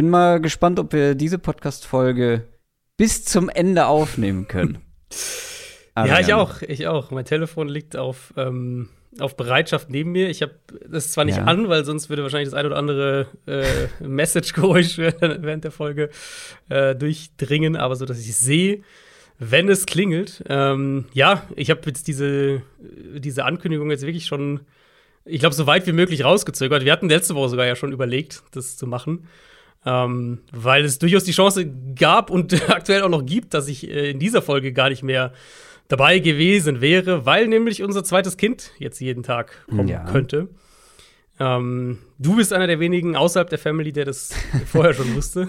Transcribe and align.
bin 0.00 0.08
mal 0.08 0.40
gespannt, 0.40 0.78
ob 0.78 0.94
wir 0.94 1.14
diese 1.14 1.38
Podcast-Folge 1.38 2.48
bis 2.96 3.22
zum 3.26 3.50
Ende 3.50 3.84
aufnehmen 3.84 4.48
können. 4.48 4.78
ja, 5.94 6.20
ich 6.20 6.32
auch, 6.32 6.62
ich 6.62 6.86
auch. 6.86 7.10
Mein 7.10 7.26
Telefon 7.26 7.68
liegt 7.68 7.98
auf, 7.98 8.32
ähm, 8.38 8.88
auf 9.18 9.36
Bereitschaft 9.36 9.90
neben 9.90 10.12
mir. 10.12 10.30
Ich 10.30 10.40
habe 10.40 10.54
das 10.88 11.12
zwar 11.12 11.26
nicht 11.26 11.36
ja. 11.36 11.44
an, 11.44 11.68
weil 11.68 11.84
sonst 11.84 12.08
würde 12.08 12.22
wahrscheinlich 12.22 12.48
das 12.48 12.58
ein 12.58 12.64
oder 12.64 12.78
andere 12.78 13.26
äh, 13.46 13.88
Message-Geräusch 14.02 14.96
während 15.18 15.64
der 15.64 15.70
Folge 15.70 16.08
äh, 16.70 16.96
durchdringen, 16.96 17.76
aber 17.76 17.94
so, 17.94 18.06
dass 18.06 18.20
ich 18.20 18.34
sehe, 18.34 18.80
wenn 19.38 19.68
es 19.68 19.84
klingelt. 19.84 20.42
Ähm, 20.48 21.08
ja, 21.12 21.42
ich 21.56 21.68
habe 21.68 21.82
jetzt 21.84 22.08
diese, 22.08 22.62
diese 22.78 23.44
Ankündigung 23.44 23.90
jetzt 23.90 24.06
wirklich 24.06 24.24
schon, 24.24 24.60
ich 25.26 25.40
glaube, 25.40 25.54
so 25.54 25.66
weit 25.66 25.86
wie 25.86 25.92
möglich 25.92 26.24
rausgezögert. 26.24 26.86
Wir 26.86 26.92
hatten 26.92 27.10
letzte 27.10 27.34
Woche 27.34 27.50
sogar 27.50 27.66
ja 27.66 27.76
schon 27.76 27.92
überlegt, 27.92 28.42
das 28.52 28.78
zu 28.78 28.86
machen. 28.86 29.28
Ähm, 29.86 30.40
weil 30.52 30.84
es 30.84 30.98
durchaus 30.98 31.24
die 31.24 31.32
Chance 31.32 31.66
gab 31.98 32.30
und 32.30 32.70
aktuell 32.70 33.02
auch 33.02 33.08
noch 33.08 33.24
gibt, 33.24 33.54
dass 33.54 33.66
ich 33.68 33.88
äh, 33.88 34.10
in 34.10 34.18
dieser 34.18 34.42
Folge 34.42 34.72
gar 34.72 34.90
nicht 34.90 35.02
mehr 35.02 35.32
dabei 35.88 36.18
gewesen 36.18 36.80
wäre, 36.80 37.26
weil 37.26 37.48
nämlich 37.48 37.82
unser 37.82 38.04
zweites 38.04 38.36
Kind 38.36 38.72
jetzt 38.78 39.00
jeden 39.00 39.22
Tag 39.22 39.66
kommen 39.68 39.88
ja. 39.88 40.04
könnte. 40.04 40.48
Ähm, 41.40 41.98
du 42.18 42.36
bist 42.36 42.52
einer 42.52 42.66
der 42.66 42.80
wenigen 42.80 43.16
außerhalb 43.16 43.48
der 43.48 43.58
Family, 43.58 43.92
der 43.92 44.04
das 44.04 44.34
vorher 44.66 44.92
schon 44.92 45.14
wusste, 45.16 45.48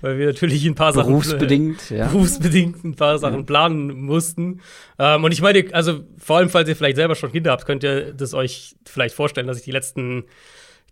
weil 0.00 0.18
wir 0.18 0.26
natürlich 0.26 0.66
ein 0.66 0.74
paar 0.74 0.92
Sachen 0.92 1.10
berufsbedingt, 1.10 1.92
äh, 1.92 1.98
ja. 1.98 2.08
berufsbedingt 2.08 2.82
ein 2.84 2.96
paar 2.96 3.18
Sachen 3.18 3.38
ja. 3.38 3.42
planen 3.44 4.02
mussten. 4.02 4.60
Ähm, 4.98 5.22
und 5.22 5.30
ich 5.30 5.40
meine, 5.40 5.64
also 5.72 6.00
vor 6.18 6.38
allem, 6.38 6.50
falls 6.50 6.68
ihr 6.68 6.74
vielleicht 6.74 6.96
selber 6.96 7.14
schon 7.14 7.30
Kinder 7.30 7.52
habt, 7.52 7.64
könnt 7.64 7.84
ihr 7.84 8.12
das 8.12 8.34
euch 8.34 8.74
vielleicht 8.84 9.14
vorstellen, 9.14 9.46
dass 9.46 9.58
ich 9.58 9.64
die 9.64 9.70
letzten 9.70 10.24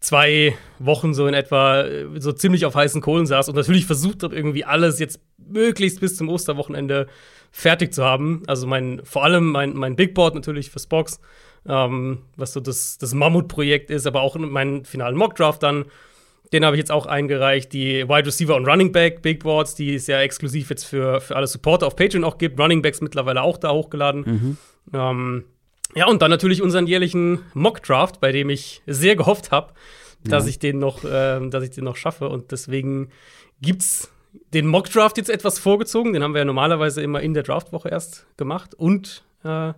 zwei 0.01 0.57
Wochen 0.79 1.15
so 1.15 1.27
in 1.27 1.35
etwa 1.35 1.83
äh, 1.83 2.07
so 2.21 2.33
ziemlich 2.33 2.65
auf 2.67 2.75
heißen 2.75 3.01
Kohlen 3.01 3.27
saß 3.27 3.49
und 3.49 3.57
natürlich 3.57 3.87
versucht 3.87 4.23
habe, 4.23 4.35
irgendwie 4.35 4.65
alles 4.65 4.99
jetzt 4.99 5.21
möglichst 5.37 6.01
bis 6.01 6.17
zum 6.17 6.29
Osterwochenende 6.29 7.07
fertig 7.51 7.93
zu 7.93 8.05
haben. 8.05 8.43
Also 8.47 8.67
mein, 8.67 9.01
vor 9.05 9.25
allem 9.25 9.51
mein, 9.51 9.75
mein 9.75 9.97
Big 9.97 10.15
Board 10.15 10.35
natürlich 10.35 10.71
fürs 10.71 10.87
Box, 10.87 11.21
ähm, 11.67 12.19
was 12.37 12.53
so 12.53 12.61
das, 12.61 12.99
das 12.99 13.15
Mammutprojekt 13.15 13.91
ist, 13.91 14.07
aber 14.07 14.23
auch 14.23 14.37
meinen 14.37 14.85
finalen 14.85 15.17
Mockdraft 15.17 15.63
dann. 15.63 15.87
Den 16.53 16.65
habe 16.65 16.77
ich 16.77 16.79
jetzt 16.79 16.91
auch 16.91 17.05
eingereicht. 17.05 17.73
Die 17.75 18.09
Wide 18.09 18.27
Receiver 18.27 18.57
und 18.57 18.67
Running 18.67 18.91
Back 18.93 19.21
Big 19.21 19.43
Boards, 19.43 19.75
die 19.75 19.95
es 19.95 20.07
ja 20.07 20.21
exklusiv 20.21 20.71
jetzt 20.71 20.85
für, 20.85 21.21
für 21.21 21.37
alle 21.37 21.47
Supporter 21.47 21.87
auf 21.87 21.95
Patreon 21.95 22.25
auch 22.25 22.39
gibt. 22.39 22.59
Running 22.59 22.81
Backs 22.81 23.03
mittlerweile 23.03 23.43
auch 23.43 23.59
da 23.59 23.71
hochgeladen. 23.71 24.21
Mhm. 24.27 24.57
Ähm, 24.95 25.45
ja, 25.95 26.07
und 26.07 26.23
dann 26.23 26.31
natürlich 26.31 26.63
unseren 26.63 26.87
jährlichen 26.87 27.41
Mock-Draft, 27.55 28.21
bei 28.21 28.33
dem 28.33 28.51
ich 28.51 28.83
sehr 28.87 29.17
gehofft 29.17 29.51
habe, 29.51 29.73
dass 30.25 30.45
ja. 30.45 30.51
ich 30.51 30.59
den 30.59 30.79
noch, 30.79 31.05
äh, 31.05 31.41
dass 31.49 31.65
ich 31.65 31.71
den 31.71 31.85
noch 31.85 31.97
schaffe. 31.97 32.29
Und 32.29 32.53
deswegen 32.53 33.11
gibt's 33.61 34.11
den 34.53 34.67
Mock-Draft 34.67 35.17
jetzt 35.17 35.31
etwas 35.31 35.59
vorgezogen. 35.59 36.13
Den 36.13 36.23
haben 36.23 36.35
wir 36.35 36.41
ja 36.41 36.45
normalerweise 36.45 37.03
immer 37.03 37.21
in 37.21 37.35
der 37.35 37.43
Draftwoche 37.43 37.89
erst 37.89 38.27
gemacht. 38.37 38.75
Und 38.75 39.25
äh, 39.45 39.73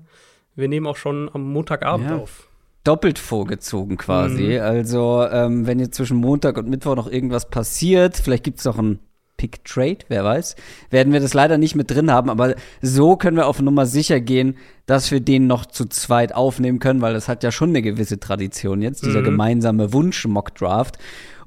wir 0.55 0.69
nehmen 0.69 0.87
auch 0.87 0.97
schon 0.97 1.31
am 1.33 1.43
Montagabend 1.53 2.11
ja. 2.11 2.17
auf. 2.17 2.49
Doppelt 2.83 3.19
vorgezogen 3.19 3.99
quasi. 3.99 4.55
Mhm. 4.55 4.61
Also, 4.61 5.27
ähm, 5.31 5.67
wenn 5.67 5.79
jetzt 5.79 5.97
zwischen 5.97 6.17
Montag 6.17 6.57
und 6.57 6.69
Mittwoch 6.69 6.97
noch 6.97 7.11
irgendwas 7.11 7.49
passiert, 7.51 8.17
vielleicht 8.17 8.45
gibt 8.45 8.59
es 8.59 8.65
noch 8.65 8.79
ein 8.79 9.01
Pick 9.41 9.65
Trade, 9.65 10.01
wer 10.09 10.23
weiß, 10.23 10.55
werden 10.91 11.15
wir 11.15 11.21
das 11.21 11.33
leider 11.33 11.57
nicht 11.57 11.75
mit 11.75 11.91
drin 11.91 12.11
haben, 12.11 12.29
aber 12.29 12.57
so 12.83 13.17
können 13.17 13.39
wir 13.39 13.47
auf 13.47 13.59
Nummer 13.63 13.87
sicher 13.87 14.21
gehen, 14.21 14.59
dass 14.85 15.11
wir 15.11 15.21
den 15.21 15.47
noch 15.47 15.65
zu 15.65 15.87
zweit 15.87 16.35
aufnehmen 16.35 16.79
können, 16.79 17.01
weil 17.01 17.15
das 17.15 17.27
hat 17.27 17.43
ja 17.43 17.51
schon 17.51 17.71
eine 17.71 17.81
gewisse 17.81 18.21
Tradition 18.21 18.83
jetzt, 18.83 19.03
dieser 19.03 19.21
mhm. 19.21 19.25
gemeinsame 19.25 19.95
Wunsch-Mock-Draft. 19.95 20.99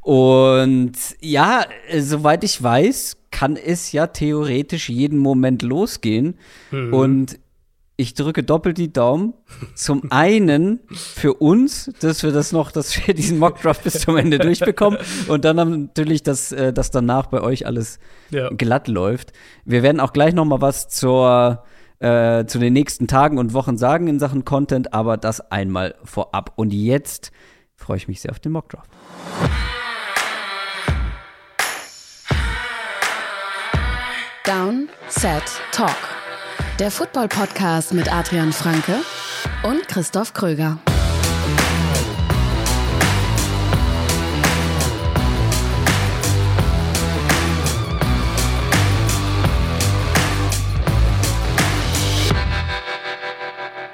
Und 0.01 0.93
ja, 1.21 1.65
soweit 1.99 2.43
ich 2.43 2.63
weiß, 2.63 3.17
kann 3.29 3.57
es 3.57 3.91
ja 3.91 4.07
theoretisch 4.07 4.89
jeden 4.89 5.19
Moment 5.19 5.61
losgehen. 5.61 6.39
Mhm. 6.71 6.93
Und 6.95 7.39
ich 7.95 8.15
drücke 8.15 8.43
doppelt 8.43 8.77
die 8.77 8.91
Daumen. 8.91 9.33
Zum 9.75 10.11
einen 10.11 10.79
für 10.89 11.35
uns, 11.35 11.91
dass 11.99 12.23
wir 12.23 12.31
das 12.31 12.51
noch, 12.51 12.71
dass 12.71 12.95
wir 13.05 13.13
diesen 13.13 13.37
Mockdraft 13.37 13.83
bis 13.83 13.99
zum 14.01 14.17
Ende 14.17 14.39
durchbekommen 14.39 14.99
und 15.27 15.45
dann 15.45 15.55
natürlich, 15.95 16.23
dass, 16.23 16.51
äh, 16.51 16.73
dass 16.73 16.91
danach 16.91 17.27
bei 17.27 17.41
euch 17.41 17.67
alles 17.67 17.99
ja. 18.31 18.49
glatt 18.49 18.87
läuft. 18.87 19.33
Wir 19.65 19.83
werden 19.83 19.99
auch 19.99 20.13
gleich 20.13 20.33
noch 20.33 20.45
mal 20.45 20.61
was 20.61 20.89
zur 20.89 21.63
äh, 21.99 22.45
zu 22.47 22.59
den 22.59 22.73
nächsten 22.73 23.07
Tagen 23.07 23.37
und 23.37 23.53
Wochen 23.53 23.77
sagen 23.77 24.07
in 24.07 24.19
Sachen 24.19 24.43
Content, 24.43 24.93
aber 24.93 25.15
das 25.15 25.51
einmal 25.51 25.95
vorab. 26.03 26.51
Und 26.55 26.73
jetzt 26.73 27.31
freue 27.75 27.97
ich 27.97 28.07
mich 28.07 28.19
sehr 28.19 28.31
auf 28.31 28.39
den 28.39 28.51
Mockdraft. 28.51 28.89
Down, 34.45 34.89
Set, 35.07 35.43
Talk 35.71 36.22
der 36.79 36.89
Football-Podcast 36.89 37.93
mit 37.93 38.11
Adrian 38.11 38.51
Franke 38.51 38.95
und 39.61 39.87
Christoph 39.87 40.33
Kröger. 40.33 40.79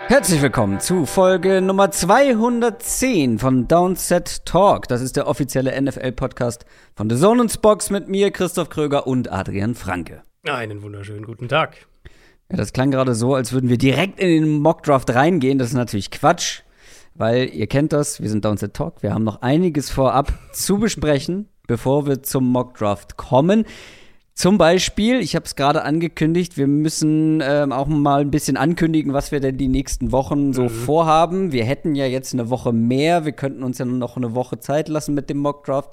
Herzlich 0.08 0.42
willkommen 0.42 0.80
zu 0.80 1.06
Folge 1.06 1.62
Nummer 1.62 1.92
210 1.92 3.40
von 3.40 3.68
Downset 3.68 4.46
Talk. 4.46 4.88
Das 4.88 5.02
ist 5.02 5.18
der 5.18 5.28
offizielle 5.28 5.80
NFL-Podcast 5.80 6.66
von 6.96 7.10
The 7.10 7.18
Zone 7.18 7.42
und 7.42 7.62
Box 7.62 7.90
mit 7.90 8.08
mir, 8.08 8.32
Christoph 8.32 8.70
Kröger 8.70 9.06
und 9.06 9.32
Adrian 9.32 9.76
Franke. 9.76 10.24
Einen 10.46 10.82
wunderschönen 10.82 11.26
guten 11.26 11.50
Tag. 11.50 11.89
Ja, 12.52 12.58
das 12.58 12.74
klang 12.74 12.92
gerade 12.92 13.14
so, 13.14 13.36
als 13.36 13.54
würden 13.54 13.70
wir 13.70 13.78
direkt 13.78 14.20
in 14.20 14.28
den 14.28 14.60
Mockdraft 14.60 15.14
reingehen. 15.14 15.60
Das 15.60 15.70
ist 15.70 15.76
natürlich 15.76 16.10
Quatsch, 16.10 16.62
weil 17.14 17.50
ihr 17.50 17.68
kennt 17.68 17.94
das, 17.94 18.22
wir 18.22 18.30
sind 18.30 18.44
Downset 18.44 18.74
Talk. 18.74 19.04
Wir 19.04 19.14
haben 19.14 19.24
noch 19.24 19.42
einiges 19.42 19.90
vorab 19.90 20.34
zu 20.52 20.80
besprechen, 20.80 21.48
bevor 21.68 22.08
wir 22.08 22.24
zum 22.24 22.52
Mockdraft 22.52 23.18
kommen. 23.18 23.66
Zum 24.34 24.58
Beispiel, 24.58 25.20
ich 25.20 25.36
habe 25.36 25.46
es 25.46 25.58
gerade 25.58 25.84
angekündigt, 25.84 26.56
wir 26.56 26.66
müssen 26.66 27.42
ähm, 27.44 27.74
auch 27.74 27.88
mal 27.88 28.22
ein 28.22 28.32
bisschen 28.32 28.56
ankündigen, 28.56 29.12
was 29.12 29.34
wir 29.34 29.42
denn 29.42 29.58
die 29.58 29.68
nächsten 29.68 30.14
Wochen 30.14 30.54
so 30.54 30.64
mhm. 30.64 30.70
vorhaben. 30.70 31.52
Wir 31.52 31.66
hätten 31.66 31.94
ja 31.94 32.06
jetzt 32.06 32.34
eine 32.34 32.50
Woche 32.50 32.72
mehr, 32.72 33.26
wir 33.26 33.34
könnten 33.34 33.64
uns 33.64 33.80
ja 33.80 33.86
noch 33.86 34.16
eine 34.16 34.34
Woche 34.36 34.60
Zeit 34.60 34.88
lassen 34.88 35.14
mit 35.14 35.30
dem 35.30 35.40
Mockdraft. 35.40 35.92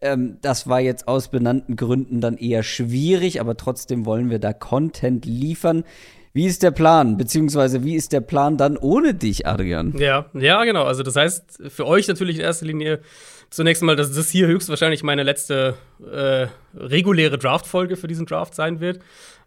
Ähm, 0.00 0.38
das 0.42 0.68
war 0.68 0.80
jetzt 0.80 1.08
aus 1.08 1.28
benannten 1.28 1.76
Gründen 1.76 2.20
dann 2.20 2.36
eher 2.36 2.62
schwierig, 2.62 3.40
aber 3.40 3.56
trotzdem 3.56 4.04
wollen 4.06 4.30
wir 4.30 4.38
da 4.38 4.52
Content 4.52 5.24
liefern. 5.24 5.84
Wie 6.32 6.44
ist 6.44 6.62
der 6.62 6.70
Plan? 6.70 7.16
Beziehungsweise 7.16 7.82
wie 7.82 7.94
ist 7.94 8.12
der 8.12 8.20
Plan 8.20 8.58
dann 8.58 8.76
ohne 8.76 9.14
dich, 9.14 9.46
Adrian? 9.46 9.96
Ja, 9.96 10.26
ja, 10.34 10.64
genau. 10.64 10.84
Also 10.84 11.02
das 11.02 11.16
heißt, 11.16 11.62
für 11.68 11.86
euch 11.86 12.08
natürlich 12.08 12.36
in 12.36 12.42
erster 12.42 12.66
Linie 12.66 13.00
zunächst 13.48 13.82
mal, 13.82 13.96
dass 13.96 14.12
das 14.12 14.28
hier 14.28 14.46
höchstwahrscheinlich 14.46 15.02
meine 15.02 15.22
letzte 15.22 15.76
äh, 16.04 16.48
reguläre 16.76 17.38
Draft-Folge 17.38 17.96
für 17.96 18.06
diesen 18.06 18.26
Draft 18.26 18.54
sein 18.54 18.80
wird. 18.80 19.00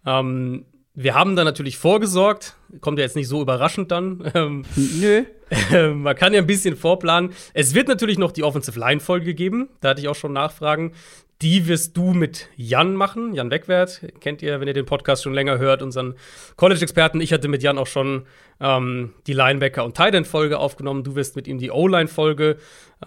Ähm, 0.04 0.66
wir 0.96 1.16
haben 1.16 1.36
da 1.36 1.44
natürlich 1.44 1.78
vorgesorgt, 1.78 2.56
kommt 2.82 3.00
ja 3.00 3.06
jetzt 3.06 3.16
nicht 3.16 3.28
so 3.28 3.42
überraschend 3.42 3.92
dann. 3.92 4.32
Ähm, 4.34 4.66
Nö. 4.76 5.24
Äh, 5.72 5.90
man 5.90 6.16
kann 6.16 6.34
ja 6.34 6.40
ein 6.40 6.48
bisschen 6.48 6.76
vorplanen. 6.76 7.32
Es 7.54 7.74
wird 7.74 7.88
natürlich 7.88 8.18
noch 8.18 8.32
die 8.32 8.44
Offensive 8.44 8.80
Line-Folge 8.80 9.34
geben. 9.34 9.70
Da 9.82 9.90
hatte 9.90 10.02
ich 10.02 10.08
auch 10.08 10.16
schon 10.16 10.34
Nachfragen. 10.34 10.94
Die 11.42 11.68
wirst 11.68 11.96
du 11.96 12.14
mit 12.14 12.50
Jan 12.58 12.96
machen. 12.96 13.34
Jan 13.34 13.50
Wegwert 13.50 14.02
kennt 14.20 14.42
ihr, 14.42 14.60
wenn 14.60 14.68
ihr 14.68 14.74
den 14.74 14.86
Podcast 14.86 15.24
schon 15.24 15.34
länger 15.34 15.58
hört, 15.58 15.82
unseren 15.82 16.16
College-Experten. 16.58 17.22
Ich 17.22 17.32
hatte 17.32 17.48
mit 17.48 17.64
Jan 17.64 17.78
auch 17.78 17.88
schon 17.88 18.26
ähm, 18.60 19.14
die 19.26 19.34
Linebacker- 19.34 19.86
und 19.86 19.96
Tight 19.96 20.14
End-Folge 20.14 20.60
aufgenommen. 20.60 21.04
Du 21.04 21.16
wirst 21.16 21.38
mit 21.38 21.48
ihm 21.48 21.58
die 21.58 21.72
O-Line-Folge 21.72 22.58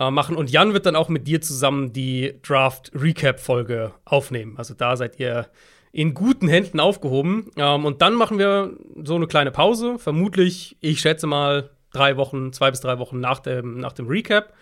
äh, 0.00 0.10
machen. 0.10 0.37
Und 0.37 0.50
Jan 0.50 0.72
wird 0.72 0.87
dann 0.87 0.97
auch 0.97 1.10
mit 1.10 1.28
dir 1.28 1.43
zusammen 1.43 1.93
die 1.93 2.34
Draft-Recap-Folge 2.43 3.93
aufnehmen. 4.04 4.55
Also 4.56 4.73
da 4.73 4.96
seid 4.96 5.20
ihr 5.20 5.49
in 5.92 6.14
guten 6.14 6.48
Händen 6.48 6.80
aufgehoben. 6.80 7.50
Ähm, 7.56 7.84
und 7.84 8.02
dann 8.02 8.14
machen 8.14 8.38
wir 8.38 8.72
so 9.04 9.14
eine 9.14 9.26
kleine 9.26 9.50
Pause. 9.50 9.98
Vermutlich, 9.98 10.76
ich 10.80 11.00
schätze 11.00 11.26
mal, 11.26 11.70
drei 11.92 12.16
Wochen, 12.16 12.52
zwei 12.52 12.70
bis 12.70 12.80
drei 12.80 12.98
Wochen 12.98 13.20
nach 13.20 13.38
dem, 13.38 13.78
nach 13.78 13.92
dem 13.92 14.08
Recap. 14.08 14.54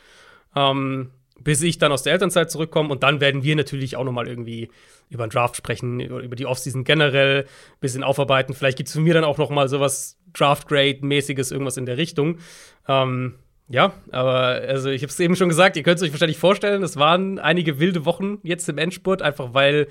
Ähm, 0.57 1.11
bis 1.43 1.63
ich 1.63 1.79
dann 1.79 1.93
aus 1.93 2.03
der 2.03 2.13
Elternzeit 2.13 2.51
zurückkomme. 2.51 2.91
Und 2.91 3.03
dann 3.03 3.21
werden 3.21 3.43
wir 3.45 3.57
natürlich 3.57 3.97
auch 3.97 4.05
noch 4.05 4.13
mal 4.13 4.29
irgendwie 4.29 4.69
über 5.09 5.27
den 5.27 5.31
Draft 5.31 5.57
sprechen, 5.57 6.01
über 6.01 6.37
die 6.37 6.47
Offseason 6.47 6.85
generell, 6.85 7.45
ein 7.45 7.81
bisschen 7.81 8.05
aufarbeiten. 8.05 8.55
Vielleicht 8.55 8.77
gibt 8.77 8.89
es 8.89 8.95
für 8.95 9.01
mir 9.01 9.15
dann 9.15 9.25
auch 9.25 9.39
noch 9.39 9.51
mal 9.51 9.69
sowas 9.69 10.19
Draft-Grade-mäßiges, 10.35 11.51
irgendwas 11.51 11.77
in 11.77 11.87
der 11.87 11.97
Richtung. 11.97 12.39
Ähm, 12.87 13.37
ja, 13.69 13.95
aber 14.11 14.63
also 14.67 14.91
ich 14.91 15.03
habe 15.03 15.11
es 15.11 15.21
eben 15.21 15.37
schon 15.37 15.49
gesagt, 15.49 15.77
ihr 15.77 15.83
könnt 15.83 15.97
es 15.97 16.03
euch 16.03 16.13
wahrscheinlich 16.13 16.39
vorstellen, 16.39 16.83
es 16.83 16.97
waren 16.97 17.39
einige 17.39 17.79
wilde 17.79 18.05
Wochen 18.05 18.39
jetzt 18.43 18.69
im 18.69 18.79
Endspurt, 18.79 19.23
einfach 19.23 19.55
weil 19.55 19.87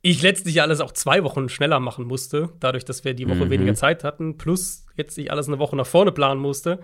ich 0.00 0.22
letztlich 0.22 0.62
alles 0.62 0.80
auch 0.80 0.92
zwei 0.92 1.24
Wochen 1.24 1.48
schneller 1.48 1.80
machen 1.80 2.06
musste, 2.06 2.50
dadurch, 2.60 2.84
dass 2.84 3.04
wir 3.04 3.14
die 3.14 3.28
Woche 3.28 3.46
mhm. 3.46 3.50
weniger 3.50 3.74
Zeit 3.74 4.04
hatten, 4.04 4.38
plus 4.38 4.86
jetzt 4.96 5.18
ich 5.18 5.30
alles 5.30 5.48
eine 5.48 5.58
Woche 5.58 5.76
nach 5.76 5.86
vorne 5.86 6.12
planen 6.12 6.40
musste. 6.40 6.80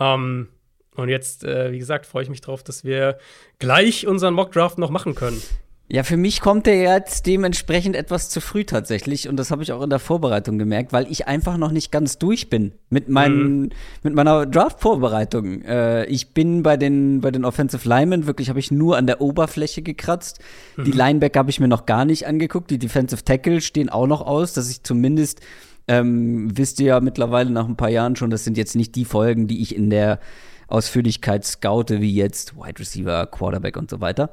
Ähm, 0.00 0.48
und 0.96 1.08
jetzt, 1.08 1.44
äh, 1.44 1.72
wie 1.72 1.78
gesagt, 1.78 2.06
freue 2.06 2.22
ich 2.22 2.30
mich 2.30 2.40
drauf, 2.40 2.62
dass 2.62 2.84
wir 2.84 3.18
gleich 3.58 4.06
unseren 4.06 4.34
Mockdraft 4.34 4.78
noch 4.78 4.90
machen 4.90 5.14
können. 5.14 5.42
Ja, 5.86 6.02
für 6.02 6.16
mich 6.16 6.40
kommt 6.40 6.66
er 6.66 6.80
jetzt 6.80 7.26
dementsprechend 7.26 7.94
etwas 7.94 8.30
zu 8.30 8.40
früh 8.40 8.64
tatsächlich 8.64 9.28
und 9.28 9.36
das 9.36 9.50
habe 9.50 9.62
ich 9.62 9.70
auch 9.70 9.82
in 9.82 9.90
der 9.90 9.98
Vorbereitung 9.98 10.58
gemerkt, 10.58 10.94
weil 10.94 11.10
ich 11.10 11.28
einfach 11.28 11.58
noch 11.58 11.72
nicht 11.72 11.92
ganz 11.92 12.16
durch 12.16 12.48
bin 12.48 12.72
mit 12.88 13.10
meinen 13.10 13.60
mhm. 13.60 13.70
mit 14.02 14.14
meiner 14.14 14.46
Draft-Vorbereitung. 14.46 15.60
Äh, 15.60 16.06
ich 16.06 16.32
bin 16.32 16.62
bei 16.62 16.78
den 16.78 17.20
bei 17.20 17.30
den 17.30 17.44
Offensive 17.44 17.86
Linemen 17.86 18.26
wirklich 18.26 18.48
habe 18.48 18.60
ich 18.60 18.70
nur 18.70 18.96
an 18.96 19.06
der 19.06 19.20
Oberfläche 19.20 19.82
gekratzt. 19.82 20.40
Mhm. 20.78 20.84
Die 20.84 20.92
Linebacker 20.92 21.40
habe 21.40 21.50
ich 21.50 21.60
mir 21.60 21.68
noch 21.68 21.84
gar 21.84 22.06
nicht 22.06 22.26
angeguckt. 22.26 22.70
Die 22.70 22.78
Defensive 22.78 23.22
Tackle 23.22 23.60
stehen 23.60 23.90
auch 23.90 24.06
noch 24.06 24.22
aus, 24.22 24.54
dass 24.54 24.70
ich 24.70 24.82
zumindest 24.84 25.42
ähm, 25.86 26.48
wisst 26.56 26.80
ihr 26.80 26.86
ja 26.86 27.00
mittlerweile 27.00 27.50
nach 27.50 27.68
ein 27.68 27.76
paar 27.76 27.90
Jahren 27.90 28.16
schon, 28.16 28.30
das 28.30 28.42
sind 28.42 28.56
jetzt 28.56 28.74
nicht 28.74 28.94
die 28.94 29.04
Folgen, 29.04 29.48
die 29.48 29.60
ich 29.60 29.76
in 29.76 29.90
der 29.90 30.18
Ausführlichkeit 30.66 31.44
scoute, 31.44 32.00
wie 32.00 32.14
jetzt 32.14 32.56
Wide 32.56 32.80
Receiver, 32.80 33.26
Quarterback 33.26 33.76
und 33.76 33.90
so 33.90 34.00
weiter 34.00 34.30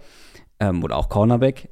ähm, 0.61 0.83
oder 0.83 0.95
auch 0.95 1.09
Cornerback. 1.09 1.69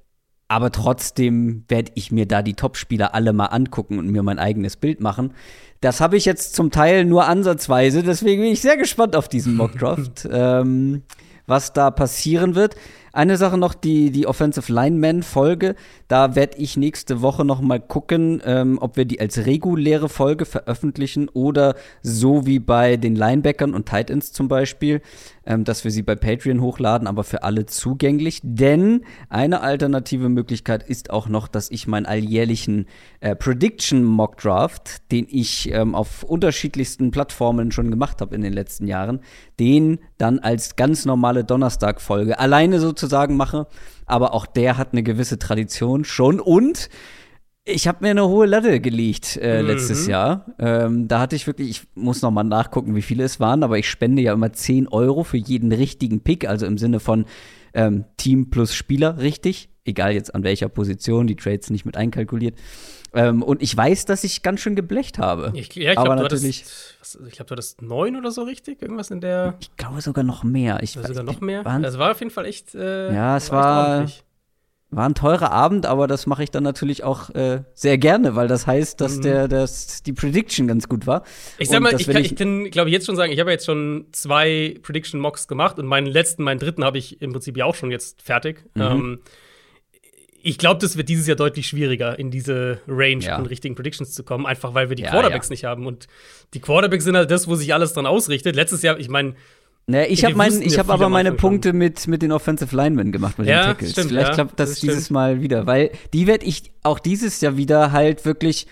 Aber 0.50 0.72
trotzdem 0.72 1.64
werde 1.68 1.92
ich 1.94 2.12
mir 2.12 2.26
da 2.26 2.42
die 2.42 2.56
Topspieler 2.56 3.14
alle 3.14 3.34
mal 3.34 3.46
angucken 3.46 4.00
und 4.00 4.10
mir 4.10 4.24
mein 4.24 4.40
eigenes 4.40 4.76
Bild 4.76 5.00
machen. 5.00 5.34
Das 5.80 6.02
habe 6.02 6.18
ich 6.18 6.26
jetzt 6.26 6.56
zum 6.56 6.72
Teil 6.72 7.06
nur 7.06 7.26
ansatzweise, 7.26 8.04
deswegen 8.04 8.42
bin 8.42 8.52
ich 8.52 8.60
sehr 8.60 8.76
gespannt 8.76 9.16
auf 9.16 9.30
diesen 9.30 9.56
Mockdraft, 9.56 10.28
ähm, 10.32 11.04
was 11.46 11.72
da 11.72 11.92
passieren 11.92 12.56
wird. 12.56 12.76
Eine 13.12 13.38
Sache 13.38 13.58
noch, 13.58 13.74
die, 13.74 14.12
die 14.12 14.28
Offensive 14.28 14.72
Lineman-Folge. 14.72 15.76
Da 16.08 16.36
werde 16.36 16.58
ich 16.58 16.78
nächste 16.78 17.22
Woche 17.22 17.46
noch 17.46 17.62
mal 17.62 17.80
gucken, 17.80 18.42
ähm, 18.46 18.78
ob 18.80 18.98
wir 18.98 19.06
die 19.06 19.20
als 19.20 19.46
reguläre 19.46 20.10
Folge 20.10 20.46
veröffentlichen 20.46 21.30
oder 21.30 21.76
so 22.02 22.46
wie 22.46 22.60
bei 22.60 22.98
den 22.98 23.16
Linebackern 23.16 23.74
und 23.74 23.88
Titans 23.88 24.32
zum 24.32 24.48
Beispiel, 24.48 25.02
ähm, 25.46 25.64
dass 25.64 25.84
wir 25.84 25.92
sie 25.92 26.04
bei 26.04 26.16
Patreon 26.16 26.62
hochladen, 26.62 27.08
aber 27.08 27.24
für 27.24 27.44
alle 27.44 27.66
zugänglich. 27.66 28.42
Denn 28.44 29.02
eine 29.30 29.62
alternative 29.62 30.30
Möglichkeit 30.30 30.88
ist 30.88 31.10
auch 31.10 31.28
noch, 31.28 31.48
dass 31.48 31.72
ich 31.72 31.88
meinen 31.88 32.06
alljährlichen 32.06 32.86
äh, 33.20 33.36
Prediction 33.36 34.04
Mock 34.04 34.38
Draft, 34.38 35.12
den 35.12 35.26
ich 35.30 35.72
ähm, 35.72 35.96
auf 35.96 36.24
unterschiedlichsten 36.24 37.12
Plattformen 37.12 37.72
schon 37.72 37.90
gemacht 37.90 38.22
habe 38.22 38.36
in 38.36 38.42
den 38.42 38.54
letzten 38.54 38.88
Jahren, 38.88 39.22
den 39.60 40.00
dann 40.18 40.40
als 40.40 40.76
ganz 40.76 41.06
normale 41.06 41.44
Donnerstag-Folge 41.44 42.40
alleine 42.40 42.80
so 42.80 42.92
sozusagen 43.00 43.38
mache. 43.38 43.68
Aber 44.06 44.34
auch 44.34 44.46
der 44.46 44.78
hat 44.78 44.94
eine 44.94 45.04
gewisse 45.04 45.40
Tradition 45.40 46.06
schon. 46.06 46.40
Und 46.40 46.90
ich 47.66 47.88
habe 47.88 48.00
mir 48.02 48.12
eine 48.12 48.28
hohe 48.28 48.46
Latte 48.46 48.80
gelegt 48.80 49.38
äh, 49.42 49.62
mhm. 49.62 49.68
letztes 49.68 50.08
Jahr. 50.08 50.46
Ähm, 50.60 51.08
da 51.08 51.20
hatte 51.20 51.36
ich 51.36 51.46
wirklich, 51.48 51.70
ich 51.70 51.82
muss 51.96 52.22
noch 52.22 52.32
mal 52.32 52.44
nachgucken, 52.44 52.96
wie 52.96 53.02
viele 53.02 53.24
es 53.24 53.40
waren, 53.40 53.64
aber 53.64 53.78
ich 53.78 53.90
spende 53.90 54.22
ja 54.22 54.34
immer 54.34 54.52
10 54.52 54.88
Euro 54.88 55.24
für 55.24 55.38
jeden 55.38 55.72
richtigen 55.72 56.22
Pick, 56.22 56.48
also 56.48 56.66
im 56.66 56.78
Sinne 56.78 57.00
von 57.00 57.26
ähm, 57.74 58.06
Team 58.18 58.50
plus 58.50 58.74
Spieler, 58.74 59.20
richtig. 59.20 59.70
Egal 59.86 60.14
jetzt 60.14 60.36
an 60.36 60.44
welcher 60.44 60.70
Position, 60.70 61.28
die 61.28 61.36
Trades 61.36 61.70
nicht 61.70 61.86
mit 61.86 61.98
einkalkuliert. 61.98 62.56
Ähm, 63.14 63.44
und 63.44 63.62
ich 63.62 63.76
weiß, 63.76 64.06
dass 64.06 64.24
ich 64.24 64.42
ganz 64.42 64.60
schön 64.60 64.76
geblecht 64.76 65.18
habe. 65.18 65.52
Ich, 65.56 65.74
ja, 65.76 65.92
ich 65.92 65.96
glaube, 65.96 66.16
du, 66.16 66.24
hattest, 66.24 66.98
glaub, 67.32 67.48
du 67.48 67.52
hattest 67.52 67.82
neun 67.82 68.16
oder 68.16 68.32
so 68.32 68.44
richtig, 68.44 68.82
irgendwas 68.82 69.12
in 69.12 69.22
der. 69.22 69.56
Ich 69.60 69.76
glaube 69.78 70.02
sogar 70.02 70.24
noch 70.24 70.44
mehr. 70.44 70.80
Ich, 70.82 70.92
sogar 70.92 71.24
noch 71.24 71.42
mehr. 71.42 71.66
Waren, 71.66 71.86
also 71.86 72.00
war 72.00 72.12
auf 72.12 72.20
jeden 72.20 72.32
Fall 72.32 72.46
echt. 72.46 72.76
Äh, 72.76 73.14
ja, 73.14 73.38
es 73.38 73.52
war. 73.52 74.08
War 74.92 75.08
ein 75.08 75.14
teurer 75.14 75.52
Abend, 75.52 75.86
aber 75.86 76.08
das 76.08 76.26
mache 76.26 76.42
ich 76.42 76.50
dann 76.50 76.64
natürlich 76.64 77.04
auch 77.04 77.30
äh, 77.36 77.62
sehr 77.76 78.00
gerne, 78.00 78.36
weil 78.36 78.48
das 78.48 78.66
heißt, 78.66 79.00
dass 79.00 79.18
mhm. 79.18 79.22
der, 79.22 79.48
dass 79.48 80.02
die 80.02 80.14
Prediction 80.14 80.68
ganz 80.68 80.90
gut 80.90 81.06
war. 81.06 81.24
Ich 81.60 81.70
sag 81.70 81.82
mal, 81.82 81.94
ich, 81.94 82.08
kann, 82.08 82.24
ich 82.24 82.36
kann, 82.36 82.72
glaube 82.72 82.90
ich, 82.90 82.94
jetzt 82.94 83.06
schon 83.06 83.16
sagen, 83.16 83.32
ich 83.32 83.40
habe 83.40 83.52
jetzt 83.52 83.68
schon 83.68 84.08
zwei 84.14 84.80
Prediction 84.82 85.22
Mocks 85.22 85.48
gemacht 85.48 85.78
und 85.78 85.86
meinen 85.86 86.08
letzten, 86.08 86.42
meinen 86.42 86.58
dritten 86.58 86.84
habe 86.84 86.98
ich 86.98 87.22
im 87.22 87.34
Prinzip 87.34 87.56
ja 87.56 87.66
auch 87.66 87.76
schon 87.76 87.92
jetzt 87.92 88.24
fertig. 88.24 88.66
Mhm. 88.74 88.82
Ähm, 88.82 89.20
ich 90.42 90.58
glaube, 90.58 90.80
das 90.80 90.98
wird 90.98 91.10
dieses 91.10 91.28
Jahr 91.28 91.36
deutlich 91.36 91.68
schwieriger, 91.68 92.18
in 92.18 92.32
diese 92.32 92.80
Range 92.88 93.24
ja. 93.24 93.36
an 93.36 93.46
richtigen 93.46 93.76
Predictions 93.76 94.12
zu 94.14 94.24
kommen, 94.24 94.46
einfach 94.46 94.74
weil 94.74 94.90
wir 94.90 94.96
die 94.96 95.04
ja, 95.04 95.12
Quarterbacks 95.12 95.50
ja. 95.50 95.54
nicht 95.54 95.64
haben. 95.66 95.86
Und 95.86 96.08
die 96.54 96.60
Quarterbacks 96.60 97.04
sind 97.04 97.16
halt 97.16 97.32
das, 97.32 97.48
wo 97.48 97.56
sich 97.56 97.74
alles 97.74 97.94
dran 97.94 98.06
ausrichtet. 98.06 98.56
Letztes 98.56 98.82
Jahr, 98.82 99.00
ich 99.00 99.10
meine, 99.10 99.36
naja, 99.90 100.06
ich 100.08 100.24
habe 100.24 100.64
ich 100.64 100.78
habe 100.78 100.94
aber 100.94 101.10
meine 101.10 101.32
Punkte 101.32 101.74
mit, 101.74 102.08
mit 102.08 102.22
den 102.22 102.32
Offensive 102.32 102.76
Linemen 102.76 103.12
gemacht, 103.12 103.40
mit 103.40 103.48
ja, 103.48 103.64
den 103.64 103.68
Tackles. 103.70 103.92
Stimmt, 103.92 104.10
Vielleicht 104.10 104.28
ja, 104.30 104.34
klappt 104.36 104.60
das, 104.60 104.70
das 104.70 104.80
dieses 104.82 105.06
stimmt. 105.06 105.16
Mal 105.16 105.42
wieder, 105.42 105.66
weil 105.66 105.92
die 106.14 106.28
werde 106.28 106.46
ich 106.46 106.72
auch 106.84 107.00
dieses 107.00 107.42
Jahr 107.42 107.58
wieder 107.58 107.92
halt 107.92 108.24
wirklich 108.24 108.68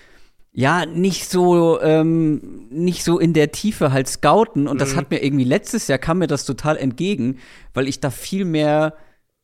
ja 0.52 0.86
nicht 0.86 1.28
so 1.28 1.80
ähm, 1.82 2.68
nicht 2.70 3.02
so 3.02 3.18
in 3.18 3.32
der 3.32 3.50
Tiefe 3.50 3.92
halt 3.92 4.06
scouten 4.08 4.68
und 4.68 4.76
mhm. 4.76 4.78
das 4.78 4.94
hat 4.94 5.10
mir 5.10 5.22
irgendwie 5.22 5.44
letztes 5.44 5.88
Jahr 5.88 5.98
kam 5.98 6.18
mir 6.18 6.28
das 6.28 6.44
total 6.44 6.76
entgegen, 6.76 7.38
weil 7.74 7.88
ich 7.88 7.98
da 7.98 8.10
viel 8.10 8.44
mehr 8.44 8.94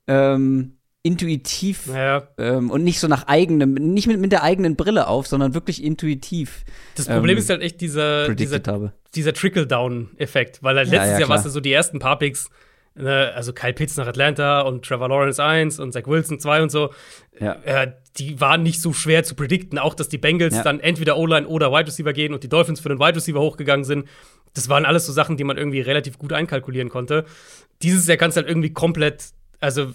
ähm, 0.06 0.76
intuitiv 1.04 1.86
ja. 1.86 2.26
ähm, 2.38 2.70
und 2.70 2.82
nicht 2.82 2.98
so 2.98 3.08
nach 3.08 3.28
eigenem, 3.28 3.74
nicht 3.74 4.06
mit, 4.06 4.18
mit 4.18 4.32
der 4.32 4.42
eigenen 4.42 4.74
Brille 4.74 5.06
auf, 5.06 5.26
sondern 5.26 5.52
wirklich 5.52 5.84
intuitiv. 5.84 6.64
Das 6.96 7.06
Problem 7.06 7.36
ähm, 7.36 7.42
ist 7.42 7.50
halt 7.50 7.60
echt 7.60 7.82
dieser, 7.82 8.34
dieser, 8.34 8.92
dieser 9.14 9.34
Trickle-Down-Effekt, 9.34 10.62
weil 10.62 10.76
halt 10.76 10.88
letztes 10.88 11.08
ja, 11.08 11.12
ja, 11.12 11.20
Jahr 11.20 11.28
war 11.28 11.36
es 11.36 11.52
so 11.52 11.60
die 11.60 11.72
ersten 11.72 11.98
paar 11.98 12.18
Picks, 12.18 12.48
ne, 12.94 13.32
also 13.34 13.52
Kyle 13.52 13.74
Pitts 13.74 13.98
nach 13.98 14.06
Atlanta 14.06 14.62
und 14.62 14.82
Trevor 14.82 15.10
Lawrence 15.10 15.44
1 15.44 15.78
und 15.78 15.92
Zach 15.92 16.06
Wilson 16.06 16.40
2 16.40 16.62
und 16.62 16.70
so, 16.70 16.90
äh, 17.38 17.88
die 18.16 18.40
waren 18.40 18.62
nicht 18.62 18.80
so 18.80 18.94
schwer 18.94 19.24
zu 19.24 19.34
predikten, 19.34 19.78
auch 19.78 19.92
dass 19.92 20.08
die 20.08 20.18
Bengals 20.18 20.62
dann 20.62 20.80
entweder 20.80 21.18
O-Line 21.18 21.46
oder 21.46 21.70
Wide 21.70 21.88
Receiver 21.88 22.14
gehen 22.14 22.32
und 22.32 22.44
die 22.44 22.48
Dolphins 22.48 22.80
für 22.80 22.88
den 22.88 22.98
Wide 22.98 23.16
Receiver 23.16 23.40
hochgegangen 23.40 23.84
sind. 23.84 24.08
Das 24.54 24.70
waren 24.70 24.86
alles 24.86 25.04
so 25.04 25.12
Sachen, 25.12 25.36
die 25.36 25.44
man 25.44 25.58
irgendwie 25.58 25.82
relativ 25.82 26.16
gut 26.16 26.32
einkalkulieren 26.32 26.88
konnte. 26.88 27.26
Dieses 27.82 28.06
Jahr 28.06 28.16
kannst 28.16 28.38
du 28.38 28.40
halt 28.40 28.48
irgendwie 28.48 28.72
komplett, 28.72 29.32
also 29.60 29.92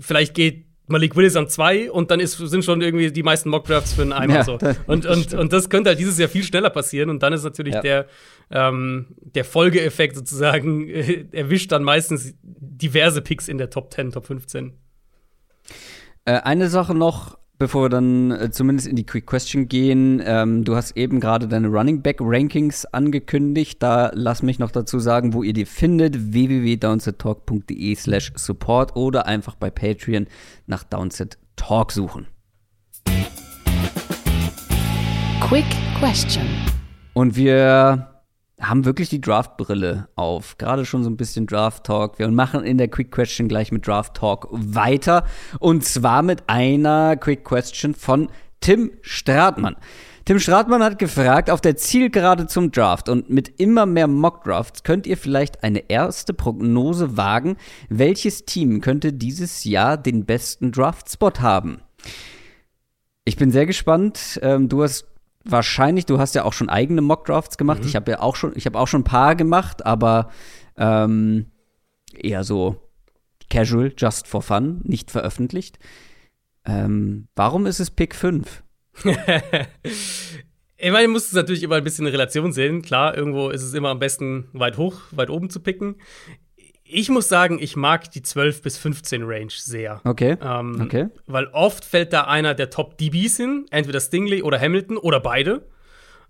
vielleicht 0.00 0.34
geht 0.34 0.66
Malik 0.88 1.16
Willis 1.16 1.34
an 1.36 1.48
zwei 1.48 1.90
und 1.90 2.10
dann 2.10 2.20
ist, 2.20 2.36
sind 2.38 2.64
schon 2.64 2.80
irgendwie 2.80 3.10
die 3.10 3.22
meisten 3.22 3.48
Mockdrafts 3.48 3.94
für 3.94 4.02
einen 4.02 4.12
Eimer 4.12 4.34
ja, 4.36 4.44
so. 4.44 4.58
Und, 4.86 5.04
und, 5.04 5.34
und 5.34 5.52
das 5.52 5.68
könnte 5.68 5.90
halt 5.90 5.98
dieses 5.98 6.18
Jahr 6.18 6.28
viel 6.28 6.44
schneller 6.44 6.70
passieren 6.70 7.10
und 7.10 7.22
dann 7.22 7.32
ist 7.32 7.42
natürlich 7.42 7.74
ja. 7.74 7.80
der, 7.80 8.06
ähm, 8.50 9.06
der 9.20 9.44
Folgeeffekt 9.44 10.16
sozusagen, 10.16 10.88
äh, 10.88 11.26
erwischt 11.32 11.72
dann 11.72 11.82
meistens 11.82 12.34
diverse 12.42 13.20
Picks 13.20 13.48
in 13.48 13.58
der 13.58 13.70
Top 13.70 13.92
10, 13.92 14.12
Top 14.12 14.26
15. 14.26 14.74
Äh, 16.24 16.32
eine 16.40 16.68
Sache 16.68 16.94
noch, 16.94 17.38
bevor 17.58 17.84
wir 17.84 17.88
dann 17.88 18.30
äh, 18.30 18.50
zumindest 18.50 18.88
in 18.88 18.96
die 18.96 19.04
Quick 19.04 19.26
Question 19.26 19.68
gehen, 19.68 20.22
ähm, 20.24 20.64
du 20.64 20.76
hast 20.76 20.96
eben 20.96 21.20
gerade 21.20 21.48
deine 21.48 21.68
Running 21.68 22.02
Back 22.02 22.18
Rankings 22.20 22.84
angekündigt. 22.86 23.82
Da 23.82 24.10
lass 24.14 24.42
mich 24.42 24.58
noch 24.58 24.70
dazu 24.70 24.98
sagen, 24.98 25.32
wo 25.32 25.42
ihr 25.42 25.52
die 25.52 25.64
findet: 25.64 26.32
www.downsettalk.de/slash 26.32 28.32
support 28.36 28.96
oder 28.96 29.26
einfach 29.26 29.54
bei 29.54 29.70
Patreon 29.70 30.26
nach 30.66 30.84
Downset 30.84 31.38
Talk 31.56 31.92
suchen. 31.92 32.26
Quick 35.40 35.66
Question. 35.98 36.44
Und 37.14 37.36
wir 37.36 38.15
haben 38.60 38.84
wirklich 38.84 39.08
die 39.08 39.20
Draft-Brille 39.20 40.08
auf. 40.16 40.56
Gerade 40.58 40.84
schon 40.86 41.04
so 41.04 41.10
ein 41.10 41.16
bisschen 41.16 41.46
Draft-Talk. 41.46 42.18
Wir 42.18 42.28
machen 42.28 42.64
in 42.64 42.78
der 42.78 42.88
Quick 42.88 43.12
Question 43.12 43.48
gleich 43.48 43.70
mit 43.70 43.86
Draft-Talk 43.86 44.48
weiter. 44.50 45.24
Und 45.60 45.84
zwar 45.84 46.22
mit 46.22 46.48
einer 46.48 47.16
Quick 47.16 47.44
Question 47.44 47.94
von 47.94 48.28
Tim 48.60 48.92
Stratmann. 49.02 49.76
Tim 50.24 50.40
Stratmann 50.40 50.82
hat 50.82 50.98
gefragt, 50.98 51.50
auf 51.50 51.60
der 51.60 51.76
Zielgerade 51.76 52.48
zum 52.48 52.72
Draft 52.72 53.08
und 53.08 53.30
mit 53.30 53.60
immer 53.60 53.86
mehr 53.86 54.08
Mock-Drafts 54.08 54.82
könnt 54.82 55.06
ihr 55.06 55.16
vielleicht 55.16 55.62
eine 55.62 55.88
erste 55.88 56.34
Prognose 56.34 57.16
wagen, 57.16 57.56
welches 57.90 58.44
Team 58.44 58.80
könnte 58.80 59.12
dieses 59.12 59.62
Jahr 59.62 59.96
den 59.96 60.24
besten 60.24 60.72
Draft-Spot 60.72 61.30
haben? 61.38 61.82
Ich 63.24 63.36
bin 63.36 63.52
sehr 63.52 63.66
gespannt. 63.66 64.40
Ähm, 64.42 64.68
du 64.68 64.82
hast 64.82 65.06
wahrscheinlich, 65.50 66.06
du 66.06 66.18
hast 66.18 66.34
ja 66.34 66.44
auch 66.44 66.52
schon 66.52 66.68
eigene 66.68 67.00
Mockdrafts 67.00 67.58
gemacht. 67.58 67.82
Mhm. 67.82 67.88
Ich 67.88 67.96
habe 67.96 68.10
ja 68.10 68.20
auch 68.20 68.36
schon, 68.36 68.52
ich 68.56 68.66
habe 68.66 68.78
auch 68.78 68.88
schon 68.88 69.00
ein 69.00 69.04
paar 69.04 69.34
gemacht, 69.34 69.84
aber 69.84 70.30
ähm, 70.76 71.46
eher 72.12 72.44
so 72.44 72.76
casual, 73.50 73.92
just 73.96 74.26
for 74.26 74.42
fun, 74.42 74.80
nicht 74.84 75.10
veröffentlicht. 75.10 75.78
Ähm, 76.64 77.28
warum 77.36 77.66
ist 77.66 77.80
es 77.80 77.90
Pick 77.90 78.14
5? 78.14 78.62
ich 79.04 80.90
meine, 80.90 81.02
ich 81.02 81.08
muss 81.08 81.26
es 81.26 81.32
natürlich 81.32 81.62
immer 81.62 81.76
ein 81.76 81.84
bisschen 81.84 82.06
in 82.06 82.12
Relation 82.12 82.52
sehen. 82.52 82.82
Klar, 82.82 83.16
irgendwo 83.16 83.50
ist 83.50 83.62
es 83.62 83.74
immer 83.74 83.90
am 83.90 83.98
besten 83.98 84.48
weit 84.52 84.78
hoch, 84.78 85.02
weit 85.12 85.30
oben 85.30 85.50
zu 85.50 85.60
picken. 85.60 85.96
Ich 86.88 87.08
muss 87.08 87.28
sagen, 87.28 87.58
ich 87.60 87.76
mag 87.76 88.10
die 88.12 88.22
12 88.22 88.62
bis 88.62 88.78
15 88.78 89.22
Range 89.24 89.50
sehr. 89.50 90.00
Okay. 90.04 90.36
Ähm, 90.40 90.80
okay. 90.80 91.08
Weil 91.26 91.46
oft 91.48 91.84
fällt 91.84 92.12
da 92.12 92.22
einer 92.22 92.54
der 92.54 92.70
Top 92.70 92.96
DBs 92.98 93.36
hin, 93.36 93.66
entweder 93.70 94.00
Stingley 94.00 94.42
oder 94.42 94.60
Hamilton 94.60 94.96
oder 94.96 95.20
beide. 95.20 95.66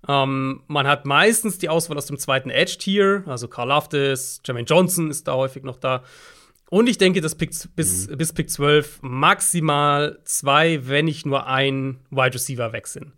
Ähm, 0.08 0.62
man 0.66 0.86
hat 0.86 1.04
meistens 1.04 1.58
die 1.58 1.68
Auswahl 1.68 1.98
aus 1.98 2.06
dem 2.06 2.18
zweiten 2.18 2.50
Edge-Tier, 2.50 3.24
also 3.26 3.48
Carl 3.48 3.68
Loftus, 3.68 4.40
Jermaine 4.44 4.66
Johnson 4.66 5.10
ist 5.10 5.26
da 5.26 5.34
häufig 5.34 5.62
noch 5.62 5.76
da. 5.76 6.02
Und 6.68 6.88
ich 6.88 6.98
denke, 6.98 7.20
dass 7.20 7.34
Pick, 7.34 7.50
bis, 7.74 8.08
mhm. 8.08 8.16
bis 8.16 8.32
Pick 8.32 8.50
12 8.50 9.00
maximal 9.02 10.18
zwei, 10.24 10.86
wenn 10.88 11.04
nicht 11.04 11.26
nur 11.26 11.46
ein 11.46 12.00
Wide 12.10 12.34
Receiver 12.34 12.72
weg 12.72 12.86
sind. 12.86 13.12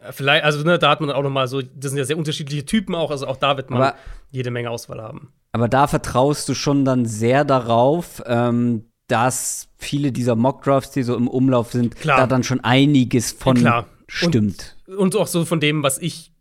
Äh, 0.00 0.12
vielleicht, 0.12 0.44
also 0.44 0.62
ne, 0.64 0.78
da 0.78 0.90
hat 0.90 1.00
man 1.00 1.10
auch 1.10 1.22
noch 1.22 1.30
mal 1.30 1.48
so, 1.48 1.60
das 1.62 1.90
sind 1.90 1.98
ja 1.98 2.04
sehr 2.04 2.18
unterschiedliche 2.18 2.64
Typen 2.64 2.94
auch, 2.94 3.10
also 3.10 3.26
auch 3.26 3.36
da 3.36 3.56
wird 3.56 3.70
man 3.70 3.82
Aber 3.82 3.96
jede 4.30 4.50
Menge 4.50 4.70
Auswahl 4.70 5.00
haben. 5.00 5.32
Aber 5.52 5.68
da 5.68 5.86
vertraust 5.86 6.48
du 6.48 6.54
schon 6.54 6.84
dann 6.84 7.04
sehr 7.06 7.44
darauf, 7.44 8.22
ähm, 8.26 8.86
dass 9.06 9.68
viele 9.76 10.10
dieser 10.10 10.34
Mock-Drafts, 10.34 10.92
die 10.92 11.02
so 11.02 11.14
im 11.14 11.28
Umlauf 11.28 11.72
sind, 11.72 11.96
Klar. 11.96 12.18
da 12.18 12.26
dann 12.26 12.42
schon 12.42 12.60
einiges 12.60 13.32
von 13.32 13.58
Klar. 13.58 13.86
stimmt. 14.08 14.76
Und, 14.86 14.96
und 14.96 15.16
auch 15.16 15.26
so 15.26 15.44
von 15.44 15.60
dem, 15.60 15.82
was 15.82 15.98
ich 15.98 16.32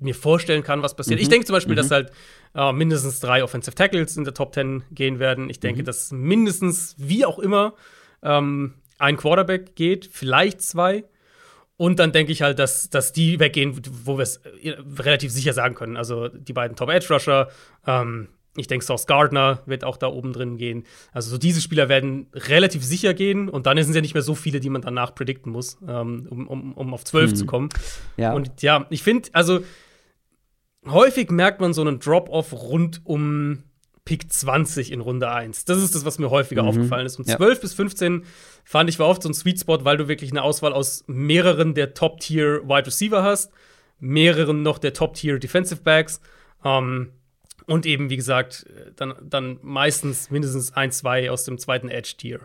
mir 0.00 0.14
vorstellen 0.14 0.62
kann, 0.62 0.82
was 0.82 0.96
passiert. 0.96 1.20
Ich 1.20 1.28
denke 1.28 1.46
zum 1.46 1.54
Beispiel, 1.54 1.74
dass 1.74 1.90
halt 1.90 2.12
äh, 2.54 2.72
mindestens 2.72 3.20
drei 3.20 3.42
Offensive 3.42 3.74
Tackles 3.74 4.16
in 4.16 4.24
der 4.24 4.34
Top 4.34 4.54
10 4.54 4.84
gehen 4.90 5.18
werden. 5.18 5.50
Ich 5.50 5.60
denke, 5.60 5.82
dass 5.82 6.12
mindestens, 6.12 6.94
wie 6.98 7.24
auch 7.24 7.38
immer, 7.38 7.74
ähm, 8.22 8.74
ein 8.98 9.16
Quarterback 9.16 9.76
geht, 9.76 10.08
vielleicht 10.10 10.62
zwei. 10.62 11.04
Und 11.76 12.00
dann 12.00 12.10
denke 12.10 12.32
ich 12.32 12.42
halt, 12.42 12.58
dass, 12.58 12.90
dass 12.90 13.12
die 13.12 13.38
weggehen, 13.38 13.80
wo 14.04 14.18
wir 14.18 14.22
es 14.22 14.38
äh, 14.62 14.76
relativ 14.98 15.30
sicher 15.30 15.52
sagen 15.52 15.74
können. 15.74 15.96
Also 15.96 16.28
die 16.28 16.52
beiden 16.52 16.76
Top 16.76 16.90
Edge 16.90 17.12
Rusher, 17.12 17.48
ähm, 17.86 18.28
ich 18.58 18.66
denke, 18.66 18.84
Sauce 18.84 19.06
Gardner 19.06 19.62
wird 19.66 19.84
auch 19.84 19.96
da 19.96 20.08
oben 20.08 20.32
drin 20.32 20.56
gehen. 20.56 20.84
Also 21.12 21.30
so 21.30 21.38
diese 21.38 21.60
Spieler 21.60 21.88
werden 21.88 22.26
relativ 22.34 22.84
sicher 22.84 23.14
gehen 23.14 23.48
und 23.48 23.66
dann 23.66 23.76
sind 23.78 23.90
es 23.90 23.96
ja 23.96 24.02
nicht 24.02 24.14
mehr 24.14 24.22
so 24.22 24.34
viele, 24.34 24.60
die 24.60 24.70
man 24.70 24.82
danach 24.82 25.14
predikten 25.14 25.52
muss, 25.52 25.78
ähm, 25.86 26.26
um, 26.30 26.48
um, 26.48 26.72
um 26.74 26.94
auf 26.94 27.04
12 27.04 27.34
zu 27.34 27.46
kommen. 27.46 27.68
Ja. 28.16 28.32
Und 28.32 28.62
ja, 28.62 28.86
ich 28.90 29.02
finde, 29.02 29.28
also 29.32 29.60
häufig 30.86 31.30
merkt 31.30 31.60
man 31.60 31.72
so 31.72 31.80
einen 31.82 31.98
Drop-off 31.98 32.52
rund 32.52 33.00
um 33.04 33.64
Pick 34.04 34.32
20 34.32 34.90
in 34.90 35.00
Runde 35.00 35.30
1. 35.30 35.66
Das 35.66 35.82
ist 35.82 35.94
das, 35.94 36.06
was 36.06 36.18
mir 36.18 36.30
häufiger 36.30 36.64
aufgefallen 36.64 37.04
ist. 37.04 37.18
Und 37.18 37.28
Ja. 37.28 37.36
12 37.36 37.60
bis 37.60 37.74
15 37.74 38.24
fand 38.64 38.88
ich 38.88 38.98
war 38.98 39.06
oft 39.06 39.22
so 39.22 39.28
ein 39.28 39.34
Sweet 39.34 39.60
Spot, 39.60 39.84
weil 39.84 39.98
du 39.98 40.08
wirklich 40.08 40.30
eine 40.30 40.42
Auswahl 40.42 40.72
aus 40.72 41.04
mehreren 41.06 41.74
der 41.74 41.92
Top-Tier 41.92 42.62
Wide 42.64 42.86
Receiver 42.86 43.22
hast, 43.22 43.52
mehreren 44.00 44.62
noch 44.62 44.78
der 44.78 44.94
Top-Tier 44.94 45.38
Defensive 45.38 45.82
Backs. 45.82 46.22
Ähm, 46.64 47.12
und 47.68 47.86
eben, 47.86 48.10
wie 48.10 48.16
gesagt, 48.16 48.66
dann, 48.96 49.14
dann 49.22 49.58
meistens 49.62 50.30
mindestens 50.30 50.72
ein, 50.72 50.90
zwei 50.90 51.30
aus 51.30 51.44
dem 51.44 51.58
zweiten 51.58 51.88
Edge-Tier. 51.88 52.40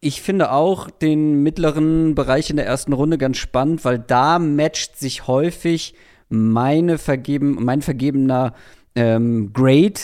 Ich 0.00 0.22
finde 0.22 0.52
auch 0.52 0.90
den 0.90 1.42
mittleren 1.42 2.14
Bereich 2.14 2.50
in 2.50 2.56
der 2.56 2.66
ersten 2.66 2.92
Runde 2.92 3.18
ganz 3.18 3.38
spannend, 3.38 3.84
weil 3.84 3.98
da 3.98 4.38
matcht 4.38 4.98
sich 4.98 5.26
häufig 5.26 5.94
meine 6.28 6.98
vergeben, 6.98 7.64
mein 7.64 7.82
vergebener 7.82 8.54
ähm, 8.94 9.52
Grade 9.52 10.00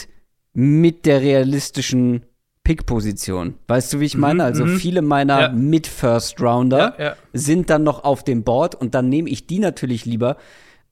mit 0.53 1.05
der 1.05 1.21
realistischen 1.21 2.25
Pick-Position. 2.63 3.55
Weißt 3.67 3.93
du, 3.93 3.99
wie 3.99 4.05
ich 4.05 4.17
meine? 4.17 4.43
Also 4.43 4.65
mhm. 4.65 4.77
viele 4.77 5.01
meiner 5.01 5.41
Ja. 5.41 5.49
Mid-First-Rounder 5.49 6.95
Ja, 6.97 7.05
ja. 7.05 7.15
sind 7.33 7.69
dann 7.69 7.83
noch 7.83 8.03
auf 8.03 8.23
dem 8.23 8.43
Board 8.43 8.75
und 8.75 8.95
dann 8.95 9.09
nehme 9.09 9.29
ich 9.29 9.47
die 9.47 9.59
natürlich 9.59 10.05
lieber 10.05 10.37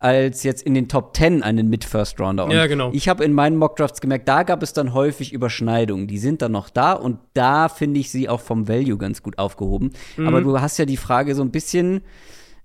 als 0.02 0.42
jetzt 0.42 0.64
in 0.64 0.74
den 0.74 0.88
Top 0.88 1.16
10 1.16 1.44
einen 1.44 1.70
Mid-First-Rounder. 1.70 2.46
Und 2.46 2.52
Ja, 2.52 2.66
genau. 2.66 2.90
Ich 2.92 3.08
habe 3.08 3.24
in 3.24 3.34
meinen 3.34 3.56
Mockdrafts 3.56 4.02
gemerkt, 4.02 4.28
da 4.28 4.42
gab 4.42 4.64
es 4.64 4.74
dann 4.74 4.94
häufig 4.96 5.32
Überschneidungen. 5.32 6.08
Die 6.08 6.18
sind 6.18 6.42
dann 6.42 6.52
noch 6.54 6.70
da 6.72 6.94
und 6.94 7.20
da 7.36 7.70
finde 7.70 8.00
ich 8.00 8.10
sie 8.10 8.28
auch 8.28 8.42
vom 8.42 8.68
Value 8.68 8.98
ganz 8.98 9.22
gut 9.22 9.38
aufgehoben. 9.38 9.92
Mhm. 10.18 10.28
Aber 10.28 10.42
du 10.42 10.60
hast 10.60 10.80
ja 10.80 10.86
die 10.86 10.98
Frage 10.98 11.36
so 11.36 11.44
ein 11.44 11.52
bisschen, 11.52 12.02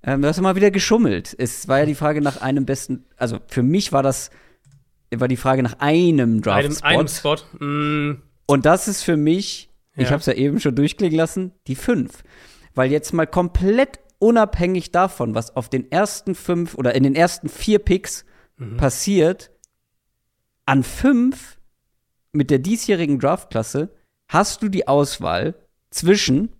ähm, 0.02 0.22
du 0.22 0.28
hast 0.28 0.36
ja 0.38 0.42
mal 0.42 0.56
wieder 0.56 0.70
geschummelt. 0.70 1.34
Es 1.38 1.68
war 1.68 1.80
ja 1.80 1.84
die 1.86 1.94
Frage 1.94 2.22
nach 2.22 2.40
einem 2.40 2.64
besten, 2.64 3.04
also 3.18 3.38
für 3.48 3.62
mich 3.62 3.92
war 3.92 4.02
das, 4.02 4.30
war 5.14 5.28
die 5.28 5.36
Frage 5.36 5.62
nach 5.62 5.78
einem 5.78 6.40
Einem, 6.40 6.42
Draft-Spot. 6.42 6.86
einem 6.86 7.08
Spot. 7.08 7.36
Mm, 7.60 8.22
Und 8.46 8.64
das 8.64 8.88
ist 8.88 9.02
für 9.02 9.18
mich, 9.18 9.68
ich 9.94 10.04
Ja. 10.04 10.10
habe 10.12 10.20
es 10.20 10.26
ja 10.26 10.32
eben 10.32 10.58
schon 10.58 10.74
durchklingen 10.74 11.16
lassen, 11.18 11.52
die 11.66 11.74
fünf. 11.74 12.22
Weil 12.74 12.90
jetzt 12.90 13.12
mal 13.12 13.26
komplett 13.26 13.98
unabhängig 14.18 14.92
davon, 14.92 15.34
was 15.34 15.54
auf 15.56 15.68
den 15.68 15.90
ersten 15.90 16.34
fünf 16.34 16.74
oder 16.74 16.94
in 16.94 17.02
den 17.02 17.14
ersten 17.14 17.48
vier 17.48 17.78
Picks 17.78 18.24
Mhm. 18.58 18.76
passiert, 18.78 19.50
an 20.64 20.82
fünf 20.82 21.58
mit 22.32 22.50
der 22.50 22.58
diesjährigen 22.58 23.18
Draftklasse 23.18 23.90
hast 24.28 24.62
du 24.62 24.68
die 24.68 24.88
Auswahl 24.88 25.54
zwischen 25.90 26.50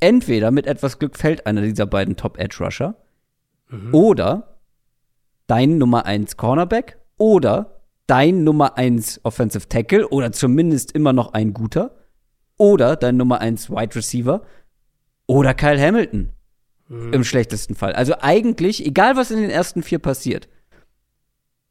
entweder 0.00 0.50
mit 0.50 0.66
etwas 0.66 0.98
Glück 0.98 1.16
fällt 1.16 1.46
einer 1.46 1.62
dieser 1.62 1.86
beiden 1.86 2.16
Top 2.16 2.38
Edge 2.38 2.56
Rusher 2.62 2.96
Mhm. 3.68 3.94
oder 3.94 4.58
dein 5.46 5.78
Nummer 5.78 6.06
1 6.06 6.36
Cornerback 6.36 6.98
oder 7.18 7.82
dein 8.06 8.44
Nummer 8.44 8.76
1 8.76 9.20
Offensive 9.24 9.68
Tackle 9.68 10.08
oder 10.08 10.32
zumindest 10.32 10.92
immer 10.92 11.12
noch 11.12 11.32
ein 11.32 11.52
guter 11.54 11.96
oder 12.58 12.96
dein 12.96 13.16
Nummer 13.16 13.40
1 13.40 13.70
Wide 13.70 13.94
Receiver 13.94 14.42
oder 15.26 15.54
Kyle 15.54 15.80
Hamilton 15.80 16.32
Mhm. 16.88 17.12
im 17.12 17.24
schlechtesten 17.24 17.74
Fall. 17.74 17.92
Also 17.92 18.14
eigentlich, 18.20 18.84
egal 18.84 19.16
was 19.16 19.30
in 19.30 19.40
den 19.40 19.50
ersten 19.50 19.82
vier 19.82 19.98
passiert, 19.98 20.48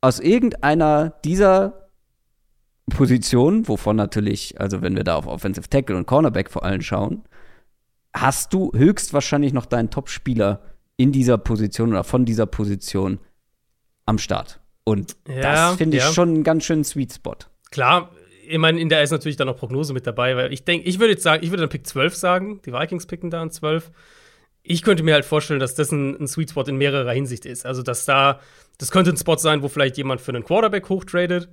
aus 0.01 0.19
irgendeiner 0.19 1.15
dieser 1.24 1.89
Positionen, 2.89 3.67
wovon 3.67 3.95
natürlich, 3.95 4.60
also 4.60 4.81
wenn 4.81 4.95
wir 4.95 5.03
da 5.03 5.15
auf 5.15 5.25
Offensive 5.25 5.69
Tackle 5.69 5.95
und 5.95 6.05
Cornerback 6.05 6.51
vor 6.51 6.63
allem 6.63 6.81
schauen, 6.81 7.24
hast 8.13 8.53
du 8.53 8.72
höchstwahrscheinlich 8.75 9.53
noch 9.53 9.65
deinen 9.65 9.89
Top-Spieler 9.89 10.62
in 10.98 11.12
dieser 11.12 11.38
Position 11.38 11.89
oder 11.89 12.03
von 12.03 12.25
dieser 12.25 12.45
Position 12.45 13.19
am 14.05 14.17
Start. 14.17 14.62
Und 14.84 15.17
Ja, 15.27 15.69
das 15.69 15.77
finde 15.77 15.98
ich 15.98 16.03
ja. 16.03 16.13
schon 16.13 16.29
einen 16.29 16.43
ganz 16.43 16.63
schönen 16.63 16.84
Sweet 16.84 17.13
Spot. 17.13 17.36
Klar, 17.72 18.12
ich 18.48 18.57
meine, 18.60 18.79
in 18.79 18.89
der 18.89 19.01
ist 19.01 19.12
natürlich 19.12 19.36
dann 19.36 19.48
noch 19.48 19.57
Prognose 19.57 19.93
mit 19.93 20.05
dabei, 20.05 20.36
weil 20.38 20.53
ich 20.53 20.63
denke, 20.63 20.88
ich 20.88 21.00
würde 21.00 21.13
jetzt 21.13 21.24
sagen, 21.24 21.43
ich 21.43 21.50
würde 21.50 21.62
dann 21.62 21.69
Pick 21.69 21.88
12 21.88 22.15
sagen. 22.15 22.62
Die 22.65 22.72
Vikings 22.72 23.07
picken 23.07 23.31
da 23.31 23.41
an 23.41 23.50
12. 23.50 23.91
Ich 24.67 24.81
könnte 24.81 25.03
mir 25.03 25.13
halt 25.13 25.25
vorstellen, 25.25 25.60
dass 25.60 25.75
das 25.75 25.91
ein, 25.91 26.19
ein 26.19 26.27
Sweet 26.27 26.50
Spot 26.50 26.63
in 26.63 26.77
mehrerer 26.77 27.12
Hinsicht 27.12 27.45
ist. 27.45 27.65
Also, 27.65 27.84
dass 27.84 28.05
da, 28.05 28.39
das 28.77 28.91
könnte 28.91 29.12
ein 29.12 29.17
Spot 29.17 29.38
sein, 29.38 29.62
wo 29.62 29.67
vielleicht 29.67 29.98
jemand 29.98 30.22
für 30.22 30.31
einen 30.31 30.43
Quarterback 30.43 30.89
hochtradet. 30.89 31.48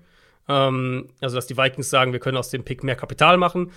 Ähm, 0.49 1.11
also, 1.21 1.37
dass 1.37 1.47
die 1.47 1.57
Vikings 1.57 1.91
sagen, 1.91 2.13
wir 2.13 2.21
können 2.21 2.39
aus 2.39 2.51
dem 2.51 2.65
Pick 2.65 2.83
mehr 2.83 2.97
Kapital 2.97 3.37
machen. 3.37 3.71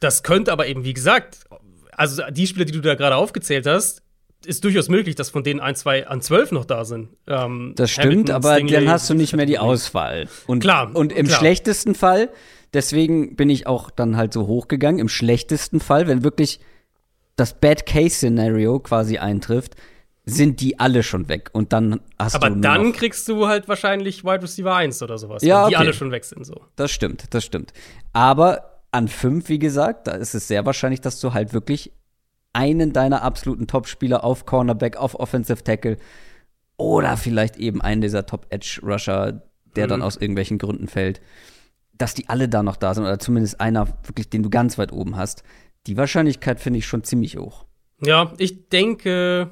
Das 0.00 0.22
könnte 0.22 0.50
aber 0.52 0.66
eben, 0.66 0.84
wie 0.84 0.94
gesagt, 0.94 1.44
also 1.92 2.22
die 2.30 2.46
Spieler, 2.46 2.64
die 2.64 2.72
du 2.72 2.80
da 2.80 2.94
gerade 2.94 3.16
aufgezählt 3.16 3.66
hast, 3.66 4.02
ist 4.44 4.64
durchaus 4.64 4.88
möglich, 4.88 5.14
dass 5.14 5.30
von 5.30 5.44
denen 5.44 5.60
ein, 5.60 5.74
zwei 5.74 6.06
an 6.06 6.22
12 6.22 6.52
noch 6.52 6.64
da 6.64 6.84
sind. 6.84 7.10
Ähm, 7.26 7.74
Das 7.76 7.90
stimmt, 7.90 8.06
Hamilton, 8.06 8.34
aber 8.34 8.54
Stingley, 8.54 8.74
dann 8.76 8.88
hast 8.88 9.10
du 9.10 9.14
nicht 9.14 9.36
mehr 9.36 9.46
die 9.46 9.58
Auswahl. 9.58 10.28
Und, 10.46 10.60
Klar, 10.60 10.94
und 10.94 11.12
im 11.12 11.26
klar. 11.26 11.38
schlechtesten 11.38 11.94
Fall, 11.94 12.30
deswegen 12.72 13.36
bin 13.36 13.50
ich 13.50 13.66
auch 13.66 13.90
dann 13.90 14.16
halt 14.16 14.32
so 14.32 14.46
hochgegangen, 14.46 14.98
im 14.98 15.08
schlechtesten 15.08 15.78
Fall, 15.80 16.06
wenn 16.06 16.24
wirklich 16.24 16.60
das 17.40 17.54
Bad-Case-Szenario 17.54 18.78
quasi 18.80 19.18
eintrifft, 19.18 19.74
sind 20.26 20.60
die 20.60 20.78
alle 20.78 21.02
schon 21.02 21.28
weg. 21.28 21.50
Und 21.52 21.72
dann 21.72 22.00
hast 22.18 22.34
Aber 22.36 22.48
du 22.50 22.56
nur 22.56 22.62
dann 22.62 22.92
kriegst 22.92 23.26
du 23.28 23.46
halt 23.46 23.68
wahrscheinlich 23.68 24.24
Wide 24.24 24.42
Receiver 24.42 24.74
1 24.74 25.02
oder 25.02 25.18
sowas. 25.18 25.42
Ja, 25.42 25.62
wenn 25.64 25.70
die 25.70 25.76
okay. 25.76 25.84
alle 25.84 25.94
schon 25.94 26.10
weg 26.12 26.24
sind 26.24 26.44
so. 26.44 26.60
Das 26.76 26.90
stimmt, 26.90 27.24
das 27.34 27.44
stimmt. 27.44 27.72
Aber 28.12 28.82
an 28.92 29.08
fünf, 29.08 29.48
wie 29.48 29.58
gesagt, 29.58 30.06
da 30.06 30.12
ist 30.12 30.34
es 30.34 30.48
sehr 30.48 30.66
wahrscheinlich, 30.66 31.00
dass 31.00 31.20
du 31.20 31.32
halt 31.32 31.52
wirklich 31.52 31.92
einen 32.52 32.92
deiner 32.92 33.22
absoluten 33.22 33.66
Top-Spieler 33.66 34.24
auf 34.24 34.44
Cornerback, 34.44 34.96
auf 34.96 35.18
Offensive 35.18 35.62
Tackle 35.62 35.96
oder 36.76 37.16
vielleicht 37.16 37.56
eben 37.56 37.80
einen 37.80 38.00
dieser 38.00 38.26
Top-Edge-Rusher, 38.26 39.42
der 39.76 39.86
dann 39.86 40.00
Mhm. 40.00 40.06
aus 40.06 40.16
irgendwelchen 40.16 40.58
Gründen 40.58 40.88
fällt, 40.88 41.20
dass 41.96 42.14
die 42.14 42.28
alle 42.28 42.48
da 42.48 42.62
noch 42.62 42.76
da 42.76 42.94
sind 42.94 43.04
oder 43.04 43.18
zumindest 43.18 43.60
einer 43.60 43.86
wirklich, 44.04 44.30
den 44.30 44.42
du 44.42 44.50
ganz 44.50 44.78
weit 44.78 44.92
oben 44.92 45.16
hast. 45.16 45.44
Die 45.86 45.96
Wahrscheinlichkeit 45.96 46.60
finde 46.60 46.78
ich 46.78 46.86
schon 46.86 47.04
ziemlich 47.04 47.36
hoch. 47.36 47.64
Ja, 48.02 48.32
ich 48.38 48.68
denke. 48.68 49.50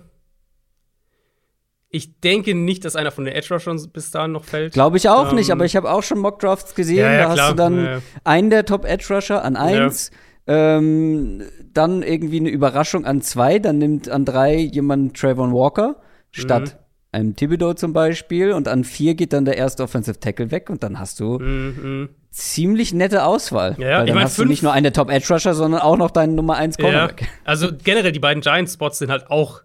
Ich 1.90 2.20
denke 2.20 2.54
nicht, 2.54 2.85
dass 2.85 2.97
einer 2.97 3.11
von 3.11 3.25
den 3.25 3.35
Edge 3.35 3.54
Rushern 3.54 3.80
bis 3.94 4.11
dahin 4.11 4.32
noch 4.32 4.44
fällt. 4.44 4.75
Glaube 4.75 4.99
ich 4.99 5.08
auch 5.08 5.30
Ähm, 5.30 5.37
nicht, 5.37 5.50
aber 5.50 5.64
ich 5.64 5.75
habe 5.75 5.90
auch 5.90 6.02
schon 6.02 6.18
Mockdrafts 6.18 6.75
gesehen. 6.75 6.99
Ja, 6.99 7.12
ja, 7.12 7.18
da 7.23 7.28
hast 7.30 7.35
klar. 7.37 7.50
du 7.50 7.56
dann 7.56 7.76
Ja, 7.78 7.92
ja. 7.94 8.02
einen 8.25 8.50
der 8.50 8.66
Top 8.66 8.85
Edge 8.85 9.06
Rusher 9.14 9.42
an 9.42 9.56
eins, 9.56 10.11
ähm, 10.47 11.42
dann 11.73 12.02
irgendwie 12.02 12.40
eine 12.40 12.50
Überraschung 12.50 13.06
an 13.06 13.23
zwei, 13.23 13.58
dann 13.58 13.78
nimmt 13.78 14.08
an 14.11 14.26
drei 14.26 14.56
jemand 14.58 15.16
Trayvon 15.16 15.52
Walker 15.54 15.97
statt 16.30 16.76
Mhm. 16.76 16.78
einem 17.12 17.37
Thibodeau 17.37 17.73
zum 17.73 17.94
Beispiel 17.94 18.52
und 18.52 18.68
an 18.68 18.85
vier 18.85 19.14
geht 19.14 19.32
dann 19.32 19.47
der 19.47 19.56
erste 19.56 19.82
Offensive 19.82 20.20
Tackle 20.20 20.50
weg 20.50 20.68
und 20.68 20.82
dann 20.82 20.99
hast 20.99 21.20
du 21.20 21.38
Mhm. 21.38 22.11
Ziemlich 22.30 22.92
nette 22.92 23.25
Auswahl. 23.25 23.75
Ja, 23.78 23.88
ja, 23.88 23.97
Weil 23.99 24.02
ich 24.04 24.06
dann 24.08 24.14
mein, 24.16 24.25
hast 24.25 24.38
du 24.38 24.42
fünf- 24.42 24.50
nicht 24.50 24.62
nur 24.62 24.73
einen 24.73 24.85
der 24.85 24.92
Top 24.92 25.11
Edge 25.11 25.26
Rusher, 25.32 25.54
sondern 25.54 25.80
auch 25.80 25.97
noch 25.97 26.11
deinen 26.11 26.35
Nummer 26.35 26.56
eins 26.56 26.76
Ja. 26.78 26.85
Cornerback. 26.85 27.28
Also 27.44 27.70
generell 27.82 28.12
die 28.12 28.18
beiden 28.20 28.42
Giants-Spots 28.42 28.99
sind 28.99 29.11
halt 29.11 29.30
auch 29.30 29.62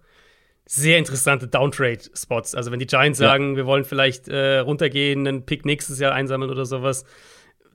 sehr 0.66 0.98
interessante 0.98 1.48
Downtrade-Spots. 1.48 2.56
Also 2.56 2.72
wenn 2.72 2.80
die 2.80 2.88
Giants 2.88 3.20
Ja. 3.20 3.28
sagen, 3.28 3.58
wir 3.58 3.66
wollen 3.66 3.84
vielleicht 3.84 4.28
äh, 4.30 4.60
runtergehen, 4.60 5.28
einen 5.28 5.46
Pick 5.46 5.66
nächstes 5.66 6.00
Jahr 6.00 6.14
einsammeln 6.14 6.50
oder 6.52 6.66
sowas. 6.66 7.04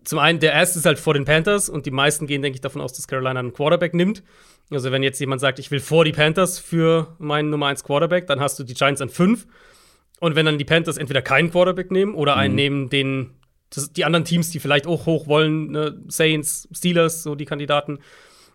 Zum 0.04 0.18
einen, 0.18 0.40
der 0.40 0.52
erste 0.52 0.78
ist 0.78 0.86
halt 0.86 0.98
vor 0.98 1.12
den 1.12 1.26
Panthers 1.26 1.68
und 1.68 1.84
die 1.84 1.90
meisten 1.90 2.26
gehen, 2.26 2.40
denke 2.40 2.56
ich, 2.56 2.60
davon 2.62 2.80
aus, 2.80 2.94
dass 2.94 3.06
Carolina 3.06 3.38
einen 3.40 3.52
Quarterback 3.52 3.92
nimmt. 3.92 4.22
Also 4.70 4.90
wenn 4.90 5.02
jetzt 5.02 5.20
jemand 5.20 5.40
sagt, 5.40 5.58
ich 5.58 5.70
will 5.70 5.80
vor 5.80 6.04
die 6.04 6.12
Panthers 6.12 6.58
für 6.58 7.14
meinen 7.18 7.50
Nummer 7.50 7.66
1 7.66 7.84
Quarterback, 7.84 8.26
dann 8.26 8.40
hast 8.40 8.58
du 8.58 8.64
die 8.64 8.74
Giants 8.74 9.02
an 9.02 9.10
5. 9.10 9.46
Und 10.20 10.34
wenn 10.34 10.46
dann 10.46 10.56
die 10.58 10.64
Panthers 10.64 10.96
entweder 10.96 11.20
keinen 11.22 11.50
Quarterback 11.50 11.90
nehmen 11.90 12.14
oder 12.14 12.36
einen 12.36 12.54
nehmen, 12.54 12.88
den 12.88 13.34
das, 13.70 13.92
die 13.92 14.04
anderen 14.04 14.24
Teams, 14.24 14.50
die 14.50 14.60
vielleicht 14.60 14.86
auch 14.86 15.06
hoch 15.06 15.26
wollen, 15.26 15.70
ne, 15.72 16.02
Saints, 16.08 16.68
Steelers, 16.72 17.22
so 17.22 17.34
die 17.34 17.44
Kandidaten, 17.44 17.98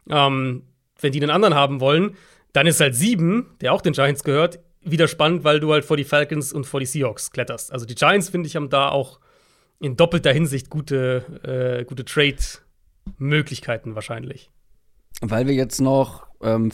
ähm, 0.10 0.64
wenn 1.00 1.12
die 1.12 1.22
einen 1.22 1.32
anderen 1.32 1.56
haben 1.56 1.80
wollen, 1.80 2.16
dann 2.54 2.68
ist 2.68 2.80
halt 2.80 2.96
sieben, 2.96 3.56
der 3.62 3.74
auch 3.74 3.82
den 3.82 3.94
Giants 3.94 4.24
gehört, 4.24 4.60
wieder 4.82 5.08
spannend, 5.08 5.44
weil 5.44 5.60
du 5.60 5.72
halt 5.72 5.86
vor 5.86 5.98
die 5.98 6.04
Falcons 6.04 6.54
und 6.54 6.66
vor 6.66 6.80
die 6.80 6.86
Seahawks 6.86 7.32
kletterst. 7.32 7.72
Also 7.72 7.86
die 7.86 7.96
Giants, 7.96 8.30
finde 8.30 8.48
ich, 8.48 8.56
haben 8.56 8.70
da 8.70 8.90
auch 8.90 9.20
in 9.80 9.96
doppelter 9.96 10.32
Hinsicht 10.32 10.70
gute, 10.70 11.80
äh, 11.82 11.86
gute 11.86 12.06
Möglichkeiten 13.18 13.96
wahrscheinlich. 13.96 14.50
Weil 15.22 15.48
wir 15.48 15.54
jetzt 15.54 15.82
noch 15.82 16.28
ähm, 16.42 16.72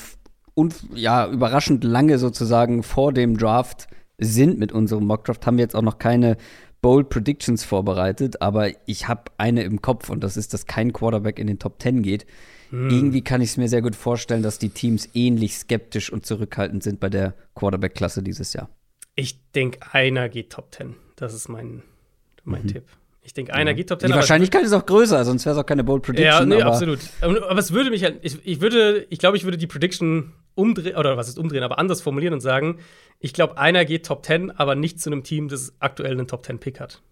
ja, 0.94 1.28
überraschend 1.28 1.84
lange 1.84 2.18
sozusagen 2.18 2.84
vor 2.84 3.14
dem 3.14 3.38
Draft 3.38 3.88
sind 4.18 4.60
mit 4.60 4.72
unserem 4.72 5.06
Mockdraft, 5.06 5.46
haben 5.46 5.58
wir 5.58 5.64
jetzt 5.64 5.76
auch 5.76 5.82
noch 5.82 5.98
keine 5.98 6.38
Bold 6.82 7.10
Predictions 7.10 7.64
vorbereitet, 7.64 8.42
aber 8.42 8.72
ich 8.88 9.08
habe 9.08 9.24
eine 9.38 9.64
im 9.64 9.82
Kopf 9.82 10.10
und 10.10 10.24
das 10.24 10.38
ist, 10.38 10.54
dass 10.54 10.66
kein 10.66 10.94
Quarterback 10.94 11.40
in 11.40 11.48
den 11.48 11.60
Top 11.60 11.82
10 11.82 12.02
geht. 12.02 12.26
Hm. 12.70 12.90
Irgendwie 12.90 13.22
kann 13.22 13.42
ich 13.42 13.50
es 13.50 13.58
mir 13.58 13.68
sehr 13.68 13.82
gut 13.82 13.96
vorstellen, 13.96 14.44
dass 14.44 14.60
die 14.60 14.70
Teams 14.70 15.10
ähnlich 15.14 15.58
skeptisch 15.58 16.12
und 16.12 16.26
zurückhaltend 16.26 16.84
sind 16.84 17.00
bei 17.00 17.10
der 17.10 17.34
Quarterback-Klasse 17.56 18.24
dieses 18.24 18.54
Jahr. 18.54 18.70
Ich 19.16 19.52
denke, 19.52 19.80
einer 19.92 20.30
geht 20.30 20.52
Top 20.52 20.74
10. 20.74 20.96
Das 21.16 21.34
ist 21.34 21.50
mein, 21.50 21.84
mein 22.44 22.64
mhm. 22.64 22.68
Tipp. 22.68 22.84
Ich 23.30 23.34
denke, 23.36 23.54
einer 23.54 23.70
ja. 23.70 23.78
geht 23.78 23.90
Top 23.90 24.02
10. 24.02 24.10
Die 24.10 24.16
Wahrscheinlichkeit 24.16 24.64
ist 24.64 24.74
auch 24.74 24.88
größer, 24.88 25.24
sonst 25.24 25.46
wäre 25.46 25.56
es 25.56 25.62
auch 25.62 25.66
keine 25.66 25.84
Bold 25.84 26.02
Prediction. 26.02 26.26
Ja, 26.26 26.44
nee, 26.44 26.60
aber 26.64 26.72
absolut. 26.72 26.98
Aber 27.22 27.60
es 27.60 27.72
würde 27.72 27.92
mich 27.92 28.04
halt, 28.04 28.18
ich, 28.24 28.40
ich 28.44 28.60
würde, 28.60 29.06
ich 29.12 29.20
glaube, 29.20 29.38
ich 29.38 29.44
würde 29.44 29.60
die 29.60 29.68
Prediction 29.68 30.34
umdrehen, 30.56 30.96
oder 30.96 31.16
was 31.16 31.30
ist 31.30 31.38
umdrehen, 31.38 31.62
aber 31.62 31.78
anders 31.78 32.02
formulieren 32.02 32.34
und 32.34 32.40
sagen, 32.40 32.80
ich 33.20 33.34
glaube, 33.34 33.60
einer 33.60 33.86
geht 33.86 34.08
Top 34.08 34.26
10, 34.26 34.50
aber 34.50 34.74
nicht 34.74 35.00
zu 35.00 35.12
einem 35.12 35.22
Team, 35.22 35.48
das 35.48 35.76
aktuell 35.78 36.14
einen 36.14 36.26
Top 36.26 36.44
10 36.44 36.58
Pick 36.58 36.80
hat. 36.80 37.04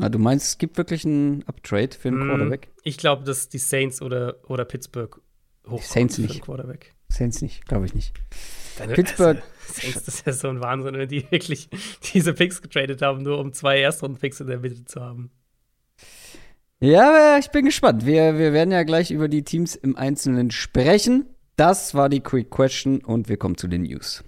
Ah, 0.00 0.08
du 0.08 0.18
meinst, 0.18 0.46
es 0.46 0.56
gibt 0.56 0.78
wirklich 0.78 1.04
einen 1.04 1.44
Uptrade 1.46 1.90
für 1.94 2.08
einen 2.08 2.20
mm, 2.20 2.28
Quarterback? 2.28 2.68
Ich 2.82 2.96
glaube, 2.96 3.24
dass 3.24 3.50
die 3.50 3.58
Saints 3.58 4.00
oder, 4.00 4.36
oder 4.48 4.64
Pittsburgh 4.64 5.20
hochkommen 5.66 5.82
Saints 5.82 6.16
für 6.16 6.22
einen 6.22 6.40
Quarterback. 6.40 6.94
Saints 7.10 7.42
nicht, 7.42 7.66
glaube 7.66 7.84
ich 7.84 7.94
nicht. 7.94 8.14
Deine, 8.78 8.94
Pittsburgh. 8.94 9.36
Also, 9.36 9.42
Saints, 9.42 9.57
das 9.94 10.08
ist 10.08 10.26
ja 10.26 10.32
so 10.32 10.48
ein 10.48 10.60
Wahnsinn, 10.60 10.94
wenn 10.94 11.08
die 11.08 11.30
wirklich 11.30 11.68
diese 12.14 12.32
Picks 12.34 12.62
getradet 12.62 13.02
haben, 13.02 13.22
nur 13.22 13.38
um 13.38 13.52
zwei 13.52 13.80
Erstrunden-Picks 13.80 14.40
in 14.40 14.46
der 14.48 14.58
Mitte 14.58 14.84
zu 14.84 15.00
haben. 15.00 15.30
Ja, 16.80 17.38
ich 17.38 17.50
bin 17.50 17.64
gespannt. 17.64 18.06
Wir, 18.06 18.38
wir 18.38 18.52
werden 18.52 18.70
ja 18.70 18.84
gleich 18.84 19.10
über 19.10 19.28
die 19.28 19.42
Teams 19.42 19.74
im 19.74 19.96
Einzelnen 19.96 20.50
sprechen. 20.50 21.26
Das 21.56 21.94
war 21.94 22.08
die 22.08 22.20
Quick 22.20 22.50
Question 22.50 23.04
und 23.04 23.28
wir 23.28 23.36
kommen 23.36 23.56
zu 23.56 23.66
den 23.66 23.82
News. 23.82 24.22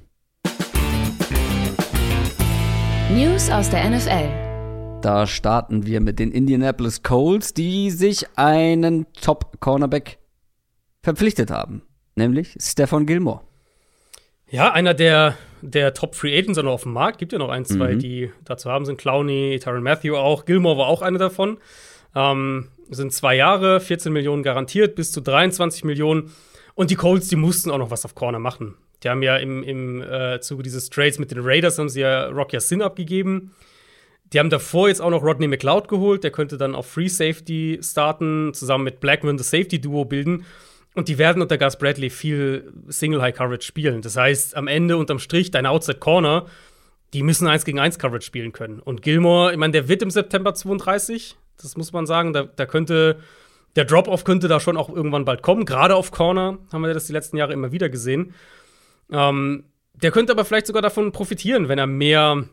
News 3.13 3.51
aus 3.51 3.71
der 3.71 3.89
NFL. 3.89 5.01
Da 5.01 5.27
starten 5.27 5.87
wir 5.87 6.01
mit 6.01 6.19
den 6.19 6.33
Indianapolis 6.33 7.03
Colts, 7.03 7.55
die 7.55 7.91
sich 7.91 8.27
einen 8.37 9.07
Top-Cornerback 9.21 10.19
verpflichtet 11.03 11.51
haben, 11.51 11.83
nämlich 12.17 12.57
Stefan 12.61 13.07
Gilmore. 13.07 13.41
Ja, 14.51 14.73
einer 14.73 14.95
der, 14.95 15.37
der 15.63 15.95
Top 15.95 16.15
Free 16.15 16.37
Agents 16.37 16.61
noch 16.61 16.73
auf 16.73 16.83
dem 16.83 16.93
Markt. 16.93 17.19
Gibt 17.19 17.33
ja 17.33 17.39
noch 17.39 17.51
ein, 17.51 17.65
zwei, 17.65 17.95
mhm. 17.95 17.99
die 18.01 18.33
dazu 18.45 18.71
haben 18.71 18.85
sind. 18.85 18.99
Clowney, 18.99 19.61
Tyron 19.63 19.83
Matthew 19.83 20.17
auch. 20.17 20.45
Gilmore 20.45 20.79
war 20.79 20.87
auch 20.89 21.03
einer 21.03 21.19
davon. 21.19 21.59
Ähm, 22.15 22.69
sind 22.91 23.13
zwei 23.13 23.37
Jahre, 23.37 23.81
14 23.81 24.13
Millionen 24.13 24.43
garantiert, 24.43 24.97
bis 24.97 25.13
zu 25.13 25.21
23 25.21 25.85
Millionen. 25.85 26.33
Und 26.75 26.91
die 26.91 26.97
Colts, 26.97 27.29
die 27.29 27.37
mussten 27.37 27.71
auch 27.71 27.79
noch 27.79 27.93
was 27.93 28.05
auf 28.05 28.17
Corner 28.17 28.41
machen. 28.41 28.75
Die 29.03 29.09
haben 29.09 29.23
ja 29.23 29.37
im, 29.37 29.63
im 29.63 30.03
äh, 30.03 30.41
Zuge 30.41 30.63
dieses 30.63 30.91
Trades 30.91 31.19
mit 31.19 31.31
den 31.31 31.39
Raiders 31.41 31.79
haben 31.79 31.89
sie 31.89 32.01
ja 32.01 32.27
Rock 32.27 32.51
Sin 32.59 32.83
abgegeben. 32.83 33.55
Die 34.33 34.39
haben 34.39 34.51
davor 34.51 34.89
jetzt 34.89 35.01
auch 35.01 35.11
noch 35.11 35.23
Rodney 35.23 35.49
McLeod 35.49 35.89
geholt, 35.89 36.23
der 36.23 36.31
könnte 36.31 36.57
dann 36.57 36.75
auf 36.75 36.87
Free 36.87 37.09
Safety 37.09 37.81
starten, 37.83 38.53
zusammen 38.55 38.85
mit 38.85 39.01
Blackman 39.01 39.37
das 39.37 39.51
Safety 39.51 39.81
Duo 39.81 40.05
bilden. 40.05 40.45
Und 40.95 41.09
die 41.09 41.19
werden 41.19 41.41
unter 41.41 41.57
Gus 41.57 41.79
Bradley 41.79 42.11
viel 42.11 42.73
Single 42.89 43.23
High 43.23 43.35
Coverage 43.35 43.67
spielen. 43.67 44.03
Das 44.03 44.17
heißt, 44.17 44.57
am 44.57 44.67
Ende 44.67 44.97
unterm 44.97 45.19
Strich 45.19 45.51
deine 45.51 45.71
Outside 45.71 45.99
Corner, 45.99 46.47
die 47.13 47.23
müssen 47.23 47.47
1 47.47 47.65
gegen 47.65 47.79
1 47.79 47.99
Coverage 47.99 48.27
spielen 48.27 48.53
können. 48.53 48.81
Und 48.81 49.03
Gilmore, 49.03 49.53
ich 49.53 49.59
meine, 49.59 49.73
der 49.73 49.89
wird 49.89 50.03
im 50.03 50.11
September 50.11 50.55
32, 50.55 51.37
das 51.63 51.77
muss 51.77 51.93
man 51.93 52.07
sagen, 52.07 52.33
da, 52.33 52.45
da 52.45 52.67
könnte 52.67 53.19
der 53.77 53.85
Drop-Off 53.85 54.25
könnte 54.25 54.49
da 54.49 54.59
schon 54.59 54.77
auch 54.77 54.89
irgendwann 54.89 55.25
bald 55.25 55.43
kommen. 55.43 55.65
Gerade 55.65 55.95
auf 55.95 56.11
Corner 56.11 56.59
haben 56.73 56.83
wir 56.83 56.93
das 56.93 57.07
die 57.07 57.13
letzten 57.13 57.37
Jahre 57.37 57.53
immer 57.53 57.71
wieder 57.71 57.89
gesehen. 57.89 58.35
Ähm, 59.13 59.63
der 59.95 60.11
könnte 60.11 60.33
aber 60.33 60.45
vielleicht 60.45 60.67
sogar 60.67 60.83
davon 60.83 61.13
profitieren, 61.13 61.69
wenn 61.69 61.79
er 61.79 61.87
mehr 61.87 62.47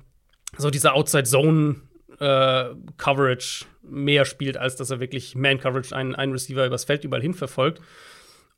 so 0.57 0.69
diese 0.69 0.93
Outside-Zone-Coverage 0.93 3.63
äh, 3.63 3.67
mehr 3.89 4.25
spielt, 4.25 4.57
als 4.57 4.75
dass 4.75 4.91
er 4.91 4.99
wirklich 4.99 5.35
Man-Coverage 5.35 5.95
einen, 5.95 6.13
einen 6.13 6.33
Receiver 6.33 6.65
übers 6.65 6.83
Feld 6.83 7.03
überall 7.03 7.21
hin 7.21 7.33
verfolgt. 7.33 7.81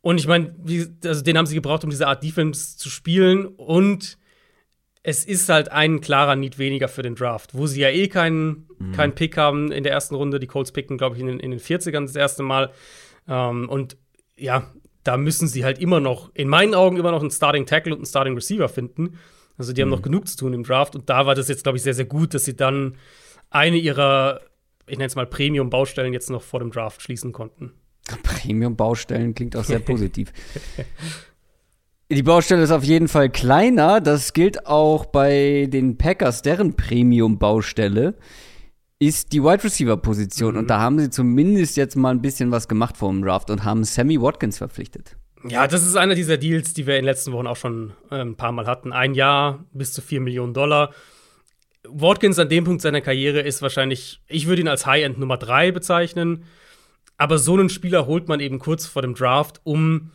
Und 0.02 0.20
ich 0.20 0.28
meine, 0.28 0.56
also 1.04 1.24
den 1.24 1.38
haben 1.38 1.46
sie 1.46 1.56
gebraucht, 1.56 1.84
um 1.84 1.90
diese 1.90 2.08
Art 2.08 2.24
Defense 2.24 2.78
zu 2.78 2.90
spielen. 2.90 3.46
Und 3.46 4.18
es 5.04 5.26
ist 5.26 5.50
halt 5.50 5.72
ein 5.72 6.02
klarer 6.02 6.36
Need 6.36 6.58
weniger 6.58 6.88
für 6.88 7.02
den 7.02 7.16
Draft, 7.16 7.54
wo 7.54 7.68
sie 7.68 7.82
ja 7.82 7.90
eh 7.90 8.08
keinen, 8.08 8.68
mhm. 8.78 8.92
keinen 8.94 9.16
Pick 9.16 9.38
haben 9.38 9.72
in 9.72 9.84
der 9.84 9.94
ersten 9.94 10.16
Runde. 10.16 10.40
Die 10.40 10.48
Colts 10.48 10.72
picken, 10.72 10.98
glaube 10.98 11.16
ich, 11.16 11.22
in 11.22 11.28
den, 11.28 11.40
in 11.40 11.52
den 11.52 11.60
40ern 11.60 12.06
das 12.06 12.16
erste 12.16 12.44
Mal. 12.44 12.72
Ähm, 13.28 13.68
und 13.70 13.98
ja, 14.38 14.72
da 15.04 15.18
müssen 15.18 15.48
sie 15.48 15.64
halt 15.64 15.80
immer 15.80 16.00
noch, 16.00 16.32
in 16.34 16.48
meinen 16.48 16.76
Augen, 16.76 16.98
immer 16.98 17.12
noch 17.12 17.22
einen 17.22 17.32
Starting 17.32 17.66
Tackle 17.66 17.94
und 17.94 18.00
einen 18.00 18.06
Starting 18.06 18.36
Receiver 18.36 18.70
finden. 18.70 19.18
Also 19.58 19.74
die 19.74 19.82
mhm. 19.82 19.86
haben 19.86 19.98
noch 19.98 20.02
genug 20.02 20.28
zu 20.28 20.38
tun 20.38 20.54
im 20.54 20.64
Draft. 20.64 20.96
Und 20.96 21.10
da 21.10 21.26
war 21.26 21.36
das 21.36 21.48
jetzt, 21.48 21.64
glaube 21.64 21.78
ich, 21.78 21.84
sehr, 21.84 21.94
sehr 21.94 22.06
gut, 22.06 22.34
dass 22.34 22.46
sie 22.46 22.56
dann 22.56 22.96
eine 23.50 23.78
ihrer, 23.78 24.42
ich 24.88 24.98
nenne 24.98 25.08
es 25.08 25.16
mal 25.16 25.26
Premium-Baustellen 25.26 26.14
jetzt 26.14 26.30
noch 26.30 26.42
vor 26.42 26.60
dem 26.60 26.72
Draft 26.72 27.02
schließen 27.02 27.32
konnten. 27.32 27.74
Premium-Baustellen 28.24 29.36
klingt 29.36 29.56
auch 29.56 29.64
sehr 29.64 29.80
positiv. 29.80 30.32
Die 32.12 32.24
Baustelle 32.24 32.64
ist 32.64 32.72
auf 32.72 32.84
jeden 32.84 33.08
Fall 33.08 33.30
kleiner. 33.30 34.02
Das 34.02 34.34
gilt 34.34 34.66
auch 34.66 35.06
bei 35.06 35.68
den 35.72 35.98
Packers, 35.98 36.42
deren 36.42 36.76
Premium-Baustelle 36.76 38.16
ist 39.00 39.32
die 39.32 39.42
Wide 39.42 39.64
Receiver 39.64 39.96
Position 39.96 40.54
mhm. 40.54 40.60
und 40.60 40.70
da 40.70 40.80
haben 40.80 41.00
sie 41.00 41.10
zumindest 41.10 41.78
jetzt 41.78 41.96
mal 41.96 42.12
ein 42.12 42.22
bisschen 42.22 42.52
was 42.52 42.68
gemacht 42.68 42.98
vor 42.98 43.10
dem 43.10 43.22
Draft 43.22 43.50
und 43.50 43.64
haben 43.64 43.86
Sammy 43.86 44.22
Watkins 44.22 44.58
verpflichtet. 44.58 45.16
Ja, 45.48 45.68
das 45.68 45.86
ist 45.86 45.96
einer 45.96 46.16
dieser 46.16 46.38
Deals, 46.38 46.74
die 46.74 46.86
wir 46.86 46.96
in 46.96 47.04
den 47.04 47.06
letzten 47.06 47.32
Wochen 47.32 47.48
auch 47.48 47.56
schon 47.56 47.94
äh, 48.12 48.16
ein 48.16 48.36
paar 48.36 48.52
Mal 48.52 48.68
hatten. 48.68 48.92
Ein 48.92 49.14
Jahr 49.14 49.64
bis 49.72 49.94
zu 49.94 50.02
4 50.02 50.20
Millionen 50.20 50.54
Dollar. 50.54 50.94
Watkins 51.88 52.38
an 52.40 52.50
dem 52.50 52.66
Punkt 52.66 52.82
seiner 52.82 53.00
Karriere 53.00 53.40
ist 53.40 53.62
wahrscheinlich, 53.62 54.22
ich 54.28 54.48
würde 54.48 54.62
ihn 54.62 54.68
als 54.68 54.86
High-End 54.86 55.18
Nummer 55.18 55.38
3 55.38 55.72
bezeichnen. 55.72 56.44
Aber 57.20 57.38
so 57.38 57.54
einen 57.54 57.70
Spieler 57.70 58.08
holt 58.08 58.30
man 58.30 58.40
eben 58.40 58.60
kurz 58.60 58.88
vor 58.88 59.02
dem 59.02 59.14
Draft, 59.14 59.60
um 59.66 60.10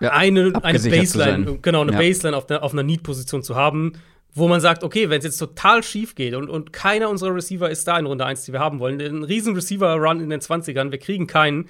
ja, 0.00 0.12
eine, 0.12 0.52
eine 0.62 0.78
Baseline, 0.78 1.58
genau, 1.60 1.82
eine 1.82 1.92
ja. 1.92 1.98
Baseline 1.98 2.36
auf, 2.36 2.46
der, 2.46 2.62
auf 2.62 2.72
einer 2.72 2.84
Need-Position 2.84 3.42
zu 3.42 3.56
haben, 3.56 3.94
wo 4.32 4.46
man 4.46 4.60
sagt, 4.60 4.84
okay, 4.84 5.10
wenn 5.10 5.18
es 5.18 5.24
jetzt 5.24 5.38
total 5.38 5.82
schief 5.82 6.14
geht 6.14 6.34
und, 6.34 6.48
und 6.48 6.72
keiner 6.72 7.10
unserer 7.10 7.34
Receiver 7.34 7.68
ist 7.68 7.86
da 7.88 7.98
in 7.98 8.06
Runde 8.06 8.24
1, 8.24 8.44
die 8.44 8.52
wir 8.52 8.60
haben 8.60 8.78
wollen, 8.78 9.00
ein 9.00 9.24
riesen 9.24 9.54
Receiver-Run 9.56 10.20
in 10.20 10.30
den 10.30 10.40
20ern, 10.40 10.92
wir 10.92 10.98
kriegen 10.98 11.26
keinen, 11.26 11.68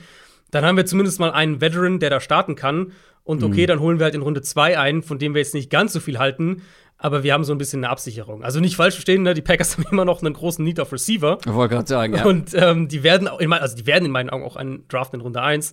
dann 0.51 0.65
haben 0.65 0.77
wir 0.77 0.85
zumindest 0.85 1.19
mal 1.21 1.33
einen 1.33 1.63
Veteran, 1.63 1.99
der 1.99 2.11
da 2.11 2.21
starten 2.21 2.55
kann. 2.55 2.93
Und 3.25 3.43
okay, 3.43 3.63
mhm. 3.63 3.67
dann 3.67 3.81
holen 3.81 3.99
wir 3.99 4.05
halt 4.05 4.15
in 4.15 4.23
Runde 4.23 4.43
2 4.43 4.79
einen, 4.79 5.03
von 5.03 5.19
dem 5.19 5.35
wir 5.35 5.41
jetzt 5.41 5.55
nicht 5.55 5.71
ganz 5.71 5.93
so 5.93 6.01
viel 6.01 6.19
halten, 6.19 6.63
aber 7.03 7.23
wir 7.23 7.33
haben 7.33 7.45
so 7.45 7.53
ein 7.53 7.59
bisschen 7.59 7.83
eine 7.83 7.91
Absicherung. 7.91 8.45
Also 8.45 8.61
nicht 8.61 8.77
falsch 8.77 8.95
verstehen, 8.95 9.23
ne? 9.23 9.33
die 9.33 9.41
Packers 9.41 9.77
haben 9.77 9.87
immer 9.91 10.05
noch 10.05 10.23
einen 10.23 10.35
großen 10.35 10.65
Need 10.65 10.79
auf 10.81 10.93
Receiver. 10.93 11.39
Ich 11.45 11.53
wollte 11.53 11.75
gerade 11.75 11.89
sagen, 11.89 12.15
ja. 12.15 12.25
Und 12.25 12.53
ähm, 12.55 12.89
die 12.89 13.03
werden, 13.03 13.27
also 13.27 13.77
die 13.77 13.87
werden 13.87 14.05
in 14.05 14.11
meinen 14.11 14.31
Augen 14.31 14.45
auch 14.45 14.57
einen 14.57 14.87
Draft 14.89 15.15
in 15.15 15.21
Runde 15.21 15.41
1. 15.41 15.73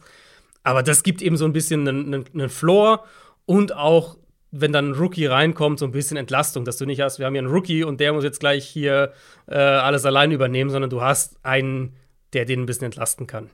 Aber 0.63 0.84
das 0.84 1.04
gibt 1.04 1.22
eben 1.22 1.38
so 1.38 1.46
ein 1.46 1.54
bisschen 1.54 1.88
einen, 1.88 2.13
einen, 2.13 2.26
einen 2.34 2.50
Floor 2.50 3.04
und 3.46 3.76
auch, 3.76 4.18
wenn 4.52 4.72
dann 4.72 4.92
ein 4.92 4.94
Rookie 4.94 5.26
reinkommt, 5.26 5.80
so 5.80 5.86
ein 5.86 5.92
bisschen 5.92 6.16
Entlastung, 6.16 6.63
dass 6.63 6.78
du 6.78 6.86
nicht 6.86 7.02
hast, 7.02 7.20
wir 7.20 7.26
haben 7.26 7.34
hier 7.34 7.42
einen 7.42 7.52
Rookie 7.52 7.84
und 7.84 8.00
der 8.00 8.13
muss 8.13 8.24
jetzt 8.24 8.40
gleich 8.40 8.66
hier 8.66 9.12
äh, 9.48 9.58
alles 9.58 10.06
allein 10.06 10.32
übernehmen, 10.32 10.70
sondern 10.70 10.90
du 10.90 11.02
hast 11.02 11.38
einen, 11.44 11.94
der 12.34 12.46
den 12.46 12.62
ein 12.62 12.66
bisschen 12.66 12.86
entlasten 12.86 13.28
kann. 13.28 13.50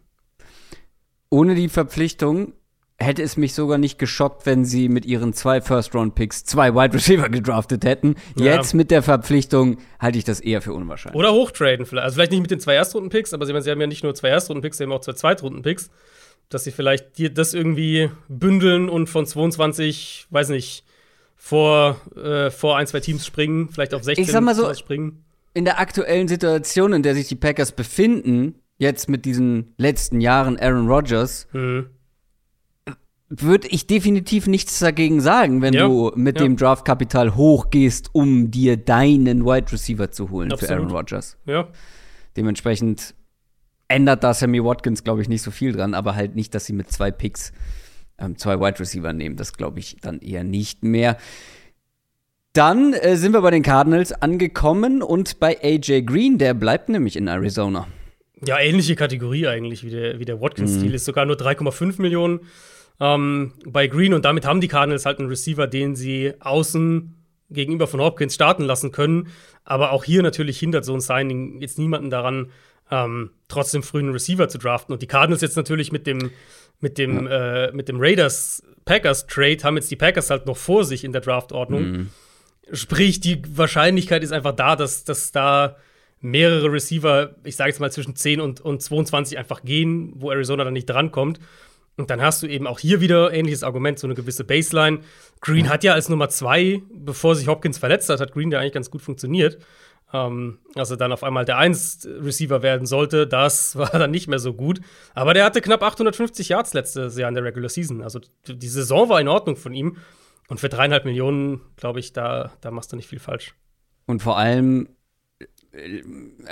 Ohne 1.30 1.56
die 1.56 1.70
Verpflichtung 1.70 2.54
hätte 3.00 3.22
es 3.22 3.38
mich 3.38 3.54
sogar 3.54 3.78
nicht 3.78 4.00
geschockt, 4.00 4.46
wenn 4.46 4.66
sie 4.66 4.88
mit 4.88 5.06
ihren 5.06 5.34
zwei 5.34 5.62
First-Round-Picks 5.62 6.46
zwei 6.46 6.74
Wide 6.74 6.94
Receiver 6.94 7.30
gedraftet 7.30 7.86
hätten. 7.86 8.16
Ja. 8.38 8.56
Jetzt 8.56 8.74
mit 8.74 8.92
der 8.92 9.04
Verpflichtung 9.04 9.78
halte 10.00 10.18
ich 10.18 10.24
das 10.24 10.40
eher 10.40 10.62
für 10.62 10.74
unwahrscheinlich. 10.74 11.20
Oder 11.20 11.34
hochtraden 11.34 11.86
vielleicht. 11.86 12.06
Also 12.06 12.16
vielleicht 12.16 12.32
nicht 12.32 12.42
mit 12.42 12.52
den 12.52 12.60
zwei 12.60 12.76
Erstrunden-Picks, 12.76 13.34
aber 13.34 13.46
sie, 13.46 13.54
haben 13.54 13.82
ja 13.82 13.88
nicht 13.88 14.04
nur 14.04 14.16
zwei 14.16 14.30
Erstrunden-Picks, 14.30 14.78
sie 14.78 14.84
haben 14.84 14.92
auch 14.92 15.02
zwei 15.02 15.14
Zweitrunden-Picks 15.14 15.90
dass 16.50 16.64
sie 16.64 16.72
vielleicht 16.72 17.38
das 17.38 17.54
irgendwie 17.54 18.10
bündeln 18.28 18.90
und 18.90 19.08
von 19.08 19.26
22, 19.26 20.28
weiß 20.30 20.50
nicht, 20.50 20.86
vor, 21.36 22.00
äh, 22.16 22.52
vor 22.52 22.78
ein, 22.78 22.88
zwei 22.88 23.00
Teams 23.00 23.26
springen, 23.26 23.70
vielleicht 23.70 23.94
auf 23.94 24.04
16 24.04 24.24
ich 24.24 24.32
sag 24.32 24.42
mal 24.42 24.56
so, 24.56 24.74
springen. 24.74 25.26
In 25.54 25.66
der 25.66 25.80
aktuellen 25.80 26.28
Situation, 26.28 26.94
in 26.94 27.04
der 27.04 27.16
sich 27.16 27.28
die 27.28 27.36
Packers 27.36 27.72
befinden, 27.72 28.56
jetzt 28.78 29.10
mit 29.10 29.26
diesen 29.26 29.74
letzten 29.78 30.22
Jahren 30.22 30.58
Aaron 30.60 30.88
Rodgers, 30.88 31.48
mhm. 31.52 31.90
Würde 33.42 33.68
ich 33.70 33.88
definitiv 33.88 34.48
nichts 34.48 34.80
dagegen 34.80 35.22
sagen, 35.22 35.62
wenn 35.62 35.74
ja. 35.74 35.88
du 35.88 36.12
mit 36.16 36.38
ja. 36.38 36.44
dem 36.44 36.56
Draftkapital 36.56 37.36
hochgehst, 37.36 38.10
um 38.14 38.52
dir 38.52 38.78
deinen 38.78 39.46
Wide 39.46 39.72
Receiver 39.72 40.12
zu 40.12 40.30
holen 40.30 40.52
Absolut. 40.52 40.70
für 40.70 40.76
Aaron 40.76 40.92
Rodgers. 40.92 41.38
Ja. 41.46 41.68
Dementsprechend 42.38 43.16
ändert 43.88 44.24
da 44.24 44.34
Sammy 44.34 44.64
Watkins, 44.64 45.04
glaube 45.04 45.22
ich, 45.22 45.30
nicht 45.30 45.42
so 45.42 45.52
viel 45.52 45.72
dran, 45.72 45.94
aber 45.94 46.16
halt 46.16 46.36
nicht, 46.36 46.54
dass 46.54 46.66
sie 46.66 46.74
mit 46.74 46.92
zwei 46.92 47.12
Picks 47.12 47.54
ähm, 48.20 48.38
zwei 48.38 48.60
Wide 48.60 48.80
Receiver 48.80 49.14
nehmen. 49.14 49.36
Das 49.36 49.54
glaube 49.54 49.80
ich 49.80 49.98
dann 50.02 50.20
eher 50.20 50.44
nicht 50.44 50.84
mehr. 50.84 51.18
Dann 52.54 52.94
äh, 52.94 53.16
sind 53.18 53.34
wir 53.34 53.42
bei 53.42 53.52
den 53.52 53.64
Cardinals 53.64 54.12
angekommen 54.14 55.02
und 55.02 55.40
bei 55.40 55.58
AJ 55.64 56.04
Green, 56.04 56.38
der 56.38 56.54
bleibt 56.54 56.90
nämlich 56.90 57.16
in 57.16 57.28
Arizona. 57.28 57.88
Ja, 58.46 58.60
ähnliche 58.60 58.96
Kategorie 58.96 59.48
eigentlich 59.48 59.84
wie 59.84 59.90
der, 59.90 60.20
wie 60.20 60.26
der 60.26 60.40
Watkins-Stil. 60.40 60.90
Mhm. 60.90 60.96
Ist 60.96 61.06
sogar 61.06 61.26
nur 61.26 61.36
3,5 61.36 62.02
Millionen 62.02 62.42
ähm, 63.00 63.54
bei 63.66 63.88
Green. 63.88 64.14
Und 64.14 64.26
damit 64.26 64.46
haben 64.46 64.62
die 64.62 64.68
Cardinals 64.68 65.06
halt 65.06 65.20
einen 65.20 65.30
Receiver, 65.30 65.68
den 65.68 65.96
sie 65.96 66.34
außen 66.40 67.16
gegenüber 67.50 67.88
von 67.88 68.02
Hopkins 68.02 68.36
starten 68.36 68.64
lassen 68.64 68.92
können. 68.92 69.28
Aber 69.64 69.92
auch 69.92 70.04
hier 70.04 70.24
natürlich 70.24 70.60
hindert 70.60 70.86
so 70.86 70.94
ein 70.94 71.02
Signing 71.02 71.62
jetzt 71.62 71.78
niemanden 71.78 72.10
daran, 72.10 72.52
ähm, 72.92 73.32
trotzdem 73.48 73.84
frühen 73.84 74.10
Receiver 74.10 74.48
zu 74.50 74.58
draften. 74.58 74.94
Und 74.94 75.02
die 75.02 75.08
Cardinals 75.08 75.42
jetzt 75.42 75.56
natürlich 75.56 75.92
mit 75.92 76.06
dem, 76.08 76.32
mit 76.80 76.98
dem, 76.98 77.28
ja. 77.28 77.66
äh, 77.66 77.72
mit 77.72 77.88
dem 77.88 78.00
Raiders-Packers-Trade 78.00 79.64
haben 79.64 79.78
jetzt 79.78 79.92
die 79.92 79.96
Packers 79.96 80.30
halt 80.30 80.46
noch 80.46 80.58
vor 80.58 80.84
sich 80.84 81.04
in 81.04 81.12
der 81.12 81.22
Draftordnung. 81.22 81.92
Mhm. 81.92 82.10
Sprich, 82.72 83.20
die 83.20 83.42
Wahrscheinlichkeit 83.58 84.24
ist 84.24 84.32
einfach 84.32 84.56
da, 84.56 84.76
dass, 84.76 85.04
dass 85.04 85.32
da 85.32 85.78
mehrere 86.22 86.72
Receiver, 86.72 87.36
ich 87.44 87.56
sage 87.58 87.70
jetzt 87.70 87.80
mal 87.80 87.92
zwischen 87.92 88.16
10 88.16 88.40
und, 88.40 88.62
und 88.62 88.82
22 88.82 89.38
einfach 89.38 89.64
gehen, 89.64 90.14
wo 90.16 90.32
Arizona 90.32 90.64
dann 90.64 90.74
nicht 90.74 90.90
drankommt. 90.90 91.40
Und 91.98 92.10
dann 92.10 92.22
hast 92.22 92.42
du 92.42 92.48
eben 92.48 92.66
auch 92.66 92.80
hier 92.80 93.02
wieder 93.02 93.32
ähnliches 93.34 93.64
Argument, 93.64 94.00
so 94.00 94.08
eine 94.08 94.16
gewisse 94.16 94.44
Baseline. 94.44 95.02
Green 95.42 95.70
hat 95.70 95.84
ja 95.84 95.94
als 95.94 96.10
Nummer 96.10 96.30
zwei, 96.30 96.82
bevor 96.92 97.36
sich 97.36 97.48
Hopkins 97.48 97.78
verletzt 97.78 98.10
hat, 98.10 98.20
hat 98.20 98.32
Green 98.34 98.52
ja 98.52 98.60
eigentlich 98.60 98.74
ganz 98.74 98.90
gut 98.90 99.02
funktioniert. 99.02 99.60
Ähm, 100.12 100.60
also 100.76 100.96
dann 100.96 101.12
auf 101.12 101.24
einmal 101.24 101.46
der 101.46 101.58
1-Receiver 101.58 102.64
werden 102.64 102.88
sollte, 102.88 103.28
das 103.28 103.76
war 103.78 103.92
dann 103.92 104.12
nicht 104.12 104.28
mehr 104.28 104.40
so 104.40 104.54
gut. 104.54 104.82
Aber 105.14 105.34
der 105.34 105.46
hatte 105.46 105.62
knapp 105.62 105.84
850 105.84 106.50
Yards 106.50 106.74
letztes 106.74 107.18
Jahr 107.18 107.30
in 107.30 107.36
der 107.36 107.44
Regular 107.44 107.70
Season. 107.70 108.02
Also 108.02 108.22
die 108.48 108.68
Saison 108.68 109.10
war 109.10 109.22
in 109.22 109.28
Ordnung 109.28 109.56
von 109.56 109.74
ihm. 109.74 109.98
Und 110.50 110.60
für 110.60 110.70
dreieinhalb 110.70 111.06
Millionen, 111.06 111.62
glaube 111.78 112.00
ich, 112.00 112.12
da, 112.14 112.52
da 112.62 112.70
machst 112.70 112.92
du 112.92 112.96
nicht 112.96 113.08
viel 113.08 113.20
falsch. 113.20 113.56
Und 114.06 114.22
vor 114.22 114.38
allem 114.38 114.90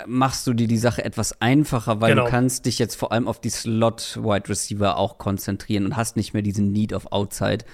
machst 0.07 0.47
du 0.47 0.53
dir 0.53 0.67
die 0.67 0.77
Sache 0.77 1.05
etwas 1.05 1.41
einfacher, 1.41 2.01
weil 2.01 2.11
genau. 2.11 2.25
du 2.25 2.31
kannst 2.31 2.65
dich 2.65 2.79
jetzt 2.79 2.95
vor 2.95 3.11
allem 3.11 3.27
auf 3.27 3.39
die 3.39 3.49
Slot 3.49 4.17
Wide 4.21 4.49
Receiver 4.49 4.97
auch 4.97 5.17
konzentrieren 5.19 5.85
und 5.85 5.95
hast 5.95 6.15
nicht 6.15 6.33
mehr 6.33 6.41
diesen 6.41 6.71
Need 6.71 6.91
of 6.93 7.11
Outside. 7.11 7.65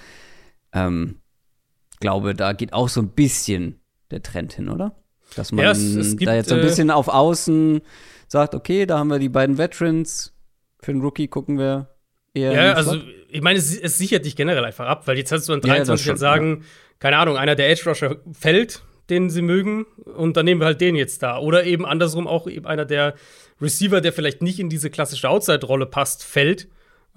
Ähm, 0.73 1.21
glaube, 1.99 2.33
da 2.33 2.53
geht 2.53 2.73
auch 2.73 2.89
so 2.89 3.01
ein 3.01 3.09
bisschen 3.09 3.79
der 4.11 4.21
Trend 4.21 4.53
hin, 4.53 4.69
oder? 4.69 4.95
Dass 5.35 5.51
man 5.51 5.65
ja, 5.65 5.71
es, 5.71 5.79
es 5.79 6.17
gibt, 6.17 6.29
da 6.29 6.35
jetzt 6.35 6.49
so 6.49 6.55
ein 6.55 6.61
äh, 6.61 6.65
bisschen 6.65 6.89
äh, 6.89 6.93
auf 6.93 7.07
Außen 7.07 7.81
sagt, 8.27 8.55
okay, 8.55 8.85
da 8.85 8.99
haben 8.99 9.09
wir 9.09 9.19
die 9.19 9.29
beiden 9.29 9.57
Veterans. 9.57 10.33
Für 10.81 10.91
den 10.91 11.01
Rookie 11.01 11.27
gucken 11.27 11.57
wir 11.57 11.95
eher. 12.33 12.51
Ja, 12.51 12.73
also 12.73 12.97
ich 13.29 13.41
meine, 13.41 13.59
es, 13.59 13.77
es, 13.77 13.97
sichert 13.97 14.25
dich 14.25 14.35
generell 14.35 14.63
einfach 14.63 14.85
ab, 14.85 15.07
weil 15.07 15.17
jetzt 15.17 15.31
hast 15.31 15.49
du 15.49 15.53
an 15.53 15.61
23 15.61 16.05
ja, 16.05 16.11
schon, 16.11 16.17
sagen, 16.17 16.57
ja. 16.59 16.65
keine 16.99 17.17
Ahnung, 17.17 17.37
einer 17.37 17.55
der 17.55 17.69
Edge 17.69 17.89
Rusher 17.89 18.17
fällt, 18.31 18.83
den 19.09 19.29
sie 19.29 19.41
mögen, 19.41 19.85
und 20.15 20.37
dann 20.37 20.45
nehmen 20.45 20.61
wir 20.61 20.65
halt 20.65 20.81
den 20.81 20.95
jetzt 20.95 21.23
da. 21.23 21.39
Oder 21.39 21.65
eben 21.65 21.85
andersrum 21.85 22.27
auch 22.27 22.47
eben 22.47 22.65
einer 22.65 22.85
der 22.85 23.15
Receiver, 23.61 24.01
der 24.01 24.13
vielleicht 24.13 24.41
nicht 24.41 24.59
in 24.59 24.69
diese 24.69 24.89
klassische 24.89 25.29
Outside-Rolle 25.29 25.85
passt, 25.85 26.23
fällt 26.23 26.67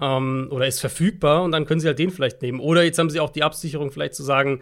ähm, 0.00 0.48
oder 0.50 0.66
ist 0.66 0.80
verfügbar 0.80 1.42
und 1.42 1.52
dann 1.52 1.66
können 1.66 1.80
sie 1.80 1.86
halt 1.86 1.98
den 1.98 2.10
vielleicht 2.10 2.42
nehmen. 2.42 2.60
Oder 2.60 2.82
jetzt 2.82 2.98
haben 2.98 3.10
sie 3.10 3.20
auch 3.20 3.30
die 3.30 3.42
Absicherung, 3.42 3.90
vielleicht 3.90 4.14
zu 4.14 4.22
sagen, 4.22 4.60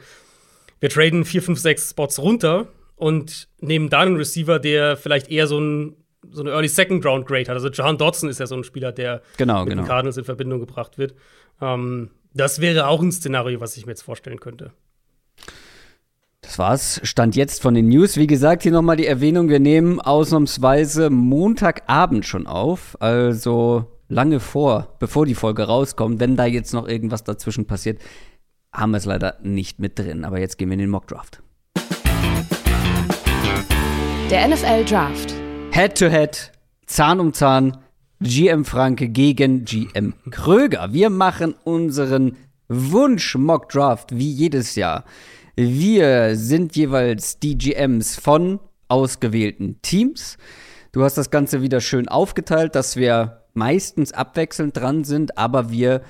wir 0.81 0.91
traden 0.91 1.25
vier, 1.25 1.43
fünf, 1.43 1.59
sechs 1.59 1.91
Spots 1.91 2.19
runter 2.19 2.69
und 2.97 3.49
nehmen 3.61 3.89
da 3.89 4.01
einen 4.01 4.17
Receiver, 4.17 4.59
der 4.59 4.97
vielleicht 4.97 5.31
eher 5.31 5.47
so 5.47 5.61
ein 5.61 5.97
so 6.31 6.43
eine 6.43 6.51
Early 6.51 6.69
Second 6.69 7.07
Round 7.07 7.27
Grade 7.27 7.49
hat. 7.49 7.55
Also 7.55 7.69
Jahan 7.71 7.97
Dodson 7.97 8.29
ist 8.29 8.41
ja 8.41 8.47
so 8.47 8.57
ein 8.57 8.65
Spieler, 8.65 8.93
der 8.93 9.23
genau, 9.37 9.61
mit 9.61 9.71
genau. 9.71 9.83
den 9.83 9.89
Cardinals 9.89 10.17
in 10.17 10.25
Verbindung 10.25 10.61
gebracht 10.61 10.99
wird. 10.99 11.15
Ähm, 11.61 12.11
das 12.35 12.61
wäre 12.61 12.89
auch 12.89 13.01
ein 13.01 13.13
Szenario, 13.13 13.61
was 13.61 13.77
ich 13.77 13.87
mir 13.87 13.93
jetzt 13.93 14.03
vorstellen 14.03 14.41
könnte. 14.41 14.73
Das 16.49 16.59
war's. 16.59 17.01
Stand 17.05 17.37
jetzt 17.37 17.61
von 17.61 17.75
den 17.75 17.89
News. 17.91 18.17
Wie 18.17 18.27
gesagt, 18.27 18.63
hier 18.63 18.73
nochmal 18.73 18.97
die 18.97 19.07
Erwähnung. 19.07 19.51
Wir 19.51 19.61
nehmen 19.61 20.01
ausnahmsweise 20.01 21.11
Montagabend 21.11 22.25
schon 22.25 22.47
auf. 22.47 22.97
Also 23.03 23.85
lange 24.09 24.41
vor, 24.41 24.97
bevor 24.99 25.27
die 25.27 25.35
Folge 25.35 25.65
rauskommt. 25.65 26.21
Wenn 26.21 26.37
da 26.37 26.47
jetzt 26.47 26.73
noch 26.73 26.89
irgendwas 26.89 27.23
dazwischen 27.23 27.67
passiert, 27.67 28.01
haben 28.73 28.93
wir 28.93 28.97
es 28.97 29.05
leider 29.05 29.37
nicht 29.43 29.79
mit 29.79 29.99
drin. 29.99 30.25
Aber 30.25 30.41
jetzt 30.41 30.57
gehen 30.57 30.71
wir 30.71 30.73
in 30.73 30.79
den 30.79 30.89
Mock 30.89 31.07
Draft. 31.07 31.43
Der 34.31 34.49
NFL 34.49 34.87
Draft. 34.87 35.35
Head-to-Head, 35.73 36.53
Zahn 36.87 37.21
um 37.21 37.35
Zahn, 37.35 37.77
GM 38.23 38.65
Franke 38.65 39.11
gegen 39.11 39.67
GM 39.67 40.15
Kröger. 40.31 40.95
Wir 40.95 41.11
machen 41.11 41.55
unseren 41.65 42.39
Wunsch-Mock 42.69 43.69
Draft 43.69 44.17
wie 44.17 44.31
jedes 44.31 44.77
Jahr. 44.77 45.05
Wir 45.61 46.37
sind 46.37 46.77
jeweils 46.77 47.41
die 47.41 47.59
GMs 47.59 48.15
von 48.15 48.61
ausgewählten 48.87 49.83
Teams. 49.83 50.39
Du 50.93 51.03
hast 51.03 51.19
das 51.19 51.33
Ganze 51.33 51.63
wieder 51.63 51.81
schön 51.81 52.07
aufgeteilt, 52.07 52.77
dass 52.77 52.95
wir 52.95 53.43
meistens 53.55 54.13
abwechselnd 54.13 54.77
dran 54.77 55.03
sind, 55.03 55.37
aber 55.37 55.73
wir 55.73 56.03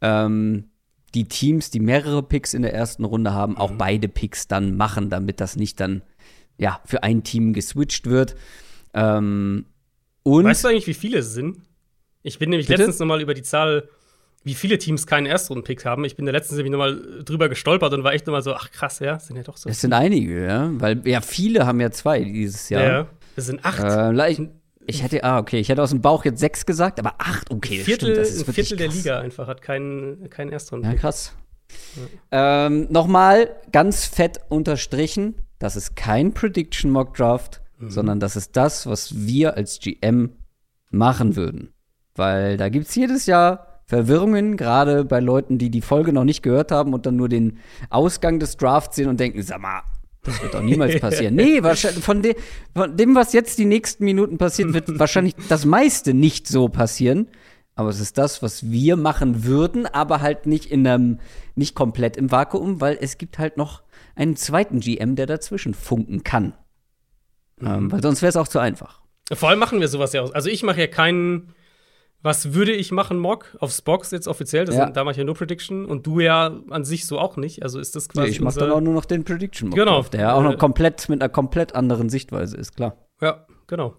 ähm, 0.00 0.70
die 1.14 1.28
Teams, 1.28 1.70
die 1.70 1.80
mehrere 1.80 2.22
Picks 2.22 2.54
in 2.54 2.62
der 2.62 2.72
ersten 2.72 3.04
Runde 3.04 3.34
haben, 3.34 3.58
auch 3.58 3.72
mhm. 3.72 3.76
beide 3.76 4.08
Picks 4.08 4.48
dann 4.48 4.74
machen, 4.74 5.10
damit 5.10 5.38
das 5.38 5.56
nicht 5.56 5.80
dann 5.80 6.00
ja, 6.56 6.80
für 6.86 7.02
ein 7.02 7.24
Team 7.24 7.52
geswitcht 7.52 8.06
wird. 8.06 8.36
Ähm, 8.94 9.66
und 10.22 10.44
weißt 10.44 10.64
du 10.64 10.68
eigentlich, 10.68 10.86
wie 10.86 10.94
viele 10.94 11.18
es 11.18 11.34
sind? 11.34 11.58
Ich 12.22 12.38
bin 12.38 12.48
nämlich 12.48 12.68
Bitte? 12.68 12.78
letztens 12.78 13.00
noch 13.00 13.06
mal 13.06 13.20
über 13.20 13.34
die 13.34 13.42
Zahl, 13.42 13.86
wie 14.44 14.54
viele 14.54 14.76
Teams 14.76 15.06
keinen 15.06 15.26
Erstrunden-Pick 15.26 15.86
haben. 15.86 16.04
Ich 16.04 16.16
bin 16.16 16.26
da 16.26 16.32
letztens 16.32 16.58
nämlich 16.58 16.70
noch 16.70 16.78
mal 16.78 17.22
drüber 17.24 17.48
gestolpert 17.48 17.92
und 17.94 18.04
war 18.04 18.12
echt 18.12 18.26
noch 18.26 18.32
mal 18.32 18.42
so, 18.42 18.54
ach 18.54 18.70
krass, 18.70 18.98
ja, 18.98 19.18
sind 19.18 19.36
ja 19.36 19.42
doch 19.42 19.56
so. 19.56 19.70
Es 19.70 19.80
sind 19.80 19.94
einige, 19.94 20.46
ja, 20.46 20.70
weil 20.74 21.00
ja 21.08 21.22
viele 21.22 21.66
haben 21.66 21.80
ja 21.80 21.90
zwei 21.90 22.22
dieses 22.22 22.68
Jahr. 22.68 22.84
Ja, 22.84 23.06
es 23.36 23.46
sind 23.46 23.64
acht. 23.64 23.82
Äh, 23.82 24.30
ich, 24.30 24.42
ich 24.86 25.02
hätte, 25.02 25.24
ah, 25.24 25.38
okay, 25.38 25.58
ich 25.58 25.70
hätte 25.70 25.82
aus 25.82 25.90
dem 25.90 26.02
Bauch 26.02 26.26
jetzt 26.26 26.40
sechs 26.40 26.66
gesagt, 26.66 26.98
aber 26.98 27.14
acht, 27.18 27.50
okay, 27.50 27.78
das 27.78 27.86
Viertel, 27.86 28.10
stimmt, 28.12 28.18
das 28.18 28.30
ist 28.34 28.48
Ein 28.48 28.54
Viertel 28.54 28.76
der 28.76 28.88
Liga 28.88 29.18
einfach 29.18 29.46
hat 29.46 29.62
keinen, 29.62 30.28
keinen 30.28 30.52
Erstrunden. 30.52 30.90
Ja, 30.90 30.94
krass. 30.94 31.32
Ja. 32.30 32.66
Ähm, 32.66 32.86
Nochmal 32.90 33.48
ganz 33.72 34.04
fett 34.04 34.40
unterstrichen: 34.50 35.36
Das 35.58 35.74
ist 35.74 35.96
kein 35.96 36.34
Prediction 36.34 36.90
Mock 36.90 37.14
Draft, 37.14 37.62
mhm. 37.78 37.88
sondern 37.88 38.20
das 38.20 38.36
ist 38.36 38.56
das, 38.58 38.86
was 38.86 39.26
wir 39.26 39.56
als 39.56 39.80
GM 39.80 40.32
machen 40.90 41.34
würden. 41.34 41.72
Weil 42.14 42.58
da 42.58 42.68
gibt 42.68 42.88
es 42.88 42.94
jedes 42.94 43.24
Jahr 43.24 43.73
Verwirrungen, 43.86 44.56
gerade 44.56 45.04
bei 45.04 45.20
Leuten, 45.20 45.58
die 45.58 45.70
die 45.70 45.82
Folge 45.82 46.12
noch 46.12 46.24
nicht 46.24 46.42
gehört 46.42 46.72
haben 46.72 46.94
und 46.94 47.06
dann 47.06 47.16
nur 47.16 47.28
den 47.28 47.58
Ausgang 47.90 48.38
des 48.38 48.56
Drafts 48.56 48.96
sehen 48.96 49.08
und 49.08 49.20
denken: 49.20 49.42
Sag 49.42 49.60
mal, 49.60 49.82
das 50.22 50.42
wird 50.42 50.54
doch 50.54 50.62
niemals 50.62 50.98
passieren. 51.00 51.34
nee, 51.34 51.62
wahrscheinlich 51.62 52.02
von, 52.02 52.22
de, 52.22 52.34
von, 52.74 52.96
dem, 52.96 53.14
was 53.14 53.32
jetzt 53.32 53.58
die 53.58 53.66
nächsten 53.66 54.04
Minuten 54.04 54.38
passiert, 54.38 54.72
wird 54.72 54.98
wahrscheinlich 54.98 55.34
das 55.48 55.64
meiste 55.64 56.14
nicht 56.14 56.48
so 56.48 56.68
passieren. 56.68 57.28
Aber 57.76 57.88
es 57.88 57.98
ist 57.98 58.18
das, 58.18 58.40
was 58.40 58.70
wir 58.70 58.96
machen 58.96 59.44
würden, 59.44 59.86
aber 59.86 60.20
halt 60.20 60.46
nicht 60.46 60.70
in 60.70 60.86
einem, 60.86 61.18
nicht 61.56 61.74
komplett 61.74 62.16
im 62.16 62.30
Vakuum, 62.30 62.80
weil 62.80 62.96
es 63.00 63.18
gibt 63.18 63.38
halt 63.38 63.56
noch 63.56 63.82
einen 64.14 64.36
zweiten 64.36 64.78
GM, 64.78 65.16
der 65.16 65.26
dazwischen 65.26 65.74
funken 65.74 66.22
kann. 66.22 66.54
Mhm. 67.58 67.66
Ähm, 67.66 67.92
weil 67.92 68.02
sonst 68.02 68.22
wäre 68.22 68.30
es 68.30 68.36
auch 68.36 68.48
zu 68.48 68.60
einfach. 68.60 69.02
Vor 69.32 69.48
allem 69.48 69.58
machen 69.58 69.80
wir 69.80 69.88
sowas 69.88 70.12
ja 70.12 70.22
auch. 70.22 70.32
Also 70.34 70.50
ich 70.50 70.62
mache 70.62 70.80
ja 70.80 70.86
keinen 70.86 71.54
was 72.24 72.54
würde 72.54 72.72
ich 72.72 72.90
machen, 72.90 73.18
Mock? 73.18 73.54
Aufs 73.60 73.82
Box 73.82 74.10
jetzt 74.10 74.26
offiziell, 74.26 74.64
das 74.64 74.76
ja. 74.76 74.84
sind, 74.84 74.96
da 74.96 75.04
mache 75.04 75.12
ich 75.12 75.18
ja 75.18 75.24
nur 75.24 75.34
Prediction 75.34 75.84
und 75.84 76.06
du 76.06 76.20
ja 76.20 76.58
an 76.70 76.84
sich 76.84 77.06
so 77.06 77.18
auch 77.18 77.36
nicht. 77.36 77.62
Also 77.62 77.78
ist 77.78 77.94
das 77.94 78.08
quasi. 78.08 78.26
Nee, 78.26 78.32
ich 78.32 78.40
mache 78.40 78.58
dann 78.58 78.70
auch 78.70 78.80
nur 78.80 78.94
noch 78.94 79.04
den 79.04 79.24
Prediction 79.24 79.68
Mock. 79.68 79.78
Genau. 79.78 79.96
Drauf, 79.96 80.08
der 80.08 80.20
ja 80.22 80.32
auch 80.32 80.42
noch 80.42 80.56
komplett 80.56 81.06
mit 81.10 81.20
einer 81.20 81.28
komplett 81.28 81.74
anderen 81.74 82.08
Sichtweise 82.08 82.56
ist, 82.56 82.76
klar. 82.76 82.96
Ja, 83.20 83.46
genau. 83.66 83.96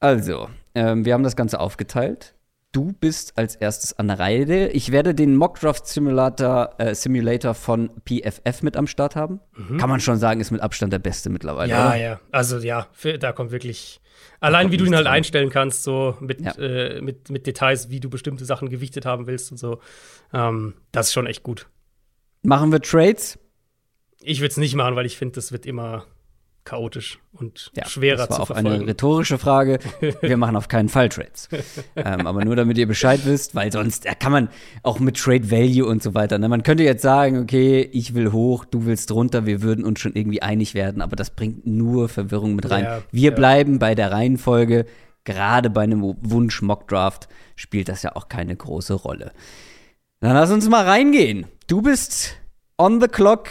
Also, 0.00 0.50
ähm, 0.74 1.06
wir 1.06 1.14
haben 1.14 1.22
das 1.22 1.34
Ganze 1.34 1.60
aufgeteilt. 1.60 2.34
Du 2.72 2.92
bist 2.92 3.38
als 3.38 3.56
erstes 3.56 3.98
an 3.98 4.08
der 4.08 4.18
Reihe. 4.18 4.68
Ich 4.68 4.92
werde 4.92 5.14
den 5.14 5.34
Mockdraft 5.34 5.86
Simulator, 5.86 6.74
äh, 6.76 6.94
Simulator 6.94 7.54
von 7.54 7.88
PFF 8.04 8.62
mit 8.62 8.76
am 8.76 8.86
Start 8.86 9.16
haben. 9.16 9.40
Mhm. 9.56 9.78
Kann 9.78 9.88
man 9.88 10.00
schon 10.00 10.18
sagen, 10.18 10.40
ist 10.40 10.50
mit 10.50 10.60
Abstand 10.60 10.92
der 10.92 10.98
beste 10.98 11.30
mittlerweile. 11.30 11.70
Ja, 11.70 11.86
oder? 11.86 11.96
ja. 11.96 12.20
Also 12.32 12.58
ja, 12.58 12.86
da 13.18 13.32
kommt 13.32 13.50
wirklich 13.50 14.02
Allein 14.40 14.70
wie 14.70 14.76
du 14.76 14.84
ihn 14.84 14.94
halt 14.94 15.06
dran. 15.06 15.14
einstellen 15.14 15.50
kannst, 15.50 15.82
so 15.82 16.16
mit, 16.20 16.40
ja. 16.40 16.52
äh, 16.52 17.00
mit, 17.00 17.30
mit 17.30 17.46
Details, 17.46 17.90
wie 17.90 18.00
du 18.00 18.10
bestimmte 18.10 18.44
Sachen 18.44 18.68
gewichtet 18.68 19.06
haben 19.06 19.26
willst 19.26 19.50
und 19.50 19.58
so. 19.58 19.80
Ähm, 20.32 20.74
das 20.92 21.08
ist 21.08 21.12
schon 21.12 21.26
echt 21.26 21.42
gut. 21.42 21.66
Machen 22.42 22.72
wir 22.72 22.80
Trades? 22.80 23.38
Ich 24.20 24.40
würde 24.40 24.50
es 24.50 24.56
nicht 24.56 24.74
machen, 24.74 24.96
weil 24.96 25.06
ich 25.06 25.16
finde, 25.16 25.34
das 25.34 25.52
wird 25.52 25.66
immer 25.66 26.06
chaotisch 26.64 27.18
und 27.32 27.70
ja, 27.76 27.86
schwerer 27.86 28.16
das 28.16 28.30
war 28.30 28.36
zu 28.36 28.42
auch 28.42 28.46
verfolgen. 28.46 28.70
eine 28.70 28.86
rhetorische 28.86 29.38
Frage. 29.38 29.78
Wir 30.20 30.36
machen 30.36 30.56
auf 30.56 30.68
keinen 30.68 30.88
Fall 30.88 31.08
Trades. 31.10 31.48
ähm, 31.96 32.26
aber 32.26 32.44
nur 32.44 32.56
damit 32.56 32.78
ihr 32.78 32.86
Bescheid 32.86 33.20
wisst, 33.24 33.54
weil 33.54 33.70
sonst 33.70 34.06
da 34.06 34.14
kann 34.14 34.32
man 34.32 34.48
auch 34.82 34.98
mit 34.98 35.16
Trade 35.16 35.50
Value 35.50 35.86
und 35.86 36.02
so 36.02 36.14
weiter. 36.14 36.38
Ne? 36.38 36.48
Man 36.48 36.62
könnte 36.62 36.82
jetzt 36.82 37.02
sagen, 37.02 37.38
okay, 37.38 37.82
ich 37.92 38.14
will 38.14 38.32
hoch, 38.32 38.64
du 38.64 38.86
willst 38.86 39.12
runter, 39.12 39.44
wir 39.46 39.62
würden 39.62 39.84
uns 39.84 40.00
schon 40.00 40.14
irgendwie 40.14 40.42
einig 40.42 40.74
werden, 40.74 41.02
aber 41.02 41.16
das 41.16 41.30
bringt 41.30 41.66
nur 41.66 42.08
Verwirrung 42.08 42.54
mit 42.54 42.70
rein. 42.70 42.84
Ja, 42.84 43.02
wir 43.10 43.30
ja. 43.30 43.36
bleiben 43.36 43.78
bei 43.78 43.94
der 43.94 44.10
Reihenfolge. 44.10 44.86
Gerade 45.24 45.70
bei 45.70 45.82
einem 45.82 46.16
Wunsch 46.20 46.60
Mock 46.60 46.88
Draft 46.88 47.28
spielt 47.56 47.88
das 47.88 48.02
ja 48.02 48.14
auch 48.14 48.28
keine 48.28 48.54
große 48.54 48.94
Rolle. 48.94 49.32
Dann 50.20 50.34
lass 50.34 50.50
uns 50.50 50.68
mal 50.68 50.84
reingehen. 50.84 51.46
Du 51.66 51.82
bist 51.82 52.36
on 52.78 53.00
the 53.00 53.08
clock 53.08 53.48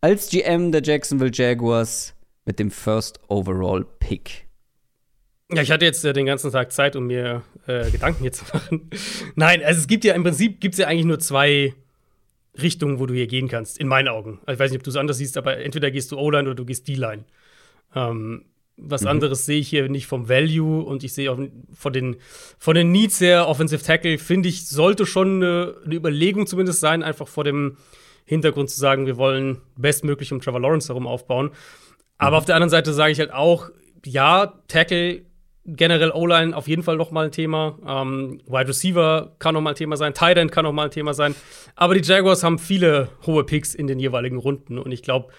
als 0.00 0.28
GM 0.30 0.72
der 0.72 0.82
Jacksonville 0.82 1.30
Jaguars 1.32 2.14
mit 2.44 2.58
dem 2.58 2.70
First 2.70 3.20
Overall 3.28 3.84
Pick. 3.98 4.46
Ja, 5.52 5.62
ich 5.62 5.70
hatte 5.70 5.84
jetzt 5.84 6.04
äh, 6.04 6.12
den 6.12 6.26
ganzen 6.26 6.50
Tag 6.50 6.72
Zeit, 6.72 6.96
um 6.96 7.06
mir 7.06 7.42
äh, 7.66 7.90
Gedanken 7.90 8.22
hier 8.22 8.32
zu 8.32 8.44
machen. 8.52 8.90
Nein, 9.34 9.62
also 9.62 9.80
es 9.80 9.86
gibt 9.86 10.04
ja 10.04 10.14
im 10.14 10.22
Prinzip 10.22 10.60
gibt's 10.60 10.78
ja 10.78 10.86
eigentlich 10.86 11.06
nur 11.06 11.18
zwei 11.18 11.74
Richtungen, 12.60 12.98
wo 12.98 13.06
du 13.06 13.14
hier 13.14 13.26
gehen 13.26 13.48
kannst, 13.48 13.78
in 13.78 13.88
meinen 13.88 14.08
Augen. 14.08 14.40
Also 14.44 14.54
ich 14.54 14.58
weiß 14.58 14.70
nicht, 14.70 14.80
ob 14.80 14.84
du 14.84 14.90
es 14.90 14.96
anders 14.96 15.18
siehst, 15.18 15.36
aber 15.36 15.58
entweder 15.58 15.90
gehst 15.90 16.12
du 16.12 16.18
O-Line 16.18 16.48
oder 16.48 16.54
du 16.54 16.64
gehst 16.64 16.88
D-Line. 16.88 17.24
Ähm, 17.94 18.44
was 18.76 19.02
mhm. 19.02 19.08
anderes 19.08 19.46
sehe 19.46 19.58
ich 19.58 19.68
hier 19.68 19.88
nicht 19.88 20.06
vom 20.06 20.28
Value 20.28 20.82
und 20.82 21.04
ich 21.04 21.12
sehe 21.12 21.30
auch 21.30 21.38
von 21.72 21.92
den, 21.92 22.16
von 22.58 22.74
den 22.74 22.90
Needs 22.90 23.20
her, 23.20 23.48
Offensive 23.48 23.82
Tackle, 23.82 24.18
finde 24.18 24.48
ich, 24.48 24.66
sollte 24.66 25.06
schon 25.06 25.36
eine, 25.36 25.76
eine, 25.84 25.94
Überlegung 25.94 26.46
zumindest 26.46 26.80
sein, 26.80 27.02
einfach 27.02 27.28
vor 27.28 27.44
dem 27.44 27.76
Hintergrund 28.24 28.70
zu 28.70 28.78
sagen, 28.78 29.06
wir 29.06 29.16
wollen 29.16 29.60
bestmöglich 29.76 30.32
um 30.32 30.40
Trevor 30.40 30.60
Lawrence 30.60 30.88
herum 30.88 31.06
aufbauen. 31.06 31.50
Aber 32.22 32.38
auf 32.38 32.44
der 32.44 32.54
anderen 32.54 32.70
Seite 32.70 32.92
sage 32.92 33.12
ich 33.12 33.18
halt 33.18 33.32
auch, 33.32 33.70
ja, 34.04 34.54
Tackle 34.68 35.22
generell 35.64 36.10
O-Line 36.10 36.56
auf 36.56 36.66
jeden 36.66 36.82
Fall 36.82 36.96
noch 36.96 37.10
mal 37.10 37.26
ein 37.26 37.32
Thema. 37.32 37.78
Ähm, 37.86 38.40
Wide 38.46 38.68
Receiver 38.68 39.36
kann 39.38 39.54
noch 39.54 39.60
mal 39.60 39.70
ein 39.70 39.76
Thema 39.76 39.96
sein. 39.96 40.14
Tight 40.14 40.36
End 40.36 40.50
kann 40.50 40.64
noch 40.64 40.72
mal 40.72 40.84
ein 40.84 40.90
Thema 40.90 41.14
sein. 41.14 41.34
Aber 41.76 41.94
die 41.94 42.02
Jaguars 42.02 42.42
haben 42.42 42.58
viele 42.58 43.08
hohe 43.26 43.44
Picks 43.44 43.74
in 43.74 43.86
den 43.86 43.98
jeweiligen 43.98 44.38
Runden 44.38 44.78
und 44.78 44.90
ich 44.90 45.02
glaube, 45.02 45.32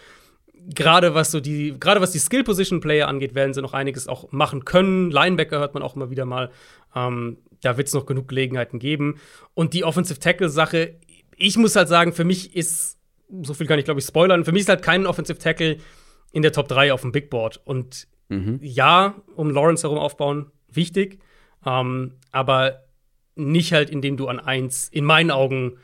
gerade 0.74 1.14
was 1.14 1.32
so 1.32 1.40
die, 1.40 1.76
gerade 1.78 2.00
was 2.00 2.12
die 2.12 2.20
Skill 2.20 2.44
Position 2.44 2.80
Player 2.80 3.08
angeht, 3.08 3.36
werden 3.36 3.54
sie 3.54 3.62
noch 3.62 3.74
einiges 3.74 4.08
auch 4.08 4.32
machen 4.32 4.64
können. 4.64 5.12
Linebacker 5.12 5.60
hört 5.60 5.74
man 5.74 5.84
auch 5.84 5.96
immer 5.96 6.10
wieder 6.10 6.26
mal. 6.26 6.52
Ähm, 6.96 7.38
da 7.62 7.78
wird 7.78 7.88
es 7.88 7.94
noch 7.94 8.06
genug 8.06 8.28
Gelegenheiten 8.28 8.80
geben. 8.80 9.20
Und 9.54 9.74
die 9.74 9.84
Offensive 9.84 10.20
Tackle 10.20 10.50
Sache, 10.50 10.96
ich 11.36 11.58
muss 11.58 11.76
halt 11.76 11.90
sagen, 11.90 12.14
für 12.14 12.24
mich 12.24 12.56
ist, 12.56 12.98
so 13.42 13.54
viel 13.54 13.68
kann 13.68 13.80
ich 13.80 13.86
glaube 13.86 14.00
ich 14.00 14.06
spoilern, 14.06 14.46
für 14.46 14.52
mich 14.52 14.62
ist 14.62 14.70
halt 14.70 14.84
kein 14.84 15.06
Offensive 15.06 15.40
Tackle 15.40 15.78
in 16.34 16.42
der 16.42 16.52
Top 16.52 16.68
3 16.68 16.92
auf 16.92 17.02
dem 17.02 17.14
Big 17.14 17.30
Board. 17.30 17.62
Und 17.64 18.08
mhm. 18.28 18.60
ja, 18.62 19.16
um 19.36 19.50
Lawrence 19.50 19.84
herum 19.84 20.00
aufbauen, 20.00 20.52
wichtig. 20.68 21.20
Ähm, 21.66 22.16
aber 22.32 22.84
nicht 23.36 23.72
halt, 23.72 23.90
indem 23.90 24.18
du 24.18 24.28
an 24.28 24.40
eins, 24.40 24.90
in 24.90 25.06
meinen 25.06 25.32
Augen, 25.32 25.78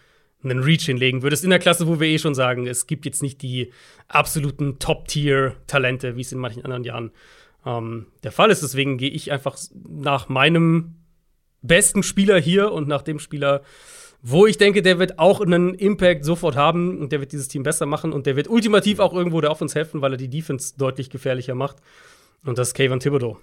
einen 0.44 0.60
Reach 0.60 0.86
hinlegen 0.86 1.22
würdest. 1.22 1.44
In 1.44 1.50
der 1.50 1.60
Klasse, 1.60 1.88
wo 1.88 2.00
wir 2.00 2.08
eh 2.08 2.18
schon 2.18 2.36
sagen, 2.36 2.66
es 2.66 2.88
gibt 2.88 3.06
jetzt 3.06 3.22
nicht 3.22 3.42
die 3.42 3.72
absoluten 4.08 4.80
Top-Tier-Talente, 4.80 6.16
wie 6.16 6.22
es 6.22 6.32
in 6.32 6.40
manchen 6.40 6.64
anderen 6.64 6.84
Jahren 6.84 7.12
ähm, 7.66 8.08
der 8.24 8.32
Fall 8.32 8.50
ist. 8.50 8.64
Deswegen 8.64 8.98
gehe 8.98 9.10
ich 9.10 9.32
einfach 9.32 9.58
nach 9.74 10.30
meinem 10.30 10.96
besten 11.62 12.04
Spieler 12.04 12.40
hier 12.40 12.72
und 12.72 12.88
nach 12.88 13.02
dem 13.02 13.20
Spieler, 13.20 13.64
wo 14.22 14.46
ich 14.46 14.58
denke, 14.58 14.82
der 14.82 15.00
wird 15.00 15.18
auch 15.18 15.42
einen 15.42 15.74
Impact 15.74 16.26
sofort 16.26 16.56
haben 16.56 17.00
und 17.00 17.12
der 17.12 17.22
wird 17.22 17.32
dieses 17.32 17.48
Team 17.48 17.64
besser 17.64 17.86
machen 17.86 18.12
und 18.12 18.26
der 18.26 18.36
wird 18.36 18.50
ultimativ 18.50 19.00
auch 19.00 19.14
irgendwo 19.14 19.40
der 19.42 19.52
Offense 19.52 19.76
helfen, 19.76 20.02
weil 20.02 20.14
er 20.14 20.18
die 20.18 20.30
Defense 20.30 20.74
deutlich 20.78 21.10
gefährlicher 21.10 21.56
macht. 21.56 21.78
Und 22.46 22.58
das 22.58 22.70
ist 22.70 22.74
Kayvon 22.74 23.00
Thibodeau. 23.00 23.38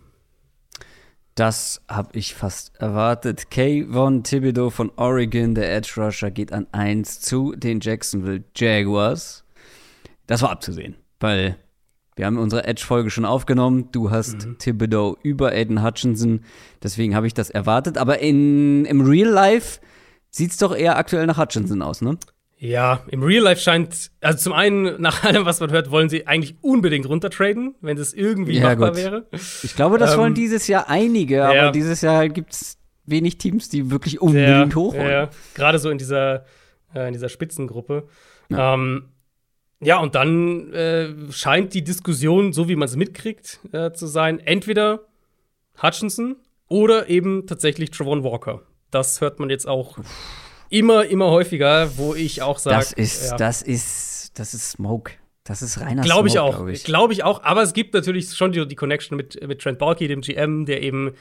Das 1.34 1.82
habe 1.88 2.18
ich 2.18 2.34
fast 2.34 2.76
erwartet. 2.76 3.50
Kayvon 3.50 4.22
Thibodeau 4.22 4.70
von 4.70 4.90
Oregon, 4.96 5.54
der 5.54 5.74
Edge 5.74 5.92
Rusher, 5.96 6.30
geht 6.30 6.52
an 6.52 6.66
1 6.72 7.20
zu 7.20 7.54
den 7.54 7.80
Jacksonville 7.80 8.44
Jaguars. 8.54 9.44
Das 10.26 10.42
war 10.42 10.50
abzusehen, 10.50 10.96
weil 11.20 11.56
wir 12.16 12.24
haben 12.24 12.38
unsere 12.38 12.64
Edge-Folge 12.64 13.10
schon 13.10 13.26
aufgenommen. 13.26 13.90
Du 13.92 14.10
hast 14.10 14.46
mhm. 14.46 14.56
Thibodeau 14.58 15.18
über 15.22 15.52
Aiden 15.52 15.84
Hutchinson. 15.84 16.40
Deswegen 16.82 17.14
habe 17.14 17.26
ich 17.26 17.34
das 17.34 17.50
erwartet. 17.50 17.98
Aber 17.98 18.20
in, 18.20 18.86
im 18.86 19.02
Real 19.02 19.28
Life 19.28 19.80
sieht 20.36 20.50
es 20.50 20.56
doch 20.58 20.76
eher 20.76 20.96
aktuell 20.98 21.26
nach 21.26 21.38
Hutchinson 21.38 21.82
aus, 21.82 22.02
ne? 22.02 22.18
Ja, 22.58 23.00
im 23.08 23.22
Real 23.22 23.42
Life 23.42 23.60
scheint, 23.60 24.10
also 24.20 24.38
zum 24.38 24.52
einen, 24.52 25.00
nach 25.00 25.24
allem, 25.24 25.44
was 25.44 25.60
man 25.60 25.70
hört, 25.70 25.90
wollen 25.90 26.08
sie 26.08 26.26
eigentlich 26.26 26.56
unbedingt 26.62 27.06
runtertraden, 27.06 27.74
wenn 27.80 27.96
das 27.96 28.12
irgendwie 28.14 28.58
ja, 28.58 28.68
machbar 28.68 28.90
gut. 28.90 28.98
wäre. 28.98 29.26
Ich 29.62 29.74
glaube, 29.76 29.98
das 29.98 30.14
ähm, 30.14 30.20
wollen 30.20 30.34
dieses 30.34 30.66
Jahr 30.66 30.88
einige, 30.88 31.36
ja. 31.36 31.48
aber 31.48 31.72
dieses 31.72 32.00
Jahr 32.00 32.28
gibt 32.28 32.52
es 32.52 32.78
wenig 33.04 33.38
Teams, 33.38 33.68
die 33.68 33.90
wirklich 33.90 34.20
unbedingt 34.20 34.72
ja, 34.72 34.74
hoch 34.74 34.94
wollen. 34.94 35.10
Ja, 35.10 35.30
gerade 35.54 35.78
so 35.78 35.90
in 35.90 35.98
dieser, 35.98 36.44
äh, 36.94 37.06
in 37.06 37.12
dieser 37.12 37.28
Spitzengruppe. 37.28 38.06
Ja. 38.50 38.74
Ähm, 38.74 39.10
ja, 39.80 39.98
und 39.98 40.14
dann 40.14 40.72
äh, 40.72 41.10
scheint 41.30 41.74
die 41.74 41.84
Diskussion, 41.84 42.54
so 42.54 42.68
wie 42.68 42.76
man 42.76 42.88
es 42.88 42.96
mitkriegt, 42.96 43.60
äh, 43.72 43.92
zu 43.92 44.06
sein, 44.06 44.38
entweder 44.40 45.00
Hutchinson 45.82 46.36
oder 46.68 47.10
eben 47.10 47.46
tatsächlich 47.46 47.90
Travon 47.90 48.24
Walker. 48.24 48.62
Das 48.96 49.20
hört 49.20 49.38
man 49.40 49.50
jetzt 49.50 49.68
auch 49.68 49.98
immer, 50.70 51.04
immer 51.04 51.30
häufiger, 51.30 51.98
wo 51.98 52.14
ich 52.14 52.40
auch 52.40 52.58
sage. 52.58 52.76
Das 52.76 52.92
ist, 52.94 53.30
ja. 53.30 53.36
das 53.36 53.60
ist, 53.60 54.38
das 54.38 54.54
ist 54.54 54.70
Smoke. 54.70 55.12
Das 55.44 55.60
ist 55.60 55.78
reiner 55.78 56.02
Glaube 56.02 56.28
ich 56.28 56.38
auch. 56.38 56.56
Glaube 56.56 56.72
ich. 56.72 56.84
Glaub 56.84 57.12
ich 57.12 57.22
auch. 57.24 57.44
Aber 57.44 57.62
es 57.62 57.74
gibt 57.74 57.92
natürlich 57.92 58.32
schon 58.34 58.52
die, 58.52 58.66
die 58.66 58.74
Connection 58.74 59.18
mit, 59.18 59.46
mit 59.46 59.60
Trent 59.60 59.78
Balky, 59.78 60.08
dem 60.08 60.22
GM, 60.22 60.64
der 60.64 60.82
eben 60.82 61.12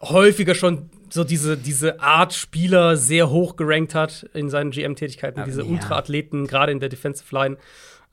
häufiger 0.00 0.54
schon 0.54 0.88
so 1.10 1.24
diese, 1.24 1.56
diese 1.58 2.00
Art 2.00 2.32
Spieler 2.32 2.96
sehr 2.96 3.28
hoch 3.28 3.56
gerankt 3.56 3.96
hat 3.96 4.22
in 4.32 4.48
seinen 4.48 4.70
GM-Tätigkeiten, 4.70 5.42
diese 5.44 5.62
ja. 5.62 5.68
Ultra-Athleten, 5.68 6.46
gerade 6.46 6.70
in 6.70 6.78
der 6.78 6.88
Defensive 6.88 7.34
Line. 7.34 7.56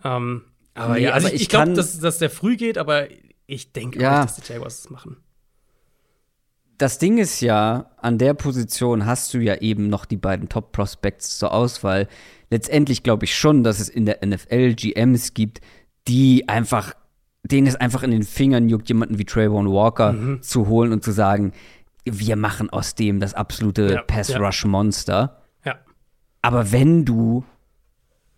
Ähm, 0.04 0.44
aber 0.74 0.96
nee, 0.96 1.04
ja, 1.04 1.12
also 1.12 1.28
aber 1.28 1.36
ich, 1.36 1.44
ich 1.44 1.50
glaube, 1.50 1.74
dass, 1.74 2.00
dass 2.00 2.18
der 2.18 2.32
früh 2.32 2.58
geht, 2.58 2.80
aber 2.80 3.08
ich 3.46 3.72
denke 3.72 4.02
ja. 4.02 4.20
auch, 4.20 4.26
dass 4.26 4.36
die 4.36 4.52
Jaguars 4.52 4.80
es 4.80 4.90
machen 4.90 5.18
das 6.78 7.00
Ding 7.00 7.18
ist 7.18 7.42
ja, 7.42 7.88
an 7.98 8.18
der 8.18 8.34
Position 8.34 9.06
hast 9.06 9.34
du 9.34 9.40
ja 9.40 9.56
eben 9.56 9.90
noch 9.90 10.06
die 10.06 10.18
beiden 10.18 10.50
Top-Prospects 10.50 11.38
zur 11.38 11.54
Auswahl. 11.54 12.08
Letztendlich 12.50 13.04
glaube 13.04 13.26
ich 13.26 13.36
schon, 13.36 13.64
dass 13.64 13.80
es 13.80 13.90
in 13.90 14.06
der 14.06 14.26
NFL 14.26 14.74
GMs 14.74 15.34
gibt, 15.34 15.62
die 16.08 16.48
einfach, 16.48 16.94
denen 17.44 17.68
es 17.68 17.76
einfach 17.76 18.04
in 18.04 18.12
den 18.12 18.24
Fingern 18.24 18.70
juckt, 18.70 18.90
jemanden 18.90 19.18
wie 19.18 19.26
Trayvon 19.26 19.72
Walker 19.72 20.14
mhm. 20.14 20.42
zu 20.42 20.68
holen 20.68 20.94
und 20.94 21.04
zu 21.04 21.12
sagen, 21.12 21.54
wir 22.06 22.36
machen 22.36 22.70
aus 22.70 22.96
dem 22.96 23.20
das 23.20 23.34
absolute 23.34 23.94
ja, 23.94 24.02
Pass-Rush-Monster. 24.04 25.42
Ja. 25.66 25.76
Aber 26.42 26.72
wenn 26.72 27.06
du 27.06 27.44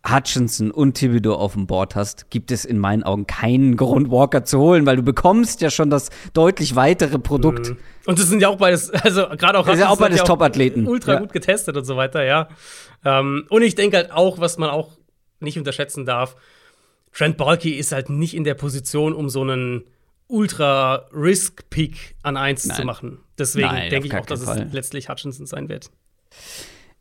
Hutchinson 0.07 0.71
und 0.71 0.93
Thibodeau 0.93 1.35
auf 1.35 1.53
dem 1.53 1.67
Board 1.67 1.95
hast, 1.95 2.29
gibt 2.29 2.51
es 2.51 2.63
in 2.63 2.77
meinen 2.79 3.03
Augen 3.03 3.27
keinen 3.27 3.75
Grund, 3.75 4.09
Walker 4.09 4.45
zu 4.45 4.59
holen, 4.59 4.85
weil 4.85 4.95
du 4.95 5.03
bekommst 5.03 5.61
ja 5.61 5.69
schon 5.69 5.89
das 5.89 6.09
deutlich 6.33 6.75
weitere 6.75 7.19
Produkt. 7.19 7.69
Mhm. 7.69 7.77
Und 8.05 8.19
das 8.19 8.27
sind 8.27 8.41
ja 8.41 8.47
auch 8.47 8.57
beides, 8.57 8.89
also 8.91 9.27
gerade 9.27 9.59
auch 9.59 9.65
das 9.65 9.75
ist 9.75 9.81
ja 9.81 9.89
auch 9.89 9.97
beides 9.97 10.23
Top-Athleten. 10.23 10.87
Ultra 10.87 11.13
ja. 11.13 11.19
gut 11.19 11.33
getestet 11.33 11.75
und 11.75 11.83
so 11.83 11.97
weiter, 11.97 12.23
ja. 12.23 12.47
Ähm, 13.03 13.45
und 13.49 13.61
ich 13.61 13.75
denke 13.75 13.97
halt 13.97 14.11
auch, 14.11 14.39
was 14.39 14.57
man 14.57 14.69
auch 14.69 14.97
nicht 15.39 15.57
unterschätzen 15.57 16.05
darf, 16.05 16.35
Trent 17.11 17.37
Balky 17.37 17.71
ist 17.71 17.91
halt 17.91 18.09
nicht 18.09 18.35
in 18.35 18.43
der 18.43 18.53
Position, 18.53 19.13
um 19.13 19.29
so 19.29 19.41
einen 19.41 19.83
Ultra-Risk-Pick 20.27 22.15
an 22.21 22.37
eins 22.37 22.65
Nein. 22.65 22.77
zu 22.77 22.85
machen. 22.85 23.19
Deswegen 23.37 23.69
denke 23.89 24.07
ich 24.07 24.15
auch, 24.15 24.25
dass 24.25 24.43
Fall. 24.43 24.67
es 24.67 24.73
letztlich 24.73 25.09
Hutchinson 25.09 25.45
sein 25.45 25.69
wird. 25.69 25.89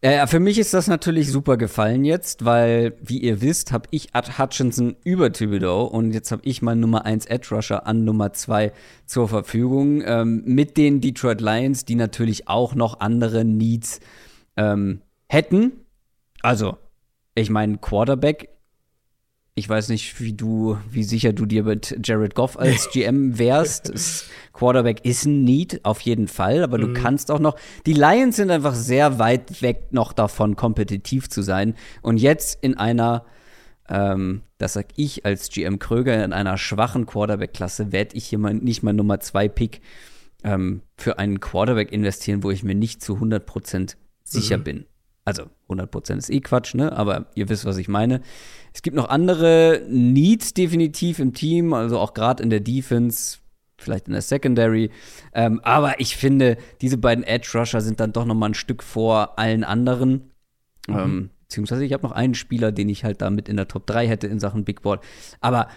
Ja, 0.00 0.28
für 0.28 0.38
mich 0.38 0.58
ist 0.58 0.74
das 0.74 0.86
natürlich 0.86 1.32
super 1.32 1.56
gefallen 1.56 2.04
jetzt, 2.04 2.44
weil, 2.44 2.96
wie 3.02 3.18
ihr 3.18 3.40
wisst, 3.40 3.72
habe 3.72 3.88
ich 3.90 4.14
Ad 4.14 4.38
Hutchinson 4.38 4.94
über 5.02 5.32
Thibodeau 5.32 5.86
und 5.86 6.12
jetzt 6.12 6.30
habe 6.30 6.42
ich 6.44 6.62
meinen 6.62 6.78
Nummer 6.80 7.04
1 7.04 7.26
Edge 7.26 7.48
Rusher 7.52 7.84
an 7.84 8.04
Nummer 8.04 8.32
2 8.32 8.72
zur 9.06 9.28
Verfügung. 9.28 10.02
Ähm, 10.06 10.44
mit 10.44 10.76
den 10.76 11.00
Detroit 11.00 11.40
Lions, 11.40 11.84
die 11.84 11.96
natürlich 11.96 12.46
auch 12.46 12.76
noch 12.76 13.00
andere 13.00 13.44
Needs 13.44 13.98
ähm, 14.56 15.02
hätten. 15.26 15.72
Also, 16.42 16.76
ich 17.34 17.50
meine, 17.50 17.78
Quarterback 17.78 18.50
ich 19.58 19.68
weiß 19.68 19.88
nicht, 19.88 20.20
wie 20.20 20.32
du, 20.32 20.78
wie 20.90 21.02
sicher 21.02 21.32
du 21.32 21.44
dir 21.44 21.64
mit 21.64 21.98
Jared 22.02 22.34
Goff 22.34 22.58
als 22.58 22.90
GM 22.92 23.38
wärst. 23.38 23.92
Quarterback 24.52 25.04
ist 25.04 25.26
ein 25.26 25.44
Need, 25.44 25.84
auf 25.84 26.00
jeden 26.00 26.28
Fall, 26.28 26.62
aber 26.62 26.78
mhm. 26.78 26.94
du 26.94 27.00
kannst 27.00 27.30
auch 27.30 27.40
noch. 27.40 27.56
Die 27.84 27.92
Lions 27.92 28.36
sind 28.36 28.50
einfach 28.50 28.74
sehr 28.74 29.18
weit 29.18 29.60
weg 29.60 29.88
noch 29.90 30.12
davon, 30.12 30.56
kompetitiv 30.56 31.28
zu 31.28 31.42
sein. 31.42 31.74
Und 32.02 32.18
jetzt 32.18 32.62
in 32.62 32.76
einer, 32.76 33.24
ähm, 33.88 34.42
das 34.58 34.74
sag 34.74 34.86
ich 34.96 35.26
als 35.26 35.50
GM 35.50 35.78
Kröger, 35.78 36.24
in 36.24 36.32
einer 36.32 36.56
schwachen 36.56 37.06
Quarterback-Klasse 37.06 37.92
werde 37.92 38.16
ich 38.16 38.26
hier 38.26 38.38
mal 38.38 38.54
nicht 38.54 38.82
mal 38.82 38.92
Nummer 38.92 39.20
zwei 39.20 39.48
Pick 39.48 39.80
ähm, 40.44 40.82
für 40.96 41.18
einen 41.18 41.40
Quarterback 41.40 41.92
investieren, 41.92 42.42
wo 42.42 42.50
ich 42.50 42.62
mir 42.62 42.74
nicht 42.74 43.02
zu 43.02 43.16
100% 43.16 43.96
sicher 44.22 44.58
mhm. 44.58 44.64
bin. 44.64 44.86
Also 45.24 45.44
100% 45.68 46.16
ist 46.16 46.30
eh 46.30 46.40
Quatsch, 46.40 46.74
ne? 46.74 46.90
Aber 46.92 47.26
ihr 47.34 47.50
wisst, 47.50 47.66
was 47.66 47.76
ich 47.76 47.88
meine. 47.88 48.22
Es 48.72 48.82
gibt 48.82 48.96
noch 48.96 49.08
andere 49.08 49.82
Needs 49.88 50.54
definitiv 50.54 51.18
im 51.18 51.32
Team, 51.32 51.72
also 51.72 51.98
auch 51.98 52.14
gerade 52.14 52.42
in 52.42 52.50
der 52.50 52.60
Defense, 52.60 53.38
vielleicht 53.76 54.06
in 54.06 54.12
der 54.12 54.22
Secondary. 54.22 54.90
Ähm, 55.32 55.60
aber 55.62 56.00
ich 56.00 56.16
finde, 56.16 56.56
diese 56.80 56.98
beiden 56.98 57.24
Edge 57.24 57.50
Rusher 57.54 57.80
sind 57.80 58.00
dann 58.00 58.12
doch 58.12 58.24
noch 58.24 58.34
mal 58.34 58.50
ein 58.50 58.54
Stück 58.54 58.82
vor 58.82 59.38
allen 59.38 59.64
anderen. 59.64 60.32
Mhm. 60.86 60.96
Ähm, 60.96 61.30
beziehungsweise 61.42 61.84
ich 61.84 61.92
habe 61.92 62.02
noch 62.02 62.12
einen 62.12 62.34
Spieler, 62.34 62.72
den 62.72 62.88
ich 62.88 63.04
halt 63.04 63.22
damit 63.22 63.48
in 63.48 63.56
der 63.56 63.68
Top 63.68 63.86
3 63.86 64.06
hätte 64.06 64.26
in 64.26 64.38
Sachen 64.38 64.64
Big 64.64 64.82
Board. 64.82 65.02
Aber 65.40 65.68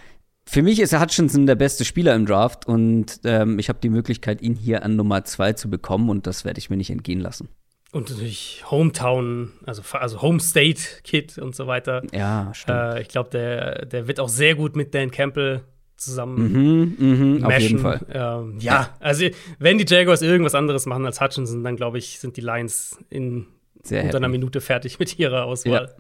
für 0.45 0.63
mich 0.63 0.79
ist 0.79 0.99
Hutchinson 0.99 1.45
der 1.45 1.55
beste 1.55 1.85
Spieler 1.85 2.15
im 2.15 2.25
Draft 2.25 2.67
und 2.67 3.21
ähm, 3.23 3.59
ich 3.59 3.69
habe 3.69 3.79
die 3.81 3.89
Möglichkeit, 3.89 4.41
ihn 4.41 4.55
hier 4.55 4.83
an 4.83 4.95
Nummer 4.95 5.23
2 5.23 5.53
zu 5.53 5.69
bekommen 5.69 6.09
und 6.09 6.27
das 6.27 6.43
werde 6.45 6.59
ich 6.59 6.69
mir 6.69 6.77
nicht 6.77 6.89
entgehen 6.89 7.19
lassen. 7.19 7.49
Und 7.91 8.09
natürlich 8.09 8.63
Hometown, 8.71 9.51
also, 9.65 9.81
also 9.91 10.21
Home 10.21 10.39
State 10.39 10.81
Kid 11.03 11.37
und 11.37 11.55
so 11.55 11.67
weiter. 11.67 12.03
Ja, 12.13 12.53
stimmt. 12.53 12.77
Äh, 12.77 13.01
ich 13.01 13.09
glaube, 13.09 13.29
der, 13.31 13.85
der 13.85 14.07
wird 14.07 14.19
auch 14.19 14.29
sehr 14.29 14.55
gut 14.55 14.75
mit 14.75 14.93
Dan 14.95 15.11
Campbell 15.11 15.63
zusammen 15.97 16.51
Mhm, 16.51 17.37
mhm, 17.37 17.43
auf 17.43 17.59
jeden 17.59 17.79
Fall. 17.79 17.99
Ähm, 18.11 18.57
ja, 18.59 18.95
also 18.99 19.25
wenn 19.59 19.77
die 19.77 19.85
Jaguars 19.87 20.21
irgendwas 20.21 20.55
anderes 20.55 20.85
machen 20.85 21.05
als 21.05 21.21
Hutchinson, 21.21 21.63
dann 21.63 21.75
glaube 21.75 21.97
ich, 21.97 22.19
sind 22.19 22.37
die 22.37 22.41
Lions 22.41 22.97
in 23.09 23.45
Sehr 23.83 24.03
unter 24.03 24.17
einer 24.17 24.27
happy. 24.27 24.37
Minute 24.37 24.61
fertig 24.61 24.97
mit 24.97 25.19
ihrer 25.19 25.45
Auswahl. 25.45 25.93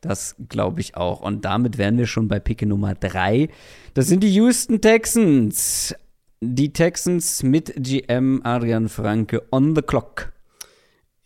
Das 0.00 0.36
glaube 0.48 0.80
ich 0.80 0.96
auch. 0.96 1.20
Und 1.20 1.44
damit 1.44 1.76
wären 1.76 1.98
wir 1.98 2.06
schon 2.06 2.28
bei 2.28 2.40
Picke 2.40 2.66
Nummer 2.66 2.94
3. 2.94 3.50
Das 3.92 4.06
sind 4.06 4.22
die 4.22 4.32
Houston 4.34 4.80
Texans. 4.80 5.94
Die 6.40 6.72
Texans 6.72 7.42
mit 7.42 7.74
GM 7.76 8.40
Adrian 8.44 8.88
Franke 8.88 9.42
on 9.50 9.74
the 9.74 9.82
clock. 9.82 10.32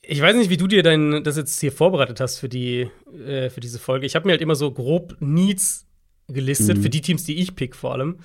Ich 0.06 0.20
weiß 0.20 0.36
nicht, 0.36 0.50
wie 0.50 0.56
du 0.56 0.66
dir 0.66 0.82
dein, 0.82 1.22
das 1.24 1.36
jetzt 1.36 1.60
hier 1.60 1.72
vorbereitet 1.72 2.20
hast 2.20 2.38
für, 2.38 2.48
die, 2.48 2.88
äh, 3.26 3.48
für 3.50 3.60
diese 3.60 3.78
Folge. 3.78 4.06
Ich 4.06 4.14
habe 4.14 4.26
mir 4.26 4.32
halt 4.32 4.42
immer 4.42 4.54
so 4.54 4.70
grob 4.70 5.16
Needs 5.20 5.86
gelistet, 6.28 6.78
Mhm. 6.78 6.82
für 6.82 6.90
die 6.90 7.00
Teams, 7.00 7.24
die 7.24 7.36
ich 7.40 7.54
pick 7.56 7.74
vor 7.76 7.92
allem. 7.92 8.18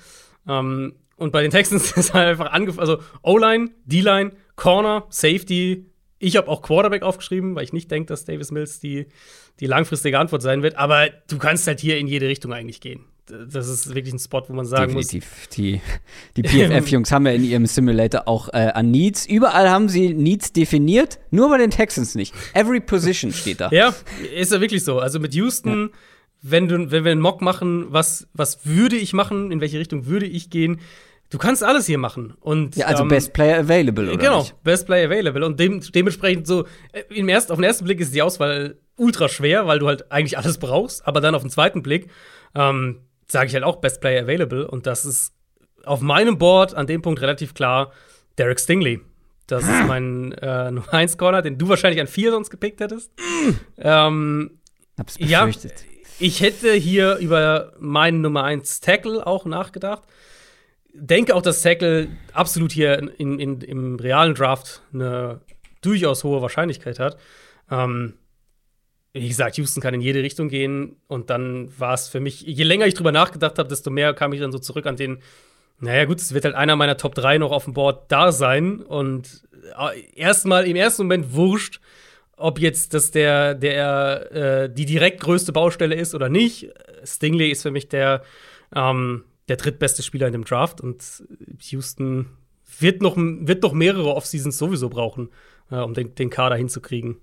Ähm, 0.48 0.94
und 1.16 1.32
bei 1.32 1.42
den 1.42 1.50
Texans 1.50 1.92
ist 1.96 2.14
halt 2.14 2.28
einfach 2.28 2.52
angefangen, 2.52 2.80
also 2.88 3.02
O-Line, 3.22 3.70
D-Line, 3.84 4.32
Corner, 4.56 5.06
Safety. 5.10 5.86
Ich 6.18 6.36
habe 6.36 6.48
auch 6.48 6.62
Quarterback 6.62 7.02
aufgeschrieben, 7.02 7.54
weil 7.54 7.64
ich 7.64 7.72
nicht 7.72 7.90
denke, 7.90 8.06
dass 8.08 8.24
Davis 8.24 8.50
Mills 8.50 8.80
die, 8.80 9.06
die 9.60 9.66
langfristige 9.66 10.18
Antwort 10.18 10.42
sein 10.42 10.62
wird. 10.62 10.76
Aber 10.76 11.08
du 11.28 11.38
kannst 11.38 11.66
halt 11.66 11.80
hier 11.80 11.98
in 11.98 12.06
jede 12.06 12.28
Richtung 12.28 12.52
eigentlich 12.52 12.80
gehen. 12.80 13.04
Das 13.52 13.68
ist 13.68 13.94
wirklich 13.94 14.14
ein 14.14 14.18
Spot, 14.18 14.42
wo 14.48 14.52
man 14.52 14.66
sagen 14.66 14.92
muss, 14.92 15.08
Definitiv. 15.08 15.48
Die, 15.56 15.80
die 16.36 16.42
PFF-Jungs 16.48 17.12
haben 17.12 17.26
ja 17.26 17.32
in 17.32 17.44
ihrem 17.44 17.66
Simulator 17.66 18.26
auch 18.26 18.48
äh, 18.48 18.70
an 18.74 18.90
Needs. 18.90 19.26
Überall 19.26 19.70
haben 19.70 19.88
sie 19.88 20.14
Needs 20.14 20.52
definiert, 20.52 21.18
nur 21.30 21.48
bei 21.50 21.58
den 21.58 21.70
Texans 21.70 22.14
nicht. 22.14 22.34
Every 22.54 22.80
position 22.80 23.32
steht 23.32 23.60
da. 23.60 23.70
Ja, 23.80 23.94
ist 24.34 24.52
ja 24.52 24.60
wirklich 24.60 24.84
so. 24.84 24.98
Also 24.98 25.20
mit 25.20 25.34
Houston, 25.34 25.90
wenn, 26.42 26.68
du, 26.68 26.90
wenn 26.90 27.04
wir 27.04 27.12
einen 27.12 27.20
Mock 27.20 27.40
machen, 27.40 27.86
was, 27.90 28.28
was 28.32 28.66
würde 28.66 28.96
ich 28.96 29.12
machen, 29.12 29.52
in 29.52 29.60
welche 29.60 29.78
Richtung 29.78 30.06
würde 30.06 30.26
ich 30.26 30.50
gehen, 30.50 30.80
du 31.30 31.38
kannst 31.38 31.62
alles 31.62 31.86
hier 31.86 31.98
machen. 31.98 32.34
Und, 32.40 32.76
Ja, 32.76 32.86
also 32.86 33.04
ähm, 33.04 33.08
Best 33.08 33.32
Player 33.32 33.60
Available, 33.60 34.08
oder 34.08 34.16
Genau, 34.18 34.40
nicht? 34.40 34.62
Best 34.64 34.86
Player 34.86 35.06
Available. 35.06 35.46
Und 35.46 35.60
dem, 35.60 35.80
dementsprechend 35.80 36.46
so, 36.46 36.64
äh, 36.92 37.02
im 37.10 37.28
ersten, 37.28 37.52
auf 37.52 37.58
den 37.58 37.64
ersten 37.64 37.84
Blick 37.84 38.00
ist 38.00 38.14
die 38.14 38.22
Auswahl 38.22 38.76
ultra 38.96 39.28
schwer, 39.28 39.66
weil 39.66 39.78
du 39.78 39.86
halt 39.86 40.10
eigentlich 40.12 40.36
alles 40.36 40.58
brauchst. 40.58 41.06
Aber 41.06 41.20
dann 41.20 41.34
auf 41.34 41.42
den 41.42 41.50
zweiten 41.50 41.82
Blick 41.82 42.08
ähm, 42.54 43.00
sage 43.30 43.48
ich 43.48 43.54
halt 43.54 43.64
auch 43.64 43.76
Best 43.76 44.00
Player 44.00 44.22
Available. 44.22 44.66
Und 44.66 44.86
das 44.86 45.04
ist 45.04 45.34
auf 45.84 46.00
meinem 46.00 46.38
Board 46.38 46.74
an 46.74 46.86
dem 46.86 47.02
Punkt 47.02 47.20
relativ 47.20 47.54
klar 47.54 47.92
Derek 48.38 48.60
Stingley. 48.60 49.00
Das 49.46 49.64
ist 49.64 49.86
mein 49.86 50.32
äh, 50.32 50.70
Nummer 50.70 50.92
1 50.94 51.18
Corner, 51.18 51.42
den 51.42 51.58
du 51.58 51.68
wahrscheinlich 51.68 52.00
an 52.00 52.06
4 52.06 52.30
sonst 52.32 52.50
gepickt 52.50 52.80
hättest. 52.80 53.10
ähm, 53.78 54.60
Hab's 54.98 55.16
ja, 55.18 55.44
befürchtet. 55.44 55.84
ich 56.18 56.40
hätte 56.40 56.72
hier 56.72 57.16
über 57.16 57.72
meinen 57.78 58.20
Nummer 58.20 58.44
1 58.44 58.80
Tackle 58.80 59.26
auch 59.26 59.44
nachgedacht. 59.44 60.02
Denke 60.92 61.34
auch, 61.34 61.42
dass 61.42 61.62
Tackle 61.62 62.08
absolut 62.32 62.72
hier 62.72 62.98
in, 62.98 63.38
in, 63.38 63.60
im 63.60 63.96
realen 63.96 64.34
Draft 64.34 64.82
eine 64.92 65.40
durchaus 65.82 66.24
hohe 66.24 66.42
Wahrscheinlichkeit 66.42 66.98
hat. 66.98 67.16
Ähm, 67.70 68.14
wie 69.12 69.28
gesagt, 69.28 69.56
Houston 69.56 69.80
kann 69.80 69.94
in 69.94 70.00
jede 70.00 70.22
Richtung 70.22 70.48
gehen. 70.48 70.96
Und 71.08 71.30
dann 71.30 71.68
war 71.78 71.94
es 71.94 72.08
für 72.08 72.20
mich, 72.20 72.42
je 72.42 72.64
länger 72.64 72.86
ich 72.86 72.94
drüber 72.94 73.12
nachgedacht 73.12 73.58
habe, 73.58 73.68
desto 73.68 73.90
mehr 73.90 74.14
kam 74.14 74.32
ich 74.32 74.40
dann 74.40 74.52
so 74.52 74.58
zurück 74.58 74.86
an 74.86 74.96
den, 74.96 75.18
naja, 75.80 76.04
gut, 76.04 76.20
es 76.20 76.34
wird 76.34 76.44
halt 76.44 76.54
einer 76.54 76.76
meiner 76.76 76.96
Top 76.96 77.14
3 77.14 77.38
noch 77.38 77.50
auf 77.50 77.64
dem 77.64 77.74
Board 77.74 78.10
da 78.12 78.32
sein. 78.32 78.80
Und 78.80 79.42
äh, 79.78 80.00
erstmal 80.14 80.66
im 80.66 80.76
ersten 80.76 81.02
Moment 81.02 81.34
wurscht, 81.34 81.80
ob 82.36 82.58
jetzt 82.60 82.94
das 82.94 83.10
der, 83.10 83.54
der 83.54 84.32
äh, 84.32 84.72
die 84.72 84.86
direkt 84.86 85.20
größte 85.20 85.52
Baustelle 85.52 85.94
ist 85.94 86.14
oder 86.14 86.28
nicht. 86.28 86.70
Stingley 87.04 87.50
ist 87.50 87.62
für 87.62 87.70
mich 87.70 87.88
der, 87.88 88.22
ähm, 88.74 89.24
der 89.48 89.56
drittbeste 89.56 90.02
Spieler 90.02 90.26
in 90.26 90.32
dem 90.32 90.44
Draft 90.44 90.80
und 90.80 91.24
Houston 91.60 92.26
wird 92.78 93.02
noch, 93.02 93.16
wird 93.16 93.62
noch 93.62 93.72
mehrere 93.72 94.14
Offseasons 94.14 94.56
sowieso 94.56 94.88
brauchen, 94.88 95.30
äh, 95.70 95.76
um 95.76 95.92
den, 95.92 96.14
den 96.14 96.30
Kader 96.30 96.56
hinzukriegen. 96.56 97.16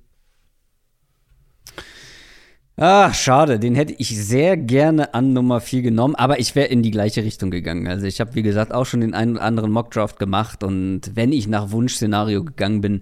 Ah, 2.76 3.12
schade. 3.12 3.60
Den 3.60 3.74
hätte 3.74 3.94
ich 3.98 4.10
sehr 4.10 4.56
gerne 4.56 5.14
an 5.16 5.34
Nummer 5.34 5.62
4 5.62 5.82
genommen, 5.82 6.14
aber 6.16 6.40
ich 6.40 6.54
wäre 6.56 6.68
in 6.68 6.84
die 6.84 6.92
gleiche 6.92 7.24
Richtung 7.24 7.50
gegangen. 7.50 7.88
Also 7.88 8.06
ich 8.06 8.20
habe, 8.20 8.36
wie 8.36 8.44
gesagt, 8.44 8.72
auch 8.72 8.86
schon 8.86 9.02
den 9.02 9.16
einen 9.16 9.34
oder 9.38 9.42
anderen 9.46 9.72
Mockdraft 9.72 10.20
gemacht 10.20 10.64
und 10.64 11.16
wenn 11.16 11.32
ich 11.32 11.48
nach 11.48 11.72
Wunschszenario 11.72 12.44
gegangen 12.44 12.82
bin, 12.82 13.02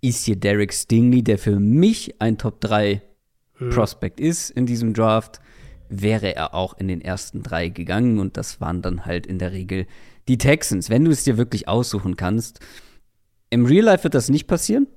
ist 0.00 0.24
hier 0.24 0.36
Derek 0.36 0.72
Stingley, 0.72 1.22
der 1.22 1.38
für 1.38 1.60
mich 1.60 2.20
ein 2.20 2.38
Top 2.38 2.60
3 2.60 3.02
Prospect 3.70 4.18
ist 4.18 4.50
in 4.50 4.66
diesem 4.66 4.94
Draft, 4.94 5.40
wäre 5.88 6.34
er 6.34 6.54
auch 6.54 6.76
in 6.76 6.88
den 6.88 7.00
ersten 7.00 7.42
drei 7.42 7.68
gegangen 7.68 8.18
und 8.18 8.36
das 8.36 8.60
waren 8.60 8.82
dann 8.82 9.06
halt 9.06 9.26
in 9.26 9.38
der 9.38 9.52
Regel 9.52 9.86
die 10.26 10.38
Texans. 10.38 10.90
Wenn 10.90 11.04
du 11.04 11.12
es 11.12 11.22
dir 11.24 11.36
wirklich 11.36 11.68
aussuchen 11.68 12.16
kannst, 12.16 12.60
im 13.50 13.64
Real 13.64 13.84
Life 13.84 14.02
wird 14.04 14.14
das 14.14 14.28
nicht 14.28 14.48
passieren. 14.48 14.88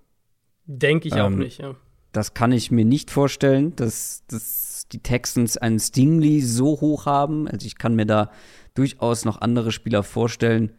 Denke 0.65 1.07
ich 1.07 1.13
auch 1.13 1.27
Ähm, 1.27 1.37
nicht, 1.37 1.59
ja. 1.59 1.75
Das 2.11 2.33
kann 2.33 2.51
ich 2.51 2.71
mir 2.71 2.85
nicht 2.85 3.11
vorstellen, 3.11 3.75
dass, 3.75 4.23
dass 4.27 4.85
die 4.91 4.99
Texans 4.99 5.57
einen 5.57 5.79
Stingley 5.79 6.41
so 6.41 6.79
hoch 6.81 7.05
haben. 7.05 7.47
Also 7.47 7.65
ich 7.67 7.77
kann 7.77 7.95
mir 7.95 8.05
da 8.05 8.31
durchaus 8.73 9.25
noch 9.25 9.41
andere 9.41 9.71
Spieler 9.71 10.03
vorstellen. 10.03 10.71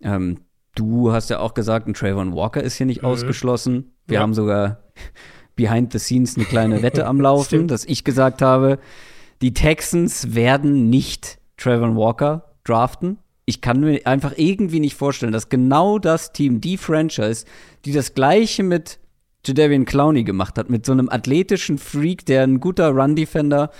Ähm, 0.00 0.38
du 0.74 1.12
hast 1.12 1.30
ja 1.30 1.40
auch 1.40 1.54
gesagt, 1.54 1.88
ein 1.88 1.94
Trayvon 1.94 2.34
Walker 2.34 2.62
ist 2.62 2.76
hier 2.76 2.86
nicht 2.86 3.02
ausgeschlossen. 3.04 3.92
Wir 4.06 4.16
Ja. 4.16 4.20
haben 4.22 4.34
sogar 4.34 4.82
behind 5.56 5.92
the 5.92 5.98
scenes 5.98 6.36
eine 6.36 6.44
kleine 6.46 6.82
Wette 6.82 7.06
am 7.06 7.20
Laufen, 7.20 7.66
dass 7.68 7.84
ich 7.84 8.04
gesagt 8.04 8.40
habe, 8.40 8.78
die 9.42 9.52
Texans 9.54 10.34
werden 10.34 10.88
nicht 10.90 11.38
Trayvon 11.56 11.96
Walker 11.96 12.54
draften. 12.64 13.18
Ich 13.46 13.60
kann 13.60 13.80
mir 13.80 14.06
einfach 14.06 14.34
irgendwie 14.36 14.80
nicht 14.80 14.94
vorstellen, 14.94 15.32
dass 15.32 15.48
genau 15.48 15.98
das 15.98 16.32
Team, 16.32 16.60
die 16.60 16.76
Franchise, 16.76 17.44
die 17.84 17.92
das 17.92 18.14
gleiche 18.14 18.62
mit 18.62 19.00
Jadavian 19.44 19.84
Clowney 19.84 20.24
gemacht 20.24 20.58
hat, 20.58 20.70
mit 20.70 20.84
so 20.84 20.92
einem 20.92 21.08
athletischen 21.08 21.78
Freak, 21.78 22.26
der 22.26 22.42
ein 22.42 22.60
guter 22.60 22.90
Run-Defender 22.90 23.70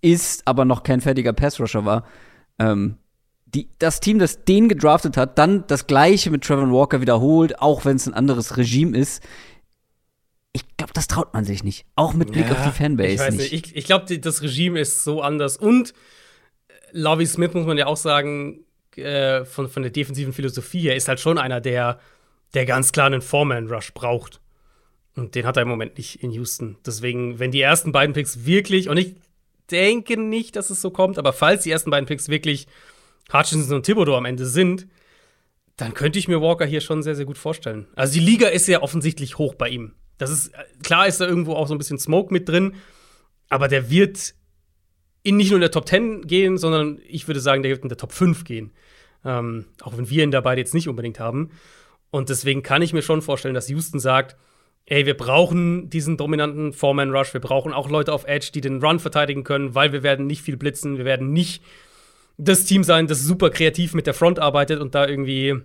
ist, 0.00 0.46
aber 0.46 0.64
noch 0.64 0.82
kein 0.82 1.00
fertiger 1.00 1.32
Pass-Rusher 1.32 1.84
war, 1.84 2.04
ähm, 2.58 2.96
die, 3.54 3.68
das 3.78 4.00
Team, 4.00 4.18
das 4.18 4.44
den 4.44 4.68
gedraftet 4.68 5.16
hat, 5.16 5.38
dann 5.38 5.66
das 5.66 5.86
gleiche 5.86 6.30
mit 6.30 6.44
Trevor 6.44 6.70
Walker 6.70 7.00
wiederholt, 7.00 7.60
auch 7.60 7.84
wenn 7.84 7.96
es 7.96 8.06
ein 8.06 8.14
anderes 8.14 8.56
Regime 8.56 8.96
ist. 8.96 9.22
Ich 10.52 10.62
glaube, 10.76 10.92
das 10.92 11.08
traut 11.08 11.34
man 11.34 11.44
sich 11.44 11.64
nicht. 11.64 11.84
Auch 11.96 12.14
mit 12.14 12.32
Blick 12.32 12.50
auf 12.50 12.62
die 12.64 12.70
Fanbase 12.70 13.14
Ich 13.14 13.20
weiß 13.20 13.34
nicht. 13.34 13.52
nicht. 13.52 13.66
Ich, 13.66 13.76
ich 13.76 13.84
glaube, 13.84 14.18
das 14.18 14.42
Regime 14.42 14.80
ist 14.80 15.04
so 15.04 15.20
anders. 15.20 15.56
Und 15.56 15.90
äh, 16.68 16.72
Lovie 16.92 17.26
Smith, 17.26 17.52
muss 17.54 17.66
man 17.66 17.78
ja 17.78 17.86
auch 17.86 17.96
sagen, 17.96 18.60
äh, 18.96 19.44
von, 19.44 19.68
von 19.68 19.82
der 19.82 19.92
defensiven 19.92 20.32
Philosophie 20.32 20.80
her, 20.80 20.96
ist 20.96 21.08
halt 21.08 21.20
schon 21.20 21.38
einer, 21.38 21.60
der, 21.60 21.98
der 22.54 22.66
ganz 22.66 22.92
klar 22.92 23.06
einen 23.06 23.22
Foreman-Rush 23.22 23.94
braucht. 23.94 24.39
Und 25.16 25.34
den 25.34 25.46
hat 25.46 25.56
er 25.56 25.62
im 25.62 25.68
Moment 25.68 25.98
nicht 25.98 26.22
in 26.22 26.30
Houston. 26.30 26.76
Deswegen, 26.86 27.38
wenn 27.38 27.50
die 27.50 27.60
ersten 27.60 27.92
beiden 27.92 28.14
Picks 28.14 28.44
wirklich, 28.44 28.88
und 28.88 28.96
ich 28.96 29.16
denke 29.70 30.16
nicht, 30.16 30.56
dass 30.56 30.70
es 30.70 30.80
so 30.80 30.90
kommt, 30.90 31.18
aber 31.18 31.32
falls 31.32 31.62
die 31.62 31.70
ersten 31.70 31.90
beiden 31.90 32.06
Picks 32.06 32.28
wirklich 32.28 32.66
Hutchinson 33.32 33.76
und 33.76 33.86
Thibodeau 33.86 34.16
am 34.16 34.24
Ende 34.24 34.46
sind, 34.46 34.86
dann 35.76 35.94
könnte 35.94 36.18
ich 36.18 36.28
mir 36.28 36.40
Walker 36.40 36.66
hier 36.66 36.80
schon 36.80 37.02
sehr, 37.02 37.14
sehr 37.14 37.24
gut 37.24 37.38
vorstellen. 37.38 37.86
Also 37.94 38.14
die 38.14 38.20
Liga 38.20 38.48
ist 38.48 38.68
ja 38.68 38.82
offensichtlich 38.82 39.38
hoch 39.38 39.54
bei 39.54 39.68
ihm. 39.68 39.92
Das 40.18 40.30
ist, 40.30 40.52
klar 40.82 41.06
ist 41.06 41.20
da 41.20 41.26
irgendwo 41.26 41.54
auch 41.54 41.66
so 41.66 41.74
ein 41.74 41.78
bisschen 41.78 41.98
Smoke 41.98 42.32
mit 42.32 42.48
drin, 42.48 42.74
aber 43.48 43.68
der 43.68 43.90
wird 43.90 44.34
in 45.22 45.36
nicht 45.36 45.50
nur 45.50 45.56
in 45.56 45.62
der 45.62 45.70
Top 45.70 45.88
10 45.88 46.26
gehen, 46.26 46.58
sondern 46.58 47.00
ich 47.06 47.26
würde 47.26 47.40
sagen, 47.40 47.62
der 47.62 47.70
wird 47.70 47.82
in 47.82 47.88
der 47.88 47.98
Top 47.98 48.12
5 48.12 48.44
gehen. 48.44 48.72
Ähm, 49.24 49.66
auch 49.82 49.96
wenn 49.96 50.08
wir 50.08 50.22
ihn 50.22 50.30
dabei 50.30 50.56
jetzt 50.56 50.74
nicht 50.74 50.88
unbedingt 50.88 51.20
haben. 51.20 51.50
Und 52.10 52.28
deswegen 52.28 52.62
kann 52.62 52.82
ich 52.82 52.92
mir 52.92 53.02
schon 53.02 53.22
vorstellen, 53.22 53.54
dass 53.54 53.68
Houston 53.68 54.00
sagt, 54.00 54.36
ey, 54.90 55.06
wir 55.06 55.16
brauchen 55.16 55.88
diesen 55.88 56.16
dominanten 56.16 56.72
Foreman-Rush, 56.72 57.32
wir 57.32 57.40
brauchen 57.40 57.72
auch 57.72 57.88
Leute 57.88 58.12
auf 58.12 58.26
Edge, 58.26 58.50
die 58.52 58.60
den 58.60 58.82
Run 58.82 58.98
verteidigen 58.98 59.44
können, 59.44 59.74
weil 59.74 59.92
wir 59.92 60.02
werden 60.02 60.26
nicht 60.26 60.42
viel 60.42 60.56
blitzen, 60.56 60.98
wir 60.98 61.04
werden 61.04 61.32
nicht 61.32 61.62
das 62.36 62.64
Team 62.64 62.82
sein, 62.82 63.06
das 63.06 63.22
super 63.22 63.50
kreativ 63.50 63.94
mit 63.94 64.08
der 64.08 64.14
Front 64.14 64.40
arbeitet 64.40 64.80
und 64.80 64.96
da 64.96 65.06
irgendwie 65.06 65.62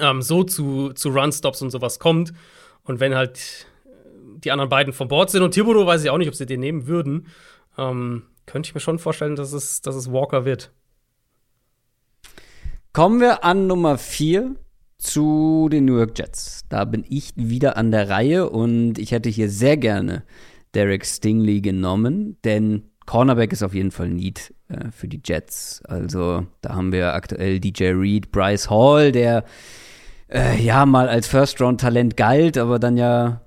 ähm, 0.00 0.22
so 0.22 0.44
zu, 0.44 0.92
zu 0.94 1.10
Run-Stops 1.10 1.60
und 1.60 1.70
sowas 1.70 1.98
kommt. 1.98 2.32
Und 2.84 3.00
wenn 3.00 3.14
halt 3.14 3.66
die 4.38 4.50
anderen 4.50 4.70
beiden 4.70 4.94
vom 4.94 5.08
Board 5.08 5.30
sind 5.30 5.42
und 5.42 5.52
Thibodeau 5.52 5.86
weiß 5.86 6.02
ich 6.02 6.08
auch 6.08 6.18
nicht, 6.18 6.28
ob 6.28 6.34
sie 6.34 6.46
den 6.46 6.60
nehmen 6.60 6.86
würden, 6.86 7.26
ähm, 7.76 8.22
könnte 8.46 8.68
ich 8.68 8.74
mir 8.74 8.80
schon 8.80 8.98
vorstellen, 8.98 9.36
dass 9.36 9.52
es, 9.52 9.82
dass 9.82 9.94
es 9.94 10.10
Walker 10.10 10.46
wird. 10.46 10.72
Kommen 12.94 13.20
wir 13.20 13.44
an 13.44 13.66
Nummer 13.66 13.98
4 13.98 14.56
zu 14.98 15.68
den 15.70 15.84
New 15.84 15.96
York 15.96 16.18
Jets. 16.18 16.64
Da 16.68 16.84
bin 16.84 17.04
ich 17.08 17.32
wieder 17.36 17.76
an 17.76 17.90
der 17.90 18.08
Reihe 18.08 18.48
und 18.48 18.98
ich 18.98 19.12
hätte 19.12 19.28
hier 19.28 19.50
sehr 19.50 19.76
gerne 19.76 20.24
Derek 20.74 21.04
Stingley 21.06 21.60
genommen, 21.60 22.36
denn 22.44 22.90
Cornerback 23.06 23.52
ist 23.52 23.62
auf 23.62 23.74
jeden 23.74 23.90
Fall 23.90 24.08
Need 24.08 24.54
äh, 24.68 24.90
für 24.90 25.08
die 25.08 25.20
Jets. 25.24 25.82
Also 25.86 26.46
da 26.62 26.74
haben 26.74 26.92
wir 26.92 27.14
aktuell 27.14 27.60
DJ 27.60 27.90
Reed, 27.90 28.32
Bryce 28.32 28.70
Hall, 28.70 29.12
der 29.12 29.44
äh, 30.28 30.60
ja 30.60 30.86
mal 30.86 31.08
als 31.08 31.26
First-Round-Talent 31.26 32.16
galt, 32.16 32.56
aber 32.56 32.78
dann 32.78 32.96
ja 32.96 33.42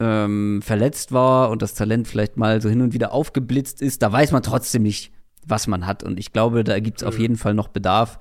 ähm, 0.00 0.60
verletzt 0.62 1.12
war 1.12 1.50
und 1.50 1.62
das 1.62 1.74
Talent 1.74 2.08
vielleicht 2.08 2.36
mal 2.36 2.60
so 2.60 2.68
hin 2.68 2.82
und 2.82 2.94
wieder 2.94 3.12
aufgeblitzt 3.12 3.82
ist. 3.82 4.02
Da 4.02 4.12
weiß 4.12 4.32
man 4.32 4.42
trotzdem 4.42 4.82
nicht, 4.82 5.12
was 5.46 5.66
man 5.66 5.86
hat. 5.86 6.02
Und 6.02 6.18
ich 6.18 6.32
glaube, 6.32 6.64
da 6.64 6.78
gibt 6.80 7.02
es 7.02 7.06
auf 7.06 7.18
jeden 7.18 7.36
Fall 7.36 7.54
noch 7.54 7.68
Bedarf. 7.68 8.18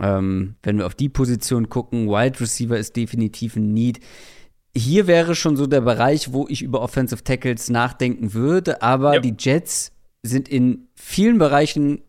Ähm, 0.00 0.56
wenn 0.62 0.78
wir 0.78 0.86
auf 0.86 0.94
die 0.94 1.08
Position 1.08 1.68
gucken, 1.68 2.08
Wide 2.08 2.40
Receiver 2.40 2.76
ist 2.78 2.96
definitiv 2.96 3.56
ein 3.56 3.72
Need. 3.72 4.00
Hier 4.76 5.06
wäre 5.06 5.34
schon 5.34 5.56
so 5.56 5.66
der 5.66 5.80
Bereich, 5.80 6.32
wo 6.32 6.46
ich 6.48 6.62
über 6.62 6.82
Offensive 6.82 7.24
Tackles 7.24 7.70
nachdenken 7.70 8.34
würde, 8.34 8.82
aber 8.82 9.14
Ja. 9.14 9.20
die 9.20 9.34
Jets 9.38 9.92
sind 10.22 10.48
in 10.48 10.88
vielen 10.94 11.38
Bereichen 11.38 12.02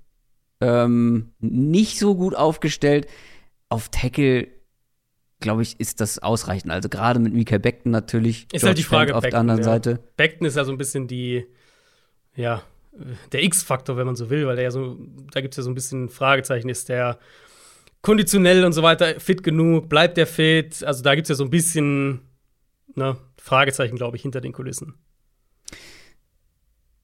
ähm, 0.61 1.32
nicht 1.39 1.99
so 1.99 2.15
gut 2.15 2.36
aufgestellt. 2.36 3.07
Auf 3.69 3.89
Tackle, 3.89 4.47
glaube 5.39 5.61
ich, 5.61 5.80
ist 5.80 6.01
das 6.01 6.19
ausreichend. 6.19 6.71
Also 6.71 6.89
gerade 6.89 7.19
mit 7.19 7.34
Mikael 7.34 7.59
Beckton 7.59 7.91
natürlich. 7.91 8.47
Ist 8.51 8.63
halt 8.63 8.77
die 8.77 8.82
George 8.84 8.89
Fant 8.89 9.09
Frage, 9.11 9.15
auf 9.15 9.23
der 9.23 9.39
anderen 9.39 9.59
ja. 9.61 9.63
Seite. 9.65 9.99
Beckton 10.17 10.45
ist 10.45 10.57
ja 10.57 10.65
so 10.65 10.71
ein 10.71 10.77
bisschen 10.77 11.07
die, 11.07 11.45
ja, 12.36 12.61
der 13.32 13.43
X-Faktor, 13.43 13.95
wenn 13.95 14.05
man 14.05 14.15
so 14.17 14.30
will, 14.30 14.45
weil 14.47 14.55
der 14.57 14.65
ja 14.65 14.71
so, 14.71 14.97
da 15.32 15.39
gibt 15.39 15.53
es 15.53 15.57
ja 15.57 15.63
so 15.63 15.71
ein 15.71 15.75
bisschen 15.75 16.09
Fragezeichen, 16.09 16.67
ist 16.67 16.89
der 16.89 17.17
konditionell 18.02 18.64
und 18.66 18.74
so 18.74 18.84
weiter 18.84 19.20
fit 19.20 19.43
genug, 19.43 19.89
bleibt 19.89 20.18
der 20.18 20.28
fit? 20.28 20.84
Also 20.84 21.04
da 21.04 21.16
gibt 21.16 21.26
es 21.26 21.30
ja 21.30 21.36
so 21.36 21.43
ein 21.43 21.50
bisschen, 21.50 22.22
ne, 22.95 23.18
Fragezeichen, 23.41 23.95
glaube 23.95 24.16
ich, 24.18 24.22
hinter 24.24 24.41
den 24.41 24.54
Kulissen. 24.54 24.95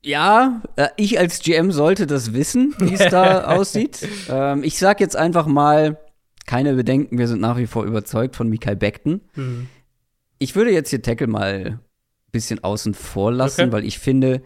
Ja, 0.03 0.61
äh, 0.75 0.89
ich 0.97 1.17
als 1.17 1.39
GM 1.39 1.71
sollte 1.71 2.05
das 2.05 2.33
wissen, 2.33 2.75
wie 2.77 2.93
es 2.93 3.09
da 3.09 3.45
aussieht. 3.55 4.07
Ähm, 4.29 4.63
ich 4.63 4.77
sag 4.77 4.99
jetzt 4.99 5.15
einfach 5.15 5.47
mal, 5.47 5.97
keine 6.45 6.75
Bedenken, 6.75 7.17
wir 7.17 7.27
sind 7.27 7.41
nach 7.41 7.57
wie 7.57 7.65
vor 7.65 7.85
überzeugt 7.85 8.35
von 8.35 8.47
Mikael 8.47 8.75
Beckton. 8.75 9.21
Mhm. 9.35 9.67
Ich 10.37 10.55
würde 10.55 10.71
jetzt 10.71 10.91
hier 10.91 11.01
Tackle 11.01 11.25
mal 11.27 11.65
ein 11.65 11.79
bisschen 12.31 12.63
außen 12.63 12.93
vor 12.93 13.31
lassen, 13.31 13.61
Okay. 13.61 13.71
weil 13.71 13.85
ich 13.85 13.97
finde 13.97 14.43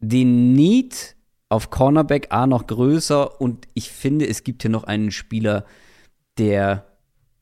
den 0.00 0.52
Need 0.52 1.16
auf 1.52 1.68
Cornerback 1.68 2.28
A 2.30 2.46
noch 2.46 2.66
größer 2.66 3.38
und 3.40 3.68
ich 3.74 3.90
finde, 3.90 4.26
es 4.26 4.42
gibt 4.42 4.62
hier 4.62 4.70
noch 4.70 4.84
einen 4.84 5.10
Spieler, 5.10 5.66
der 6.38 6.86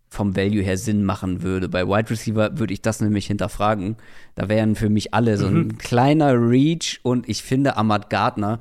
vom 0.09 0.35
Value 0.35 0.63
her 0.63 0.77
Sinn 0.77 1.05
machen 1.05 1.43
würde. 1.43 1.69
Bei 1.69 1.87
Wide 1.87 2.11
Receiver 2.11 2.59
würde 2.59 2.75
ich 2.75 2.83
das 2.83 3.01
nämlich 3.01 3.29
hinterfragen. 3.29 3.97
Da 4.35 4.49
wären 4.49 4.75
für 4.75 4.91
mich 4.91 5.15
alle 5.15 5.37
so 5.37 5.47
ein 5.47 5.79
kleiner 5.79 6.33
Reach 6.33 6.99
und 7.05 7.29
ich 7.29 7.45
finde, 7.45 7.77
Ahmad 7.77 8.11
Gardner 8.11 8.59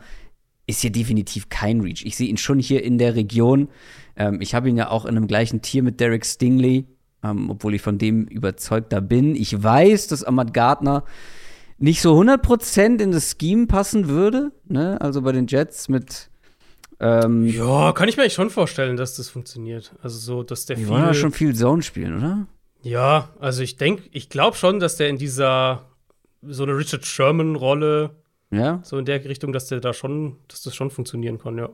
ist 0.67 0.81
hier 0.81 0.91
definitiv 0.91 1.49
kein 1.49 1.81
Reach. 1.81 2.05
Ich 2.05 2.15
sehe 2.15 2.27
ihn 2.27 2.37
schon 2.37 2.59
hier 2.59 2.83
in 2.83 2.99
der 2.99 3.15
Region. 3.15 3.69
Ähm, 4.15 4.41
ich 4.41 4.53
habe 4.53 4.69
ihn 4.69 4.77
ja 4.77 4.91
auch 4.91 5.05
in 5.05 5.17
einem 5.17 5.25
gleichen 5.25 5.63
Tier 5.63 5.81
mit 5.81 5.99
Derek 5.99 6.27
Stingley, 6.27 6.85
ähm, 7.23 7.49
obwohl 7.49 7.73
ich 7.73 7.81
von 7.81 7.97
dem 7.97 8.25
überzeugter 8.25 9.01
bin. 9.01 9.35
Ich 9.35 9.63
weiß, 9.63 10.05
dass 10.05 10.23
Ahmad 10.23 10.53
Gardner 10.53 11.05
nicht 11.79 12.01
so 12.01 12.19
100% 12.19 13.01
in 13.01 13.11
das 13.11 13.35
Scheme 13.39 13.67
passen 13.67 14.07
würde. 14.07 14.51
Ne? 14.65 14.99
Also 15.01 15.21
bei 15.21 15.31
den 15.31 15.47
Jets 15.47 15.87
mit 15.89 16.29
ähm, 16.99 17.47
Ja, 17.47 17.91
kann 17.93 18.09
ich 18.09 18.17
mir 18.17 18.23
eigentlich 18.23 18.33
schon 18.33 18.49
vorstellen, 18.49 18.97
dass 18.97 19.15
das 19.15 19.29
funktioniert. 19.29 19.93
Also 20.01 20.17
so, 20.19 20.43
dass 20.43 20.65
der 20.65 20.75
Die 20.75 20.83
viel 20.83 20.91
wollen 20.91 21.03
ja 21.05 21.13
schon 21.13 21.31
viel 21.31 21.55
Zone 21.55 21.81
spielen, 21.81 22.17
oder? 22.17 22.47
Ja, 22.81 23.29
also 23.39 23.61
ich 23.63 23.77
denke, 23.77 24.03
ich 24.11 24.29
glaube 24.29 24.55
schon, 24.57 24.79
dass 24.79 24.95
der 24.97 25.09
in 25.09 25.17
dieser 25.17 25.85
so 26.41 26.63
eine 26.63 26.77
Richard 26.77 27.05
Sherman-Rolle, 27.05 28.11
Ja. 28.51 28.79
so 28.83 28.97
in 28.97 29.05
der 29.05 29.23
Richtung, 29.25 29.51
dass 29.53 29.67
der 29.67 29.79
da 29.81 29.93
schon, 29.93 30.37
dass 30.47 30.61
das 30.61 30.75
schon 30.75 30.89
funktionieren 30.91 31.39
kann, 31.39 31.57
ja. 31.57 31.69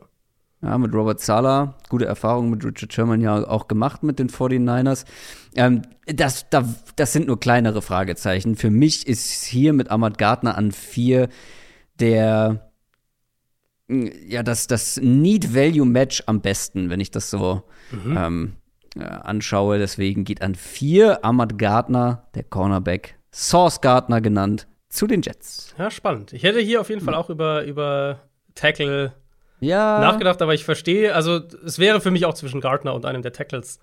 Ja, 0.62 0.78
mit 0.78 0.94
Robert 0.94 1.20
Sala, 1.20 1.76
gute 1.90 2.06
Erfahrungen 2.06 2.50
mit 2.50 2.66
Richard 2.66 2.92
Sherman 2.92 3.22
ja 3.22 3.48
auch 3.48 3.68
gemacht 3.68 4.04
mit 4.04 4.20
den 4.20 4.30
49ers. 4.30 5.06
Ähm, 5.56 5.84
das, 6.08 6.50
da, 6.50 6.68
das 6.96 7.14
sind 7.14 7.28
nur 7.28 7.40
kleinere 7.40 7.82
Fragezeichen. 7.82 8.56
Für 8.56 8.72
mich 8.72 9.06
ist 9.08 9.44
hier 9.44 9.74
mit 9.74 9.92
Ahmad 9.92 10.18
Gardner 10.18 10.58
an 10.58 10.72
vier 10.72 11.30
der 12.00 12.72
mh, 13.88 14.12
ja, 14.28 14.44
das, 14.44 14.68
das 14.68 14.98
Need-Value-Match 14.98 16.24
am 16.26 16.42
besten, 16.42 16.90
wenn 16.90 17.00
ich 17.00 17.12
das 17.12 17.30
so 17.30 17.64
ähm, 17.94 18.54
äh, 18.96 19.04
anschaue. 19.04 19.78
Deswegen 19.78 20.24
geht 20.24 20.42
an 20.42 20.56
vier 20.56 21.24
Ahmad 21.24 21.58
Gardner, 21.58 22.28
der 22.34 22.44
Cornerback, 22.44 23.18
Source 23.32 23.82
Gardner 23.82 24.22
genannt, 24.22 24.68
zu 24.90 25.08
den 25.08 25.22
Jets. 25.22 25.76
Ja, 25.78 25.92
spannend. 25.92 26.34
Ich 26.34 26.44
hätte 26.44 26.60
hier 26.60 26.82
auf 26.82 26.90
jeden 26.90 27.02
Fall 27.02 27.16
auch 27.16 27.30
über, 27.30 27.66
über 27.66 28.22
Tackle 28.56 29.14
Ja. 29.60 30.00
nachgedacht, 30.00 30.42
aber 30.42 30.54
ich 30.54 30.66
verstehe, 30.66 31.16
also 31.16 31.40
es 31.66 31.80
wäre 31.80 32.02
für 32.02 32.12
mich 32.12 32.26
auch 32.26 32.34
zwischen 32.34 32.62
Gardner 32.62 32.94
und 32.94 33.06
einem 33.06 33.22
der 33.22 33.34
Tackles 33.34 33.80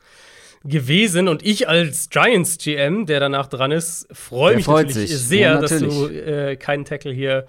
gewesen. 0.65 1.29
Und 1.29 1.45
ich 1.45 1.69
als 1.69 2.09
Giants 2.11 2.59
GM, 2.59 3.07
der 3.07 3.21
danach 3.21 3.47
dran 3.47 3.73
ist, 3.73 4.07
freue 4.13 4.57
mich 4.57 4.67
natürlich 4.67 4.95
sich. 4.95 5.19
sehr, 5.19 5.53
Ja, 5.53 5.59
dass 5.61 5.79
du 5.79 5.87
natürlich. 5.87 6.27
äh, 6.27 6.57
keinen 6.57 6.85
Tackle 6.85 7.13
hier 7.13 7.47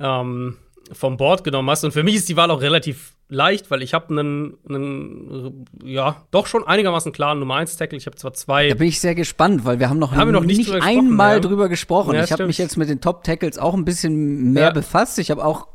ähm, 0.00 0.56
vom 0.92 1.16
Board 1.16 1.44
genommen 1.44 1.68
hast. 1.70 1.84
Und 1.84 1.92
für 1.92 2.02
mich 2.02 2.14
ist 2.16 2.28
die 2.28 2.36
Wahl 2.36 2.50
auch 2.50 2.60
relativ 2.62 3.12
leicht, 3.28 3.70
weil 3.70 3.82
ich 3.82 3.92
habe 3.92 4.08
einen, 4.10 4.56
einen, 4.68 5.66
ja, 5.84 6.24
doch 6.30 6.46
schon 6.46 6.66
einigermaßen 6.66 7.12
klaren 7.12 7.38
Nummer 7.38 7.56
1 7.56 7.76
Tackle. 7.76 7.98
Ich 7.98 8.06
habe 8.06 8.16
zwar 8.16 8.32
zwei 8.32 8.68
Da 8.70 8.74
bin 8.74 8.88
ich 8.88 8.98
sehr 9.00 9.14
gespannt, 9.14 9.64
weil 9.64 9.78
wir 9.78 9.90
haben 9.90 9.98
noch, 9.98 10.12
Haben 10.12 10.28
wir 10.28 10.32
noch 10.32 10.44
nicht 10.44 10.56
nicht 10.58 10.70
drüber 10.70 10.82
einmal 10.84 11.34
ja. 11.34 11.40
drüber 11.40 11.68
gesprochen. 11.68 12.14
Ja, 12.14 12.24
ich 12.24 12.32
habe 12.32 12.46
mich 12.46 12.58
jetzt 12.58 12.76
mit 12.78 12.88
den 12.88 13.00
Top 13.02 13.22
Tackles 13.24 13.58
auch 13.58 13.74
ein 13.74 13.84
bisschen 13.84 14.52
mehr 14.52 14.72
befasst. 14.72 15.18
Ich 15.18 15.30
habe 15.30 15.44
auch 15.44 15.68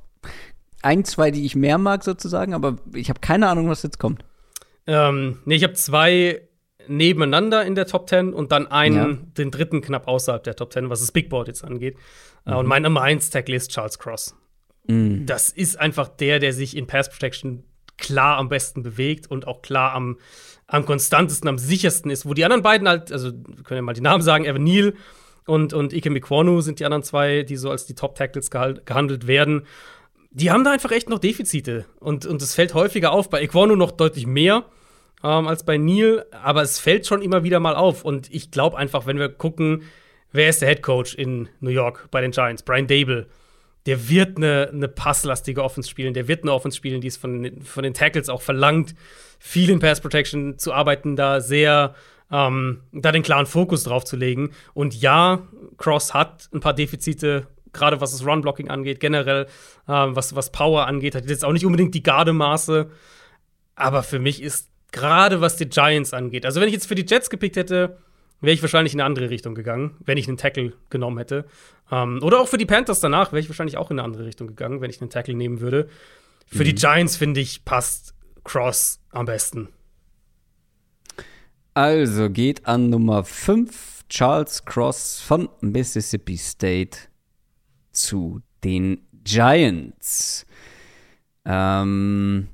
ein, 0.83 1.05
zwei, 1.05 1.31
die 1.31 1.45
ich 1.45 1.55
mehr 1.55 1.77
mag 1.77 2.03
sozusagen, 2.03 2.53
aber 2.53 2.77
ich 2.93 3.09
habe 3.09 3.19
keine 3.19 3.47
Ahnung, 3.49 3.69
was 3.69 3.83
jetzt 3.83 3.99
kommt. 3.99 4.23
Ähm, 4.87 5.39
nee, 5.45 5.55
ich 5.55 5.63
habe 5.63 5.73
zwei 5.73 6.41
nebeneinander 6.87 7.63
in 7.65 7.75
der 7.75 7.87
Top 7.87 8.09
10 8.09 8.33
und 8.33 8.51
dann 8.51 8.67
einen, 8.67 8.95
Ja. 8.95 9.17
den 9.37 9.51
dritten 9.51 9.81
knapp 9.81 10.07
außerhalb 10.07 10.43
der 10.43 10.55
Top 10.55 10.73
10, 10.73 10.89
was 10.89 10.99
das 10.99 11.11
Big 11.11 11.29
Board 11.29 11.47
jetzt 11.47 11.63
angeht. 11.63 11.95
Äh, 12.45 12.51
Mhm. 12.51 12.57
Und 12.57 12.65
mein 12.67 12.83
Nummer 12.83 13.01
1 13.01 13.29
Tackle 13.29 13.55
ist 13.55 13.71
Charles 13.71 13.97
Cross. 13.99 14.35
Das 14.85 15.49
ist 15.49 15.79
einfach 15.79 16.09
der, 16.09 16.39
der 16.39 16.51
sich 16.51 16.75
in 16.75 16.87
Pass 16.87 17.09
Protection 17.09 17.63
klar 17.97 18.37
am 18.37 18.49
besten 18.49 18.83
bewegt 18.83 19.31
und 19.31 19.47
auch 19.47 19.61
klar 19.61 19.93
am, 19.93 20.17
am 20.67 20.85
konstantesten, 20.85 21.47
am 21.47 21.57
sichersten 21.57 22.11
ist. 22.11 22.25
Wo 22.25 22.33
die 22.33 22.43
anderen 22.43 22.63
beiden 22.63 22.89
halt, 22.89 23.09
also 23.09 23.31
wir 23.31 23.63
können 23.63 23.77
ja 23.77 23.81
mal 23.81 23.93
die 23.93 24.01
Namen 24.01 24.21
sagen, 24.21 24.43
Evan 24.43 24.61
Neal 24.63 24.93
und, 25.45 25.71
und 25.71 25.93
Ike 25.93 26.09
Mikwonu 26.09 26.59
sind 26.59 26.81
die 26.81 26.85
anderen 26.85 27.03
zwei, 27.03 27.43
die 27.43 27.55
so 27.55 27.69
als 27.71 27.85
die 27.85 27.95
Top 27.95 28.15
Tackles 28.15 28.51
gehandelt 28.51 29.25
werden. 29.25 29.65
Die 30.35 30.51
haben 30.51 30.63
da 30.63 30.71
einfach 30.71 30.91
echt 30.91 31.09
noch 31.09 31.19
Defizite. 31.19 31.85
Und, 31.99 32.25
und 32.25 32.41
es 32.41 32.55
fällt 32.55 32.73
häufiger 32.73 33.11
auf. 33.11 33.29
Bei 33.29 33.41
Equano 33.41 33.75
noch 33.75 33.91
deutlich 33.91 34.25
mehr 34.27 34.65
ähm, 35.23 35.47
als 35.47 35.63
bei 35.63 35.77
Neil, 35.77 36.25
aber 36.31 36.61
es 36.63 36.79
fällt 36.79 37.05
schon 37.07 37.21
immer 37.21 37.43
wieder 37.43 37.59
mal 37.59 37.75
auf. 37.75 38.03
Und 38.03 38.33
ich 38.33 38.49
glaube 38.51 38.77
einfach, 38.77 39.05
wenn 39.05 39.19
wir 39.19 39.29
gucken, 39.29 39.83
wer 40.31 40.49
ist 40.49 40.61
der 40.61 40.69
Head 40.69 40.81
Coach 40.81 41.13
in 41.15 41.49
New 41.59 41.69
York 41.69 42.07
bei 42.11 42.19
den 42.21 42.31
Giants? 42.31 42.63
Brian 42.63 42.87
Dable. 42.87 43.27
Der 43.85 44.09
wird 44.09 44.37
eine, 44.37 44.69
eine 44.71 44.87
passlastige 44.87 45.61
Offense 45.61 45.89
spielen, 45.89 46.13
der 46.13 46.27
wird 46.29 46.43
eine 46.43 46.53
Offense 46.53 46.77
spielen, 46.77 47.01
die 47.01 47.07
es 47.09 47.17
von, 47.17 47.43
den- 47.43 47.61
von 47.63 47.83
den 47.83 47.93
Tackles 47.93 48.29
auch 48.29 48.41
verlangt, 48.41 48.95
viel 49.39 49.69
in 49.69 49.79
Pass 49.79 49.99
Protection 49.99 50.57
zu 50.57 50.71
arbeiten, 50.73 51.17
da 51.17 51.41
sehr, 51.41 51.93
ähm, 52.31 52.79
da 52.93 53.11
den 53.11 53.23
klaren 53.23 53.45
Fokus 53.45 53.83
drauf 53.83 54.05
zu 54.05 54.15
legen. 54.15 54.51
Und 54.73 54.95
ja, 54.99 55.45
Cross 55.77 56.13
hat 56.13 56.47
ein 56.53 56.61
paar 56.61 56.73
Defizite, 56.73 57.47
gerade 57.73 58.01
was 58.01 58.11
das 58.11 58.25
Run-Blocking 58.25 58.69
angeht, 58.69 58.99
generell, 58.99 59.47
ähm, 59.87 60.15
was, 60.15 60.35
was 60.35 60.51
Power 60.51 60.87
angeht, 60.87 61.15
hat 61.15 61.29
jetzt 61.29 61.43
auch 61.43 61.51
nicht 61.51 61.65
unbedingt 61.65 61.93
die 61.95 62.03
Gardemaße. 62.03 62.89
Aber 63.75 64.03
für 64.03 64.19
mich 64.19 64.41
ist 64.41 64.69
gerade 64.91 65.41
was 65.41 65.57
die 65.57 65.67
Giants 65.67 66.13
angeht, 66.13 66.45
also 66.45 66.61
wenn 66.61 66.67
ich 66.67 66.73
jetzt 66.73 66.87
für 66.87 66.95
die 66.95 67.05
Jets 67.07 67.29
gepickt 67.29 67.55
hätte, 67.57 67.97
wäre 68.41 68.53
ich 68.53 68.61
wahrscheinlich 68.61 68.93
in 68.93 68.99
eine 68.99 69.07
andere 69.07 69.29
Richtung 69.29 69.55
gegangen, 69.55 69.95
wenn 70.05 70.17
ich 70.17 70.27
einen 70.27 70.37
Tackle 70.37 70.73
genommen 70.89 71.17
hätte. 71.17 71.45
Ähm, 71.91 72.19
oder 72.21 72.39
auch 72.39 72.47
für 72.47 72.57
die 72.57 72.65
Panthers 72.65 72.99
danach 72.99 73.31
wäre 73.31 73.39
ich 73.39 73.49
wahrscheinlich 73.49 73.77
auch 73.77 73.89
in 73.89 73.99
eine 73.99 74.05
andere 74.05 74.25
Richtung 74.25 74.47
gegangen, 74.47 74.81
wenn 74.81 74.89
ich 74.89 75.01
einen 75.01 75.09
Tackle 75.09 75.33
nehmen 75.33 75.61
würde. 75.61 75.89
Für 76.47 76.65
die 76.65 76.75
Giants, 76.75 77.15
finde 77.15 77.39
ich, 77.39 77.65
passt 77.65 78.13
Cross 78.43 78.99
am 79.11 79.25
besten. 79.25 79.69
Also 81.73 82.29
geht 82.29 82.67
an 82.67 82.89
Nummer 82.89 83.23
5 83.23 84.03
Charles 84.09 84.63
Cross 84.65 85.21
von 85.21 85.49
Mississippi 85.61 86.37
State 86.37 86.99
zu 87.93 88.41
den 88.63 88.99
Giants. 89.23 90.45
Ähm, 91.45 92.47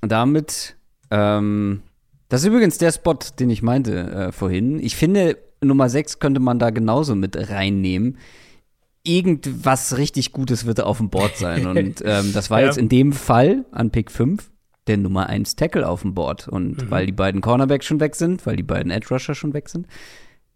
damit, 0.00 0.76
ähm, 1.10 1.82
das 2.28 2.42
ist 2.42 2.46
übrigens 2.48 2.78
der 2.78 2.92
Spot, 2.92 3.18
den 3.38 3.50
ich 3.50 3.62
meinte 3.62 3.98
äh, 4.10 4.32
vorhin. 4.32 4.78
Ich 4.80 4.96
finde, 4.96 5.36
Nummer 5.62 5.88
6 5.88 6.18
könnte 6.20 6.40
man 6.40 6.58
da 6.58 6.70
genauso 6.70 7.14
mit 7.14 7.36
reinnehmen. 7.50 8.18
Irgendwas 9.02 9.96
richtig 9.96 10.32
Gutes 10.32 10.66
wird 10.66 10.80
auf 10.80 10.98
dem 10.98 11.10
Board 11.10 11.36
sein. 11.36 11.66
Und 11.76 12.02
ähm, 12.04 12.32
das 12.32 12.50
war 12.50 12.60
Ja. 12.60 12.66
jetzt 12.66 12.78
in 12.78 12.88
dem 12.88 13.12
Fall 13.12 13.64
an 13.72 13.90
Pick 13.90 14.10
5 14.10 14.50
der 14.86 14.96
Nummer 14.98 15.28
1 15.28 15.56
Tackle 15.56 15.88
auf 15.88 16.02
dem 16.02 16.14
Board. 16.14 16.48
Und 16.48 16.90
weil 16.90 17.06
die 17.06 17.12
beiden 17.12 17.40
Cornerbacks 17.40 17.86
schon 17.86 18.00
weg 18.00 18.14
sind, 18.14 18.44
weil 18.46 18.56
die 18.56 18.62
beiden 18.62 18.90
Edge 18.90 19.08
Rusher 19.10 19.34
schon 19.34 19.54
weg 19.54 19.68
sind. 19.68 19.86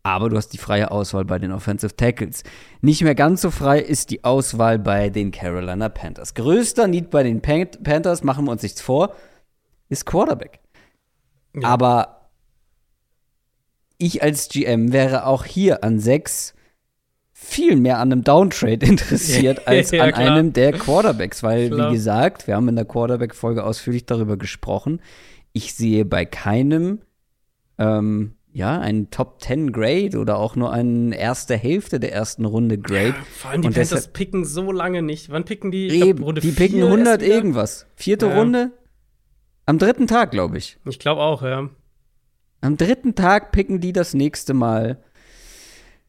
Aber 0.07 0.29
du 0.29 0.37
hast 0.37 0.51
die 0.51 0.59
freie 0.59 0.91
Auswahl 0.91 1.25
bei 1.25 1.39
den 1.39 1.51
Offensive 1.51 1.97
Tackles. 1.97 2.43
Nicht 2.83 3.03
mehr 3.03 3.15
ganz 3.15 3.41
so 3.41 3.51
frei 3.51 3.81
ist 3.81 4.11
die 4.11 4.23
Auswahl 4.23 4.79
bei 4.79 5.09
den 5.09 5.31
Carolina 5.31 5.89
Panthers. 5.89 6.35
Größter 6.35 6.87
Need 6.87 7.11
bei 7.11 7.23
den 7.23 7.41
Pan 7.41 7.69
Panthers, 7.83 8.23
machen 8.23 8.45
wir 8.45 8.53
uns 8.53 8.63
nichts 8.63 8.83
vor, 8.83 9.15
ist 9.89 10.05
Quarterback. 10.05 10.61
Ja. 11.55 11.69
Aber 11.69 12.29
ich 13.97 14.23
als 14.23 14.51
GM 14.51 14.93
wäre 14.93 15.25
auch 15.27 15.45
hier 15.47 15.83
an 15.83 15.99
sechs 15.99 16.53
viel 17.33 17.77
mehr 17.77 17.99
an 17.99 18.13
einem 18.13 18.25
Downtrade 18.25 18.85
interessiert 18.87 19.63
als 19.67 19.91
Ja, 19.91 20.05
an 20.05 20.13
klar. 20.13 20.33
einem 20.33 20.53
der 20.53 20.73
Quarterbacks, 20.73 21.43
weil, 21.43 21.71
Klar. 21.71 21.91
wie 21.91 21.95
gesagt, 21.95 22.47
wir 22.47 22.57
haben 22.57 22.69
in 22.69 22.77
der 22.77 22.85
Quarterback-Folge 22.85 23.65
ausführlich 23.65 24.05
darüber 24.05 24.37
gesprochen. 24.37 25.01
Ich 25.55 25.73
sehe 25.75 26.05
bei 26.05 26.27
keinem, 26.27 27.01
ähm, 27.79 28.35
ja, 28.55 28.79
einen 28.79 29.11
Top 29.11 29.43
10 29.43 29.73
Grade 29.73 30.17
oder 30.17 30.39
auch 30.39 30.55
nur 30.55 30.73
eine 30.73 31.17
erste 31.19 31.57
Hälfte 31.57 31.99
der 31.99 32.13
ersten 32.13 32.45
Runde 32.45 32.79
Grade. 32.79 33.17
Vor 33.37 33.51
allem 33.51 33.63
die 33.63 33.69
Und 33.69 33.75
Panthers 33.75 34.13
picken 34.13 34.45
so 34.45 34.71
lange 34.71 35.03
nicht. 35.03 35.29
Wann 35.31 35.45
picken 35.45 35.73
die? 35.73 35.89
Ich 35.89 35.95
glaub, 35.97 36.09
Eben, 36.09 36.23
Runde 36.23 36.41
die 36.41 36.53
picken 36.53 36.77
vier 36.77 36.85
100 36.87 37.07
erst 37.09 37.23
wieder? 37.23 37.35
irgendwas. 37.35 37.87
Vierte 37.97 38.27
Ja. 38.27 38.39
Runde? 38.39 38.71
Am 39.67 39.79
dritten 39.79 40.07
Tag, 40.07 40.31
glaube 40.31 40.57
ich. 40.57 40.79
Ich 40.85 41.01
glaube 41.01 41.21
auch, 41.21 41.43
ja. 41.43 41.69
Am 42.61 42.77
dritten 42.77 43.17
Tag 43.17 43.51
picken 43.51 43.81
die 43.81 43.93
das 43.93 44.15
nächste 44.15 44.55
Mal. 44.55 45.03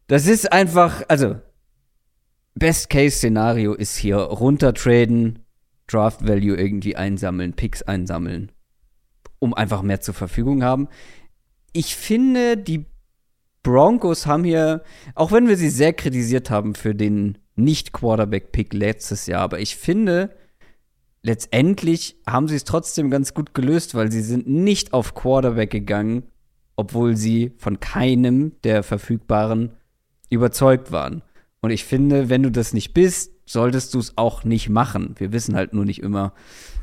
Das 0.07 0.27
ist 0.27 0.51
einfach, 0.53 1.01
also, 1.07 1.37
Best-Case-Szenario 2.53 3.73
ist 3.73 3.97
hier 3.97 4.17
runtertraden, 4.17 5.39
Draft-Value 5.87 6.55
irgendwie 6.55 6.95
einsammeln, 6.95 7.53
Picks 7.53 7.81
einsammeln, 7.81 8.51
um 9.39 9.55
einfach 9.55 9.81
mehr 9.81 9.99
zur 9.99 10.13
Verfügung 10.13 10.63
haben. 10.63 10.87
Ich 11.75 11.97
finde, 11.97 12.55
die 12.55 12.85
Broncos 13.61 14.25
haben 14.25 14.45
hier, 14.45 14.81
auch 15.13 15.33
wenn 15.33 15.49
wir 15.49 15.57
sie 15.57 15.69
sehr 15.69 15.91
kritisiert 15.91 16.49
haben 16.49 16.73
für 16.73 16.95
den 16.95 17.37
Nicht-Quarterback-Pick 17.57 18.73
letztes 18.73 19.27
Jahr, 19.27 19.41
aber 19.41 19.59
ich 19.59 19.75
finde, 19.75 20.29
letztendlich 21.21 22.15
haben 22.25 22.47
sie 22.47 22.55
es 22.55 22.63
trotzdem 22.63 23.09
ganz 23.09 23.33
gut 23.33 23.53
gelöst, 23.53 23.93
weil 23.93 24.09
sie 24.09 24.21
sind 24.21 24.47
nicht 24.47 24.93
auf 24.93 25.15
Quarterback 25.15 25.69
gegangen, 25.69 26.23
obwohl 26.77 27.17
sie 27.17 27.51
von 27.57 27.81
keinem 27.81 28.53
der 28.63 28.81
verfügbaren 28.81 29.71
überzeugt 30.29 30.93
waren. 30.93 31.23
Und 31.59 31.71
ich 31.71 31.83
finde, 31.83 32.29
wenn 32.29 32.41
du 32.41 32.51
das 32.51 32.71
nicht 32.71 32.93
bist, 32.93 33.33
solltest 33.45 33.93
du 33.95 33.99
es 33.99 34.17
auch 34.17 34.45
nicht 34.45 34.69
machen. 34.69 35.15
Wir 35.17 35.33
wissen 35.33 35.57
halt 35.57 35.73
nur 35.73 35.83
nicht 35.83 36.01
immer, 36.01 36.31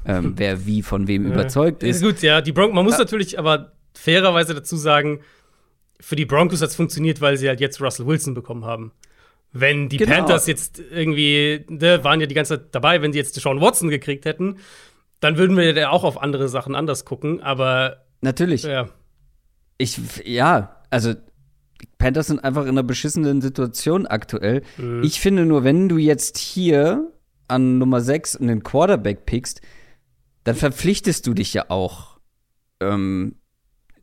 ähm, 0.05 0.34
wer 0.36 0.66
wie 0.66 0.82
von 0.82 1.09
wem 1.09 1.24
überzeugt 1.24 1.82
ist. 1.82 2.03
Gut, 2.03 2.20
ja, 2.20 2.43
die 2.43 2.53
Broncos, 2.53 2.74
man 2.74 2.84
muss 2.84 2.99
natürlich 2.99 3.38
aber 3.38 3.72
fairerweise 3.95 4.55
dazu 4.55 4.76
sagen, 4.76 5.20
für 6.01 6.16
die 6.16 6.24
Broncos 6.24 6.61
hat 6.62 6.70
es 6.70 6.76
funktioniert, 6.76 7.20
weil 7.20 7.36
sie 7.36 7.49
halt 7.49 7.61
jetzt 7.61 7.80
Russell 7.80 8.07
Wilson 8.07 8.34
bekommen 8.34 8.64
haben. 8.64 8.93
Wenn 9.53 9.88
die 9.88 9.99
Genau. 9.99 10.14
Panthers 10.16 10.47
jetzt 10.47 10.78
irgendwie, 10.90 11.64
ne, 11.68 12.03
waren 12.05 12.20
ja 12.20 12.26
die 12.26 12.34
ganze 12.34 12.59
Zeit 12.59 12.74
dabei, 12.74 13.03
wenn 13.03 13.12
sie 13.12 13.18
jetzt 13.18 13.36
Deshaun 13.36 13.61
Watson 13.61 13.88
gekriegt 13.90 14.24
hätten, 14.24 14.57
dann 15.20 15.36
würden 15.36 15.57
wir 15.57 15.72
ja 15.74 15.90
auch 15.90 16.05
auf 16.05 16.20
andere 16.20 16.49
Sachen 16.49 16.74
anders 16.74 17.05
gucken, 17.05 17.40
aber 17.43 18.05
Natürlich. 18.22 18.62
ja. 18.64 18.88
Ich, 19.78 20.01
ja, 20.24 20.80
also 20.90 21.12
die 21.14 21.88
Panthers 21.99 22.28
sind 22.28 22.43
einfach 22.43 22.62
in 22.62 22.70
einer 22.70 22.82
beschissenen 22.82 23.40
Situation 23.40 24.07
aktuell. 24.07 24.62
Mhm. 24.78 25.03
Ich 25.05 25.20
finde 25.20 25.45
nur, 25.45 25.64
wenn 25.64 25.88
du 25.88 25.99
jetzt 25.99 26.38
hier 26.38 27.12
an 27.49 27.78
Nummer 27.78 28.01
6 28.01 28.36
einen 28.36 28.62
Quarterback 28.62 29.26
pickst, 29.26 29.61
dann 30.45 30.55
verpflichtest 30.57 31.26
du 31.26 31.34
dich 31.34 31.53
ja 31.55 31.66
auch, 31.68 32.18
ähm, 32.80 33.36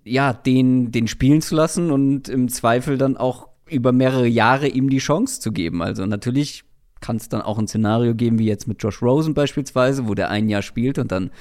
ja, 0.10 0.34
den, 0.34 0.92
den 0.92 1.08
spielen 1.08 1.42
zu 1.42 1.56
lassen 1.56 1.92
und 1.92 2.30
im 2.30 2.50
Zweifel 2.50 2.98
dann 2.98 3.18
auch 3.18 3.50
über 3.70 3.92
mehrere 3.92 4.28
Jahre 4.28 4.68
ihm 4.68 4.90
die 4.90 4.98
Chance 4.98 5.40
zu 5.40 5.52
geben. 5.52 5.82
Also 5.82 6.06
natürlich 6.06 6.64
kann 7.02 7.18
es 7.18 7.30
dann 7.30 7.42
auch 7.42 7.58
ein 7.58 7.68
Szenario 7.68 8.16
geben, 8.16 8.40
wie 8.40 8.48
jetzt 8.48 8.68
mit 8.68 8.82
Josh 8.82 9.02
Rosen 9.02 9.34
beispielsweise, 9.34 10.08
wo 10.08 10.16
der 10.16 10.30
ein 10.30 10.50
Jahr 10.50 10.62
spielt 10.62 10.98
und 10.98 11.12
dann 11.12 11.32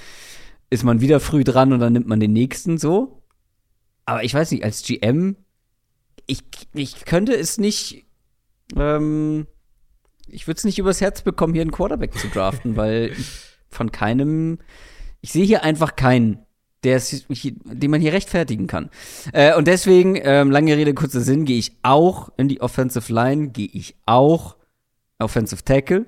ist 0.71 0.85
man 0.85 1.01
wieder 1.01 1.19
früh 1.21 1.45
dran 1.45 1.73
und 1.73 1.81
dann 1.81 1.95
nimmt 1.95 2.07
man 2.07 2.21
den 2.21 2.33
nächsten 2.33 2.79
so. 2.79 3.23
Aber 4.05 4.23
ich 4.23 4.35
weiß 4.35 4.51
nicht, 4.53 4.65
als 4.65 4.83
GM, 4.83 5.37
ich, 6.27 6.43
ich 6.75 7.05
könnte 7.05 7.35
es 7.35 7.59
nicht, 7.59 8.07
ähm, 8.77 9.47
ich 10.29 10.47
würde 10.47 10.59
es 10.59 10.65
nicht 10.65 10.79
übers 10.79 11.01
Herz 11.01 11.23
bekommen, 11.23 11.55
hier 11.55 11.63
einen 11.63 11.73
Quarterback 11.73 12.15
zu 12.15 12.29
draften, 12.29 12.77
weil 12.77 13.13
ich 13.19 13.41
von 13.71 13.91
keinem, 13.91 14.59
ich 15.21 15.33
sehe 15.33 15.45
hier 15.45 15.65
einfach 15.65 15.97
keinen, 15.97 16.45
der 16.89 17.03
den 17.65 17.91
man 17.91 18.01
hier 18.01 18.13
rechtfertigen 18.13 18.67
kann. 18.67 18.91
Äh, 19.33 19.55
und 19.55 19.67
deswegen, 19.67 20.19
ähm, 20.23 20.51
lange 20.51 20.77
Rede, 20.77 20.95
kurzer 20.95 21.21
Sinn, 21.21 21.45
gehe 21.45 21.59
ich 21.59 21.73
auch 21.83 22.31
in 22.37 22.49
die 22.49 22.61
Offensive 22.61 23.13
Line, 23.13 23.49
gehe 23.49 23.69
ich 23.73 23.97
auch 24.07 24.57
Offensive 25.19 25.65
Tackle. 25.65 26.07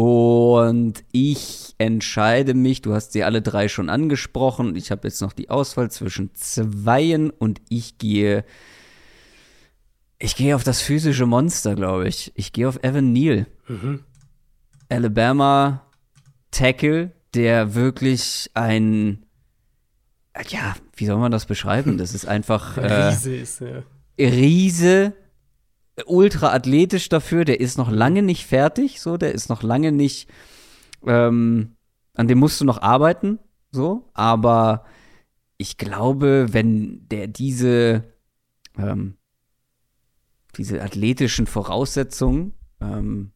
Und 0.00 1.04
ich 1.12 1.74
entscheide 1.76 2.54
mich, 2.54 2.80
du 2.80 2.94
hast 2.94 3.12
sie 3.12 3.22
alle 3.22 3.42
drei 3.42 3.68
schon 3.68 3.90
angesprochen. 3.90 4.74
Ich 4.74 4.90
habe 4.90 5.06
jetzt 5.06 5.20
noch 5.20 5.34
die 5.34 5.50
Auswahl 5.50 5.90
zwischen 5.90 6.34
zweien 6.34 7.28
und 7.28 7.60
ich 7.68 7.98
gehe. 7.98 8.44
Ich 10.18 10.36
gehe 10.36 10.56
auf 10.56 10.64
das 10.64 10.80
physische 10.80 11.26
Monster, 11.26 11.74
glaube 11.74 12.08
ich. 12.08 12.32
Ich 12.34 12.52
gehe 12.54 12.66
auf 12.66 12.82
Evan 12.82 13.12
Neal. 13.12 13.46
Mhm. 13.68 14.00
Alabama 14.88 15.86
Tackle, 16.50 17.12
der 17.34 17.74
wirklich 17.74 18.50
ein. 18.54 19.26
Ja, 20.48 20.74
wie 20.94 21.06
soll 21.06 21.18
man 21.18 21.32
das 21.32 21.46
beschreiben? 21.46 21.98
Das 21.98 22.14
ist 22.14 22.26
einfach. 22.26 22.76
Äh, 22.80 23.08
Riese 23.08 23.34
ist, 23.34 23.60
ja. 23.60 23.82
Riese, 24.18 25.14
ultra 26.06 26.52
athletisch 26.52 27.08
dafür, 27.08 27.44
der 27.44 27.60
ist 27.60 27.78
noch 27.78 27.90
lange 27.90 28.22
nicht 28.22 28.46
fertig, 28.46 29.00
so, 29.00 29.16
der 29.16 29.32
ist 29.32 29.48
noch 29.48 29.62
lange 29.62 29.92
nicht, 29.92 30.28
ähm, 31.06 31.76
an 32.14 32.28
dem 32.28 32.38
musst 32.38 32.60
du 32.60 32.64
noch 32.64 32.80
arbeiten, 32.82 33.38
so, 33.70 34.10
aber 34.14 34.84
ich 35.56 35.76
glaube, 35.78 36.48
wenn 36.50 37.08
der 37.08 37.26
diese, 37.26 38.04
ähm, 38.78 39.16
diese 40.56 40.82
athletischen 40.82 41.46
Voraussetzungen 41.46 42.54
ähm, 42.80 43.32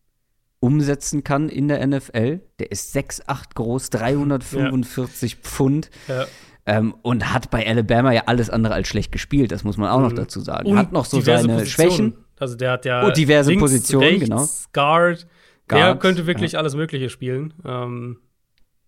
umsetzen 0.60 1.22
kann 1.22 1.48
in 1.48 1.68
der 1.68 1.86
NFL, 1.86 2.40
der 2.58 2.72
ist 2.72 2.96
6'8 2.96 3.54
groß, 3.54 3.90
345 3.90 5.36
Pfund, 5.36 5.90
ja. 6.08 6.26
Ähm, 6.66 6.94
und 7.02 7.32
hat 7.32 7.50
bei 7.50 7.66
Alabama 7.66 8.12
ja 8.12 8.22
alles 8.26 8.50
andere 8.50 8.74
als 8.74 8.88
schlecht 8.88 9.12
gespielt, 9.12 9.52
das 9.52 9.64
muss 9.64 9.76
man 9.76 9.90
auch 9.90 10.00
noch 10.00 10.12
Mhm. 10.12 10.16
dazu 10.16 10.40
sagen. 10.40 10.68
Und 10.70 10.78
hat 10.78 10.92
noch 10.92 11.04
so 11.04 11.18
diverse 11.18 11.42
seine 11.42 11.58
Positionen. 11.58 11.90
Schwächen. 11.90 12.14
Also 12.38 12.56
der 12.56 12.70
hat 12.72 12.84
ja 12.84 13.06
Oh, 13.06 13.10
diverse 13.10 13.50
links, 13.50 13.62
Positionen, 13.62 14.04
rechts, 14.08 14.20
genau. 14.24 14.48
Guard. 14.72 15.26
Der 15.70 15.78
Guard, 15.78 16.00
könnte 16.00 16.26
wirklich 16.26 16.58
alles 16.58 16.74
Mögliche 16.74 17.08
spielen. 17.10 17.54
Ähm, 17.64 18.18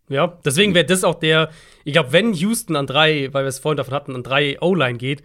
ja, 0.09 0.39
deswegen 0.45 0.75
wäre 0.75 0.85
das 0.85 1.05
auch 1.05 1.15
der, 1.17 1.51
ich 1.85 1.93
glaube, 1.93 2.13
wenn 2.13 2.33
Houston 2.33 2.77
an 2.77 2.87
drei, 2.87 3.29
weil 3.33 3.45
wir 3.45 3.49
es 3.49 3.59
vorhin 3.59 3.77
davon 3.77 3.95
hatten, 3.95 4.15
an 4.15 4.23
drei 4.23 4.57
O-Line 4.61 4.99
geht, 4.99 5.23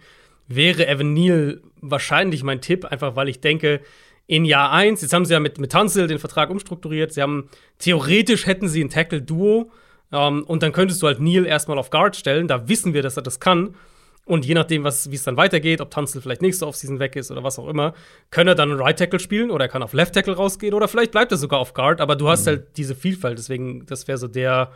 wäre 0.48 0.86
Evan 0.86 1.12
Neal 1.12 1.60
wahrscheinlich 1.80 2.42
mein 2.42 2.60
Tipp, 2.60 2.84
einfach 2.84 3.16
weil 3.16 3.28
ich 3.28 3.40
denke, 3.40 3.80
in 4.26 4.44
Jahr 4.44 4.72
1, 4.72 5.02
jetzt 5.02 5.12
haben 5.12 5.24
sie 5.24 5.32
ja 5.34 5.40
mit, 5.40 5.58
mit 5.58 5.72
Tunsil 5.72 6.06
den 6.06 6.18
Vertrag 6.18 6.48
umstrukturiert, 6.50 7.12
sie 7.12 7.22
haben, 7.22 7.48
theoretisch 7.78 8.46
hätten 8.46 8.68
sie 8.68 8.82
ein 8.82 8.88
Tackle-Duo 8.90 9.70
ähm, 10.12 10.44
und 10.44 10.62
dann 10.62 10.72
könntest 10.72 11.02
du 11.02 11.06
halt 11.06 11.20
Neal 11.20 11.46
erstmal 11.46 11.78
auf 11.78 11.90
Guard 11.90 12.16
stellen, 12.16 12.48
da 12.48 12.68
wissen 12.68 12.94
wir, 12.94 13.02
dass 13.02 13.16
er 13.16 13.22
das 13.22 13.40
kann. 13.40 13.74
Und 14.24 14.46
je 14.46 14.54
nachdem, 14.54 14.84
wie 14.84 14.86
es 15.16 15.24
dann 15.24 15.36
weitergeht, 15.36 15.80
ob 15.80 15.90
Tunzel 15.90 16.22
vielleicht 16.22 16.42
nächste 16.42 16.64
Offseason 16.66 17.00
weg 17.00 17.16
ist 17.16 17.32
oder 17.32 17.42
was 17.42 17.58
auch 17.58 17.66
immer, 17.66 17.92
kann 18.30 18.46
er 18.46 18.54
dann 18.54 18.70
einen 18.70 18.80
Right 18.80 18.96
Tackle 18.96 19.18
spielen 19.18 19.50
oder 19.50 19.64
er 19.64 19.68
kann 19.68 19.82
auf 19.82 19.94
Left 19.94 20.14
Tackle 20.14 20.36
rausgehen 20.36 20.74
oder 20.74 20.86
vielleicht 20.86 21.10
bleibt 21.10 21.32
er 21.32 21.38
sogar 21.38 21.58
auf 21.58 21.74
Guard, 21.74 22.00
aber 22.00 22.14
du 22.14 22.28
hast 22.28 22.46
halt 22.46 22.76
diese 22.76 22.94
Vielfalt. 22.94 23.36
Deswegen, 23.38 23.84
das 23.86 24.06
wäre 24.06 24.18
so 24.18 24.28
der 24.28 24.70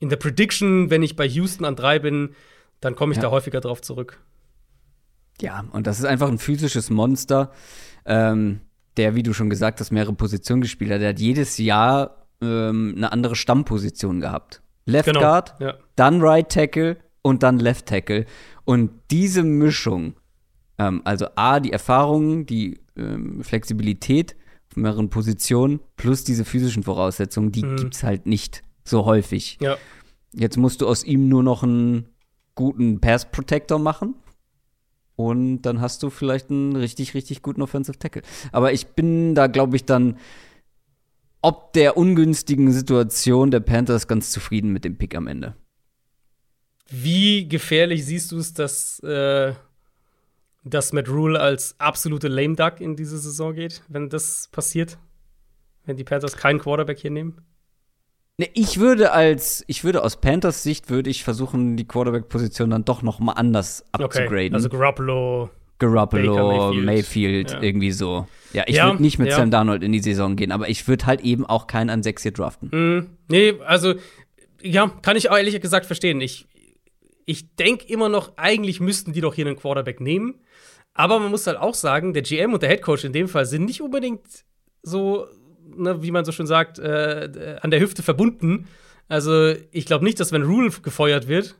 in 0.00 0.08
der 0.08 0.16
Prediction, 0.16 0.90
wenn 0.90 1.02
ich 1.02 1.14
bei 1.14 1.26
Houston 1.26 1.64
an 1.64 1.76
drei 1.76 1.98
bin, 2.00 2.30
dann 2.80 2.96
komme 2.96 3.12
ich 3.12 3.18
Ja. 3.18 3.24
da 3.24 3.30
häufiger 3.30 3.60
drauf 3.60 3.80
zurück. 3.80 4.18
Ja, 5.40 5.64
und 5.72 5.86
das 5.86 5.98
ist 5.98 6.04
einfach 6.04 6.28
ein 6.28 6.38
physisches 6.38 6.90
Monster, 6.90 7.52
ähm, 8.06 8.60
der, 8.96 9.14
wie 9.14 9.22
du 9.22 9.32
schon 9.32 9.50
gesagt 9.50 9.78
hast, 9.80 9.90
mehrere 9.90 10.14
Positionen 10.14 10.62
gespielt 10.62 10.90
hat. 10.90 11.00
Der 11.00 11.10
hat 11.10 11.20
jedes 11.20 11.58
Jahr 11.58 12.26
ähm, 12.42 12.94
eine 12.96 13.12
andere 13.12 13.36
Stammposition 13.36 14.20
gehabt. 14.20 14.62
Left 14.86 15.06
Genau. 15.06 15.20
Guard, 15.20 15.54
Ja. 15.60 15.74
dann 15.96 16.20
Right 16.22 16.48
Tackle 16.48 16.96
und 17.22 17.42
dann 17.42 17.58
Left 17.58 17.86
Tackle. 17.86 18.26
Und 18.64 18.90
diese 19.10 19.42
Mischung, 19.42 20.14
ähm, 20.78 21.02
also 21.04 21.26
A, 21.36 21.60
die 21.60 21.72
Erfahrung, 21.72 22.46
die 22.46 22.80
ähm, 22.96 23.42
Flexibilität 23.42 24.36
auf 24.70 24.76
mehreren 24.76 25.10
Positionen 25.10 25.80
plus 25.96 26.24
diese 26.24 26.44
physischen 26.44 26.82
Voraussetzungen, 26.82 27.50
die 27.52 27.64
Mhm. 27.64 27.76
gibt's 27.76 28.02
halt 28.02 28.26
nicht 28.26 28.62
so 28.84 29.04
häufig. 29.04 29.58
Ja. 29.60 29.76
Jetzt 30.32 30.56
musst 30.56 30.80
du 30.80 30.86
aus 30.88 31.02
ihm 31.04 31.28
nur 31.28 31.42
noch 31.42 31.62
einen 31.62 32.06
guten 32.54 33.00
Pass 33.00 33.30
Protector 33.30 33.78
machen. 33.78 34.14
Und 35.16 35.62
dann 35.62 35.80
hast 35.82 36.02
du 36.02 36.08
vielleicht 36.08 36.50
einen 36.50 36.74
richtig, 36.76 37.12
richtig 37.14 37.42
guten 37.42 37.60
Offensive 37.62 37.98
Tackle. 37.98 38.22
Aber 38.52 38.72
ich 38.72 38.86
bin 38.88 39.34
da, 39.34 39.48
glaube 39.48 39.76
ich, 39.76 39.84
dann 39.84 40.16
ob 41.42 41.72
der 41.72 41.96
ungünstigen 41.96 42.72
Situation 42.72 43.50
der 43.50 43.60
Panthers 43.60 44.08
ganz 44.08 44.30
zufrieden 44.30 44.72
mit 44.72 44.84
dem 44.84 44.98
Pick 44.98 45.14
am 45.14 45.26
Ende. 45.26 45.54
Wie 46.88 47.48
gefährlich 47.48 48.04
siehst 48.04 48.32
du 48.32 48.38
es, 48.38 48.52
dass, 48.52 48.98
äh, 49.00 49.54
dass 50.64 50.92
Matt 50.92 51.08
Rule 51.08 51.38
als 51.40 51.76
absolute 51.78 52.28
Lame 52.28 52.56
Duck 52.56 52.80
in 52.80 52.96
diese 52.96 53.18
Saison 53.18 53.54
geht, 53.54 53.82
wenn 53.88 54.08
das 54.08 54.48
passiert? 54.50 54.98
Wenn 55.84 55.96
die 55.96 56.04
Panthers 56.04 56.36
keinen 56.36 56.58
Quarterback 56.58 56.98
hier 56.98 57.10
nehmen? 57.10 57.40
Ne, 58.38 58.48
ich 58.54 58.78
würde 58.80 59.12
als, 59.12 59.64
ich 59.66 59.84
würde 59.84 60.02
aus 60.02 60.20
Panthers 60.20 60.62
Sicht, 60.62 60.90
würde 60.90 61.10
ich 61.10 61.24
versuchen, 61.24 61.76
die 61.76 61.86
Quarterback-Position 61.86 62.70
dann 62.70 62.84
doch 62.84 63.02
noch 63.02 63.20
mal 63.20 63.32
anders 63.32 63.84
abzugraden. 63.92 64.54
Also 64.54 64.68
Garoppolo 64.68 65.50
Garoppolo, 65.80 66.72
Mayfield, 66.72 66.84
Mayfield 66.84 67.50
ja. 67.50 67.62
irgendwie 67.62 67.90
so. 67.90 68.28
Ja, 68.52 68.64
ich 68.66 68.76
ja, 68.76 68.86
würde 68.86 69.02
nicht 69.02 69.18
mit 69.18 69.28
ja. 69.28 69.36
Sam 69.36 69.50
Darnold 69.50 69.82
in 69.82 69.92
die 69.92 70.00
Saison 70.00 70.36
gehen, 70.36 70.52
aber 70.52 70.68
ich 70.68 70.86
würde 70.86 71.06
halt 71.06 71.22
eben 71.22 71.46
auch 71.46 71.66
keinen 71.66 71.90
an 71.90 72.02
6 72.02 72.22
hier 72.22 72.32
draften. 72.32 72.68
Mm, 72.68 73.10
nee, 73.28 73.54
also, 73.66 73.94
ja, 74.62 74.88
kann 75.02 75.16
ich 75.16 75.30
auch 75.30 75.36
ehrlich 75.36 75.60
gesagt 75.60 75.86
verstehen. 75.86 76.20
Ich, 76.20 76.46
ich 77.26 77.54
denke 77.56 77.86
immer 77.86 78.08
noch, 78.08 78.36
eigentlich 78.36 78.80
müssten 78.80 79.12
die 79.12 79.20
doch 79.20 79.34
hier 79.34 79.46
einen 79.46 79.56
Quarterback 79.56 80.00
nehmen. 80.00 80.34
Aber 80.94 81.18
man 81.18 81.30
muss 81.30 81.46
halt 81.46 81.56
auch 81.56 81.74
sagen, 81.74 82.12
der 82.12 82.22
GM 82.22 82.52
und 82.52 82.62
der 82.62 82.68
Head 82.68 82.82
Coach 82.82 83.04
in 83.04 83.12
dem 83.12 83.28
Fall 83.28 83.46
sind 83.46 83.64
nicht 83.64 83.80
unbedingt 83.80 84.22
so, 84.82 85.26
ne, 85.64 86.02
wie 86.02 86.10
man 86.10 86.24
so 86.24 86.32
schön 86.32 86.46
sagt, 86.46 86.78
äh, 86.78 87.56
an 87.62 87.70
der 87.70 87.80
Hüfte 87.80 88.02
verbunden. 88.02 88.66
Also, 89.08 89.54
ich 89.70 89.86
glaube 89.86 90.04
nicht, 90.04 90.18
dass 90.20 90.32
wenn 90.32 90.42
Rule 90.42 90.70
gefeuert 90.82 91.28
wird, 91.28 91.56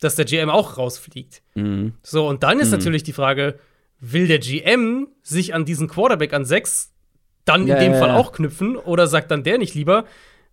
dass 0.00 0.16
der 0.16 0.24
GM 0.24 0.50
auch 0.50 0.78
rausfliegt. 0.78 1.42
Mhm. 1.54 1.94
So, 2.02 2.26
und 2.26 2.42
dann 2.42 2.58
ist 2.60 2.68
mhm. 2.68 2.78
natürlich 2.78 3.02
die 3.02 3.12
Frage, 3.12 3.58
will 4.00 4.26
der 4.26 4.38
GM 4.38 5.08
sich 5.22 5.54
an 5.54 5.64
diesen 5.64 5.88
Quarterback 5.88 6.32
an 6.32 6.44
6 6.44 6.92
dann 7.44 7.66
ja, 7.66 7.76
in 7.76 7.84
dem 7.84 7.92
ja, 7.92 7.98
Fall 7.98 8.08
ja. 8.10 8.16
auch 8.16 8.32
knüpfen 8.32 8.76
oder 8.76 9.06
sagt 9.06 9.30
dann 9.30 9.42
der 9.42 9.58
nicht 9.58 9.74
lieber, 9.74 10.04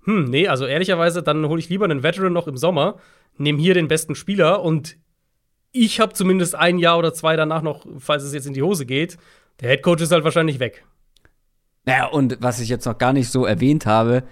hm, 0.03 0.25
nee, 0.25 0.47
also 0.47 0.65
ehrlicherweise, 0.65 1.21
dann 1.21 1.47
hole 1.47 1.59
ich 1.59 1.69
lieber 1.69 1.85
einen 1.85 2.03
Veteran 2.03 2.33
noch 2.33 2.47
im 2.47 2.57
Sommer, 2.57 2.97
nehme 3.37 3.59
hier 3.59 3.73
den 3.73 3.87
besten 3.87 4.15
Spieler 4.15 4.61
und 4.61 4.97
ich 5.71 5.99
habe 5.99 6.13
zumindest 6.13 6.55
ein 6.55 6.79
Jahr 6.79 6.97
oder 6.97 7.13
zwei 7.13 7.35
danach 7.35 7.61
noch, 7.61 7.85
falls 7.99 8.23
es 8.23 8.33
jetzt 8.33 8.47
in 8.47 8.53
die 8.53 8.63
Hose 8.63 8.85
geht. 8.85 9.17
Der 9.59 9.69
Head 9.69 9.83
Coach 9.83 10.01
ist 10.01 10.11
halt 10.11 10.23
wahrscheinlich 10.23 10.59
weg. 10.59 10.85
Naja, 11.85 12.07
und 12.07 12.37
was 12.39 12.59
ich 12.59 12.69
jetzt 12.69 12.85
noch 12.85 12.97
gar 12.97 13.13
nicht 13.13 13.29
so 13.29 13.45
erwähnt 13.45 13.85
habe, 13.85 14.23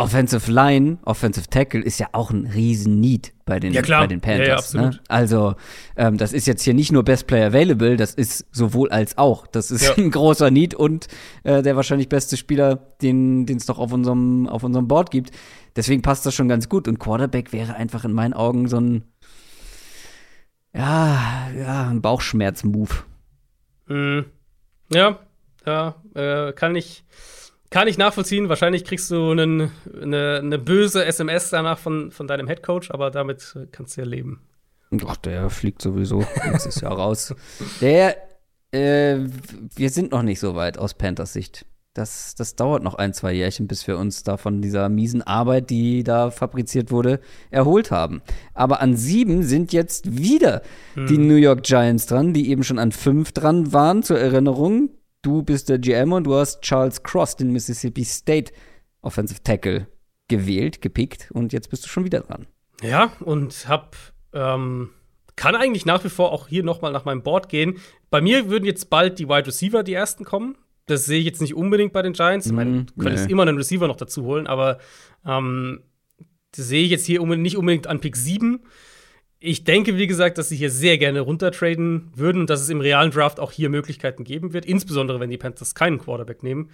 Offensive 0.00 0.50
Line, 0.50 0.98
Offensive 1.04 1.48
Tackle 1.48 1.82
ist 1.82 2.00
ja 2.00 2.08
auch 2.12 2.30
ein 2.30 2.46
riesen 2.46 3.00
Need 3.00 3.32
bei 3.44 3.60
den, 3.60 3.72
ja, 3.72 3.82
bei 3.82 4.06
den 4.06 4.20
Panthers. 4.20 4.72
Ja, 4.72 4.80
ja, 4.82 4.90
ne? 4.90 5.00
Also, 5.08 5.54
ähm, 5.96 6.16
das 6.16 6.32
ist 6.32 6.46
jetzt 6.46 6.62
hier 6.62 6.74
nicht 6.74 6.90
nur 6.90 7.04
Best 7.04 7.26
Player 7.26 7.48
Available, 7.48 7.96
das 7.96 8.14
ist 8.14 8.46
sowohl 8.50 8.90
als 8.90 9.18
auch. 9.18 9.46
Das 9.46 9.70
ist 9.70 9.90
ein 9.98 10.10
großer 10.10 10.50
Need 10.50 10.74
und 10.74 11.08
äh, 11.42 11.62
der 11.62 11.76
wahrscheinlich 11.76 12.08
beste 12.08 12.36
Spieler, 12.36 12.76
den 13.02 13.44
es 13.48 13.66
doch 13.66 13.78
auf 13.78 13.92
unserem, 13.92 14.48
auf 14.48 14.64
unserem 14.64 14.88
Board 14.88 15.10
gibt. 15.10 15.32
Deswegen 15.76 16.02
passt 16.02 16.24
das 16.26 16.34
schon 16.34 16.48
ganz 16.48 16.68
gut. 16.68 16.88
Und 16.88 16.98
Quarterback 16.98 17.52
wäre 17.52 17.74
einfach 17.74 18.04
in 18.04 18.12
meinen 18.12 18.32
Augen 18.32 18.68
so 18.68 18.78
ein, 18.78 19.04
ja, 20.72 21.50
ja, 21.58 21.88
ein 21.88 22.00
Bauchschmerz-Move. 22.00 22.94
Mhm. 23.86 24.24
Ja, 24.92 25.18
ja, 25.66 25.94
äh, 26.14 26.52
kann 26.52 26.74
ich 26.74 27.04
kann 27.70 27.88
ich 27.88 27.98
nachvollziehen. 27.98 28.48
Wahrscheinlich 28.48 28.84
kriegst 28.84 29.10
du 29.10 29.30
einen, 29.30 29.70
eine, 30.00 30.40
eine 30.42 30.58
böse 30.58 31.04
SMS 31.04 31.50
danach 31.50 31.78
von, 31.78 32.10
von 32.10 32.26
deinem 32.26 32.48
Headcoach, 32.48 32.90
aber 32.90 33.10
damit 33.10 33.56
kannst 33.72 33.96
du 33.96 34.02
ja 34.02 34.06
leben. 34.06 34.40
Ach, 35.06 35.16
der 35.16 35.50
fliegt 35.50 35.80
sowieso 35.80 36.24
nächstes 36.44 36.80
Jahr 36.80 36.92
raus. 36.92 37.34
Der, 37.80 38.16
äh, 38.72 39.18
wir 39.76 39.90
sind 39.90 40.10
noch 40.10 40.22
nicht 40.22 40.40
so 40.40 40.56
weit 40.56 40.78
aus 40.78 40.94
Panthers 40.94 41.32
Sicht. 41.32 41.64
Das, 41.94 42.36
das 42.36 42.54
dauert 42.54 42.84
noch 42.84 42.94
ein, 42.94 43.12
zwei 43.12 43.32
Jährchen, 43.32 43.66
bis 43.66 43.86
wir 43.88 43.98
uns 43.98 44.22
da 44.22 44.36
von 44.36 44.62
dieser 44.62 44.88
miesen 44.88 45.22
Arbeit, 45.22 45.70
die 45.70 46.04
da 46.04 46.30
fabriziert 46.30 46.92
wurde, 46.92 47.20
erholt 47.50 47.90
haben. 47.90 48.22
Aber 48.54 48.80
an 48.80 48.96
sieben 48.96 49.42
sind 49.42 49.72
jetzt 49.72 50.16
wieder 50.16 50.62
hm. 50.94 51.06
die 51.06 51.18
New 51.18 51.34
York 51.34 51.64
Giants 51.64 52.06
dran, 52.06 52.32
die 52.32 52.50
eben 52.50 52.62
schon 52.62 52.78
an 52.78 52.92
fünf 52.92 53.32
dran 53.32 53.72
waren, 53.72 54.04
zur 54.04 54.20
Erinnerung 54.20 54.90
du 55.22 55.42
bist 55.42 55.68
der 55.68 55.78
GM 55.78 56.12
und 56.12 56.24
du 56.24 56.34
hast 56.34 56.62
Charles 56.62 57.02
Cross, 57.02 57.36
den 57.36 57.52
Mississippi 57.52 58.04
State 58.04 58.52
Offensive 59.02 59.42
Tackle, 59.42 59.86
gewählt, 60.28 60.82
gepickt 60.82 61.30
und 61.32 61.52
jetzt 61.52 61.70
bist 61.70 61.84
du 61.84 61.88
schon 61.88 62.04
wieder 62.04 62.20
dran. 62.20 62.46
Ja, 62.82 63.12
und 63.20 63.68
hab, 63.68 63.96
ähm, 64.32 64.90
kann 65.36 65.54
eigentlich 65.54 65.86
nach 65.86 66.04
wie 66.04 66.08
vor 66.08 66.32
auch 66.32 66.48
hier 66.48 66.62
nochmal 66.62 66.92
nach 66.92 67.04
meinem 67.04 67.22
Board 67.22 67.48
gehen. 67.48 67.78
Bei 68.10 68.20
mir 68.20 68.48
würden 68.50 68.64
jetzt 68.64 68.90
bald 68.90 69.18
die 69.18 69.28
Wide 69.28 69.46
Receiver 69.46 69.82
die 69.82 69.94
ersten 69.94 70.24
kommen. 70.24 70.56
Das 70.86 71.04
sehe 71.06 71.18
ich 71.18 71.24
jetzt 71.24 71.40
nicht 71.40 71.54
unbedingt 71.54 71.92
bei 71.92 72.02
den 72.02 72.12
Giants. 72.12 72.46
Ich 72.46 72.52
meine, 72.52 72.84
du 72.84 72.94
könntest 72.98 73.26
nee. 73.26 73.32
immer 73.32 73.42
einen 73.42 73.56
Receiver 73.56 73.86
noch 73.86 73.96
dazu 73.96 74.24
holen, 74.24 74.46
aber 74.46 74.78
ähm, 75.24 75.82
das 76.52 76.68
sehe 76.68 76.84
ich 76.84 76.90
jetzt 76.90 77.06
hier 77.06 77.24
nicht 77.24 77.56
unbedingt 77.56 77.86
an 77.86 78.00
Pick 78.00 78.16
7 78.16 78.60
ich 79.40 79.64
denke, 79.64 79.96
wie 79.96 80.06
gesagt, 80.06 80.36
dass 80.36 80.50
sie 80.50 80.56
hier 80.56 80.70
sehr 80.70 80.98
gerne 80.98 81.20
runtertraden 81.20 82.12
würden 82.14 82.42
und 82.42 82.50
dass 82.50 82.60
es 82.60 82.68
im 82.68 82.80
realen 82.80 83.10
Draft 83.10 83.40
auch 83.40 83.52
hier 83.52 83.70
Möglichkeiten 83.70 84.22
geben 84.22 84.52
wird, 84.52 84.66
insbesondere 84.66 85.18
wenn 85.18 85.30
die 85.30 85.38
Panthers 85.38 85.74
keinen 85.74 85.98
Quarterback 85.98 86.42
nehmen. 86.42 86.70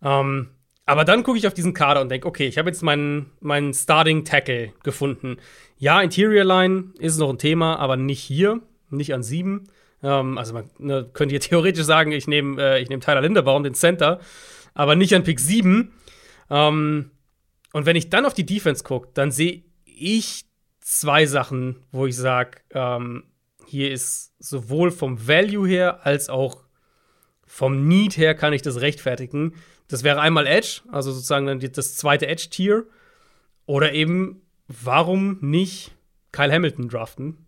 Ähm, 0.00 0.50
aber 0.86 1.04
dann 1.04 1.24
gucke 1.24 1.38
ich 1.38 1.46
auf 1.46 1.54
diesen 1.54 1.74
Kader 1.74 2.00
und 2.00 2.10
denke, 2.10 2.28
okay, 2.28 2.46
ich 2.46 2.56
habe 2.56 2.68
jetzt 2.68 2.82
meinen, 2.82 3.32
meinen 3.40 3.74
Starting 3.74 4.24
Tackle 4.24 4.72
gefunden. 4.84 5.38
Ja, 5.76 6.00
Interior 6.02 6.44
Line 6.44 6.92
ist 6.98 7.18
noch 7.18 7.30
ein 7.30 7.38
Thema, 7.38 7.76
aber 7.76 7.96
nicht 7.96 8.20
hier, 8.20 8.60
nicht 8.90 9.12
an 9.12 9.24
sieben. 9.24 9.64
Ähm, 10.02 10.38
also 10.38 10.54
man 10.54 10.70
ne, 10.78 11.08
könnte 11.12 11.32
hier 11.32 11.40
theoretisch 11.48 11.84
sagen, 11.84 12.12
ich 12.12 12.28
nehme 12.28 12.62
äh, 12.62 12.84
nehm 12.84 13.00
Tyler 13.00 13.22
Linderbaum, 13.22 13.64
den 13.64 13.74
Center, 13.74 14.20
aber 14.72 14.94
nicht 14.94 15.14
an 15.16 15.24
Pick 15.24 15.40
7. 15.40 15.92
Ähm, 16.50 17.10
und 17.72 17.86
wenn 17.86 17.96
ich 17.96 18.08
dann 18.08 18.24
auf 18.24 18.34
die 18.34 18.46
Defense 18.46 18.84
gucke, 18.84 19.08
dann 19.14 19.32
sehe 19.32 19.64
ich 19.84 20.44
zwei 20.84 21.26
Sachen, 21.26 21.76
wo 21.90 22.06
ich 22.06 22.16
sage, 22.16 22.58
ähm, 22.70 23.24
hier 23.66 23.90
ist 23.90 24.34
sowohl 24.38 24.90
vom 24.90 25.26
Value 25.26 25.66
her 25.66 26.06
als 26.06 26.28
auch 26.28 26.62
vom 27.46 27.88
Need 27.88 28.16
her 28.16 28.34
kann 28.34 28.52
ich 28.52 28.62
das 28.62 28.80
rechtfertigen. 28.80 29.54
Das 29.88 30.04
wäre 30.04 30.20
einmal 30.20 30.46
Edge, 30.46 30.82
also 30.92 31.10
sozusagen 31.12 31.46
dann 31.46 31.60
das 31.60 31.96
zweite 31.96 32.26
Edge-Tier. 32.26 32.86
Oder 33.66 33.92
eben, 33.92 34.42
warum 34.68 35.38
nicht 35.40 35.92
Kyle 36.32 36.52
Hamilton 36.52 36.88
draften? 36.88 37.38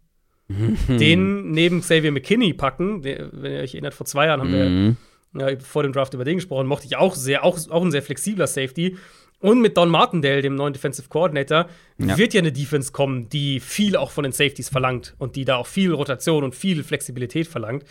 den 0.88 1.50
neben 1.50 1.80
Xavier 1.80 2.12
McKinney 2.12 2.54
packen. 2.54 3.02
Der, 3.02 3.30
wenn 3.32 3.52
ihr 3.52 3.60
euch 3.60 3.74
erinnert, 3.74 3.94
vor 3.94 4.06
zwei 4.06 4.26
Jahren 4.26 4.40
haben 4.40 4.50
mhm. 4.50 4.96
wir 5.34 5.50
ja, 5.50 5.58
vor 5.58 5.82
dem 5.82 5.92
Draft 5.92 6.14
über 6.14 6.24
den 6.24 6.36
gesprochen, 6.36 6.66
mochte 6.66 6.86
ich 6.86 6.96
auch 6.96 7.14
sehr, 7.14 7.44
auch, 7.44 7.58
auch 7.68 7.82
ein 7.82 7.90
sehr 7.90 8.02
flexibler 8.02 8.46
Safety. 8.46 8.96
Und 9.38 9.60
mit 9.60 9.76
Don 9.76 9.90
Martindale, 9.90 10.40
dem 10.40 10.54
neuen 10.54 10.72
Defensive 10.72 11.08
Coordinator, 11.08 11.68
ja. 11.98 12.16
wird 12.16 12.32
ja 12.32 12.40
eine 12.40 12.52
Defense 12.52 12.90
kommen, 12.90 13.28
die 13.28 13.60
viel 13.60 13.96
auch 13.96 14.10
von 14.10 14.24
den 14.24 14.32
Safeties 14.32 14.70
verlangt 14.70 15.14
und 15.18 15.36
die 15.36 15.44
da 15.44 15.56
auch 15.56 15.66
viel 15.66 15.92
Rotation 15.92 16.42
und 16.42 16.54
viel 16.54 16.82
Flexibilität 16.82 17.46
verlangt. 17.46 17.84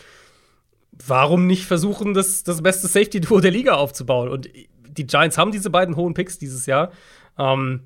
Warum 1.06 1.46
nicht 1.46 1.64
versuchen, 1.64 2.14
das, 2.14 2.42
das 2.42 2.62
beste 2.62 2.88
Safety-Duo 2.88 3.40
der 3.40 3.52
Liga 3.52 3.74
aufzubauen? 3.74 4.28
Und 4.28 4.48
die 4.88 5.06
Giants 5.06 5.38
haben 5.38 5.52
diese 5.52 5.70
beiden 5.70 5.94
hohen 5.94 6.14
Picks 6.14 6.38
dieses 6.38 6.66
Jahr. 6.66 6.90
Ähm, 7.38 7.82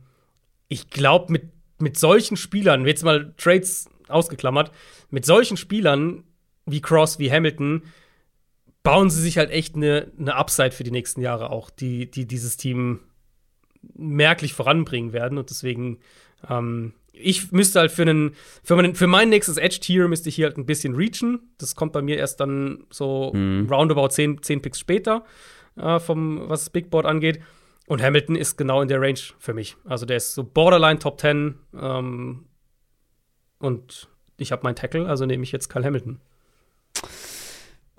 ich 0.69 0.89
glaube, 0.89 1.33
mit, 1.33 1.51
mit 1.79 1.99
solchen 1.99 2.37
Spielern, 2.37 2.87
jetzt 2.87 3.05
mal 3.05 3.35
Trades 3.37 3.91
ausgeklammert, 4.09 4.71
mit 5.11 5.27
solchen 5.27 5.57
Spielern 5.57 6.25
wie 6.67 6.81
Cross, 6.81 7.19
wie 7.19 7.31
Hamilton, 7.31 7.83
bauen 8.83 9.11
sie 9.11 9.21
sich 9.21 9.37
halt 9.37 9.51
echt 9.51 9.75
eine, 9.75 10.11
eine 10.19 10.35
Upside 10.37 10.71
für 10.71 10.85
die 10.85 10.91
nächsten 10.91 11.21
Jahre 11.21 11.51
auch, 11.51 11.69
die, 11.69 12.11
die 12.11 12.27
dieses 12.27 12.57
Team 12.57 13.01
merklich 13.95 14.55
voranbringen 14.55 15.13
werden. 15.13 15.39
Und 15.39 15.51
deswegen, 15.51 15.99
ähm, 16.49 16.93
ich 17.13 17.53
müsste 17.53 17.81
halt 17.81 17.91
für 17.91 18.03
einen, 18.03 18.35
für, 18.63 18.77
meinen, 18.77 18.95
für 18.95 19.07
mein 19.07 19.29
nächstes 19.29 19.57
Edge-Tier 19.57 20.09
müsste 20.09 20.29
ich 20.29 20.37
hier 20.37 20.47
halt 20.47 20.59
ein 20.59 20.67
bisschen 20.67 20.95
reachen. 20.95 21.53
Das 21.59 21.75
kommt 21.75 21.93
bei 21.93 22.03
mir 22.03 22.17
erst 22.17 22.41
dann 22.41 22.85
so 22.91 23.33
mhm. 23.35 23.69
roundabout 23.71 24.09
10, 24.09 24.43
10 24.43 24.63
Picks 24.63 24.79
später, 24.79 25.25
äh, 25.77 25.99
vom, 25.99 26.49
was 26.49 26.61
das 26.61 26.71
Big 26.71 26.91
Board 26.91 27.07
angeht. 27.07 27.41
Und 27.87 28.03
Hamilton 28.03 28.37
ist 28.37 28.57
genau 28.57 28.83
in 28.83 28.89
der 28.89 29.01
Range 29.01 29.19
für 29.39 29.53
mich. 29.53 29.77
Also 29.85 30.07
der 30.07 30.19
ist 30.19 30.35
so 30.35 30.45
Borderline 30.45 31.01
Top 31.01 31.21
10. 31.21 31.57
Ähm, 31.81 32.47
und 33.59 34.09
ich 34.37 34.53
habe 34.53 34.63
meinen 34.63 34.77
Tackle, 34.77 35.07
also 35.07 35.27
nehme 35.27 35.43
ich 35.43 35.53
jetzt 35.53 35.69
Kyle 35.69 35.85
Hamilton. 35.85 36.21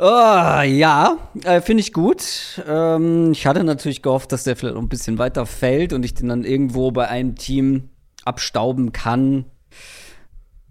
Oh, 0.04 0.62
ja, 0.64 1.20
äh, 1.44 1.62
finde 1.62 1.82
ich 1.82 1.94
gut. 1.94 2.60
Ähm, 2.68 3.34
ich 3.34 3.46
hatte 3.46 3.64
natürlich 3.64 4.02
gehofft, 4.02 4.32
dass 4.32 4.46
der 4.46 4.56
vielleicht 4.56 4.74
noch 4.74 4.82
ein 4.82 4.90
bisschen 4.90 5.20
weiter 5.20 5.46
fällt 5.46 5.94
und 5.94 6.04
ich 6.04 6.16
den 6.16 6.30
dann 6.30 6.44
irgendwo 6.44 6.90
bei 6.90 7.08
einem 7.08 7.36
Team 7.36 7.90
abstauben 8.26 8.94
kann. 8.94 9.46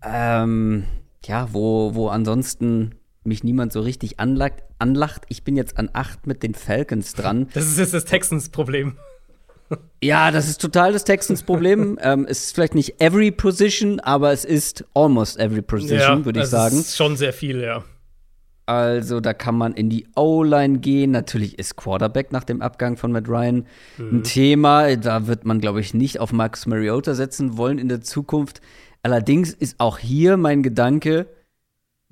Ähm, 0.03 0.83
ja, 1.25 1.47
wo, 1.53 1.95
wo 1.95 2.09
ansonsten 2.09 2.97
mich 3.23 3.45
niemand 3.45 3.73
so 3.73 3.83
richtig 3.83 4.19
anlacht, 4.19 4.65
anlacht. 4.81 5.23
Ich 5.29 5.45
bin 5.45 5.55
jetzt 5.55 5.79
an 5.79 5.91
8 5.93 6.27
mit 6.27 6.43
den 6.43 6.55
Falcons 6.55 7.15
dran. 7.15 7.47
Das 7.55 7.69
ist 7.69 7.79
jetzt 7.79 7.95
das 7.95 8.07
Texans-Problem. 8.07 8.97
Ja, 10.03 10.33
das 10.33 10.49
ist 10.49 10.61
total 10.61 10.93
das 10.93 11.05
Texans-Problem. 11.05 11.97
ähm, 12.03 12.27
es 12.29 12.47
ist 12.47 12.55
vielleicht 12.57 12.75
nicht 12.75 13.01
every 13.01 13.31
position, 13.31 14.01
aber 14.01 14.33
es 14.33 14.45
ist 14.45 14.85
almost 14.95 15.39
every 15.39 15.63
position, 15.63 16.19
ja, 16.19 16.25
würde 16.25 16.41
ich 16.41 16.47
sagen. 16.47 16.77
Das 16.77 16.89
ist 16.89 16.97
schon 16.97 17.17
sehr 17.17 17.33
viel, 17.33 17.61
ja. 17.61 17.85
Also 18.67 19.21
da 19.21 19.35
kann 19.35 19.57
man 19.57 19.75
in 19.75 19.91
die 19.91 20.07
O-Line 20.15 20.79
gehen. 20.79 21.11
Natürlich 21.11 21.59
ist 21.59 21.77
Quarterback 21.77 22.31
nach 22.31 22.45
dem 22.45 22.63
Abgang 22.63 22.97
von 22.97 23.11
Matt 23.11 23.29
Ryan 23.29 23.67
mhm. 23.99 24.19
ein 24.19 24.23
Thema. 24.23 24.97
Da 24.97 25.27
wird 25.27 25.45
man, 25.45 25.61
glaube 25.61 25.81
ich, 25.81 25.95
nicht 25.95 26.21
auf 26.21 26.33
Marcus 26.33 26.67
Mariota 26.67 27.15
setzen 27.15 27.57
wollen 27.57 27.79
in 27.79 27.89
der 27.89 28.01
Zukunft. 28.01 28.61
Allerdings 29.03 29.53
ist 29.53 29.81
auch 29.81 29.99
hier 29.99 30.37
mein 30.37 30.63
Gedanke, 30.63 31.27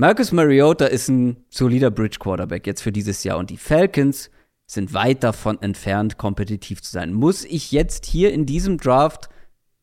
Marcus 0.00 0.30
Mariota 0.30 0.86
ist 0.86 1.08
ein 1.08 1.38
solider 1.50 1.90
Bridge-Quarterback 1.90 2.68
jetzt 2.68 2.82
für 2.82 2.92
dieses 2.92 3.24
Jahr. 3.24 3.36
Und 3.36 3.50
die 3.50 3.56
Falcons 3.56 4.30
sind 4.64 4.94
weit 4.94 5.24
davon 5.24 5.60
entfernt, 5.60 6.18
kompetitiv 6.18 6.82
zu 6.82 6.92
sein. 6.92 7.12
Muss 7.12 7.44
ich 7.44 7.72
jetzt 7.72 8.06
hier 8.06 8.32
in 8.32 8.46
diesem 8.46 8.78
Draft 8.78 9.28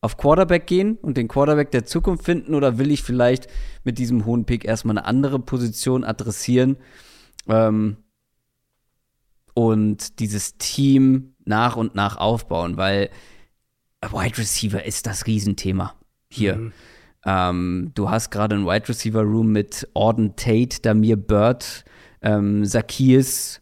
auf 0.00 0.16
Quarterback 0.16 0.66
gehen 0.66 0.96
und 0.96 1.16
den 1.16 1.28
Quarterback 1.28 1.70
der 1.70 1.84
Zukunft 1.84 2.24
finden 2.24 2.54
oder 2.54 2.78
will 2.78 2.90
ich 2.90 3.02
vielleicht 3.02 3.48
mit 3.84 3.98
diesem 3.98 4.24
hohen 4.24 4.44
Pick 4.44 4.64
erstmal 4.64 4.98
eine 4.98 5.06
andere 5.06 5.38
Position 5.38 6.04
adressieren 6.04 6.76
ähm, 7.48 7.96
und 9.54 10.20
dieses 10.20 10.58
Team 10.58 11.34
nach 11.44 11.76
und 11.76 11.94
nach 11.94 12.18
aufbauen, 12.18 12.76
weil 12.76 13.10
Wide 14.02 14.38
Receiver 14.38 14.84
ist 14.84 15.06
das 15.06 15.26
Riesenthema 15.26 15.94
hier. 16.30 16.56
Mhm. 16.56 16.72
Ähm, 17.24 17.90
du 17.94 18.10
hast 18.10 18.30
gerade 18.30 18.54
ein 18.54 18.66
Wide 18.66 18.88
Receiver 18.88 19.22
Room 19.22 19.50
mit 19.50 19.88
Orden 19.94 20.36
Tate, 20.36 20.80
Damir 20.82 21.16
Bird, 21.16 21.84
ähm, 22.22 22.64
Zacchaeus, 22.64 23.60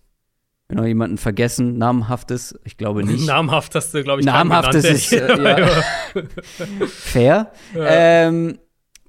noch 0.73 0.87
jemanden 0.87 1.19
vergessen, 1.19 1.79
namhaftes? 1.79 2.59
Ich 2.65 2.77
glaube 2.77 3.05
nicht. 3.07 3.27
Namhafteste, 3.27 4.03
glaube 4.03 4.21
ich. 4.21 4.27
Namhaftes 4.27 4.85
ist 4.85 5.13
äh, 5.13 5.59
ja. 5.61 5.69
fair. 6.87 7.53
Ja. 7.75 8.27
Ähm, 8.27 8.59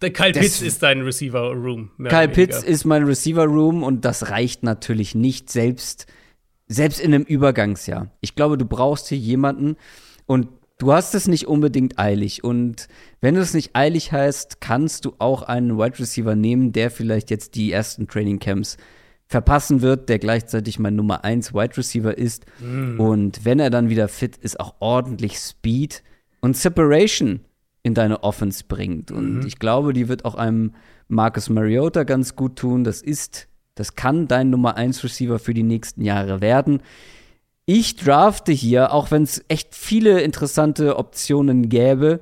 der 0.01 0.11
Kyle 0.11 0.33
Pitts 0.33 0.61
ist 0.61 0.83
dein 0.83 1.01
Receiver 1.01 1.53
Room. 1.53 1.91
Kyle 1.97 2.27
Pitts 2.27 2.63
ist 2.63 2.83
mein 2.83 3.03
Receiver 3.03 3.45
Room 3.45 3.81
und 3.81 4.03
das 4.03 4.29
reicht 4.29 4.61
natürlich 4.61 5.15
nicht, 5.15 5.49
selbst, 5.49 6.05
selbst 6.67 6.99
in 6.99 7.13
einem 7.13 7.23
Übergangsjahr. 7.23 8.11
Ich 8.19 8.35
glaube, 8.35 8.57
du 8.57 8.65
brauchst 8.65 9.07
hier 9.07 9.17
jemanden 9.17 9.77
und 10.25 10.49
du 10.79 10.91
hast 10.91 11.15
es 11.15 11.27
nicht 11.27 11.47
unbedingt 11.47 11.97
eilig. 11.97 12.43
Und 12.43 12.89
wenn 13.21 13.35
du 13.35 13.41
es 13.41 13.53
nicht 13.53 13.71
eilig 13.73 14.11
heißt, 14.11 14.59
kannst 14.59 15.05
du 15.05 15.13
auch 15.17 15.43
einen 15.43 15.77
Wide 15.77 15.97
Receiver 15.97 16.35
nehmen, 16.35 16.73
der 16.73 16.91
vielleicht 16.91 17.31
jetzt 17.31 17.55
die 17.55 17.71
ersten 17.71 18.07
Training 18.07 18.39
Camps 18.39 18.77
verpassen 19.27 19.81
wird, 19.81 20.09
der 20.09 20.19
gleichzeitig 20.19 20.79
mein 20.79 20.95
Nummer 20.95 21.23
1 21.23 21.53
Wide 21.53 21.77
Receiver 21.77 22.17
ist. 22.17 22.45
Mm. 22.59 22.99
Und 22.99 23.43
wenn 23.43 23.59
er 23.59 23.69
dann 23.69 23.89
wieder 23.89 24.07
fit 24.07 24.37
ist, 24.37 24.59
auch 24.59 24.75
ordentlich 24.79 25.39
Speed 25.39 26.03
und 26.41 26.55
Separation 26.55 27.39
in 27.81 27.93
deine 27.93 28.23
Offense 28.23 28.63
bringt. 28.67 29.11
Und 29.11 29.39
mhm. 29.39 29.47
ich 29.47 29.59
glaube, 29.59 29.93
die 29.93 30.07
wird 30.07 30.25
auch 30.25 30.35
einem 30.35 30.73
Marcus 31.07 31.49
Mariota 31.49 32.03
ganz 32.03 32.35
gut 32.35 32.55
tun. 32.55 32.83
Das 32.83 33.01
ist, 33.01 33.47
das 33.75 33.95
kann 33.95 34.27
dein 34.27 34.49
Nummer 34.49 34.75
1 34.75 35.03
Receiver 35.03 35.37
für 35.37 35.53
die 35.53 35.63
nächsten 35.63 36.01
Jahre 36.01 36.41
werden. 36.41 36.81
Ich 37.65 37.95
drafte 37.95 38.51
hier, 38.51 38.91
auch 38.91 39.11
wenn 39.11 39.23
es 39.23 39.43
echt 39.47 39.75
viele 39.75 40.21
interessante 40.21 40.97
Optionen 40.97 41.69
gäbe, 41.69 42.21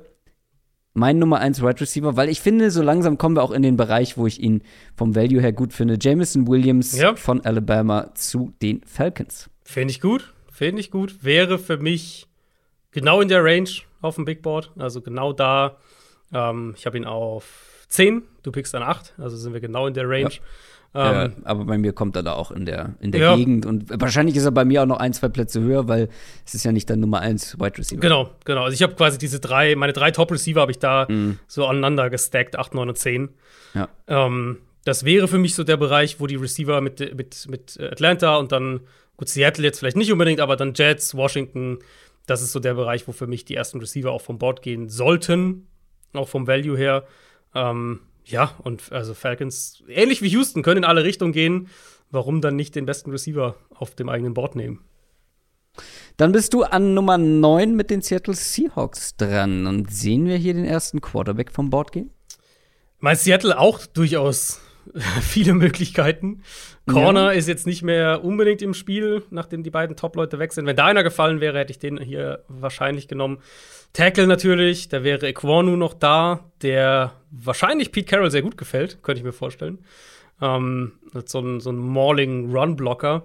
mein 0.94 1.18
Nummer 1.18 1.40
1 1.40 1.60
Wide 1.60 1.80
Receiver, 1.80 2.16
weil 2.16 2.28
ich 2.28 2.40
finde, 2.40 2.70
so 2.70 2.82
langsam 2.82 3.18
kommen 3.18 3.36
wir 3.36 3.42
auch 3.42 3.50
in 3.50 3.62
den 3.62 3.76
Bereich, 3.76 4.16
wo 4.16 4.26
ich 4.26 4.40
ihn 4.40 4.62
vom 4.94 5.14
Value 5.14 5.40
her 5.40 5.52
gut 5.52 5.72
finde. 5.72 5.98
Jameson 6.00 6.46
Williams 6.46 6.96
ja. 6.96 7.16
von 7.16 7.44
Alabama 7.44 8.14
zu 8.14 8.54
den 8.62 8.80
Falcons. 8.86 9.50
Finde 9.64 9.90
ich 9.90 10.00
gut, 10.00 10.32
finde 10.52 10.80
ich 10.80 10.90
gut. 10.92 11.24
Wäre 11.24 11.58
für 11.58 11.78
mich 11.78 12.28
genau 12.92 13.20
in 13.20 13.28
der 13.28 13.44
Range 13.44 13.68
auf 14.00 14.14
dem 14.14 14.24
Big 14.24 14.40
Board, 14.40 14.70
also 14.78 15.00
genau 15.00 15.32
da. 15.32 15.78
Ähm, 16.32 16.74
ich 16.76 16.86
habe 16.86 16.96
ihn 16.96 17.04
auf 17.04 17.86
10, 17.88 18.22
du 18.44 18.52
pickst 18.52 18.74
an 18.74 18.82
8, 18.82 19.14
also 19.18 19.36
sind 19.36 19.52
wir 19.52 19.60
genau 19.60 19.88
in 19.88 19.94
der 19.94 20.08
Range. 20.08 20.30
Ja. 20.30 20.40
Ähm, 20.96 21.02
ja, 21.02 21.30
aber 21.44 21.64
bei 21.64 21.76
mir 21.76 21.92
kommt 21.92 22.14
er 22.14 22.22
da 22.22 22.34
auch 22.34 22.52
in 22.52 22.66
der, 22.66 22.94
in 23.00 23.10
der 23.10 23.20
ja. 23.20 23.36
Gegend. 23.36 23.66
Und 23.66 23.86
wahrscheinlich 24.00 24.36
ist 24.36 24.44
er 24.44 24.52
bei 24.52 24.64
mir 24.64 24.82
auch 24.82 24.86
noch 24.86 24.98
ein, 24.98 25.12
zwei 25.12 25.28
Plätze 25.28 25.60
höher, 25.60 25.88
weil 25.88 26.08
es 26.46 26.54
ist 26.54 26.64
ja 26.64 26.70
nicht 26.70 26.88
der 26.88 26.96
Nummer 26.96 27.20
1 27.20 27.58
Wide 27.58 27.78
Receiver. 27.78 28.00
Genau, 28.00 28.30
genau. 28.44 28.62
Also 28.62 28.74
ich 28.74 28.82
habe 28.82 28.94
quasi 28.94 29.18
diese 29.18 29.40
drei, 29.40 29.74
meine 29.74 29.92
drei 29.92 30.12
Top-Receiver 30.12 30.60
habe 30.60 30.70
ich 30.70 30.78
da 30.78 31.06
mhm. 31.08 31.38
so 31.48 31.66
aneinander 31.66 32.10
gestackt, 32.10 32.56
8, 32.56 32.74
9 32.74 32.88
und 32.88 32.96
10. 32.96 33.28
Ja. 33.74 33.88
Ähm, 34.06 34.58
das 34.84 35.04
wäre 35.04 35.26
für 35.26 35.38
mich 35.38 35.56
so 35.56 35.64
der 35.64 35.76
Bereich, 35.76 36.20
wo 36.20 36.28
die 36.28 36.36
Receiver 36.36 36.80
mit, 36.80 37.00
mit, 37.16 37.48
mit 37.48 37.80
Atlanta 37.80 38.36
und 38.36 38.52
dann, 38.52 38.80
gut, 39.16 39.28
Seattle 39.28 39.64
jetzt 39.64 39.80
vielleicht 39.80 39.96
nicht 39.96 40.12
unbedingt, 40.12 40.40
aber 40.40 40.54
dann 40.56 40.74
Jets, 40.74 41.16
Washington, 41.16 41.78
das 42.26 42.40
ist 42.40 42.52
so 42.52 42.60
der 42.60 42.74
Bereich, 42.74 43.08
wo 43.08 43.12
für 43.12 43.26
mich 43.26 43.44
die 43.44 43.54
ersten 43.54 43.80
Receiver 43.80 44.12
auch 44.12 44.20
vom 44.20 44.38
Board 44.38 44.62
gehen 44.62 44.88
sollten, 44.88 45.66
auch 46.12 46.28
vom 46.28 46.46
Value 46.46 46.76
her. 46.76 47.04
Ähm, 47.54 48.00
ja, 48.24 48.54
und 48.62 48.92
also 48.92 49.14
Falcons, 49.14 49.82
ähnlich 49.88 50.22
wie 50.22 50.28
Houston, 50.28 50.62
können 50.62 50.78
in 50.78 50.84
alle 50.84 51.04
Richtungen 51.04 51.32
gehen. 51.32 51.68
Warum 52.10 52.40
dann 52.40 52.56
nicht 52.56 52.74
den 52.74 52.86
besten 52.86 53.10
Receiver 53.10 53.56
auf 53.70 53.94
dem 53.94 54.08
eigenen 54.08 54.34
Board 54.34 54.56
nehmen? 54.56 54.84
Dann 56.16 56.32
bist 56.32 56.54
du 56.54 56.62
an 56.62 56.94
Nummer 56.94 57.18
9 57.18 57.74
mit 57.74 57.90
den 57.90 58.02
Seattle 58.02 58.34
Seahawks 58.34 59.16
dran. 59.16 59.66
Und 59.66 59.90
sehen 59.90 60.26
wir 60.26 60.36
hier 60.36 60.54
den 60.54 60.64
ersten 60.64 61.00
Quarterback 61.00 61.50
vom 61.50 61.70
Board 61.70 61.92
gehen? 61.92 62.10
Mein 63.00 63.16
Seattle 63.16 63.58
auch 63.58 63.84
durchaus 63.84 64.60
viele 65.20 65.54
Möglichkeiten. 65.54 66.42
Corner 66.86 67.32
ja. 67.32 67.38
ist 67.38 67.48
jetzt 67.48 67.66
nicht 67.66 67.82
mehr 67.82 68.22
unbedingt 68.24 68.62
im 68.62 68.74
Spiel, 68.74 69.24
nachdem 69.30 69.62
die 69.62 69.70
beiden 69.70 69.96
Top-Leute 69.96 70.38
weg 70.38 70.52
sind. 70.52 70.66
Wenn 70.66 70.76
da 70.76 70.86
einer 70.86 71.02
gefallen 71.02 71.40
wäre, 71.40 71.58
hätte 71.58 71.72
ich 71.72 71.78
den 71.78 71.98
hier 71.98 72.44
wahrscheinlich 72.48 73.08
genommen. 73.08 73.38
Tackle 73.94 74.26
natürlich, 74.26 74.88
da 74.88 75.04
wäre 75.04 75.26
Equanu 75.28 75.76
noch 75.76 75.94
da, 75.94 76.50
der 76.62 77.12
wahrscheinlich 77.30 77.92
Pete 77.92 78.10
Carroll 78.10 78.30
sehr 78.30 78.42
gut 78.42 78.58
gefällt, 78.58 79.02
könnte 79.02 79.20
ich 79.20 79.24
mir 79.24 79.32
vorstellen. 79.32 79.84
Ähm, 80.42 80.98
so 81.26 81.38
ein, 81.38 81.60
so 81.60 81.70
ein 81.70 81.78
Mauling-Run-Blocker. 81.78 83.24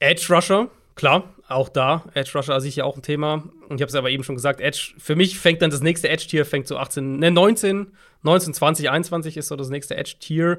Edge 0.00 0.26
Rusher, 0.28 0.68
klar, 0.96 1.32
auch 1.46 1.68
da. 1.68 2.04
Edge 2.14 2.32
Rusher 2.34 2.56
ist 2.56 2.64
sicher 2.64 2.84
auch 2.84 2.96
ein 2.96 3.02
Thema. 3.02 3.44
Und 3.68 3.76
ich 3.76 3.82
habe 3.82 3.88
es 3.88 3.94
aber 3.94 4.10
eben 4.10 4.24
schon 4.24 4.34
gesagt, 4.34 4.60
Edge, 4.60 4.94
für 4.98 5.14
mich 5.14 5.38
fängt 5.38 5.62
dann 5.62 5.70
das 5.70 5.80
nächste 5.80 6.08
Edge-Tier, 6.08 6.44
fängt 6.44 6.66
so 6.66 6.76
18, 6.76 7.20
ne, 7.20 7.30
19, 7.30 7.92
19, 8.22 8.52
20, 8.52 8.90
21 8.90 9.36
ist 9.36 9.46
so 9.46 9.54
das 9.54 9.68
nächste 9.68 9.96
Edge-Tier 9.96 10.58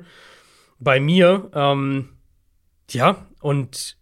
bei 0.79 1.01
mir. 1.01 1.51
Ähm, 1.53 2.09
ja, 2.89 3.25
und 3.41 3.97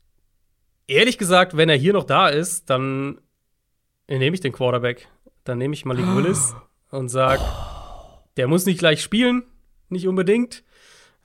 ehrlich 0.86 1.18
gesagt, 1.18 1.58
wenn 1.58 1.70
er 1.70 1.76
hier 1.76 1.94
noch 1.94 2.04
da 2.04 2.30
ist, 2.30 2.70
dann 2.70 3.18
nehme 4.08 4.34
ich 4.34 4.42
den 4.42 4.52
Quarterback. 4.52 5.08
Dann 5.44 5.58
nehme 5.58 5.74
ich 5.74 5.86
Malik 5.86 6.06
Willis 6.16 6.56
und 6.90 7.10
sage, 7.10 7.42
der 8.38 8.48
muss 8.48 8.66
nicht 8.66 8.80
gleich 8.80 9.02
spielen, 9.02 9.44
nicht 9.90 10.08
unbedingt. 10.08 10.64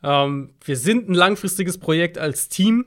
Ähm, 0.03 0.55
wir 0.65 0.77
sind 0.77 1.09
ein 1.09 1.15
langfristiges 1.15 1.79
Projekt 1.79 2.19
als 2.19 2.49
Team. 2.49 2.87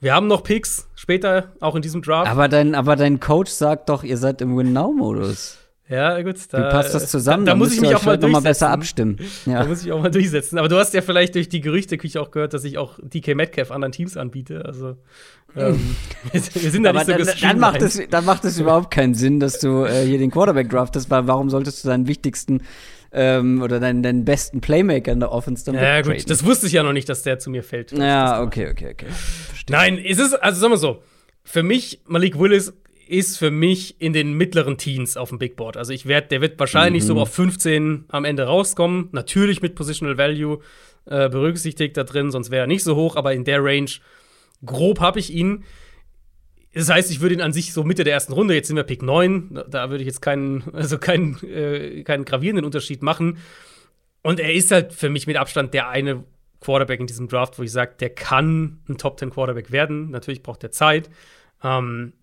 Wir 0.00 0.14
haben 0.14 0.26
noch 0.26 0.42
Picks 0.42 0.88
später, 0.94 1.52
auch 1.60 1.76
in 1.76 1.82
diesem 1.82 2.02
Draft. 2.02 2.30
Aber 2.30 2.48
dein, 2.48 2.74
aber 2.74 2.96
dein 2.96 3.20
Coach 3.20 3.50
sagt 3.50 3.88
doch, 3.88 4.02
ihr 4.04 4.18
seid 4.18 4.40
im 4.42 4.56
Win-Now-Modus. 4.56 5.58
Ja, 5.88 6.20
gut. 6.22 6.36
Da, 6.50 6.58
Wie 6.58 6.70
passt 6.70 6.94
das 6.94 7.10
zusammen? 7.10 7.44
Da, 7.44 7.52
da 7.52 7.56
muss 7.56 7.74
ich 7.74 7.80
mich 7.80 7.94
auch 7.94 8.04
mal, 8.04 8.18
mal 8.18 8.40
besser 8.40 8.70
abstimmen. 8.70 9.18
Ja. 9.44 9.62
Da 9.62 9.68
muss 9.68 9.84
ich 9.84 9.92
auch 9.92 10.00
mal 10.00 10.10
durchsetzen. 10.10 10.58
Aber 10.58 10.68
du 10.68 10.76
hast 10.76 10.94
ja 10.94 11.02
vielleicht 11.02 11.34
durch 11.34 11.48
die 11.48 11.60
Gerüchte 11.60 11.98
auch 12.18 12.30
gehört, 12.30 12.54
dass 12.54 12.64
ich 12.64 12.78
auch 12.78 12.98
DK 13.02 13.34
Metcalf 13.34 13.70
anderen 13.70 13.92
Teams 13.92 14.16
anbiete. 14.16 14.64
Also 14.64 14.96
ähm, 15.54 15.96
wir 16.32 16.40
sind 16.70 16.84
da 16.84 16.92
nicht 16.92 17.06
so 17.06 17.12
dann, 17.12 17.28
dann 17.40 17.58
macht, 17.58 17.82
es, 17.82 18.00
dann 18.08 18.24
macht 18.24 18.44
es 18.44 18.58
überhaupt 18.58 18.90
keinen 18.90 19.14
Sinn, 19.14 19.40
dass 19.40 19.60
du 19.60 19.84
äh, 19.84 20.06
hier 20.06 20.18
den 20.18 20.30
Quarterback 20.30 20.70
draftest, 20.70 21.10
weil 21.10 21.26
warum 21.26 21.50
solltest 21.50 21.84
du 21.84 21.88
deinen 21.88 22.08
wichtigsten 22.08 22.62
ähm, 23.12 23.60
oder 23.62 23.78
deinen, 23.78 24.02
deinen 24.02 24.24
besten 24.24 24.62
Playmaker 24.62 25.12
in 25.12 25.20
der 25.20 25.32
Offense 25.32 25.66
dann 25.66 25.74
Ja, 25.74 26.00
gut, 26.00 26.28
das 26.28 26.44
wusste 26.44 26.66
ich 26.66 26.72
ja 26.72 26.82
noch 26.82 26.94
nicht, 26.94 27.08
dass 27.08 27.22
der 27.22 27.38
zu 27.38 27.50
mir 27.50 27.62
fällt. 27.62 27.92
Ja, 27.92 28.42
okay, 28.42 28.70
okay, 28.70 28.90
okay. 28.92 29.06
Verstehe. 29.10 29.76
Nein, 29.76 29.98
es 29.98 30.18
ist, 30.18 30.34
also 30.34 30.60
sagen 30.60 30.72
wir 30.72 30.78
so, 30.78 31.02
für 31.44 31.62
mich, 31.62 32.00
Malik 32.06 32.38
Willis 32.38 32.72
ist 33.14 33.38
für 33.38 33.50
mich 33.50 34.00
in 34.00 34.12
den 34.12 34.34
mittleren 34.34 34.76
Teens 34.76 35.16
auf 35.16 35.28
dem 35.28 35.38
Big 35.38 35.56
Board. 35.56 35.76
Also 35.76 35.92
ich 35.92 36.06
werde, 36.06 36.28
der 36.28 36.40
wird 36.40 36.58
wahrscheinlich 36.58 37.04
mhm. 37.04 37.06
so 37.06 37.20
auf 37.20 37.32
15 37.32 38.06
am 38.08 38.24
Ende 38.24 38.44
rauskommen. 38.44 39.08
Natürlich 39.12 39.62
mit 39.62 39.76
Positional 39.76 40.18
Value 40.18 40.58
äh, 41.06 41.28
berücksichtigt 41.28 41.96
da 41.96 42.04
drin, 42.04 42.30
sonst 42.30 42.50
wäre 42.50 42.64
er 42.64 42.66
nicht 42.66 42.82
so 42.82 42.96
hoch, 42.96 43.16
aber 43.16 43.32
in 43.32 43.44
der 43.44 43.62
Range 43.62 43.90
grob 44.64 45.00
habe 45.00 45.20
ich 45.20 45.32
ihn. 45.32 45.64
Das 46.74 46.90
heißt, 46.90 47.10
ich 47.12 47.20
würde 47.20 47.36
ihn 47.36 47.40
an 47.40 47.52
sich 47.52 47.72
so 47.72 47.84
Mitte 47.84 48.02
der 48.02 48.14
ersten 48.14 48.32
Runde, 48.32 48.54
jetzt 48.54 48.66
sind 48.66 48.76
wir 48.76 48.82
Pick 48.82 49.02
9, 49.02 49.62
da 49.68 49.90
würde 49.90 50.02
ich 50.02 50.08
jetzt 50.08 50.20
keinen, 50.20 50.64
also 50.74 50.98
keinen, 50.98 51.40
äh, 51.44 52.02
keinen 52.02 52.24
gravierenden 52.24 52.64
Unterschied 52.64 53.02
machen. 53.02 53.38
Und 54.22 54.40
er 54.40 54.52
ist 54.52 54.72
halt 54.72 54.92
für 54.92 55.08
mich 55.08 55.26
mit 55.26 55.36
Abstand 55.36 55.72
der 55.72 55.88
eine 55.88 56.24
Quarterback 56.60 56.98
in 56.98 57.06
diesem 57.06 57.28
Draft, 57.28 57.58
wo 57.58 57.62
ich 57.62 57.70
sage, 57.70 57.94
der 58.00 58.10
kann 58.10 58.80
ein 58.88 58.98
Top 58.98 59.18
10 59.18 59.30
Quarterback 59.30 59.70
werden. 59.70 60.10
Natürlich 60.10 60.42
braucht 60.42 60.64
er 60.64 60.72
Zeit. 60.72 61.10
Ähm, 61.62 62.14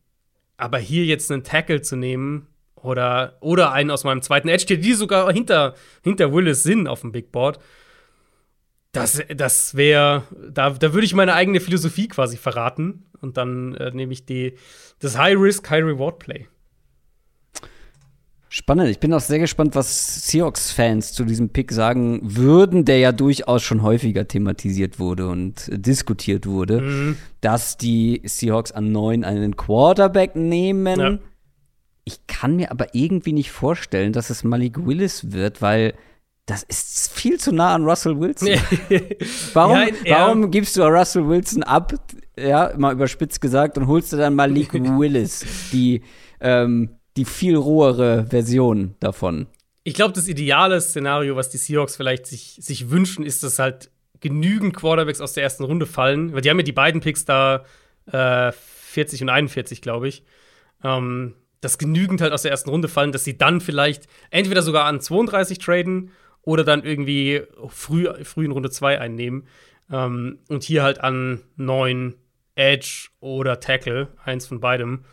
aber 0.61 0.77
hier 0.77 1.05
jetzt 1.05 1.31
einen 1.31 1.43
Tackle 1.43 1.81
zu 1.81 1.95
nehmen 1.95 2.47
oder, 2.75 3.37
oder 3.41 3.71
einen 3.71 3.91
aus 3.91 4.03
meinem 4.03 4.21
zweiten 4.21 4.47
Edge, 4.47 4.77
die 4.77 4.93
sogar 4.93 5.31
hinter, 5.33 5.75
hinter 6.03 6.31
Willis 6.33 6.63
sind 6.63 6.87
auf 6.87 7.01
dem 7.01 7.11
Big 7.11 7.31
Board, 7.31 7.59
das, 8.91 9.23
das 9.33 9.75
wäre, 9.75 10.23
da, 10.49 10.71
da 10.71 10.93
würde 10.93 11.05
ich 11.05 11.13
meine 11.13 11.33
eigene 11.33 11.61
Philosophie 11.61 12.07
quasi 12.07 12.37
verraten. 12.37 13.05
Und 13.21 13.37
dann 13.37 13.75
äh, 13.75 13.91
nehme 13.91 14.11
ich 14.13 14.25
die, 14.25 14.57
das 14.99 15.17
High-Risk, 15.17 15.69
High-Reward-Play. 15.69 16.47
Spannend. 18.53 18.89
Ich 18.89 18.99
bin 18.99 19.13
auch 19.13 19.21
sehr 19.21 19.39
gespannt, 19.39 19.75
was 19.75 20.27
Seahawks-Fans 20.27 21.13
zu 21.13 21.23
diesem 21.23 21.51
Pick 21.51 21.71
sagen 21.71 22.19
würden, 22.21 22.83
der 22.83 22.99
ja 22.99 23.13
durchaus 23.13 23.63
schon 23.63 23.81
häufiger 23.81 24.27
thematisiert 24.27 24.99
wurde 24.99 25.29
und 25.29 25.69
diskutiert 25.71 26.45
wurde, 26.45 26.81
mhm. 26.81 27.17
dass 27.39 27.77
die 27.77 28.21
Seahawks 28.25 28.73
an 28.73 28.91
neun 28.91 29.23
einen 29.23 29.55
Quarterback 29.55 30.35
nehmen. 30.35 30.99
Ja. 30.99 31.17
Ich 32.03 32.27
kann 32.27 32.57
mir 32.57 32.71
aber 32.71 32.93
irgendwie 32.93 33.31
nicht 33.31 33.51
vorstellen, 33.51 34.11
dass 34.11 34.29
es 34.29 34.43
Malik 34.43 34.85
Willis 34.85 35.31
wird, 35.31 35.61
weil 35.61 35.93
das 36.45 36.63
ist 36.63 37.13
viel 37.13 37.39
zu 37.39 37.53
nah 37.53 37.73
an 37.73 37.85
Russell 37.85 38.19
Wilson. 38.19 38.49
warum, 39.53 39.77
ja, 40.03 40.27
warum 40.27 40.51
gibst 40.51 40.75
du 40.75 40.81
Russell 40.81 41.25
Wilson 41.25 41.63
ab, 41.63 41.93
ja, 42.37 42.73
mal 42.75 42.91
überspitzt 42.91 43.39
gesagt, 43.39 43.77
und 43.77 43.87
holst 43.87 44.11
du 44.11 44.17
dann 44.17 44.35
Malik 44.35 44.73
Willis, 44.99 45.45
die 45.71 46.01
ähm, 46.41 46.97
die 47.17 47.25
viel 47.25 47.55
rohere 47.55 48.25
Version 48.29 48.95
davon. 48.99 49.47
Ich 49.83 49.95
glaube, 49.95 50.13
das 50.13 50.27
ideale 50.27 50.79
Szenario, 50.79 51.35
was 51.35 51.49
die 51.49 51.57
Seahawks 51.57 51.95
vielleicht 51.95 52.27
sich, 52.27 52.57
sich 52.59 52.89
wünschen, 52.89 53.25
ist, 53.25 53.43
dass 53.43 53.59
halt 53.59 53.89
genügend 54.19 54.75
Quarterbacks 54.75 55.21
aus 55.21 55.33
der 55.33 55.43
ersten 55.43 55.63
Runde 55.63 55.85
fallen. 55.85 56.33
Weil 56.33 56.41
die 56.41 56.49
haben 56.49 56.59
ja 56.59 56.63
die 56.63 56.71
beiden 56.71 57.01
Picks 57.01 57.25
da 57.25 57.65
äh, 58.11 58.51
40 58.51 59.23
und 59.23 59.29
41, 59.29 59.81
glaube 59.81 60.07
ich. 60.07 60.23
Ähm, 60.83 61.35
dass 61.61 61.77
genügend 61.77 62.21
halt 62.21 62.33
aus 62.33 62.41
der 62.41 62.51
ersten 62.51 62.69
Runde 62.69 62.87
fallen, 62.87 63.11
dass 63.11 63.23
sie 63.23 63.37
dann 63.37 63.61
vielleicht 63.61 64.07
entweder 64.31 64.63
sogar 64.63 64.85
an 64.85 64.99
32 64.99 65.59
traden 65.59 66.11
oder 66.41 66.63
dann 66.63 66.83
irgendwie 66.83 67.43
früh, 67.67 68.07
früh 68.23 68.45
in 68.45 68.51
Runde 68.51 68.71
2 68.71 68.99
einnehmen. 68.99 69.47
Ähm, 69.91 70.39
und 70.47 70.63
hier 70.63 70.83
halt 70.83 71.01
an 71.01 71.41
9 71.57 72.15
Edge 72.55 73.09
oder 73.19 73.59
Tackle, 73.59 74.09
eins 74.23 74.47
von 74.47 74.59
beidem. 74.59 75.05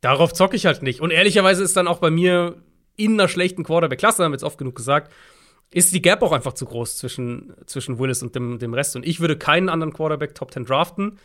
Darauf 0.00 0.32
zocke 0.32 0.56
ich 0.56 0.66
halt 0.66 0.82
nicht. 0.82 1.00
Und 1.00 1.10
ehrlicherweise 1.10 1.62
ist 1.62 1.76
dann 1.76 1.88
auch 1.88 1.98
bei 1.98 2.10
mir 2.10 2.56
in 2.96 3.12
einer 3.14 3.28
schlechten 3.28 3.64
Quarterback-Klasse, 3.64 4.24
haben 4.24 4.32
wir 4.32 4.36
jetzt 4.36 4.44
oft 4.44 4.58
genug 4.58 4.74
gesagt, 4.74 5.12
ist 5.70 5.94
die 5.94 6.02
Gap 6.02 6.22
auch 6.22 6.32
einfach 6.32 6.54
zu 6.54 6.66
groß 6.66 6.96
zwischen, 6.96 7.54
zwischen 7.66 7.98
Willis 7.98 8.22
und 8.22 8.34
dem, 8.34 8.58
dem 8.58 8.74
Rest. 8.74 8.96
Und 8.96 9.06
ich 9.06 9.20
würde 9.20 9.38
keinen 9.38 9.68
anderen 9.68 9.92
Quarterback 9.92 10.34
Top 10.34 10.52
10 10.52 10.64
draften. 10.64 11.18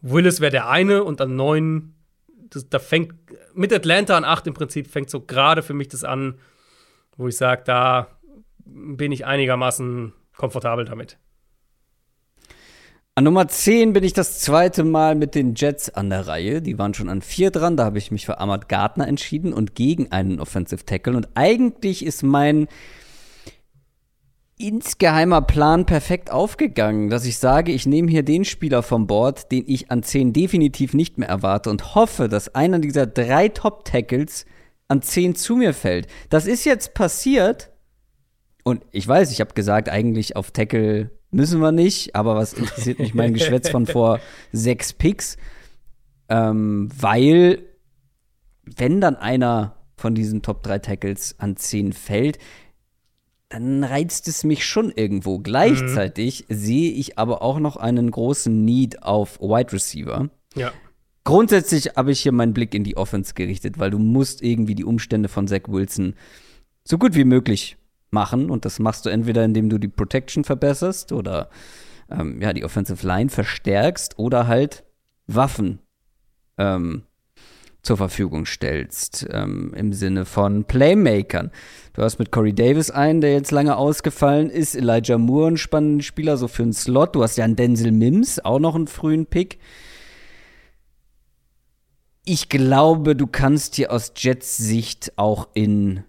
Willis 0.00 0.40
wäre 0.40 0.50
der 0.50 0.68
eine 0.68 1.04
und 1.04 1.20
an 1.20 1.36
neun, 1.36 1.94
das, 2.28 2.68
da 2.68 2.78
fängt 2.78 3.14
mit 3.54 3.72
Atlanta 3.72 4.16
an 4.16 4.24
acht 4.24 4.46
im 4.46 4.54
Prinzip 4.54 4.90
fängt 4.90 5.10
so 5.10 5.20
gerade 5.20 5.62
für 5.62 5.74
mich 5.74 5.88
das 5.88 6.04
an, 6.04 6.38
wo 7.16 7.28
ich 7.28 7.36
sage, 7.36 7.62
da 7.66 8.08
bin 8.64 9.12
ich 9.12 9.26
einigermaßen 9.26 10.14
komfortabel 10.36 10.86
damit. 10.86 11.18
An 13.20 13.24
Nummer 13.24 13.48
10 13.48 13.92
bin 13.92 14.02
ich 14.02 14.14
das 14.14 14.38
zweite 14.38 14.82
Mal 14.82 15.14
mit 15.14 15.34
den 15.34 15.54
Jets 15.54 15.90
an 15.90 16.08
der 16.08 16.26
Reihe. 16.26 16.62
Die 16.62 16.78
waren 16.78 16.94
schon 16.94 17.10
an 17.10 17.20
vier 17.20 17.50
dran. 17.50 17.76
Da 17.76 17.84
habe 17.84 17.98
ich 17.98 18.10
mich 18.10 18.24
für 18.24 18.38
Ahmad 18.38 18.70
Gardner 18.70 19.06
entschieden 19.06 19.52
und 19.52 19.74
gegen 19.74 20.10
einen 20.10 20.40
Offensive 20.40 20.86
Tackle. 20.86 21.14
Und 21.14 21.28
eigentlich 21.34 22.02
ist 22.02 22.22
mein 22.22 22.66
insgeheimer 24.56 25.42
Plan 25.42 25.84
perfekt 25.84 26.30
aufgegangen, 26.30 27.10
dass 27.10 27.26
ich 27.26 27.36
sage, 27.36 27.72
ich 27.72 27.84
nehme 27.84 28.10
hier 28.10 28.22
den 28.22 28.46
Spieler 28.46 28.82
vom 28.82 29.06
Board, 29.06 29.52
den 29.52 29.64
ich 29.66 29.90
an 29.90 30.02
10 30.02 30.32
definitiv 30.32 30.94
nicht 30.94 31.18
mehr 31.18 31.28
erwarte 31.28 31.68
und 31.68 31.94
hoffe, 31.94 32.26
dass 32.26 32.54
einer 32.54 32.78
dieser 32.78 33.06
drei 33.06 33.48
Top-Tackles 33.48 34.46
an 34.88 35.02
10 35.02 35.34
zu 35.34 35.56
mir 35.56 35.74
fällt. 35.74 36.06
Das 36.30 36.46
ist 36.46 36.64
jetzt 36.64 36.94
passiert 36.94 37.70
und 38.64 38.82
ich 38.92 39.06
weiß, 39.06 39.30
ich 39.30 39.42
habe 39.42 39.52
gesagt, 39.52 39.90
eigentlich 39.90 40.36
auf 40.36 40.52
Tackle 40.52 41.10
müssen 41.30 41.60
wir 41.60 41.72
nicht, 41.72 42.14
aber 42.14 42.36
was 42.36 42.52
interessiert 42.52 42.98
mich 42.98 43.14
mein 43.14 43.34
Geschwätz 43.34 43.68
von 43.68 43.86
vor 43.86 44.20
sechs 44.52 44.92
Picks? 44.92 45.36
Ähm, 46.28 46.88
weil, 46.96 47.62
wenn 48.64 49.00
dann 49.00 49.16
einer 49.16 49.76
von 49.96 50.14
diesen 50.14 50.42
Top 50.42 50.62
3 50.62 50.78
Tackles 50.78 51.34
an 51.38 51.56
10 51.56 51.92
fällt, 51.92 52.38
dann 53.48 53.82
reizt 53.82 54.28
es 54.28 54.44
mich 54.44 54.64
schon 54.64 54.90
irgendwo. 54.90 55.40
Gleichzeitig 55.40 56.46
mhm. 56.48 56.54
sehe 56.54 56.92
ich 56.92 57.18
aber 57.18 57.42
auch 57.42 57.58
noch 57.58 57.76
einen 57.76 58.10
großen 58.10 58.64
Need 58.64 59.02
auf 59.02 59.40
Wide 59.40 59.72
Receiver. 59.72 60.30
Ja. 60.54 60.72
Grundsätzlich 61.24 61.96
habe 61.96 62.12
ich 62.12 62.20
hier 62.20 62.32
meinen 62.32 62.54
Blick 62.54 62.74
in 62.74 62.84
die 62.84 62.96
Offense 62.96 63.34
gerichtet, 63.34 63.78
weil 63.78 63.90
du 63.90 63.98
musst 63.98 64.42
irgendwie 64.42 64.74
die 64.74 64.84
Umstände 64.84 65.28
von 65.28 65.48
Zach 65.48 65.62
Wilson 65.66 66.14
so 66.84 66.96
gut 66.96 67.14
wie 67.14 67.24
möglich 67.24 67.76
machen. 68.10 68.50
Und 68.50 68.64
das 68.64 68.78
machst 68.78 69.06
du 69.06 69.10
entweder, 69.10 69.44
indem 69.44 69.68
du 69.68 69.78
die 69.78 69.88
Protection 69.88 70.44
verbesserst 70.44 71.12
oder 71.12 71.48
ähm, 72.10 72.40
ja, 72.40 72.52
die 72.52 72.64
Offensive 72.64 73.06
Line 73.06 73.30
verstärkst 73.30 74.18
oder 74.18 74.46
halt 74.46 74.84
Waffen 75.26 75.80
ähm, 76.58 77.04
zur 77.82 77.96
Verfügung 77.96 78.44
stellst, 78.44 79.26
ähm, 79.30 79.72
im 79.74 79.92
Sinne 79.92 80.26
von 80.26 80.64
Playmakern. 80.64 81.50
Du 81.94 82.02
hast 82.02 82.18
mit 82.18 82.30
Corey 82.30 82.52
Davis 82.52 82.90
einen, 82.90 83.20
der 83.20 83.32
jetzt 83.32 83.52
lange 83.52 83.76
ausgefallen 83.76 84.50
ist, 84.50 84.74
Elijah 84.74 85.18
Moore, 85.18 85.52
ein 85.52 85.56
spannender 85.56 86.04
Spieler, 86.04 86.36
so 86.36 86.48
für 86.48 86.62
einen 86.62 86.72
Slot. 86.72 87.14
Du 87.14 87.22
hast 87.22 87.36
ja 87.36 87.44
einen 87.44 87.56
Denzel 87.56 87.92
Mims, 87.92 88.38
auch 88.44 88.58
noch 88.58 88.74
einen 88.74 88.86
frühen 88.86 89.26
Pick. 89.26 89.58
Ich 92.26 92.48
glaube, 92.48 93.16
du 93.16 93.26
kannst 93.26 93.76
hier 93.76 93.90
aus 93.90 94.12
Jets 94.14 94.58
Sicht 94.58 95.14
auch 95.16 95.48
in 95.54 96.04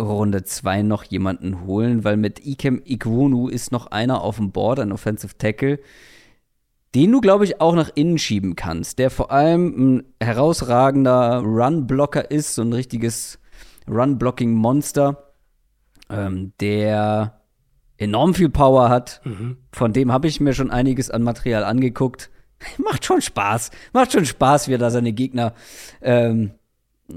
Runde 0.00 0.44
2 0.44 0.82
noch 0.82 1.04
jemanden 1.04 1.66
holen, 1.66 2.04
weil 2.04 2.16
mit 2.16 2.44
Ikem 2.44 2.82
Ikwonu 2.84 3.48
ist 3.48 3.72
noch 3.72 3.86
einer 3.86 4.22
auf 4.22 4.36
dem 4.36 4.52
Board, 4.52 4.80
ein 4.80 4.92
Offensive 4.92 5.36
Tackle, 5.36 5.78
den 6.94 7.12
du, 7.12 7.20
glaube 7.20 7.44
ich, 7.44 7.60
auch 7.60 7.74
nach 7.74 7.90
innen 7.94 8.18
schieben 8.18 8.56
kannst, 8.56 8.98
der 8.98 9.10
vor 9.10 9.30
allem 9.30 9.96
ein 9.96 10.04
herausragender 10.20 11.38
Run-Blocker 11.38 12.30
ist, 12.30 12.54
so 12.54 12.62
ein 12.62 12.72
richtiges 12.72 13.38
Run-Blocking-Monster, 13.88 15.32
ähm, 16.10 16.52
der 16.60 17.40
enorm 17.96 18.34
viel 18.34 18.50
Power 18.50 18.90
hat. 18.90 19.22
Mhm. 19.24 19.56
Von 19.72 19.92
dem 19.92 20.12
habe 20.12 20.28
ich 20.28 20.40
mir 20.40 20.52
schon 20.52 20.70
einiges 20.70 21.10
an 21.10 21.22
Material 21.22 21.64
angeguckt. 21.64 22.30
Macht 22.78 23.04
schon 23.04 23.22
Spaß. 23.22 23.70
Macht 23.92 24.12
schon 24.12 24.26
Spaß, 24.26 24.68
wie 24.68 24.74
er 24.74 24.78
da 24.78 24.90
seine 24.90 25.12
Gegner 25.12 25.54
ähm, 26.02 26.52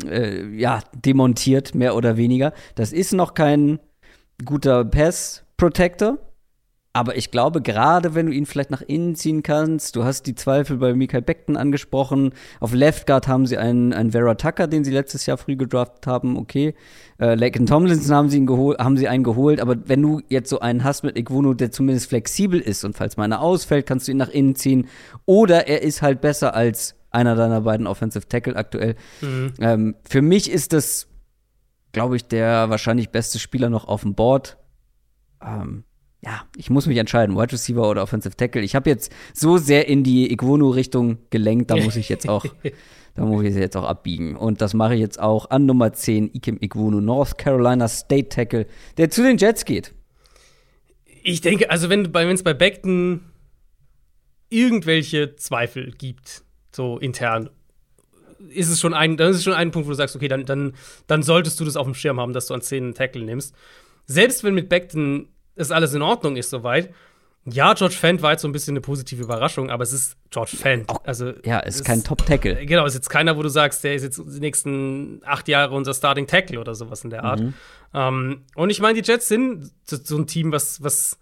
äh, 0.08 0.48
ja, 0.56 0.82
demontiert, 0.94 1.76
mehr 1.76 1.96
oder 1.96 2.18
weniger. 2.18 2.54
Das 2.76 2.92
ist 2.92 3.14
noch 3.14 3.34
kein 3.34 3.80
guter 4.44 4.86
Pass-Protector. 4.86 6.18
Aber 6.96 7.18
ich 7.18 7.30
glaube, 7.30 7.62
gerade 7.62 8.16
wenn 8.16 8.28
du 8.28 8.32
ihn 8.32 8.46
vielleicht 8.46 8.72
nach 8.72 8.82
innen 8.82 9.16
ziehen 9.16 9.44
kannst, 9.44 9.98
du 9.98 10.06
hast 10.06 10.28
die 10.28 10.34
Zweifel 10.34 10.78
bei 10.78 10.94
Michael 10.94 11.24
Beckton 11.24 11.58
angesprochen. 11.58 12.32
Auf 12.62 12.74
Left 12.74 13.06
Guard 13.06 13.28
haben 13.28 13.46
sie 13.46 13.58
einen, 13.58 13.92
einen 13.92 14.12
Vera 14.12 14.36
Tucker, 14.36 14.68
den 14.68 14.86
sie 14.86 14.92
letztes 14.92 15.26
Jahr 15.26 15.38
früh 15.38 15.58
gedraftet 15.58 16.08
haben, 16.08 16.38
okay. 16.38 16.74
Äh, 17.20 17.36
Laken 17.36 17.66
Tomlinson 17.66 18.16
haben 18.16 18.30
sie, 18.30 18.38
ihn 18.38 18.48
haben 18.80 18.96
sie 18.96 19.10
einen 19.10 19.26
geholt, 19.26 19.60
aber 19.60 19.76
wenn 19.90 20.02
du 20.02 20.22
jetzt 20.30 20.50
so 20.50 20.62
einen 20.62 20.86
hast 20.86 21.04
mit 21.04 21.18
Igwunu, 21.18 21.54
der 21.54 21.70
zumindest 21.70 22.08
flexibel 22.08 22.62
ist 22.62 22.86
und 22.86 22.96
falls 22.96 23.18
mal 23.18 23.26
einer 23.26 23.42
ausfällt, 23.42 23.86
kannst 23.86 24.08
du 24.08 24.14
ihn 24.14 24.18
nach 24.18 24.30
innen 24.30 24.56
ziehen. 24.56 24.88
Oder 25.26 25.68
er 25.68 25.82
ist 25.82 26.02
halt 26.02 26.22
besser 26.22 26.56
als 26.56 26.95
einer 27.16 27.36
deiner 27.36 27.62
beiden 27.62 27.88
Offensive 27.88 28.28
Tackle 28.28 28.56
aktuell. 28.56 28.96
Mhm. 29.22 29.54
Ähm, 29.60 29.96
für 30.08 30.22
mich 30.22 30.52
ist 30.52 30.74
das, 30.74 31.08
glaube 31.92 32.16
ich, 32.16 32.28
der 32.28 32.70
wahrscheinlich 32.70 33.10
beste 33.10 33.40
Spieler 33.40 33.70
noch 33.70 33.88
auf 33.88 34.02
dem 34.02 34.14
Board. 34.14 34.58
Ähm, 35.42 35.84
ja, 36.26 36.44
ich 36.58 36.70
muss 36.70 36.88
mich 36.88 36.98
entscheiden, 36.98 37.36
Wide 37.36 37.54
Receiver 37.54 37.88
oder 37.88 38.02
Offensive 38.02 38.36
Tackle. 38.36 38.62
Ich 38.62 38.76
habe 38.76 38.90
jetzt 38.90 39.12
so 39.34 39.58
sehr 39.58 39.88
in 39.88 40.04
die 40.04 40.32
Iguonu-Richtung 40.32 41.20
gelenkt, 41.30 41.70
da 41.70 41.78
muss 41.78 41.96
ich 41.96 42.10
jetzt 42.10 42.28
auch, 42.28 42.46
da 43.16 43.26
muss 43.26 43.44
ich 43.46 43.56
jetzt 43.56 43.78
auch 43.78 43.84
abbiegen. 43.84 44.36
Und 44.36 44.62
das 44.62 44.74
mache 44.74 44.96
ich 44.96 45.02
jetzt 45.02 45.20
auch 45.20 45.52
an 45.52 45.66
Nummer 45.66 45.94
10, 45.94 46.32
Ikem 46.34 46.58
Iguonu, 46.60 47.00
North 47.00 47.38
Carolina 47.38 47.88
State 47.88 48.30
Tackle, 48.30 48.66
der 48.98 49.12
zu 49.12 49.22
den 49.22 49.38
Jets 49.38 49.66
geht. 49.66 49.94
Ich 51.22 51.42
denke, 51.42 51.70
also 51.70 51.90
wenn 51.90 52.06
es 52.06 52.44
bei 52.44 52.54
Beckton 52.54 53.22
irgendwelche 54.50 55.36
Zweifel 55.36 55.92
gibt, 55.92 56.45
so 56.76 56.98
intern, 56.98 57.50
ist 58.50 58.70
es 58.70 58.80
schon 58.80 58.94
ein, 58.94 59.18
dann 59.18 59.32
ist 59.32 59.38
es 59.38 59.44
schon 59.44 59.54
ein 59.54 59.72
Punkt, 59.72 59.88
wo 59.88 59.92
du 59.92 59.96
sagst, 59.96 60.16
okay, 60.16 60.28
dann, 60.28 60.46
dann, 60.46 60.74
dann 61.08 61.24
solltest 61.24 61.60
du 61.60 61.66
das 61.66 61.78
auf 61.78 61.86
dem 61.86 61.96
Schirm 61.96 62.20
haben, 62.20 62.34
dass 62.34 62.48
du 62.48 62.54
an 62.54 62.62
10 62.62 62.84
einen 62.84 62.94
Tackle 62.94 63.24
nimmst. 63.24 63.56
Selbst 64.06 64.44
wenn 64.44 64.54
mit 64.54 64.70
Beckton 64.70 65.30
es 65.56 65.72
alles 65.72 65.94
in 65.94 66.02
Ordnung 66.02 66.36
ist 66.36 66.50
soweit. 66.50 66.94
Ja, 67.48 67.74
George 67.76 67.96
Fent 67.96 68.24
war 68.24 68.32
jetzt 68.32 68.42
so 68.42 68.48
ein 68.48 68.52
bisschen 68.52 68.74
eine 68.74 68.82
positive 68.82 69.22
Überraschung, 69.22 69.70
aber 69.70 69.84
es 69.84 69.94
ist 69.94 70.18
George 70.32 70.58
Fent. 70.58 70.90
Also, 71.04 71.32
ja, 71.46 71.60
es 71.60 71.76
ist 71.76 71.86
kein 71.86 72.04
Top-Tackle. 72.04 72.66
Genau, 72.66 72.86
es 72.86 72.94
ist 72.94 73.02
jetzt 73.02 73.10
keiner, 73.10 73.38
wo 73.38 73.44
du 73.44 73.50
sagst, 73.50 73.84
der 73.84 73.94
ist 73.94 74.02
jetzt 74.02 74.18
die 74.18 74.40
nächsten 74.40 75.22
acht 75.24 75.48
Jahre 75.48 75.76
unser 75.76 75.94
Starting 75.94 76.26
Tackle 76.26 76.60
oder 76.60 76.74
sowas 76.74 77.04
in 77.04 77.12
der 77.12 77.24
Art. 77.24 77.42
Mhm. 77.42 77.54
Ähm, 77.94 78.42
und 78.56 78.72
ich 78.72 78.82
meine, 78.82 79.00
die 79.00 79.08
Jets 79.08 79.28
sind 79.28 79.72
so, 79.84 79.98
so, 80.04 80.18
ein 80.18 80.26
Team, 80.26 80.52
was, 80.52 80.84
was 80.84 81.20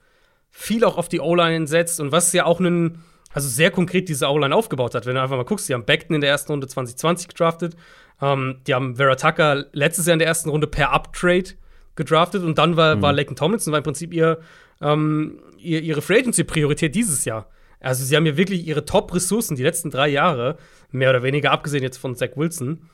viel 0.49 0.86
auch 0.86 0.97
auf 0.97 1.10
die 1.10 1.20
O-Line 1.20 1.68
setzt 1.68 1.99
und 1.99 2.14
was 2.14 2.32
ja 2.32 2.45
auch 2.45 2.62
einen, 2.62 3.04
also 3.34 3.49
sehr 3.49 3.71
konkret 3.71 4.09
diese 4.09 4.27
O-Line 4.29 4.55
aufgebaut 4.55 4.95
hat. 4.95 5.05
Wenn 5.05 5.15
du 5.15 5.21
einfach 5.21 5.36
mal 5.36 5.43
guckst, 5.43 5.67
die 5.67 5.73
haben 5.73 5.86
Beckton 5.86 6.15
in 6.15 6.21
der 6.21 6.29
ersten 6.29 6.51
Runde 6.51 6.67
2020 6.67 7.27
gedraftet. 7.27 7.75
Ähm, 8.21 8.61
die 8.67 8.73
haben 8.73 8.95
Vera 8.95 9.15
Tucker 9.15 9.65
letztes 9.73 10.05
Jahr 10.05 10.13
in 10.13 10.19
der 10.19 10.27
ersten 10.27 10.49
Runde 10.49 10.67
per 10.67 10.91
Uptrade 10.91 11.51
gedraftet 11.95 12.43
und 12.43 12.57
dann 12.57 12.77
war, 12.77 12.95
mhm. 12.95 13.01
war 13.01 13.13
Laken 13.13 13.36
Tomlinson 13.36 13.71
war 13.71 13.79
im 13.79 13.84
Prinzip 13.84 14.13
ihr, 14.13 14.39
ähm, 14.81 15.39
ihr 15.57 15.81
ihre 15.81 16.01
Free 16.01 16.19
Agency-Priorität 16.19 16.95
dieses 16.95 17.25
Jahr. 17.25 17.49
Also 17.79 18.03
sie 18.03 18.15
haben 18.15 18.25
ja 18.25 18.38
wirklich 18.38 18.65
ihre 18.65 18.86
Top-Ressourcen 18.86 19.55
die 19.55 19.63
letzten 19.63 19.89
drei 19.89 20.07
Jahre, 20.07 20.57
mehr 20.91 21.09
oder 21.09 21.21
weniger, 21.21 21.51
abgesehen 21.51 21.84
jetzt 21.84 21.97
von 21.97 22.15
Zach 22.15 22.29
Wilson, 22.36 22.89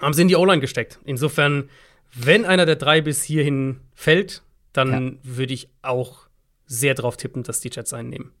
haben 0.00 0.14
sie 0.14 0.22
in 0.22 0.28
die 0.28 0.36
O-Line 0.36 0.60
gesteckt. 0.60 1.00
Insofern, 1.04 1.68
wenn 2.14 2.44
einer 2.44 2.66
der 2.66 2.76
drei 2.76 3.00
bis 3.00 3.22
hierhin 3.22 3.80
fällt, 3.94 4.42
dann 4.72 5.18
ja. 5.24 5.36
würde 5.36 5.54
ich 5.54 5.68
auch 5.82 6.28
sehr 6.66 6.94
drauf 6.94 7.16
tippen, 7.16 7.42
dass 7.42 7.60
die 7.60 7.70
Jets 7.70 7.92
einnehmen. 7.92 8.32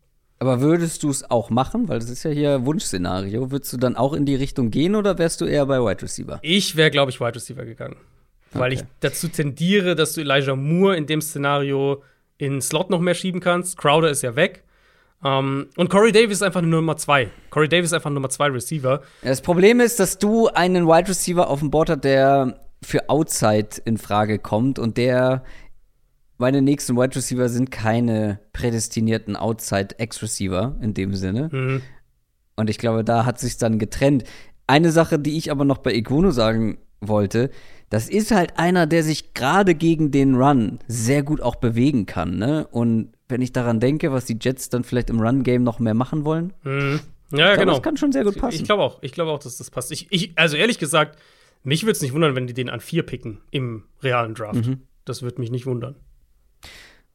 Aber 0.42 0.60
würdest 0.60 1.04
du 1.04 1.08
es 1.08 1.30
auch 1.30 1.50
machen? 1.50 1.88
Weil 1.88 2.00
das 2.00 2.10
ist 2.10 2.24
ja 2.24 2.32
hier 2.32 2.66
Wunschszenario. 2.66 3.52
Würdest 3.52 3.72
du 3.74 3.76
dann 3.76 3.94
auch 3.94 4.12
in 4.12 4.26
die 4.26 4.34
Richtung 4.34 4.72
gehen 4.72 4.96
oder 4.96 5.16
wärst 5.16 5.40
du 5.40 5.44
eher 5.44 5.66
bei 5.66 5.78
Wide 5.78 6.02
Receiver? 6.02 6.40
Ich 6.42 6.74
wäre, 6.74 6.90
glaube 6.90 7.12
ich, 7.12 7.20
Wide 7.20 7.36
Receiver 7.36 7.64
gegangen. 7.64 7.94
Weil 8.50 8.72
okay. 8.72 8.82
ich 8.82 8.88
dazu 8.98 9.28
tendiere, 9.28 9.94
dass 9.94 10.14
du 10.14 10.20
Elijah 10.20 10.56
Moore 10.56 10.96
in 10.96 11.06
dem 11.06 11.20
Szenario 11.20 12.02
in 12.38 12.60
Slot 12.60 12.90
noch 12.90 12.98
mehr 12.98 13.14
schieben 13.14 13.40
kannst. 13.40 13.78
Crowder 13.78 14.10
ist 14.10 14.22
ja 14.22 14.34
weg. 14.34 14.64
Um, 15.22 15.68
und 15.76 15.90
Corey 15.90 16.10
Davis 16.10 16.38
ist 16.38 16.42
einfach 16.42 16.58
eine 16.58 16.66
Nummer 16.66 16.96
2. 16.96 17.30
Corey 17.50 17.68
Davis 17.68 17.90
ist 17.90 17.92
einfach 17.92 18.10
ein 18.10 18.14
Nummer 18.14 18.28
2 18.28 18.48
Receiver. 18.48 19.00
Das 19.22 19.42
Problem 19.42 19.78
ist, 19.78 20.00
dass 20.00 20.18
du 20.18 20.48
einen 20.48 20.88
Wide 20.88 21.08
Receiver 21.08 21.48
auf 21.48 21.60
dem 21.60 21.70
Board 21.70 21.88
hast, 21.88 22.02
der 22.02 22.58
für 22.82 23.08
Outside 23.08 23.68
in 23.84 23.96
Frage 23.96 24.40
kommt 24.40 24.80
und 24.80 24.96
der 24.96 25.44
meine 26.42 26.60
nächsten 26.60 26.96
Wide 26.96 27.14
Receiver 27.14 27.48
sind 27.48 27.70
keine 27.70 28.40
prädestinierten 28.52 29.36
Outside 29.36 29.94
X-Receiver 29.98 30.76
in 30.82 30.92
dem 30.92 31.14
Sinne. 31.14 31.48
Mhm. 31.52 31.82
Und 32.56 32.68
ich 32.68 32.78
glaube, 32.78 33.04
da 33.04 33.24
hat 33.24 33.38
sich 33.38 33.58
dann 33.58 33.78
getrennt. 33.78 34.24
Eine 34.66 34.90
Sache, 34.90 35.18
die 35.20 35.38
ich 35.38 35.50
aber 35.52 35.64
noch 35.64 35.78
bei 35.78 35.94
Ikono 35.94 36.32
sagen 36.32 36.78
wollte, 37.00 37.50
das 37.90 38.08
ist 38.08 38.32
halt 38.32 38.58
einer, 38.58 38.86
der 38.86 39.04
sich 39.04 39.34
gerade 39.34 39.74
gegen 39.76 40.10
den 40.10 40.34
Run 40.34 40.80
sehr 40.88 41.22
gut 41.22 41.40
auch 41.40 41.54
bewegen 41.56 42.06
kann, 42.06 42.38
ne? 42.38 42.66
Und 42.70 43.12
wenn 43.28 43.40
ich 43.40 43.52
daran 43.52 43.78
denke, 43.78 44.12
was 44.12 44.24
die 44.24 44.38
Jets 44.40 44.68
dann 44.68 44.82
vielleicht 44.82 45.10
im 45.10 45.20
Run-Game 45.20 45.62
noch 45.62 45.78
mehr 45.78 45.94
machen 45.94 46.24
wollen, 46.24 46.52
Mhm. 46.64 47.00
Ja, 47.30 47.54
glaube, 47.54 47.60
genau. 47.60 47.72
das 47.72 47.82
kann 47.82 47.96
schon 47.96 48.12
sehr 48.12 48.24
gut 48.24 48.36
passen. 48.36 48.56
Ich 48.56 48.64
glaube 48.64 48.82
auch. 48.82 48.98
Ich 49.02 49.12
glaube 49.12 49.30
auch, 49.30 49.38
dass 49.38 49.56
das 49.56 49.70
passt. 49.70 49.90
Ich, 49.90 50.08
ich, 50.10 50.32
also 50.36 50.56
ehrlich 50.56 50.78
gesagt, 50.78 51.18
mich 51.62 51.84
würde 51.84 51.92
es 51.92 52.02
nicht 52.02 52.12
wundern, 52.12 52.34
wenn 52.34 52.46
die 52.46 52.52
den 52.52 52.68
an 52.68 52.80
4 52.80 53.04
picken 53.04 53.38
im 53.50 53.84
realen 54.02 54.34
Draft. 54.34 54.66
Mhm. 54.66 54.82
Das 55.06 55.22
würde 55.22 55.40
mich 55.40 55.50
nicht 55.50 55.64
wundern. 55.64 55.94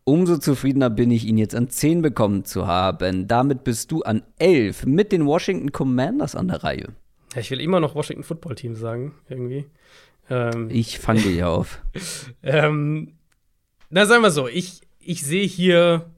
Umso 0.07 0.37
zufriedener 0.37 0.89
bin 0.89 1.11
ich, 1.11 1.25
ihn 1.25 1.37
jetzt 1.37 1.53
an 1.53 1.69
10 1.69 2.01
bekommen 2.01 2.45
zu 2.45 2.65
haben. 2.65 3.27
Damit 3.27 3.65
bist 3.65 3.91
du 3.91 4.03
an 4.03 4.23
11 4.39 4.85
mit 4.85 5.11
den 5.11 5.25
Washington 5.25 5.73
Commanders 5.73 6.33
an 6.33 6.47
der 6.47 6.63
Reihe. 6.63 6.93
Ja, 7.33 7.41
ich 7.41 7.51
will 7.51 7.59
immer 7.59 7.81
noch 7.81 7.93
Washington 7.93 8.23
Football 8.23 8.55
Team 8.55 8.73
sagen, 8.73 9.15
irgendwie. 9.27 9.65
Ähm, 10.29 10.69
Ich 10.71 10.99
fange 10.99 11.19
dich 11.19 11.43
auf. 11.43 11.81
Ähm, 12.41 13.17
na, 13.89 14.05
sagen 14.05 14.23
wir 14.23 14.31
so, 14.31 14.47
ich, 14.47 14.79
ich 15.01 15.23
sehe 15.23 15.45
hier, 15.45 16.09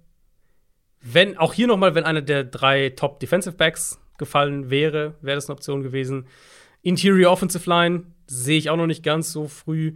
wenn, 1.02 1.36
auch 1.40 1.54
hier 1.54 1.66
nochmal, 1.66 1.96
wenn 1.96 2.04
einer 2.04 2.22
der 2.22 2.44
drei 2.44 2.92
Top 2.92 3.20
Defensive 3.20 3.56
Backs 3.56 4.00
gefallen 4.20 4.70
wäre, 4.70 5.16
wäre 5.22 5.38
das 5.38 5.50
eine 5.50 5.56
Option 5.56 5.82
gewesen. 5.82 6.28
Interior 6.84 7.32
Offensive 7.32 7.68
Line 7.68 8.04
sehe 8.28 8.60
ich 8.60 8.70
auch 8.70 8.78
noch 8.78 8.86
nicht 8.86 9.02
ganz 9.02 9.32
so 9.32 9.48
früh. 9.48 9.96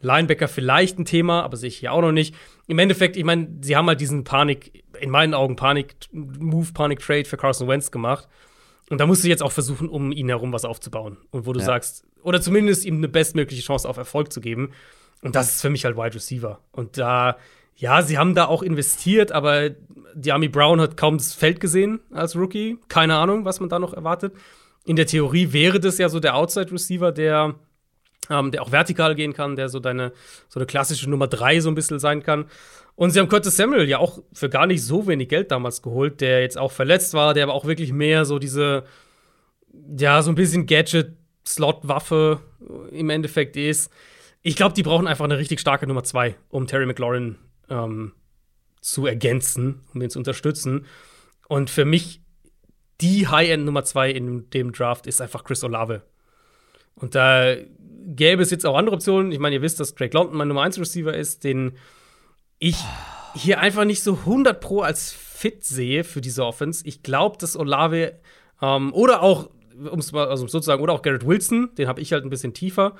Linebacker 0.00 0.48
vielleicht 0.48 0.98
ein 0.98 1.04
Thema, 1.04 1.42
aber 1.42 1.58
sehe 1.58 1.68
ich 1.68 1.76
hier 1.76 1.92
auch 1.92 2.00
noch 2.00 2.12
nicht. 2.12 2.34
Im 2.66 2.78
Endeffekt, 2.78 3.16
ich 3.16 3.24
meine, 3.24 3.48
sie 3.60 3.76
haben 3.76 3.86
halt 3.88 4.00
diesen 4.00 4.24
Panik, 4.24 4.84
in 5.00 5.10
meinen 5.10 5.34
Augen 5.34 5.56
Panik-Move, 5.56 6.72
Panik-Trade 6.72 7.24
für 7.26 7.36
Carson 7.36 7.68
Wentz 7.68 7.90
gemacht. 7.90 8.28
Und 8.90 9.00
da 9.00 9.06
musst 9.06 9.24
du 9.24 9.28
jetzt 9.28 9.42
auch 9.42 9.52
versuchen, 9.52 9.88
um 9.88 10.12
ihn 10.12 10.28
herum 10.28 10.52
was 10.52 10.64
aufzubauen. 10.64 11.18
Und 11.30 11.46
wo 11.46 11.52
du 11.52 11.60
Ja. 11.60 11.66
sagst, 11.66 12.04
oder 12.22 12.40
zumindest 12.40 12.84
ihm 12.84 12.96
eine 12.96 13.08
bestmögliche 13.08 13.62
Chance 13.62 13.88
auf 13.88 13.96
Erfolg 13.96 14.32
zu 14.32 14.40
geben. 14.40 14.70
Und 15.22 15.34
das 15.34 15.54
ist 15.56 15.62
für 15.62 15.70
mich 15.70 15.84
halt 15.84 15.96
Wide 15.96 16.14
Receiver. 16.14 16.60
Und 16.72 16.98
da, 16.98 17.36
ja, 17.76 18.02
sie 18.02 18.18
haben 18.18 18.34
da 18.34 18.46
auch 18.46 18.62
investiert, 18.62 19.32
aber 19.32 19.70
Diami 20.14 20.48
Brown 20.48 20.80
hat 20.80 20.96
kaum 20.96 21.18
das 21.18 21.34
Feld 21.34 21.60
gesehen 21.60 22.00
als 22.12 22.36
Rookie. 22.36 22.78
Keine 22.88 23.16
Ahnung, 23.16 23.44
was 23.44 23.60
man 23.60 23.68
da 23.68 23.78
noch 23.78 23.92
erwartet. 23.94 24.34
In 24.86 24.96
der 24.96 25.06
Theorie 25.06 25.52
wäre 25.52 25.80
das 25.80 25.98
ja 25.98 26.08
so 26.08 26.20
der 26.20 26.36
Outside 26.36 26.70
Receiver, 26.70 27.10
der, 27.10 27.54
ähm, 28.30 28.50
der 28.50 28.62
auch 28.62 28.72
vertikal 28.72 29.14
gehen 29.14 29.32
kann, 29.32 29.56
der 29.56 29.68
so 29.68 29.80
deine, 29.80 30.12
so 30.48 30.58
eine 30.58 30.66
klassische 30.66 31.08
Nummer 31.08 31.26
drei 31.26 31.60
so 31.60 31.68
ein 31.68 31.74
bisschen 31.74 31.98
sein 31.98 32.22
kann. 32.22 32.46
Und 32.96 33.10
sie 33.10 33.20
haben 33.20 33.28
Curtis 33.28 33.56
Samuel 33.56 33.88
ja 33.88 33.98
auch 33.98 34.22
für 34.32 34.48
gar 34.48 34.66
nicht 34.66 34.82
so 34.84 35.06
wenig 35.06 35.28
Geld 35.28 35.50
damals 35.50 35.82
geholt, 35.82 36.20
der 36.20 36.42
jetzt 36.42 36.56
auch 36.56 36.70
verletzt 36.70 37.12
war, 37.14 37.34
der 37.34 37.44
aber 37.44 37.54
auch 37.54 37.64
wirklich 37.64 37.92
mehr 37.92 38.24
so 38.24 38.38
diese, 38.38 38.84
ja, 39.98 40.22
so 40.22 40.30
ein 40.30 40.36
bisschen 40.36 40.66
Gadget-Slot-Waffe 40.66 42.40
im 42.92 43.10
Endeffekt 43.10 43.56
ist. 43.56 43.90
Ich 44.42 44.56
glaube, 44.56 44.74
die 44.74 44.82
brauchen 44.82 45.06
einfach 45.06 45.24
eine 45.24 45.38
richtig 45.38 45.58
starke 45.60 45.86
Nummer 45.86 46.04
zwei, 46.04 46.36
um 46.50 46.66
Terry 46.66 46.86
McLaurin 46.86 47.36
ähm, 47.68 48.12
zu 48.80 49.06
ergänzen, 49.06 49.80
um 49.92 50.02
ihn 50.02 50.10
zu 50.10 50.18
unterstützen. 50.18 50.86
Und 51.48 51.70
für 51.70 51.84
mich 51.84 52.20
die 53.00 53.26
High-End 53.26 53.64
Nummer 53.64 53.84
zwei 53.84 54.10
in 54.10 54.50
dem 54.50 54.72
Draft 54.72 55.06
ist 55.06 55.20
einfach 55.20 55.42
Chris 55.42 55.64
Olave. 55.64 56.02
Und 56.94 57.14
da 57.14 57.56
gäbe 58.04 58.42
es 58.42 58.50
jetzt 58.50 58.66
auch 58.66 58.76
andere 58.76 58.96
Optionen. 58.96 59.32
Ich 59.32 59.38
meine, 59.38 59.56
ihr 59.56 59.62
wisst, 59.62 59.80
dass 59.80 59.94
Drake 59.94 60.16
London 60.16 60.36
mein 60.36 60.48
Nummer 60.48 60.62
1 60.62 60.78
Receiver 60.78 61.14
ist, 61.14 61.44
den 61.44 61.72
ich 62.58 62.76
hier 63.34 63.60
einfach 63.60 63.84
nicht 63.84 64.02
so 64.02 64.14
100 64.14 64.60
pro 64.60 64.80
als 64.80 65.12
fit 65.12 65.64
sehe 65.64 66.04
für 66.04 66.20
diese 66.20 66.44
Offense. 66.44 66.86
Ich 66.86 67.02
glaube, 67.02 67.36
dass 67.38 67.56
Olave 67.56 68.14
ähm, 68.62 68.92
oder 68.92 69.22
auch, 69.22 69.50
um 69.90 69.98
es 69.98 70.12
mal 70.12 70.28
also 70.28 70.46
sozusagen, 70.46 70.82
oder 70.82 70.92
auch 70.92 71.02
Garrett 71.02 71.26
Wilson, 71.26 71.70
den 71.76 71.88
habe 71.88 72.00
ich 72.00 72.12
halt 72.12 72.24
ein 72.24 72.30
bisschen 72.30 72.54
tiefer. 72.54 72.94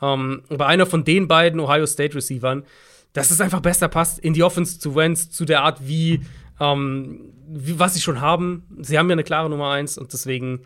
Ähm, 0.00 0.42
aber 0.48 0.66
einer 0.66 0.86
von 0.86 1.04
den 1.04 1.28
beiden 1.28 1.60
Ohio 1.60 1.86
State 1.86 2.14
Receivern, 2.14 2.64
dass 3.12 3.30
es 3.30 3.40
einfach 3.40 3.60
besser 3.60 3.88
passt 3.88 4.18
in 4.18 4.34
die 4.34 4.42
Offense 4.42 4.78
zu 4.78 4.94
Wentz, 4.94 5.30
zu 5.30 5.44
der 5.44 5.62
Art, 5.62 5.86
wie, 5.86 6.20
ähm, 6.60 7.32
wie 7.48 7.78
was 7.78 7.94
sie 7.94 8.00
schon 8.00 8.20
haben. 8.20 8.64
Sie 8.80 8.98
haben 8.98 9.08
ja 9.08 9.14
eine 9.14 9.24
klare 9.24 9.50
Nummer 9.50 9.70
1 9.70 9.98
und 9.98 10.12
deswegen 10.12 10.62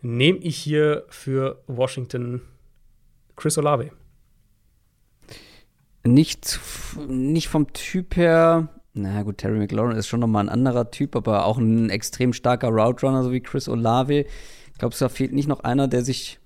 nehme 0.00 0.38
ich 0.38 0.56
hier 0.56 1.04
für 1.08 1.62
Washington 1.66 2.40
Chris 3.36 3.58
Olave. 3.58 3.90
Nicht, 6.04 6.58
nicht 7.08 7.48
vom 7.48 7.72
Typ 7.72 8.16
her. 8.16 8.68
Na 8.94 9.22
gut, 9.22 9.38
Terry 9.38 9.58
McLaurin 9.58 9.96
ist 9.96 10.08
schon 10.08 10.20
nochmal 10.20 10.44
ein 10.44 10.48
anderer 10.48 10.90
Typ, 10.90 11.14
aber 11.16 11.46
auch 11.46 11.58
ein 11.58 11.90
extrem 11.90 12.32
starker 12.32 12.68
Route 12.68 13.06
Runner, 13.06 13.22
so 13.22 13.32
wie 13.32 13.40
Chris 13.40 13.68
Olave. 13.68 14.26
Glaubst 14.78 15.00
du, 15.00 15.04
da 15.04 15.08
fehlt 15.08 15.32
nicht 15.32 15.48
noch 15.48 15.60
einer, 15.60 15.86
der 15.88 16.02
sich 16.04 16.40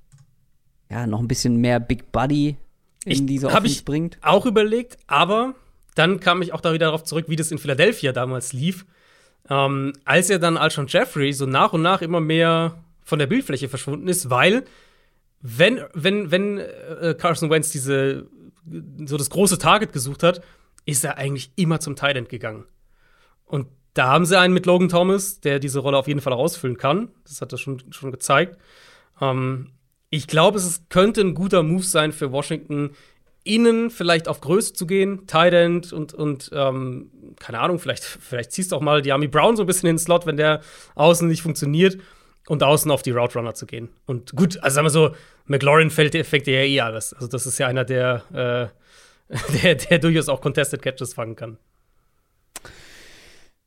ja 0.91 1.07
noch 1.07 1.21
ein 1.21 1.27
bisschen 1.29 1.57
mehr 1.57 1.81
Big 1.81 2.13
Buddy 2.13 2.57
in 3.05 3.13
Ich- 3.13 3.27
diese 3.27 3.47
Offense 3.49 3.67
ich- 3.67 3.85
bringt? 3.85 4.19
Auch 4.23 4.47
überlegt, 4.47 4.99
aber 5.07 5.55
dann 5.95 6.21
kam 6.21 6.43
ich 6.43 6.53
auch 6.53 6.61
da 6.61 6.73
wieder 6.75 6.87
darauf 6.87 7.03
zurück, 7.05 7.25
wie 7.29 7.37
das 7.37 7.51
in 7.51 7.59
Philadelphia 7.59 8.13
damals 8.13 8.53
lief. 8.53 8.85
Ähm, 9.49 9.93
als 10.05 10.29
er 10.29 10.39
dann 10.39 10.57
Alshon 10.59 10.87
Jeffrey 10.89 11.33
so 11.33 11.47
nach 11.47 11.73
und 11.73 11.81
nach 11.83 12.03
immer 12.03 12.21
mehr 12.21 12.77
von 13.03 13.19
der 13.19 13.27
Bildfläche 13.27 13.69
verschwunden 13.69 14.07
ist, 14.07 14.29
weil 14.29 14.65
wenn, 15.41 15.81
wenn, 15.95 16.31
wenn 16.31 16.59
äh, 16.59 17.15
Carson 17.19 17.51
Wentz 17.51 17.71
diese 17.71 18.29
so 19.05 19.17
das 19.17 19.31
große 19.31 19.59
Target 19.59 19.93
gesucht 19.93 20.23
hat, 20.23 20.41
ist 20.87 21.05
er 21.05 21.19
eigentlich 21.19 21.53
immer 21.57 21.81
zum 21.81 21.97
Tight 21.97 22.29
gegangen. 22.29 22.65
Und 23.45 23.69
da 23.95 24.09
haben 24.09 24.27
sie 24.27 24.39
einen 24.39 24.55
mit 24.55 24.67
Logan 24.67 24.89
Thomas, 24.89 25.41
der 25.41 25.59
diese 25.59 25.79
Rolle 25.79 25.97
auf 25.97 26.09
jeden 26.09 26.21
Fall 26.21 26.33
auch 26.33 26.39
ausfüllen 26.39 26.77
kann. 26.77 27.09
Das 27.25 27.41
hat 27.41 27.53
er 27.53 27.59
schon, 27.59 27.83
schon 27.93 28.11
gezeigt. 28.11 28.59
Ähm, 29.21 29.73
ich 30.11 30.27
glaube, 30.27 30.59
es 30.59 30.89
könnte 30.89 31.21
ein 31.21 31.35
guter 31.35 31.63
Move 31.63 31.83
sein 31.83 32.13
für 32.13 32.33
Washington, 32.33 32.91
innen 33.45 33.91
vielleicht 33.91 34.29
auf 34.29 34.41
Größe 34.41 34.73
zu 34.73 34.87
gehen, 34.87 35.27
Tight 35.27 35.53
End 35.53 35.93
und, 35.93 36.13
und 36.13 36.51
ähm, 36.53 37.11
keine 37.39 37.61
Ahnung, 37.61 37.79
vielleicht, 37.79 38.03
vielleicht 38.03 38.53
ziehst 38.53 38.73
du 38.73 38.77
auch 38.77 38.81
mal 38.81 39.03
Diami 39.03 39.29
Brown 39.29 39.57
so 39.57 39.63
ein 39.63 39.67
bisschen 39.67 39.89
in 39.89 39.95
den 39.95 40.01
Slot, 40.01 40.27
wenn 40.27 40.37
der 40.37 40.61
außen 40.97 41.29
nicht 41.29 41.43
funktioniert 41.43 41.99
und 42.49 42.63
außen 42.63 42.91
auf 42.91 43.03
die 43.03 43.11
Route 43.11 43.39
Runner 43.39 43.55
zu 43.55 43.67
gehen. 43.67 43.89
Und 44.07 44.35
gut, 44.37 44.59
also 44.63 44.75
sagen 44.77 44.87
wir 44.87 44.91
so, 44.91 45.15
McLaurin 45.47 45.91
fällt, 45.91 46.15
fängt 46.27 46.47
ja 46.47 46.55
eh 46.55 46.81
alles. 46.81 47.13
Also 47.13 47.27
das 47.29 47.47
ist 47.47 47.59
ja 47.59 47.67
einer, 47.67 47.85
der, 47.85 48.71
äh, 49.31 49.35
der, 49.63 49.75
der 49.75 49.99
durchaus 49.99 50.29
auch 50.29 50.41
Contested 50.41 50.83
Catches 50.83 51.15
fangen 51.15 51.37
kann. 51.37 51.59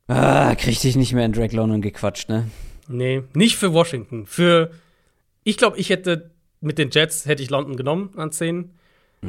Ah, 0.08 0.54
krieg 0.56 0.80
dich 0.80 0.96
nicht 0.96 1.12
mehr 1.12 1.24
in 1.24 1.32
Drake 1.32 1.54
London 1.54 1.80
gequatscht, 1.82 2.28
ne? 2.28 2.50
Nee, 2.88 3.22
nicht 3.34 3.56
für 3.56 3.72
Washington. 3.72 4.26
Für, 4.26 4.70
ich 5.44 5.56
glaube, 5.56 5.78
ich 5.78 5.90
hätte 5.90 6.30
mit 6.60 6.78
den 6.78 6.90
Jets 6.90 7.26
hätte 7.26 7.42
ich 7.42 7.50
London 7.50 7.76
genommen 7.76 8.10
an 8.16 8.32
10. 8.32 8.70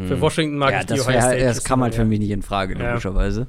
Für 0.08 0.22
Washington 0.22 0.58
mag 0.58 0.72
ja, 0.72 0.80
ich 0.80 0.86
die 0.86 0.94
das, 0.94 1.02
Ohio 1.06 1.16
wär, 1.16 1.22
State. 1.24 1.44
das 1.44 1.64
kam 1.66 1.84
halt 1.84 1.94
für 1.96 2.06
mich 2.06 2.20
nicht 2.20 2.32
in 2.32 2.42
Frage, 2.42 2.78
Ja. 2.80 2.90
logischerweise. 2.92 3.48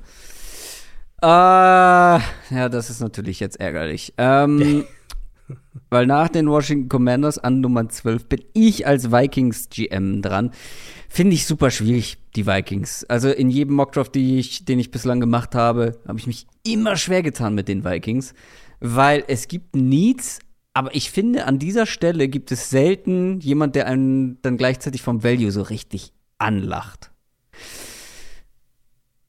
Äh, 1.22 1.26
ja, 1.26 2.68
das 2.68 2.90
ist 2.90 3.00
natürlich 3.00 3.38
jetzt 3.38 3.60
ärgerlich. 3.60 4.12
Ähm, 4.18 4.84
weil 5.90 6.06
nach 6.06 6.28
den 6.28 6.48
Washington 6.48 6.88
Commanders 6.88 7.38
an 7.38 7.60
Nummer 7.60 7.88
12 7.88 8.26
bin 8.26 8.42
ich 8.54 8.86
als 8.86 9.12
Vikings 9.12 9.68
GM 9.68 10.22
dran. 10.22 10.50
Finde 11.08 11.34
ich 11.34 11.46
super 11.46 11.70
schwierig, 11.70 12.18
die 12.36 12.46
Vikings. 12.46 13.04
Also 13.04 13.28
in 13.28 13.50
jedem 13.50 13.76
Mockdraft, 13.76 14.16
ich, 14.16 14.64
den 14.64 14.78
ich 14.78 14.90
bislang 14.90 15.20
gemacht 15.20 15.54
habe, 15.54 15.98
habe 16.08 16.18
ich 16.18 16.26
mich 16.26 16.46
immer 16.66 16.96
schwer 16.96 17.22
getan 17.22 17.54
mit 17.54 17.68
den 17.68 17.84
Vikings, 17.84 18.34
weil 18.80 19.24
es 19.28 19.48
gibt 19.48 19.76
Needs, 19.76 20.38
aber 20.74 20.94
ich 20.94 21.10
finde, 21.10 21.46
an 21.46 21.58
dieser 21.58 21.86
Stelle 21.86 22.28
gibt 22.28 22.50
es 22.50 22.70
selten 22.70 23.40
jemand, 23.40 23.74
der 23.74 23.86
einen 23.86 24.40
dann 24.42 24.56
gleichzeitig 24.56 25.02
vom 25.02 25.22
Value 25.22 25.50
so 25.50 25.62
richtig 25.62 26.12
anlacht. 26.38 27.10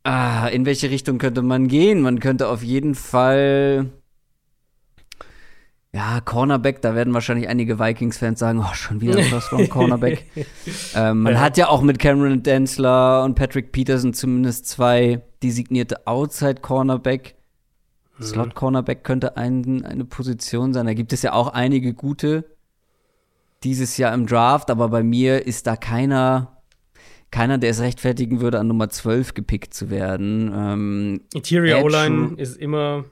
Ah, 0.03 0.47
in 0.47 0.65
welche 0.65 0.89
Richtung 0.89 1.17
könnte 1.17 1.41
man 1.41 1.67
gehen? 1.67 2.01
Man 2.01 2.19
könnte 2.19 2.47
auf 2.49 2.61
jeden 2.61 2.95
Fall. 2.95 3.89
Ja, 5.95 6.21
Cornerback, 6.21 6.81
da 6.81 6.95
werden 6.95 7.13
wahrscheinlich 7.13 7.47
einige 7.47 7.77
Vikings-Fans 7.77 8.39
sagen, 8.39 8.59
oh, 8.59 8.73
schon 8.73 8.99
wieder 8.99 9.17
ein 9.17 9.25
First-Round-Cornerback. 9.25 10.25
ähm, 10.95 11.21
man 11.21 11.33
Ja. 11.33 11.39
hat 11.39 11.55
ja 11.57 11.69
auch 11.69 11.83
mit 11.83 11.99
Cameron 11.99 12.41
Densler 12.41 13.23
und 13.23 13.35
Patrick 13.35 13.71
Peterson 13.71 14.13
zumindest 14.13 14.67
zwei 14.67 15.21
designierte 15.43 16.07
Outside-Cornerback. 16.07 17.35
Slot-Cornerback 18.19 19.03
könnte 19.03 19.37
ein, 19.37 19.85
eine 19.85 20.05
Position 20.05 20.73
sein. 20.73 20.85
Da 20.87 20.93
gibt 20.95 21.13
es 21.13 21.21
ja 21.21 21.33
auch 21.33 21.49
einige 21.49 21.93
gute 21.93 22.45
dieses 23.63 23.97
Jahr 23.97 24.13
im 24.13 24.25
Draft, 24.25 24.71
aber 24.71 24.89
bei 24.89 25.03
mir 25.03 25.45
ist 25.45 25.67
da 25.67 25.75
keiner, 25.75 26.57
keiner, 27.31 27.57
der 27.59 27.69
es 27.69 27.79
rechtfertigen 27.81 28.41
würde, 28.41 28.59
an 28.59 28.67
Nummer 28.67 28.89
12 28.89 29.33
gepickt 29.35 29.73
zu 29.73 29.89
werden. 29.89 30.51
Ähm, 30.55 31.21
Interior 31.33 31.83
O-Line 31.83 32.33
ist 32.37 32.57
immer, 32.57 33.05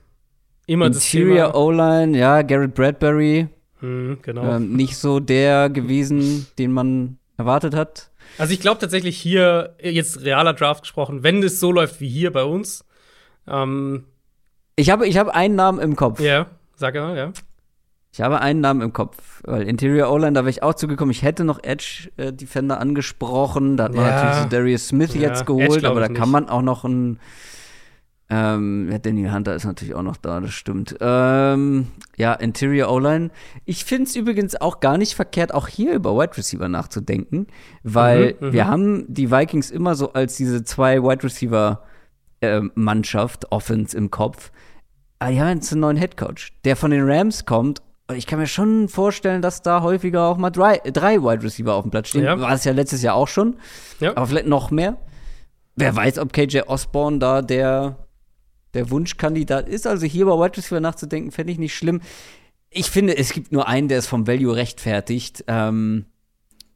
immer 0.72 0.86
Interior. 0.86 1.54
O-Line, 1.54 2.16
ja, 2.18 2.42
Garrett 2.42 2.74
Bradbury, 2.74 3.48
Hm, 3.80 4.18
genau. 4.22 4.56
ähm, 4.56 4.72
nicht 4.74 4.96
so 4.96 5.20
der 5.20 5.68
gewesen, 5.70 6.46
den 6.58 6.72
man 6.72 7.18
erwartet 7.36 7.74
hat. 7.74 8.10
Also 8.38 8.52
ich 8.54 8.60
glaube 8.60 8.80
tatsächlich 8.80 9.18
hier, 9.18 9.76
jetzt 9.82 10.22
realer 10.24 10.54
Draft 10.54 10.82
gesprochen, 10.82 11.22
wenn 11.22 11.42
es 11.42 11.60
so 11.60 11.72
läuft 11.72 12.00
wie 12.00 12.08
hier 12.08 12.32
bei 12.32 12.44
uns, 12.44 12.84
ähm, 13.46 14.04
Ich 14.76 14.88
habe, 14.90 15.06
ich 15.06 15.18
habe 15.18 15.34
einen 15.34 15.54
Namen 15.54 15.80
im 15.80 15.96
Kopf. 15.96 16.20
ja, 16.20 16.46
sag 16.76 16.94
mal, 16.94 17.16
ja. 17.16 17.32
Ich 18.14 18.20
habe 18.20 18.40
einen 18.42 18.60
Namen 18.60 18.82
im 18.82 18.92
Kopf, 18.92 19.40
weil 19.44 19.62
Interior 19.66 20.10
O-Line, 20.12 20.34
da 20.34 20.40
wäre 20.42 20.50
ich 20.50 20.62
auch 20.62 20.74
zugekommen. 20.74 21.10
Ich 21.12 21.22
hätte 21.22 21.44
noch 21.44 21.58
Edge 21.64 22.10
äh, 22.18 22.30
Defender 22.30 22.78
angesprochen. 22.78 23.78
Da 23.78 23.84
hat 23.84 23.94
man 23.94 24.04
Ja. 24.04 24.10
natürlich 24.12 24.36
so 24.42 24.48
Darius 24.50 24.88
Smith 24.88 25.14
Ja, 25.14 25.22
jetzt 25.22 25.40
Edge 25.40 25.44
geholt, 25.46 25.80
glaub 25.80 25.92
aber 25.92 26.00
da 26.00 26.08
kann 26.08 26.16
nicht. 26.16 26.28
man 26.32 26.48
auch 26.50 26.60
noch 26.60 26.84
einen. 26.84 27.18
Ähm, 28.34 28.88
ja, 28.90 28.96
Danny 28.98 29.28
Hunter 29.28 29.54
ist 29.54 29.66
natürlich 29.66 29.94
auch 29.94 30.02
noch 30.02 30.16
da, 30.16 30.40
das 30.40 30.54
stimmt. 30.54 30.96
Ähm, 31.00 31.88
ja, 32.16 32.32
Interior 32.32 32.90
O-Line. 32.90 33.30
Ich 33.66 33.84
finde 33.84 34.04
es 34.04 34.16
übrigens 34.16 34.58
auch 34.58 34.80
gar 34.80 34.96
nicht 34.96 35.14
verkehrt, 35.14 35.52
auch 35.52 35.68
hier 35.68 35.92
über 35.92 36.16
Wide 36.16 36.38
Receiver 36.38 36.66
nachzudenken, 36.66 37.46
weil 37.82 38.36
Mhm, 38.40 38.48
mhm. 38.48 38.52
wir 38.54 38.66
haben 38.66 39.04
die 39.12 39.30
Vikings 39.30 39.70
immer 39.70 39.94
so 39.94 40.14
als 40.14 40.36
diese 40.36 40.64
zwei 40.64 41.02
Wide 41.02 41.22
Receiver 41.24 41.82
ähm, 42.40 42.72
Mannschaft, 42.74 43.52
Offense 43.52 43.94
im 43.94 44.10
Kopf. 44.10 44.50
Aber 45.18 45.30
die 45.30 45.40
haben 45.40 45.56
jetzt 45.56 45.70
einen 45.72 45.82
neuen 45.82 45.98
Headcoach, 45.98 46.52
der 46.64 46.76
von 46.76 46.90
den 46.90 47.04
Rams 47.04 47.44
kommt. 47.44 47.82
Ich 48.14 48.26
kann 48.26 48.38
mir 48.38 48.46
schon 48.46 48.88
vorstellen, 48.88 49.42
dass 49.42 49.60
da 49.60 49.82
häufiger 49.82 50.24
auch 50.26 50.38
mal 50.38 50.50
drei, 50.50 50.78
drei 50.78 51.22
Wide 51.22 51.42
Receiver 51.42 51.74
auf 51.74 51.82
dem 51.82 51.90
Platz 51.90 52.08
stehen. 52.08 52.24
Ja. 52.24 52.40
War 52.40 52.52
es 52.52 52.64
ja 52.64 52.72
letztes 52.72 53.02
Jahr 53.02 53.14
auch 53.14 53.28
schon. 53.28 53.56
Ja. 54.00 54.16
Aber 54.16 54.26
vielleicht 54.26 54.46
noch 54.46 54.70
mehr. 54.70 54.96
Wer 55.76 55.94
weiß, 55.94 56.18
ob 56.18 56.32
KJ 56.32 56.60
Osborne 56.66 57.18
da 57.18 57.42
der, 57.42 57.96
der 58.74 58.90
Wunschkandidat 58.90 59.68
ist. 59.68 59.86
Also 59.86 60.06
hier 60.06 60.22
über 60.22 60.38
Wide 60.38 60.56
Receiver 60.56 60.80
nachzudenken, 60.80 61.30
fände 61.30 61.52
ich 61.52 61.58
nicht 61.58 61.74
schlimm. 61.74 62.00
Ich 62.70 62.90
finde, 62.90 63.16
es 63.16 63.32
gibt 63.32 63.52
nur 63.52 63.68
einen, 63.68 63.88
der 63.88 63.98
es 63.98 64.06
vom 64.06 64.26
Value 64.26 64.56
rechtfertigt. 64.56 65.44
Ähm, 65.46 66.06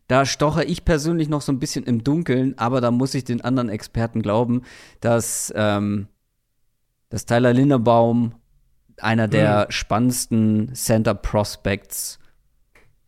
da 0.08 0.24
stoche 0.24 0.62
ich 0.62 0.84
persönlich 0.84 1.28
noch 1.28 1.40
so 1.40 1.50
ein 1.52 1.58
bisschen 1.58 1.84
im 1.84 2.04
Dunkeln, 2.04 2.56
aber 2.58 2.80
da 2.80 2.90
muss 2.90 3.14
ich 3.14 3.24
den 3.24 3.40
anderen 3.40 3.68
Experten 3.68 4.22
glauben, 4.22 4.62
dass, 5.00 5.52
ähm, 5.56 6.06
dass 7.08 7.26
Tyler 7.26 7.52
Linderbaum 7.52 8.34
einer 8.98 9.28
der 9.28 9.66
spannendsten 9.70 10.74
Center 10.74 11.14
Prospects 11.14 12.18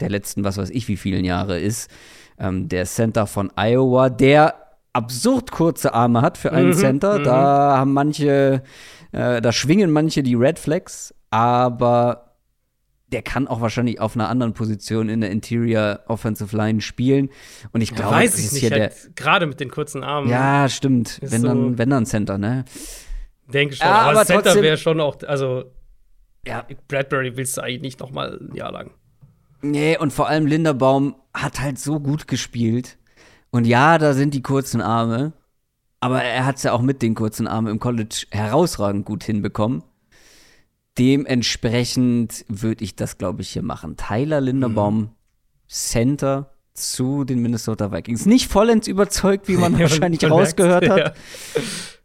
der 0.00 0.10
letzten, 0.10 0.44
was 0.44 0.56
weiß 0.56 0.70
ich, 0.70 0.88
wie 0.88 0.96
vielen 0.96 1.24
Jahre 1.24 1.58
ist. 1.58 1.90
Ähm, 2.38 2.68
der 2.68 2.84
Center 2.84 3.26
von 3.26 3.52
Iowa, 3.56 4.10
der 4.10 4.67
absurd 4.92 5.50
kurze 5.50 5.94
Arme 5.94 6.22
hat 6.22 6.38
für 6.38 6.52
einen 6.52 6.68
Mhm, 6.70 6.74
Center. 6.74 7.18
mhm. 7.18 7.24
Da 7.24 7.76
haben 7.78 7.92
manche, 7.92 8.62
äh, 9.12 9.40
da 9.40 9.52
schwingen 9.52 9.90
manche 9.90 10.22
die 10.22 10.34
Red 10.34 10.58
Flags, 10.58 11.14
aber 11.30 12.24
der 13.10 13.22
kann 13.22 13.48
auch 13.48 13.60
wahrscheinlich 13.62 14.00
auf 14.00 14.16
einer 14.16 14.28
anderen 14.28 14.52
Position 14.52 15.08
in 15.08 15.22
der 15.22 15.30
Interior 15.30 16.00
Offensive 16.08 16.54
Line 16.54 16.80
spielen. 16.82 17.30
Und 17.72 17.80
ich 17.80 17.90
Ja, 17.90 17.96
glaube, 17.96 18.16
weiß 18.16 18.32
das 18.32 18.40
ich 18.40 18.46
ist 18.46 18.52
nicht, 18.52 18.60
hier 18.60 18.70
der. 18.70 18.80
halt, 18.90 19.16
gerade 19.16 19.46
mit 19.46 19.60
den 19.60 19.70
kurzen 19.70 20.04
Armen. 20.04 20.28
Ja, 20.28 20.68
stimmt. 20.68 21.18
Wenn 21.22 21.40
so- 21.40 21.48
dann, 21.48 21.78
wenn 21.78 21.88
dann 21.90 22.04
Center, 22.04 22.36
ne? 22.36 22.64
Denke 23.46 23.76
schon. 23.76 23.86
Ja, 23.86 23.94
aber, 24.02 24.10
aber 24.10 24.26
Center 24.26 24.60
wäre 24.60 24.76
schon 24.76 25.00
auch, 25.00 25.16
also 25.26 25.64
Ja. 26.46 26.66
Bradbury 26.88 27.34
willst 27.36 27.56
du 27.56 27.62
eigentlich 27.62 27.80
nicht 27.82 28.00
noch 28.00 28.10
mal 28.10 28.38
ein 28.40 28.54
Jahr 28.54 28.72
lang. 28.72 28.90
Nee, 29.62 29.96
und 29.98 30.12
vor 30.12 30.28
allem 30.28 30.44
Linderbaum 30.46 31.16
hat 31.34 31.60
halt 31.60 31.78
so 31.78 32.00
gut 32.00 32.28
gespielt. 32.28 32.97
Und 33.50 33.66
ja, 33.66 33.98
da 33.98 34.14
sind 34.14 34.34
die 34.34 34.42
kurzen 34.42 34.80
Arme. 34.80 35.32
Aber 36.00 36.22
er 36.22 36.46
hat 36.46 36.56
es 36.56 36.62
ja 36.62 36.72
auch 36.72 36.82
mit 36.82 37.02
den 37.02 37.14
kurzen 37.14 37.48
Armen 37.48 37.68
im 37.68 37.80
College 37.80 38.26
herausragend 38.30 39.04
gut 39.04 39.24
hinbekommen. 39.24 39.82
Dementsprechend 40.96 42.44
würde 42.48 42.84
ich 42.84 42.96
das, 42.96 43.18
glaube 43.18 43.42
ich, 43.42 43.50
hier 43.50 43.62
machen. 43.62 43.96
Tyler 43.96 44.40
Linderbaum, 44.40 45.10
Center 45.68 46.50
zu 46.74 47.24
den 47.24 47.40
Minnesota 47.40 47.92
Vikings. 47.92 48.26
Nicht 48.26 48.50
vollends 48.50 48.86
überzeugt, 48.86 49.48
wie 49.48 49.56
man 49.56 49.72
wahrscheinlich 49.78 50.22
Man 50.22 50.30
merkt's, 50.30 50.52
rausgehört 50.52 50.88
hat. 50.88 50.98
ja. 50.98 51.12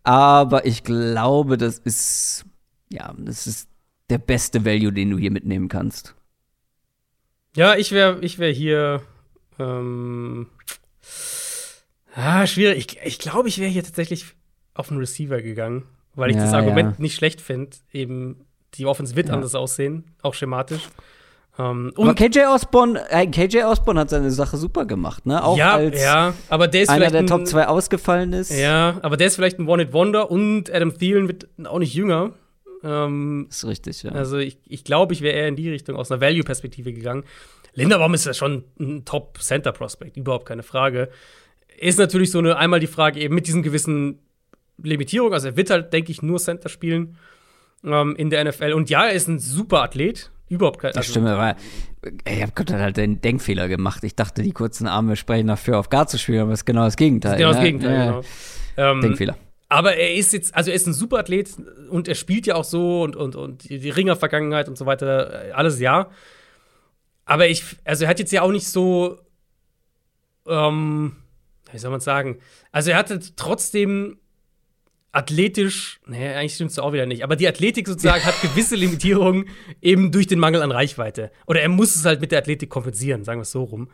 Aber 0.03 0.65
ich 0.65 0.83
glaube, 0.83 1.57
das 1.57 1.79
ist, 1.79 2.45
ja, 2.91 3.13
das 3.17 3.47
ist 3.47 3.69
der 4.09 4.17
beste 4.17 4.65
Value, 4.65 4.91
den 4.91 5.11
du 5.11 5.17
hier 5.17 5.31
mitnehmen 5.31 5.69
kannst. 5.69 6.15
Ja, 7.55 7.75
ich 7.75 7.91
wäre 7.91 8.19
ich 8.21 8.39
wär 8.39 8.51
hier. 8.51 9.01
Ähm, 9.59 10.47
ah, 12.15 12.45
schwierig. 12.47 12.77
Ich 12.79 12.87
glaube, 12.87 13.07
ich, 13.07 13.19
glaub, 13.19 13.45
ich 13.47 13.59
wäre 13.59 13.69
hier 13.69 13.83
tatsächlich 13.83 14.25
auf 14.73 14.89
einen 14.89 14.99
Receiver 14.99 15.41
gegangen, 15.41 15.83
weil 16.15 16.31
ich 16.31 16.35
Ja, 16.35 16.43
das 16.43 16.53
Argument 16.53 16.95
ja. 16.97 17.01
nicht 17.01 17.15
schlecht 17.15 17.41
finde. 17.41 17.77
Eben, 17.91 18.45
die 18.75 18.85
Offense 18.85 19.15
wird 19.15 19.27
Ja. 19.29 19.35
anders 19.35 19.55
aussehen, 19.55 20.05
auch 20.21 20.33
schematisch. 20.33 20.81
Ähm, 21.59 21.91
Aber 21.95 22.09
und 22.09 22.15
KJ 22.15 22.45
Osborne, 22.47 22.99
äh, 23.11 23.27
KJ 23.27 23.63
Osborne 23.63 23.99
hat 23.99 24.09
seine 24.09 24.31
Sache 24.31 24.57
super 24.57 24.85
gemacht, 24.85 25.27
ne? 25.27 25.43
Auch 25.43 25.55
ja, 25.55 25.75
als 25.75 26.01
ja, 26.01 26.33
aber 26.49 26.67
der 26.67 26.81
ist 26.81 26.89
einer 26.89 27.11
der 27.11 27.19
ein, 27.19 27.27
Top 27.27 27.45
2 27.45 27.67
ausgefallen 27.67 28.33
ist. 28.33 28.49
Ja, 28.51 28.97
aber 29.03 29.17
der 29.17 29.27
ist 29.27 29.35
vielleicht 29.35 29.59
ein 29.59 29.67
One-Hit-Wonder 29.67 30.31
und 30.31 30.73
Adam 30.73 30.97
Thielen 30.97 31.27
wird 31.27 31.47
auch 31.65 31.77
nicht 31.77 31.93
jünger. 31.93 32.31
Ähm, 32.83 33.45
Ist 33.49 33.65
richtig, 33.65 34.01
ja. 34.03 34.11
Also 34.11 34.39
ich, 34.39 34.57
ich 34.67 34.83
glaube, 34.83 35.13
ich 35.13 35.21
wäre 35.21 35.37
eher 35.37 35.47
in 35.47 35.55
die 35.55 35.69
Richtung 35.69 35.95
aus 35.95 36.11
einer 36.11 36.19
Value-Perspektive 36.21 36.91
gegangen. 36.91 37.23
Linderbaum 37.75 38.13
ist 38.15 38.25
ja 38.25 38.33
schon 38.33 38.63
ein 38.79 39.05
Top-Center-Prospect, 39.05 40.17
überhaupt 40.17 40.45
keine 40.47 40.63
Frage. 40.63 41.09
Ist 41.77 41.99
natürlich 41.99 42.31
so 42.31 42.39
eine, 42.39 42.57
einmal 42.57 42.79
die 42.79 42.87
Frage 42.87 43.19
eben 43.19 43.35
mit 43.35 43.47
diesen 43.47 43.63
gewissen 43.63 44.19
Limitierungen. 44.81 45.33
Also 45.33 45.49
er 45.49 45.57
wird 45.57 45.69
halt, 45.69 45.93
denke 45.93 46.11
ich, 46.11 46.21
nur 46.21 46.39
Center 46.39 46.69
spielen 46.69 47.17
ähm, 47.83 48.15
in 48.15 48.29
der 48.29 48.43
NFL. 48.45 48.73
Und 48.73 48.89
ja, 48.89 49.05
er 49.05 49.13
ist 49.13 49.27
ein 49.27 49.39
super 49.39 49.83
Athlet. 49.83 50.31
Überhaupt 50.49 50.79
kein 50.79 50.93
das 50.93 51.07
stimmt, 51.07 51.27
aber 51.27 51.55
ey, 52.25 52.35
ich 52.35 52.41
habe 52.41 52.51
gerade 52.51 52.79
halt 52.79 52.97
den 52.97 53.21
Denkfehler 53.21 53.67
gemacht. 53.67 54.03
Ich 54.03 54.15
dachte, 54.15 54.43
die 54.43 54.51
kurzen 54.51 54.87
Arme 54.87 55.15
sprechen 55.15 55.47
dafür, 55.47 55.79
auf 55.79 55.89
Guard 55.89 56.09
zu 56.09 56.19
spielen, 56.19 56.41
aber 56.41 56.51
es 56.51 56.59
ist 56.59 56.65
genau 56.65 56.83
das 56.83 56.95
Gegenteil. 56.95 57.37
Genau 57.37 57.49
das 57.49 57.57
ne? 57.57 57.63
Gegenteil, 57.63 57.97
Ja, 57.97 58.05
genau. 58.05 58.21
Ähm, 58.77 59.01
Denkfehler. 59.01 59.37
Aber 59.69 59.95
er 59.95 60.13
ist 60.13 60.33
jetzt, 60.33 60.53
also 60.53 60.69
er 60.69 60.75
ist 60.75 60.85
ein 60.85 60.93
super 60.93 61.19
Athlet 61.19 61.49
und 61.89 62.07
er 62.07 62.13
spielt 62.13 62.45
ja 62.45 62.55
auch 62.55 62.63
so 62.63 63.01
und, 63.01 63.15
und, 63.15 63.35
und 63.35 63.67
die, 63.67 63.79
die 63.79 63.89
Ringer-Vergangenheit 63.89 64.67
und 64.67 64.77
so 64.77 64.85
weiter, 64.85 65.47
äh, 65.47 65.51
alles 65.53 65.79
ja. 65.79 66.11
Aber 67.25 67.47
ich, 67.47 67.63
also 67.83 68.03
er 68.03 68.09
hat 68.09 68.19
jetzt 68.19 68.31
ja 68.31 68.43
auch 68.43 68.51
nicht 68.51 68.67
so, 68.67 69.17
ähm, 70.45 71.15
wie 71.73 71.79
soll 71.79 71.91
man 71.91 71.99
sagen? 71.99 72.37
Also 72.71 72.91
er 72.91 72.97
hatte 72.97 73.19
trotzdem 73.35 74.17
athletisch, 75.11 75.99
nee, 76.07 76.33
eigentlich 76.33 76.55
stimmt 76.55 76.71
es 76.71 76.79
auch 76.79 76.91
wieder 76.91 77.05
nicht, 77.05 77.23
aber 77.23 77.35
die 77.35 77.47
Athletik 77.47 77.87
sozusagen 77.87 78.23
hat 78.23 78.41
gewisse 78.41 78.75
Limitierungen 78.75 79.45
eben 79.81 80.11
durch 80.11 80.27
den 80.27 80.39
Mangel 80.39 80.61
an 80.61 80.71
Reichweite. 80.71 81.31
Oder 81.45 81.61
er 81.61 81.69
muss 81.69 81.95
es 81.95 82.03
halt 82.05 82.19
mit 82.19 82.31
der 82.31 82.39
Athletik 82.39 82.69
kompensieren, 82.69 83.23
sagen 83.23 83.39
wir 83.39 83.43
es 83.43 83.51
so 83.51 83.63
rum. 83.63 83.89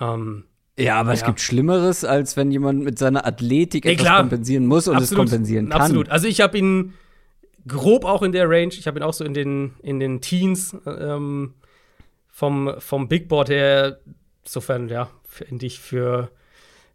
Ähm, 0.00 0.44
Ja, 0.78 0.98
aber 0.98 1.12
es 1.12 1.20
ja. 1.20 1.26
gibt 1.26 1.40
Schlimmeres, 1.40 2.04
als 2.04 2.36
wenn 2.36 2.50
jemand 2.50 2.82
mit 2.84 2.98
seiner 2.98 3.26
Athletik 3.26 3.84
Nee, 3.84 3.92
etwas 3.92 4.06
klar. 4.06 4.20
kompensieren 4.20 4.66
muss 4.66 4.88
und 4.88 5.00
es 5.00 5.14
kompensieren 5.14 5.68
kann. 5.68 5.82
Absolut. 5.82 6.08
Also 6.08 6.26
ich 6.26 6.40
habe 6.40 6.56
ihn 6.56 6.94
grob 7.66 8.04
auch 8.06 8.22
in 8.22 8.32
der 8.32 8.48
Range. 8.48 8.72
Ich 8.72 8.86
habe 8.86 8.98
ihn 8.98 9.02
auch 9.02 9.14
so 9.14 9.24
in 9.24 9.34
den, 9.34 9.74
in 9.82 10.00
den 10.00 10.22
Teens 10.22 10.74
ähm, 10.86 11.54
vom, 12.28 12.74
vom 12.78 13.08
Big 13.08 13.28
Board 13.28 13.50
her. 13.50 14.00
Insofern, 14.44 14.88
ja, 14.88 15.10
finde 15.28 15.66
ich 15.66 15.78
für, 15.80 16.30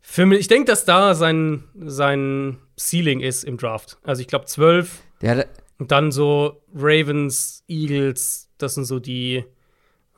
für 0.10 0.26
mich, 0.26 0.40
ich 0.40 0.48
denke, 0.48 0.72
dass 0.72 0.86
da 0.86 1.14
sein, 1.16 1.66
sein 1.76 2.58
Ceiling 2.80 3.20
ist 3.20 3.44
im 3.44 3.58
Draft. 3.58 3.98
Also 4.04 4.22
ich 4.22 4.28
glaube 4.28 4.46
12 4.46 5.02
Der 5.22 5.48
und 5.80 5.92
dann 5.92 6.12
so 6.14 6.64
Ravens, 6.74 7.64
Eagles, 7.68 8.50
das 8.58 8.76
sind 8.76 8.86
so 8.86 9.00
die 9.00 9.44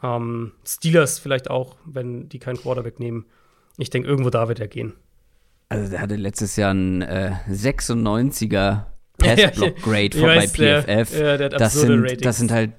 ähm, 0.04 0.52
Steelers 0.66 1.18
vielleicht 1.18 1.50
auch, 1.50 1.76
wenn 1.86 2.30
die 2.30 2.38
keinen 2.38 2.58
Quarterback 2.58 3.00
nehmen. 3.00 3.26
Ich 3.78 3.90
denke, 3.90 4.08
irgendwo 4.08 4.30
da 4.30 4.48
wird 4.48 4.60
er 4.60 4.68
gehen. 4.68 4.94
also 5.70 5.90
der 5.90 6.02
hatte 6.02 6.16
letztes 6.18 6.56
Jahr 6.56 6.70
einen 6.72 7.02
äh, 7.02 7.34
96er 7.50 8.52
Ja, 9.22 9.36
Passblock-Grade 9.36 10.18
vor 10.18 10.28
bei 10.28 10.38
weiß, 10.38 10.54
der- 10.54 10.84
PFF. 10.84 11.20
ja, 11.20 11.38
der 11.38 11.50
das, 11.50 11.74
sind, 11.74 12.04
Ratings. 12.04 12.22
das 12.22 12.38
sind 12.38 12.52
halt, 12.52 12.72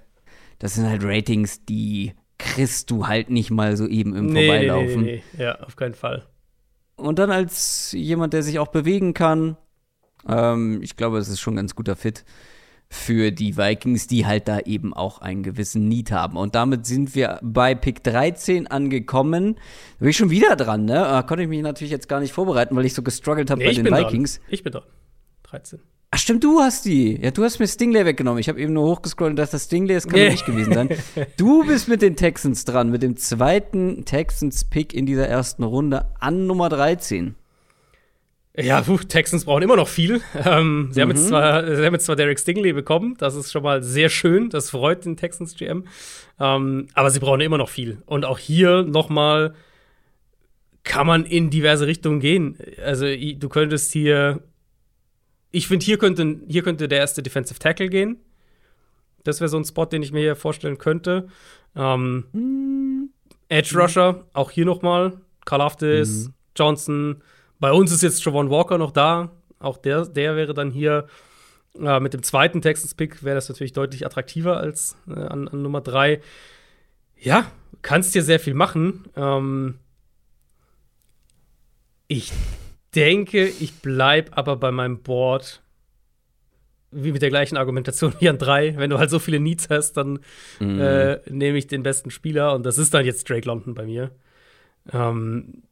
das 0.60 0.74
sind 0.76 0.88
halt 0.88 1.02
Ratings, 1.04 1.64
die 1.66 2.14
kriegst 2.38 2.88
du 2.90 3.06
halt 3.08 3.28
nicht 3.30 3.50
mal 3.50 3.76
so 3.76 3.86
eben 3.88 4.14
im 4.14 4.26
nee, 4.26 4.46
Vorbeilaufen. 4.46 5.02
nee, 5.02 5.12
nee, 5.16 5.22
nee. 5.36 5.42
Ja, 5.42 5.58
auf 5.60 5.74
keinen 5.76 5.94
Fall. 5.94 6.24
Und 7.00 7.18
dann 7.18 7.30
als 7.30 7.92
jemand, 7.92 8.32
der 8.32 8.42
sich 8.42 8.58
auch 8.58 8.68
bewegen 8.68 9.14
kann, 9.14 9.56
ähm, 10.28 10.80
ich 10.82 10.96
glaube, 10.96 11.18
es 11.18 11.28
ist 11.28 11.40
schon 11.40 11.54
ein 11.54 11.56
ganz 11.56 11.74
guter 11.74 11.96
Fit 11.96 12.24
für 12.92 13.30
die 13.30 13.56
Vikings, 13.56 14.08
die 14.08 14.26
halt 14.26 14.48
da 14.48 14.58
eben 14.60 14.92
auch 14.92 15.20
einen 15.20 15.44
gewissen 15.44 15.86
Need 15.86 16.10
haben. 16.10 16.36
Und 16.36 16.56
damit 16.56 16.86
sind 16.86 17.14
wir 17.14 17.38
bei 17.40 17.74
Pick 17.76 18.02
13 18.02 18.66
angekommen. 18.66 19.54
Da 19.54 19.60
bin 20.00 20.08
ich 20.08 20.16
schon 20.16 20.30
wieder 20.30 20.56
dran, 20.56 20.86
ne? 20.86 20.94
Da 20.94 21.22
konnte 21.22 21.44
ich 21.44 21.48
mich 21.48 21.62
natürlich 21.62 21.92
jetzt 21.92 22.08
gar 22.08 22.18
nicht 22.18 22.32
vorbereiten, 22.32 22.74
weil 22.74 22.84
ich 22.84 22.94
so 22.94 23.02
gestruggelt 23.02 23.48
habe 23.50 23.60
Nee, 23.60 23.68
bei 23.68 23.82
den 23.82 23.86
Vikings. 23.86 24.38
dran. 24.38 24.46
Ich 24.48 24.62
bin 24.64 24.72
dran. 24.72 24.82
13. 25.44 25.80
Ach 26.12 26.18
stimmt, 26.18 26.42
du 26.42 26.58
hast 26.58 26.86
die. 26.86 27.20
Ja, 27.22 27.30
du 27.30 27.44
hast 27.44 27.60
mir 27.60 27.68
Stingley 27.68 28.04
weggenommen. 28.04 28.40
Ich 28.40 28.48
habe 28.48 28.60
eben 28.60 28.72
nur 28.72 28.84
hochgescrollt 28.84 29.30
und 29.30 29.36
dachte, 29.36 29.52
das 29.52 29.66
Stingley, 29.66 29.94
das 29.94 30.08
kann 30.08 30.18
Nee. 30.18 30.30
nicht 30.30 30.44
gewesen 30.44 30.72
sein. 30.72 30.88
Du 31.36 31.64
bist 31.64 31.86
mit 31.86 32.02
den 32.02 32.16
Texans 32.16 32.64
dran, 32.64 32.90
mit 32.90 33.02
dem 33.02 33.16
zweiten 33.16 34.04
Texans-Pick 34.04 34.92
in 34.92 35.06
dieser 35.06 35.28
ersten 35.28 35.62
Runde 35.62 36.06
an 36.18 36.48
Nummer 36.48 36.68
13. 36.68 37.36
Ja, 38.56 38.80
puh, 38.80 38.98
Texans 38.98 39.44
brauchen 39.44 39.62
immer 39.62 39.76
noch 39.76 39.86
viel. 39.88 40.20
Ähm, 40.44 40.88
sie, 40.90 40.98
mhm. 40.98 41.02
haben 41.02 41.10
jetzt 41.10 41.28
zwar, 41.28 41.76
sie 41.76 41.84
haben 41.86 41.94
jetzt 41.94 42.06
zwar 42.06 42.16
Derek 42.16 42.40
Stingley 42.40 42.72
bekommen, 42.72 43.14
das 43.18 43.36
ist 43.36 43.52
schon 43.52 43.62
mal 43.62 43.82
sehr 43.82 44.08
schön, 44.08 44.50
das 44.50 44.70
freut 44.70 45.04
den 45.04 45.16
Texans 45.16 45.54
GM. 45.54 45.84
Ähm, 46.40 46.88
aber 46.94 47.10
sie 47.10 47.20
brauchen 47.20 47.40
immer 47.40 47.58
noch 47.58 47.68
viel. 47.68 48.02
Und 48.06 48.24
auch 48.24 48.38
hier 48.38 48.82
noch 48.82 49.08
mal 49.08 49.54
kann 50.82 51.06
man 51.06 51.24
in 51.24 51.50
diverse 51.50 51.86
Richtungen 51.86 52.18
gehen. 52.18 52.58
Also 52.84 53.06
du 53.06 53.48
könntest 53.48 53.92
hier, 53.92 54.40
ich 55.50 55.68
finde, 55.68 55.84
hier 55.84 55.98
könnte, 55.98 56.40
hier 56.48 56.62
könnte 56.62 56.88
der 56.88 56.98
erste 56.98 57.22
Defensive 57.22 57.58
Tackle 57.58 57.88
gehen. 57.88 58.18
Das 59.24 59.40
wäre 59.40 59.48
so 59.48 59.58
ein 59.58 59.64
Spot, 59.64 59.84
den 59.84 60.02
ich 60.02 60.12
mir 60.12 60.20
hier 60.20 60.36
vorstellen 60.36 60.78
könnte. 60.78 61.28
Ähm, 61.76 62.24
mhm. 62.32 63.10
Edge 63.48 63.78
Rusher, 63.78 64.26
auch 64.32 64.50
hier 64.50 64.64
noch 64.64 64.82
mal. 64.82 65.20
Karlaftis, 65.44 66.28
mhm. 66.28 66.34
Johnson. 66.56 67.22
Bei 67.58 67.72
uns 67.72 67.92
ist 67.92 68.02
jetzt 68.02 68.24
Javon 68.24 68.50
Walker 68.50 68.78
noch 68.78 68.92
da. 68.92 69.30
Auch 69.58 69.76
der, 69.76 70.06
der 70.06 70.36
wäre 70.36 70.54
dann 70.54 70.70
hier 70.70 71.06
äh, 71.78 72.00
mit 72.00 72.14
dem 72.14 72.22
zweiten 72.22 72.62
Texans-Pick 72.62 73.22
wäre 73.22 73.34
das 73.34 73.48
natürlich 73.48 73.72
deutlich 73.72 74.06
attraktiver 74.06 74.56
als 74.56 74.96
äh, 75.08 75.12
an, 75.12 75.48
an, 75.48 75.62
Nummer 75.62 75.80
drei. 75.80 76.20
Ja, 77.18 77.50
kannst 77.82 78.14
dir 78.14 78.22
sehr 78.22 78.40
viel 78.40 78.54
machen. 78.54 79.04
Ähm, 79.16 79.78
ich 82.08 82.32
denke, 82.94 83.46
ich 83.46 83.80
bleibe 83.80 84.36
aber 84.36 84.56
bei 84.56 84.70
meinem 84.70 85.02
Board 85.02 85.62
wie 86.92 87.12
mit 87.12 87.22
der 87.22 87.30
gleichen 87.30 87.56
Argumentation 87.56 88.12
wie 88.18 88.28
an 88.28 88.38
drei. 88.38 88.76
Wenn 88.76 88.90
du 88.90 88.98
halt 88.98 89.10
so 89.10 89.18
viele 89.18 89.38
Needs 89.38 89.68
hast, 89.70 89.92
dann 89.92 90.20
mm. 90.58 90.80
äh, 90.80 91.20
nehme 91.30 91.56
ich 91.56 91.68
den 91.68 91.82
besten 91.82 92.10
Spieler 92.10 92.54
und 92.54 92.66
das 92.66 92.78
ist 92.78 92.92
dann 92.94 93.04
jetzt 93.04 93.28
Drake 93.30 93.46
London 93.46 93.74
bei 93.74 93.84
mir. 93.84 94.10
Ähm, 94.92 95.62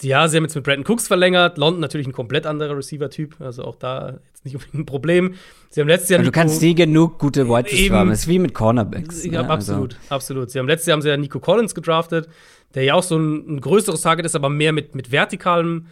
ja, 0.00 0.28
sie 0.28 0.36
haben 0.36 0.44
jetzt 0.44 0.54
mit 0.54 0.64
Brandon 0.64 0.84
Cooks 0.86 1.08
verlängert. 1.08 1.56
London 1.58 1.80
natürlich 1.80 2.06
ein 2.06 2.12
komplett 2.12 2.46
anderer 2.46 2.76
Receiver-Typ, 2.76 3.40
also 3.40 3.64
auch 3.64 3.76
da 3.76 4.18
jetzt 4.28 4.44
nicht 4.44 4.54
unbedingt 4.54 4.82
ein 4.82 4.86
Problem. 4.86 5.34
Sie 5.70 5.80
haben 5.80 5.88
letztes 5.88 6.10
Jahr. 6.10 6.18
Also 6.18 6.30
du 6.30 6.34
kannst 6.38 6.60
nie 6.60 6.74
genug 6.74 7.18
gute 7.18 7.48
Wide 7.48 7.64
Receivers 7.64 7.98
haben. 7.98 8.10
Das 8.10 8.18
ist 8.20 8.28
wie 8.28 8.38
mit 8.38 8.52
Cornerbacks. 8.52 9.24
Ja, 9.24 9.42
ne? 9.42 9.50
absolut, 9.50 9.94
also. 9.94 10.14
absolut. 10.14 10.50
Sie 10.50 10.58
haben 10.58 10.68
letztes 10.68 10.86
Jahr 10.86 10.96
haben 10.96 11.02
sie 11.02 11.08
ja 11.08 11.16
Nico 11.16 11.40
Collins 11.40 11.74
gedraftet 11.74 12.28
der 12.74 12.84
ja 12.84 12.94
auch 12.94 13.02
so 13.02 13.16
ein, 13.16 13.56
ein 13.56 13.60
größeres 13.60 14.02
Target 14.02 14.26
ist, 14.26 14.36
aber 14.36 14.48
mehr 14.48 14.72
mit, 14.72 14.94
mit 14.94 15.10
vertikalen 15.10 15.88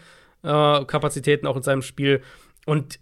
äh, 0.47 0.85
Kapazitäten 0.85 1.47
auch 1.47 1.56
in 1.56 1.62
seinem 1.62 1.82
Spiel. 1.82 2.23
Und 2.64 3.01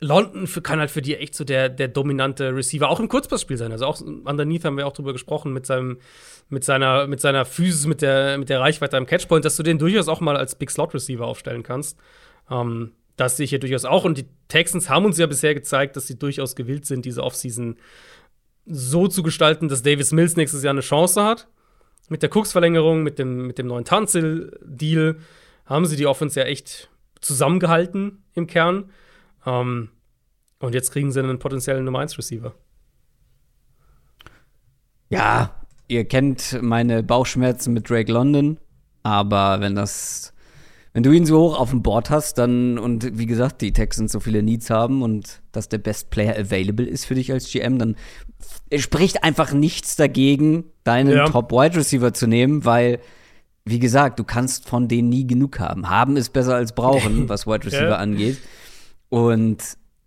London 0.00 0.46
für, 0.46 0.62
kann 0.62 0.80
halt 0.80 0.90
für 0.90 1.02
die 1.02 1.16
echt 1.16 1.34
so 1.34 1.44
der, 1.44 1.68
der 1.68 1.88
dominante 1.88 2.54
Receiver 2.54 2.88
auch 2.88 3.00
im 3.00 3.08
Kurzpassspiel 3.08 3.56
sein. 3.56 3.70
Also 3.70 3.86
auch 3.86 4.00
underneath 4.00 4.64
haben 4.64 4.76
wir 4.76 4.86
auch 4.86 4.92
drüber 4.92 5.12
gesprochen 5.12 5.52
mit 5.52 5.66
seinem, 5.66 5.98
mit 6.48 6.64
seiner, 6.64 7.06
mit 7.06 7.20
seiner 7.20 7.44
Physis, 7.44 7.86
mit 7.86 8.02
der, 8.02 8.38
mit 8.38 8.48
der 8.48 8.60
Reichweite 8.60 8.96
am 8.96 9.06
Catchpoint, 9.06 9.44
dass 9.44 9.56
du 9.56 9.62
den 9.62 9.78
durchaus 9.78 10.08
auch 10.08 10.20
mal 10.20 10.36
als 10.36 10.54
Big 10.54 10.70
Slot 10.70 10.94
Receiver 10.94 11.26
aufstellen 11.26 11.62
kannst. 11.62 11.98
Ähm, 12.50 12.92
das 13.16 13.36
sehe 13.36 13.44
ich 13.44 13.50
hier 13.50 13.60
durchaus 13.60 13.84
auch. 13.84 14.04
Und 14.04 14.16
die 14.16 14.26
Texans 14.48 14.88
haben 14.88 15.04
uns 15.04 15.18
ja 15.18 15.26
bisher 15.26 15.54
gezeigt, 15.54 15.96
dass 15.96 16.06
sie 16.06 16.18
durchaus 16.18 16.56
gewillt 16.56 16.86
sind, 16.86 17.04
diese 17.04 17.22
Offseason 17.22 17.76
so 18.64 19.06
zu 19.06 19.22
gestalten, 19.22 19.68
dass 19.68 19.82
Davis 19.82 20.12
Mills 20.12 20.36
nächstes 20.36 20.62
Jahr 20.62 20.72
eine 20.72 20.80
Chance 20.80 21.22
hat 21.22 21.46
mit 22.08 22.22
der 22.22 22.34
Cooks-Verlängerung, 22.34 23.02
mit 23.02 23.18
dem, 23.18 23.46
mit 23.46 23.58
dem 23.58 23.66
neuen 23.66 23.84
Tanzel-Deal, 23.84 25.16
haben 25.66 25.86
sie 25.86 25.96
die 25.96 26.06
Offense 26.06 26.40
ja 26.40 26.46
echt 26.46 26.90
zusammengehalten 27.20 28.24
im 28.34 28.46
Kern. 28.46 28.90
Ähm, 29.46 29.90
und 30.58 30.74
jetzt 30.74 30.90
kriegen 30.90 31.10
sie 31.10 31.20
einen 31.20 31.38
potenziellen 31.38 31.84
Nummer 31.84 32.00
1-Receiver. 32.00 32.54
Ja, 35.08 35.54
ihr 35.88 36.04
kennt 36.04 36.60
meine 36.62 37.02
Bauchschmerzen 37.02 37.72
mit 37.72 37.88
Drake 37.88 38.12
London, 38.12 38.58
aber 39.02 39.60
wenn 39.60 39.74
das 39.74 40.32
wenn 40.92 41.04
du 41.04 41.12
ihn 41.12 41.24
so 41.24 41.38
hoch 41.38 41.58
auf 41.58 41.70
dem 41.70 41.82
Board 41.82 42.10
hast, 42.10 42.38
dann, 42.38 42.76
und 42.76 43.16
wie 43.16 43.26
gesagt, 43.26 43.60
die 43.60 43.72
Texans 43.72 44.10
so 44.10 44.18
viele 44.18 44.42
Needs 44.42 44.70
haben 44.70 45.02
und 45.02 45.40
dass 45.52 45.68
der 45.68 45.78
Best 45.78 46.10
Player 46.10 46.36
available 46.36 46.84
ist 46.84 47.04
für 47.04 47.14
dich 47.14 47.32
als 47.32 47.50
GM, 47.50 47.78
dann 47.78 47.96
spricht 48.76 49.22
einfach 49.22 49.52
nichts 49.52 49.94
dagegen, 49.94 50.64
deinen 50.82 51.12
ja. 51.12 51.28
Top 51.28 51.52
Wide 51.52 51.76
Receiver 51.76 52.12
zu 52.12 52.26
nehmen, 52.26 52.64
weil, 52.64 52.98
wie 53.64 53.78
gesagt, 53.78 54.18
du 54.18 54.24
kannst 54.24 54.68
von 54.68 54.88
denen 54.88 55.08
nie 55.08 55.26
genug 55.26 55.60
haben. 55.60 55.88
Haben 55.88 56.16
ist 56.16 56.32
besser 56.32 56.54
als 56.54 56.74
brauchen, 56.74 57.28
was 57.28 57.46
Wide 57.46 57.66
Receiver 57.66 57.90
ja. 57.90 57.96
angeht. 57.96 58.38
Und 59.08 59.58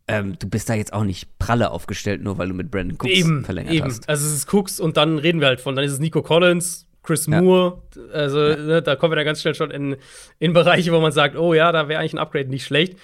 ähm, 0.08 0.38
du 0.40 0.50
bist 0.50 0.70
da 0.70 0.74
jetzt 0.74 0.94
auch 0.94 1.04
nicht 1.04 1.38
pralle 1.40 1.72
aufgestellt, 1.72 2.22
nur 2.24 2.38
weil 2.38 2.50
du 2.50 2.54
mit 2.54 2.72
Brandon 2.72 2.98
Cooks 2.98 3.14
eben, 3.14 3.46
verlängert 3.46 3.74
eben. 3.74 3.86
hast. 3.86 4.10
Also 4.10 4.26
es 4.26 4.34
ist 4.34 4.54
Cooks 4.54 4.80
und 4.80 4.98
dann 4.98 5.18
reden 5.18 5.40
wir 5.40 5.48
halt 5.48 5.62
von, 5.62 5.76
dann 5.76 5.86
ist 5.86 5.94
es 5.94 6.00
Nico 6.00 6.22
Collins, 6.22 6.88
Chris 7.04 7.28
ja. 7.28 7.42
Moore, 7.42 7.82
also 8.12 8.40
ja. 8.42 8.56
ne, 8.58 8.82
da 8.82 8.96
kommen 8.96 9.12
wir 9.12 9.16
dann 9.18 9.26
ganz 9.26 9.42
schnell 9.42 9.56
schon 9.56 9.72
in, 9.72 9.98
in 10.40 10.54
Bereiche, 10.54 10.92
wo 10.92 11.00
man 11.00 11.12
sagt, 11.12 11.38
oh 11.38 11.54
ja, 11.54 11.72
da 11.72 11.88
wäre 11.88 12.00
eigentlich 12.00 12.14
ein 12.14 12.20
Upgrade 12.20 12.50
nicht 12.50 12.66
schlecht. 12.66 12.98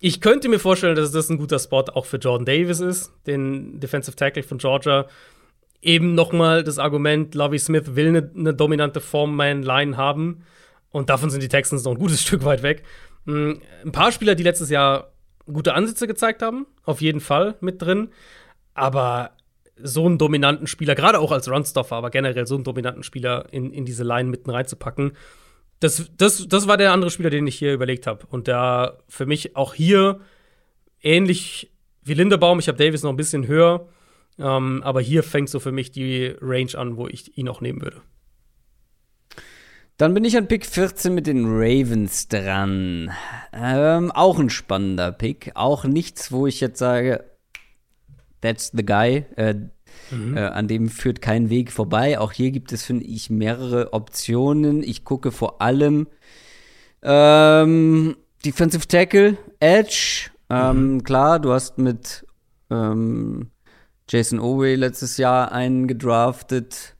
Ich 0.00 0.20
könnte 0.20 0.48
mir 0.48 0.58
vorstellen, 0.58 0.96
dass 0.96 1.12
das 1.12 1.30
ein 1.30 1.38
guter 1.38 1.58
Spot 1.58 1.84
auch 1.94 2.04
für 2.04 2.18
Jordan 2.18 2.44
Davis 2.44 2.80
ist, 2.80 3.12
den 3.26 3.80
Defensive 3.80 4.16
Tackle 4.16 4.42
von 4.42 4.58
Georgia. 4.58 5.06
Eben 5.84 6.14
nochmal 6.14 6.64
das 6.64 6.78
Argument, 6.78 7.34
Lovie 7.34 7.58
Smith 7.58 7.94
will 7.94 8.08
eine 8.08 8.30
ne 8.32 8.54
dominante 8.54 9.02
Form-Man-Line 9.02 9.98
haben. 9.98 10.42
Und 10.90 11.10
davon 11.10 11.28
sind 11.28 11.42
die 11.42 11.48
Texans 11.48 11.84
noch 11.84 11.92
ein 11.92 11.98
gutes 11.98 12.22
Stück 12.26 12.44
weit 12.44 12.62
weg. 12.62 12.84
Hm, 13.26 13.60
ein 13.84 13.92
paar 13.92 14.10
Spieler, 14.10 14.34
die 14.34 14.42
letztes 14.42 14.70
Jahr 14.70 15.12
gute 15.44 15.74
Ansätze 15.74 16.06
gezeigt 16.06 16.40
haben, 16.40 16.66
auf 16.84 17.02
jeden 17.02 17.20
Fall 17.20 17.56
mit 17.60 17.82
drin. 17.82 18.08
Aber 18.72 19.32
so 19.76 20.06
einen 20.06 20.16
dominanten 20.16 20.66
Spieler, 20.66 20.94
gerade 20.94 21.18
auch 21.18 21.32
als 21.32 21.50
Runstoffer, 21.50 21.96
aber 21.96 22.08
generell 22.08 22.46
so 22.46 22.54
einen 22.54 22.64
dominanten 22.64 23.02
Spieler 23.02 23.52
in, 23.52 23.70
in 23.70 23.84
diese 23.84 24.04
Line 24.04 24.30
mitten 24.30 24.48
reinzupacken, 24.48 25.12
das, 25.80 26.10
das, 26.16 26.48
das 26.48 26.66
war 26.66 26.78
der 26.78 26.92
andere 26.92 27.10
Spieler, 27.10 27.28
den 27.28 27.46
ich 27.46 27.56
hier 27.56 27.74
überlegt 27.74 28.06
habe. 28.06 28.26
Und 28.30 28.48
da 28.48 29.00
für 29.08 29.26
mich 29.26 29.54
auch 29.54 29.74
hier 29.74 30.20
ähnlich 31.02 31.70
wie 32.02 32.14
Lindebaum, 32.14 32.58
ich 32.58 32.68
habe 32.68 32.78
Davis 32.78 33.02
noch 33.02 33.10
ein 33.10 33.16
bisschen 33.16 33.46
höher, 33.46 33.86
ähm, 34.38 34.82
aber 34.82 35.00
hier 35.00 35.22
fängt 35.22 35.48
so 35.48 35.60
für 35.60 35.72
mich 35.72 35.92
die 35.92 36.34
Range 36.40 36.76
an, 36.76 36.96
wo 36.96 37.06
ich 37.06 37.36
ihn 37.38 37.48
auch 37.48 37.60
nehmen 37.60 37.82
würde. 37.82 38.02
Dann 39.96 40.12
bin 40.12 40.24
ich 40.24 40.36
an 40.36 40.48
Pick 40.48 40.66
14 40.66 41.14
mit 41.14 41.28
den 41.28 41.44
Ravens 41.46 42.26
dran. 42.26 43.12
Ähm, 43.52 44.10
auch 44.10 44.40
ein 44.40 44.50
spannender 44.50 45.12
Pick. 45.12 45.52
Auch 45.54 45.84
nichts, 45.84 46.32
wo 46.32 46.48
ich 46.48 46.60
jetzt 46.60 46.80
sage, 46.80 47.24
that's 48.40 48.72
the 48.74 48.84
guy. 48.84 49.24
Äh, 49.36 49.54
mhm. 50.10 50.36
äh, 50.36 50.40
an 50.40 50.66
dem 50.66 50.88
führt 50.88 51.22
kein 51.22 51.48
Weg 51.48 51.70
vorbei. 51.70 52.18
Auch 52.18 52.32
hier 52.32 52.50
gibt 52.50 52.72
es, 52.72 52.84
finde 52.84 53.04
ich, 53.04 53.30
mehrere 53.30 53.92
Optionen. 53.92 54.82
Ich 54.82 55.04
gucke 55.04 55.30
vor 55.30 55.62
allem 55.62 56.08
ähm, 57.02 58.16
Defensive 58.44 58.88
Tackle, 58.88 59.38
Edge. 59.60 60.30
Ähm, 60.50 60.94
mhm. 60.94 61.04
Klar, 61.04 61.38
du 61.38 61.52
hast 61.52 61.78
mit 61.78 62.26
ähm, 62.68 63.50
Jason 64.08 64.38
Owe 64.40 64.74
letztes 64.74 65.16
Jahr 65.16 65.52
einen 65.52 65.86
gedraftet. 65.86 66.96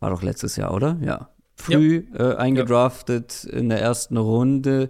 War 0.00 0.10
doch 0.10 0.22
letztes 0.22 0.56
Jahr, 0.56 0.74
oder? 0.74 0.98
Ja. 1.00 1.30
Früh 1.54 2.06
ja. 2.12 2.32
äh, 2.32 2.36
eingedraftet 2.36 3.44
ja. 3.44 3.58
in 3.58 3.68
der 3.68 3.80
ersten 3.80 4.16
Runde. 4.16 4.88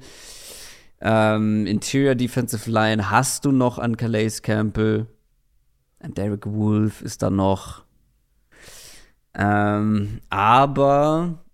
Ähm, 1.01 1.67
Interior 1.67 2.15
Defensive 2.15 2.71
Line 2.71 3.11
hast 3.11 3.45
du 3.45 3.53
noch 3.53 3.79
an 3.79 3.97
Calais 3.97 4.43
Campbell. 4.43 5.07
Derek 6.01 6.47
Wolf 6.47 7.03
ist 7.03 7.23
da 7.23 7.31
noch. 7.31 7.85
Ähm, 9.35 10.21
aber 10.31 11.45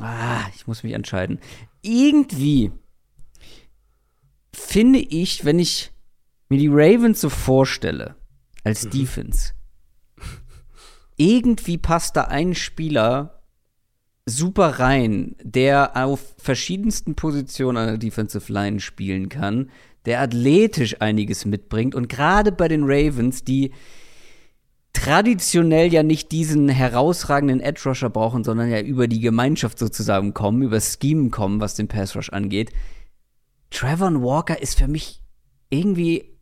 ah, 0.00 0.40
ich 0.54 0.66
muss 0.66 0.82
mich 0.82 0.92
entscheiden. 0.92 1.38
Irgendwie 1.82 2.72
finde 4.52 4.98
ich, 5.00 5.44
wenn 5.44 5.58
ich 5.58 5.92
mir 6.48 6.58
die 6.58 6.68
Ravens 6.68 7.20
so 7.20 7.28
vorstelle, 7.28 8.16
als 8.64 8.84
mhm. 8.84 8.90
Defense, 8.90 9.52
irgendwie 11.16 11.78
passt 11.78 12.16
da 12.16 12.22
ein 12.22 12.54
Spieler 12.54 13.42
super 14.26 14.80
rein, 14.80 15.36
der 15.42 15.96
auf 15.96 16.34
verschiedensten 16.38 17.14
Positionen 17.14 17.76
an 17.76 17.86
der 17.86 17.98
Defensive 17.98 18.52
Line 18.52 18.80
spielen 18.80 19.28
kann, 19.28 19.70
der 20.06 20.20
athletisch 20.20 21.00
einiges 21.00 21.44
mitbringt 21.44 21.94
und 21.94 22.08
gerade 22.08 22.52
bei 22.52 22.68
den 22.68 22.84
Ravens, 22.84 23.44
die 23.44 23.72
traditionell 24.92 25.92
ja 25.92 26.02
nicht 26.02 26.32
diesen 26.32 26.68
herausragenden 26.68 27.60
Edge 27.60 27.82
Rusher 27.84 28.10
brauchen, 28.10 28.44
sondern 28.44 28.70
ja 28.70 28.80
über 28.80 29.08
die 29.08 29.20
Gemeinschaft 29.20 29.78
sozusagen 29.78 30.32
kommen, 30.32 30.62
über 30.62 30.80
Scheme 30.80 31.30
kommen, 31.30 31.60
was 31.60 31.74
den 31.74 31.88
Pass 31.88 32.16
Rush 32.16 32.30
angeht. 32.30 32.70
Trevor 33.70 34.22
Walker 34.22 34.60
ist 34.60 34.78
für 34.78 34.88
mich 34.88 35.20
irgendwie 35.68 36.33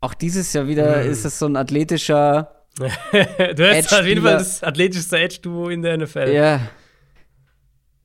auch 0.00 0.14
dieses 0.14 0.52
Jahr 0.52 0.66
wieder 0.66 1.04
mm. 1.04 1.10
ist 1.10 1.24
es 1.24 1.38
so 1.38 1.46
ein 1.46 1.56
athletischer 1.56 2.58
Du 3.56 3.68
hast 3.68 3.92
auf 3.92 4.06
jeden 4.06 4.22
Fall 4.22 4.38
das 4.38 4.62
athletischste 4.62 5.18
Edge-Duo 5.18 5.68
in 5.68 5.82
der 5.82 5.98
NFL. 5.98 6.30
Ja. 6.32 6.60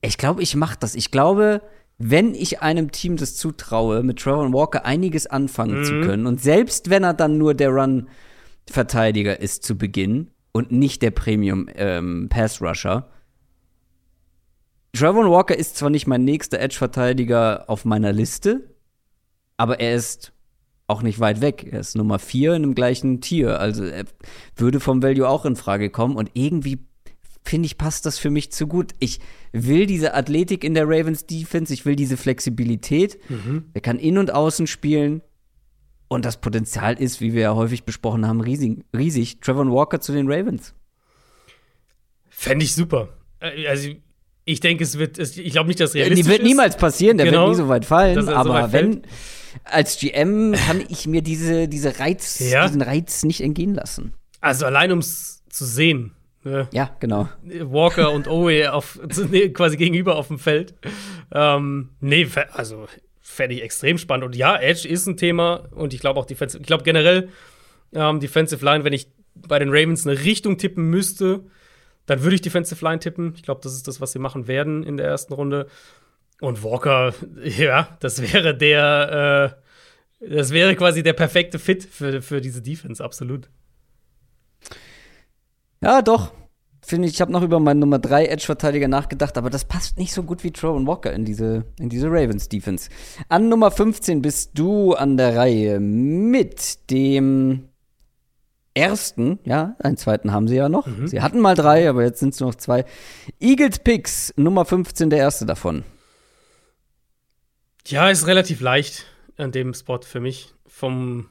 Ich 0.00 0.18
glaube, 0.18 0.42
ich 0.42 0.56
mache 0.56 0.76
das. 0.78 0.94
Ich 0.94 1.10
glaube, 1.10 1.62
wenn 1.98 2.34
ich 2.34 2.60
einem 2.60 2.90
Team 2.90 3.16
das 3.16 3.36
zutraue, 3.36 4.02
mit 4.02 4.18
Trevor 4.18 4.52
Walker 4.52 4.84
einiges 4.84 5.26
anfangen 5.26 5.80
mhm. 5.80 5.84
zu 5.84 6.00
können 6.00 6.26
und 6.26 6.40
selbst 6.40 6.90
wenn 6.90 7.04
er 7.04 7.14
dann 7.14 7.38
nur 7.38 7.54
der 7.54 7.70
Run-Verteidiger 7.70 9.40
ist 9.40 9.62
zu 9.62 9.78
Beginn 9.78 10.30
und 10.52 10.72
nicht 10.72 11.02
der 11.02 11.12
Premium-Pass-Rusher, 11.12 12.94
ähm, 12.96 13.10
Trevor 14.92 15.30
Walker 15.30 15.56
ist 15.56 15.76
zwar 15.76 15.90
nicht 15.90 16.06
mein 16.06 16.24
nächster 16.24 16.60
Edge-Verteidiger 16.60 17.64
auf 17.68 17.84
meiner 17.84 18.12
Liste, 18.12 18.74
aber 19.56 19.80
er 19.80 19.94
ist 19.94 20.33
auch 20.94 21.02
nicht 21.02 21.18
weit 21.20 21.40
weg. 21.40 21.66
Er 21.70 21.80
ist 21.80 21.96
Nummer 21.96 22.18
vier 22.18 22.54
in 22.54 22.62
dem 22.62 22.74
gleichen 22.74 23.20
Tier. 23.20 23.58
Also 23.60 23.84
er 23.84 24.04
würde 24.56 24.78
vom 24.80 25.02
Value 25.02 25.28
auch 25.28 25.44
in 25.44 25.56
Frage 25.56 25.90
kommen. 25.90 26.16
Und 26.16 26.30
irgendwie 26.34 26.78
finde 27.44 27.66
ich, 27.66 27.76
passt 27.76 28.06
das 28.06 28.18
für 28.18 28.30
mich 28.30 28.52
zu 28.52 28.66
gut. 28.66 28.92
Ich 29.00 29.18
will 29.52 29.86
diese 29.86 30.14
Athletik 30.14 30.64
in 30.64 30.74
der 30.74 30.84
Ravens 30.88 31.26
Defense, 31.26 31.74
ich 31.74 31.84
will 31.84 31.96
diese 31.96 32.16
Flexibilität. 32.16 33.18
Mhm. 33.28 33.64
Er 33.74 33.80
kann 33.80 33.98
in 33.98 34.16
und 34.18 34.32
außen 34.32 34.66
spielen. 34.66 35.20
Und 36.08 36.24
das 36.24 36.40
Potenzial 36.40 36.94
ist, 37.00 37.20
wie 37.20 37.32
wir 37.34 37.40
ja 37.42 37.54
häufig 37.54 37.84
besprochen 37.84 38.26
haben, 38.26 38.40
riesig. 38.40 38.84
riesig. 38.96 39.40
Trevor 39.40 39.66
Walker 39.72 40.00
zu 40.00 40.12
den 40.12 40.30
Ravens. 40.30 40.74
Fände 42.28 42.64
ich 42.64 42.74
super. 42.74 43.08
Äh, 43.40 43.66
Also, 43.66 43.90
ich 44.46 44.60
denke, 44.60 44.84
es 44.84 44.98
wird, 44.98 45.18
es, 45.18 45.36
ich 45.38 45.52
glaube 45.52 45.68
nicht, 45.68 45.80
dass 45.80 45.92
Die 45.92 45.98
realistisch 46.00 46.28
wird 46.28 46.40
ist. 46.40 46.46
niemals 46.46 46.76
passieren, 46.76 47.16
der 47.16 47.26
Genau. 47.26 47.46
wird 47.46 47.56
nie 47.56 47.62
so 47.62 47.68
weit 47.68 47.84
fallen. 47.86 48.14
Dass 48.16 48.26
er 48.26 48.32
so 48.32 48.36
aber 48.38 48.64
weit 48.64 48.72
wenn, 48.72 49.02
als 49.64 49.98
GM 49.98 50.52
kann 50.52 50.82
ich 50.88 51.06
mir 51.06 51.22
diese, 51.22 51.68
diese 51.68 51.98
Reiz, 51.98 52.38
Ja. 52.40 52.66
diesen 52.66 52.82
Reiz 52.82 53.22
nicht 53.24 53.40
entgehen 53.40 53.74
lassen. 53.74 54.12
Also, 54.40 54.66
allein 54.66 54.92
um 54.92 54.98
es 54.98 55.42
zu 55.48 55.64
sehen. 55.64 56.12
Ne? 56.42 56.68
Ja, 56.72 56.94
genau. 57.00 57.28
Walker 57.42 58.12
und 58.12 58.28
Owe 58.28 58.72
auf, 58.72 58.98
quasi 59.54 59.76
gegenüber 59.76 60.16
auf 60.16 60.28
dem 60.28 60.38
Feld. 60.38 60.74
Ähm, 61.32 61.90
nee, 62.00 62.28
also 62.52 62.86
fände 63.22 63.54
ich 63.54 63.62
extrem 63.62 63.96
spannend. 63.98 64.26
Und 64.26 64.36
ja, 64.36 64.56
Edge 64.56 64.86
ist 64.86 65.06
ein 65.06 65.16
Thema 65.16 65.68
und 65.72 65.94
ich 65.94 66.00
glaube 66.00 66.20
auch 66.20 66.26
Defensive, 66.26 66.60
ich 66.60 66.66
glaube 66.66 66.84
generell 66.84 67.30
ähm, 67.94 68.20
Defensive 68.20 68.62
Line, 68.64 68.84
wenn 68.84 68.92
ich 68.92 69.08
bei 69.34 69.58
den 69.58 69.70
Ravens 69.70 70.06
eine 70.06 70.20
Richtung 70.22 70.58
tippen 70.58 70.90
müsste, 70.90 71.44
dann 72.06 72.22
würde 72.22 72.34
ich 72.34 72.42
Defensive 72.42 72.84
Line 72.84 72.98
tippen. 72.98 73.32
Ich 73.36 73.42
glaube, 73.42 73.60
das 73.62 73.72
ist 73.74 73.88
das, 73.88 74.00
was 74.02 74.12
sie 74.12 74.18
machen 74.18 74.46
werden 74.46 74.82
in 74.82 74.98
der 74.98 75.06
ersten 75.06 75.32
Runde. 75.32 75.66
Und 76.40 76.62
Walker, 76.62 77.14
ja, 77.44 77.96
das 78.00 78.20
wäre 78.20 78.56
der, 78.56 79.56
äh, 80.20 80.28
das 80.28 80.50
wäre 80.50 80.74
quasi 80.76 81.02
der 81.02 81.12
perfekte 81.12 81.58
Fit 81.58 81.84
für, 81.84 82.22
für 82.22 82.40
diese 82.40 82.62
Defense, 82.62 83.02
absolut. 83.02 83.48
Ja, 85.82 86.02
doch. 86.02 86.32
Finde 86.86 87.08
ich, 87.08 87.14
ich 87.14 87.20
habe 87.22 87.32
noch 87.32 87.42
über 87.42 87.60
meinen 87.60 87.78
Nummer 87.80 87.98
3 87.98 88.26
Edge-Verteidiger 88.26 88.88
nachgedacht, 88.88 89.38
aber 89.38 89.48
das 89.48 89.64
passt 89.64 89.96
nicht 89.96 90.12
so 90.12 90.22
gut 90.22 90.44
wie 90.44 90.50
Trowan 90.50 90.86
Walker 90.86 91.12
in 91.14 91.24
diese, 91.24 91.64
in 91.78 91.88
diese 91.88 92.08
Ravens-Defense. 92.08 92.90
An 93.30 93.48
Nummer 93.48 93.70
15 93.70 94.20
bist 94.20 94.50
du 94.54 94.92
an 94.92 95.16
der 95.16 95.34
Reihe 95.34 95.80
mit 95.80 96.90
dem 96.90 97.70
ersten, 98.74 99.38
ja, 99.44 99.76
einen 99.78 99.96
zweiten 99.96 100.32
haben 100.32 100.46
sie 100.46 100.56
ja 100.56 100.68
noch. 100.68 100.86
Sie 101.06 101.22
hatten 101.22 101.40
mal 101.40 101.54
drei, 101.54 101.88
aber 101.88 102.02
jetzt 102.02 102.20
sind 102.20 102.34
es 102.34 102.40
nur 102.40 102.50
noch 102.50 102.56
zwei. 102.56 102.84
Eagles 103.40 103.78
Picks, 103.78 104.34
Nummer 104.36 104.66
15, 104.66 105.08
der 105.08 105.20
erste 105.20 105.46
davon. 105.46 105.84
Ja, 107.86 108.08
ist 108.08 108.26
relativ 108.26 108.60
leicht 108.60 109.06
an 109.36 109.52
dem 109.52 109.74
Spot 109.74 110.00
für 110.02 110.20
mich. 110.20 110.54
Vom 110.66 111.28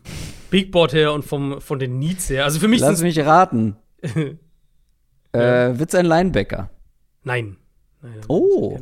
Big 0.50 0.72
Board 0.72 0.94
her 0.94 1.14
und 1.14 1.26
vom, 1.26 1.60
von 1.60 1.80
den 1.80 2.00
Needs 2.00 2.30
her. 2.30 2.46
Also 2.46 2.60
für 2.60 2.68
mich 2.68 2.80
Lass 2.80 3.02
mich 3.02 3.20
raten. 3.20 3.76
äh, 4.02 4.38
wird's 5.34 5.96
ein 5.96 6.06
Linebacker? 6.06 6.70
Nein. 7.24 7.58
nein, 8.02 8.22
Oh. 8.28 8.80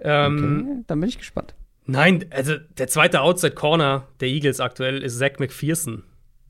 Ähm, 0.00 0.64
Okay, 0.66 0.84
dann 0.86 1.00
bin 1.00 1.08
ich 1.08 1.18
gespannt. 1.18 1.54
Nein, 1.84 2.26
also 2.30 2.56
der 2.78 2.88
zweite 2.88 3.20
Outside 3.20 3.54
Corner 3.54 4.08
der 4.20 4.28
Eagles 4.28 4.60
aktuell 4.60 5.02
ist 5.02 5.18
Zach 5.18 5.38
McPherson. 5.38 6.04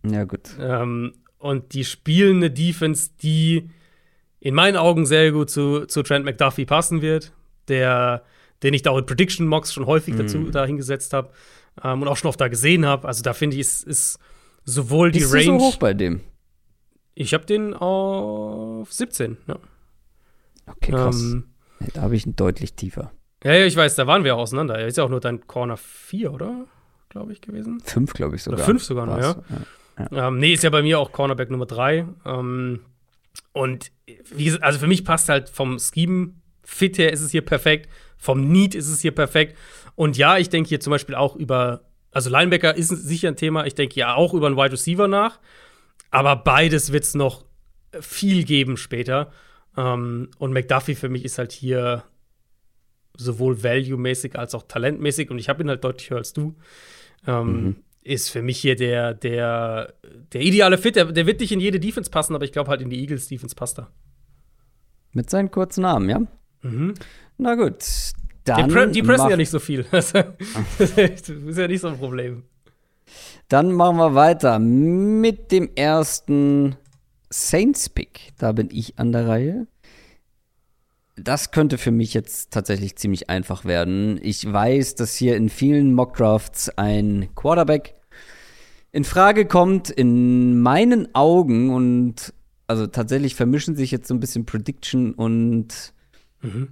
Ja, 0.08 0.24
gut. 0.24 0.50
Ähm, 0.60 1.14
und 1.38 1.74
die 1.74 1.84
spielen 1.84 2.36
eine 2.36 2.50
Defense, 2.50 3.10
die 3.22 3.70
in 4.40 4.54
meinen 4.54 4.76
Augen 4.76 5.06
sehr 5.06 5.32
gut 5.32 5.50
zu, 5.50 5.86
zu 5.86 6.02
Trent 6.02 6.24
McDuffie 6.24 6.64
passen 6.64 7.02
wird, 7.02 7.32
der, 7.68 8.24
den 8.62 8.74
ich 8.74 8.82
da 8.82 8.90
auch 8.90 8.98
in 8.98 9.06
Prediction 9.06 9.46
Mocks 9.46 9.72
schon 9.72 9.86
häufig 9.86 10.16
dazu 10.16 10.38
Mhm. 10.38 10.52
da 10.52 10.64
hingesetzt 10.66 11.12
habe 11.12 11.30
ähm, 11.82 12.02
und 12.02 12.08
auch 12.08 12.16
schon 12.16 12.28
oft 12.28 12.40
da 12.40 12.48
gesehen 12.48 12.86
habe. 12.86 13.06
Also 13.08 13.22
da 13.22 13.32
finde 13.34 13.56
ich, 13.56 13.62
es 13.62 13.82
ist 13.82 14.18
sowohl 14.64 15.10
die 15.10 15.20
Bist 15.20 15.34
Range. 15.34 15.44
du 15.46 15.58
so 15.58 15.64
hoch 15.66 15.76
bei 15.76 15.94
dem? 15.94 16.20
Ich 17.14 17.34
habe 17.34 17.44
den 17.44 17.74
auf 17.74 18.92
17. 18.92 19.36
Ja. 19.46 19.56
Okay, 20.66 20.92
krass. 20.92 21.20
Ähm, 21.20 21.44
da 21.94 22.02
habe 22.02 22.16
ich 22.16 22.26
ihn 22.26 22.36
deutlich 22.36 22.74
tiefer. 22.74 23.12
ja, 23.44 23.52
ja, 23.54 23.66
ich 23.66 23.76
weiß, 23.76 23.96
da 23.96 24.06
waren 24.06 24.24
wir 24.24 24.36
auch 24.36 24.40
auseinander. 24.40 24.78
Er 24.78 24.86
ist 24.86 24.96
ja 24.96 25.04
auch 25.04 25.08
nur 25.10 25.20
dein 25.20 25.46
Corner 25.46 25.76
4, 25.76 26.32
oder? 26.32 26.66
Glaube 27.08 27.32
ich, 27.32 27.40
gewesen. 27.40 27.80
Fünf, 27.84 28.12
glaube 28.14 28.36
ich 28.36 28.42
sogar. 28.44 28.58
Oder 28.60 28.64
fünf 28.66 28.82
sogar 28.84 29.06
noch, 29.06 29.18
War's. 29.18 29.36
Ähm, 30.10 30.38
nee, 30.38 30.54
ist 30.54 30.62
ja 30.62 30.70
bei 30.70 30.80
mir 30.82 30.98
auch 30.98 31.12
Cornerback 31.12 31.50
Nummer 31.50 31.66
3. 31.66 32.06
Ähm, 32.24 32.80
und 33.52 33.92
wie 34.34 34.44
gesagt, 34.46 34.62
also 34.64 34.78
für 34.78 34.86
mich 34.86 35.04
passt 35.04 35.28
halt 35.28 35.50
vom 35.50 35.78
Scheme-Fit 36.64 36.98
her 36.98 37.12
ist 37.12 37.20
es 37.20 37.30
hier 37.30 37.42
perfekt, 37.44 37.88
vom 38.16 38.50
Need 38.50 38.74
ist 38.74 38.88
es 38.88 39.00
hier 39.00 39.12
perfekt. 39.12 39.56
Und 39.94 40.16
ja, 40.16 40.38
ich 40.38 40.48
denke 40.48 40.68
hier 40.68 40.80
zum 40.80 40.90
Beispiel 40.90 41.14
auch 41.14 41.36
über, 41.36 41.84
also 42.10 42.30
Linebacker 42.30 42.76
ist 42.76 42.88
sicher 42.88 43.28
ein 43.28 43.36
Thema, 43.36 43.66
ich 43.66 43.74
denke 43.74 43.96
ja 43.96 44.14
auch 44.14 44.34
über 44.34 44.46
einen 44.46 44.56
Wide 44.56 44.72
Receiver 44.72 45.08
nach. 45.08 45.40
Aber 46.10 46.36
beides 46.36 46.92
wird 46.92 47.04
es 47.04 47.14
noch 47.14 47.44
viel 48.00 48.44
geben 48.44 48.76
später. 48.76 49.32
Ähm, 49.76 50.30
und 50.38 50.52
McDuffie 50.52 50.94
für 50.94 51.08
mich 51.08 51.24
ist 51.24 51.38
halt 51.38 51.52
hier 51.52 52.04
sowohl 53.16 53.62
value-mäßig 53.62 54.38
als 54.38 54.54
auch 54.54 54.64
talentmäßig. 54.64 55.30
Und 55.30 55.38
ich 55.38 55.48
habe 55.48 55.62
ihn 55.62 55.68
halt 55.68 55.84
deutlich 55.84 56.10
höher 56.10 56.18
als 56.18 56.32
du. 56.32 56.56
Ähm, 57.26 57.76
Ist 58.02 58.30
für 58.30 58.42
mich 58.42 58.58
hier 58.58 58.74
der, 58.74 59.14
der, 59.14 59.94
der 60.32 60.40
ideale 60.40 60.76
Fit. 60.76 60.96
Der, 60.96 61.06
der 61.06 61.26
wird 61.26 61.40
nicht 61.40 61.52
in 61.52 61.60
jede 61.60 61.78
Defense 61.78 62.10
passen, 62.10 62.34
aber 62.34 62.44
ich 62.44 62.52
glaube 62.52 62.68
halt 62.68 62.82
in 62.82 62.90
die 62.90 63.00
Eagles 63.00 63.28
Defense 63.28 63.54
passt 63.54 63.78
er. 63.78 63.90
Mit 65.12 65.30
seinen 65.30 65.50
kurzen 65.50 65.82
Namen, 65.82 66.10
ja? 66.10 66.22
Mhm. 66.62 66.94
Na 67.38 67.54
gut. 67.54 67.82
Die, 68.46 68.50
Dann, 68.50 68.70
pre 68.70 68.88
die 68.88 69.02
pressen 69.02 69.30
ja 69.30 69.36
nicht 69.36 69.50
so 69.50 69.60
viel. 69.60 69.84
das 69.90 70.12
ist 70.78 71.58
ja 71.58 71.68
nicht 71.68 71.80
so 71.80 71.88
ein 71.88 71.98
Problem. 71.98 72.42
dann 73.48 73.72
machen 73.72 73.98
wir 73.98 74.14
weiter 74.14 74.58
mit 74.58 75.52
dem 75.52 75.70
ersten 75.76 76.76
Saints-Pick. 77.30 78.32
Da 78.38 78.52
bin 78.52 78.68
ich 78.72 78.98
an 78.98 79.12
der 79.12 79.28
Reihe. 79.28 79.66
Das 81.16 81.50
könnte 81.50 81.78
für 81.78 81.90
mich 81.90 82.14
jetzt 82.14 82.52
tatsächlich 82.52 82.96
ziemlich 82.96 83.28
einfach 83.30 83.64
werden. 83.64 84.18
Ich 84.22 84.50
weiß, 84.50 84.94
dass 84.94 85.14
hier 85.14 85.36
in 85.36 85.48
vielen 85.48 85.94
Mockdrafts 85.94 86.70
ein 86.78 87.28
Quarterback 87.34 87.94
in 88.92 89.04
Frage 89.04 89.46
kommt. 89.46 89.90
In 89.90 90.60
meinen 90.60 91.14
Augen 91.14 91.70
und 91.70 92.32
also 92.66 92.86
tatsächlich 92.86 93.34
vermischen 93.34 93.76
sich 93.76 93.90
jetzt 93.90 94.08
so 94.08 94.14
ein 94.14 94.20
bisschen 94.20 94.46
Prediction 94.46 95.12
und, 95.12 95.92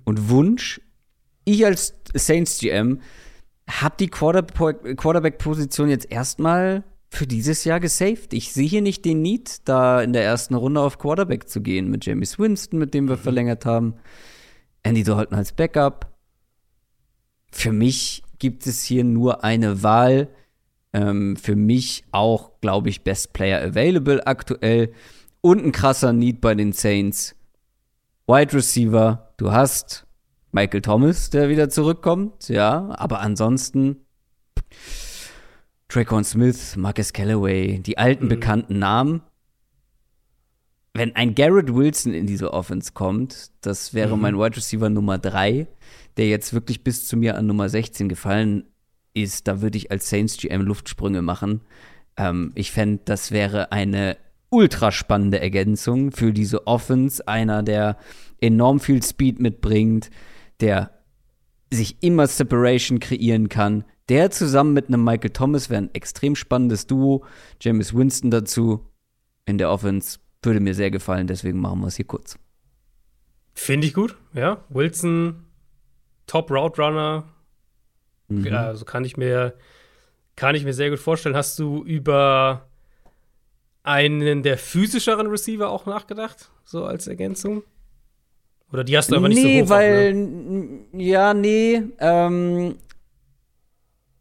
und 0.05 0.28
Wunsch. 0.28 0.80
Ich 1.44 1.64
als 1.64 1.94
Saints 2.14 2.59
GM 2.59 3.01
habe 3.68 3.94
die 3.98 4.09
Quarterback- 4.09 4.97
Quarterback-Position 4.97 5.88
jetzt 5.88 6.10
erstmal 6.10 6.84
für 7.09 7.26
dieses 7.26 7.64
Jahr 7.64 7.80
gesaved. 7.80 8.32
Ich 8.32 8.52
sehe 8.52 8.68
hier 8.68 8.82
nicht 8.82 9.05
den 9.05 9.22
Need, 9.22 9.68
da 9.68 10.01
in 10.01 10.12
der 10.12 10.24
ersten 10.24 10.55
Runde 10.55 10.80
auf 10.80 10.98
Quarterback 10.98 11.48
zu 11.48 11.60
gehen 11.60 11.90
mit 11.90 12.06
James 12.06 12.38
Winston, 12.38 12.78
mit 12.78 12.94
dem 12.94 13.09
wir 13.09 13.16
verlängert 13.16 13.66
haben. 13.66 13.94
Andy 14.82 15.02
Dalton 15.02 15.36
als 15.36 15.52
Backup. 15.52 16.06
Für 17.51 17.72
mich 17.72 18.22
gibt 18.38 18.66
es 18.66 18.84
hier 18.84 19.05
nur 19.05 19.44
eine 19.44 19.82
Wahl. 19.82 20.28
Ähm, 20.92 21.36
für 21.36 21.56
mich 21.56 22.05
auch, 22.12 22.60
glaube 22.60 22.88
ich, 22.88 23.02
Best 23.02 23.32
Player 23.32 23.62
Available 23.62 24.26
aktuell. 24.26 24.92
Und 25.40 25.64
ein 25.64 25.72
krasser 25.72 26.12
Need 26.12 26.40
bei 26.40 26.55
den 26.55 26.72
Saints. 26.72 27.34
Wide 28.26 28.52
Receiver, 28.52 29.30
du 29.40 29.52
hast 29.52 30.06
Michael 30.52 30.82
Thomas, 30.82 31.30
der 31.30 31.48
wieder 31.48 31.70
zurückkommt, 31.70 32.48
ja, 32.50 32.90
aber 32.90 33.20
ansonsten 33.20 34.04
Traycon 35.88 36.24
Smith, 36.24 36.76
Marcus 36.76 37.12
Callaway, 37.12 37.78
die 37.78 37.96
alten 37.96 38.28
bekannten 38.28 38.78
Namen. 38.78 39.22
Wenn 40.92 41.16
ein 41.16 41.34
Garrett 41.34 41.74
Wilson 41.74 42.12
in 42.12 42.26
diese 42.26 42.52
Offense 42.52 42.92
kommt, 42.92 43.50
das 43.62 43.94
wäre 43.94 44.18
mein 44.18 44.36
Wide 44.36 44.56
Receiver 44.56 44.90
Nummer 44.90 45.18
3, 45.18 45.66
der 46.16 46.28
jetzt 46.28 46.52
wirklich 46.52 46.84
bis 46.84 47.06
zu 47.06 47.16
mir 47.16 47.38
an 47.38 47.46
Nummer 47.46 47.68
16 47.68 48.08
gefallen 48.08 48.64
ist, 49.14 49.48
da 49.48 49.62
würde 49.62 49.78
ich 49.78 49.90
als 49.90 50.10
Saints 50.10 50.36
GM 50.36 50.62
Luftsprünge 50.62 51.22
machen. 51.22 51.62
Ähm, 52.16 52.52
ich 52.54 52.72
fände, 52.72 53.00
das 53.04 53.30
wäre 53.30 53.72
eine 53.72 54.18
ultra 54.51 54.93
spannende 54.93 55.40
Ergänzung 55.40 56.12
für 56.12 56.32
diese 56.32 56.66
Offense. 56.66 57.27
Einer, 57.27 57.62
der 57.62 57.97
enorm 58.40 58.81
viel 58.81 59.02
Speed 59.02 59.40
mitbringt, 59.40 60.10
der 60.60 60.90
sich 61.72 62.02
immer 62.02 62.27
Separation 62.27 62.98
kreieren 62.98 63.48
kann. 63.48 63.85
Der 64.09 64.31
zusammen 64.31 64.74
mit 64.74 64.89
einem 64.89 65.05
Michael 65.05 65.31
Thomas 65.31 65.70
wäre 65.70 65.82
ein 65.82 65.94
extrem 65.94 66.35
spannendes 66.35 66.86
Duo. 66.86 67.24
James 67.60 67.94
Winston 67.94 68.31
dazu 68.31 68.86
in 69.47 69.56
der 69.56 69.70
Offense 69.70 70.18
würde 70.43 70.60
mir 70.60 70.74
sehr 70.74 70.90
gefallen, 70.90 71.27
deswegen 71.27 71.60
machen 71.60 71.81
wir 71.81 71.86
es 71.86 71.97
hier 71.97 72.06
kurz. 72.06 72.39
Finde 73.55 73.86
ich 73.86 73.94
gut, 73.94 74.16
ja. 74.32 74.64
Wilson, 74.68 75.44
Top 76.27 76.51
Route 76.51 76.81
Runner. 76.81 77.24
Ja, 78.28 78.66
also 78.66 78.85
kann 78.85 79.05
ich 79.05 79.16
mir, 79.16 79.55
kann 80.36 80.55
ich 80.55 80.64
mir 80.64 80.72
sehr 80.72 80.90
gut 80.90 81.01
vorstellen. 81.01 81.35
Hast 81.35 81.59
du 81.59 81.82
über 81.85 82.69
einen 83.82 84.43
der 84.43 84.59
physischeren 84.59 85.27
Receiver 85.27 85.70
auch 85.70 85.86
nachgedacht, 85.86 86.51
so 86.65 86.85
als 86.85 87.07
Ergänzung? 87.07 87.62
Oder 88.73 88.85
die 88.85 88.97
hast 88.97 89.11
du 89.11 89.16
aber 89.16 89.28
nicht 89.28 89.43
nee, 89.43 89.61
so 89.61 89.66
hoch. 89.66 89.70
weil, 89.70 90.11
Auf, 90.11 90.15
ne? 90.16 91.02
ja, 91.02 91.35
nee, 91.35 91.82
ähm, 91.98 92.77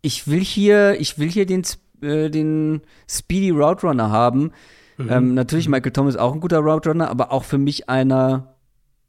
ich 0.02 0.28
will 0.28 0.44
hier, 0.44 1.00
ich 1.00 1.20
will 1.20 1.30
hier 1.30 1.46
den, 1.46 1.64
äh, 2.02 2.30
den 2.30 2.82
Speedy 3.08 3.52
Route 3.52 3.86
Runner 3.86 4.10
haben. 4.10 4.52
Mhm. 4.98 5.10
Ähm, 5.10 5.34
natürlich, 5.34 5.68
mhm. 5.68 5.72
Michael 5.72 5.92
Thomas 5.92 6.16
auch 6.16 6.34
ein 6.34 6.40
guter 6.40 6.60
Route 6.60 6.90
Runner, 6.90 7.10
aber 7.10 7.32
auch 7.32 7.44
für 7.44 7.58
mich 7.58 7.90
einer, 7.90 8.56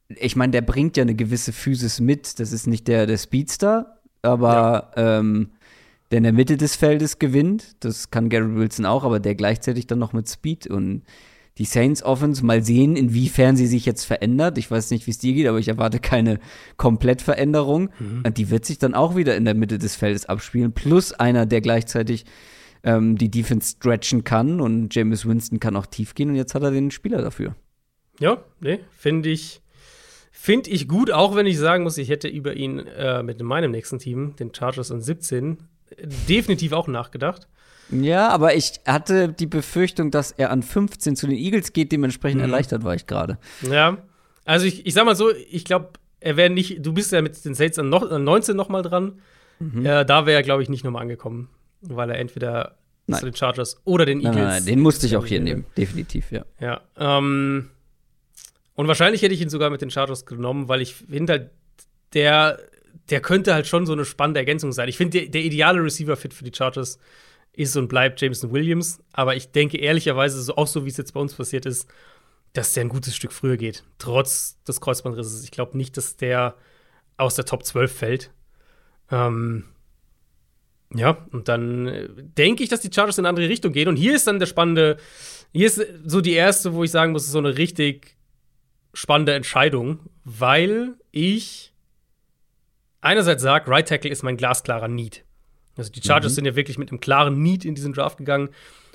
ich 0.09 0.37
meine, 0.37 0.51
der 0.51 0.63
bringt 0.63 0.97
ja 0.97 1.03
eine 1.03 1.15
gewisse 1.15 1.53
Physis 1.53 2.01
mit. 2.01 2.39
Das 2.39 2.53
ist 2.53 2.67
nicht 2.67 2.87
der, 2.87 3.07
der 3.07 3.17
Speedster, 3.17 4.01
aber 4.23 4.91
ja. 4.97 5.19
ähm, 5.19 5.53
der 6.11 6.19
in 6.19 6.25
der 6.25 6.33
Mitte 6.33 6.57
des 6.57 6.77
Feldes 6.77 7.19
gewinnt. 7.19 7.77
Das 7.81 8.11
kann 8.11 8.29
Gary 8.29 8.55
Wilson 8.55 8.87
auch, 8.87 9.05
aber 9.05 9.21
der 9.21 9.35
gleichzeitig 9.35 9.87
dann 9.87 9.99
noch 9.99 10.13
mit 10.13 10.29
Speed 10.29 10.67
und 10.67 11.03
die 11.59 11.65
Saints 11.65 12.03
Offense 12.03 12.45
mal 12.45 12.65
sehen, 12.65 12.97
inwiefern 12.97 13.57
sie 13.57 13.67
sich 13.67 13.85
jetzt 13.85 14.05
verändert. 14.05 14.57
Ich 14.57 14.71
weiß 14.71 14.91
nicht, 14.93 15.07
wie 15.07 15.11
es 15.11 15.19
dir 15.19 15.35
geht, 15.35 15.47
aber 15.47 15.59
ich 15.59 15.69
erwarte 15.69 15.99
keine 15.99 16.39
Komplettveränderung. 16.77 17.91
Mhm. 17.99 18.35
Die 18.35 18.51
wird 18.51 18.65
sich 18.65 18.79
dann 18.79 18.95
auch 18.95 19.15
wieder 19.15 19.37
in 19.37 19.45
der 19.45 19.55
Mitte 19.55 19.79
des 19.79 19.95
Feldes 19.95 20.27
abspielen. 20.27 20.73
Plus 20.73 21.13
einer, 21.13 21.47
der 21.47 21.61
gleichzeitig 21.61 22.25
ähm, 22.83 23.17
die 23.19 23.31
Defense 23.31 23.77
stretchen 23.77 24.25
kann 24.25 24.61
und 24.61 24.95
James 24.95 25.27
Winston 25.27 25.61
kann 25.61 25.77
auch 25.77 25.87
tief 25.87 26.15
gehen 26.15 26.31
und 26.31 26.37
jetzt 26.37 26.55
hat 26.55 26.63
er 26.63 26.71
den 26.71 26.91
Spieler 26.91 27.21
dafür. 27.21 27.55
Ja, 28.21 28.43
ne, 28.61 28.81
finde 28.97 29.29
ich, 29.29 29.61
finde 30.31 30.71
ich 30.71 30.89
gut, 30.89 31.11
auch 31.11 31.35
wenn 31.37 31.47
ich 31.47 31.59
sagen 31.59 31.85
muss, 31.85 31.99
ich 31.99 32.09
hätte 32.09 32.29
über 32.29 32.55
ihn 32.55 32.79
äh, 32.79 33.23
mit 33.23 33.43
meinem 33.43 33.71
nächsten 33.71 33.99
Team, 33.99 34.35
den 34.37 34.55
Chargers 34.55 34.91
und 34.91 35.03
17, 35.03 35.59
definitiv 36.29 36.73
auch 36.73 36.89
nachgedacht. 36.89 37.49
Ja, 37.91 38.29
aber 38.29 38.55
ich 38.55 38.81
hatte 38.87 39.29
die 39.29 39.47
Befürchtung, 39.47 40.11
dass 40.11 40.31
er 40.31 40.51
an 40.51 40.63
15 40.63 41.17
zu 41.17 41.27
den 41.27 41.37
Eagles 41.37 41.73
geht, 41.73 41.91
dementsprechend 41.93 42.39
mhm. 42.39 42.51
erleichtert 42.51 42.85
war 42.85 42.95
ich 42.95 43.07
gerade. 43.07 43.39
Ja, 43.63 43.99
also 44.45 44.67
ich, 44.67 44.87
ich 44.87 44.95
sag 44.95 45.05
mal 45.05 45.17
so, 45.17 45.31
ich 45.51 45.65
glaube, 45.65 45.91
er 46.21 46.37
wäre 46.37 46.51
nicht, 46.51 46.85
du 46.85 46.93
bist 46.93 47.13
ja 47.13 47.23
mit 47.23 47.45
den 47.45 47.55
Saints 47.55 47.79
an, 47.79 47.89
noch, 47.89 48.09
an 48.09 48.23
19 48.23 48.57
noch 48.57 48.69
mal 48.69 48.83
dran. 48.83 49.21
Mhm. 49.59 49.85
Äh, 49.85 50.05
da 50.05 50.27
wäre 50.27 50.37
er, 50.37 50.43
glaube 50.43 50.63
ich, 50.63 50.69
nicht 50.69 50.85
nochmal 50.85 51.03
angekommen, 51.03 51.49
weil 51.81 52.11
er 52.11 52.19
entweder 52.19 52.77
nein. 53.07 53.21
zu 53.21 53.27
den 53.27 53.35
Chargers 53.35 53.81
oder 53.85 54.07
den 54.07 54.21
Eagles. 54.21 54.37
Nein, 54.37 54.45
nein, 54.45 54.57
nein 54.59 54.67
den 54.67 54.81
musste 54.81 55.07
ich 55.07 55.17
auch 55.17 55.27
hier 55.27 55.41
nehmen, 55.41 55.67
definitiv, 55.77 56.31
ja. 56.31 56.45
Ja, 56.61 56.81
ähm, 56.97 57.71
und 58.75 58.89
wahrscheinlich 58.89 59.23
hätte 59.23 59.35
ich 59.35 59.41
ihn 59.41 59.51
sogar 59.51 59.71
mit 59.71 59.83
den 59.83 59.91
Chargers 59.91 60.25
genommen, 60.27 60.69
weil 60.69 60.81
ich 60.81 60.95
finde 60.95 61.33
halt, 61.33 61.51
der, 62.15 62.59
der 63.11 63.21
könnte 63.21 63.55
halt 63.55 63.67
schon 63.67 63.87
so 63.87 63.93
eine 63.93 64.05
spannende 64.05 64.41
Ergänzung 64.41 64.73
sein. 64.73 64.89
Ich 64.89 64.97
finde, 64.97 65.21
der, 65.21 65.29
der 65.29 65.43
ideale 65.43 65.83
Receiver-Fit 65.83 66.33
für 66.33 66.45
die 66.45 66.55
Chargers 66.55 66.99
ist 67.53 67.77
und 67.77 67.89
bleibt 67.89 68.21
Jameson 68.21 68.53
Williams. 68.53 69.03
Aber 69.13 69.37
ich 69.37 69.51
denke 69.51 69.79
ehrlicherweise, 69.79 70.41
so, 70.41 70.57
auch 70.57 70.67
so 70.67 70.85
wie 70.85 70.91
es 70.91 70.97
jetzt 70.97 71.13
bei 71.15 71.21
uns 71.21 71.35
passiert 71.35 71.67
ist, 71.67 71.89
dass 72.53 72.73
der 72.73 72.85
ein 72.85 72.89
gutes 72.89 73.15
Stück 73.15 73.33
früher 73.33 73.57
geht. 73.57 73.85
Trotz 73.99 74.63
des 74.65 74.81
Kreuzbandrisses. 74.81 75.45
Ich 75.45 75.51
glaube 75.51 75.77
nicht, 75.77 75.97
dass 75.97 76.17
der 76.17 76.55
aus 77.17 77.35
der 77.35 77.45
Top 77.45 77.65
12 77.65 77.93
fällt. 77.93 78.31
Ähm, 79.11 79.65
ja, 80.95 81.27
und 81.31 81.49
dann 81.49 81.87
äh, 81.87 82.09
denke 82.09 82.63
ich, 82.63 82.69
dass 82.69 82.81
die 82.81 82.91
Chargers 82.93 83.19
in 83.19 83.25
eine 83.25 83.31
andere 83.31 83.49
Richtung 83.49 83.73
gehen. 83.73 83.89
Und 83.89 83.97
hier 83.97 84.15
ist 84.15 84.27
dann 84.27 84.39
der 84.39 84.47
spannende, 84.47 84.97
hier 85.53 85.67
ist 85.67 85.85
so 86.05 86.21
die 86.21 86.33
erste, 86.33 86.75
wo 86.75 86.85
ich 86.85 86.91
sagen 86.91 87.13
muss, 87.13 87.27
so 87.27 87.39
eine 87.39 87.57
richtig 87.59 88.17
spannende 88.93 89.35
Entscheidung, 89.35 90.01
weil 90.25 90.95
ich 91.13 91.70
einerseits 93.01 93.43
sage, 93.43 93.71
Right 93.71 93.89
Tackle 93.89 94.11
ist 94.11 94.23
mein 94.23 94.37
glasklarer 94.37 94.89
Need. 94.89 95.25
Also 95.77 95.91
die 95.91 96.03
Chargers 96.03 96.33
mhm. 96.33 96.37
sind 96.37 96.45
ja 96.47 96.57
wirklich 96.57 96.79
mit 96.79 96.91
einem 96.91 97.01
klaren 97.01 97.43
Need 97.43 97.65
in 97.65 97.75
diesen 97.75 97.93
Draft 97.93 98.19
gegangen. 98.19 98.51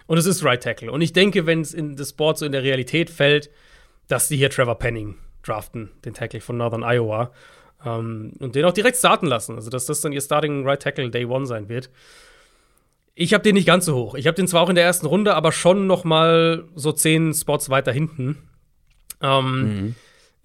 Und 0.07 0.17
es 0.17 0.25
ist 0.25 0.43
Right 0.43 0.61
Tackle. 0.61 0.91
Und 0.91 1.01
ich 1.01 1.13
denke, 1.13 1.45
wenn 1.45 1.61
es 1.61 1.73
in 1.73 1.95
das 1.95 2.13
Board 2.13 2.37
so 2.37 2.45
in 2.45 2.51
der 2.51 2.63
Realität 2.63 3.09
fällt, 3.09 3.49
dass 4.07 4.27
die 4.27 4.37
hier 4.37 4.49
Trevor 4.49 4.75
Penning 4.75 5.15
draften, 5.41 5.91
den 6.03 6.13
Tackle 6.13 6.41
von 6.41 6.57
Northern 6.57 6.83
Iowa. 6.83 7.31
Ähm, 7.83 8.33
und 8.39 8.55
den 8.55 8.65
auch 8.65 8.73
direkt 8.73 8.97
starten 8.97 9.27
lassen. 9.27 9.55
Also, 9.55 9.69
dass 9.69 9.85
das 9.85 10.01
dann 10.01 10.11
ihr 10.11 10.21
Starting 10.21 10.65
Right 10.65 10.81
Tackle 10.81 11.09
Day 11.09 11.25
One 11.25 11.45
sein 11.45 11.69
wird. 11.69 11.89
Ich 13.15 13.33
habe 13.33 13.43
den 13.43 13.55
nicht 13.55 13.65
ganz 13.65 13.85
so 13.85 13.95
hoch. 13.95 14.15
Ich 14.15 14.27
habe 14.27 14.35
den 14.35 14.47
zwar 14.47 14.61
auch 14.61 14.69
in 14.69 14.75
der 14.75 14.83
ersten 14.83 15.05
Runde, 15.05 15.35
aber 15.35 15.51
schon 15.51 15.87
noch 15.87 16.03
mal 16.03 16.65
so 16.75 16.91
zehn 16.91 17.33
Spots 17.33 17.69
weiter 17.69 17.91
hinten. 17.91 18.37
Ähm, 19.21 19.61
mhm. 19.61 19.95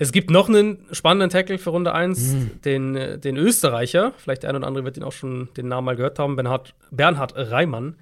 Es 0.01 0.13
gibt 0.13 0.31
noch 0.31 0.49
einen 0.49 0.87
spannenden 0.93 1.29
Tackle 1.29 1.59
für 1.59 1.69
Runde 1.69 1.93
1, 1.93 2.33
mhm. 2.33 2.51
den, 2.65 3.21
den 3.21 3.37
Österreicher. 3.37 4.15
Vielleicht 4.17 4.43
der 4.43 4.49
eine 4.49 4.59
oder 4.59 4.67
andere 4.67 4.87
wird 4.87 4.97
ihn 4.97 5.03
auch 5.03 5.13
schon 5.13 5.51
den 5.59 5.69
Namen 5.69 5.85
mal 5.85 5.95
gehört 5.95 6.19
haben, 6.19 6.37
Bernhard, 6.37 6.75
Bernhard 6.91 7.35
Reimann, 7.37 7.97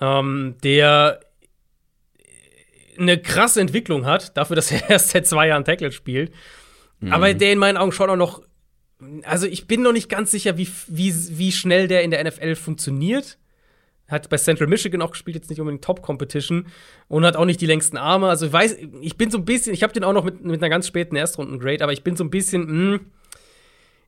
ähm, 0.00 0.56
der 0.64 1.20
eine 2.98 3.18
krasse 3.18 3.60
Entwicklung 3.60 4.04
hat, 4.04 4.36
dafür, 4.36 4.56
dass 4.56 4.72
er 4.72 4.90
erst 4.90 5.10
seit 5.10 5.28
zwei 5.28 5.46
Jahren 5.46 5.64
Tackle 5.64 5.92
spielt. 5.92 6.32
Mhm. 6.98 7.12
Aber 7.12 7.32
der 7.32 7.52
in 7.52 7.60
meinen 7.60 7.76
Augen 7.76 7.92
schon 7.92 8.10
auch 8.10 8.16
noch. 8.16 8.42
Also, 9.22 9.46
ich 9.46 9.68
bin 9.68 9.82
noch 9.82 9.92
nicht 9.92 10.08
ganz 10.08 10.32
sicher, 10.32 10.58
wie, 10.58 10.68
wie, 10.88 11.14
wie 11.38 11.52
schnell 11.52 11.86
der 11.86 12.02
in 12.02 12.10
der 12.10 12.24
NFL 12.24 12.56
funktioniert. 12.56 13.38
Hat 14.08 14.28
bei 14.28 14.36
Central 14.38 14.68
Michigan 14.68 15.02
auch 15.02 15.10
gespielt, 15.10 15.36
jetzt 15.36 15.50
nicht 15.50 15.60
unbedingt 15.60 15.84
Top-Competition 15.84 16.66
und 17.08 17.26
hat 17.26 17.36
auch 17.36 17.44
nicht 17.44 17.60
die 17.60 17.66
längsten 17.66 17.96
Arme. 17.96 18.28
Also 18.28 18.46
ich 18.46 18.52
weiß, 18.52 18.76
ich 19.00 19.16
bin 19.16 19.30
so 19.30 19.38
ein 19.38 19.44
bisschen, 19.44 19.74
ich 19.74 19.82
habe 19.82 19.92
den 19.92 20.04
auch 20.04 20.14
noch 20.14 20.24
mit, 20.24 20.44
mit 20.44 20.62
einer 20.62 20.70
ganz 20.70 20.86
späten 20.86 21.14
Erstrunden-Grade, 21.14 21.82
aber 21.82 21.92
ich 21.92 22.02
bin 22.02 22.16
so 22.16 22.24
ein 22.24 22.30
bisschen, 22.30 22.62
mh, 22.62 22.96
hm, 22.96 23.00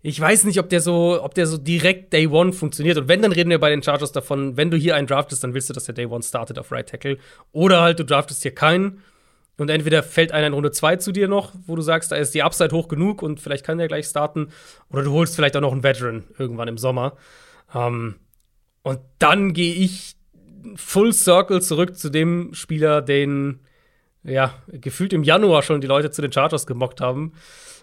ich 0.02 0.18
weiß 0.18 0.44
nicht, 0.44 0.58
ob 0.58 0.70
der 0.70 0.80
so, 0.80 1.22
ob 1.22 1.34
der 1.34 1.46
so 1.46 1.58
direkt 1.58 2.12
Day 2.12 2.26
One 2.26 2.54
funktioniert. 2.54 2.96
Und 2.96 3.08
wenn, 3.08 3.20
dann 3.20 3.32
reden 3.32 3.50
wir 3.50 3.60
bei 3.60 3.68
den 3.68 3.82
Chargers 3.82 4.12
davon, 4.12 4.56
wenn 4.56 4.70
du 4.70 4.78
hier 4.78 4.96
einen 4.96 5.06
draftest, 5.06 5.44
dann 5.44 5.52
willst 5.52 5.68
du, 5.68 5.74
dass 5.74 5.84
der 5.84 5.94
Day 5.94 6.06
One 6.06 6.22
startet 6.22 6.58
auf 6.58 6.72
Right 6.72 6.88
Tackle. 6.88 7.18
Oder 7.52 7.82
halt, 7.82 7.98
du 7.98 8.04
draftest 8.04 8.42
hier 8.42 8.54
keinen. 8.54 9.02
Und 9.58 9.68
entweder 9.68 10.02
fällt 10.02 10.32
einer 10.32 10.46
in 10.46 10.54
Runde 10.54 10.70
2 10.70 10.96
zu 10.96 11.12
dir 11.12 11.28
noch, 11.28 11.52
wo 11.66 11.76
du 11.76 11.82
sagst, 11.82 12.10
da 12.12 12.16
ist 12.16 12.34
die 12.34 12.42
Upside 12.42 12.74
hoch 12.74 12.88
genug 12.88 13.20
und 13.20 13.40
vielleicht 13.40 13.66
kann 13.66 13.76
der 13.76 13.88
gleich 13.88 14.06
starten. 14.06 14.48
Oder 14.90 15.02
du 15.02 15.12
holst 15.12 15.36
vielleicht 15.36 15.54
auch 15.54 15.60
noch 15.60 15.72
einen 15.72 15.82
Veteran 15.82 16.24
irgendwann 16.38 16.68
im 16.68 16.78
Sommer. 16.78 17.18
Ähm, 17.74 18.14
und 18.82 19.00
dann 19.18 19.52
gehe 19.52 19.74
ich 19.74 20.16
full 20.76 21.12
circle 21.12 21.60
zurück 21.62 21.96
zu 21.96 22.10
dem 22.10 22.54
Spieler, 22.54 23.02
den 23.02 23.60
ja 24.22 24.54
gefühlt 24.68 25.12
im 25.12 25.22
Januar 25.22 25.62
schon 25.62 25.80
die 25.80 25.86
Leute 25.86 26.10
zu 26.10 26.22
den 26.22 26.32
Chargers 26.32 26.66
gemockt 26.66 27.00
haben. 27.00 27.32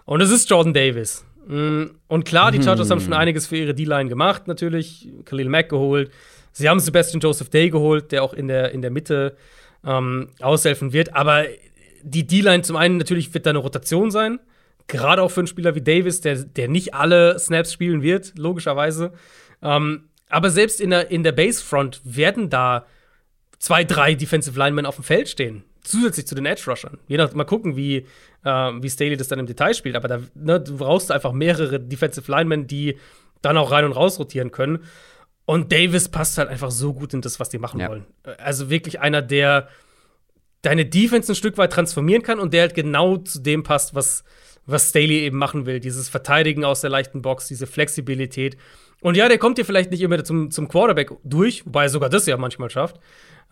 Und 0.04 0.20
es 0.20 0.30
ist 0.30 0.48
Jordan 0.48 0.72
Davis. 0.72 1.24
Mm, 1.46 1.84
und 2.06 2.24
klar, 2.24 2.52
die 2.52 2.62
Chargers 2.62 2.88
hm. 2.88 2.92
haben 2.92 3.00
schon 3.00 3.12
einiges 3.12 3.46
für 3.46 3.56
ihre 3.56 3.74
D-Line 3.74 4.08
gemacht, 4.08 4.46
natürlich. 4.46 5.08
Khalil 5.24 5.48
Mack 5.48 5.68
geholt. 5.68 6.10
Sie 6.52 6.68
haben 6.68 6.80
Sebastian 6.80 7.20
Joseph 7.20 7.50
Day 7.50 7.70
geholt, 7.70 8.12
der 8.12 8.22
auch 8.22 8.32
in 8.32 8.48
der, 8.48 8.72
in 8.72 8.82
der 8.82 8.90
Mitte 8.90 9.36
ähm, 9.84 10.30
aushelfen 10.40 10.92
wird. 10.92 11.14
Aber 11.14 11.44
die 12.02 12.26
D-Line 12.26 12.62
zum 12.62 12.76
einen 12.76 12.96
natürlich 12.96 13.32
wird 13.34 13.46
da 13.46 13.50
eine 13.50 13.58
Rotation 13.58 14.10
sein. 14.10 14.40
Gerade 14.86 15.22
auch 15.22 15.30
für 15.30 15.40
einen 15.40 15.46
Spieler 15.46 15.74
wie 15.74 15.82
Davis, 15.82 16.20
der, 16.20 16.36
der 16.36 16.68
nicht 16.68 16.94
alle 16.94 17.38
Snaps 17.38 17.72
spielen 17.72 18.02
wird, 18.02 18.32
logischerweise. 18.38 19.12
Ähm, 19.62 20.07
aber 20.28 20.50
selbst 20.50 20.80
in 20.80 20.90
der, 20.90 21.10
in 21.10 21.22
der 21.22 21.32
Basefront 21.32 22.00
werden 22.04 22.50
da 22.50 22.86
zwei, 23.58 23.84
drei 23.84 24.14
Defensive 24.14 24.58
Linemen 24.58 24.86
auf 24.86 24.96
dem 24.96 25.04
Feld 25.04 25.28
stehen. 25.28 25.64
Zusätzlich 25.82 26.26
zu 26.26 26.34
den 26.34 26.46
Edge-Rushern. 26.46 26.98
Je 27.06 27.16
nach, 27.16 27.32
mal 27.32 27.44
gucken, 27.44 27.76
wie, 27.76 28.06
äh, 28.44 28.50
wie 28.50 28.90
Staley 28.90 29.16
das 29.16 29.28
dann 29.28 29.38
im 29.38 29.46
Detail 29.46 29.74
spielt. 29.74 29.96
Aber 29.96 30.08
da, 30.08 30.20
ne, 30.34 30.60
du 30.60 30.76
brauchst 30.76 31.10
einfach 31.10 31.32
mehrere 31.32 31.80
Defensive 31.80 32.30
Linemen, 32.30 32.66
die 32.66 32.98
dann 33.42 33.56
auch 33.56 33.70
rein 33.70 33.84
und 33.84 33.92
raus 33.92 34.18
rotieren 34.18 34.50
können. 34.50 34.84
Und 35.46 35.72
Davis 35.72 36.10
passt 36.10 36.36
halt 36.36 36.50
einfach 36.50 36.70
so 36.70 36.92
gut 36.92 37.14
in 37.14 37.22
das, 37.22 37.40
was 37.40 37.48
die 37.48 37.58
machen 37.58 37.80
ja. 37.80 37.88
wollen. 37.88 38.04
Also 38.36 38.68
wirklich 38.68 39.00
einer, 39.00 39.22
der 39.22 39.68
deine 40.62 40.84
Defense 40.84 41.32
ein 41.32 41.36
Stück 41.36 41.56
weit 41.56 41.72
transformieren 41.72 42.22
kann 42.22 42.38
und 42.38 42.52
der 42.52 42.62
halt 42.62 42.74
genau 42.74 43.16
zu 43.16 43.40
dem 43.40 43.62
passt, 43.62 43.94
was, 43.94 44.24
was 44.66 44.90
Staley 44.90 45.20
eben 45.20 45.38
machen 45.38 45.64
will. 45.64 45.80
Dieses 45.80 46.08
Verteidigen 46.08 46.64
aus 46.64 46.82
der 46.82 46.90
leichten 46.90 47.22
Box, 47.22 47.48
diese 47.48 47.66
Flexibilität. 47.66 48.58
Und 49.00 49.16
ja, 49.16 49.28
der 49.28 49.38
kommt 49.38 49.58
dir 49.58 49.64
vielleicht 49.64 49.90
nicht 49.90 50.02
immer 50.02 50.22
zum, 50.24 50.50
zum 50.50 50.68
Quarterback 50.68 51.12
durch, 51.22 51.64
wobei 51.66 51.84
er 51.84 51.88
sogar 51.88 52.08
das 52.08 52.26
ja 52.26 52.36
manchmal 52.36 52.70
schafft. 52.70 52.98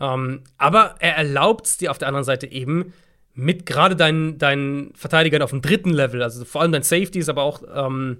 Ähm, 0.00 0.42
aber 0.58 0.96
er 0.98 1.16
erlaubt 1.16 1.66
es 1.66 1.76
dir 1.76 1.90
auf 1.90 1.98
der 1.98 2.08
anderen 2.08 2.24
Seite 2.24 2.50
eben, 2.50 2.92
mit 3.34 3.66
gerade 3.66 3.96
deinen, 3.96 4.38
deinen 4.38 4.94
Verteidigern 4.94 5.42
auf 5.42 5.50
dem 5.50 5.60
dritten 5.60 5.90
Level, 5.90 6.22
also 6.22 6.44
vor 6.44 6.62
allem 6.62 6.72
deinen 6.72 6.82
Safeties, 6.82 7.28
aber 7.28 7.42
auch 7.42 7.62
ähm, 7.72 8.18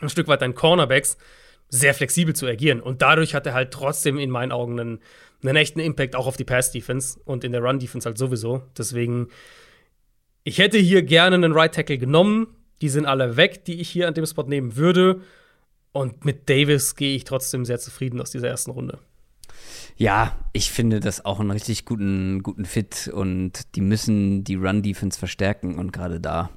ein 0.00 0.08
Stück 0.08 0.26
weit 0.26 0.40
deinen 0.40 0.54
Cornerbacks, 0.54 1.18
sehr 1.68 1.92
flexibel 1.92 2.34
zu 2.34 2.46
agieren. 2.46 2.80
Und 2.80 3.02
dadurch 3.02 3.34
hat 3.34 3.46
er 3.46 3.52
halt 3.54 3.72
trotzdem 3.72 4.18
in 4.18 4.30
meinen 4.30 4.52
Augen 4.52 4.80
einen, 4.80 5.00
einen 5.42 5.56
echten 5.56 5.80
Impact 5.80 6.16
auch 6.16 6.26
auf 6.26 6.36
die 6.36 6.44
Pass-Defense 6.44 7.20
und 7.24 7.44
in 7.44 7.52
der 7.52 7.62
Run-Defense 7.62 8.06
halt 8.08 8.16
sowieso. 8.16 8.62
Deswegen, 8.76 9.28
ich 10.44 10.58
hätte 10.58 10.78
hier 10.78 11.02
gerne 11.02 11.36
einen 11.36 11.52
Right 11.52 11.74
Tackle 11.74 11.98
genommen. 11.98 12.46
Die 12.80 12.88
sind 12.88 13.04
alle 13.04 13.36
weg, 13.36 13.64
die 13.66 13.80
ich 13.80 13.90
hier 13.90 14.08
an 14.08 14.14
dem 14.14 14.26
Spot 14.26 14.44
nehmen 14.44 14.76
würde. 14.76 15.20
Und 15.94 16.24
mit 16.24 16.50
Davis 16.50 16.96
gehe 16.96 17.14
ich 17.14 17.22
trotzdem 17.22 17.64
sehr 17.64 17.78
zufrieden 17.78 18.20
aus 18.20 18.32
dieser 18.32 18.48
ersten 18.48 18.72
Runde. 18.72 18.98
Ja, 19.96 20.36
ich 20.52 20.72
finde 20.72 20.98
das 20.98 21.24
auch 21.24 21.38
einen 21.38 21.52
richtig 21.52 21.84
guten, 21.84 22.42
guten 22.42 22.64
Fit 22.64 23.08
und 23.14 23.76
die 23.76 23.80
müssen 23.80 24.42
die 24.42 24.56
Run-Defense 24.56 25.16
verstärken 25.16 25.78
und 25.78 25.92
gerade 25.92 26.18
da 26.18 26.50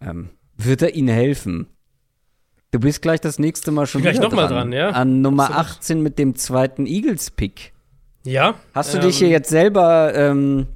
ähm, 0.00 0.30
wird 0.56 0.80
er 0.80 0.94
ihnen 0.94 1.14
helfen. 1.14 1.66
Du 2.70 2.80
bist 2.80 3.02
gleich 3.02 3.20
das 3.20 3.38
nächste 3.38 3.70
Mal 3.70 3.86
schon 3.86 4.02
wieder 4.02 4.14
noch 4.14 4.30
dran, 4.30 4.36
mal 4.36 4.48
dran, 4.48 4.72
ja. 4.72 4.88
An 4.88 5.20
Nummer 5.20 5.44
Absolut. 5.50 5.66
18 5.66 6.02
mit 6.02 6.18
dem 6.18 6.34
zweiten 6.34 6.86
Eagles-Pick. 6.86 7.74
Ja. 8.24 8.54
Hast 8.72 8.94
du 8.94 8.98
ähm, 8.98 9.04
dich 9.04 9.18
hier 9.18 9.28
jetzt 9.28 9.50
selber, 9.50 10.14
ähm, 10.14 10.68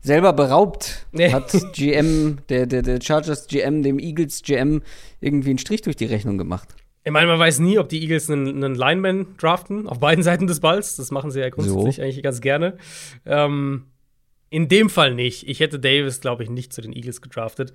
selber 0.00 0.32
beraubt? 0.32 1.06
Nee. 1.12 1.30
Hat 1.30 1.52
GM, 1.74 2.38
der, 2.48 2.64
der, 2.64 2.80
der 2.80 3.02
Chargers 3.02 3.48
GM, 3.48 3.82
dem 3.82 3.98
Eagles 3.98 4.40
GM 4.40 4.80
irgendwie 5.20 5.50
einen 5.50 5.58
Strich 5.58 5.82
durch 5.82 5.96
die 5.96 6.06
Rechnung 6.06 6.38
gemacht? 6.38 6.74
Ich 7.04 7.12
meine, 7.12 7.26
man 7.26 7.38
weiß 7.38 7.58
nie, 7.58 7.78
ob 7.78 7.90
die 7.90 8.00
Eagles 8.00 8.30
einen, 8.30 8.64
einen 8.64 8.74
Lineman 8.74 9.36
draften, 9.36 9.86
auf 9.86 10.00
beiden 10.00 10.24
Seiten 10.24 10.46
des 10.46 10.60
Balls. 10.60 10.96
Das 10.96 11.10
machen 11.10 11.30
sie 11.30 11.40
ja 11.40 11.50
grundsätzlich 11.50 11.96
so. 11.96 12.02
eigentlich 12.02 12.22
ganz 12.22 12.40
gerne. 12.40 12.78
Ähm, 13.26 13.84
in 14.48 14.68
dem 14.68 14.88
Fall 14.88 15.14
nicht. 15.14 15.46
Ich 15.46 15.60
hätte 15.60 15.78
Davis, 15.78 16.20
glaube 16.20 16.44
ich, 16.44 16.50
nicht 16.50 16.72
zu 16.72 16.80
den 16.80 16.92
Eagles 16.92 17.20
gedraftet. 17.20 17.74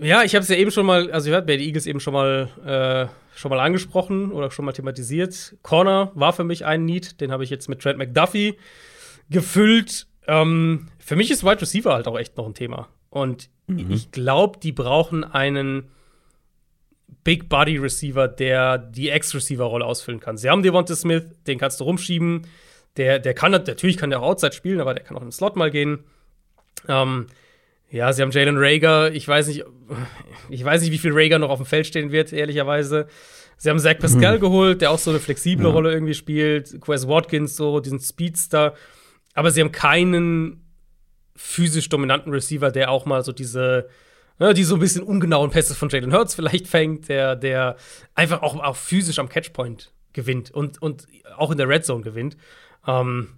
Ja, 0.00 0.24
ich 0.24 0.34
habe 0.34 0.42
es 0.42 0.48
ja 0.48 0.56
eben 0.56 0.70
schon 0.70 0.86
mal, 0.86 1.10
also 1.12 1.30
ich 1.30 1.36
habe 1.36 1.56
die 1.56 1.64
Eagles 1.64 1.86
eben 1.86 2.00
schon 2.00 2.14
mal, 2.14 2.48
äh, 2.64 3.38
schon 3.38 3.50
mal 3.50 3.60
angesprochen 3.60 4.32
oder 4.32 4.50
schon 4.50 4.64
mal 4.64 4.72
thematisiert. 4.72 5.56
Corner 5.62 6.10
war 6.14 6.32
für 6.32 6.44
mich 6.44 6.64
ein 6.64 6.84
Need, 6.84 7.20
den 7.20 7.30
habe 7.30 7.44
ich 7.44 7.50
jetzt 7.50 7.68
mit 7.68 7.80
Trent 7.80 7.98
McDuffie 7.98 8.56
gefüllt. 9.28 10.06
Ähm, 10.26 10.88
für 10.98 11.14
mich 11.14 11.30
ist 11.30 11.44
Wide 11.44 11.60
Receiver 11.60 11.92
halt 11.92 12.08
auch 12.08 12.18
echt 12.18 12.36
noch 12.36 12.46
ein 12.46 12.54
Thema. 12.54 12.88
Und 13.10 13.50
mhm. 13.66 13.90
ich 13.90 14.10
glaube, 14.10 14.58
die 14.60 14.72
brauchen 14.72 15.22
einen 15.24 15.90
Big 17.24 17.48
Body 17.48 17.76
Receiver, 17.76 18.28
der 18.28 18.78
die 18.78 19.10
Ex-Receiver-Rolle 19.10 19.84
ausfüllen 19.84 20.20
kann. 20.20 20.36
Sie 20.36 20.48
haben 20.48 20.62
Devonta 20.62 20.94
Smith, 20.94 21.24
den 21.46 21.58
kannst 21.58 21.80
du 21.80 21.84
rumschieben. 21.84 22.46
Der, 22.96 23.18
der 23.18 23.34
kann 23.34 23.52
natürlich 23.52 23.96
kann 23.96 24.10
der 24.10 24.20
auch 24.20 24.28
Outside 24.30 24.52
spielen, 24.52 24.80
aber 24.80 24.94
der 24.94 25.04
kann 25.04 25.16
auch 25.16 25.22
im 25.22 25.32
Slot 25.32 25.56
mal 25.56 25.70
gehen. 25.70 26.04
Ähm, 26.88 27.26
ja, 27.90 28.12
sie 28.12 28.22
haben 28.22 28.30
Jalen 28.30 28.56
Rager. 28.56 29.12
Ich 29.12 29.26
weiß 29.26 29.48
nicht, 29.48 29.64
ich 30.48 30.64
weiß 30.64 30.82
nicht, 30.82 30.92
wie 30.92 30.98
viel 30.98 31.12
Rager 31.12 31.38
noch 31.38 31.50
auf 31.50 31.58
dem 31.58 31.66
Feld 31.66 31.86
stehen 31.86 32.12
wird, 32.12 32.32
ehrlicherweise. 32.32 33.08
Sie 33.56 33.68
haben 33.68 33.78
Zach 33.78 33.98
Pascal 33.98 34.36
mhm. 34.36 34.40
geholt, 34.40 34.80
der 34.80 34.90
auch 34.90 34.98
so 34.98 35.10
eine 35.10 35.20
flexible 35.20 35.66
ja. 35.66 35.72
Rolle 35.72 35.92
irgendwie 35.92 36.14
spielt. 36.14 36.80
Quest 36.80 37.08
Watkins, 37.08 37.56
so 37.56 37.80
diesen 37.80 38.00
Speedster. 38.00 38.74
Aber 39.34 39.50
sie 39.50 39.60
haben 39.60 39.72
keinen 39.72 40.64
physisch 41.36 41.88
dominanten 41.88 42.32
Receiver, 42.32 42.70
der 42.70 42.90
auch 42.90 43.06
mal 43.06 43.22
so 43.22 43.32
diese, 43.32 43.88
ne, 44.40 44.54
die 44.54 44.64
so 44.64 44.74
ein 44.74 44.80
bisschen 44.80 45.04
ungenauen 45.04 45.50
Pässe 45.50 45.76
von 45.76 45.88
Jalen 45.88 46.12
Hurts 46.12 46.34
vielleicht 46.34 46.66
fängt, 46.66 47.08
der, 47.08 47.36
der 47.36 47.76
einfach 48.14 48.42
auch, 48.42 48.56
auch 48.56 48.76
physisch 48.76 49.20
am 49.20 49.28
Catchpoint 49.28 49.92
gewinnt 50.12 50.50
und, 50.50 50.82
und 50.82 51.06
auch 51.36 51.52
in 51.52 51.58
der 51.58 51.68
Red 51.68 51.84
Zone 51.84 52.02
gewinnt. 52.02 52.36
Ähm, 52.86 53.28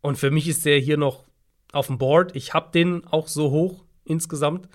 und 0.00 0.16
für 0.16 0.32
mich 0.32 0.48
ist 0.48 0.64
der 0.64 0.78
hier 0.78 0.96
noch 0.96 1.24
auf 1.72 1.86
dem 1.86 1.98
Board. 1.98 2.34
Ich 2.34 2.52
habe 2.54 2.70
den 2.72 3.06
auch 3.06 3.28
so 3.28 3.50
hoch 3.50 3.84
insgesamt. 4.04 4.68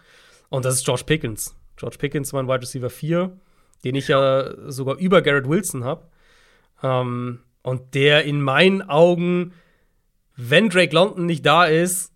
Und 0.49 0.65
das 0.65 0.75
ist 0.75 0.85
George 0.85 1.03
Pickens. 1.05 1.55
George 1.75 1.97
Pickens, 1.97 2.31
mein 2.33 2.47
Wide 2.47 2.61
Receiver 2.61 2.89
4, 2.89 3.37
den 3.83 3.95
ich 3.95 4.07
ja 4.07 4.53
sogar 4.71 4.97
über 4.97 5.21
Garrett 5.21 5.47
Wilson 5.47 5.83
habe. 5.83 6.07
Ähm, 6.81 7.39
und 7.61 7.93
der 7.95 8.23
in 8.23 8.41
meinen 8.41 8.81
Augen, 8.81 9.53
wenn 10.35 10.69
Drake 10.69 10.95
London 10.95 11.25
nicht 11.25 11.45
da 11.45 11.65
ist, 11.65 12.13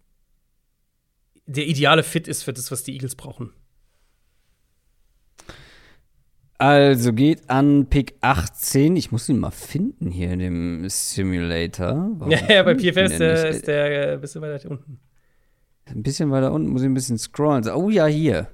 der 1.46 1.68
ideale 1.68 2.04
Fit 2.04 2.28
ist 2.28 2.44
für 2.44 2.54
das, 2.54 2.72
was 2.72 2.84
die 2.84 2.94
Eagles 2.94 3.16
brauchen. 3.16 3.54
Also 6.58 7.12
geht 7.12 7.50
an 7.50 7.88
Pick 7.90 8.16
18. 8.22 8.96
Ich 8.96 9.12
muss 9.12 9.28
ihn 9.28 9.40
mal 9.40 9.52
finden 9.52 10.12
hier 10.12 10.32
in 10.32 10.40
dem 10.40 10.90
Simulator. 10.90 12.12
Warum 12.14 12.32
ja, 12.32 12.40
ja, 12.50 12.64
bei 12.64 12.76
PFS 12.76 13.18
der, 13.18 13.50
ist 13.50 13.68
der 13.68 14.14
ein 14.14 14.22
bisschen 14.22 14.42
weiter 14.42 14.72
unten. 14.72 15.00
Ein 15.86 16.04
bisschen 16.04 16.32
weiter 16.32 16.54
unten, 16.54 16.70
muss 16.70 16.82
ich 16.82 16.88
ein 16.88 16.94
bisschen 16.94 17.18
scrollen. 17.18 17.68
Oh 17.70 17.90
ja, 17.90 18.06
hier. 18.06 18.48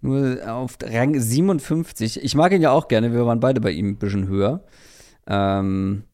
Nur 0.00 0.38
auf 0.52 0.76
Rang 0.82 1.18
57. 1.18 2.22
Ich 2.22 2.34
mag 2.34 2.52
ihn 2.52 2.62
ja 2.62 2.72
auch 2.72 2.88
gerne, 2.88 3.12
wir 3.12 3.26
waren 3.26 3.40
beide 3.40 3.60
bei 3.60 3.70
ihm 3.70 3.90
ein 3.90 3.98
bisschen 3.98 4.26
höher. 4.26 4.64
Ähm, 5.28 6.04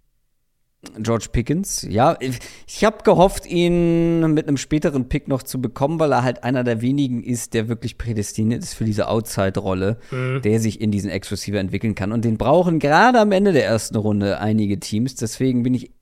George 0.99 1.27
Pickens. 1.31 1.87
Ja, 1.89 2.19
ich 2.67 2.85
habe 2.85 3.05
gehofft, 3.05 3.47
ihn 3.47 4.33
mit 4.35 4.49
einem 4.49 4.57
späteren 4.57 5.09
Pick 5.09 5.29
noch 5.29 5.45
zu 5.45 5.61
bekommen, 5.61 6.01
weil 6.01 6.13
er 6.13 6.25
halt 6.25 6.43
einer 6.43 6.65
der 6.65 6.81
wenigen 6.83 7.23
ist, 7.23 7.55
der 7.55 7.69
wirklich 7.69 7.99
prädestiniert 7.99 8.63
ist 8.63 8.75
für 8.75 8.85
diese 8.85 9.09
Outside-Rolle, 9.09 9.99
mhm. 10.11 10.43
der 10.43 10.59
sich 10.59 10.81
in 10.81 10.91
diesen 10.91 11.09
Ex-Receiver 11.09 11.59
entwickeln 11.59 11.95
kann. 11.95 12.11
Und 12.11 12.25
den 12.25 12.37
brauchen 12.37 12.81
gerade 12.81 13.21
am 13.21 13.31
Ende 13.31 13.53
der 13.53 13.65
ersten 13.65 13.97
Runde 13.97 14.41
einige 14.41 14.81
Teams. 14.81 15.15
Deswegen 15.15 15.63
bin 15.63 15.75
ich, 15.75 15.93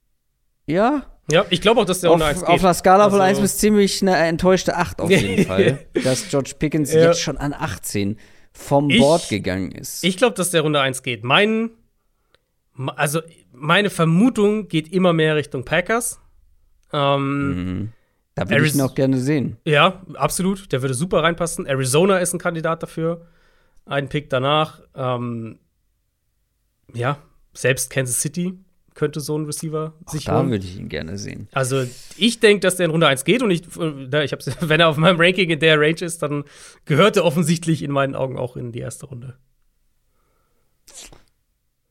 ja. 0.66 1.02
Ja, 1.31 1.44
ich 1.51 1.61
glaube 1.61 1.82
auch, 1.82 1.85
dass 1.85 2.01
der 2.01 2.11
auf, 2.11 2.43
auf 2.43 2.65
einer 2.65 2.74
Skala 2.74 3.05
also, 3.05 3.19
von 3.19 3.24
1 3.24 3.39
bis 3.39 3.59
ziemlich 3.59 4.01
eine 4.01 4.16
enttäuschte 4.16 4.77
8 4.77 5.02
auf 5.02 5.11
jeden 5.11 5.44
Fall. 5.47 5.78
dass 6.02 6.28
George 6.28 6.55
Pickens 6.59 6.93
ja. 6.93 7.05
jetzt 7.05 7.20
schon 7.20 7.36
an 7.36 7.52
18 7.52 8.19
vom 8.52 8.89
ich, 8.89 8.98
Board 8.98 9.28
gegangen 9.28 9.73
ist. 9.73 10.02
Ich 10.02 10.16
glaube, 10.16 10.35
dass 10.35 10.51
der 10.51 10.62
Runde 10.62 10.81
1 10.81 11.02
geht. 11.02 11.23
Mein 11.23 11.70
also 12.97 13.20
meine 13.52 13.90
Vermutung 13.90 14.68
geht 14.68 14.93
immer 14.93 15.12
mehr 15.12 15.36
Richtung 15.36 15.64
Packers. 15.64 16.20
Ähm, 16.93 17.48
mhm. 17.48 17.93
Da 18.35 18.48
würde 18.48 18.66
ich 18.66 18.74
ihn 18.74 18.81
auch 18.81 18.94
gerne 18.94 19.18
sehen. 19.18 19.56
Ja, 19.64 20.02
absolut. 20.14 20.72
Der 20.72 20.82
würde 20.82 20.94
super 20.94 21.22
reinpassen. 21.22 21.66
Arizona 21.66 22.18
ist 22.18 22.32
ein 22.32 22.39
Kandidat 22.39 22.82
dafür. 22.82 23.27
Ein 23.85 24.09
Pick 24.09 24.31
danach. 24.31 24.81
Ähm, 24.94 25.59
ja, 26.94 27.18
selbst 27.52 27.90
Kansas 27.90 28.20
City 28.20 28.59
könnte 28.94 29.20
so 29.20 29.39
ein 29.39 29.44
Receiver 29.44 29.94
auch 30.05 30.12
sich 30.12 30.24
Da 30.24 30.48
würde 30.48 30.64
ich 30.64 30.78
ihn 30.78 30.89
gerne 30.89 31.16
sehen. 31.18 31.48
Also, 31.52 31.85
ich 32.16 32.40
denke, 32.40 32.60
dass 32.60 32.77
der 32.77 32.86
in 32.86 32.90
Runde 32.90 33.06
1 33.06 33.24
geht 33.24 33.43
und 33.43 33.51
ich, 33.51 33.62
ich 33.62 34.32
hab's, 34.32 34.51
wenn 34.60 34.81
er 34.81 34.89
auf 34.89 34.97
meinem 34.97 35.20
Ranking 35.20 35.51
in 35.51 35.60
der 35.60 35.78
Range 35.78 36.01
ist, 36.01 36.22
dann 36.22 36.44
gehört 36.85 37.16
er 37.16 37.24
offensichtlich 37.24 37.82
in 37.82 37.90
meinen 37.90 38.14
Augen 38.14 38.39
auch 38.39 38.56
in 38.56 38.72
die 38.72 38.81
erste 38.81 39.06
Runde. 39.06 39.36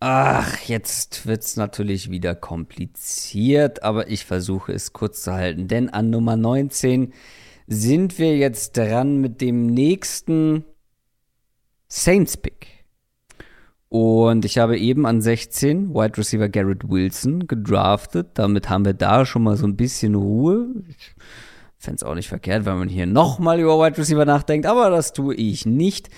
Ach, 0.02 0.58
jetzt 0.62 1.26
wird's 1.26 1.58
natürlich 1.58 2.10
wieder 2.10 2.34
kompliziert, 2.34 3.84
aber 3.84 4.10
ich 4.10 4.24
versuche 4.24 4.72
es 4.72 4.94
kurz 4.94 5.24
zu 5.24 5.34
halten. 5.34 5.68
Denn 5.68 5.90
an 5.90 6.10
Nummer 6.10 6.38
19 6.38 7.14
sind 7.68 8.18
wir 8.18 8.38
jetzt 8.38 8.78
dran 8.78 9.18
mit 9.18 9.42
dem 9.42 9.68
nächsten 9.68 10.64
Saints-Pick. 11.90 12.68
Und 13.90 14.46
ich 14.46 14.58
habe 14.58 14.78
eben 14.78 15.06
an 15.06 15.22
16 15.22 15.94
Wide 15.94 16.18
Receiver 16.18 16.48
Garrett 16.48 16.88
Wilson 16.90 17.48
gedraftet. 17.48 18.30
Damit 18.36 18.70
haben 18.70 18.86
wir 18.86 18.94
da 18.94 19.26
schon 19.26 19.44
mal 19.44 19.58
so 19.58 19.68
ein 19.68 19.76
bisschen 19.76 20.16
Ruhe. 20.16 20.68
Ich 20.88 21.16
fände 21.78 21.98
es 21.98 22.04
auch 22.04 22.16
nicht 22.16 22.30
verkehrt, 22.30 22.66
wenn 22.66 22.78
man 22.78 22.90
hier 22.90 23.06
nochmal 23.06 23.60
über 23.60 23.78
Wide 23.80 23.98
Receiver 23.98 24.26
nachdenkt, 24.26 24.66
aber 24.66 24.90
das 24.92 25.12
tue 25.12 25.36
ich 25.36 25.66
nicht. 25.66 26.10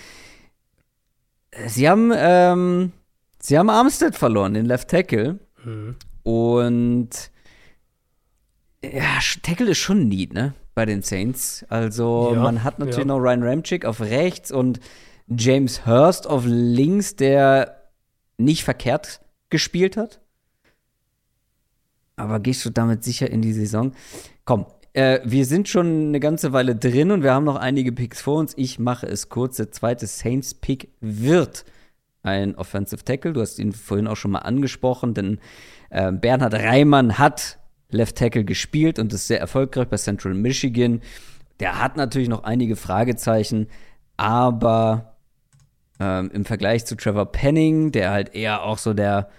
Sie 1.67 1.89
haben 1.89 2.11
ähm, 2.15 2.91
Sie 3.41 3.57
haben 3.57 3.69
Armstead 3.69 4.15
verloren, 4.15 4.53
den 4.53 4.65
Left 4.65 4.89
Tackle. 4.89 5.39
Mhm. 5.63 5.95
Und 6.23 7.09
ja, 8.83 9.19
Tackle 9.41 9.71
ist 9.71 9.79
schon 9.79 10.07
neat, 10.07 10.33
ne? 10.33 10.53
Bei 10.73 10.85
den 10.85 11.01
Saints. 11.01 11.65
Also, 11.69 12.31
ja, 12.33 12.41
man 12.41 12.63
hat 12.63 12.79
natürlich 12.79 12.99
ja. 12.99 13.05
noch 13.05 13.19
Ryan 13.19 13.43
Ramchick 13.43 13.85
auf 13.85 13.99
rechts 13.99 14.51
und 14.51 14.79
James 15.27 15.85
Hurst 15.85 16.27
auf 16.27 16.43
links, 16.45 17.15
der 17.15 17.89
nicht 18.37 18.63
verkehrt 18.63 19.21
gespielt 19.49 19.97
hat. 19.97 20.21
Aber 22.15 22.39
gehst 22.39 22.63
du 22.65 22.69
damit 22.69 23.03
sicher 23.03 23.29
in 23.29 23.41
die 23.41 23.53
Saison? 23.53 23.93
Komm, 24.45 24.65
äh, 24.93 25.19
wir 25.23 25.45
sind 25.45 25.67
schon 25.67 26.07
eine 26.07 26.19
ganze 26.19 26.53
Weile 26.53 26.75
drin 26.75 27.11
und 27.11 27.23
wir 27.23 27.33
haben 27.33 27.45
noch 27.45 27.55
einige 27.55 27.91
Picks 27.91 28.21
vor 28.21 28.37
uns. 28.37 28.53
Ich 28.57 28.79
mache 28.79 29.07
es 29.07 29.29
kurz. 29.29 29.57
Der 29.57 29.71
zweite 29.71 30.07
Saints-Pick 30.07 30.89
wird 30.99 31.65
ein 32.23 32.55
Offensive 32.55 33.03
Tackle. 33.03 33.33
Du 33.33 33.41
hast 33.41 33.59
ihn 33.59 33.73
vorhin 33.73 34.07
auch 34.07 34.17
schon 34.17 34.31
mal 34.31 34.39
angesprochen, 34.39 35.13
denn 35.13 35.39
äh, 35.89 36.11
Bernhard 36.11 36.53
Reimann 36.53 37.17
hat 37.17 37.59
Left 37.89 38.17
Tackle 38.17 38.45
gespielt 38.45 38.99
und 38.99 39.11
ist 39.13 39.27
sehr 39.27 39.39
erfolgreich 39.39 39.87
bei 39.87 39.97
Central 39.97 40.33
Michigan. 40.33 41.01
Der 41.59 41.81
hat 41.81 41.97
natürlich 41.97 42.29
noch 42.29 42.43
einige 42.43 42.75
Fragezeichen, 42.75 43.67
aber 44.17 45.17
ähm, 45.99 46.31
im 46.33 46.45
Vergleich 46.45 46.85
zu 46.85 46.95
Trevor 46.95 47.31
Penning, 47.31 47.91
der 47.91 48.11
halt 48.11 48.33
eher 48.33 48.63
auch 48.63 48.77
so 48.77 48.93
der 48.93 49.29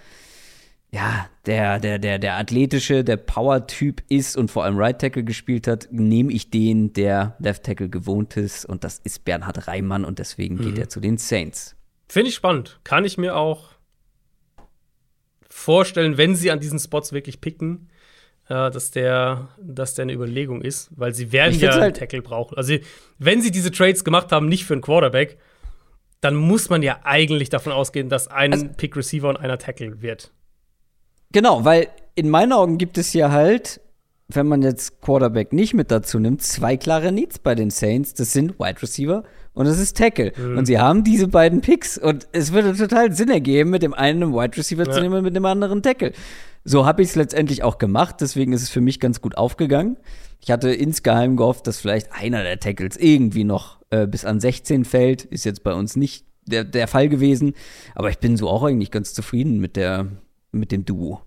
ja, 0.94 1.26
der, 1.46 1.78
der, 1.80 1.98
der, 1.98 2.18
der 2.18 2.36
athletische, 2.36 3.02
der 3.02 3.16
Power-Typ 3.16 4.02
ist 4.10 4.36
und 4.36 4.50
vor 4.50 4.64
allem 4.64 4.76
Right 4.76 5.00
Tackle 5.00 5.24
gespielt 5.24 5.66
hat, 5.66 5.88
nehme 5.90 6.30
ich 6.30 6.50
den, 6.50 6.92
der 6.92 7.34
Left 7.38 7.64
Tackle 7.64 7.88
gewohnt 7.88 8.36
ist. 8.36 8.66
Und 8.66 8.84
das 8.84 8.98
ist 8.98 9.24
Bernhard 9.24 9.68
Reimann 9.68 10.04
und 10.04 10.18
deswegen 10.18 10.56
mhm. 10.56 10.64
geht 10.64 10.78
er 10.78 10.88
zu 10.90 11.00
den 11.00 11.16
Saints. 11.16 11.76
Finde 12.12 12.28
ich 12.28 12.34
spannend. 12.34 12.78
Kann 12.84 13.06
ich 13.06 13.16
mir 13.16 13.36
auch 13.36 13.70
vorstellen, 15.48 16.18
wenn 16.18 16.36
sie 16.36 16.50
an 16.50 16.60
diesen 16.60 16.78
Spots 16.78 17.14
wirklich 17.14 17.40
picken, 17.40 17.88
äh, 18.50 18.70
dass, 18.70 18.90
der, 18.90 19.48
dass 19.58 19.94
der 19.94 20.02
eine 20.02 20.12
Überlegung 20.12 20.60
ist, 20.60 20.90
weil 20.94 21.14
sie 21.14 21.32
werden 21.32 21.58
ja 21.58 21.70
halt 21.70 21.82
einen 21.82 21.94
Tackle 21.94 22.20
brauchen. 22.20 22.58
Also, 22.58 22.76
wenn 23.18 23.40
sie 23.40 23.50
diese 23.50 23.70
Trades 23.70 24.04
gemacht 24.04 24.30
haben, 24.30 24.46
nicht 24.46 24.66
für 24.66 24.74
einen 24.74 24.82
Quarterback, 24.82 25.38
dann 26.20 26.34
muss 26.34 26.68
man 26.68 26.82
ja 26.82 27.00
eigentlich 27.02 27.48
davon 27.48 27.72
ausgehen, 27.72 28.10
dass 28.10 28.28
ein 28.28 28.52
also, 28.52 28.68
Pick 28.76 28.94
Receiver 28.94 29.30
und 29.30 29.38
einer 29.38 29.56
Tackle 29.56 30.02
wird. 30.02 30.32
Genau, 31.32 31.64
weil 31.64 31.88
in 32.14 32.28
meinen 32.28 32.52
Augen 32.52 32.76
gibt 32.76 32.98
es 32.98 33.10
hier 33.10 33.32
halt, 33.32 33.80
wenn 34.28 34.46
man 34.46 34.60
jetzt 34.60 35.00
Quarterback 35.00 35.54
nicht 35.54 35.72
mit 35.72 35.90
dazu 35.90 36.18
nimmt, 36.18 36.42
zwei 36.42 36.76
klare 36.76 37.10
Needs 37.10 37.38
bei 37.38 37.54
den 37.54 37.70
Saints. 37.70 38.12
Das 38.12 38.34
sind 38.34 38.58
Wide 38.58 38.82
Receiver 38.82 39.24
und 39.54 39.66
es 39.66 39.78
ist 39.78 39.96
Tackle. 39.96 40.32
Mhm. 40.36 40.58
Und 40.58 40.66
sie 40.66 40.78
haben 40.78 41.04
diese 41.04 41.28
beiden 41.28 41.60
Picks 41.60 41.98
und 41.98 42.28
es 42.32 42.52
würde 42.52 42.74
total 42.74 43.12
Sinn 43.12 43.30
ergeben, 43.30 43.70
mit 43.70 43.82
dem 43.82 43.94
einen 43.94 44.22
einen 44.22 44.34
Wide 44.34 44.56
Receiver 44.56 44.86
ja. 44.86 44.92
zu 44.92 45.00
nehmen 45.00 45.16
und 45.16 45.24
mit 45.24 45.36
dem 45.36 45.44
anderen 45.44 45.82
Tackle. 45.82 46.12
So 46.64 46.86
habe 46.86 47.02
ich 47.02 47.08
es 47.08 47.16
letztendlich 47.16 47.62
auch 47.62 47.78
gemacht, 47.78 48.16
deswegen 48.20 48.52
ist 48.52 48.62
es 48.62 48.70
für 48.70 48.80
mich 48.80 49.00
ganz 49.00 49.20
gut 49.20 49.36
aufgegangen. 49.36 49.96
Ich 50.40 50.50
hatte 50.50 50.72
insgeheim 50.72 51.36
gehofft, 51.36 51.66
dass 51.66 51.80
vielleicht 51.80 52.12
einer 52.12 52.42
der 52.42 52.58
Tackles 52.58 52.96
irgendwie 52.96 53.44
noch 53.44 53.78
äh, 53.90 54.06
bis 54.06 54.24
an 54.24 54.40
16 54.40 54.84
fällt. 54.84 55.24
Ist 55.24 55.44
jetzt 55.44 55.62
bei 55.62 55.72
uns 55.72 55.94
nicht 55.94 56.26
der, 56.46 56.64
der 56.64 56.88
Fall 56.88 57.08
gewesen. 57.08 57.54
Aber 57.94 58.10
ich 58.10 58.18
bin 58.18 58.36
so 58.36 58.48
auch 58.48 58.64
eigentlich 58.64 58.90
ganz 58.90 59.14
zufrieden 59.14 59.60
mit, 59.60 59.76
der, 59.76 60.08
mit 60.50 60.72
dem 60.72 60.84
Duo. 60.84 61.22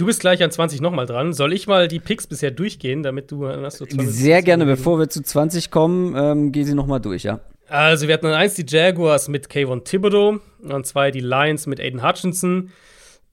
Du 0.00 0.06
bist 0.06 0.20
gleich 0.20 0.42
an 0.42 0.50
20 0.50 0.80
nochmal 0.80 1.04
dran. 1.04 1.34
Soll 1.34 1.52
ich 1.52 1.66
mal 1.66 1.86
die 1.86 2.00
Picks 2.00 2.26
bisher 2.26 2.50
durchgehen, 2.50 3.02
damit 3.02 3.30
du 3.30 3.46
hast 3.46 3.82
du 3.82 3.86
Sehr 4.06 4.40
gerne, 4.40 4.64
bevor 4.64 4.98
wir 4.98 5.10
zu 5.10 5.22
20 5.22 5.70
kommen, 5.70 6.14
ähm, 6.16 6.52
geh 6.52 6.62
sie 6.62 6.72
nochmal 6.72 7.00
durch, 7.00 7.24
ja. 7.24 7.40
Also, 7.68 8.08
wir 8.08 8.14
hatten 8.14 8.24
an 8.24 8.32
eins 8.32 8.54
die 8.54 8.64
Jaguars 8.66 9.28
mit 9.28 9.50
Kayvon 9.50 9.84
Thibodeau, 9.84 10.38
an 10.66 10.84
zwei 10.84 11.10
die 11.10 11.20
Lions 11.20 11.66
mit 11.66 11.80
Aiden 11.80 12.02
Hutchinson, 12.02 12.70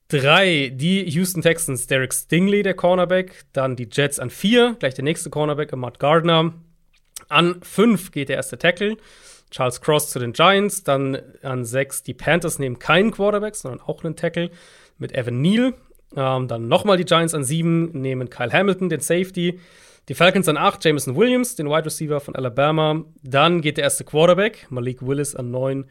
drei 0.10 0.74
die 0.76 1.10
Houston 1.10 1.42
Texans, 1.42 1.88
Derek 1.88 2.14
Stingley, 2.14 2.64
der 2.64 2.74
Cornerback, 2.74 3.46
dann 3.54 3.78
die 3.78 3.88
Jets 3.90 4.20
an 4.20 4.30
vier, 4.30 4.76
gleich 4.78 4.94
der 4.94 5.06
nächste 5.06 5.30
Cornerback, 5.30 5.74
Matt 5.74 6.02
Gardner. 6.02 6.54
An 7.30 7.62
fünf 7.64 8.12
geht 8.12 8.28
der 8.28 8.36
erste 8.36 8.58
Tackle, 8.58 8.98
Charles 9.52 9.80
Cross 9.80 10.10
zu 10.10 10.20
den 10.20 10.34
Giants, 10.34 10.84
dann 10.84 11.18
an 11.44 11.64
sechs 11.64 12.04
die 12.04 12.14
Panthers 12.14 12.60
nehmen 12.60 12.78
keinen 12.78 13.12
Quarterback, 13.12 13.56
sondern 13.56 13.80
auch 13.80 14.04
einen 14.04 14.18
Tackle 14.18 14.52
mit 14.98 15.14
Evan 15.14 15.40
Neal. 15.40 15.74
Ähm, 16.16 16.48
dann 16.48 16.68
nochmal 16.68 16.98
die 16.98 17.06
Giants 17.06 17.34
an 17.34 17.44
sieben, 17.44 17.92
nehmen 17.92 18.30
Kyle 18.30 18.52
Hamilton, 18.52 18.90
den 18.90 19.00
Safety. 19.00 19.60
Die 20.10 20.14
Falcons 20.14 20.48
an 20.48 20.56
acht, 20.56 20.84
Jameson 20.86 21.16
Williams, 21.18 21.56
den 21.56 21.68
Wide 21.68 21.86
Receiver 21.86 22.22
von 22.22 22.34
Alabama. 22.36 23.04
Dann 23.24 23.62
geht 23.62 23.78
der 23.78 23.84
erste 23.84 24.06
Quarterback, 24.06 24.68
Malik 24.70 25.06
Willis 25.06 25.36
an 25.36 25.52
neun 25.52 25.86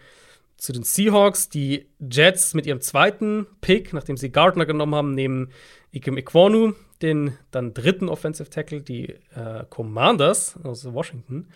zu 0.57 0.73
den 0.73 0.85
Seahawks. 0.85 1.51
Die 1.51 1.87
Jets 2.01 2.55
mit 2.55 2.67
ihrem 2.67 2.81
zweiten 2.81 3.47
Pick, 3.61 3.93
nachdem 3.93 4.17
sie 4.17 4.31
Gardner 4.31 4.65
genommen 4.65 4.95
haben, 4.95 5.15
nehmen 5.15 5.51
Ikem 5.93 6.17
Ikwonu, 6.17 6.73
den 7.03 7.37
dann 7.51 7.75
dritten 7.75 8.09
Offensive 8.09 8.49
Tackle. 8.49 8.81
Die 8.81 9.11
äh, 9.35 9.65
Commanders 9.69 10.59
aus 10.63 10.91
Washington 10.93 11.49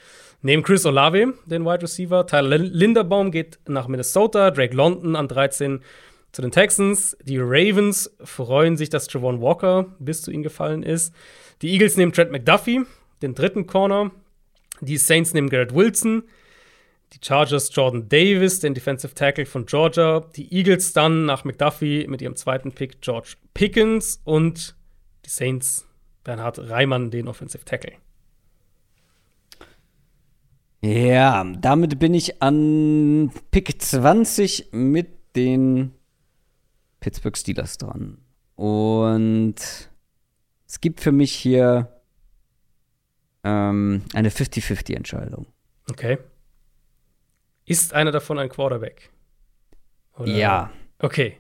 nehmen 0.42 0.62
Chris 0.62 0.84
Olave, 0.84 1.34
den 1.46 1.64
Wide 1.64 1.82
Receiver. 1.82 2.26
Tyler 2.26 2.58
Linderbaum 2.58 3.30
geht 3.30 3.58
nach 3.68 3.88
Minnesota. 3.88 4.50
Drake 4.50 4.76
London 4.76 5.16
an 5.16 5.28
13 5.28 5.80
zu 6.32 6.42
den 6.42 6.50
Texans. 6.50 7.16
Die 7.22 7.38
Ravens 7.38 8.14
freuen 8.22 8.76
sich, 8.76 8.90
dass 8.90 9.12
Javon 9.12 9.40
Walker 9.40 9.94
bis 9.98 10.22
zu 10.22 10.30
ihnen 10.30 10.42
gefallen 10.42 10.82
ist. 10.82 11.14
Die 11.62 11.72
Eagles 11.72 11.96
nehmen 11.96 12.12
Trent 12.12 12.30
McDuffie, 12.30 12.82
den 13.22 13.34
dritten 13.34 13.66
Corner. 13.66 14.10
Die 14.80 14.96
Saints 14.96 15.34
nehmen 15.34 15.50
Garrett 15.50 15.74
Wilson. 15.74 16.22
Die 17.12 17.18
Chargers 17.22 17.74
Jordan 17.74 18.08
Davis, 18.08 18.60
den 18.60 18.72
Defensive 18.72 19.14
Tackle 19.14 19.44
von 19.44 19.66
Georgia. 19.66 20.20
Die 20.36 20.54
Eagles 20.54 20.92
dann 20.92 21.26
nach 21.26 21.44
McDuffie 21.44 22.06
mit 22.06 22.22
ihrem 22.22 22.36
zweiten 22.36 22.72
Pick 22.72 23.00
George 23.00 23.34
Pickens. 23.52 24.20
Und 24.24 24.76
die 25.26 25.30
Saints 25.30 25.86
Bernhard 26.24 26.58
Reimann, 26.58 27.10
den 27.10 27.28
Offensive 27.28 27.64
Tackle. 27.64 27.94
Ja, 30.82 31.44
damit 31.60 31.98
bin 31.98 32.14
ich 32.14 32.40
an 32.40 33.30
Pick 33.50 33.82
20 33.82 34.68
mit 34.72 35.08
den 35.36 35.92
Pittsburgh 37.00 37.36
Steelers 37.36 37.78
dran. 37.78 38.18
Und 38.56 39.56
es 40.66 40.80
gibt 40.80 41.00
für 41.00 41.12
mich 41.12 41.32
hier 41.32 42.00
ähm, 43.42 44.02
eine 44.14 44.30
50-50-Entscheidung. 44.30 45.46
Okay. 45.90 46.18
Ist 47.64 47.94
einer 47.94 48.12
davon 48.12 48.38
ein 48.38 48.48
Quarterback? 48.48 49.10
Oder? 50.18 50.30
Ja. 50.30 50.70
Okay. 50.98 51.38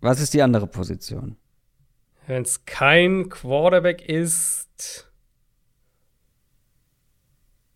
Was 0.00 0.20
ist 0.20 0.34
die 0.34 0.42
andere 0.42 0.66
Position? 0.66 1.36
Wenn 2.26 2.42
es 2.42 2.64
kein 2.64 3.28
Quarterback 3.28 4.08
ist. 4.08 5.10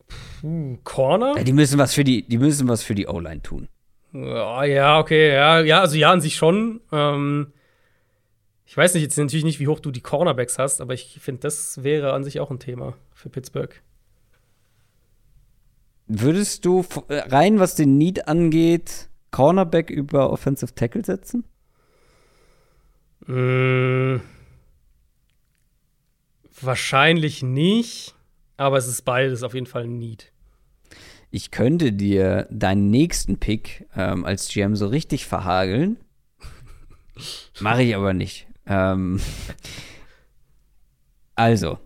Puh, 0.06 0.78
Corner? 0.84 1.34
Ja, 1.36 1.44
die 1.44 1.52
müssen 1.52 1.78
was 1.78 1.94
für 1.94 2.04
die, 2.04 2.26
die 2.26 2.38
müssen 2.38 2.68
was 2.68 2.82
für 2.82 2.94
die 2.94 3.06
O-Line 3.06 3.42
tun. 3.42 3.68
Ja, 4.24 4.98
okay, 4.98 5.32
ja, 5.32 5.60
ja, 5.60 5.80
also 5.80 5.96
ja, 5.96 6.10
an 6.10 6.20
sich 6.20 6.36
schon. 6.36 6.80
Ähm, 6.90 7.52
ich 8.64 8.76
weiß 8.76 8.94
nicht 8.94 9.02
jetzt 9.02 9.18
natürlich 9.18 9.44
nicht, 9.44 9.60
wie 9.60 9.68
hoch 9.68 9.80
du 9.80 9.90
die 9.90 10.00
Cornerbacks 10.00 10.58
hast, 10.58 10.80
aber 10.80 10.94
ich 10.94 11.18
finde, 11.20 11.42
das 11.42 11.82
wäre 11.82 12.12
an 12.12 12.24
sich 12.24 12.40
auch 12.40 12.50
ein 12.50 12.58
Thema 12.58 12.94
für 13.12 13.28
Pittsburgh. 13.28 13.82
Würdest 16.06 16.64
du 16.64 16.84
rein, 17.08 17.58
was 17.58 17.74
den 17.74 17.98
Need 17.98 18.28
angeht, 18.28 19.08
Cornerback 19.32 19.90
über 19.90 20.30
Offensive 20.30 20.74
Tackle 20.74 21.04
setzen? 21.04 21.44
Mmh, 23.26 24.20
wahrscheinlich 26.60 27.42
nicht, 27.42 28.14
aber 28.56 28.78
es 28.78 28.86
ist 28.86 29.02
beides 29.02 29.42
auf 29.42 29.54
jeden 29.54 29.66
Fall 29.66 29.84
ein 29.84 29.98
Need 29.98 30.32
ich 31.36 31.50
könnte 31.50 31.92
dir 31.92 32.48
deinen 32.50 32.90
nächsten 32.90 33.36
Pick 33.36 33.86
ähm, 33.94 34.24
als 34.24 34.48
GM 34.48 34.74
so 34.74 34.86
richtig 34.86 35.26
verhageln. 35.26 35.98
Mache 37.60 37.82
ich 37.82 37.94
aber 37.94 38.14
nicht. 38.14 38.46
Ähm, 38.66 39.20
also, 41.34 41.78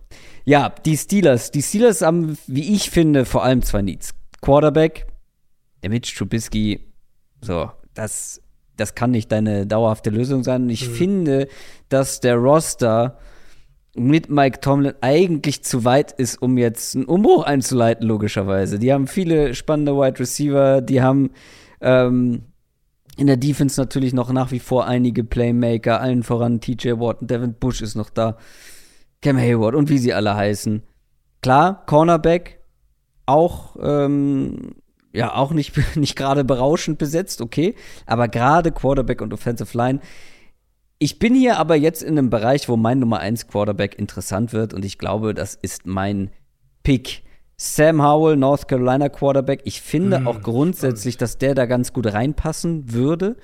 ja, 0.45 0.69
die 0.69 0.95
Steelers. 0.95 1.51
Die 1.51 1.61
Steelers 1.61 2.01
haben, 2.01 2.37
wie 2.47 2.73
ich 2.73 2.89
finde, 2.89 3.25
vor 3.25 3.43
allem 3.43 3.61
zwei 3.61 3.81
Needs. 3.81 4.13
Quarterback, 4.39 5.07
der 5.83 5.89
Mitch 5.89 6.15
Trubisky, 6.17 6.79
so, 7.41 7.71
das, 7.93 8.41
das 8.77 8.95
kann 8.95 9.11
nicht 9.11 9.33
deine 9.33 9.67
dauerhafte 9.67 10.11
Lösung 10.11 10.45
sein. 10.45 10.63
Und 10.63 10.69
ich 10.69 10.87
mhm. 10.87 10.93
finde, 10.93 11.47
dass 11.89 12.21
der 12.21 12.37
Roster 12.37 13.19
mit 13.95 14.29
Mike 14.29 14.61
Tomlin 14.61 14.93
eigentlich 15.01 15.63
zu 15.63 15.83
weit 15.83 16.13
ist, 16.13 16.41
um 16.41 16.57
jetzt 16.57 16.95
einen 16.95 17.05
Umbruch 17.05 17.43
einzuleiten, 17.43 18.07
logischerweise. 18.07 18.79
Die 18.79 18.93
haben 18.93 19.07
viele 19.07 19.53
spannende 19.53 19.93
Wide 19.93 20.19
Receiver, 20.19 20.81
die 20.81 21.01
haben 21.01 21.31
ähm, 21.81 22.43
in 23.17 23.27
der 23.27 23.37
Defense 23.37 23.79
natürlich 23.79 24.13
noch 24.13 24.31
nach 24.31 24.51
wie 24.51 24.59
vor 24.59 24.87
einige 24.87 25.23
Playmaker, 25.23 25.99
allen 25.99 26.23
voran 26.23 26.61
TJ 26.61 26.91
Watt 26.91 27.17
Devin 27.21 27.53
Bush 27.55 27.81
ist 27.81 27.95
noch 27.95 28.09
da, 28.09 28.37
Cam 29.21 29.37
Hayward 29.37 29.75
und 29.75 29.89
wie 29.89 29.97
sie 29.97 30.13
alle 30.13 30.35
heißen. 30.35 30.83
Klar, 31.41 31.85
Cornerback 31.85 32.59
auch 33.25 33.75
ähm, 33.81 34.75
ja 35.13 35.35
auch 35.35 35.51
nicht 35.51 35.73
nicht 35.95 36.15
gerade 36.15 36.43
berauschend 36.43 36.97
besetzt, 36.97 37.41
okay, 37.41 37.75
aber 38.05 38.27
gerade 38.27 38.71
Quarterback 38.71 39.21
und 39.21 39.33
Offensive 39.33 39.77
Line 39.77 39.99
ich 41.01 41.17
bin 41.17 41.33
hier 41.33 41.57
aber 41.57 41.75
jetzt 41.75 42.03
in 42.03 42.15
einem 42.15 42.29
Bereich, 42.29 42.69
wo 42.69 42.77
mein 42.77 42.99
Nummer 42.99 43.19
1 43.19 43.47
Quarterback 43.47 43.97
interessant 43.97 44.53
wird 44.53 44.71
und 44.71 44.85
ich 44.85 44.99
glaube, 44.99 45.33
das 45.33 45.55
ist 45.55 45.87
mein 45.87 46.29
Pick. 46.83 47.23
Sam 47.57 48.03
Howell, 48.03 48.37
North 48.37 48.67
Carolina 48.67 49.09
Quarterback. 49.09 49.61
Ich 49.65 49.81
finde 49.81 50.19
mm, 50.19 50.27
auch 50.27 50.41
grundsätzlich, 50.43 51.17
dass 51.17 51.39
der 51.39 51.55
da 51.55 51.65
ganz 51.65 51.91
gut 51.93 52.13
reinpassen 52.13 52.93
würde. 52.93 53.37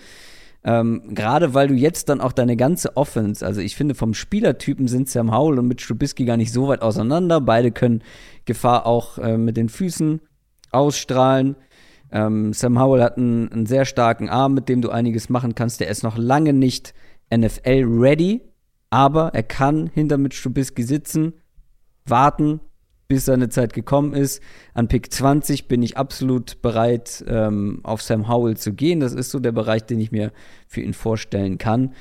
Ähm, 0.64 1.16
Gerade 1.16 1.56
weil 1.56 1.68
du 1.68 1.74
jetzt 1.74 2.10
dann 2.10 2.22
auch 2.22 2.32
deine 2.32 2.58
ganze 2.58 2.96
Offense, 2.96 3.44
also 3.44 3.60
ich 3.60 3.76
finde 3.76 3.96
vom 3.96 4.14
Spielertypen 4.14 4.88
sind 4.88 5.10
Sam 5.10 5.36
Howell 5.36 5.58
und 5.58 5.68
Mitch 5.68 5.88
Trubisky 5.88 6.26
gar 6.26 6.38
nicht 6.38 6.54
so 6.54 6.68
weit 6.68 6.84
auseinander. 6.84 7.42
Beide 7.42 7.72
können 7.72 8.04
Gefahr 8.46 8.86
auch 8.86 9.18
äh, 9.18 9.36
mit 9.36 9.58
den 9.58 9.70
Füßen 9.70 10.22
ausstrahlen. 10.70 11.56
Ähm, 12.12 12.54
Sam 12.54 12.80
Howell 12.80 13.02
hat 13.02 13.18
einen, 13.18 13.52
einen, 13.52 13.66
sehr 13.66 13.86
starken 13.86 14.30
Arm, 14.30 14.54
mit 14.54 14.70
dem 14.70 14.84
du 14.84 14.92
einiges 14.92 15.30
machen 15.30 15.56
kannst. 15.56 15.80
Der 15.80 15.88
ist 15.88 16.04
noch 16.04 16.20
lange 16.20 16.54
nicht 16.54 16.94
NFL 17.34 17.86
ready, 17.88 18.42
aber 18.90 19.34
er 19.34 19.44
kann 19.44 19.88
hinter 19.88 20.18
Mitch 20.18 20.42
Trubisky 20.42 20.84
sitzen, 20.84 21.34
warten, 22.06 22.62
bis 23.08 23.26
seine 23.26 23.50
Zeit 23.50 23.74
gekommen 23.74 24.14
ist. 24.14 24.42
An 24.74 24.88
Pick 24.88 25.12
20 25.12 25.68
bin 25.68 25.82
ich 25.82 25.98
absolut 25.98 26.62
bereit, 26.62 27.24
ähm, 27.28 27.80
auf 27.84 28.02
Sam 28.02 28.28
Howell 28.28 28.58
zu 28.58 28.74
gehen. 28.74 29.00
Das 29.00 29.14
ist 29.14 29.32
so 29.32 29.40
der 29.40 29.52
Bereich, 29.52 29.86
den 29.86 30.00
ich 30.00 30.12
mir 30.12 30.32
für 30.68 30.82
ihn 30.82 30.94
vorstellen 30.94 31.58
kann. 31.58 31.94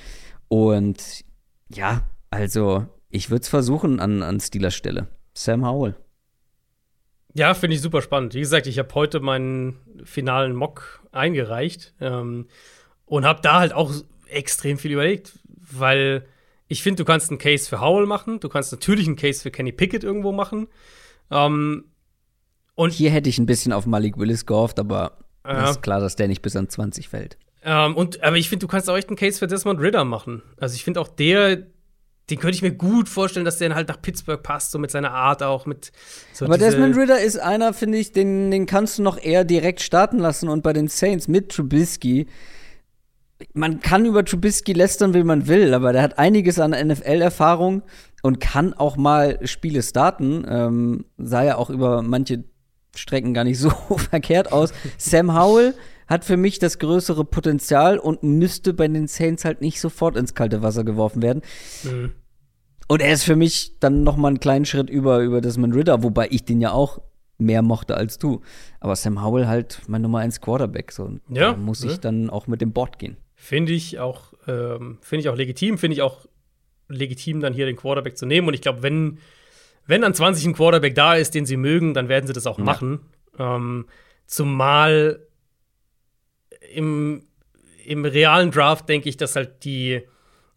Und 0.48 1.24
ja, 1.68 2.02
also 2.30 2.86
ich 3.08 3.30
würde 3.30 3.42
es 3.42 3.48
versuchen 3.48 4.00
an, 4.00 4.22
an 4.22 4.40
Steelers 4.40 4.74
Stelle. 4.74 5.08
Sam 5.34 5.66
Howell. 5.66 5.96
Ja, 7.34 7.54
finde 7.54 7.76
ich 7.76 7.82
super 7.82 8.00
spannend. 8.00 8.34
Wie 8.34 8.40
gesagt, 8.40 8.66
ich 8.66 8.78
habe 8.78 8.94
heute 8.94 9.20
meinen 9.20 9.76
finalen 10.04 10.56
Mock 10.56 11.06
eingereicht 11.12 11.94
ähm, 12.00 12.46
und 13.04 13.26
habe 13.26 13.42
da 13.42 13.60
halt 13.60 13.74
auch 13.74 13.92
extrem 14.28 14.78
viel 14.78 14.92
überlegt, 14.92 15.38
weil 15.46 16.26
ich 16.68 16.82
finde, 16.82 17.02
du 17.02 17.04
kannst 17.04 17.30
einen 17.30 17.38
Case 17.38 17.68
für 17.68 17.80
Howell 17.80 18.06
machen, 18.06 18.40
du 18.40 18.48
kannst 18.48 18.72
natürlich 18.72 19.06
einen 19.06 19.16
Case 19.16 19.42
für 19.42 19.50
Kenny 19.50 19.72
Pickett 19.72 20.04
irgendwo 20.04 20.32
machen. 20.32 20.68
Ähm, 21.30 21.84
und 22.74 22.92
hier 22.92 23.10
hätte 23.10 23.28
ich 23.28 23.38
ein 23.38 23.46
bisschen 23.46 23.72
auf 23.72 23.86
Malik 23.86 24.18
Willis 24.18 24.46
gehofft, 24.46 24.78
aber 24.78 25.18
äh, 25.44 25.70
ist 25.70 25.82
klar, 25.82 26.00
dass 26.00 26.16
der 26.16 26.28
nicht 26.28 26.42
bis 26.42 26.56
an 26.56 26.68
20 26.68 27.08
fällt. 27.08 27.38
Ähm, 27.62 27.96
und, 27.96 28.22
aber 28.22 28.36
ich 28.36 28.48
finde, 28.48 28.66
du 28.66 28.68
kannst 28.68 28.88
auch 28.90 28.96
echt 28.96 29.08
einen 29.08 29.16
Case 29.16 29.38
für 29.38 29.46
Desmond 29.46 29.80
Ritter 29.80 30.04
machen. 30.04 30.42
Also 30.56 30.74
ich 30.74 30.84
finde 30.84 31.00
auch 31.00 31.08
der, 31.08 31.56
den 32.30 32.38
könnte 32.38 32.56
ich 32.56 32.62
mir 32.62 32.72
gut 32.72 33.08
vorstellen, 33.08 33.44
dass 33.44 33.58
der 33.58 33.74
halt 33.74 33.88
nach 33.88 34.00
Pittsburgh 34.00 34.42
passt, 34.42 34.72
so 34.72 34.78
mit 34.78 34.90
seiner 34.90 35.12
Art 35.12 35.42
auch 35.42 35.66
mit. 35.66 35.92
So 36.32 36.44
aber 36.44 36.58
Desmond 36.58 36.96
Ritter 36.96 37.20
ist 37.20 37.38
einer, 37.38 37.72
finde 37.72 37.98
ich, 37.98 38.12
den, 38.12 38.50
den 38.50 38.66
kannst 38.66 38.98
du 38.98 39.02
noch 39.02 39.18
eher 39.18 39.44
direkt 39.44 39.80
starten 39.80 40.18
lassen 40.18 40.48
und 40.48 40.62
bei 40.62 40.72
den 40.72 40.88
Saints 40.88 41.28
mit 41.28 41.50
Trubisky 41.50 42.26
man 43.52 43.80
kann 43.80 44.06
über 44.06 44.24
Trubisky 44.24 44.72
lästern, 44.72 45.14
wie 45.14 45.22
man 45.22 45.46
will, 45.46 45.74
aber 45.74 45.92
der 45.92 46.02
hat 46.02 46.18
einiges 46.18 46.58
an 46.58 46.70
NFL-Erfahrung 46.70 47.82
und 48.22 48.40
kann 48.40 48.72
auch 48.74 48.96
mal 48.96 49.38
Spiele 49.46 49.82
starten. 49.82 50.44
Ähm, 50.48 51.04
sah 51.18 51.44
ja 51.44 51.56
auch 51.56 51.70
über 51.70 52.02
manche 52.02 52.44
Strecken 52.94 53.34
gar 53.34 53.44
nicht 53.44 53.58
so 53.58 53.70
verkehrt 54.10 54.52
aus. 54.52 54.72
Sam 54.98 55.38
Howell 55.38 55.74
hat 56.06 56.24
für 56.24 56.36
mich 56.36 56.58
das 56.58 56.78
größere 56.78 57.24
Potenzial 57.24 57.98
und 57.98 58.22
müsste 58.22 58.72
bei 58.72 58.88
den 58.88 59.08
Saints 59.08 59.44
halt 59.44 59.60
nicht 59.60 59.80
sofort 59.80 60.16
ins 60.16 60.34
kalte 60.34 60.62
Wasser 60.62 60.84
geworfen 60.84 61.22
werden. 61.22 61.42
Mhm. 61.84 62.12
Und 62.88 63.02
er 63.02 63.12
ist 63.12 63.24
für 63.24 63.36
mich 63.36 63.78
dann 63.80 64.04
noch 64.04 64.16
mal 64.16 64.28
einen 64.28 64.40
kleinen 64.40 64.64
Schritt 64.64 64.88
über, 64.88 65.18
über 65.20 65.40
Desmond 65.40 65.74
Ritter, 65.74 66.04
wobei 66.04 66.28
ich 66.30 66.44
den 66.44 66.60
ja 66.60 66.70
auch 66.70 67.00
mehr 67.38 67.62
mochte 67.62 67.96
als 67.96 68.18
du. 68.18 68.40
Aber 68.80 68.94
Sam 68.96 69.22
Howell 69.22 69.46
halt 69.46 69.82
mein 69.88 70.02
Nummer 70.02 70.20
1 70.20 70.40
Quarterback. 70.40 70.92
So. 70.92 71.10
Ja, 71.28 71.52
da 71.52 71.56
muss 71.56 71.84
ne? 71.84 71.92
ich 71.92 72.00
dann 72.00 72.30
auch 72.30 72.46
mit 72.46 72.60
dem 72.60 72.72
Board 72.72 72.98
gehen. 72.98 73.16
Finde 73.38 73.72
ich 73.72 73.98
auch, 73.98 74.32
ähm, 74.48 74.98
finde 75.02 75.20
ich 75.20 75.28
auch 75.28 75.36
legitim, 75.36 75.78
finde 75.78 75.94
ich 75.94 76.02
auch 76.02 76.26
legitim, 76.88 77.40
dann 77.40 77.52
hier 77.52 77.66
den 77.66 77.76
Quarterback 77.76 78.16
zu 78.16 78.26
nehmen. 78.26 78.48
Und 78.48 78.54
ich 78.54 78.62
glaube, 78.62 78.82
wenn, 78.82 79.18
wenn 79.86 80.02
an 80.04 80.14
20 80.14 80.46
ein 80.46 80.54
Quarterback 80.54 80.94
da 80.94 81.14
ist, 81.14 81.34
den 81.34 81.46
sie 81.46 81.56
mögen, 81.56 81.94
dann 81.94 82.08
werden 82.08 82.26
sie 82.26 82.32
das 82.32 82.46
auch 82.46 82.58
Ja. 82.58 82.64
machen. 82.64 83.00
Ähm, 83.38 83.86
zumal 84.26 85.20
im, 86.72 87.26
im 87.84 88.04
realen 88.04 88.50
Draft 88.50 88.88
denke 88.88 89.08
ich, 89.08 89.16
dass 89.16 89.36
halt 89.36 89.64
die, 89.64 90.02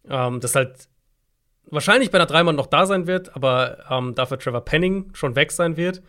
ähm, 0.08 0.40
dass 0.40 0.54
halt 0.54 0.88
wahrscheinlich 1.66 2.10
bei 2.10 2.18
einer 2.18 2.26
Dreimann 2.26 2.56
noch 2.56 2.66
da 2.66 2.86
sein 2.86 3.06
wird, 3.06 3.36
aber 3.36 3.84
ähm, 3.90 4.14
dafür 4.14 4.38
Trevor 4.38 4.64
Penning 4.64 5.10
schon 5.14 5.36
weg 5.36 5.52
sein 5.52 5.76
wird. 5.76 6.02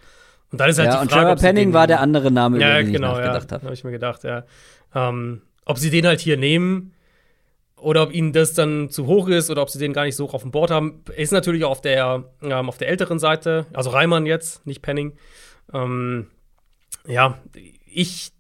Und 0.52 0.60
dann 0.60 0.70
ist 0.70 0.80
halt 0.80 0.88
ja, 0.88 0.96
die 0.96 1.02
und 1.02 1.10
Frage, 1.12 1.22
Trevor 1.22 1.34
ob 1.34 1.40
sie 1.40 1.46
Penning 1.46 1.74
war 1.74 1.88
der 1.88 2.00
andere 2.00 2.32
Name, 2.32 2.58
über 2.58 2.66
ja, 2.68 2.78
den 2.82 2.92
genau, 2.94 3.12
ich 3.12 3.18
nachgedacht 3.20 3.52
ja, 3.52 3.56
habe. 3.56 3.64
habe 3.66 3.74
ich 3.74 3.84
mir 3.84 3.92
gedacht, 3.92 4.24
ja. 4.24 4.44
Ähm, 4.96 5.42
ob 5.66 5.78
sie 5.78 5.90
den 5.90 6.06
halt 6.06 6.20
hier 6.20 6.38
nehmen 6.38 6.94
oder 7.76 8.04
ob 8.04 8.14
ihnen 8.14 8.34
das 8.34 8.54
dann 8.54 8.90
zu 8.90 9.08
hoch 9.08 9.28
ist 9.28 9.50
oder 9.50 9.62
ob 9.62 9.70
sie 9.70 9.80
den 9.80 9.94
gar 9.94 10.06
nicht 10.06 10.16
so 10.16 10.26
hoch 10.28 10.34
auf 10.34 10.44
dem 10.44 10.52
Board 10.52 10.72
haben, 10.72 11.04
ist 11.16 11.32
natürlich 11.32 11.64
auch 11.64 11.72
auf 11.72 11.82
der, 11.82 12.26
ähm, 12.42 12.70
auf 12.70 12.78
der 12.78 12.90
älteren 12.90 13.20
Seite, 13.20 13.66
also 13.74 13.90
Reimann 13.90 14.26
jetzt, 14.26 14.66
nicht 14.66 14.82
Penning. 14.82 15.14
Ähm, 15.74 16.28
ja, 17.08 17.40
ich, 17.86 18.32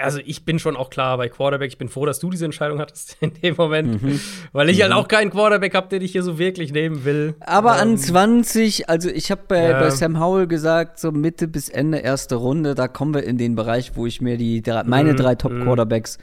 also 0.00 0.20
ich 0.24 0.44
bin 0.44 0.58
schon 0.58 0.76
auch 0.76 0.90
klar 0.90 1.16
bei 1.16 1.28
Quarterback. 1.28 1.68
Ich 1.68 1.78
bin 1.78 1.88
froh, 1.88 2.06
dass 2.06 2.18
du 2.20 2.30
diese 2.30 2.44
Entscheidung 2.44 2.78
hattest 2.80 3.16
in 3.20 3.32
dem 3.34 3.54
Moment, 3.56 4.02
Mhm. 4.02 4.20
weil 4.52 4.68
ich 4.70 4.82
halt 4.82 4.92
auch 4.92 5.08
keinen 5.08 5.30
Quarterback 5.30 5.74
habe, 5.74 5.88
den 5.88 6.02
ich 6.02 6.12
hier 6.12 6.22
so 6.22 6.38
wirklich 6.38 6.72
nehmen 6.72 7.04
will. 7.04 7.34
Aber 7.40 7.72
an 7.74 7.90
Ähm, 7.90 7.96
20, 7.98 8.88
also 8.88 9.08
ich 9.08 9.30
habe 9.30 9.42
bei, 9.48 9.70
Ja. 9.70 9.78
bei 9.80 9.90
Sam 9.90 10.18
Howell 10.20 10.46
gesagt, 10.46 10.98
so 10.98 11.12
Mitte 11.12 11.48
bis 11.48 11.68
Ende 11.68 11.98
erste 11.98 12.36
Runde, 12.36 12.74
da 12.74 12.88
kommen 12.88 13.14
wir 13.14 13.24
in 13.24 13.38
den 13.38 13.54
Bereich, 13.54 13.92
wo 13.96 14.06
ich 14.06 14.20
mir 14.20 14.36
die 14.36 14.62
meine 14.84 15.12
Mhm, 15.12 15.16
drei 15.16 15.32
mhm. 15.32 15.38
Top-Quarterbacks 15.38 16.18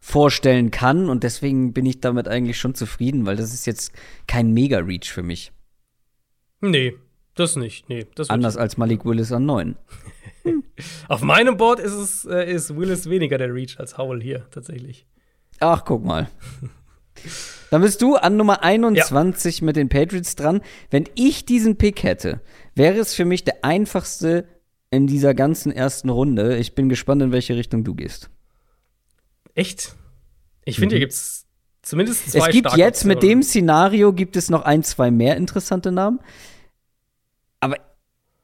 vorstellen 0.00 0.70
kann. 0.70 1.08
Und 1.08 1.22
deswegen 1.24 1.72
bin 1.72 1.86
ich 1.86 2.00
damit 2.00 2.28
eigentlich 2.28 2.58
schon 2.58 2.74
zufrieden, 2.74 3.24
weil 3.26 3.36
das 3.36 3.54
ist 3.54 3.66
jetzt 3.66 3.92
kein 4.26 4.52
Mega-Reach 4.52 5.10
für 5.10 5.22
mich. 5.22 5.50
Nee, 6.60 6.94
das 7.34 7.56
nicht. 7.56 7.88
Nee, 7.88 8.06
das 8.14 8.30
Anders 8.30 8.56
als 8.56 8.76
Malik 8.76 9.04
Willis 9.04 9.32
an 9.32 9.46
9. 9.46 9.76
Auf 11.08 11.22
meinem 11.22 11.56
Board 11.56 11.80
ist 11.80 11.92
es 11.94 12.24
äh, 12.24 12.50
ist 12.52 12.76
Willis 12.76 13.08
weniger 13.08 13.38
der 13.38 13.52
Reach 13.52 13.78
als 13.78 13.98
Howell 13.98 14.22
hier 14.22 14.46
tatsächlich. 14.50 15.06
Ach, 15.60 15.84
guck 15.84 16.04
mal. 16.04 16.28
Dann 17.70 17.82
bist 17.82 18.02
du 18.02 18.16
an 18.16 18.36
Nummer 18.36 18.62
21 18.62 19.62
mit 19.62 19.76
den 19.76 19.88
Patriots 19.88 20.36
dran. 20.36 20.60
Wenn 20.90 21.08
ich 21.14 21.44
diesen 21.44 21.76
Pick 21.76 22.02
hätte, 22.02 22.40
wäre 22.74 22.98
es 22.98 23.14
für 23.14 23.24
mich 23.24 23.44
der 23.44 23.64
einfachste 23.64 24.46
in 24.90 25.06
dieser 25.06 25.34
ganzen 25.34 25.72
ersten 25.72 26.08
Runde. 26.08 26.56
Ich 26.58 26.74
bin 26.74 26.88
gespannt, 26.88 27.22
in 27.22 27.32
welche 27.32 27.56
Richtung 27.56 27.82
du 27.84 27.94
gehst. 27.94 28.30
Echt? 29.54 29.94
Ich 30.64 30.76
finde, 30.76 30.94
Mhm. 30.94 30.98
hier 30.98 31.06
gibt's 31.06 31.46
zumindest 31.82 32.30
zwei 32.30 32.38
Es 32.38 32.48
gibt 32.50 32.76
jetzt 32.76 33.04
mit 33.04 33.22
dem 33.22 33.38
Optionen. 33.38 33.42
Szenario 33.42 34.12
gibt 34.12 34.36
es 34.36 34.50
noch 34.50 34.62
ein, 34.62 34.82
zwei 34.82 35.10
mehr 35.10 35.36
interessante 35.36 35.90
Namen. 35.92 36.20
Aber 37.64 37.78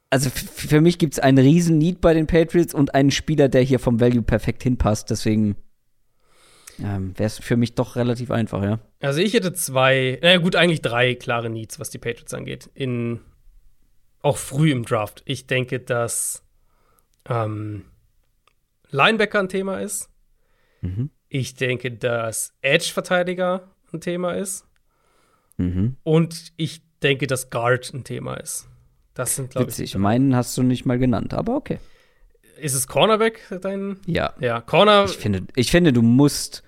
also 0.09 0.31
für 0.31 0.81
mich 0.81 0.99
gibt 0.99 1.13
es 1.13 1.19
einen 1.19 1.39
riesen 1.39 1.77
Need 1.77 2.01
bei 2.01 2.15
den 2.15 2.27
Patriots 2.27 2.73
und 2.73 2.95
einen 2.95 3.11
Spieler, 3.11 3.49
der 3.51 3.61
hier 3.61 3.79
vom 3.79 4.01
Value 4.01 4.23
perfekt 4.23 4.63
hinpasst. 4.63 5.11
Deswegen 5.11 5.57
ähm, 6.83 7.13
wäre 7.19 7.27
es 7.27 7.39
für 7.39 7.57
mich 7.57 7.75
doch 7.75 7.97
relativ 7.97 8.31
einfach, 8.31 8.63
ja. 8.63 8.81
Also 9.01 9.21
ich 9.21 9.35
hätte 9.35 9.53
zwei, 9.53 10.19
naja 10.23 10.39
gut, 10.39 10.57
eigentlich 10.57 10.81
drei 10.81 11.15
klare 11.15 11.51
Needs, 11.51 11.79
was 11.79 11.91
die 11.91 11.99
Patriots 11.99 12.33
angeht. 12.33 12.71
In 12.73 13.21
auch 14.23 14.39
früh 14.39 14.73
im 14.73 14.85
Draft. 14.85 15.23
Ich 15.27 15.47
denke, 15.47 15.81
dass 15.81 16.43
ähm, 17.29 17.85
Linebacker 18.89 19.41
ein 19.41 19.49
Thema 19.51 19.81
ist. 19.81 20.09
Mhm. 20.81 21.11
Ich 21.29 21.55
denke, 21.57 21.93
dass 21.93 22.55
Edge-Verteidiger 22.63 23.69
ein 23.93 24.01
Thema 24.01 24.33
ist. 24.33 24.67
Mhm. 25.59 25.97
Und 26.05 26.53
ich 26.57 26.83
denke, 27.03 27.27
dass 27.27 27.51
Guard 27.51 27.93
ein 27.93 28.05
Thema 28.05 28.35
ist. 28.35 28.70
Das 29.21 29.37
sind, 29.37 29.51
glaube 29.51 29.71
ich, 29.71 29.79
Witzig. 29.79 29.97
Meinen 29.99 30.35
hast 30.35 30.57
du 30.57 30.63
nicht 30.63 30.87
mal 30.87 30.99
genannt, 30.99 31.35
aber 31.35 31.55
okay. 31.57 31.79
Ist 32.59 32.73
es 32.75 32.87
Cornerback 32.87 33.41
dein? 33.61 33.99
Ja. 34.07 34.33
Ja, 34.41 34.63
Corner. 34.63 35.05
Ich 35.05 35.19
finde, 35.19 35.43
ich 35.55 35.71
finde, 35.71 35.93
du 35.93 36.01
musst. 36.01 36.63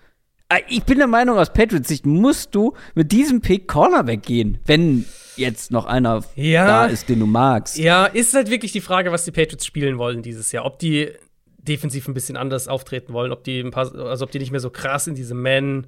Ah, 0.51 0.59
Ich 0.69 0.83
bin 0.85 0.99
der 0.99 1.07
Meinung, 1.07 1.39
aus 1.39 1.51
Patriots 1.51 1.89
Sicht 1.89 2.05
musst 2.05 2.55
du 2.55 2.75
mit 2.95 3.11
diesem 3.11 3.41
Pick 3.41 3.69
Cornerback 3.69 4.23
gehen, 4.23 4.59
wenn 4.67 5.07
jetzt 5.37 5.71
noch 5.71 5.87
einer 5.87 6.23
Ja. 6.35 6.67
da 6.67 6.87
ist, 6.87 7.09
den 7.09 7.21
du 7.21 7.27
magst. 7.27 7.79
Ja, 7.79 8.05
ist 8.05 8.35
halt 8.35 8.51
wirklich 8.51 8.71
die 8.73 8.83
Frage, 8.83 9.13
was 9.13 9.25
die 9.25 9.31
Patriots 9.33 9.65
spielen 9.65 9.97
wollen 9.97 10.21
dieses 10.21 10.53
Jahr. 10.53 10.67
Ob 10.67 10.79
die 10.79 11.11
defensiv 11.57 12.07
ein 12.07 12.13
bisschen 12.13 12.37
anders 12.37 12.69
auftreten 12.69 13.15
wollen, 13.15 13.33
ob 13.33 13.45
die 13.45 13.61
ein 13.61 13.71
paar, 13.71 13.95
also 13.95 14.25
ob 14.27 14.31
die 14.31 14.41
nicht 14.41 14.51
mehr 14.51 14.61
so 14.61 14.69
krass 14.69 15.07
in 15.07 15.15
diese 15.15 15.35
Man 15.35 15.87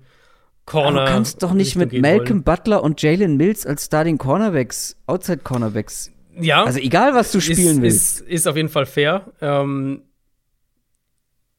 Corner. 0.64 1.00
Aber 1.02 1.06
du 1.08 1.12
kannst 1.12 1.42
doch 1.42 1.52
nicht 1.52 1.76
Richtung 1.76 1.92
mit 1.92 2.00
Malcolm 2.00 2.42
Butler 2.42 2.82
und 2.82 3.02
Jalen 3.02 3.36
Mills 3.36 3.66
als 3.66 3.84
Starting 3.84 4.16
Cornerbacks, 4.16 4.96
Outside 5.06 5.38
Cornerbacks. 5.44 6.10
Ja, 6.40 6.64
Also 6.64 6.78
egal, 6.80 7.14
was 7.14 7.32
du 7.32 7.40
spielen 7.40 7.76
ist, 7.76 7.82
willst. 7.82 8.20
Ist, 8.20 8.28
ist 8.28 8.46
auf 8.48 8.56
jeden 8.56 8.68
Fall 8.68 8.86
fair. 8.86 9.32
Ähm, 9.40 10.02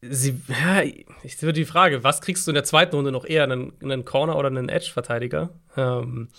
sie, 0.02 0.40
ja, 0.48 0.84
ich 1.24 1.42
würde 1.42 1.54
die 1.54 1.66
Frage, 1.66 2.04
was 2.04 2.22
kriegst 2.22 2.46
du 2.48 2.52
in 2.52 2.56
der 2.56 2.64
zweiten 2.64 2.96
Runde 2.96 3.12
noch 3.12 3.26
eher, 3.26 3.44
einen, 3.44 3.74
einen 3.82 4.06
Corner 4.06 4.38
oder 4.38 4.48
einen 4.48 4.70
Edge-Verteidiger? 4.70 5.50
Ähm, 5.78 6.30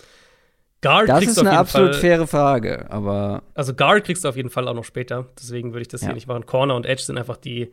Guard 0.81 1.09
das 1.09 1.19
kriegst 1.19 1.29
ist 1.29 1.37
du 1.37 1.41
auf 1.41 1.47
eine 1.47 1.55
jeden 1.55 1.61
absolut 1.61 1.91
Fall, 1.93 1.99
faire 2.01 2.27
Frage, 2.27 2.85
aber 2.91 3.41
Also 3.55 3.73
Guard 3.73 4.03
kriegst 4.05 4.23
du 4.23 4.29
auf 4.29 4.35
jeden 4.35 4.49
Fall 4.51 4.67
auch 4.67 4.75
noch 4.75 4.85
später. 4.85 5.27
Deswegen 5.39 5.73
würde 5.73 5.81
ich 5.81 5.87
das 5.87 6.01
Ja. 6.01 6.07
hier 6.07 6.15
nicht 6.15 6.27
machen. 6.27 6.45
Corner 6.45 6.75
und 6.75 6.85
Edge 6.85 7.01
sind 7.03 7.17
einfach 7.17 7.37
die, 7.37 7.71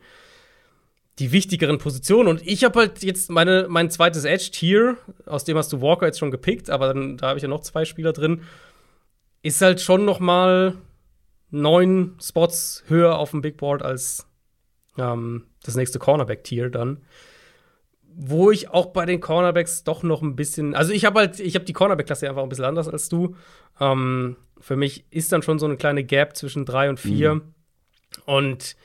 die 1.19 1.31
wichtigeren 1.31 1.77
Positionen. 1.77 2.27
Und 2.27 2.45
ich 2.45 2.63
habe 2.63 2.79
halt 2.79 3.03
jetzt 3.03 3.29
meine, 3.29 3.67
mein 3.69 3.89
zweites 3.91 4.25
Edge-Tier, 4.25 4.97
aus 5.27 5.43
dem 5.43 5.55
hast 5.57 5.71
du 5.71 5.81
Walker 5.81 6.07
jetzt 6.07 6.17
schon 6.19 6.31
gepickt, 6.31 6.69
aber 6.69 6.87
dann, 6.87 7.17
da 7.17 7.27
habe 7.27 7.37
ich 7.37 7.43
ja 7.43 7.47
noch 7.47 7.61
zwei 7.61 7.85
Spieler 7.85 8.11
drin. 8.11 8.41
Ist 9.45 9.61
halt 9.61 9.79
schon 9.79 10.05
noch 10.05 10.19
mal 10.19 10.75
neun 11.51 12.15
Spots 12.21 12.83
höher 12.87 13.17
auf 13.17 13.31
dem 13.31 13.41
Big 13.41 13.57
Board 13.57 13.83
als 13.83 14.27
ähm, 14.97 15.45
das 15.63 15.75
nächste 15.75 15.99
Cornerback-Tier 15.99 16.69
dann. 16.69 17.03
Wo 18.17 18.49
ich 18.49 18.69
auch 18.69 18.87
bei 18.87 19.05
den 19.05 19.19
Cornerbacks 19.19 19.83
doch 19.83 20.01
noch 20.01 20.21
ein 20.21 20.35
bisschen, 20.35 20.73
also 20.73 20.93
ich 20.93 21.05
habe 21.05 21.19
halt, 21.19 21.39
ich 21.39 21.53
habe 21.55 21.65
die 21.65 21.73
Cornerback-Klasse 21.73 22.27
einfach 22.29 22.43
ein 22.43 22.49
bisschen 22.49 22.65
anders 22.65 22.87
als 22.87 23.09
du. 23.09 23.35
Ähm, 23.79 24.37
für 24.59 24.75
mich 24.77 25.05
ist 25.11 25.31
dann 25.31 25.41
schon 25.43 25.59
so 25.59 25.65
eine 25.65 25.75
kleine 25.77 26.03
Gap 26.03 26.35
zwischen 26.35 26.65
drei 26.65 26.89
und 26.89 26.99
vier. 26.99 27.41
Und 28.25 28.75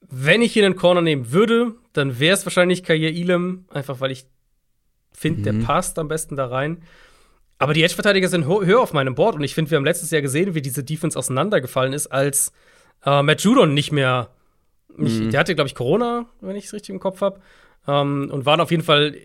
wenn 0.00 0.40
ich 0.40 0.52
hier 0.52 0.64
einen 0.64 0.76
Corner 0.76 1.02
nehmen 1.02 1.32
würde, 1.32 1.74
dann 1.92 2.18
wäre 2.20 2.34
es 2.34 2.46
wahrscheinlich 2.46 2.84
Kair 2.84 3.10
Elam, 3.12 3.66
einfach 3.70 4.00
weil 4.00 4.12
ich 4.12 4.24
finde, 5.12 5.42
der 5.42 5.52
Mhm. 5.54 5.64
passt 5.64 5.98
am 5.98 6.06
besten 6.08 6.36
da 6.36 6.46
rein. 6.46 6.82
Aber 7.58 7.74
die 7.74 7.82
Edge-Verteidiger 7.82 8.28
sind 8.28 8.46
höher 8.46 8.80
auf 8.80 8.92
meinem 8.92 9.14
Board 9.14 9.34
und 9.34 9.42
ich 9.42 9.54
finde, 9.54 9.70
wir 9.70 9.76
haben 9.76 9.84
letztes 9.84 10.10
Jahr 10.10 10.22
gesehen, 10.22 10.54
wie 10.54 10.62
diese 10.62 10.84
Defense 10.84 11.18
auseinandergefallen 11.18 11.92
ist, 11.92 12.06
als 12.06 12.52
äh, 13.04 13.22
Matt 13.22 13.42
Judon 13.42 13.74
nicht 13.74 13.92
mehr. 13.92 14.30
Nicht, 14.96 15.20
Mhm. 15.20 15.30
Der 15.30 15.40
hatte, 15.40 15.54
glaube 15.54 15.68
ich, 15.68 15.74
Corona, 15.74 16.26
wenn 16.40 16.56
ich 16.56 16.66
es 16.66 16.72
richtig 16.72 16.90
im 16.90 17.00
Kopf 17.00 17.20
habe. 17.20 17.40
Ähm, 17.86 18.30
und 18.32 18.46
waren 18.46 18.60
auf 18.60 18.70
jeden 18.70 18.82
Fall 18.82 19.16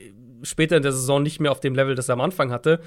später 0.42 0.78
in 0.78 0.84
der 0.84 0.92
Saison 0.92 1.22
nicht 1.22 1.40
mehr 1.40 1.52
auf 1.52 1.60
dem 1.60 1.76
Level, 1.76 1.96
das 1.96 2.10
er 2.10 2.14
am 2.14 2.22
Anfang 2.22 2.52
hatte. 2.52 2.82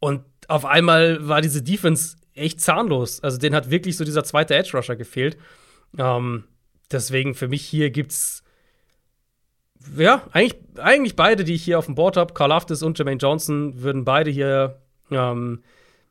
Und 0.00 0.22
auf 0.48 0.64
einmal 0.64 1.26
war 1.26 1.40
diese 1.40 1.62
Defense 1.62 2.16
echt 2.34 2.60
zahnlos. 2.60 3.20
Also, 3.20 3.38
den 3.38 3.54
hat 3.54 3.70
wirklich 3.70 3.96
so 3.96 4.04
dieser 4.04 4.24
zweite 4.24 4.54
Edge-Rusher 4.54 4.96
gefehlt. 4.96 5.36
Ähm, 5.98 6.44
deswegen 6.90 7.34
für 7.34 7.48
mich 7.48 7.62
hier 7.62 7.90
gibt's 7.90 8.42
ja, 9.98 10.22
eigentlich, 10.32 10.56
eigentlich 10.78 11.16
beide, 11.16 11.44
die 11.44 11.54
ich 11.54 11.64
hier 11.64 11.78
auf 11.78 11.86
dem 11.86 11.94
Board 11.94 12.16
habe, 12.16 12.34
Carl 12.34 12.52
Aftis 12.52 12.82
und 12.82 12.98
Jermaine 12.98 13.18
Johnson, 13.18 13.82
würden 13.82 14.04
beide 14.04 14.30
hier 14.30 14.80
ähm, 15.10 15.62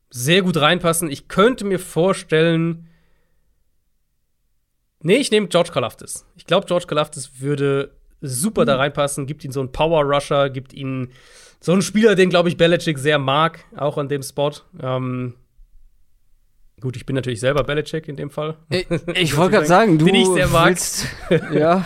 sehr 0.09 0.41
gut 0.41 0.57
reinpassen. 0.57 1.09
Ich 1.09 1.27
könnte 1.27 1.65
mir 1.65 1.79
vorstellen, 1.79 2.87
nee, 5.01 5.15
ich 5.15 5.31
nehme 5.31 5.47
George 5.47 5.71
Kalafdis. 5.71 6.25
Ich 6.35 6.45
glaube, 6.45 6.67
George 6.67 6.85
Kalafdis 6.85 7.39
würde 7.39 7.95
super 8.21 8.65
da 8.65 8.77
reinpassen, 8.77 9.25
gibt 9.25 9.43
ihn 9.43 9.51
so 9.51 9.59
einen 9.59 9.71
Power 9.71 10.03
Rusher, 10.03 10.49
gibt 10.49 10.73
ihn 10.73 11.09
so 11.59 11.71
einen 11.71 11.81
Spieler, 11.81 12.15
den, 12.15 12.29
glaube 12.29 12.49
ich, 12.49 12.57
Belichick 12.57 12.97
sehr 12.97 13.19
mag, 13.19 13.65
auch 13.75 13.97
an 13.97 14.09
dem 14.09 14.21
Spot. 14.21 14.51
Ähm, 14.81 15.35
gut, 16.79 16.95
ich 16.95 17.05
bin 17.05 17.15
natürlich 17.15 17.39
selber 17.39 17.63
Belichick 17.63 18.07
in 18.07 18.15
dem 18.15 18.29
Fall. 18.29 18.57
ich, 18.69 18.85
ich 19.15 19.37
wollte 19.37 19.53
gerade 19.53 19.65
sagen, 19.67 19.97
du 19.97 20.05
Den 20.05 20.15
ich 20.15 20.27
sehr 20.27 20.47
mag. 20.47 20.69
willst 20.69 21.07
ja. 21.53 21.85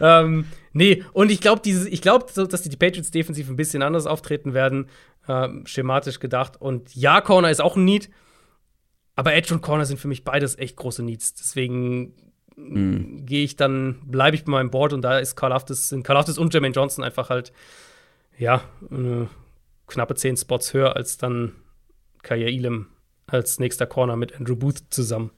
ähm, 0.00 0.46
nee, 0.72 1.04
und 1.12 1.30
ich 1.30 1.40
glaube, 1.40 1.68
ich 1.68 2.02
glaube, 2.02 2.26
so, 2.32 2.46
dass 2.46 2.62
die 2.62 2.76
Patriots 2.76 3.10
defensiv 3.10 3.48
ein 3.48 3.56
bisschen 3.56 3.82
anders 3.82 4.06
auftreten 4.06 4.54
werden, 4.54 4.88
ähm, 5.28 5.66
schematisch 5.66 6.20
gedacht. 6.20 6.60
Und 6.60 6.94
ja, 6.94 7.20
Corner 7.20 7.50
ist 7.50 7.60
auch 7.60 7.76
ein 7.76 7.84
Need, 7.84 8.10
aber 9.14 9.34
Edge 9.34 9.54
und 9.54 9.60
Corner 9.60 9.84
sind 9.84 9.98
für 9.98 10.08
mich 10.08 10.24
beides 10.24 10.58
echt 10.58 10.76
große 10.76 11.02
Needs. 11.02 11.34
Deswegen 11.34 12.14
mhm. 12.56 13.26
gehe 13.26 13.44
ich 13.44 13.56
dann, 13.56 14.00
bleibe 14.06 14.36
ich 14.36 14.44
bei 14.44 14.52
meinem 14.52 14.70
Board 14.70 14.92
und 14.92 15.02
da 15.02 15.18
ist 15.18 15.36
Karl 15.36 15.52
Aftis, 15.52 15.88
sind 15.88 16.04
Karl 16.04 16.18
Aftis 16.18 16.38
und 16.38 16.52
Jermaine 16.52 16.74
Johnson 16.74 17.04
einfach 17.04 17.30
halt, 17.30 17.52
ja, 18.38 18.62
knappe 19.86 20.14
zehn 20.14 20.36
Spots 20.36 20.72
höher 20.72 20.96
als 20.96 21.18
dann 21.18 21.52
Kaya 22.22 22.46
Elam 22.46 22.88
als 23.26 23.58
nächster 23.58 23.86
Corner 23.86 24.16
mit 24.16 24.34
Andrew 24.34 24.56
Booth 24.56 24.84
zusammen. 24.90 25.30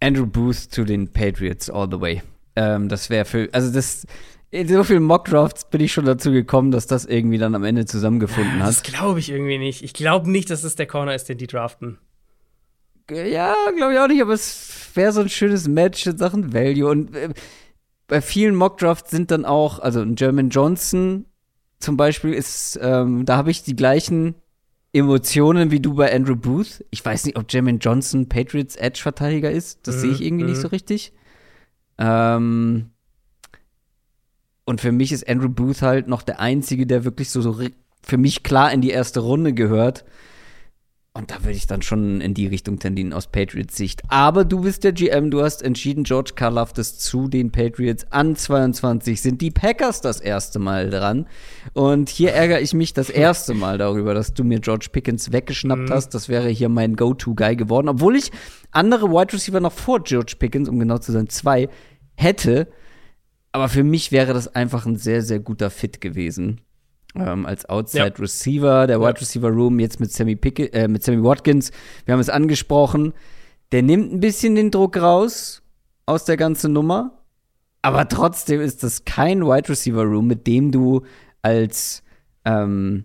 Andrew 0.00 0.26
Booth 0.26 0.56
zu 0.56 0.84
den 0.84 1.12
Patriots 1.12 1.70
all 1.70 1.88
the 1.90 2.00
way. 2.00 2.22
Ähm, 2.58 2.88
das 2.88 3.08
wäre 3.08 3.24
für, 3.24 3.48
also 3.52 3.72
das, 3.72 4.04
in 4.50 4.66
so 4.66 4.82
vielen 4.82 5.04
Mockdrafts 5.04 5.70
bin 5.70 5.80
ich 5.80 5.92
schon 5.92 6.06
dazu 6.06 6.32
gekommen, 6.32 6.72
dass 6.72 6.86
das 6.86 7.04
irgendwie 7.04 7.38
dann 7.38 7.54
am 7.54 7.62
Ende 7.62 7.84
zusammengefunden 7.84 8.60
hat. 8.60 8.68
Das 8.68 8.82
glaube 8.82 9.20
ich 9.20 9.30
irgendwie 9.30 9.58
nicht. 9.58 9.84
Ich 9.84 9.92
glaube 9.92 10.30
nicht, 10.30 10.50
dass 10.50 10.64
es 10.64 10.74
der 10.74 10.86
Corner 10.86 11.14
ist, 11.14 11.28
den 11.28 11.38
die 11.38 11.46
draften. 11.46 11.98
Ja, 13.10 13.54
glaube 13.76 13.94
ich 13.94 13.98
auch 14.00 14.08
nicht, 14.08 14.20
aber 14.20 14.32
es 14.32 14.90
wäre 14.94 15.12
so 15.12 15.20
ein 15.20 15.28
schönes 15.28 15.68
Match 15.68 16.04
in 16.06 16.18
Sachen 16.18 16.52
Value. 16.52 16.90
Und 16.90 17.14
äh, 17.14 17.30
bei 18.08 18.20
vielen 18.20 18.54
Mockdrafts 18.54 19.10
sind 19.10 19.30
dann 19.30 19.44
auch, 19.44 19.78
also 19.78 20.00
ein 20.00 20.16
German 20.16 20.50
Johnson 20.50 21.26
zum 21.78 21.96
Beispiel 21.96 22.34
ist, 22.34 22.78
ähm, 22.82 23.24
da 23.24 23.36
habe 23.36 23.52
ich 23.52 23.62
die 23.62 23.76
gleichen 23.76 24.34
Emotionen 24.92 25.70
wie 25.70 25.80
du 25.80 25.94
bei 25.94 26.12
Andrew 26.12 26.34
Booth. 26.34 26.84
Ich 26.90 27.04
weiß 27.04 27.24
nicht, 27.24 27.36
ob 27.36 27.52
Jermaine 27.52 27.78
Johnson 27.78 28.28
Patriots 28.28 28.74
Edge-Verteidiger 28.74 29.50
ist. 29.50 29.86
Das 29.86 29.96
mhm. 29.96 30.00
sehe 30.00 30.10
ich 30.10 30.22
irgendwie 30.22 30.44
mhm. 30.44 30.50
nicht 30.50 30.60
so 30.60 30.68
richtig. 30.68 31.12
Ähm, 31.98 32.90
und 34.64 34.80
für 34.80 34.92
mich 34.92 35.12
ist 35.12 35.28
Andrew 35.28 35.48
Booth 35.48 35.82
halt 35.82 36.08
noch 36.08 36.22
der 36.22 36.40
Einzige, 36.40 36.86
der 36.86 37.04
wirklich 37.04 37.30
so, 37.30 37.40
so 37.40 37.58
für 38.02 38.18
mich 38.18 38.42
klar 38.42 38.72
in 38.72 38.80
die 38.80 38.90
erste 38.90 39.20
Runde 39.20 39.52
gehört. 39.52 40.04
Und 41.18 41.32
da 41.32 41.42
würde 41.42 41.56
ich 41.56 41.66
dann 41.66 41.82
schon 41.82 42.20
in 42.20 42.32
die 42.32 42.46
Richtung 42.46 42.78
tendieren 42.78 43.12
aus 43.12 43.26
Patriots 43.26 43.76
Sicht. 43.76 44.02
Aber 44.06 44.44
du 44.44 44.60
bist 44.60 44.84
der 44.84 44.92
GM, 44.92 45.32
du 45.32 45.42
hast 45.42 45.62
entschieden, 45.62 46.04
George 46.04 46.32
Karlaftis 46.36 46.96
zu 46.98 47.26
den 47.26 47.50
Patriots 47.50 48.06
an 48.10 48.36
22. 48.36 49.20
Sind 49.20 49.40
die 49.40 49.50
Packers 49.50 50.00
das 50.00 50.20
erste 50.20 50.60
Mal 50.60 50.90
dran? 50.90 51.26
Und 51.72 52.08
hier 52.08 52.34
ärgere 52.34 52.60
ich 52.60 52.72
mich 52.72 52.92
das 52.92 53.10
erste 53.10 53.54
Mal 53.54 53.78
darüber, 53.78 54.14
dass 54.14 54.32
du 54.32 54.44
mir 54.44 54.60
George 54.60 54.90
Pickens 54.92 55.32
weggeschnappt 55.32 55.88
mhm. 55.88 55.92
hast. 55.92 56.10
Das 56.10 56.28
wäre 56.28 56.50
hier 56.50 56.68
mein 56.68 56.94
Go-To-Guy 56.94 57.56
geworden. 57.56 57.88
Obwohl 57.88 58.14
ich 58.14 58.30
andere 58.70 59.10
Wide 59.10 59.32
Receiver 59.32 59.58
noch 59.58 59.72
vor 59.72 60.04
George 60.04 60.34
Pickens, 60.38 60.68
um 60.68 60.78
genau 60.78 60.98
zu 60.98 61.10
sein, 61.10 61.28
zwei, 61.28 61.68
hätte. 62.18 62.68
Aber 63.52 63.68
für 63.68 63.84
mich 63.84 64.12
wäre 64.12 64.34
das 64.34 64.54
einfach 64.54 64.86
ein 64.86 64.96
sehr, 64.96 65.22
sehr 65.22 65.40
guter 65.40 65.70
Fit 65.70 66.00
gewesen 66.00 66.60
ähm, 67.14 67.46
als 67.46 67.68
Outside 67.68 68.14
ja. 68.16 68.20
Receiver, 68.20 68.86
der 68.86 69.00
Wide 69.00 69.20
Receiver 69.20 69.48
Room 69.48 69.78
jetzt 69.78 70.00
mit 70.00 70.12
Sammy, 70.12 70.36
Pickett, 70.36 70.74
äh, 70.74 70.88
mit 70.88 71.02
Sammy 71.02 71.22
Watkins. 71.22 71.70
Wir 72.04 72.12
haben 72.12 72.20
es 72.20 72.28
angesprochen. 72.28 73.14
Der 73.72 73.82
nimmt 73.82 74.12
ein 74.12 74.20
bisschen 74.20 74.54
den 74.54 74.70
Druck 74.70 74.96
raus 74.96 75.62
aus 76.06 76.24
der 76.24 76.36
ganzen 76.36 76.72
Nummer. 76.72 77.22
Aber 77.82 78.08
trotzdem 78.08 78.60
ist 78.60 78.82
das 78.82 79.04
kein 79.04 79.42
Wide 79.46 79.68
Receiver 79.68 80.02
Room, 80.02 80.26
mit 80.26 80.46
dem 80.46 80.72
du 80.72 81.02
als, 81.42 82.02
ähm, 82.44 83.04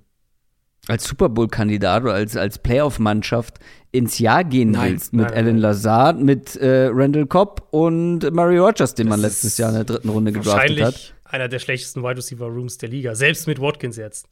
als 0.87 1.05
Super 1.05 1.29
Bowl-Kandidat 1.29 2.03
oder 2.03 2.13
als, 2.13 2.35
als 2.35 2.59
Playoff-Mannschaft 2.59 3.59
ins 3.91 4.19
Jahr 4.19 4.43
gehen 4.43 4.71
nein, 4.71 4.91
willst. 4.91 5.13
Mit 5.13 5.27
nein, 5.27 5.33
Alan 5.33 5.57
Lazard, 5.57 6.19
mit 6.19 6.55
äh, 6.57 6.89
Randall 6.91 7.25
Cobb 7.25 7.67
und 7.71 8.19
Murray 8.33 8.57
Rogers, 8.57 8.93
den 8.95 9.07
man 9.07 9.19
letztes 9.19 9.57
Jahr 9.57 9.69
in 9.69 9.75
der 9.75 9.83
dritten 9.85 10.09
Runde 10.09 10.31
gedraftet 10.31 10.81
hat 10.81 11.13
einer 11.33 11.49
der 11.49 11.59
schlechtesten 11.59 12.03
Wide 12.03 12.17
Receiver 12.17 12.45
Rooms 12.45 12.77
der 12.77 12.89
Liga, 12.89 13.15
selbst 13.15 13.47
mit 13.47 13.59
Watkins 13.59 13.97
jetzt. 13.97 14.27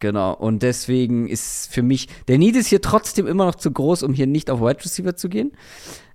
Genau, 0.00 0.32
und 0.32 0.62
deswegen 0.62 1.28
ist 1.28 1.72
für 1.72 1.82
mich, 1.82 2.08
der 2.28 2.38
Need 2.38 2.56
ist 2.56 2.68
hier 2.68 2.80
trotzdem 2.80 3.26
immer 3.26 3.44
noch 3.44 3.56
zu 3.56 3.70
groß, 3.70 4.04
um 4.04 4.14
hier 4.14 4.26
nicht 4.26 4.50
auf 4.50 4.60
Wide 4.60 4.82
Receiver 4.84 5.16
zu 5.16 5.28
gehen. 5.28 5.52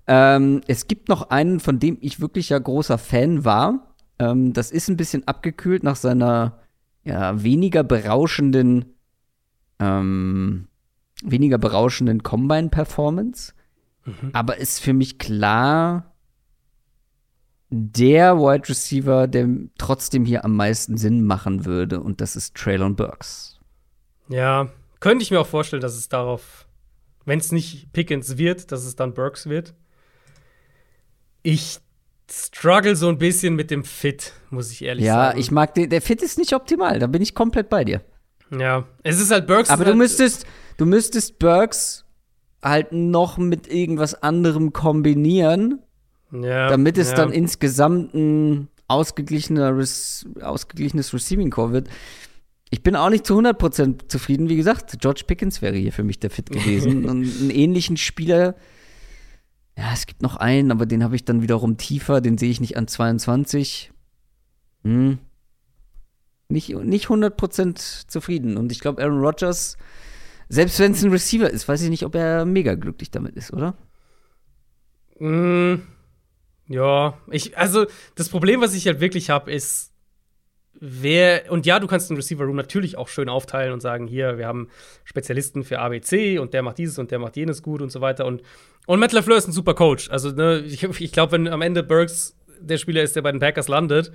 Ähm, 0.06 0.62
es 0.66 0.88
gibt 0.88 1.08
noch 1.08 1.30
einen, 1.30 1.60
von 1.60 1.78
dem 1.78 1.98
ich 2.00 2.20
wirklich 2.20 2.48
ja 2.48 2.58
großer 2.58 2.98
Fan 2.98 3.44
war. 3.44 3.94
Ähm, 4.18 4.52
das 4.52 4.70
ist 4.70 4.88
ein 4.88 4.96
bisschen 4.96 5.28
abgekühlt 5.28 5.82
nach 5.82 5.96
seiner 5.96 6.60
ja, 7.04 7.42
weniger 7.42 7.84
berauschenden, 7.84 8.93
ähm, 9.78 10.68
weniger 11.22 11.58
berauschenden 11.58 12.22
Combine-Performance. 12.22 13.54
Mhm. 14.04 14.30
Aber 14.32 14.58
ist 14.58 14.80
für 14.80 14.92
mich 14.92 15.18
klar, 15.18 16.14
der 17.70 18.36
Wide 18.36 18.68
Receiver, 18.68 19.26
der 19.26 19.48
trotzdem 19.78 20.24
hier 20.24 20.44
am 20.44 20.54
meisten 20.56 20.96
Sinn 20.96 21.24
machen 21.24 21.64
würde, 21.64 22.00
und 22.00 22.20
das 22.20 22.36
ist 22.36 22.54
Traylon 22.54 22.94
Burks. 22.94 23.58
Ja, 24.28 24.68
könnte 25.00 25.22
ich 25.22 25.30
mir 25.30 25.40
auch 25.40 25.46
vorstellen, 25.46 25.82
dass 25.82 25.96
es 25.96 26.08
darauf, 26.08 26.66
wenn 27.24 27.38
es 27.38 27.52
nicht 27.52 27.92
Pickens 27.92 28.38
wird, 28.38 28.70
dass 28.72 28.84
es 28.84 28.96
dann 28.96 29.14
Burks 29.14 29.48
wird. 29.48 29.74
Ich 31.42 31.78
struggle 32.30 32.96
so 32.96 33.08
ein 33.08 33.18
bisschen 33.18 33.54
mit 33.54 33.70
dem 33.70 33.84
Fit, 33.84 34.32
muss 34.50 34.70
ich 34.70 34.82
ehrlich 34.82 35.04
ja, 35.04 35.14
sagen. 35.14 35.36
Ja, 35.36 35.40
ich 35.40 35.50
mag 35.50 35.74
den, 35.74 35.90
der 35.90 36.00
Fit 36.00 36.22
ist 36.22 36.38
nicht 36.38 36.54
optimal, 36.54 36.98
da 36.98 37.06
bin 37.06 37.22
ich 37.22 37.34
komplett 37.34 37.68
bei 37.68 37.84
dir. 37.84 38.02
Ja, 38.50 38.86
es 39.02 39.20
ist 39.20 39.30
halt 39.30 39.46
Burks. 39.46 39.70
Aber 39.70 39.84
du 39.84 39.90
halt 39.90 39.98
müsstest, 39.98 40.46
du 40.76 40.86
müsstest 40.86 41.38
Burks 41.38 42.04
halt 42.62 42.92
noch 42.92 43.36
mit 43.38 43.68
irgendwas 43.68 44.14
anderem 44.14 44.72
kombinieren, 44.72 45.80
ja, 46.32 46.68
damit 46.68 46.98
es 46.98 47.10
ja. 47.10 47.16
dann 47.16 47.32
insgesamt 47.32 48.14
ein 48.14 48.68
ausgeglichenes, 48.88 50.26
ausgeglichenes 50.40 51.12
Receiving 51.12 51.50
Core 51.50 51.72
wird. 51.72 51.88
Ich 52.70 52.82
bin 52.82 52.96
auch 52.96 53.10
nicht 53.10 53.26
zu 53.26 53.38
100% 53.38 54.08
zufrieden. 54.08 54.48
Wie 54.48 54.56
gesagt, 54.56 54.96
George 55.00 55.22
Pickens 55.26 55.62
wäre 55.62 55.76
hier 55.76 55.92
für 55.92 56.02
mich 56.02 56.18
der 56.18 56.30
Fit 56.30 56.50
gewesen. 56.50 57.04
Und 57.08 57.24
einen 57.24 57.50
ähnlichen 57.50 57.96
Spieler, 57.96 58.56
ja, 59.76 59.92
es 59.92 60.06
gibt 60.06 60.22
noch 60.22 60.36
einen, 60.36 60.70
aber 60.70 60.86
den 60.86 61.04
habe 61.04 61.16
ich 61.16 61.24
dann 61.24 61.42
wiederum 61.42 61.76
tiefer. 61.76 62.20
Den 62.20 62.38
sehe 62.38 62.50
ich 62.50 62.60
nicht 62.60 62.76
an 62.76 62.88
22. 62.88 63.92
Hm. 64.82 65.18
Nicht, 66.48 66.68
nicht 66.68 67.06
100% 67.06 68.08
zufrieden. 68.08 68.56
Und 68.56 68.70
ich 68.70 68.80
glaube, 68.80 69.02
Aaron 69.02 69.20
Rodgers, 69.20 69.76
selbst 70.48 70.78
wenn 70.78 70.92
es 70.92 71.02
ein 71.02 71.10
Receiver 71.10 71.48
ist, 71.48 71.68
weiß 71.68 71.82
ich 71.82 71.90
nicht, 71.90 72.04
ob 72.04 72.14
er 72.14 72.44
mega 72.44 72.74
glücklich 72.74 73.10
damit 73.10 73.34
ist, 73.36 73.52
oder? 73.52 73.74
Mm, 75.18 75.76
ja, 76.68 77.18
ich, 77.30 77.56
also 77.56 77.86
das 78.14 78.28
Problem, 78.28 78.60
was 78.60 78.74
ich 78.74 78.86
halt 78.86 79.00
wirklich 79.00 79.30
habe, 79.30 79.52
ist, 79.52 79.92
wer, 80.80 81.50
und 81.50 81.66
ja, 81.66 81.78
du 81.78 81.86
kannst 81.86 82.10
den 82.10 82.16
Receiver 82.16 82.44
Room 82.44 82.56
natürlich 82.56 82.96
auch 82.96 83.08
schön 83.08 83.28
aufteilen 83.28 83.72
und 83.72 83.80
sagen, 83.80 84.06
hier, 84.06 84.38
wir 84.38 84.46
haben 84.46 84.68
Spezialisten 85.04 85.64
für 85.64 85.78
ABC 85.78 86.38
und 86.38 86.52
der 86.52 86.62
macht 86.62 86.78
dieses 86.78 86.98
und 86.98 87.10
der 87.10 87.18
macht 87.18 87.36
jenes 87.36 87.62
gut 87.62 87.80
und 87.80 87.90
so 87.90 88.00
weiter. 88.00 88.26
Und, 88.26 88.42
und 88.86 89.00
Matt 89.00 89.12
LaFleur 89.12 89.38
ist 89.38 89.48
ein 89.48 89.52
super 89.52 89.74
Coach. 89.74 90.10
Also, 90.10 90.30
ne, 90.30 90.60
ich, 90.60 90.82
ich 90.82 91.12
glaube, 91.12 91.32
wenn 91.32 91.48
am 91.48 91.62
Ende 91.62 91.82
Burks 91.82 92.36
der 92.60 92.78
Spieler 92.78 93.02
ist, 93.02 93.16
der 93.16 93.22
bei 93.22 93.30
den 93.30 93.40
Packers 93.40 93.68
landet, 93.68 94.12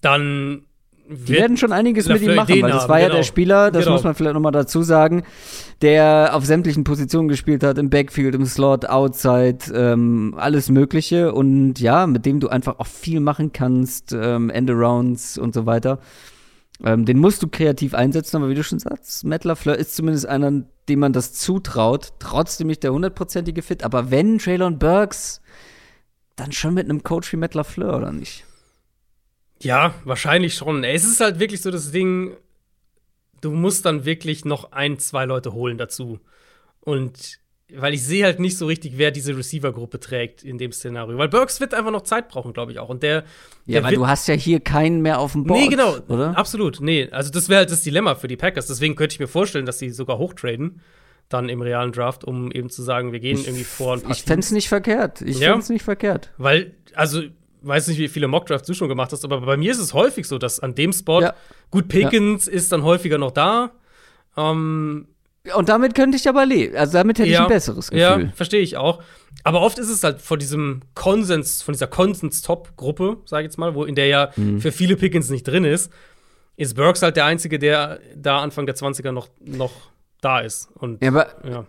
dann 0.00 0.66
die 1.08 1.34
werden 1.34 1.56
schon 1.56 1.72
einiges 1.72 2.08
mit 2.08 2.22
ihm 2.22 2.34
machen, 2.34 2.62
weil 2.62 2.70
das 2.70 2.88
war 2.88 2.98
genau. 2.98 3.10
ja 3.10 3.16
der 3.16 3.22
Spieler, 3.22 3.70
das 3.70 3.84
genau. 3.84 3.96
muss 3.96 4.04
man 4.04 4.14
vielleicht 4.14 4.34
nochmal 4.34 4.52
dazu 4.52 4.82
sagen, 4.82 5.22
der 5.82 6.30
auf 6.32 6.44
sämtlichen 6.44 6.84
Positionen 6.84 7.28
gespielt 7.28 7.62
hat, 7.62 7.78
im 7.78 7.90
Backfield, 7.90 8.34
im 8.34 8.46
Slot, 8.46 8.86
Outside, 8.86 9.58
ähm, 9.74 10.34
alles 10.36 10.70
Mögliche 10.70 11.32
und 11.32 11.78
ja, 11.78 12.06
mit 12.06 12.26
dem 12.26 12.40
du 12.40 12.48
einfach 12.48 12.78
auch 12.78 12.86
viel 12.86 13.20
machen 13.20 13.52
kannst, 13.52 14.12
ähm, 14.12 14.50
Endarounds 14.50 15.38
und 15.38 15.54
so 15.54 15.66
weiter. 15.66 16.00
Ähm, 16.84 17.04
den 17.04 17.18
musst 17.18 17.42
du 17.42 17.48
kreativ 17.48 17.94
einsetzen, 17.94 18.36
aber 18.36 18.48
wie 18.48 18.54
du 18.54 18.62
schon 18.62 18.78
sagst, 18.78 19.24
Matt 19.24 19.44
LaFleur 19.44 19.76
ist 19.76 19.96
zumindest 19.96 20.26
einer, 20.26 20.64
dem 20.88 20.98
man 20.98 21.12
das 21.12 21.32
zutraut. 21.32 22.12
Trotzdem 22.18 22.66
nicht 22.66 22.82
der 22.82 22.92
hundertprozentige 22.92 23.62
Fit, 23.62 23.82
aber 23.82 24.10
wenn 24.10 24.38
Traylon 24.38 24.78
Burks, 24.78 25.40
dann 26.36 26.52
schon 26.52 26.74
mit 26.74 26.84
einem 26.84 27.02
Coach 27.02 27.32
wie 27.32 27.38
Matt 27.38 27.54
LaFleur, 27.54 27.96
oder 27.96 28.12
nicht? 28.12 28.44
Ja, 29.62 29.94
wahrscheinlich 30.04 30.54
schon. 30.54 30.84
Es 30.84 31.04
ist 31.04 31.20
halt 31.20 31.38
wirklich 31.38 31.62
so 31.62 31.70
das 31.70 31.90
Ding, 31.90 32.36
du 33.40 33.52
musst 33.52 33.84
dann 33.84 34.04
wirklich 34.04 34.44
noch 34.44 34.72
ein, 34.72 34.98
zwei 34.98 35.24
Leute 35.24 35.52
holen 35.52 35.78
dazu. 35.78 36.20
Und 36.80 37.40
weil 37.74 37.94
ich 37.94 38.04
sehe 38.04 38.24
halt 38.24 38.38
nicht 38.38 38.56
so 38.56 38.66
richtig, 38.66 38.92
wer 38.96 39.10
diese 39.10 39.36
Receiver-Gruppe 39.36 39.98
trägt 39.98 40.44
in 40.44 40.56
dem 40.56 40.70
Szenario. 40.70 41.18
Weil 41.18 41.28
Burks 41.28 41.60
wird 41.60 41.74
einfach 41.74 41.90
noch 41.90 42.02
Zeit 42.02 42.28
brauchen, 42.28 42.52
glaube 42.52 42.70
ich 42.70 42.78
auch. 42.78 42.88
Und 42.88 43.02
der. 43.02 43.24
Ja, 43.64 43.80
der 43.80 43.84
weil 43.84 43.94
du 43.94 44.06
hast 44.06 44.28
ja 44.28 44.34
hier 44.34 44.60
keinen 44.60 45.02
mehr 45.02 45.18
auf 45.18 45.32
dem 45.32 45.44
Board. 45.44 45.60
Nee, 45.60 45.68
genau. 45.68 45.96
Oder? 46.08 46.36
Absolut. 46.38 46.80
Nee, 46.80 47.08
also 47.10 47.30
das 47.30 47.48
wäre 47.48 47.58
halt 47.58 47.72
das 47.72 47.82
Dilemma 47.82 48.14
für 48.14 48.28
die 48.28 48.36
Packers. 48.36 48.68
Deswegen 48.68 48.94
könnte 48.94 49.14
ich 49.14 49.20
mir 49.20 49.26
vorstellen, 49.26 49.66
dass 49.66 49.78
sie 49.78 49.90
sogar 49.90 50.18
hochtraden. 50.18 50.80
Dann 51.28 51.48
im 51.48 51.60
realen 51.60 51.90
Draft, 51.90 52.22
um 52.22 52.52
eben 52.52 52.70
zu 52.70 52.84
sagen, 52.84 53.10
wir 53.10 53.18
gehen 53.18 53.38
irgendwie 53.38 53.64
vor 53.64 53.94
ein 53.94 54.02
paar 54.02 54.12
Ich 54.12 54.22
fände 54.22 54.40
es 54.40 54.52
nicht 54.52 54.68
verkehrt. 54.68 55.22
Ich 55.22 55.40
ja, 55.40 55.48
fände 55.48 55.64
es 55.64 55.68
nicht 55.70 55.82
verkehrt. 55.82 56.30
Weil, 56.38 56.76
also 56.94 57.22
weiß 57.62 57.88
nicht, 57.88 57.98
wie 57.98 58.08
viele 58.08 58.28
Mockdrafts 58.28 58.66
du 58.66 58.74
schon 58.74 58.88
gemacht 58.88 59.12
hast, 59.12 59.24
aber 59.24 59.40
bei 59.40 59.56
mir 59.56 59.70
ist 59.70 59.78
es 59.78 59.94
häufig 59.94 60.26
so, 60.26 60.38
dass 60.38 60.60
an 60.60 60.74
dem 60.74 60.92
Spot, 60.92 61.20
ja. 61.20 61.34
gut, 61.70 61.88
Pickens 61.88 62.46
ja. 62.46 62.52
ist 62.52 62.72
dann 62.72 62.82
häufiger 62.82 63.18
noch 63.18 63.30
da. 63.30 63.72
Ähm, 64.36 65.08
und 65.54 65.68
damit 65.68 65.94
könnte 65.94 66.16
ich 66.16 66.28
aber 66.28 66.44
leben. 66.44 66.76
Also 66.76 66.94
damit 66.94 67.18
hätte 67.18 67.28
ja, 67.28 67.40
ich 67.40 67.42
ein 67.44 67.48
besseres 67.48 67.90
Gefühl. 67.90 68.00
Ja, 68.00 68.32
verstehe 68.34 68.60
ich 68.60 68.76
auch. 68.76 69.02
Aber 69.44 69.62
oft 69.62 69.78
ist 69.78 69.88
es 69.88 70.02
halt 70.02 70.20
von 70.20 70.38
diesem 70.38 70.80
Konsens, 70.94 71.62
von 71.62 71.72
dieser 71.72 71.86
Konsens-Top-Gruppe, 71.86 73.18
sage 73.26 73.42
ich 73.42 73.46
jetzt 73.46 73.58
mal, 73.58 73.74
wo 73.74 73.84
in 73.84 73.94
der 73.94 74.06
ja 74.06 74.30
mhm. 74.36 74.60
für 74.60 74.72
viele 74.72 74.96
Pickens 74.96 75.30
nicht 75.30 75.46
drin 75.46 75.64
ist, 75.64 75.92
ist 76.56 76.74
Burks 76.74 77.02
halt 77.02 77.16
der 77.16 77.26
Einzige, 77.26 77.58
der 77.58 78.00
da 78.16 78.40
Anfang 78.40 78.66
der 78.66 78.74
20er 78.74 79.12
noch, 79.12 79.28
noch 79.40 79.72
da 80.20 80.40
ist. 80.40 80.68
Und, 80.74 81.02
ja, 81.02 81.10
aber 81.10 81.28
ja 81.48 81.66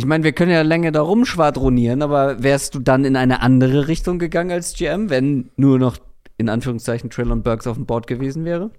Ich 0.00 0.06
meine, 0.06 0.24
wir 0.24 0.32
können 0.32 0.50
ja 0.50 0.62
länger 0.62 0.92
da 0.92 1.02
rumschwadronieren, 1.02 2.00
aber 2.00 2.42
wärst 2.42 2.74
du 2.74 2.78
dann 2.78 3.04
in 3.04 3.16
eine 3.16 3.42
andere 3.42 3.86
Richtung 3.86 4.18
gegangen 4.18 4.50
als 4.50 4.72
GM, 4.72 5.10
wenn 5.10 5.50
nur 5.56 5.78
noch 5.78 5.98
in 6.38 6.48
Anführungszeichen 6.48 7.10
Trillon 7.10 7.42
Burks 7.42 7.66
auf 7.66 7.76
dem 7.76 7.84
Board 7.84 8.06
gewesen 8.06 8.46
wäre? 8.46 8.70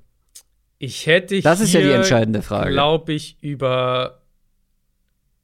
Ich 0.79 1.05
hätte 1.05 1.39
Das 1.43 1.59
ist 1.59 1.73
ja 1.73 1.81
die 1.81 1.91
entscheidende 1.91 2.41
Frage. 2.41 2.71
glaube 2.71 3.13
ich, 3.13 3.37
über. 3.39 4.23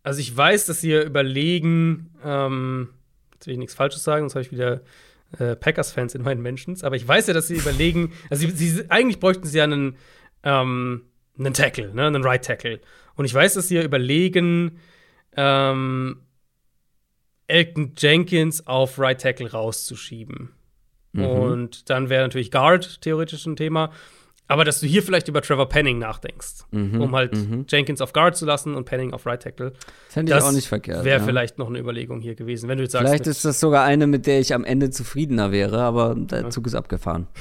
Also, 0.02 0.20
ich 0.20 0.36
weiß, 0.36 0.66
dass 0.66 0.82
sie 0.82 0.90
ja 0.94 1.04
überlegen, 1.04 2.10
ähm, 2.26 2.90
jetzt 3.36 3.46
will 3.46 3.54
ich 3.54 3.60
nichts 3.60 3.76
Falsches 3.76 4.04
sagen, 4.04 4.24
sonst 4.24 4.34
habe 4.34 4.46
ich 4.46 4.52
wieder 4.52 4.82
äh, 5.38 5.56
Packers-Fans 5.56 6.16
in 6.16 6.24
meinen 6.24 6.42
Mentions, 6.42 6.84
aber 6.84 6.96
ich 6.96 7.08
weiß 7.08 7.28
ja, 7.28 7.36
dass 7.36 7.50
sie 7.50 7.56
überlegen, 7.58 8.14
also, 8.32 8.48
sie, 8.48 8.70
sie, 8.70 8.90
eigentlich 8.90 9.20
bräuchten 9.20 9.46
sie 9.46 9.60
ja 9.60 9.66
einen, 9.66 9.96
ähm, 10.42 11.04
einen 11.38 11.54
Tackle, 11.54 11.94
ne, 11.94 12.08
einen 12.08 12.24
Right 12.24 12.44
Tackle. 12.44 12.80
Und 13.14 13.26
ich 13.26 13.34
weiß, 13.36 13.54
dass 13.54 13.68
sie 13.68 13.76
ja 13.76 13.84
überlegen, 13.84 14.80
ähm, 15.38 16.22
Elton 17.48 17.94
Jenkins 17.98 18.68
auf 18.68 19.00
Right 19.00 19.22
Tackle 19.22 19.52
rauszuschieben. 19.52 20.50
Mhm. 21.14 21.26
Und 21.26 21.90
dann 21.90 22.10
wäre 22.10 22.24
natürlich 22.24 22.52
Guard 22.52 23.02
theoretisch 23.02 23.46
ein 23.46 23.56
Thema. 23.56 23.92
Aber 24.50 24.64
dass 24.64 24.80
du 24.80 24.88
hier 24.88 25.04
vielleicht 25.04 25.28
über 25.28 25.42
Trevor 25.42 25.68
Penning 25.68 26.00
nachdenkst, 26.00 26.64
Mhm, 26.72 27.02
um 27.02 27.14
halt 27.16 27.36
mhm. 27.36 27.66
Jenkins 27.68 28.00
auf 28.00 28.14
Guard 28.14 28.38
zu 28.38 28.46
lassen 28.46 28.76
und 28.76 28.86
Penning 28.86 29.12
auf 29.14 29.26
Right 29.26 29.42
Tackle. 29.42 29.74
Fände 30.08 30.32
ich 30.32 30.38
Das 30.38 30.46
auch 30.46 30.54
nicht 30.54 30.70
verkehrt. 30.70 31.04
Wäre 31.04 31.20
ja. 31.20 31.26
vielleicht 31.26 31.58
noch 31.58 31.68
eine 31.68 31.80
Überlegung 31.80 32.22
hier 32.22 32.36
gewesen, 32.36 32.70
wenn 32.70 32.78
du 32.78 32.84
jetzt 32.84 32.94
sagst. 32.94 33.08
Vielleicht 33.08 33.28
ist 33.28 33.44
das 33.44 33.60
sogar 33.60 33.84
eine, 33.84 34.08
mit 34.08 34.26
der 34.26 34.40
ich 34.40 34.54
am 34.54 34.64
Ende 34.64 34.90
zufriedener 34.90 35.52
wäre, 35.52 35.82
aber 35.82 36.16
der 36.16 36.50
Zug 36.50 36.66
ist 36.66 36.76
abgefahren. 36.76 37.28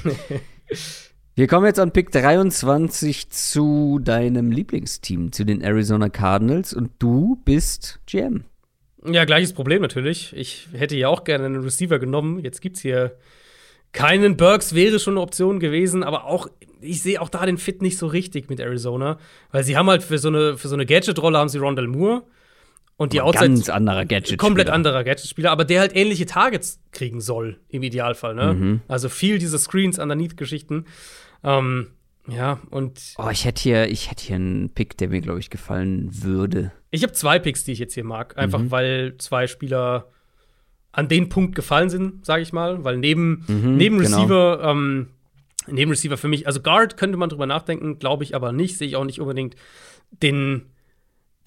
Wir 1.37 1.45
kommen 1.45 1.67
jetzt 1.67 1.79
an 1.79 1.91
Pick 1.91 2.09
23 2.09 3.29
zu 3.29 3.99
deinem 4.03 4.49
Lieblingsteam, 4.49 5.31
zu 5.31 5.43
den 5.45 5.61
Arizona 5.61 6.09
Cardinals 6.09 6.73
und 6.73 6.89
du 6.97 7.39
bist 7.45 7.99
GM. 8.07 8.45
Ja, 9.05 9.23
gleiches 9.23 9.53
Problem 9.53 9.83
natürlich. 9.83 10.33
Ich 10.35 10.67
hätte 10.73 10.97
ja 10.97 11.09
auch 11.09 11.25
gerne 11.25 11.45
einen 11.45 11.61
Receiver 11.61 11.99
genommen. 11.99 12.39
Jetzt 12.39 12.59
gibt's 12.59 12.79
hier 12.79 13.17
keinen. 13.91 14.35
Burks 14.35 14.73
wäre 14.73 14.97
schon 14.97 15.13
eine 15.13 15.21
Option 15.21 15.59
gewesen, 15.59 16.03
aber 16.03 16.25
auch, 16.25 16.47
ich 16.81 17.03
sehe 17.03 17.21
auch 17.21 17.29
da 17.29 17.45
den 17.45 17.59
Fit 17.59 17.83
nicht 17.83 17.99
so 17.99 18.07
richtig 18.07 18.49
mit 18.49 18.59
Arizona. 18.59 19.19
Weil 19.51 19.63
sie 19.63 19.77
haben 19.77 19.91
halt 19.91 20.01
für 20.01 20.17
so 20.17 20.29
eine, 20.29 20.57
für 20.57 20.69
so 20.69 20.75
eine 20.75 20.87
Gadget-Rolle 20.87 21.37
haben 21.37 21.49
sie 21.49 21.59
Rondell 21.59 21.85
Moore. 21.85 22.23
Und 22.95 23.13
die 23.13 23.21
Outside 23.21 23.45
ganz 23.45 23.69
anderer 23.69 24.05
Gadget. 24.05 24.39
komplett 24.39 24.71
anderer 24.71 25.03
Gadget-Spieler, 25.03 25.51
aber 25.51 25.65
der 25.65 25.81
halt 25.81 25.95
ähnliche 25.95 26.25
Targets 26.25 26.79
kriegen 26.91 27.21
soll, 27.21 27.59
im 27.69 27.83
Idealfall, 27.83 28.33
ne? 28.33 28.55
Mhm. 28.55 28.81
Also 28.87 29.07
viel 29.07 29.37
diese 29.37 29.59
Screens, 29.59 29.99
Underneath-Geschichten. 29.99 30.85
Ähm, 31.43 31.87
ja, 32.27 32.59
und 32.71 32.99
Oh, 33.17 33.29
ich 33.31 33.45
hätte 33.45 33.61
hier, 33.61 33.87
ich 33.89 34.11
hätte 34.11 34.25
hier 34.25 34.35
einen 34.35 34.69
Pick, 34.73 34.97
der 34.97 35.09
mir, 35.09 35.21
glaube 35.21 35.39
ich, 35.39 35.49
gefallen 35.49 36.09
würde. 36.23 36.71
Ich 36.91 37.03
habe 37.03 37.13
zwei 37.13 37.39
Picks, 37.39 37.63
die 37.63 37.71
ich 37.71 37.79
jetzt 37.79 37.93
hier 37.93 38.03
mag. 38.03 38.37
Einfach 38.37 38.59
Mhm. 38.59 38.71
weil 38.71 39.15
zwei 39.17 39.47
Spieler 39.47 40.09
an 40.91 41.07
den 41.07 41.29
Punkt 41.29 41.55
gefallen 41.55 41.89
sind, 41.89 42.25
sage 42.25 42.41
ich 42.41 42.51
mal. 42.53 42.83
Weil 42.83 42.97
neben, 42.97 43.45
Mhm, 43.47 43.77
neben 43.77 43.97
genau. 43.99 44.17
Receiver, 44.17 44.61
ähm, 44.63 45.07
neben 45.67 45.91
Receiver 45.91 46.17
für 46.17 46.27
mich, 46.27 46.47
also 46.47 46.61
Guard 46.61 46.97
könnte 46.97 47.17
man 47.17 47.29
drüber 47.29 47.45
nachdenken, 47.45 47.99
glaube 47.99 48.23
ich 48.23 48.35
aber 48.35 48.51
nicht. 48.51 48.77
Sehe 48.77 48.87
ich 48.87 48.95
auch 48.95 49.05
nicht 49.05 49.21
unbedingt 49.21 49.55
den, 50.11 50.65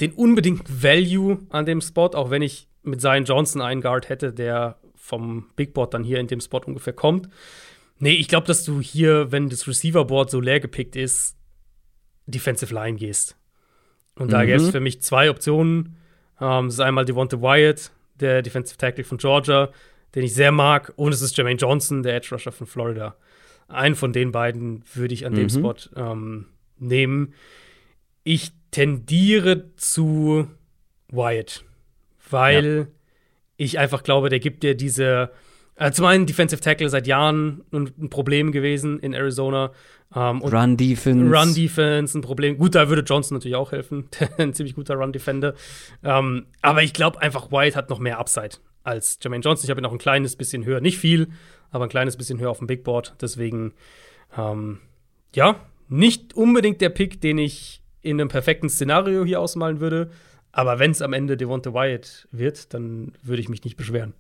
den 0.01 0.12
unbedingt 0.12 0.83
Value 0.83 1.39
an 1.51 1.67
dem 1.67 1.81
Spot, 1.83 2.07
auch 2.15 2.31
wenn 2.31 2.43
ich 2.43 2.69
mit 2.83 3.01
Zion 3.03 3.25
Johnson 3.25 3.61
einen 3.61 3.83
Guard 3.83 4.09
hätte, 4.09 4.33
der 4.33 4.79
vom 4.97 5.47
Big 5.57 5.75
Board 5.75 5.93
dann 5.93 6.05
hier 6.05 6.21
in 6.21 6.27
dem 6.27 6.41
Spot 6.41 6.61
ungefähr 6.65 6.93
kommt. 6.95 7.29
Nee, 8.01 8.12
ich 8.14 8.28
glaube, 8.28 8.47
dass 8.47 8.64
du 8.64 8.81
hier, 8.81 9.31
wenn 9.31 9.48
das 9.48 9.68
Receiver-Board 9.68 10.31
so 10.31 10.40
leer 10.40 10.59
gepickt 10.59 10.97
ist, 10.97 11.36
Defensive 12.27 12.74
Line 12.74 12.97
gehst. 12.97 13.36
Und 14.16 14.32
da 14.32 14.43
Mhm. 14.43 14.47
gäbe 14.47 14.62
es 14.62 14.70
für 14.70 14.81
mich 14.81 15.02
zwei 15.02 15.31
Optionen. 15.31 15.97
Ähm, 16.40 16.66
das 16.66 16.74
ist 16.74 16.81
einmal 16.81 17.05
Devonta 17.05 17.40
Wyatt, 17.40 17.90
der 18.14 18.43
Defensive 18.43 18.78
Tackle 18.78 19.05
von 19.05 19.18
Georgia, 19.18 19.70
den 20.14 20.24
ich 20.24 20.35
sehr 20.35 20.51
mag. 20.52 20.93
Und 20.97 21.12
es 21.12 21.20
ist 21.22 21.36
Jermaine 21.36 21.59
Johnson, 21.59 22.02
der 22.02 22.16
Edge 22.16 22.28
Rusher 22.32 22.52
von 22.52 22.66
Florida. 22.66 23.16
Einen 23.68 23.94
von 23.94 24.12
den 24.12 24.32
beiden 24.32 24.82
würde 24.94 25.14
ich 25.14 25.27
an 25.27 25.35
dem 25.35 25.44
Mhm. 25.44 25.51
Spot 25.51 25.74
ähm, 25.97 26.47
nehmen. 26.78 27.35
Ich 28.24 28.52
tendiere 28.70 29.74
zu 29.77 30.48
Wyatt, 31.10 31.64
weil 32.31 32.89
ich 33.56 33.78
einfach 33.78 34.02
glaube, 34.02 34.28
der 34.31 34.40
gibt 34.40 34.62
dir 34.62 34.74
diese. 34.74 35.31
Äh, 35.81 35.93
zum 35.93 36.05
einen 36.05 36.27
Defensive 36.27 36.61
Tackle 36.61 36.90
seit 36.90 37.07
Jahren 37.07 37.65
ein, 37.73 37.90
ein 37.98 38.11
Problem 38.11 38.52
gewesen 38.52 39.01
in 39.01 39.15
Arizona. 39.15 39.73
Ähm, 40.15 40.43
Run 40.43 40.77
Defense. 40.77 41.35
Run 41.35 41.55
Defense 41.55 42.19
ein 42.19 42.20
Problem. 42.20 42.59
Gut, 42.59 42.74
da 42.74 42.90
würde 42.90 43.01
Johnson 43.01 43.39
natürlich 43.39 43.57
auch 43.57 43.73
helfen. 43.73 44.07
ein 44.36 44.52
ziemlich 44.52 44.74
guter 44.74 44.97
Run 44.97 45.15
Defender. 45.15 45.55
Ähm, 46.05 46.44
aber 46.61 46.82
ich 46.82 46.93
glaube 46.93 47.23
einfach, 47.23 47.51
White 47.51 47.77
hat 47.77 47.89
noch 47.89 47.98
mehr 47.98 48.19
Upside 48.19 48.59
als 48.85 49.19
Jermaine 49.23 49.43
Johnson. 49.43 49.65
Ich 49.65 49.70
habe 49.70 49.81
ihn 49.81 49.86
auch 49.86 49.93
ein 49.93 49.98
kleines 49.98 50.36
bisschen 50.36 50.66
höher. 50.66 50.82
Nicht 50.82 50.98
viel, 50.98 51.28
aber 51.70 51.85
ein 51.85 51.90
kleines 51.90 52.19
bisschen 52.19 52.39
höher 52.40 52.51
auf 52.51 52.59
dem 52.59 52.66
Big 52.66 52.85
Board. 52.85 53.15
Deswegen, 53.19 53.73
ähm, 54.36 54.81
ja, 55.35 55.57
nicht 55.89 56.35
unbedingt 56.35 56.82
der 56.82 56.90
Pick, 56.90 57.23
den 57.23 57.39
ich 57.39 57.82
in 58.02 58.20
einem 58.20 58.28
perfekten 58.28 58.69
Szenario 58.69 59.24
hier 59.24 59.40
ausmalen 59.40 59.81
würde. 59.81 60.11
Aber 60.52 60.78
wenn 60.78 60.90
es 60.90 61.01
am 61.01 61.15
Ende 61.15 61.39
Devonta 61.39 61.73
Wyatt 61.73 62.28
wird, 62.32 62.74
dann 62.74 63.12
würde 63.23 63.40
ich 63.40 63.48
mich 63.48 63.65
nicht 63.65 63.78
beschweren. 63.78 64.12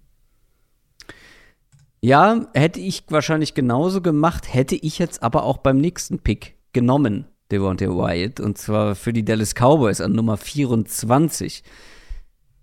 Ja, 2.00 2.46
hätte 2.54 2.80
ich 2.80 3.04
wahrscheinlich 3.08 3.54
genauso 3.54 4.00
gemacht, 4.00 4.52
hätte 4.52 4.74
ich 4.74 4.98
jetzt 4.98 5.22
aber 5.22 5.44
auch 5.44 5.58
beim 5.58 5.78
nächsten 5.78 6.18
Pick 6.18 6.56
genommen, 6.72 7.26
Devontae 7.50 7.88
Wyatt, 7.88 8.40
und 8.40 8.56
zwar 8.56 8.94
für 8.94 9.12
die 9.12 9.24
Dallas 9.24 9.54
Cowboys 9.54 10.00
an 10.00 10.12
Nummer 10.12 10.36
24. 10.38 11.62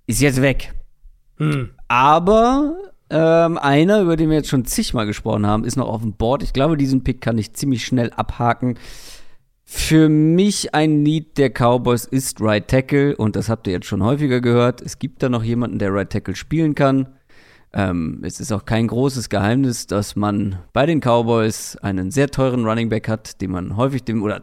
Ist 0.07 0.21
jetzt 0.21 0.41
weg. 0.41 0.73
Hm. 1.37 1.69
Aber 1.87 2.77
ähm, 3.09 3.57
einer, 3.57 4.01
über 4.01 4.15
den 4.15 4.29
wir 4.29 4.37
jetzt 4.37 4.49
schon 4.49 4.65
zigmal 4.65 5.05
gesprochen 5.05 5.45
haben, 5.45 5.65
ist 5.65 5.75
noch 5.75 5.87
auf 5.87 6.01
dem 6.01 6.13
Board. 6.13 6.41
Ich 6.41 6.53
glaube, 6.53 6.77
diesen 6.77 7.03
Pick 7.03 7.21
kann 7.21 7.37
ich 7.37 7.53
ziemlich 7.53 7.85
schnell 7.85 8.11
abhaken. 8.11 8.79
Für 9.63 10.09
mich 10.09 10.73
ein 10.73 11.03
Need 11.03 11.37
der 11.37 11.49
Cowboys 11.49 12.05
ist 12.05 12.41
Right 12.41 12.67
Tackle 12.67 13.15
und 13.17 13.35
das 13.35 13.49
habt 13.49 13.67
ihr 13.67 13.73
jetzt 13.73 13.85
schon 13.85 14.01
häufiger 14.01 14.41
gehört. 14.41 14.81
Es 14.81 14.97
gibt 14.97 15.21
da 15.21 15.29
noch 15.29 15.43
jemanden, 15.43 15.77
der 15.77 15.93
Right 15.93 16.09
Tackle 16.09 16.35
spielen 16.35 16.73
kann. 16.73 17.16
Ähm, 17.77 18.21
es 18.23 18.39
ist 18.39 18.51
auch 18.51 18.65
kein 18.65 18.87
großes 18.87 19.29
Geheimnis, 19.29 19.85
dass 19.85 20.15
man 20.15 20.57
bei 20.73 20.87
den 20.87 20.99
Cowboys 20.99 21.77
einen 21.77 22.09
sehr 22.09 22.29
teuren 22.29 22.65
Running 22.65 22.89
Back 22.89 23.07
hat, 23.07 23.39
den 23.39 23.51
man 23.51 23.77
häufig 23.77 24.03
dem 24.03 24.23
oder 24.23 24.41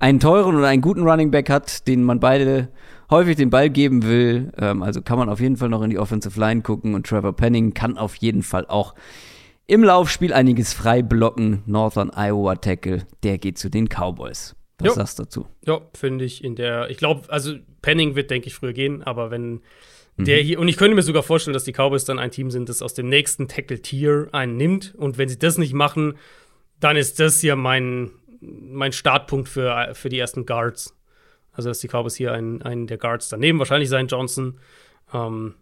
einen 0.00 0.18
teuren 0.18 0.56
oder 0.56 0.66
einen 0.66 0.82
guten 0.82 1.08
Running 1.08 1.30
Back 1.30 1.50
hat, 1.50 1.86
den 1.86 2.02
man 2.02 2.18
beide 2.18 2.68
häufig 3.10 3.36
den 3.36 3.50
Ball 3.50 3.70
geben 3.70 4.02
will. 4.02 4.52
Ähm, 4.58 4.82
also 4.82 5.02
kann 5.02 5.18
man 5.18 5.28
auf 5.28 5.38
jeden 5.38 5.56
Fall 5.56 5.68
noch 5.68 5.82
in 5.82 5.90
die 5.90 6.00
Offensive 6.00 6.38
Line 6.38 6.62
gucken 6.62 6.94
und 6.94 7.06
Trevor 7.06 7.32
Penning 7.32 7.74
kann 7.74 7.96
auf 7.96 8.16
jeden 8.16 8.42
Fall 8.42 8.66
auch 8.66 8.96
im 9.68 9.84
Laufspiel 9.84 10.32
einiges 10.32 10.72
frei 10.72 11.02
blocken. 11.02 11.62
Northern 11.66 12.10
Iowa 12.10 12.56
Tackle, 12.56 13.06
der 13.22 13.38
geht 13.38 13.58
zu 13.58 13.70
den 13.70 13.86
Cowboys. 13.88 14.56
Was 14.80 14.88
Jo. 14.88 14.94
sagst 14.94 15.18
du 15.20 15.22
dazu? 15.22 15.46
Ja, 15.64 15.80
finde 15.94 16.24
ich 16.24 16.42
in 16.42 16.56
der. 16.56 16.90
Ich 16.90 16.96
glaube, 16.98 17.30
also 17.30 17.54
Penning 17.82 18.16
wird, 18.16 18.32
denke 18.32 18.48
ich, 18.48 18.54
früher 18.56 18.72
gehen, 18.72 19.04
aber 19.04 19.30
wenn 19.30 19.60
der 20.18 20.42
hier. 20.42 20.58
Und 20.58 20.68
ich 20.68 20.76
könnte 20.76 20.94
mir 20.94 21.02
sogar 21.02 21.22
vorstellen, 21.22 21.54
dass 21.54 21.64
die 21.64 21.72
Cowboys 21.72 22.04
dann 22.04 22.18
ein 22.18 22.30
Team 22.30 22.50
sind, 22.50 22.68
das 22.68 22.82
aus 22.82 22.94
dem 22.94 23.08
nächsten 23.08 23.48
Tackle-Tier 23.48 24.28
einen 24.32 24.56
nimmt. 24.56 24.94
Und 24.96 25.18
wenn 25.18 25.28
sie 25.28 25.38
das 25.38 25.58
nicht 25.58 25.72
machen, 25.72 26.18
dann 26.80 26.96
ist 26.96 27.20
das 27.20 27.40
hier 27.40 27.56
mein, 27.56 28.10
mein 28.40 28.92
Startpunkt 28.92 29.48
für, 29.48 29.90
für 29.94 30.08
die 30.08 30.18
ersten 30.18 30.46
Guards. 30.46 30.94
Also, 31.52 31.70
dass 31.70 31.80
die 31.80 31.88
Cowboys 31.88 32.14
hier 32.14 32.32
einen, 32.32 32.62
einen 32.62 32.86
der 32.86 32.98
Guards 32.98 33.28
dann 33.28 33.40
nehmen. 33.40 33.58
Wahrscheinlich 33.58 33.88
sein 33.88 34.06
Johnson. 34.06 34.58
Ähm, 35.12 35.54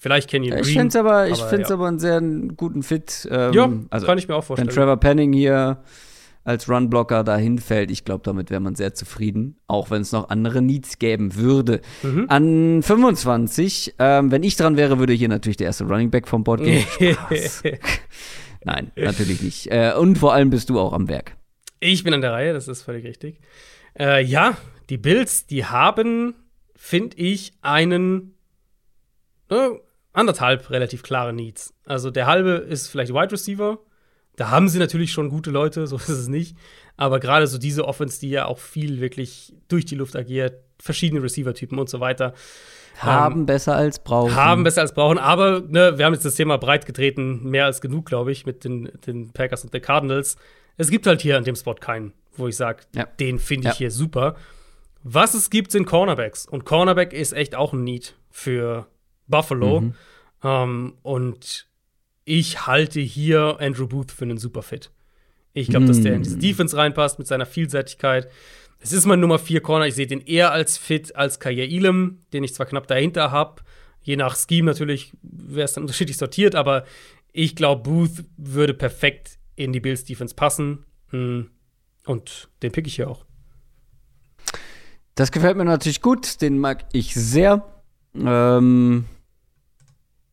vielleicht 0.00 0.28
Kenyon 0.28 0.52
Ja, 0.52 0.58
ich 0.58 0.66
Green. 0.66 0.74
finde 0.74 0.88
es 0.88 0.96
aber, 0.96 1.28
ich 1.28 1.40
aber 1.40 1.48
find's 1.48 1.68
ja. 1.68 1.74
aber 1.74 1.86
einen 1.86 1.98
sehr 1.98 2.20
guten 2.56 2.82
Fit. 2.82 3.28
Ähm, 3.30 3.52
ja, 3.52 3.72
also, 3.90 4.06
kann 4.06 4.18
ich 4.18 4.28
mir 4.28 4.34
auch 4.34 4.40
wenn 4.42 4.46
vorstellen. 4.46 4.70
Trevor 4.70 4.96
Penning 4.96 5.32
hier 5.32 5.78
als 6.46 6.68
Runblocker 6.68 7.24
dahin 7.24 7.58
fällt, 7.58 7.90
ich 7.90 8.04
glaube, 8.04 8.22
damit 8.24 8.50
wäre 8.50 8.60
man 8.60 8.76
sehr 8.76 8.94
zufrieden, 8.94 9.58
auch 9.66 9.90
wenn 9.90 10.02
es 10.02 10.12
noch 10.12 10.28
andere 10.28 10.62
Needs 10.62 10.98
geben 10.98 11.34
würde. 11.34 11.80
Mhm. 12.02 12.26
An 12.28 12.82
25, 12.82 13.96
ähm, 13.98 14.30
wenn 14.30 14.44
ich 14.44 14.56
dran 14.56 14.76
wäre, 14.76 14.98
würde 15.00 15.12
hier 15.12 15.28
natürlich 15.28 15.56
der 15.56 15.66
erste 15.66 15.84
Running 15.84 16.10
Back 16.10 16.28
vom 16.28 16.44
Board 16.44 16.62
gehen. 16.62 16.86
Nein, 18.64 18.92
natürlich 18.94 19.42
nicht. 19.42 19.72
Äh, 19.72 19.94
und 19.98 20.18
vor 20.18 20.34
allem 20.34 20.50
bist 20.50 20.70
du 20.70 20.78
auch 20.78 20.92
am 20.92 21.08
Werk. 21.08 21.36
Ich 21.80 22.04
bin 22.04 22.14
an 22.14 22.20
der 22.20 22.32
Reihe, 22.32 22.52
das 22.52 22.68
ist 22.68 22.82
völlig 22.82 23.04
richtig. 23.04 23.40
Äh, 23.98 24.24
ja, 24.24 24.56
die 24.88 24.98
Bills, 24.98 25.46
die 25.46 25.64
haben, 25.64 26.34
finde 26.76 27.16
ich, 27.16 27.54
einen 27.60 28.34
äh, 29.50 29.70
anderthalb 30.12 30.70
relativ 30.70 31.02
klare 31.02 31.32
Needs. 31.32 31.74
Also 31.84 32.12
der 32.12 32.26
halbe 32.26 32.52
ist 32.52 32.86
vielleicht 32.86 33.12
Wide 33.12 33.32
Receiver. 33.32 33.78
Da 34.36 34.50
haben 34.50 34.68
sie 34.68 34.78
natürlich 34.78 35.12
schon 35.12 35.28
gute 35.30 35.50
Leute, 35.50 35.86
so 35.86 35.96
ist 35.96 36.08
es 36.08 36.28
nicht. 36.28 36.56
Aber 36.96 37.20
gerade 37.20 37.46
so 37.46 37.58
diese 37.58 37.86
Offense, 37.86 38.20
die 38.20 38.30
ja 38.30 38.46
auch 38.46 38.58
viel 38.58 39.00
wirklich 39.00 39.52
durch 39.68 39.84
die 39.84 39.94
Luft 39.96 40.16
agiert, 40.16 40.54
verschiedene 40.80 41.22
Receiver-Typen 41.22 41.78
und 41.78 41.88
so 41.88 42.00
weiter, 42.00 42.32
Haben 42.98 43.44
besser 43.46 43.76
als 43.76 43.98
brauchen. 44.02 44.34
haben 44.34 44.62
besser 44.64 44.80
als 44.82 44.94
brauchen. 44.94 45.18
Aber 45.18 45.60
ne, 45.60 45.98
wir 45.98 46.04
haben 46.06 46.14
jetzt 46.14 46.24
das 46.24 46.34
Thema 46.34 46.56
breit 46.58 46.86
getreten, 46.86 47.42
mehr 47.50 47.66
als 47.66 47.80
genug, 47.80 48.06
glaube 48.06 48.32
ich, 48.32 48.46
mit 48.46 48.64
den, 48.64 48.90
den 49.06 49.30
Packers 49.32 49.64
und 49.64 49.74
den 49.74 49.82
Cardinals. 49.82 50.36
Es 50.78 50.90
gibt 50.90 51.06
halt 51.06 51.20
hier 51.22 51.36
an 51.36 51.44
dem 51.44 51.56
Spot 51.56 51.74
keinen, 51.74 52.12
wo 52.36 52.46
ich 52.48 52.56
sage, 52.56 52.82
Ja. 52.94 53.04
den 53.20 53.38
finde 53.38 53.68
ich 53.68 53.74
Ja. 53.74 53.78
hier 53.78 53.90
super. 53.90 54.36
Was 55.02 55.34
es 55.34 55.50
gibt, 55.50 55.70
sind 55.72 55.86
Cornerbacks. 55.86 56.46
Und 56.46 56.64
Cornerback 56.64 57.12
ist 57.12 57.32
echt 57.32 57.54
auch 57.54 57.72
ein 57.72 57.84
Need 57.84 58.16
für 58.30 58.86
Buffalo. 59.28 59.80
Mhm. 59.82 59.94
Ähm, 60.42 60.94
und 61.02 61.65
ich 62.26 62.66
halte 62.66 63.00
hier 63.00 63.56
Andrew 63.60 63.86
Booth 63.86 64.12
für 64.12 64.24
einen 64.24 64.36
super 64.36 64.62
Fit. 64.62 64.90
Ich 65.54 65.68
glaube, 65.68 65.86
mm. 65.86 65.88
dass 65.88 66.00
der 66.02 66.14
in 66.14 66.22
diese 66.22 66.36
mm. 66.36 66.40
Defense 66.40 66.76
reinpasst 66.76 67.18
mit 67.18 67.28
seiner 67.28 67.46
Vielseitigkeit. 67.46 68.28
Es 68.80 68.92
ist 68.92 69.06
mein 69.06 69.20
Nummer 69.20 69.38
4 69.38 69.62
Corner. 69.62 69.86
Ich 69.86 69.94
sehe 69.94 70.08
den 70.08 70.20
eher 70.20 70.52
als 70.52 70.76
fit 70.76 71.16
als 71.16 71.40
Kaya 71.40 71.64
Elam, 71.64 72.18
den 72.32 72.44
ich 72.44 72.52
zwar 72.52 72.66
knapp 72.66 72.88
dahinter 72.88 73.30
habe. 73.30 73.62
Je 74.02 74.16
nach 74.16 74.36
Scheme 74.36 74.66
natürlich 74.66 75.12
wäre 75.22 75.64
es 75.64 75.72
dann 75.72 75.84
unterschiedlich 75.84 76.18
sortiert, 76.18 76.56
aber 76.56 76.84
ich 77.32 77.54
glaube, 77.54 77.82
Booth 77.82 78.24
würde 78.36 78.74
perfekt 78.74 79.38
in 79.54 79.72
die 79.72 79.80
Bills 79.80 80.04
Defense 80.04 80.34
passen. 80.34 80.84
Mm. 81.12 81.42
Und 82.06 82.48
den 82.62 82.72
pick 82.72 82.88
ich 82.88 82.96
hier 82.96 83.08
auch. 83.08 83.24
Das 85.14 85.30
gefällt 85.30 85.56
mir 85.56 85.64
natürlich 85.64 86.02
gut. 86.02 86.42
Den 86.42 86.58
mag 86.58 86.86
ich 86.92 87.14
sehr. 87.14 87.64
Ähm, 88.14 89.06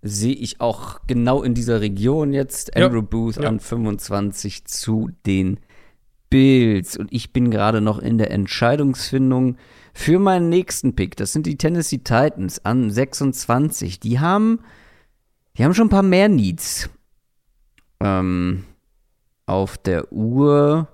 sehe 0.04 0.36
ich 0.36 0.60
auch 0.60 1.00
genau 1.08 1.42
in 1.42 1.54
dieser 1.54 1.82
Region 1.82 2.34
jetzt. 2.34 2.76
Andrew 2.76 3.00
ja. 3.00 3.08
Booth 3.10 3.38
ja. 3.38 3.48
an 3.48 3.60
25 3.60 4.66
zu 4.66 5.10
den 5.26 5.60
Bills. 6.30 6.98
Und 6.98 7.12
ich 7.12 7.32
bin 7.32 7.50
gerade 7.50 7.80
noch 7.80 8.00
in 8.00 8.18
der 8.18 8.32
Entscheidungsfindung 8.32 9.58
für 9.94 10.20
meinen 10.20 10.50
nächsten 10.50 10.96
Pick. 10.96 11.16
Das 11.16 11.32
sind 11.32 11.46
die 11.46 11.58
Tennessee 11.58 12.00
Titans 12.00 12.64
an 12.66 12.92
26. 12.92 14.02
Die 14.02 14.20
haben, 14.20 14.60
die 15.58 15.64
haben 15.64 15.74
schon 15.74 15.88
ein 15.88 15.92
paar 15.92 16.04
mehr 16.04 16.28
Needs 16.28 16.90
ähm, 18.02 18.66
auf 19.46 19.78
der 19.78 20.12
Uhr. 20.12 20.90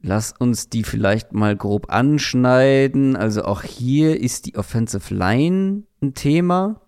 Lass 0.00 0.32
uns 0.32 0.70
die 0.70 0.82
vielleicht 0.82 1.34
mal 1.34 1.54
grob 1.56 1.92
anschneiden. 1.92 3.16
Also 3.16 3.42
auch 3.42 3.62
hier 3.62 4.18
ist 4.18 4.46
die 4.46 4.56
Offensive 4.56 5.14
Line 5.14 5.82
ein 6.00 6.14
Thema. 6.14 6.80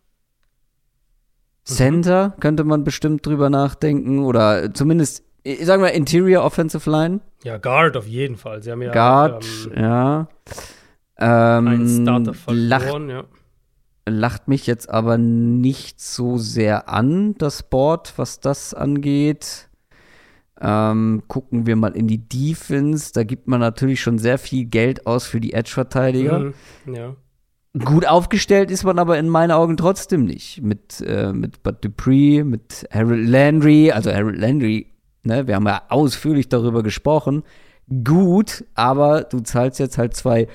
Center 1.65 2.35
könnte 2.41 2.65
man 2.65 2.85
bestimmt 2.85 3.25
drüber 3.25 3.51
nachdenken 3.51 4.21
oder 4.21 4.73
zumindest, 4.75 5.25
sagen 5.63 5.83
wir, 5.83 5.93
Interior 5.93 6.45
Offensive 6.45 6.91
Line. 6.91 7.21
Ja, 7.45 7.59
Guard 7.59 7.97
auf 7.97 8.07
jeden 8.07 8.37
Fall. 8.37 8.63
Sie 8.63 8.71
haben 8.71 8.83
ja 8.83 8.93
Guard, 8.93 9.45
ähm, 9.75 9.83
ja. 9.83 10.29
Ähm, 11.19 11.69
einen 11.69 12.03
Starter 12.03 12.35
verloren, 12.35 13.09
lacht, 13.09 13.11
ja. 13.11 13.25
Lacht 14.05 14.49
mich 14.49 14.67
jetzt 14.67 14.91
aber 14.91 15.17
nicht 15.19 16.01
so 16.01 16.37
sehr 16.37 16.89
an, 16.89 17.37
das 17.39 17.63
Board, 17.63 18.15
was 18.17 18.41
das 18.41 18.75
angeht. 18.75 19.69
Ähm, 20.61 21.23
gucken 21.29 21.67
wir 21.67 21.77
mal 21.77 21.97
in 21.97 22.09
die 22.09 22.19
Defense. 22.19 23.13
Da 23.13 23.23
gibt 23.25 23.47
man 23.47 23.61
natürlich 23.61 24.01
schon 24.01 24.19
sehr 24.19 24.39
viel 24.39 24.65
Geld 24.65 25.07
aus 25.07 25.27
für 25.27 25.41
die 25.41 25.53
Edge-Verteidiger. 25.53 26.39
Mhm, 26.39 26.95
ja. 26.95 27.17
Gut 27.79 28.07
aufgestellt 28.07 28.71
ist 28.71 28.85
man 28.85 28.99
aber 28.99 29.19
in 29.19 29.29
meinen 29.31 29.51
Augen 29.51 29.79
trotzdem 29.79 30.27
nicht. 30.27 30.61
Mit, 30.63 31.01
äh, 31.01 31.33
mit 31.33 31.63
Bud 31.63 31.83
Dupree, 31.83 32.45
mit 32.45 32.87
Harold 32.93 33.27
Landry, 33.27 33.91
also 33.91 34.13
Harold 34.13 34.39
Landry, 34.39 34.93
ne, 35.23 35.47
wir 35.47 35.55
haben 35.55 35.67
ja 35.67 35.83
ausführlich 35.89 36.51
darüber 36.51 36.83
gesprochen. 36.83 37.45
Gut, 38.05 38.65
aber 38.75 39.23
du 39.23 39.41
zahlst 39.41 39.79
jetzt 39.79 39.97
halt 39.97 40.15
zwei 40.15 40.49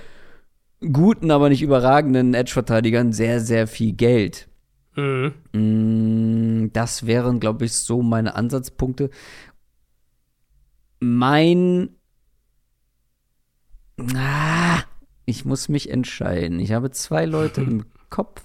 guten, 0.91 1.31
aber 1.31 1.49
nicht 1.49 1.63
überragenden 1.63 2.35
Edge-Verteidigern 2.35 3.11
sehr, 3.13 3.39
sehr 3.39 3.67
viel 3.67 3.93
Geld. 3.93 4.47
Mhm. 4.95 5.33
Mm, 5.53 6.73
das 6.73 7.05
wären, 7.05 7.39
glaube 7.39 7.65
ich, 7.65 7.73
so 7.73 8.01
meine 8.01 8.35
Ansatzpunkte. 8.35 9.09
Mein. 10.99 11.89
Ah, 14.15 14.83
ich 15.27 15.43
muss 15.43 15.67
mich 15.67 15.91
entscheiden. 15.91 16.59
Ich 16.59 16.71
habe 16.71 16.89
zwei 16.89 17.25
Leute 17.25 17.61
im 17.61 17.85
Kopf. 18.09 18.41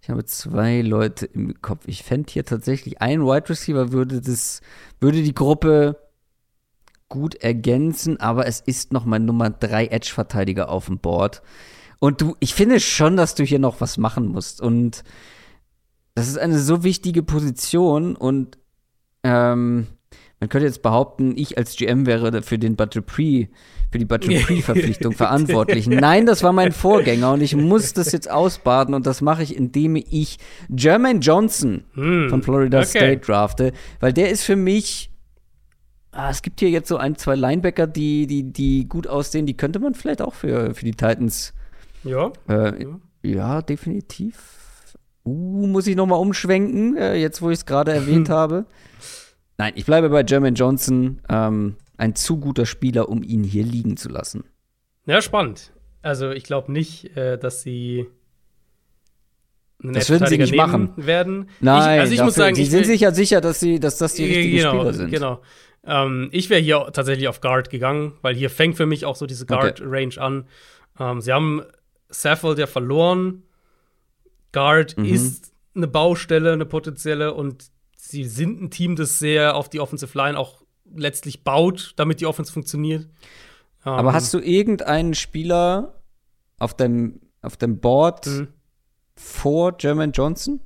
Ich 0.00 0.08
habe 0.08 0.24
zwei 0.24 0.80
Leute 0.80 1.26
im 1.26 1.60
Kopf. 1.60 1.82
Ich 1.86 2.04
fände 2.04 2.32
hier 2.32 2.44
tatsächlich 2.44 3.02
ein 3.02 3.22
Wide 3.22 3.50
Receiver 3.50 3.92
würde 3.92 4.20
das, 4.20 4.60
würde 5.00 5.22
die 5.22 5.34
Gruppe 5.34 5.98
gut 7.08 7.34
ergänzen, 7.34 8.20
aber 8.20 8.46
es 8.46 8.60
ist 8.60 8.92
noch 8.92 9.04
mein 9.04 9.24
Nummer 9.24 9.50
drei 9.50 9.86
Edge-Verteidiger 9.88 10.68
auf 10.68 10.86
dem 10.86 11.00
Board. 11.00 11.42
Und 11.98 12.20
du, 12.20 12.36
ich 12.38 12.54
finde 12.54 12.78
schon, 12.78 13.16
dass 13.16 13.34
du 13.34 13.42
hier 13.42 13.58
noch 13.58 13.80
was 13.80 13.98
machen 13.98 14.28
musst. 14.28 14.60
Und 14.60 15.02
das 16.14 16.28
ist 16.28 16.38
eine 16.38 16.60
so 16.60 16.84
wichtige 16.84 17.24
Position 17.24 18.14
und 18.14 18.58
ähm, 19.24 19.88
man 20.40 20.48
könnte 20.48 20.66
jetzt 20.66 20.82
behaupten, 20.82 21.34
ich 21.36 21.58
als 21.58 21.76
GM 21.76 22.06
wäre 22.06 22.42
für 22.42 22.58
den 22.58 22.76
Dupree 22.76 23.48
für 23.92 23.98
die 23.98 24.04
Batterie-Verpflichtung 24.06 25.12
verantwortlich. 25.16 25.86
Nein, 25.86 26.24
das 26.24 26.42
war 26.42 26.52
mein 26.52 26.72
Vorgänger 26.72 27.32
und 27.32 27.42
ich 27.42 27.54
muss 27.54 27.92
das 27.92 28.12
jetzt 28.12 28.30
ausbaden 28.30 28.94
und 28.94 29.06
das 29.06 29.20
mache 29.20 29.42
ich, 29.42 29.54
indem 29.54 29.96
ich 29.96 30.38
Jermaine 30.68 31.20
Johnson 31.20 31.84
hm, 31.94 32.30
von 32.30 32.42
Florida 32.42 32.78
okay. 32.78 32.86
State 32.86 33.18
drafte, 33.18 33.72
weil 34.00 34.12
der 34.12 34.30
ist 34.30 34.44
für 34.44 34.56
mich 34.56 35.10
ah, 36.12 36.30
es 36.30 36.42
gibt 36.42 36.60
hier 36.60 36.70
jetzt 36.70 36.88
so 36.88 36.96
ein, 36.96 37.16
zwei 37.16 37.34
Linebacker, 37.34 37.86
die, 37.86 38.26
die, 38.26 38.52
die 38.52 38.88
gut 38.88 39.06
aussehen, 39.06 39.46
die 39.46 39.56
könnte 39.56 39.78
man 39.78 39.94
vielleicht 39.94 40.22
auch 40.22 40.34
für, 40.34 40.74
für 40.74 40.84
die 40.84 40.92
Titans. 40.92 41.52
Ja. 42.04 42.32
Äh, 42.48 42.82
ja. 42.82 43.00
ja. 43.22 43.62
definitiv. 43.62 44.96
Uh, 45.24 45.66
muss 45.66 45.86
ich 45.86 45.96
noch 45.96 46.06
mal 46.06 46.16
umschwenken, 46.16 46.96
äh, 46.96 47.14
jetzt 47.16 47.42
wo 47.42 47.50
ich 47.50 47.58
es 47.58 47.66
gerade 47.66 47.92
erwähnt 47.92 48.28
habe. 48.30 48.66
Nein, 49.60 49.74
ich 49.76 49.84
bleibe 49.84 50.08
bei 50.08 50.24
Jermaine 50.26 50.56
Johnson. 50.56 51.20
Ähm, 51.28 51.76
ein 51.98 52.14
zu 52.14 52.38
guter 52.40 52.64
Spieler, 52.64 53.10
um 53.10 53.22
ihn 53.22 53.44
hier 53.44 53.62
liegen 53.62 53.98
zu 53.98 54.08
lassen. 54.08 54.44
Ja, 55.04 55.20
spannend. 55.20 55.74
Also 56.00 56.30
ich 56.30 56.44
glaube 56.44 56.72
nicht, 56.72 57.14
äh, 57.14 57.36
dass 57.36 57.60
sie 57.60 58.06
das 59.82 60.08
würden 60.08 60.28
sie 60.28 60.38
nicht 60.38 60.54
machen 60.54 60.94
werden. 60.96 61.50
Nein, 61.60 61.96
ich, 61.96 62.00
also 62.00 62.12
ich 62.12 62.18
dafür, 62.20 62.24
muss 62.24 62.34
sagen, 62.36 62.54
sie 62.54 62.64
sind 62.64 62.86
sich 62.86 63.02
ja 63.02 63.12
sicher, 63.12 63.42
dass 63.42 63.60
sie, 63.60 63.78
dass 63.78 63.98
das 63.98 64.14
die 64.14 64.24
richtigen 64.24 64.56
genau, 64.56 64.70
Spieler 64.70 64.92
sind. 64.94 65.10
Genau. 65.10 65.42
Ähm, 65.84 66.30
ich 66.32 66.48
wäre 66.48 66.62
hier 66.62 66.88
tatsächlich 66.94 67.28
auf 67.28 67.42
Guard 67.42 67.68
gegangen, 67.68 68.14
weil 68.22 68.34
hier 68.34 68.48
fängt 68.48 68.78
für 68.78 68.86
mich 68.86 69.04
auch 69.04 69.16
so 69.16 69.26
diese 69.26 69.44
Guard-Range 69.44 70.14
okay. 70.16 70.20
an. 70.20 70.48
Ähm, 70.98 71.20
sie 71.20 71.34
haben 71.34 71.62
Saffold 72.08 72.58
ja 72.58 72.66
verloren. 72.66 73.42
Guard 74.52 74.96
mhm. 74.96 75.04
ist 75.04 75.52
eine 75.74 75.86
Baustelle, 75.86 76.54
eine 76.54 76.64
potenzielle, 76.64 77.34
und 77.34 77.70
sie 78.08 78.24
sind 78.24 78.60
ein 78.60 78.70
Team, 78.70 78.96
das 78.96 79.18
sehr 79.18 79.54
auf 79.56 79.68
die 79.68 79.80
Offensive 79.80 80.16
Line 80.16 80.38
auch 80.38 80.62
letztlich 80.94 81.44
baut, 81.44 81.92
damit 81.96 82.20
die 82.20 82.26
Offense 82.26 82.52
funktioniert. 82.52 83.06
Aber 83.82 84.00
um, 84.00 84.06
ähm, 84.08 84.12
hast 84.12 84.34
du 84.34 84.38
irgendeinen 84.38 85.14
Spieler 85.14 86.00
auf 86.58 86.74
dem, 86.74 87.20
auf 87.42 87.56
dem 87.56 87.80
Board 87.80 88.26
mhm. 88.26 88.48
vor 89.14 89.72
German 89.72 90.12
Johnson? 90.12 90.60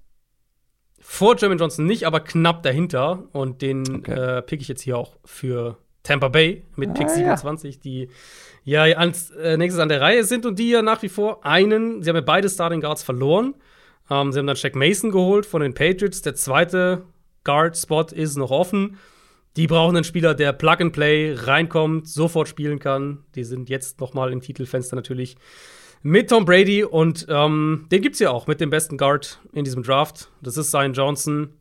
Vor 0.98 1.36
German 1.36 1.58
Johnson 1.58 1.84
nicht, 1.84 2.06
aber 2.06 2.20
knapp 2.20 2.62
dahinter. 2.62 3.24
Und 3.32 3.62
den 3.62 3.96
okay. 3.96 4.38
äh, 4.38 4.42
pick 4.42 4.60
ich 4.62 4.68
jetzt 4.68 4.82
hier 4.82 4.96
auch 4.96 5.16
für 5.24 5.78
Tampa 6.02 6.28
Bay 6.28 6.64
mit 6.76 6.90
ah, 6.90 6.92
Pick 6.94 7.10
27, 7.10 7.74
ja. 7.74 7.80
die 7.82 8.08
ja 8.64 8.82
als 8.96 9.30
äh, 9.30 9.56
nächstes 9.56 9.80
an 9.80 9.88
der 9.88 10.00
Reihe 10.00 10.24
sind 10.24 10.46
und 10.46 10.58
die 10.58 10.70
ja 10.70 10.82
nach 10.82 11.02
wie 11.02 11.08
vor 11.08 11.44
einen, 11.44 12.02
sie 12.02 12.08
haben 12.08 12.16
ja 12.16 12.22
beide 12.22 12.48
Starting 12.48 12.80
Guards 12.80 13.02
verloren. 13.02 13.54
Ähm, 14.10 14.32
sie 14.32 14.38
haben 14.38 14.46
dann 14.46 14.56
Jack 14.56 14.76
Mason 14.76 15.10
geholt 15.10 15.46
von 15.46 15.62
den 15.62 15.74
Patriots. 15.74 16.22
Der 16.22 16.34
zweite 16.34 17.02
Guard-Spot 17.44 18.06
ist 18.12 18.36
noch 18.36 18.50
offen. 18.50 18.96
Die 19.56 19.66
brauchen 19.66 19.96
einen 19.96 20.04
Spieler, 20.04 20.34
der 20.34 20.52
Plug 20.52 20.80
and 20.80 20.92
Play 20.92 21.34
reinkommt, 21.34 22.08
sofort 22.08 22.48
spielen 22.48 22.80
kann. 22.80 23.24
Die 23.36 23.44
sind 23.44 23.68
jetzt 23.68 24.00
noch 24.00 24.12
mal 24.12 24.32
im 24.32 24.40
Titelfenster 24.40 24.96
natürlich 24.96 25.36
mit 26.02 26.28
Tom 26.28 26.44
Brady 26.44 26.84
und 26.84 27.26
ähm, 27.30 27.86
den 27.90 28.02
gibt's 28.02 28.18
ja 28.18 28.30
auch 28.30 28.46
mit 28.46 28.60
dem 28.60 28.68
besten 28.70 28.98
Guard 28.98 29.40
in 29.52 29.64
diesem 29.64 29.82
Draft. 29.82 30.30
Das 30.42 30.56
ist 30.56 30.70
Zion 30.70 30.92
Johnson, 30.92 31.54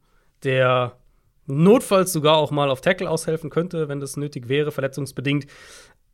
der 0.43 0.97
notfalls 1.45 2.11
sogar 2.11 2.37
auch 2.37 2.51
mal 2.51 2.69
auf 2.69 2.81
Tackle 2.81 3.09
aushelfen 3.09 3.49
könnte, 3.49 3.87
wenn 3.87 3.99
das 3.99 4.17
nötig 4.17 4.49
wäre, 4.49 4.71
verletzungsbedingt. 4.71 5.47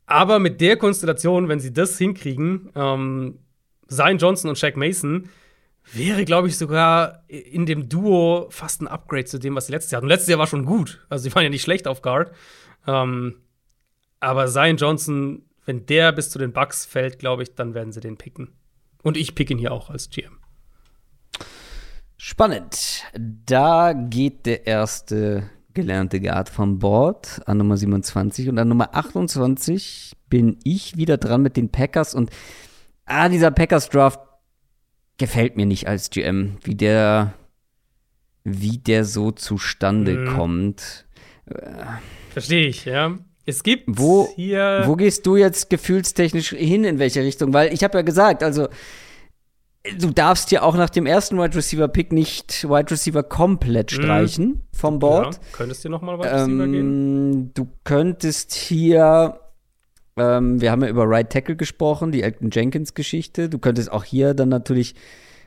Aber 0.06 0.38
mit 0.38 0.60
der 0.60 0.76
Konstellation, 0.76 1.48
wenn 1.48 1.60
sie 1.60 1.72
das 1.72 1.98
hinkriegen, 1.98 2.70
ähm, 2.74 3.38
Zion 3.88 4.18
Johnson 4.18 4.50
und 4.50 4.58
Shaq 4.58 4.76
Mason, 4.76 5.28
wäre, 5.92 6.24
glaube 6.24 6.48
ich, 6.48 6.56
sogar 6.56 7.24
in 7.28 7.66
dem 7.66 7.88
Duo 7.88 8.48
fast 8.50 8.80
ein 8.82 8.88
Upgrade 8.88 9.24
zu 9.24 9.38
dem, 9.38 9.54
was 9.54 9.66
sie 9.66 9.72
letztes 9.72 9.90
Jahr 9.90 9.98
hatten. 9.98 10.08
Letztes 10.08 10.28
Jahr 10.28 10.38
war 10.38 10.46
schon 10.46 10.64
gut. 10.64 11.04
Also, 11.08 11.24
sie 11.24 11.34
waren 11.34 11.42
ja 11.42 11.50
nicht 11.50 11.62
schlecht 11.62 11.88
auf 11.88 12.02
Guard. 12.02 12.32
Ähm, 12.86 13.36
aber 14.20 14.46
Zion 14.46 14.76
Johnson, 14.76 15.42
wenn 15.64 15.86
der 15.86 16.12
bis 16.12 16.30
zu 16.30 16.38
den 16.38 16.52
Bucks 16.52 16.84
fällt, 16.84 17.18
glaube 17.18 17.42
ich, 17.42 17.54
dann 17.54 17.74
werden 17.74 17.92
sie 17.92 18.00
den 18.00 18.16
picken. 18.16 18.52
Und 19.02 19.16
ich 19.16 19.34
pick 19.34 19.50
ihn 19.50 19.58
hier 19.58 19.72
auch 19.72 19.90
als 19.90 20.10
GM. 20.10 20.38
Spannend. 22.16 23.04
Da 23.14 23.94
geht 23.94 24.44
der 24.44 24.66
erste 24.66 25.48
gelernte 25.72 26.20
Guard 26.20 26.48
vom 26.48 26.78
Board 26.78 27.40
an 27.46 27.58
Nummer 27.58 27.76
27 27.76 28.48
und 28.48 28.58
an 28.58 28.68
Nummer 28.68 28.94
28 28.94 30.16
bin 30.28 30.58
ich 30.64 30.96
wieder 30.96 31.16
dran 31.16 31.42
mit 31.42 31.56
den 31.56 31.70
Packers 31.70 32.14
und 32.14 32.30
ah, 33.06 33.28
dieser 33.28 33.50
Packers 33.50 33.88
Draft 33.88 34.20
gefällt 35.20 35.56
mir 35.56 35.66
nicht 35.66 35.86
als 35.86 36.10
GM, 36.10 36.56
wie 36.64 36.74
der, 36.74 37.34
wie 38.42 38.78
der 38.78 39.04
so 39.04 39.30
zustande 39.30 40.14
mhm. 40.14 40.34
kommt. 40.34 41.06
Verstehe 42.30 42.66
ich, 42.66 42.86
ja. 42.86 43.18
Es 43.44 43.62
gibt 43.62 43.84
Wo, 43.86 44.30
hier. 44.34 44.82
wo 44.86 44.96
gehst 44.96 45.26
du 45.26 45.36
jetzt 45.36 45.70
gefühlstechnisch 45.70 46.50
hin, 46.50 46.84
in 46.84 46.98
welche 46.98 47.22
Richtung? 47.22 47.52
Weil 47.52 47.72
ich 47.72 47.84
habe 47.84 47.98
ja 47.98 48.02
gesagt, 48.02 48.42
also 48.42 48.68
du 49.98 50.10
darfst 50.10 50.50
ja 50.52 50.62
auch 50.62 50.76
nach 50.76 50.90
dem 50.90 51.04
ersten 51.04 51.38
Wide 51.38 51.56
Receiver 51.56 51.88
Pick 51.88 52.12
nicht 52.12 52.64
Wide 52.64 52.90
Receiver 52.90 53.22
komplett 53.22 53.90
streichen 53.90 54.62
vom 54.72 54.98
Board. 54.98 55.34
Ja, 55.34 55.40
könntest 55.52 55.84
du 55.84 55.90
noch 55.90 56.00
mal 56.00 56.18
Wide 56.18 56.32
Receiver 56.32 56.66
gehen? 56.66 57.32
Ähm, 57.32 57.50
du 57.54 57.68
könntest 57.84 58.54
hier, 58.54 59.40
ähm, 60.20 60.60
wir 60.60 60.70
haben 60.70 60.82
ja 60.82 60.88
über 60.88 61.08
Right 61.08 61.30
Tackle 61.30 61.56
gesprochen, 61.56 62.12
die 62.12 62.22
Elton 62.22 62.50
Jenkins 62.52 62.92
Geschichte. 62.94 63.48
Du 63.48 63.58
könntest 63.58 63.90
auch 63.90 64.04
hier 64.04 64.34
dann 64.34 64.50
natürlich 64.50 64.94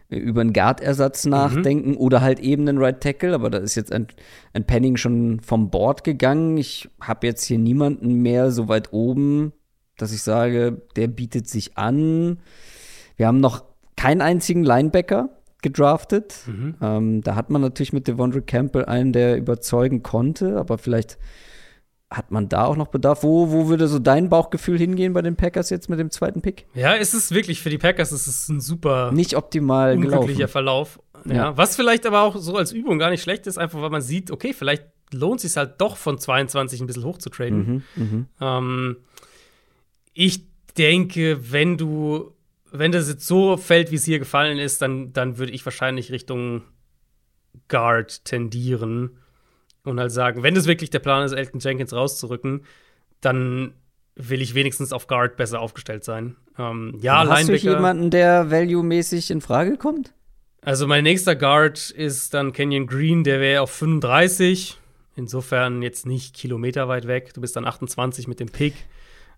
äh, 0.09 0.17
über 0.17 0.41
einen 0.41 0.53
Guard-Ersatz 0.53 1.25
nachdenken 1.25 1.95
oder 1.95 2.21
halt 2.21 2.39
eben 2.39 2.67
einen 2.67 2.79
Right 2.79 2.99
Tackle, 2.99 3.35
aber 3.35 3.51
da 3.51 3.59
ist 3.59 3.75
jetzt 3.75 3.91
ein, 3.91 4.07
ein 4.53 4.65
Penning 4.65 4.97
schon 4.97 5.39
vom 5.41 5.69
Board 5.69 6.03
gegangen. 6.03 6.57
Ich 6.57 6.89
habe 6.99 7.27
jetzt 7.27 7.45
hier 7.45 7.59
niemanden 7.59 8.13
mehr 8.21 8.51
so 8.51 8.67
weit 8.67 8.91
oben, 8.93 9.53
dass 9.97 10.11
ich 10.11 10.23
sage, 10.23 10.81
der 10.95 11.07
bietet 11.07 11.47
sich 11.47 11.77
an. 11.77 12.39
Wir 13.15 13.27
haben 13.27 13.39
noch 13.39 13.63
keinen 13.95 14.21
einzigen 14.21 14.63
Linebacker 14.63 15.29
gedraftet. 15.61 16.35
Mhm. 16.47 16.75
Ähm, 16.81 17.21
da 17.21 17.35
hat 17.35 17.51
man 17.51 17.61
natürlich 17.61 17.93
mit 17.93 18.07
Devondre 18.07 18.41
Campbell 18.41 18.85
einen, 18.85 19.13
der 19.13 19.37
überzeugen 19.37 20.01
konnte, 20.01 20.57
aber 20.57 20.79
vielleicht 20.79 21.19
hat 22.13 22.31
man 22.31 22.47
da 22.47 22.65
auch 22.65 22.77
noch 22.77 22.87
Bedarf. 22.87 23.23
Wo, 23.23 23.51
wo 23.51 23.67
würde 23.67 23.87
so 23.87 23.99
dein 23.99 24.29
Bauchgefühl 24.29 24.77
hingehen 24.77 25.13
bei 25.13 25.21
den 25.21 25.35
Packers 25.35 25.69
jetzt 25.69 25.89
mit 25.89 25.99
dem 25.99 26.11
zweiten 26.11 26.41
Pick? 26.41 26.65
Ja, 26.73 26.95
es 26.95 27.13
ist 27.13 27.33
wirklich 27.33 27.61
für 27.61 27.69
die 27.69 27.77
Packers 27.77 28.11
es 28.11 28.27
ist 28.27 28.49
ein 28.49 28.61
super 28.61 29.11
Nicht 29.11 29.35
optimal 29.35 29.95
unglücklicher 29.95 30.47
gelaufen. 30.47 30.51
Verlauf. 30.51 30.99
Ja. 31.25 31.33
Ja. 31.33 31.57
Was 31.57 31.75
vielleicht 31.75 32.05
aber 32.05 32.21
auch 32.21 32.37
so 32.37 32.55
als 32.55 32.71
Übung 32.71 32.99
gar 32.99 33.09
nicht 33.09 33.23
schlecht 33.23 33.47
ist, 33.47 33.57
einfach 33.57 33.81
weil 33.81 33.89
man 33.89 34.01
sieht, 34.01 34.29
okay, 34.29 34.53
vielleicht 34.53 34.85
lohnt 35.11 35.43
es 35.43 35.53
sich 35.53 35.57
halt 35.57 35.79
doch 35.79 35.97
von 35.97 36.17
22 36.17 36.81
ein 36.81 36.87
bisschen 36.87 37.03
hoch 37.03 37.17
zu 37.17 37.29
traden. 37.29 37.83
Mhm, 37.95 38.03
mhm. 38.03 38.27
Ähm, 38.41 38.97
ich 40.13 40.45
denke, 40.77 41.51
wenn 41.51 41.77
du, 41.77 42.31
wenn 42.71 42.91
das 42.91 43.07
jetzt 43.07 43.25
so 43.25 43.57
fällt, 43.57 43.91
wie 43.91 43.95
es 43.95 44.05
hier 44.05 44.19
gefallen 44.19 44.57
ist, 44.59 44.81
dann, 44.81 45.13
dann 45.13 45.37
würde 45.37 45.51
ich 45.51 45.65
wahrscheinlich 45.65 46.11
Richtung 46.11 46.63
Guard 47.67 48.25
tendieren 48.25 49.17
und 49.85 49.99
halt 49.99 50.11
sagen, 50.11 50.43
wenn 50.43 50.55
es 50.55 50.65
wirklich 50.67 50.89
der 50.89 50.99
Plan 50.99 51.25
ist, 51.25 51.33
Elton 51.33 51.59
Jenkins 51.59 51.93
rauszurücken, 51.93 52.65
dann 53.21 53.73
will 54.15 54.41
ich 54.41 54.53
wenigstens 54.53 54.93
auf 54.93 55.07
Guard 55.07 55.37
besser 55.37 55.59
aufgestellt 55.59 56.03
sein. 56.03 56.35
Ähm, 56.57 56.97
ja, 57.01 57.19
Hast 57.27 57.47
du 57.47 57.51
Linebacker. 57.53 57.75
jemanden, 57.75 58.09
der 58.11 58.51
value-mäßig 58.51 59.31
in 59.31 59.41
Frage 59.41 59.77
kommt? 59.77 60.13
Also 60.61 60.87
mein 60.87 61.03
nächster 61.03 61.35
Guard 61.35 61.89
ist 61.89 62.33
dann 62.33 62.53
Kenyon 62.53 62.87
Green, 62.87 63.23
der 63.23 63.39
wäre 63.39 63.61
auf 63.61 63.71
35. 63.71 64.77
Insofern 65.15 65.81
jetzt 65.81 66.05
nicht 66.05 66.35
kilometerweit 66.35 67.07
weg. 67.07 67.33
Du 67.33 67.41
bist 67.41 67.55
dann 67.55 67.65
28 67.65 68.27
mit 68.27 68.39
dem 68.39 68.47
Pick. 68.49 68.73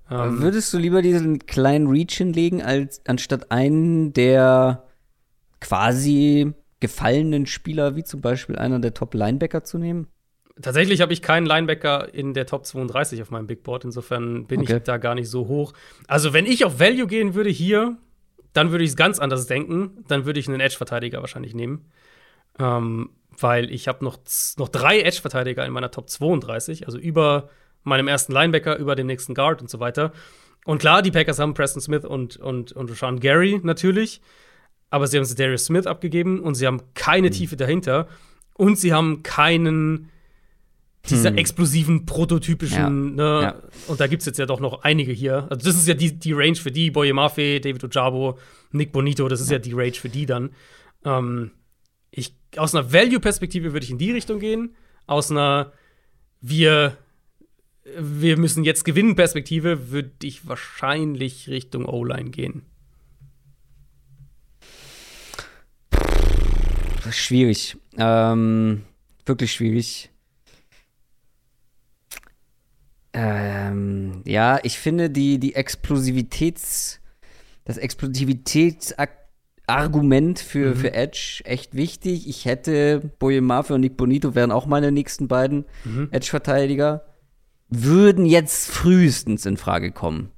Ähm, 0.09 0.41
Würdest 0.41 0.71
du 0.73 0.77
lieber 0.77 1.01
diesen 1.01 1.39
kleinen 1.39 1.87
Reach 1.87 2.13
hinlegen, 2.15 2.61
als 2.61 3.01
anstatt 3.07 3.51
einen 3.51 4.13
der 4.13 4.83
quasi 5.59 6.53
gefallenen 6.79 7.45
Spieler, 7.45 7.95
wie 7.95 8.03
zum 8.03 8.21
Beispiel 8.21 8.57
einer 8.57 8.79
der 8.79 8.93
Top-Linebacker 8.93 9.63
zu 9.63 9.77
nehmen? 9.77 10.07
Tatsächlich 10.61 11.01
habe 11.01 11.13
ich 11.13 11.21
keinen 11.21 11.45
Linebacker 11.45 12.13
in 12.13 12.33
der 12.33 12.45
Top 12.45 12.65
32 12.65 13.21
auf 13.21 13.31
meinem 13.31 13.47
Big 13.47 13.63
Board. 13.63 13.85
Insofern 13.85 14.45
bin 14.45 14.61
Okay. 14.61 14.77
ich 14.77 14.83
da 14.83 14.97
gar 14.97 15.15
nicht 15.15 15.29
so 15.29 15.47
hoch. 15.47 15.73
Also 16.07 16.33
wenn 16.33 16.45
ich 16.45 16.65
auf 16.65 16.79
Value 16.79 17.07
gehen 17.07 17.33
würde 17.35 17.49
hier, 17.49 17.97
dann 18.53 18.71
würde 18.71 18.83
ich 18.83 18.91
es 18.91 18.95
ganz 18.95 19.19
anders 19.19 19.47
denken. 19.47 20.03
Dann 20.07 20.25
würde 20.25 20.39
ich 20.39 20.47
einen 20.47 20.61
Edge-Verteidiger 20.61 21.19
wahrscheinlich 21.19 21.53
nehmen. 21.53 21.85
Ähm, 22.57 23.09
weil 23.37 23.69
ich 23.69 23.89
habe 23.89 24.03
noch, 24.03 24.17
noch 24.57 24.69
drei 24.69 25.01
Edge-Verteidiger 25.01 25.65
in 25.65 25.73
meiner 25.73 25.91
Top 25.91 26.09
32, 26.09 26.85
also 26.85 26.97
über 26.97 27.49
meinem 27.83 28.07
ersten 28.07 28.31
Linebacker, 28.31 28.77
über 28.77 28.95
dem 28.95 29.07
nächsten 29.07 29.33
Guard 29.33 29.61
und 29.61 29.69
so 29.69 29.79
weiter. 29.81 30.13
Und 30.63 30.79
klar, 30.79 31.01
die 31.01 31.11
Packers 31.11 31.37
haben 31.37 31.53
Preston 31.53 31.81
Smith 31.81 32.05
und, 32.05 32.37
und, 32.37 32.71
und 32.71 32.89
Rashawn 32.89 33.19
Gary 33.19 33.59
natürlich, 33.61 34.21
aber 34.89 35.05
sie 35.07 35.17
haben 35.17 35.35
Darius 35.35 35.65
Smith 35.65 35.85
abgegeben 35.85 36.39
und 36.39 36.55
sie 36.55 36.65
haben 36.65 36.81
keine 36.93 37.29
Tiefe 37.29 37.57
dahinter 37.57 38.07
und 38.53 38.79
sie 38.79 38.93
haben 38.93 39.21
keinen 39.21 40.09
dieser 41.09 41.29
Hm. 41.29 41.37
explosiven, 41.37 42.05
prototypischen, 42.05 43.17
Ja. 43.17 43.39
ne? 43.39 43.41
Ja. 43.43 43.55
Und 43.87 43.99
da 43.99 44.07
gibt 44.07 44.21
es 44.21 44.25
jetzt 44.25 44.37
ja 44.39 44.45
doch 44.45 44.59
noch 44.59 44.83
einige 44.83 45.11
hier. 45.11 45.47
Also, 45.49 45.65
das 45.67 45.75
ist 45.75 45.87
ja 45.87 45.93
die, 45.93 46.17
die 46.17 46.33
Range 46.33 46.55
für 46.55 46.71
die, 46.71 46.91
Boye 46.91 47.13
Mafe, 47.13 47.59
David 47.59 47.83
Ojabo, 47.83 48.37
Nick 48.71 48.91
Bonito, 48.91 49.27
das 49.27 49.41
ist 49.41 49.51
ja, 49.51 49.59
die 49.59 49.73
Range 49.73 49.93
für 49.93 50.09
die 50.09 50.25
dann. 50.25 50.51
Ähm, 51.03 51.51
ich, 52.11 52.35
aus 52.57 52.73
einer 52.73 52.91
Value-Perspektive 52.91 53.73
würde 53.73 53.83
ich 53.83 53.91
in 53.91 53.97
die 53.97 54.11
Richtung 54.11 54.39
gehen. 54.39 54.75
Aus 55.07 55.31
einer 55.31 55.71
wir, 56.41 56.97
wir 57.99 58.37
müssen 58.37 58.63
jetzt 58.63 58.85
gewinnen 58.85 59.15
Perspektive 59.15 59.91
würde 59.91 60.11
ich 60.23 60.47
wahrscheinlich 60.47 61.49
Richtung 61.49 61.85
O-Line 61.85 62.29
gehen. 62.29 62.63
Schwierig. 67.11 67.77
Ähm, 67.97 68.81
wirklich 69.25 69.53
schwierig. 69.53 70.09
Ähm, 73.17 74.23
ja, 74.25 74.59
ich 74.63 74.77
finde 74.77 75.09
die, 75.09 75.39
die 75.39 75.55
Explosivitäts, 75.55 76.99
das 77.63 77.77
Explosivitätsargument 77.77 80.39
für, 80.39 80.75
für 80.75 80.93
Edge 80.93 81.41
echt 81.45 81.75
wichtig. 81.75 82.27
Ich 82.27 82.43
hätte 82.43 83.13
Boye 83.17 83.39
Mafe 83.39 83.75
und 83.75 83.81
Nick 83.81 83.95
Bonito 83.95 84.35
wären 84.35 84.51
auch 84.51 84.65
meine 84.65 84.91
nächsten 84.91 85.29
beiden 85.29 85.63
Edge-Verteidiger. 86.11 87.05
Würden 87.69 88.25
jetzt 88.25 88.69
frühestens 88.69 89.45
in 89.45 89.55
Frage 89.55 89.93
kommen. 89.93 90.31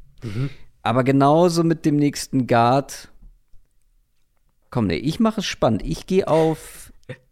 Aber 0.84 1.04
genauso 1.04 1.64
mit 1.64 1.84
dem 1.84 1.96
nächsten 1.96 2.46
Guard. 2.46 3.12
Komm, 4.70 4.86
nee, 4.86 4.98
ich 4.98 5.20
mache 5.20 5.40
es 5.40 5.48
spannend. 5.48 5.82
Ich 5.84 6.06
gehe 6.06 6.28
auf, 6.28 6.87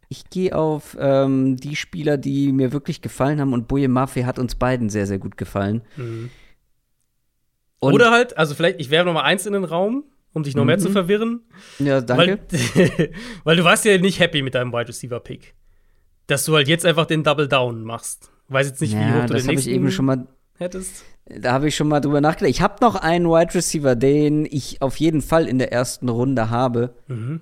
ich 0.10 0.30
gehe 0.30 0.56
auf 0.56 0.95
ähm, 0.99 1.57
die 1.57 1.76
Spieler, 1.76 2.18
die 2.18 2.52
mir 2.52 2.72
wirklich 2.72 3.02
gefallen 3.02 3.40
haben. 3.40 3.53
Und 3.53 3.68
Boye 3.68 3.88
Mafe 3.88 4.26
hat 4.26 4.40
uns 4.40 4.56
beiden 4.56 4.90
sehr, 4.90 5.07
sehr 5.07 5.19
gut 5.19 5.38
gefallen. 5.38 5.82
Und 7.80 7.94
Oder 7.94 8.11
halt, 8.11 8.38
also 8.38 8.56
vielleicht, 8.56 8.80
ich 8.80 8.90
werfe 8.90 9.07
noch 9.07 9.14
mal 9.14 9.23
eins 9.23 9.45
in 9.45 9.53
den 9.53 9.64
Raum, 9.64 10.03
um 10.34 10.44
dich 10.44 10.56
noch 10.56 10.65
mehr 10.65 10.77
zu 10.77 10.90
verwirren. 10.90 11.41
ja, 11.80 12.02
danke. 12.02 12.40
Weil, 12.49 13.11
weil 13.44 13.56
du 13.57 13.64
warst 13.64 13.86
ja 13.86 13.98
nicht 13.98 14.19
happy 14.19 14.41
mit 14.41 14.56
deinem 14.56 14.72
Wide 14.72 14.88
Receiver 14.90 15.19
Pick. 15.19 15.56
Dass 16.27 16.45
du 16.45 16.56
halt 16.56 16.68
jetzt 16.68 16.86
einfach 16.86 17.06
den 17.06 17.23
Double 17.23 17.48
Down 17.48 17.84
machst. 17.84 18.32
Weiß 18.48 18.68
jetzt 18.68 18.82
nicht, 18.82 18.94
wie 18.94 18.99
ja, 18.99 19.22
hoch 19.22 19.26
du 19.27 19.34
das 19.34 19.44
den 19.44 19.49
habe 19.49 19.60
ich 19.60 19.65
nächsten 19.65 19.69
eben 19.72 19.91
schon 19.91 20.06
mal. 20.06 20.27
hättest. 20.57 21.03
Da 21.26 21.53
habe 21.53 21.68
ich 21.68 21.76
schon 21.76 21.88
mal 21.88 21.99
drüber 22.02 22.22
nachgedacht. 22.22 22.49
Ich 22.52 22.61
habe 22.61 22.76
noch 22.82 22.95
einen 22.95 23.26
Wide 23.26 23.53
Receiver, 23.56 23.95
den 23.95 24.45
ich 24.45 24.82
auf 24.82 24.98
jeden 24.98 25.22
Fall 25.22 25.48
in 25.48 25.57
der 25.57 25.72
ersten 25.72 26.10
Runde 26.10 26.49
habe. 26.49 26.95
Mhm. 27.07 27.41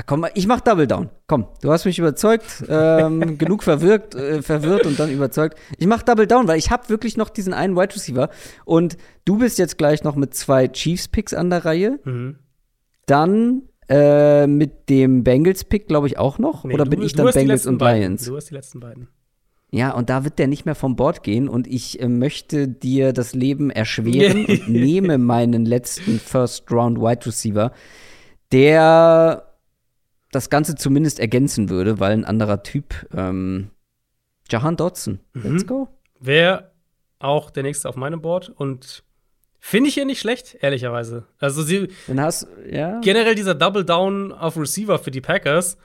Ah, 0.00 0.04
Komm, 0.06 0.24
ich 0.34 0.46
mach 0.46 0.60
Double 0.60 0.86
Down. 0.86 1.10
Komm, 1.26 1.46
du 1.60 1.72
hast 1.72 1.84
mich 1.84 1.98
überzeugt, 1.98 2.64
ähm, 2.68 3.36
genug 3.38 3.64
verwirrt, 3.64 4.14
äh, 4.14 4.42
verwirrt 4.42 4.86
und 4.86 4.98
dann 4.98 5.10
überzeugt. 5.10 5.58
Ich 5.76 5.86
mach 5.88 6.02
Double 6.02 6.26
Down, 6.28 6.46
weil 6.46 6.56
ich 6.58 6.70
habe 6.70 6.88
wirklich 6.88 7.16
noch 7.16 7.28
diesen 7.30 7.52
einen 7.52 7.74
Wide 7.76 7.94
Receiver 7.94 8.30
und 8.64 8.96
du 9.24 9.38
bist 9.38 9.58
jetzt 9.58 9.76
gleich 9.76 10.04
noch 10.04 10.14
mit 10.14 10.34
zwei 10.34 10.68
Chiefs 10.68 11.08
Picks 11.08 11.34
an 11.34 11.50
der 11.50 11.64
Reihe. 11.64 11.98
Mhm. 12.04 12.36
Dann 13.06 13.62
äh, 13.88 14.46
mit 14.46 14.88
dem 14.88 15.24
Bengals 15.24 15.64
Pick, 15.64 15.88
glaube 15.88 16.06
ich, 16.06 16.16
auch 16.18 16.38
noch. 16.38 16.64
Nee, 16.64 16.74
Oder 16.74 16.84
du- 16.84 16.90
bin 16.90 17.02
ich 17.02 17.14
dann 17.14 17.30
Bengals 17.32 17.66
und 17.66 17.78
beiden. 17.78 18.02
Lions? 18.02 18.24
Du 18.26 18.36
hast 18.36 18.50
die 18.50 18.54
letzten 18.54 18.78
beiden. 18.80 19.08
Ja, 19.70 19.90
und 19.92 20.08
da 20.10 20.24
wird 20.24 20.38
der 20.38 20.46
nicht 20.46 20.64
mehr 20.64 20.74
vom 20.76 20.94
Board 20.96 21.22
gehen 21.22 21.48
und 21.48 21.66
ich 21.66 22.00
äh, 22.00 22.08
möchte 22.08 22.68
dir 22.68 23.12
das 23.12 23.34
Leben 23.34 23.70
erschweren 23.70 24.46
und 24.46 24.68
nehme 24.68 25.18
meinen 25.18 25.66
letzten 25.66 26.20
First 26.20 26.70
Round 26.70 26.98
Wide 27.00 27.26
Receiver, 27.26 27.72
der 28.52 29.44
das 30.30 30.50
Ganze 30.50 30.74
zumindest 30.74 31.20
ergänzen 31.20 31.68
würde, 31.70 32.00
weil 32.00 32.12
ein 32.12 32.24
anderer 32.24 32.62
Typ, 32.62 33.06
ähm, 33.14 33.70
Jahan 34.50 34.76
Dodson. 34.76 35.20
Mhm. 35.34 35.52
Let's 35.52 35.66
go. 35.66 35.88
Wäre 36.20 36.70
auch 37.18 37.50
der 37.50 37.62
nächste 37.62 37.88
auf 37.88 37.96
meinem 37.96 38.20
Board 38.20 38.48
und 38.50 39.02
finde 39.58 39.88
ich 39.88 39.94
hier 39.94 40.04
nicht 40.04 40.20
schlecht, 40.20 40.56
ehrlicherweise. 40.60 41.24
Also 41.38 41.62
sie, 41.62 41.88
Dann 42.06 42.20
hast 42.20 42.46
ja. 42.70 43.00
generell 43.00 43.34
dieser 43.34 43.54
Double 43.54 43.84
Down 43.84 44.32
auf 44.32 44.56
Receiver 44.56 44.98
für 44.98 45.10
die 45.10 45.20
Packers 45.20 45.76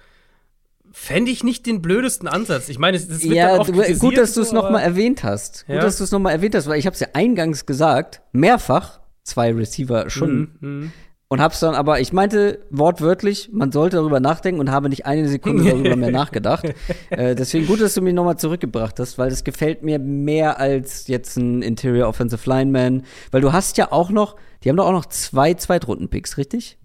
fände 0.91 1.31
ich 1.31 1.43
nicht 1.43 1.65
den 1.65 1.81
blödesten 1.81 2.27
Ansatz. 2.27 2.69
Ich 2.69 2.77
meine, 2.77 2.97
es 2.97 3.07
dann 3.07 3.19
Ja, 3.31 3.57
oft 3.57 3.71
gut, 3.99 4.15
dass 4.17 4.33
du 4.35 4.41
es 4.41 4.49
so, 4.49 4.55
nochmal 4.55 4.75
aber- 4.75 4.83
erwähnt 4.83 5.23
hast. 5.23 5.65
Ja. 5.67 5.75
Gut, 5.75 5.83
dass 5.85 5.97
du 5.97 6.03
es 6.03 6.11
nochmal 6.11 6.33
erwähnt 6.33 6.53
hast, 6.53 6.67
weil 6.67 6.77
ich 6.77 6.85
habe 6.85 6.93
es 6.93 6.99
ja 6.99 7.07
eingangs 7.13 7.65
gesagt, 7.65 8.21
mehrfach, 8.31 8.99
zwei 9.23 9.51
Receiver 9.53 10.09
schon. 10.11 10.57
Mhm, 10.59 10.69
mhm. 10.81 10.91
Und 11.33 11.41
hab's 11.41 11.61
dann 11.61 11.73
aber, 11.73 11.99
ich 11.99 12.13
meinte 12.13 12.59
wortwörtlich, 12.69 13.49
man 13.51 13.71
sollte 13.71 13.95
darüber 13.95 14.19
nachdenken 14.19 14.59
und 14.59 14.69
habe 14.69 14.87
nicht 14.87 15.07
eine 15.07 15.27
Sekunde 15.27 15.63
darüber 15.67 15.95
mehr 15.95 16.11
nachgedacht. 16.11 16.71
Äh, 17.09 17.33
deswegen 17.33 17.65
gut, 17.65 17.81
dass 17.81 17.95
du 17.95 18.03
mich 18.03 18.13
nochmal 18.13 18.37
zurückgebracht 18.37 18.99
hast, 18.99 19.17
weil 19.17 19.31
das 19.31 19.43
gefällt 19.43 19.81
mir 19.81 19.97
mehr 19.97 20.59
als 20.59 21.07
jetzt 21.07 21.35
ein 21.37 21.63
Interior 21.63 22.07
Offensive 22.07 22.47
Lineman. 22.47 23.01
Weil 23.31 23.41
du 23.41 23.51
hast 23.51 23.79
ja 23.79 23.91
auch 23.91 24.11
noch, 24.11 24.35
die 24.63 24.69
haben 24.69 24.77
doch 24.77 24.85
auch 24.85 24.91
noch 24.91 25.07
zwei 25.07 25.55
Zweitrunden-Picks, 25.55 26.37
richtig? 26.37 26.77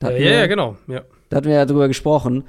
Da 0.00 0.10
Ja, 0.10 0.32
ja, 0.32 0.46
genau. 0.48 0.76
Ja. 0.86 1.00
Da 1.30 1.38
hatten 1.38 1.48
wir 1.48 1.54
ja 1.54 1.64
drüber 1.64 1.88
gesprochen. 1.88 2.44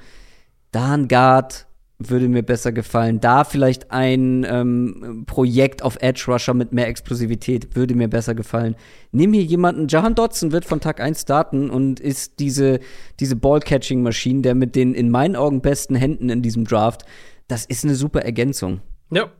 Da 0.72 0.92
ein 0.92 1.08
Guard, 1.08 1.66
würde 1.98 2.28
mir 2.28 2.42
besser 2.42 2.72
gefallen. 2.72 3.20
Da 3.20 3.44
vielleicht 3.44 3.90
ein 3.90 4.46
ähm, 4.48 5.24
Projekt 5.26 5.82
auf 5.82 5.96
Edge 6.00 6.24
Rusher 6.28 6.52
mit 6.52 6.72
mehr 6.72 6.88
Explosivität 6.88 7.74
würde 7.74 7.94
mir 7.94 8.08
besser 8.08 8.34
gefallen. 8.34 8.76
Nimm 9.12 9.32
hier 9.32 9.42
jemanden, 9.42 9.88
Jahan 9.88 10.14
Dotson 10.14 10.52
wird 10.52 10.66
von 10.66 10.80
Tag 10.80 11.00
1 11.00 11.22
starten 11.22 11.70
und 11.70 11.98
ist 11.98 12.38
diese, 12.38 12.80
diese 13.18 13.36
Ball-Catching-Maschine, 13.36 14.42
der 14.42 14.54
mit 14.54 14.76
den 14.76 14.94
in 14.94 15.10
meinen 15.10 15.36
Augen 15.36 15.62
besten 15.62 15.94
Händen 15.94 16.28
in 16.28 16.42
diesem 16.42 16.64
Draft. 16.64 17.04
Das 17.48 17.64
ist 17.64 17.84
eine 17.84 17.94
super 17.94 18.22
Ergänzung. 18.22 18.82
Ja, 19.10 19.30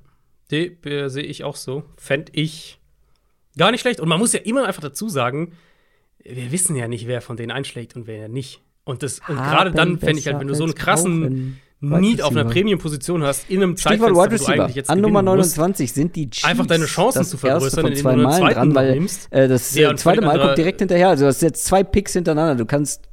die 0.51 0.79
äh, 0.85 1.09
sehe 1.09 1.25
ich 1.25 1.45
auch 1.45 1.57
so. 1.57 1.85
Fände 1.99 2.33
ich 2.35 2.81
gar 3.59 3.71
nicht 3.71 3.81
schlecht. 3.83 4.01
Und 4.01 4.09
man 4.09 4.19
muss 4.19 4.33
ja 4.33 4.41
immer 4.41 4.65
einfach 4.65 4.83
dazu 4.83 5.11
sagen, 5.11 5.53
wir 6.23 6.53
wissen 6.53 6.75
ja 6.75 6.89
nicht, 6.89 7.07
wer 7.07 7.21
von 7.21 7.37
denen 7.37 7.51
einschlägt 7.51 7.97
und 7.97 8.07
wer 8.07 8.29
nicht. 8.29 8.63
Und, 8.85 9.03
das, 9.03 9.21
und 9.29 9.37
gerade 9.37 9.73
dann 9.73 9.99
fände 9.99 10.21
ich 10.21 10.27
halt, 10.27 10.39
wenn 10.39 10.47
du 10.47 10.55
so 10.55 10.65
einen 10.65 10.75
krassen 10.75 11.61
Need 11.81 12.23
auf 12.23 12.31
einer 12.31 12.47
Premium-Position 12.47 13.23
hast, 13.23 13.51
in 13.51 13.63
einem 13.63 13.77
Stichwort 13.77 14.13
Wide 14.13 14.33
Receiver. 14.33 14.91
An 14.91 15.01
Nummer 15.01 15.23
29 15.23 15.93
sind 15.93 16.17
die 16.17 16.31
Chiefs 16.31 16.45
einfach 16.45 16.67
deine 16.67 16.87
Chancen 16.87 17.25
zu 17.25 17.37
vergrößern, 17.37 17.87
indem 17.87 18.03
du 18.03 18.09
einen 18.09 18.53
dran, 18.55 18.75
weil, 18.75 18.95
nimmst. 18.95 19.31
Äh, 19.31 19.47
das 19.47 19.77
äh, 19.77 19.95
zweite 19.97 20.23
Mal 20.23 20.39
kommt 20.41 20.57
direkt 20.57 20.81
hinterher. 20.81 21.11
Also 21.11 21.25
du 21.25 21.29
hast 21.29 21.43
jetzt 21.43 21.65
zwei 21.65 21.85
Picks 21.85 22.15
hintereinander. 22.15 22.55
Du 22.55 22.65
kannst 22.65 23.09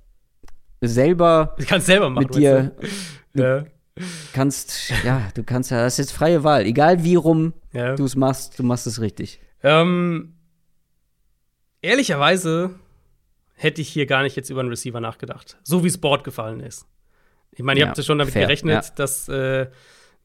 selber, 0.81 1.55
du 1.57 1.65
kannst 1.65 1.87
selber 1.87 2.09
machen, 2.09 2.25
mit 2.25 2.35
dir 2.35 2.71
ja. 3.33 3.65
kannst 4.33 4.93
ja, 5.03 5.29
du 5.33 5.43
kannst 5.43 5.71
ja, 5.71 5.83
das 5.83 5.93
ist 5.93 6.05
jetzt 6.05 6.13
freie 6.13 6.43
Wahl. 6.43 6.65
Egal 6.65 7.03
wie 7.03 7.15
rum 7.15 7.53
ja. 7.73 7.95
du 7.95 8.05
es 8.05 8.15
machst, 8.15 8.59
du 8.59 8.63
machst 8.63 8.87
es 8.87 9.01
richtig. 9.01 9.41
Ähm, 9.61 10.35
ehrlicherweise 11.81 12.71
hätte 13.55 13.81
ich 13.81 13.89
hier 13.89 14.05
gar 14.05 14.23
nicht 14.23 14.35
jetzt 14.35 14.49
über 14.49 14.61
einen 14.61 14.69
Receiver 14.69 14.99
nachgedacht, 14.99 15.57
so 15.63 15.83
wie 15.83 15.87
es 15.87 15.97
Board 15.97 16.23
gefallen 16.23 16.59
ist. 16.59 16.85
Ich 17.55 17.63
meine, 17.63 17.79
ihr 17.79 17.83
ja, 17.83 17.87
habt 17.89 17.97
ja 17.97 18.03
schon 18.03 18.17
damit 18.17 18.33
fair, 18.33 18.43
gerechnet, 18.43 18.85
ja. 18.85 18.91
dass, 18.95 19.27
äh, 19.29 19.67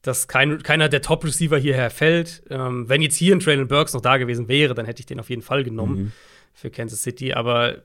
dass 0.01 0.27
kein, 0.27 0.63
keiner 0.63 0.89
der 0.89 1.01
Top-Receiver 1.01 1.57
hierher 1.57 1.89
fällt. 1.89 2.43
Ähm, 2.49 2.89
wenn 2.89 3.01
jetzt 3.01 3.15
hier 3.15 3.35
ein 3.35 3.39
Traylon 3.39 3.67
Burks 3.67 3.93
noch 3.93 4.01
da 4.01 4.17
gewesen 4.17 4.47
wäre, 4.47 4.73
dann 4.73 4.85
hätte 4.85 5.01
ich 5.01 5.05
den 5.05 5.19
auf 5.19 5.29
jeden 5.29 5.41
Fall 5.41 5.63
genommen 5.63 5.97
mhm. 5.97 6.11
für 6.53 6.69
Kansas 6.69 7.03
City. 7.03 7.33
Aber 7.33 7.83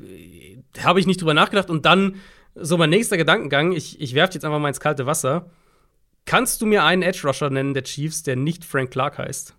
äh, 0.00 0.58
habe 0.82 1.00
ich 1.00 1.06
nicht 1.06 1.20
drüber 1.20 1.34
nachgedacht. 1.34 1.70
Und 1.70 1.84
dann 1.84 2.16
so 2.54 2.78
mein 2.78 2.90
nächster 2.90 3.16
Gedankengang, 3.16 3.72
ich, 3.72 4.00
ich 4.00 4.14
werfe 4.14 4.34
jetzt 4.34 4.44
einfach 4.44 4.58
mal 4.58 4.68
ins 4.68 4.80
kalte 4.80 5.06
Wasser. 5.06 5.50
Kannst 6.24 6.60
du 6.60 6.66
mir 6.66 6.84
einen 6.84 7.02
Edge-Rusher 7.02 7.50
nennen 7.50 7.74
der 7.74 7.84
Chiefs, 7.84 8.22
der 8.22 8.36
nicht 8.36 8.64
Frank 8.64 8.90
Clark 8.90 9.18
heißt? 9.18 9.54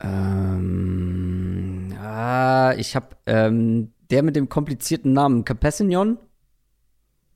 Ähm, 0.00 1.94
ah, 2.00 2.74
ich 2.76 2.96
habe 2.96 3.16
ähm, 3.26 3.92
der 4.12 4.22
mit 4.22 4.36
dem 4.36 4.48
komplizierten 4.48 5.12
Namen, 5.12 5.44
Capessignon? 5.44 6.18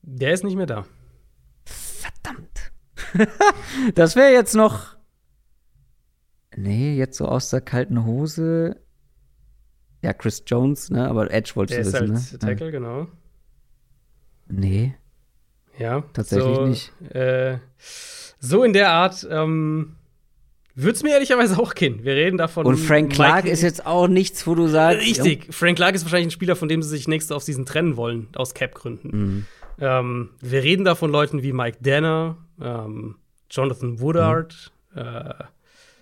Der 0.02 0.32
ist 0.32 0.44
nicht 0.44 0.56
mehr 0.56 0.66
da. 0.66 0.86
Verdammt. 1.64 2.72
das 3.94 4.14
wäre 4.14 4.32
jetzt 4.32 4.54
noch. 4.54 4.96
Nee, 6.54 6.94
jetzt 6.96 7.16
so 7.16 7.26
aus 7.26 7.50
der 7.50 7.62
kalten 7.62 8.04
Hose. 8.04 8.80
Ja, 10.02 10.12
Chris 10.12 10.44
Jones, 10.46 10.90
ne? 10.90 11.08
Aber 11.08 11.30
Edge 11.30 11.52
wolltest 11.54 11.80
du 11.80 11.84
wissen, 11.86 12.14
halt 12.14 12.32
ne? 12.32 12.38
Tackle, 12.38 12.66
ja. 12.66 12.70
genau. 12.70 13.08
Nee. 14.48 14.94
Ja. 15.78 16.02
Tatsächlich 16.12 16.56
so, 16.56 16.66
nicht. 16.66 17.00
Äh, 17.14 17.58
so 18.38 18.62
in 18.62 18.72
der 18.72 18.90
Art, 18.90 19.26
ähm, 19.30 19.95
würde 20.76 20.92
es 20.92 21.02
mir 21.02 21.14
ehrlicherweise 21.14 21.58
auch 21.58 21.74
gehen. 21.74 22.04
Wir 22.04 22.14
reden 22.14 22.36
davon. 22.36 22.66
Und 22.66 22.76
Frank 22.76 23.12
Clark 23.12 23.44
Mike 23.44 23.48
ist 23.48 23.62
jetzt 23.62 23.86
auch 23.86 24.08
nichts, 24.08 24.46
wo 24.46 24.54
du 24.54 24.68
sagst. 24.68 25.00
Richtig. 25.00 25.46
Ja. 25.46 25.52
Frank 25.52 25.76
Clark 25.76 25.94
ist 25.94 26.04
wahrscheinlich 26.04 26.28
ein 26.28 26.32
Spieler, 26.32 26.54
von 26.54 26.68
dem 26.68 26.82
sie 26.82 26.90
sich 26.90 27.08
nächste 27.08 27.34
auf 27.34 27.44
diesen 27.44 27.64
trennen 27.64 27.96
wollen, 27.96 28.28
aus 28.36 28.52
Cap-Gründen. 28.52 29.08
Mhm. 29.08 29.46
Ähm, 29.80 30.30
wir 30.40 30.62
reden 30.62 30.84
da 30.84 30.94
von 30.94 31.10
Leuten 31.10 31.42
wie 31.42 31.52
Mike 31.52 31.78
Danner, 31.80 32.36
ähm, 32.60 33.16
Jonathan 33.50 34.00
Woodard. 34.00 34.72
Mhm. 34.94 35.00
Äh, 35.00 35.34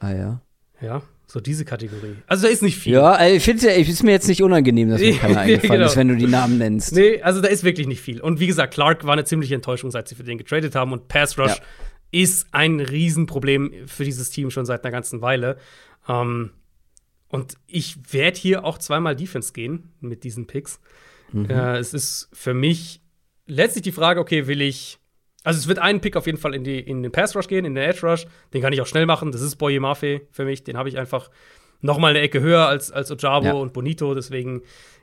ah 0.01 0.13
ja. 0.13 0.41
Ja, 0.81 1.03
so 1.29 1.41
diese 1.41 1.65
Kategorie. 1.65 2.17
Also 2.27 2.47
da 2.47 2.53
ist 2.53 2.63
nicht 2.63 2.77
viel. 2.77 2.95
Ja, 2.95 3.25
ich 3.27 3.45
finde 3.45 3.69
es 3.69 3.89
ist 3.89 4.03
mir 4.03 4.11
jetzt 4.11 4.27
nicht 4.27 4.43
unangenehm, 4.43 4.91
dass 4.91 5.01
mir 5.01 5.17
keiner 5.19 5.41
eingefallen 5.41 5.73
genau. 5.73 5.87
ist, 5.87 5.97
wenn 5.97 6.09
du 6.09 6.17
die 6.17 6.27
Namen 6.27 6.59
nennst. 6.59 6.95
Nee, 6.95 7.23
also 7.23 7.41
da 7.41 7.49
ist 7.49 7.63
wirklich 7.63 7.87
nicht 7.87 8.01
viel. 8.01 8.21
Und 8.21 8.41
wie 8.41 8.49
gesagt, 8.49 8.75
Clark 8.75 9.05
war 9.05 9.13
eine 9.13 9.25
ziemliche 9.25 9.55
Enttäuschung, 9.55 9.93
seit 9.93 10.09
sie 10.09 10.17
für 10.17 10.25
den 10.25 10.37
getradet 10.37 10.75
haben. 10.75 10.93
Und 10.93 11.07
Pass 11.07 11.39
Rush 11.39 11.57
ja 11.57 11.63
ist 12.15 12.47
ein 12.53 12.79
Riesenproblem 12.79 13.89
für 13.89 14.05
dieses 14.05 14.31
Team 14.31 14.51
schon 14.51 14.67
seit 14.67 14.85
einer 14.85 14.93
ganzen 14.93 15.21
Weile. 15.21 15.59
Ähm, 16.09 16.53
und 17.29 17.57
ich 17.67 17.97
werde 18.13 18.39
hier 18.39 18.65
auch 18.65 18.79
zweimal 18.79 19.17
Defense 19.17 19.53
gehen 19.53 19.93
mit 20.01 20.23
diesen 20.23 20.47
Picks. 20.47 20.81
Mhm. 21.33 21.51
Äh, 21.51 21.79
es 21.79 21.93
ist 21.93 22.29
für 22.33 22.55
mich 22.55 23.01
letztlich 23.47 23.83
die 23.83 23.93
Frage, 23.93 24.21
okay, 24.21 24.47
will 24.47 24.63
ich. 24.63 24.99
Also 25.43 25.59
es 25.59 25.67
wird 25.67 25.81
ein 25.81 26.01
Pick 26.01 26.17
auf 26.17 26.27
jeden 26.27 26.39
Fall 26.39 26.55
in, 26.55 26.63
die, 26.63 26.79
in 26.79 27.03
den 27.03 27.11
Pass 27.11 27.35
Rush 27.35 27.49
gehen, 27.49 27.65
in 27.65 27.75
den 27.75 27.85
Edge 27.85 28.07
Rush. 28.07 28.27
Den 28.55 28.63
kann 28.63 28.73
ich 28.73 28.81
auch 28.81 28.87
schnell 28.87 29.07
machen. 29.07 29.33
Das 29.33 29.43
ist 29.43 29.57
Boye 29.57 29.81
Mafe 29.81 30.23
für 30.31 30.45
mich. 30.45 30.63
Den 30.63 30.79
habe 30.79 30.89
ich 30.89 30.97
einfach 30.97 31.31
noch 31.81 31.99
mal 31.99 32.11
eine 32.11 32.21
Ecke 32.21 32.41
höher 32.41 32.69
als, 32.69 32.93
als 32.93 33.11
Ojabo 33.11 33.47
ja. 33.47 33.53
und 33.55 33.73
Bonito. 33.73 34.15
Deswegen 34.15 34.63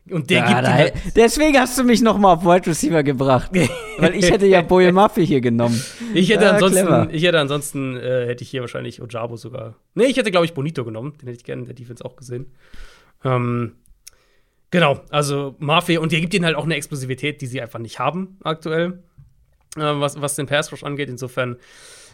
und 0.09 0.29
der 0.29 0.39
ja, 0.39 0.47
gibt 0.47 0.67
halt 0.67 0.93
Deswegen 1.15 1.57
hast 1.59 1.77
du 1.77 1.83
mich 1.83 2.01
noch 2.01 2.17
mal 2.17 2.33
auf 2.33 2.43
Wide 2.43 2.67
Receiver 2.67 3.03
gebracht. 3.03 3.51
weil 3.99 4.15
ich 4.15 4.31
hätte 4.31 4.47
ja 4.47 4.61
Boye 4.61 4.91
Maffi 4.91 5.25
hier 5.25 5.41
genommen. 5.41 5.81
Ich 6.13 6.29
hätte 6.29 6.45
ja, 6.45 6.51
ansonsten, 6.51 6.85
clever. 6.85 7.07
ich 7.11 7.23
hätte 7.23 7.39
ansonsten, 7.39 7.97
äh, 7.97 8.25
hätte 8.25 8.43
ich 8.43 8.49
hier 8.49 8.61
wahrscheinlich 8.61 9.01
Ojabo 9.01 9.37
sogar. 9.37 9.75
Nee, 9.93 10.05
ich 10.05 10.17
hätte, 10.17 10.31
glaube 10.31 10.45
ich, 10.45 10.53
Bonito 10.53 10.83
genommen. 10.83 11.13
Den 11.21 11.27
hätte 11.27 11.37
ich 11.37 11.43
gerne 11.43 11.61
in 11.61 11.65
der 11.67 11.75
Defense 11.75 12.03
auch 12.03 12.15
gesehen. 12.15 12.47
Ähm, 13.23 13.73
genau, 14.71 15.01
also 15.09 15.55
Mafia. 15.59 15.99
Und 15.99 16.11
der 16.11 16.19
gibt 16.19 16.33
ihnen 16.33 16.45
halt 16.45 16.55
auch 16.55 16.65
eine 16.65 16.75
Explosivität, 16.75 17.41
die 17.41 17.47
sie 17.47 17.61
einfach 17.61 17.79
nicht 17.79 17.99
haben 17.99 18.37
aktuell. 18.43 19.03
Äh, 19.77 19.81
was, 19.81 20.19
was 20.19 20.35
den 20.35 20.47
Pass 20.47 20.71
Rush 20.71 20.83
angeht. 20.83 21.09
Insofern, 21.09 21.57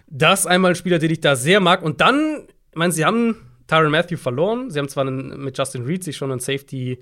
das 0.08 0.46
einmal 0.46 0.72
ein 0.72 0.76
Spieler, 0.76 1.00
den 1.00 1.12
ich 1.12 1.22
da 1.22 1.38
sehr 1.38 1.62
mag. 1.62 1.82
Und 1.84 2.02
dann, 2.02 2.48
ich 2.72 2.78
meine, 2.78 2.92
sie 2.92 3.06
haben 3.06 3.38
Tyron 3.68 3.92
Matthew 3.92 4.18
verloren. 4.18 4.70
Sie 4.72 4.80
haben 4.80 4.90
zwar 4.90 5.08
einen, 5.08 5.42
mit 5.42 5.58
Justin 5.58 5.86
Reed 5.86 6.04
sich 6.04 6.18
schon 6.18 6.32
einen 6.32 6.42
Safety 6.42 7.00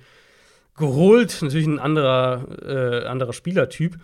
geholt. 0.76 1.38
Natürlich 1.41 1.68
ein 1.68 1.80
anderer, 1.80 2.47
äh, 2.61 3.06
anderer 3.06 3.34
Spielertyp. 3.34 3.97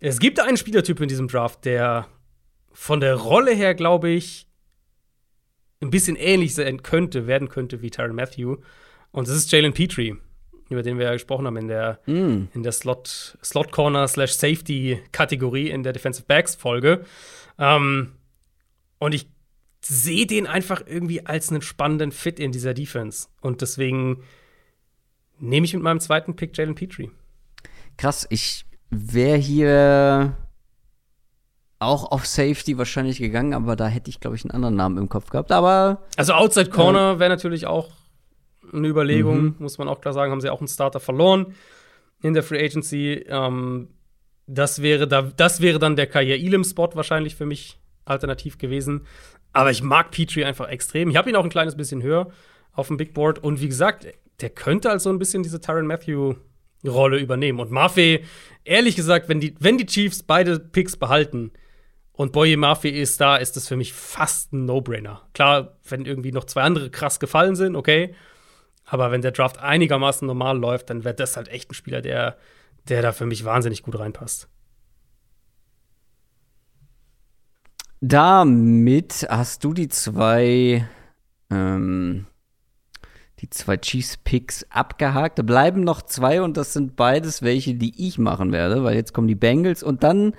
Es 0.00 0.18
gibt 0.18 0.40
einen 0.40 0.56
Spielertyp 0.56 1.00
in 1.00 1.08
diesem 1.08 1.28
Draft, 1.28 1.64
der 1.64 2.06
von 2.72 3.00
der 3.00 3.14
Rolle 3.14 3.54
her, 3.54 3.74
glaube 3.74 4.10
ich, 4.10 4.46
ein 5.80 5.90
bisschen 5.90 6.16
ähnlich 6.16 6.54
sein 6.54 6.82
könnte, 6.82 7.26
werden 7.26 7.48
könnte 7.48 7.82
wie 7.82 7.90
Tyron 7.90 8.16
Matthew. 8.16 8.56
Und 9.12 9.28
das 9.28 9.36
ist 9.36 9.52
Jalen 9.52 9.72
Petrie, 9.72 10.16
über 10.70 10.82
den 10.82 10.98
wir 10.98 11.06
ja 11.06 11.12
gesprochen 11.12 11.46
haben 11.46 11.56
in 11.56 11.68
der, 11.68 12.00
mm. 12.06 12.48
in 12.52 12.62
der 12.62 12.72
Slot, 12.72 13.38
Slot 13.42 13.70
Corner 13.70 14.08
slash 14.08 14.32
Safety 14.32 15.00
Kategorie 15.12 15.70
in 15.70 15.82
der 15.82 15.92
Defensive 15.92 16.26
Backs 16.26 16.54
Folge. 16.54 17.04
Ähm, 17.58 18.12
und 18.98 19.14
ich 19.14 19.28
sehe 19.82 20.26
den 20.26 20.46
einfach 20.46 20.82
irgendwie 20.86 21.26
als 21.26 21.50
einen 21.50 21.62
spannenden 21.62 22.10
Fit 22.10 22.40
in 22.40 22.52
dieser 22.52 22.74
Defense. 22.74 23.28
Und 23.40 23.60
deswegen 23.60 24.22
nehme 25.38 25.64
ich 25.64 25.74
mit 25.74 25.82
meinem 25.82 26.00
zweiten 26.00 26.36
Pick 26.36 26.56
Jalen 26.56 26.74
Petrie. 26.74 27.10
Krass, 27.96 28.26
ich 28.30 28.64
wäre 28.90 29.36
hier 29.36 30.36
auch 31.78 32.10
auf 32.10 32.26
Safety 32.26 32.78
wahrscheinlich 32.78 33.18
gegangen, 33.18 33.54
aber 33.54 33.76
da 33.76 33.86
hätte 33.86 34.10
ich, 34.10 34.20
glaube 34.20 34.36
ich, 34.36 34.44
einen 34.44 34.52
anderen 34.52 34.76
Namen 34.76 34.98
im 34.98 35.08
Kopf 35.08 35.30
gehabt. 35.30 35.52
Aber. 35.52 36.02
Also 36.16 36.32
Outside 36.32 36.70
Corner 36.70 37.12
äh, 37.12 37.18
wäre 37.18 37.30
natürlich 37.30 37.66
auch 37.66 37.90
eine 38.72 38.88
Überlegung, 38.88 39.42
mhm. 39.42 39.54
muss 39.58 39.78
man 39.78 39.88
auch 39.88 40.00
klar 40.00 40.14
sagen, 40.14 40.32
haben 40.32 40.40
sie 40.40 40.50
auch 40.50 40.60
einen 40.60 40.68
Starter 40.68 41.00
verloren 41.00 41.54
in 42.22 42.34
der 42.34 42.42
Free 42.42 42.64
Agency. 42.64 43.24
Ähm, 43.28 43.88
das 44.46 44.82
wäre 44.82 45.06
da, 45.06 45.22
das 45.22 45.60
wäre 45.60 45.78
dann 45.78 45.96
der 45.96 46.06
Kaya 46.06 46.36
Elam-Spot 46.36 46.90
wahrscheinlich 46.94 47.34
für 47.34 47.46
mich 47.46 47.78
alternativ 48.04 48.58
gewesen. 48.58 49.06
Aber 49.52 49.70
ich 49.70 49.82
mag 49.82 50.10
Petrie 50.10 50.44
einfach 50.44 50.68
extrem. 50.68 51.10
Ich 51.10 51.16
habe 51.16 51.30
ihn 51.30 51.36
auch 51.36 51.44
ein 51.44 51.50
kleines 51.50 51.76
bisschen 51.76 52.02
höher 52.02 52.30
auf 52.72 52.88
dem 52.88 52.96
Big 52.96 53.14
Board. 53.14 53.38
Und 53.38 53.60
wie 53.60 53.68
gesagt, 53.68 54.06
der 54.40 54.50
könnte 54.50 54.90
halt 54.90 55.00
so 55.00 55.10
ein 55.10 55.18
bisschen 55.18 55.42
diese 55.42 55.60
Tyron 55.60 55.86
Matthew-Rolle 55.86 57.18
übernehmen. 57.18 57.60
Und 57.60 57.70
Maffei, 57.70 58.24
ehrlich 58.64 58.96
gesagt, 58.96 59.28
wenn 59.28 59.40
die, 59.40 59.54
wenn 59.60 59.78
die 59.78 59.86
Chiefs 59.86 60.22
beide 60.22 60.58
Picks 60.58 60.96
behalten 60.96 61.52
und 62.12 62.32
Boye 62.32 62.56
Maffei 62.56 62.90
ist 62.90 63.20
da, 63.20 63.36
ist 63.36 63.56
das 63.56 63.68
für 63.68 63.76
mich 63.76 63.92
fast 63.92 64.52
ein 64.52 64.64
No-Brainer. 64.66 65.22
Klar, 65.34 65.76
wenn 65.88 66.04
irgendwie 66.04 66.32
noch 66.32 66.44
zwei 66.44 66.62
andere 66.62 66.90
krass 66.90 67.20
gefallen 67.20 67.56
sind, 67.56 67.76
okay. 67.76 68.14
Aber 68.84 69.10
wenn 69.10 69.22
der 69.22 69.32
Draft 69.32 69.58
einigermaßen 69.58 70.26
normal 70.26 70.58
läuft, 70.58 70.90
dann 70.90 71.04
wäre 71.04 71.14
das 71.14 71.36
halt 71.36 71.48
echt 71.48 71.70
ein 71.70 71.74
Spieler, 71.74 72.02
der, 72.02 72.36
der 72.88 73.02
da 73.02 73.12
für 73.12 73.26
mich 73.26 73.44
wahnsinnig 73.44 73.82
gut 73.82 73.98
reinpasst. 73.98 74.48
Damit 78.00 79.26
hast 79.30 79.64
du 79.64 79.72
die 79.72 79.88
zwei 79.88 80.86
ähm, 81.50 82.26
die 83.44 83.50
zwei 83.50 83.76
Chiefs-Picks 83.76 84.66
abgehakt. 84.70 85.38
Da 85.38 85.42
bleiben 85.42 85.82
noch 85.82 86.00
zwei 86.00 86.40
und 86.40 86.56
das 86.56 86.72
sind 86.72 86.96
beides 86.96 87.42
welche, 87.42 87.74
die 87.74 88.06
ich 88.06 88.18
machen 88.18 88.52
werde, 88.52 88.82
weil 88.84 88.96
jetzt 88.96 89.12
kommen 89.12 89.28
die 89.28 89.34
Bengals 89.34 89.82
und 89.82 90.02
dann 90.02 90.32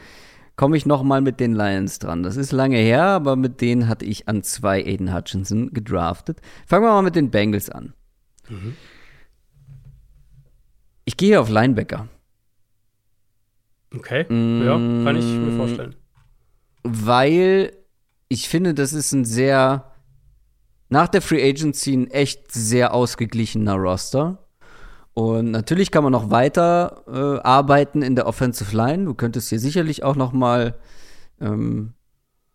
komme 0.56 0.76
ich 0.76 0.88
noch 0.88 1.04
mal 1.04 1.22
mit 1.22 1.40
den 1.40 1.54
Lions 1.54 2.00
dran. 2.00 2.24
Das 2.24 2.36
ist 2.36 2.52
lange 2.52 2.78
her, 2.78 3.04
aber 3.04 3.36
mit 3.36 3.62
denen 3.62 3.88
hatte 3.88 4.06
ich 4.06 4.28
an 4.28 4.42
zwei 4.42 4.84
Aiden 4.84 5.14
Hutchinson 5.14 5.72
gedraftet. 5.72 6.42
Fangen 6.66 6.86
wir 6.86 6.94
mal 6.94 7.04
mit 7.04 7.16
den 7.16 7.30
Bengals 7.30 7.70
an. 7.70 7.94
Mhm. 8.50 8.76
Ich 11.04 11.18
gehe 11.18 11.40
auf 11.40 11.50
Linebacker. 11.50 12.08
Okay, 13.94 14.22
ja, 14.22 14.74
kann 14.74 15.16
ich 15.16 15.26
mir 15.26 15.56
vorstellen. 15.56 15.96
Weil 16.82 17.72
ich 18.30 18.50
finde, 18.50 18.74
das 18.74 18.94
ist 18.94 19.12
ein 19.12 19.26
sehr 19.26 19.95
nach 20.90 21.08
der 21.08 21.22
Free 21.22 21.48
Agency 21.48 21.94
ein 21.94 22.12
echt 22.12 22.52
sehr 22.52 22.94
ausgeglichener 22.94 23.76
Roster. 23.76 24.46
Und 25.14 25.52
natürlich 25.52 25.92
kann 25.92 26.04
man 26.04 26.12
noch 26.12 26.30
weiter 26.30 27.04
äh, 27.08 27.42
arbeiten 27.42 28.02
in 28.02 28.16
der 28.16 28.28
Offensive 28.28 28.76
Line. 28.76 29.06
Du 29.06 29.14
könntest 29.14 29.50
hier 29.50 29.60
sicherlich 29.60 30.04
auch 30.04 30.16
noch 30.16 30.34
mal 30.34 30.76
ähm, 31.40 31.94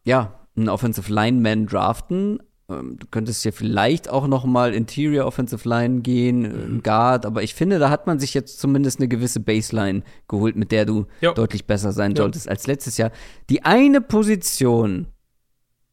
ja, 0.04 0.40
einen 0.56 0.68
Offensive 0.68 1.12
Lineman 1.12 1.66
draften. 1.66 2.40
Ähm, 2.68 2.98
du 2.98 3.06
könntest 3.10 3.42
hier 3.42 3.52
vielleicht 3.52 4.10
auch 4.10 4.26
noch 4.26 4.44
mal 4.44 4.74
Interior 4.74 5.26
Offensive 5.26 5.68
Line 5.68 6.02
gehen, 6.02 6.74
mhm. 6.74 6.82
Guard. 6.82 7.26
Aber 7.26 7.42
ich 7.42 7.54
finde, 7.54 7.78
da 7.78 7.90
hat 7.90 8.06
man 8.06 8.18
sich 8.18 8.34
jetzt 8.34 8.60
zumindest 8.60 9.00
eine 9.00 9.08
gewisse 9.08 9.40
Baseline 9.40 10.02
geholt, 10.28 10.56
mit 10.56 10.70
der 10.70 10.84
du 10.84 11.06
jo. 11.20 11.32
deutlich 11.32 11.66
besser 11.66 11.92
sein 11.92 12.14
solltest 12.14 12.48
als 12.48 12.66
letztes 12.66 12.96
Jahr. 12.98 13.10
Die 13.48 13.64
eine 13.64 14.00
Position, 14.00 15.06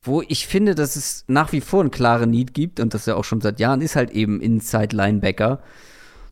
wo 0.07 0.23
ich 0.27 0.47
finde, 0.47 0.73
dass 0.73 0.95
es 0.95 1.25
nach 1.27 1.51
wie 1.51 1.61
vor 1.61 1.81
einen 1.81 1.91
klaren 1.91 2.31
Need 2.31 2.53
gibt 2.53 2.79
und 2.79 2.93
das 2.93 3.05
ja 3.05 3.15
auch 3.15 3.23
schon 3.23 3.41
seit 3.41 3.59
Jahren, 3.59 3.81
ist 3.81 3.95
halt 3.95 4.11
eben 4.11 4.41
Inside 4.41 4.95
Linebacker. 4.95 5.57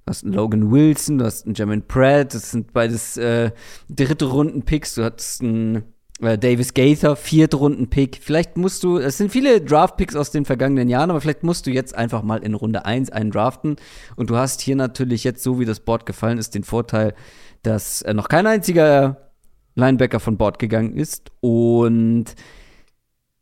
Du 0.05 0.09
hast 0.09 0.23
einen 0.23 0.33
Logan 0.33 0.71
Wilson, 0.71 1.17
du 1.17 1.25
hast 1.25 1.45
einen 1.45 1.55
Jermaine 1.55 1.81
Pratt, 1.81 2.33
das 2.33 2.51
sind 2.51 2.73
beides 2.73 3.17
äh, 3.17 3.51
dritte 3.89 4.25
Runden-Picks. 4.25 4.95
Du 4.95 5.03
hast 5.03 5.41
einen 5.41 5.83
äh, 6.21 6.37
Davis 6.37 6.73
Gaither, 6.73 7.15
vierte 7.15 7.57
Runden-Pick. 7.57 8.19
Vielleicht 8.21 8.55
musst 8.55 8.83
du, 8.83 8.97
es 8.97 9.17
sind 9.17 9.31
viele 9.31 9.61
Draft-Picks 9.61 10.15
aus 10.15 10.31
den 10.31 10.45
vergangenen 10.45 10.89
Jahren, 10.89 11.09
aber 11.09 11.21
vielleicht 11.21 11.43
musst 11.43 11.65
du 11.65 11.71
jetzt 11.71 11.95
einfach 11.95 12.21
mal 12.21 12.43
in 12.43 12.53
Runde 12.53 12.85
1 12.85 13.09
einen 13.09 13.31
draften. 13.31 13.77
Und 14.15 14.29
du 14.29 14.37
hast 14.37 14.61
hier 14.61 14.75
natürlich 14.75 15.23
jetzt, 15.23 15.43
so 15.43 15.59
wie 15.59 15.65
das 15.65 15.79
Board 15.79 16.05
gefallen 16.05 16.37
ist, 16.37 16.55
den 16.55 16.63
Vorteil, 16.63 17.15
dass 17.63 18.01
äh, 18.03 18.13
noch 18.13 18.29
kein 18.29 18.47
einziger 18.47 19.31
Linebacker 19.73 20.19
von 20.19 20.37
Bord 20.37 20.59
gegangen 20.59 20.95
ist. 20.95 21.31
Und 21.41 22.35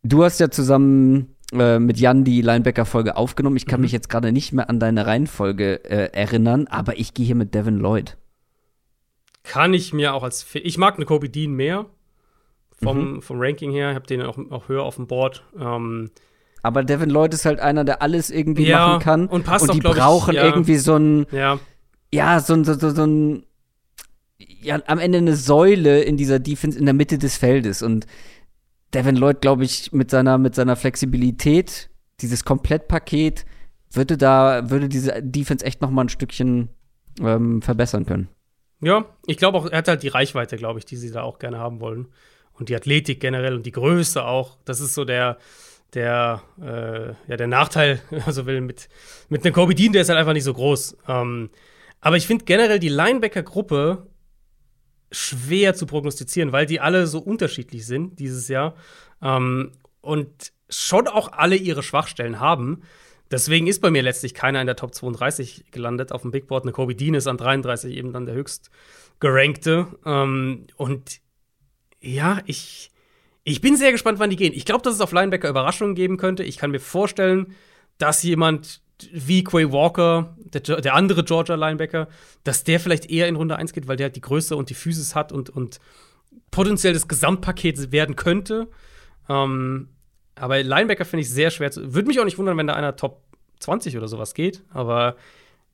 du 0.04 0.24
hast 0.24 0.40
ja 0.40 0.50
zusammen 0.50 1.36
äh, 1.54 1.80
mit 1.80 2.00
Jan 2.00 2.24
die 2.24 2.42
Linebacker-Folge 2.42 3.16
aufgenommen. 3.16 3.58
Ich 3.58 3.66
kann 3.66 3.80
mhm. 3.80 3.84
mich 3.84 3.92
jetzt 3.92 4.10
gerade 4.10 4.32
nicht 4.32 4.54
mehr 4.54 4.70
an 4.70 4.80
deine 4.80 5.06
Reihenfolge 5.06 5.84
äh, 5.86 6.12
erinnern, 6.14 6.68
aber 6.68 7.00
ich 7.00 7.14
gehe 7.14 7.26
hier 7.26 7.36
mit 7.36 7.54
Devin 7.56 7.78
Lloyd. 7.78 8.18
Kann 9.44 9.74
ich 9.74 9.94
mir 9.94 10.14
auch 10.14 10.24
als. 10.24 10.46
Ich 10.54 10.78
mag 10.78 10.96
eine 10.96 11.06
Kobe 11.06 11.30
Dean 11.30 11.52
mehr 11.52 11.86
vom, 12.82 13.16
mhm. 13.16 13.22
vom 13.22 13.38
Ranking 13.40 13.72
her. 13.72 13.90
Ich 13.90 13.96
habe 13.96 14.08
den 14.08 14.22
auch, 14.22 14.38
auch 14.52 14.68
höher 14.70 14.84
auf 14.84 14.96
dem 14.96 15.08
Board. 15.08 15.44
Ähm, 15.60 16.12
aber 16.62 16.84
Devin 16.84 17.10
Lloyd 17.10 17.34
ist 17.34 17.46
halt 17.46 17.60
einer, 17.60 17.84
der 17.84 18.02
alles 18.02 18.30
irgendwie 18.30 18.68
ja, 18.68 18.88
machen 18.88 19.04
kann. 19.04 19.28
Und 19.28 19.46
passt 19.46 19.70
Und 19.70 19.84
die 19.84 19.86
auch, 19.86 19.96
brauchen 19.96 20.32
ich, 20.32 20.38
ja. 20.38 20.46
irgendwie 20.46 20.78
so 20.78 20.96
ein. 20.96 21.26
Ja. 21.32 21.60
Ja, 22.14 22.40
so 22.40 22.54
ein. 22.54 22.64
So, 22.64 22.74
so, 22.74 22.92
so 22.92 23.06
ein 23.06 23.46
ja, 24.38 24.82
am 24.88 25.00
Ende 25.00 25.18
eine 25.18 25.36
Säule 25.36 26.02
in 26.02 26.16
dieser 26.16 26.40
Defense 26.40 26.80
in 26.80 26.86
der 26.86 26.94
Mitte 26.94 27.18
des 27.18 27.38
Feldes. 27.38 27.82
Und 27.82 28.08
Devin 28.94 29.16
Lloyd, 29.16 29.42
glaube 29.42 29.64
ich, 29.64 29.92
mit 29.92 30.12
seiner, 30.12 30.38
mit 30.38 30.56
seiner 30.56 30.76
Flexibilität, 30.76 31.90
dieses 32.22 32.46
Komplettpaket, 32.46 33.46
würde 33.92 34.18
da, 34.18 34.70
würde 34.70 34.90
diese 34.90 35.22
Defense 35.22 35.66
echt 35.66 35.82
noch 35.82 35.90
mal 35.90 36.06
ein 36.06 36.10
Stückchen 36.10 36.70
ähm, 37.22 37.62
verbessern 37.62 38.06
können. 38.06 38.30
Ja, 38.82 39.06
ich 39.28 39.38
glaube 39.38 39.58
auch, 39.58 39.70
er 39.70 39.78
hat 39.78 39.88
halt 39.88 40.04
die 40.04 40.10
Reichweite, 40.10 40.58
glaube 40.58 40.80
ich, 40.80 40.86
die 40.86 40.98
sie 40.98 41.12
da 41.12 41.22
auch 41.22 41.40
gerne 41.40 41.58
haben 41.58 41.80
wollen. 41.80 42.08
Und 42.54 42.70
die 42.70 42.76
Athletik 42.76 43.20
generell 43.20 43.56
und 43.56 43.66
die 43.66 43.72
Größe 43.72 44.24
auch. 44.24 44.58
Das 44.66 44.80
ist 44.80 44.94
so 44.94 45.06
der, 45.06 45.38
der, 45.94 46.42
äh, 46.62 47.14
ja, 47.30 47.38
der 47.38 47.48
Nachteil, 47.48 48.02
also 48.26 48.46
will 48.46 48.62
mit, 48.62 48.90
mit 49.30 49.44
einem 49.44 49.54
Kobe 49.54 49.74
Dean, 49.74 49.94
der 49.94 50.02
ist 50.02 50.10
halt 50.10 50.20
einfach 50.20 50.34
nicht 50.34 50.44
so 50.44 50.54
groß. 50.54 50.98
Ähm, 51.08 51.50
aber 52.02 52.18
ich 52.18 52.28
finde 52.28 52.46
generell 52.46 52.80
die 52.80 52.90
Linebacker-Gruppe 52.90 54.08
schwer 55.14 55.76
zu 55.76 55.86
prognostizieren, 55.86 56.52
weil 56.52 56.66
die 56.66 56.80
alle 56.80 57.08
so 57.08 57.20
unterschiedlich 57.20 57.86
sind 57.86 58.20
dieses 58.20 58.48
Jahr 58.48 58.76
ähm, 59.22 59.72
und 60.02 60.52
schon 60.70 61.08
auch 61.08 61.32
alle 61.32 61.56
ihre 61.56 61.84
Schwachstellen 61.84 62.40
haben. 62.40 62.82
Deswegen 63.32 63.68
ist 63.68 63.82
bei 63.82 63.92
mir 63.92 64.02
letztlich 64.02 64.34
keiner 64.34 64.60
in 64.60 64.68
der 64.68 64.76
Top 64.76 64.94
32 64.94 65.66
gelandet 65.72 66.12
auf 66.12 66.24
dem 66.24 66.32
Big 66.32 66.48
Board. 66.48 66.64
Eine 66.64 66.72
Kobe 66.72 66.96
Dean 66.96 67.14
ist 67.14 67.28
an 67.28 67.38
33 67.38 67.96
eben 67.96 68.12
dann 68.12 68.26
der 68.26 68.36
höchst 68.36 68.70
gerankte. 69.20 69.88
Ähm, 70.06 70.68
und 70.76 71.22
ja, 72.02 72.42
ich, 72.46 72.92
ich 73.44 73.62
bin 73.62 73.78
sehr 73.78 73.92
gespannt, 73.92 74.20
wann 74.20 74.30
die 74.30 74.36
gehen. 74.36 74.54
Ich 74.54 74.66
glaube, 74.66 74.84
dass 74.84 74.96
es 74.96 75.02
auf 75.02 75.12
Linebacker 75.12 75.50
Überraschungen 75.50 75.96
geben 75.96 76.18
könnte. 76.18 76.44
Ich 76.44 76.58
kann 76.58 76.72
mir 76.72 76.80
vorstellen, 76.80 77.56
dass 77.98 78.24
jemand 78.24 78.82
wie 79.12 79.44
Quay 79.44 79.72
Walker, 79.72 80.38
der, 80.54 80.82
der, 80.82 80.96
andere 80.96 81.24
Georgia 81.24 81.56
Linebacker, 81.56 82.08
dass 82.44 82.64
der 82.64 82.80
vielleicht 82.80 83.10
eher 83.10 83.28
in 83.28 83.36
Runde 83.36 83.56
1 83.56 83.74
geht, 83.74 83.88
weil 83.88 83.98
der 83.98 84.06
halt 84.06 84.16
die 84.16 84.22
Größe 84.22 84.56
und 84.56 84.70
die 84.70 84.74
Physis 84.74 85.16
hat 85.16 85.32
und, 85.32 85.50
und 85.50 85.80
potenziell 86.52 86.94
das 86.94 87.08
Gesamtpaket 87.08 87.92
werden 87.92 88.16
könnte. 88.16 88.70
Ähm, 89.30 89.90
aber 90.36 90.62
Linebacker 90.64 91.06
finde 91.06 91.22
ich 91.22 91.30
sehr 91.30 91.52
schwer 91.52 91.72
zu. 91.72 91.94
Würde 91.94 92.08
mich 92.08 92.20
auch 92.20 92.26
nicht 92.26 92.38
wundern, 92.38 92.58
wenn 92.58 92.68
da 92.68 92.74
einer 92.74 92.96
Top 92.96 93.24
20 93.60 93.98
oder 93.98 94.08
sowas 94.08 94.34
geht, 94.34 94.64
aber 94.70 95.16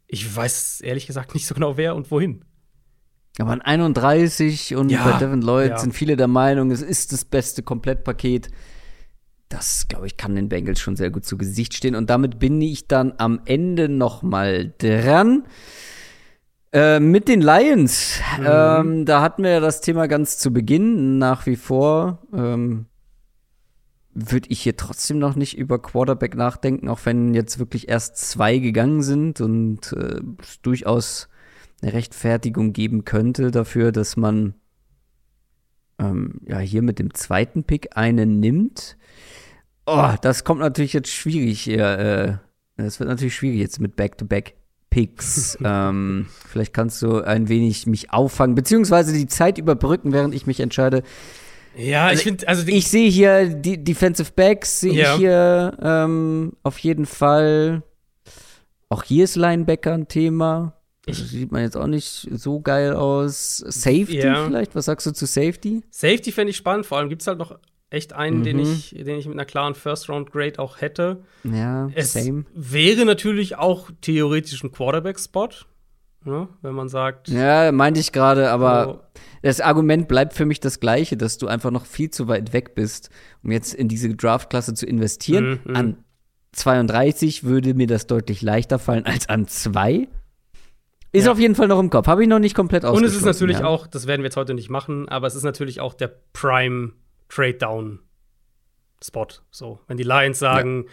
ich 0.07 0.35
weiß 0.35 0.81
ehrlich 0.81 1.07
gesagt 1.07 1.33
nicht 1.33 1.47
so 1.47 1.53
genau, 1.53 1.77
wer 1.77 1.95
und 1.95 2.11
wohin. 2.11 2.43
Aber 3.39 3.51
an 3.51 3.61
31 3.61 4.75
und 4.75 4.89
ja, 4.89 5.03
bei 5.03 5.17
Devin 5.17 5.41
Lloyd 5.41 5.69
ja. 5.69 5.77
sind 5.77 5.93
viele 5.93 6.17
der 6.17 6.27
Meinung, 6.27 6.71
es 6.71 6.81
ist 6.81 7.13
das 7.13 7.23
beste 7.23 7.63
Komplettpaket 7.63 8.49
das, 9.49 9.87
glaube 9.87 10.07
ich, 10.07 10.15
kann 10.15 10.35
den 10.35 10.49
Bengals 10.49 10.79
schon 10.79 10.95
sehr 10.95 11.09
gut 11.09 11.25
zu 11.25 11.37
Gesicht 11.37 11.73
stehen. 11.73 11.95
Und 11.95 12.09
damit 12.09 12.39
bin 12.39 12.61
ich 12.61 12.87
dann 12.87 13.13
am 13.17 13.41
Ende 13.45 13.89
noch 13.89 14.21
mal 14.21 14.73
dran. 14.77 15.43
Äh, 16.71 16.99
mit 16.99 17.27
den 17.27 17.41
Lions, 17.41 18.19
mhm. 18.37 18.45
ähm, 18.47 19.05
da 19.05 19.21
hatten 19.21 19.41
wir 19.41 19.49
ja 19.49 19.59
das 19.59 19.81
Thema 19.81 20.07
ganz 20.07 20.37
zu 20.37 20.53
Beginn. 20.53 21.17
Nach 21.17 21.47
wie 21.47 21.55
vor 21.55 22.19
ähm, 22.31 22.85
würde 24.13 24.49
ich 24.49 24.61
hier 24.61 24.77
trotzdem 24.77 25.17
noch 25.17 25.35
nicht 25.35 25.57
über 25.57 25.81
Quarterback 25.81 26.35
nachdenken, 26.35 26.87
auch 26.87 26.99
wenn 27.05 27.33
jetzt 27.33 27.57
wirklich 27.57 27.89
erst 27.89 28.17
zwei 28.17 28.59
gegangen 28.59 29.01
sind 29.01 29.41
und 29.41 29.93
äh, 29.93 30.21
es 30.41 30.61
durchaus 30.61 31.27
eine 31.81 31.93
Rechtfertigung 31.93 32.71
geben 32.71 33.03
könnte 33.03 33.49
dafür, 33.49 33.91
dass 33.91 34.15
man 34.15 34.53
ähm, 35.97 36.41
ja 36.45 36.59
hier 36.59 36.83
mit 36.83 36.99
dem 36.99 37.15
zweiten 37.15 37.63
Pick 37.63 37.97
einen 37.97 38.39
nimmt. 38.39 38.97
Oh, 39.89 40.15
das 40.21 40.43
kommt 40.43 40.59
natürlich 40.59 40.93
jetzt 40.93 41.09
schwierig 41.09 41.61
hier. 41.61 41.99
Äh, 42.77 42.83
das 42.83 42.99
wird 42.99 43.09
natürlich 43.09 43.35
schwierig 43.35 43.59
jetzt 43.59 43.79
mit 43.79 43.95
Back-to-Back-Picks. 43.95 45.57
ähm, 45.63 46.27
vielleicht 46.47 46.73
kannst 46.73 47.01
du 47.01 47.21
ein 47.21 47.49
wenig 47.49 47.87
mich 47.87 48.11
auffangen, 48.11 48.55
beziehungsweise 48.55 49.13
die 49.13 49.27
Zeit 49.27 49.57
überbrücken, 49.57 50.13
während 50.13 50.35
ich 50.35 50.45
mich 50.45 50.59
entscheide. 50.59 51.03
Ja, 51.75 52.07
also 52.07 52.19
ich 52.19 52.23
finde, 52.23 52.47
also 52.47 52.67
ich 52.67 52.87
sehe 52.87 53.09
hier 53.09 53.45
die 53.47 53.83
Defensive 53.83 54.31
Backs, 54.35 54.81
sehe 54.81 54.93
ja. 54.93 55.13
ich 55.13 55.19
hier 55.19 55.77
ähm, 55.81 56.53
auf 56.63 56.77
jeden 56.79 57.05
Fall. 57.05 57.83
Auch 58.89 59.03
hier 59.03 59.23
ist 59.23 59.35
Linebacker 59.35 59.93
ein 59.93 60.07
Thema. 60.07 60.73
Das 61.05 61.17
sieht 61.17 61.51
man 61.51 61.61
jetzt 61.63 61.77
auch 61.77 61.87
nicht 61.87 62.27
so 62.31 62.59
geil 62.59 62.93
aus. 62.93 63.57
Safety 63.57 64.19
ja. 64.19 64.45
vielleicht? 64.45 64.75
Was 64.75 64.85
sagst 64.85 65.07
du 65.07 65.11
zu 65.11 65.25
Safety? 65.25 65.81
Safety 65.89 66.31
fände 66.31 66.51
ich 66.51 66.57
spannend. 66.57 66.85
Vor 66.85 66.97
allem 66.97 67.09
gibt 67.09 67.21
es 67.21 67.27
halt 67.27 67.39
noch 67.39 67.57
echt 67.89 68.13
einen, 68.13 68.39
mhm. 68.39 68.43
den, 68.43 68.59
ich, 68.59 68.91
den 68.91 69.17
ich 69.17 69.25
mit 69.25 69.35
einer 69.35 69.45
klaren 69.45 69.75
First-Round-Grade 69.75 70.59
auch 70.59 70.81
hätte. 70.81 71.23
Ja, 71.43 71.89
es 71.95 72.13
same. 72.13 72.45
wäre 72.53 73.05
natürlich 73.05 73.57
auch 73.57 73.89
theoretisch 74.01 74.63
ein 74.63 74.71
Quarterback-Spot, 74.71 75.49
ne, 76.23 76.47
wenn 76.61 76.73
man 76.73 76.89
sagt. 76.89 77.29
Ja, 77.29 77.71
meinte 77.71 77.99
ich 77.99 78.11
gerade, 78.11 78.51
aber 78.51 78.85
so. 78.85 79.19
das 79.41 79.61
Argument 79.61 80.07
bleibt 80.07 80.33
für 80.33 80.45
mich 80.45 80.59
das 80.59 80.79
gleiche, 80.79 81.17
dass 81.17 81.37
du 81.37 81.47
einfach 81.47 81.71
noch 81.71 81.85
viel 81.85 82.11
zu 82.11 82.27
weit 82.27 82.53
weg 82.53 82.75
bist, 82.75 83.09
um 83.43 83.51
jetzt 83.51 83.73
in 83.73 83.87
diese 83.87 84.13
Draft-Klasse 84.15 84.75
zu 84.75 84.85
investieren. 84.85 85.61
Mhm, 85.63 85.71
mhm. 85.71 85.75
An 85.75 85.97
32 86.51 87.43
würde 87.43 87.73
mir 87.73 87.87
das 87.87 88.07
deutlich 88.07 88.41
leichter 88.41 88.79
fallen 88.79 89.05
als 89.05 89.29
an 89.29 89.47
2. 89.47 90.07
Ist 91.11 91.25
ja. 91.25 91.31
auf 91.31 91.39
jeden 91.39 91.55
Fall 91.55 91.67
noch 91.67 91.79
im 91.79 91.89
Kopf. 91.89 92.05
Habe 92.05 92.21
ich 92.21 92.29
noch 92.29 92.37
nicht 92.37 92.55
komplett 92.55 92.85
ausgeschlossen. 92.85 93.03
Und 93.03 93.11
es 93.11 93.17
ist 93.17 93.25
natürlich 93.25 93.59
ja. 93.59 93.65
auch, 93.65 93.87
das 93.87 94.05
werden 94.05 94.21
wir 94.21 94.25
jetzt 94.27 94.37
heute 94.37 94.53
nicht 94.53 94.69
machen, 94.69 95.09
aber 95.09 95.25
es 95.25 95.33
ist 95.33 95.43
natürlich 95.43 95.81
auch 95.81 95.95
der 95.95 96.11
Prime 96.33 96.91
Trade-Down-Spot. 97.29 99.27
So, 99.51 99.79
wenn 99.87 99.97
die 99.97 100.03
Lions 100.03 100.39
sagen, 100.39 100.85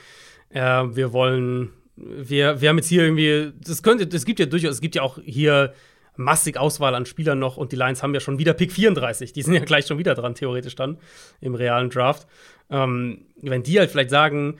ja. 0.52 0.82
äh, 0.82 0.96
wir 0.96 1.12
wollen, 1.12 1.72
wir, 1.96 2.60
wir 2.60 2.68
haben 2.68 2.76
jetzt 2.76 2.88
hier 2.88 3.02
irgendwie, 3.02 3.52
das 3.60 3.82
könnte, 3.82 4.08
es 4.14 4.24
gibt 4.24 4.38
ja 4.38 4.46
durchaus, 4.46 4.74
es 4.74 4.80
gibt 4.80 4.94
ja 4.94 5.02
auch 5.02 5.18
hier 5.24 5.74
massig 6.16 6.56
Auswahl 6.56 6.94
an 6.94 7.06
Spielern 7.06 7.38
noch 7.38 7.56
und 7.56 7.72
die 7.72 7.76
Lions 7.76 8.02
haben 8.02 8.14
ja 8.14 8.20
schon 8.20 8.38
wieder 8.38 8.54
Pick 8.54 8.72
34. 8.72 9.32
Die 9.32 9.42
sind 9.42 9.54
ja 9.54 9.60
gleich 9.60 9.86
schon 9.86 9.98
wieder 9.98 10.14
dran, 10.14 10.34
theoretisch 10.34 10.74
dann, 10.74 10.98
im 11.40 11.54
realen 11.54 11.90
Draft. 11.90 12.26
Ähm, 12.70 13.26
wenn 13.40 13.62
die 13.62 13.78
halt 13.78 13.90
vielleicht 13.90 14.10
sagen, 14.10 14.58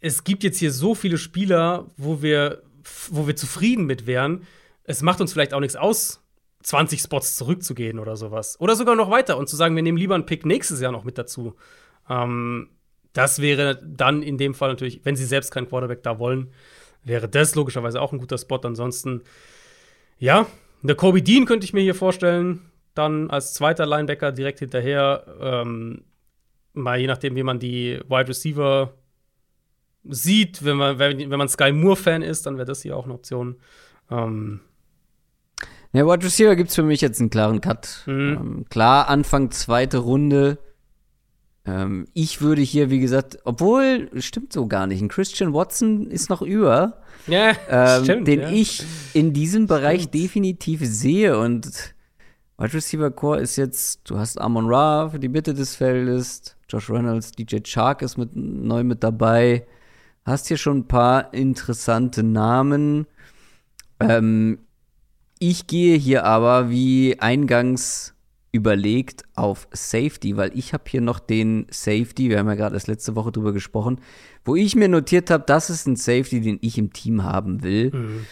es 0.00 0.24
gibt 0.24 0.44
jetzt 0.44 0.58
hier 0.58 0.70
so 0.70 0.94
viele 0.94 1.18
Spieler, 1.18 1.90
wo 1.96 2.22
wir, 2.22 2.62
wo 3.10 3.26
wir 3.26 3.36
zufrieden 3.36 3.86
mit 3.86 4.06
wären, 4.06 4.46
es 4.84 5.02
macht 5.02 5.20
uns 5.20 5.32
vielleicht 5.32 5.54
auch 5.54 5.60
nichts 5.60 5.76
aus, 5.76 6.23
20 6.64 7.00
Spots 7.00 7.36
zurückzugehen 7.36 7.98
oder 7.98 8.16
sowas. 8.16 8.58
Oder 8.58 8.74
sogar 8.74 8.96
noch 8.96 9.10
weiter 9.10 9.36
und 9.36 9.48
zu 9.48 9.54
sagen, 9.54 9.76
wir 9.76 9.82
nehmen 9.82 9.98
lieber 9.98 10.14
einen 10.14 10.26
Pick 10.26 10.46
nächstes 10.46 10.80
Jahr 10.80 10.92
noch 10.92 11.04
mit 11.04 11.18
dazu. 11.18 11.54
Ähm, 12.08 12.70
das 13.12 13.40
wäre 13.40 13.80
dann 13.84 14.22
in 14.22 14.38
dem 14.38 14.54
Fall 14.54 14.70
natürlich, 14.70 15.04
wenn 15.04 15.14
sie 15.14 15.26
selbst 15.26 15.50
keinen 15.50 15.68
Quarterback 15.68 16.02
da 16.02 16.18
wollen, 16.18 16.50
wäre 17.04 17.28
das 17.28 17.54
logischerweise 17.54 18.00
auch 18.00 18.12
ein 18.12 18.18
guter 18.18 18.38
Spot. 18.38 18.56
Ansonsten, 18.56 19.22
ja, 20.18 20.46
eine 20.82 20.94
Kobe 20.94 21.22
Dean 21.22 21.44
könnte 21.44 21.64
ich 21.64 21.74
mir 21.74 21.82
hier 21.82 21.94
vorstellen. 21.94 22.70
dann 22.94 23.28
als 23.28 23.54
zweiter 23.54 23.86
Linebacker 23.86 24.32
direkt 24.32 24.60
hinterher. 24.60 25.26
Ähm, 25.40 26.04
mal 26.72 26.98
je 26.98 27.08
nachdem, 27.08 27.34
wie 27.34 27.42
man 27.42 27.58
die 27.58 28.00
Wide 28.08 28.28
Receiver 28.28 28.94
sieht. 30.04 30.64
Wenn 30.64 30.76
man, 30.76 30.98
wenn, 30.98 31.18
wenn 31.18 31.38
man 31.38 31.48
Sky 31.48 31.72
Moore-Fan 31.72 32.22
ist, 32.22 32.46
dann 32.46 32.56
wäre 32.56 32.66
das 32.66 32.82
hier 32.82 32.96
auch 32.96 33.04
eine 33.04 33.14
Option. 33.14 33.56
Ähm, 34.10 34.60
ja, 35.94 36.04
Wide 36.06 36.24
Receiver 36.24 36.56
gibt 36.56 36.70
es 36.70 36.74
für 36.74 36.82
mich 36.82 37.00
jetzt 37.00 37.20
einen 37.20 37.30
klaren 37.30 37.60
Cut. 37.60 38.02
Mhm. 38.06 38.12
Ähm, 38.12 38.64
klar, 38.68 39.08
Anfang 39.08 39.52
zweite 39.52 39.98
Runde. 39.98 40.58
Ähm, 41.64 42.06
ich 42.12 42.40
würde 42.42 42.62
hier, 42.62 42.90
wie 42.90 42.98
gesagt, 42.98 43.38
obwohl, 43.44 44.10
stimmt 44.20 44.52
so 44.52 44.66
gar 44.66 44.88
nicht. 44.88 45.00
Ein 45.00 45.08
Christian 45.08 45.54
Watson 45.54 46.10
ist 46.10 46.28
noch 46.30 46.42
über. 46.42 47.00
Ja, 47.28 47.52
ähm, 47.70 48.04
stimmt, 48.04 48.28
den 48.28 48.40
ja. 48.40 48.50
ich 48.50 48.82
in 49.14 49.32
diesem 49.32 49.66
Bereich 49.66 50.02
Stimmt. 50.02 50.14
definitiv 50.14 50.80
sehe. 50.82 51.38
Und 51.38 51.94
Wide 52.58 52.74
Receiver 52.74 53.10
Core 53.10 53.40
ist 53.40 53.56
jetzt, 53.56 54.00
du 54.04 54.18
hast 54.18 54.40
Amon 54.40 54.66
Ra 54.66 55.08
für 55.10 55.18
die 55.18 55.28
Mitte 55.28 55.54
des 55.54 55.76
Feldes, 55.76 56.56
Josh 56.68 56.90
Reynolds, 56.90 57.32
DJ 57.32 57.58
Chark 57.62 58.02
ist 58.02 58.18
mit, 58.18 58.34
neu 58.34 58.84
mit 58.84 59.02
dabei. 59.04 59.66
Hast 60.24 60.48
hier 60.48 60.56
schon 60.56 60.78
ein 60.78 60.88
paar 60.88 61.32
interessante 61.32 62.22
Namen. 62.22 63.06
Ähm, 64.00 64.58
ich 65.38 65.66
gehe 65.66 65.96
hier 65.96 66.24
aber, 66.24 66.70
wie 66.70 67.18
eingangs 67.20 68.14
überlegt, 68.52 69.24
auf 69.34 69.66
Safety, 69.72 70.36
weil 70.36 70.56
ich 70.56 70.72
habe 70.72 70.84
hier 70.86 71.00
noch 71.00 71.18
den 71.18 71.66
Safety, 71.70 72.30
wir 72.30 72.38
haben 72.38 72.46
ja 72.48 72.54
gerade 72.54 72.76
erst 72.76 72.86
letzte 72.86 73.16
Woche 73.16 73.32
drüber 73.32 73.52
gesprochen, 73.52 74.00
wo 74.44 74.54
ich 74.54 74.76
mir 74.76 74.88
notiert 74.88 75.30
habe, 75.30 75.42
das 75.46 75.70
ist 75.70 75.86
ein 75.88 75.96
Safety, 75.96 76.40
den 76.40 76.58
ich 76.60 76.78
im 76.78 76.92
Team 76.92 77.24
haben 77.24 77.62
will, 77.64 77.90
Mhm. 77.92 78.26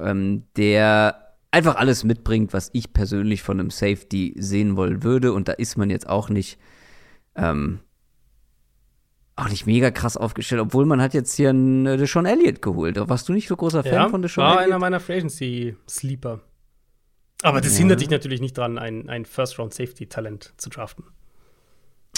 ähm, 0.00 0.42
der 0.56 1.34
einfach 1.50 1.74
alles 1.76 2.04
mitbringt, 2.04 2.52
was 2.52 2.70
ich 2.72 2.92
persönlich 2.92 3.42
von 3.42 3.58
einem 3.58 3.70
Safety 3.70 4.34
sehen 4.38 4.76
wollen 4.76 5.02
würde. 5.02 5.32
Und 5.32 5.48
da 5.48 5.52
ist 5.52 5.76
man 5.76 5.90
jetzt 5.90 6.08
auch 6.08 6.28
nicht, 6.28 6.58
ähm, 7.36 7.80
auch 9.36 9.48
nicht 9.48 9.66
mega 9.66 9.90
krass 9.90 10.16
aufgestellt, 10.16 10.60
obwohl 10.60 10.86
man 10.86 11.00
hat 11.02 11.12
jetzt 11.14 11.34
hier 11.34 11.50
einen 11.50 11.86
äh, 11.86 11.96
Deshaun 11.96 12.24
Elliott 12.26 12.62
geholt. 12.62 12.96
Warst 13.08 13.28
du 13.28 13.32
nicht 13.32 13.48
so 13.48 13.56
großer 13.56 13.82
Fan 13.82 13.92
ja, 13.92 14.08
von 14.08 14.22
Deshaun 14.22 14.44
war 14.44 14.52
Elliott? 14.58 14.66
einer 14.66 14.78
meiner 14.78 15.00
Free 15.00 15.16
Agency 15.16 15.76
Sleeper. 15.88 16.40
Aber 17.42 17.60
das 17.60 17.72
Ja. 17.74 17.80
hindert 17.80 18.00
dich 18.00 18.10
natürlich 18.10 18.40
nicht 18.40 18.56
dran, 18.56 18.78
ein, 18.78 19.08
ein 19.08 19.24
First-Round-Safety-Talent 19.26 20.54
zu 20.56 20.70
draften. 20.70 21.04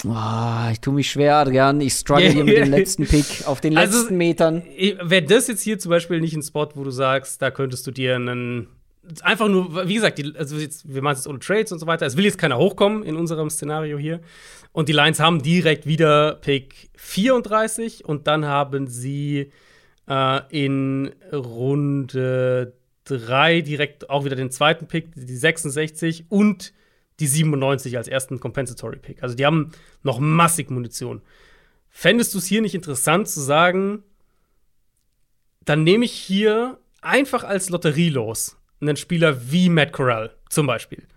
Oh, 0.05 0.69
ich 0.71 0.79
tue 0.79 0.93
mich 0.93 1.09
schwer, 1.09 1.37
Adrian. 1.37 1.81
Ich 1.81 1.93
struggle 1.93 2.29
hier 2.29 2.43
mit 2.43 2.55
dem 2.55 2.69
letzten 2.71 3.05
Pick 3.07 3.25
auf 3.47 3.61
den 3.61 3.75
Also, 3.77 3.97
letzten 3.97 4.17
Metern. 4.17 4.61
Wäre 5.01 5.23
das 5.23 5.47
jetzt 5.47 5.63
hier 5.63 5.79
zum 5.79 5.89
Beispiel 5.89 6.21
nicht 6.21 6.35
ein 6.35 6.43
Spot, 6.43 6.69
wo 6.75 6.83
du 6.83 6.91
sagst, 6.91 7.41
da 7.41 7.49
könntest 7.49 7.87
du 7.87 7.91
dir 7.91 8.15
einen. 8.15 8.67
Einfach 9.21 9.47
nur, 9.47 9.87
wie 9.87 9.95
gesagt, 9.95 10.17
die, 10.19 10.33
also 10.37 10.57
jetzt, 10.57 10.93
wir 10.93 11.01
machen 11.01 11.13
es 11.13 11.19
jetzt 11.19 11.27
ohne 11.27 11.39
Trades 11.39 11.71
und 11.71 11.79
so 11.79 11.87
weiter. 11.87 12.05
Es 12.05 12.15
will 12.17 12.25
jetzt 12.25 12.37
keiner 12.37 12.57
hochkommen 12.57 13.03
in 13.03 13.15
unserem 13.15 13.49
Szenario 13.49 13.97
hier. 13.97 14.19
Und 14.77 14.89
die 14.89 14.93
Lions 14.93 15.19
haben 15.19 15.41
direkt 15.41 15.87
wieder 15.87 16.35
Pick 16.35 16.91
34 16.97 18.05
und 18.05 18.27
dann 18.27 18.45
haben 18.45 18.85
sie 18.85 19.51
äh, 20.07 20.41
in 20.51 21.15
Runde 21.33 22.73
3 23.05 23.61
direkt 23.61 24.11
auch 24.11 24.23
wieder 24.23 24.35
den 24.35 24.51
zweiten 24.51 24.87
Pick, 24.87 25.15
die 25.15 25.35
66 25.35 26.25
und 26.29 26.73
die 27.19 27.25
97 27.25 27.97
als 27.97 28.07
ersten 28.07 28.39
Compensatory 28.39 28.97
Pick. 28.97 29.23
Also 29.23 29.33
die 29.33 29.47
haben 29.47 29.71
noch 30.03 30.19
massig 30.19 30.69
Munition. 30.69 31.23
Fändest 31.89 32.35
du 32.35 32.37
es 32.37 32.45
hier 32.45 32.61
nicht 32.61 32.75
interessant 32.75 33.27
zu 33.27 33.41
sagen, 33.41 34.03
dann 35.65 35.83
nehme 35.83 36.05
ich 36.05 36.11
hier 36.11 36.77
einfach 37.01 37.43
als 37.43 37.71
Lotterie 37.71 38.09
los 38.09 38.57
einen 38.79 38.95
Spieler 38.95 39.51
wie 39.51 39.69
Matt 39.69 39.91
Corral 39.91 40.35
zum 40.49 40.67
Beispiel, 40.67 41.07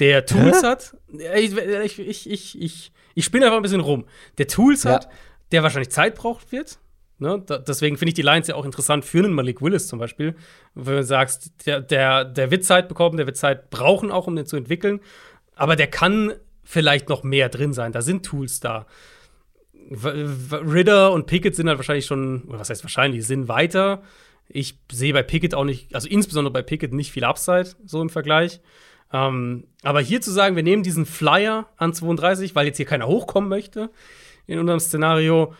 der 0.00 0.26
Tools 0.26 0.62
hat. 0.62 0.96
Ich, 1.36 1.56
ich, 1.56 1.98
ich, 1.98 2.60
ich, 2.60 2.92
ich, 3.14 3.24
spinne 3.24 3.46
einfach 3.46 3.58
ein 3.58 3.62
bisschen 3.62 3.80
rum. 3.80 4.06
Der 4.38 4.48
Tools 4.48 4.84
Ja. 4.84 4.92
hat, 4.92 5.08
der 5.52 5.62
wahrscheinlich 5.62 5.90
Zeit 5.90 6.14
braucht 6.14 6.50
wird. 6.52 6.78
Ne? 7.18 7.42
Da, 7.44 7.58
deswegen 7.58 7.98
finde 7.98 8.10
ich 8.10 8.14
die 8.14 8.22
Lions 8.22 8.46
ja 8.48 8.54
auch 8.54 8.64
interessant 8.64 9.04
für 9.04 9.18
einen 9.18 9.34
Malik 9.34 9.60
Willis 9.60 9.86
zum 9.86 9.98
Beispiel. 9.98 10.34
Wenn 10.74 10.96
du 10.96 11.04
sagst, 11.04 11.66
der, 11.66 11.80
der, 11.80 12.24
der 12.24 12.50
wird 12.50 12.64
Zeit 12.64 12.88
bekommen, 12.88 13.18
der 13.18 13.26
wird 13.26 13.36
Zeit 13.36 13.68
brauchen, 13.68 14.10
auch 14.10 14.26
um 14.26 14.34
den 14.36 14.46
zu 14.46 14.56
entwickeln. 14.56 15.00
Aber 15.54 15.76
der 15.76 15.86
kann 15.86 16.32
vielleicht 16.64 17.08
noch 17.10 17.22
mehr 17.22 17.50
drin 17.50 17.74
sein. 17.74 17.92
Da 17.92 18.00
sind 18.00 18.24
Tools 18.24 18.60
da. 18.60 18.86
Ritter 19.92 21.12
und 21.12 21.26
Pickett 21.26 21.56
sind 21.56 21.68
halt 21.68 21.78
wahrscheinlich 21.78 22.06
schon, 22.06 22.44
oder 22.44 22.60
was 22.60 22.70
heißt 22.70 22.84
wahrscheinlich, 22.84 23.26
sind 23.26 23.48
weiter. 23.48 24.02
Ich 24.48 24.78
sehe 24.90 25.12
bei 25.12 25.22
Pickett 25.22 25.54
auch 25.54 25.64
nicht, 25.64 25.94
also 25.94 26.08
insbesondere 26.08 26.52
bei 26.52 26.62
Pickett 26.62 26.92
nicht 26.92 27.12
viel 27.12 27.24
Upside, 27.24 27.70
so 27.84 28.00
im 28.00 28.08
Vergleich. 28.08 28.60
Ähm, 29.12 29.64
aber 29.82 30.00
hier 30.00 30.20
zu 30.20 30.30
sagen, 30.30 30.56
wir 30.56 30.62
nehmen 30.62 30.82
diesen 30.82 31.06
Flyer 31.06 31.66
an 31.76 31.92
32, 31.92 32.54
weil 32.54 32.66
jetzt 32.66 32.76
hier 32.76 32.86
keiner 32.86 33.06
hochkommen 33.06 33.48
möchte 33.48 33.90
in 34.46 34.58
unserem 34.58 34.80
Szenario 34.80 35.54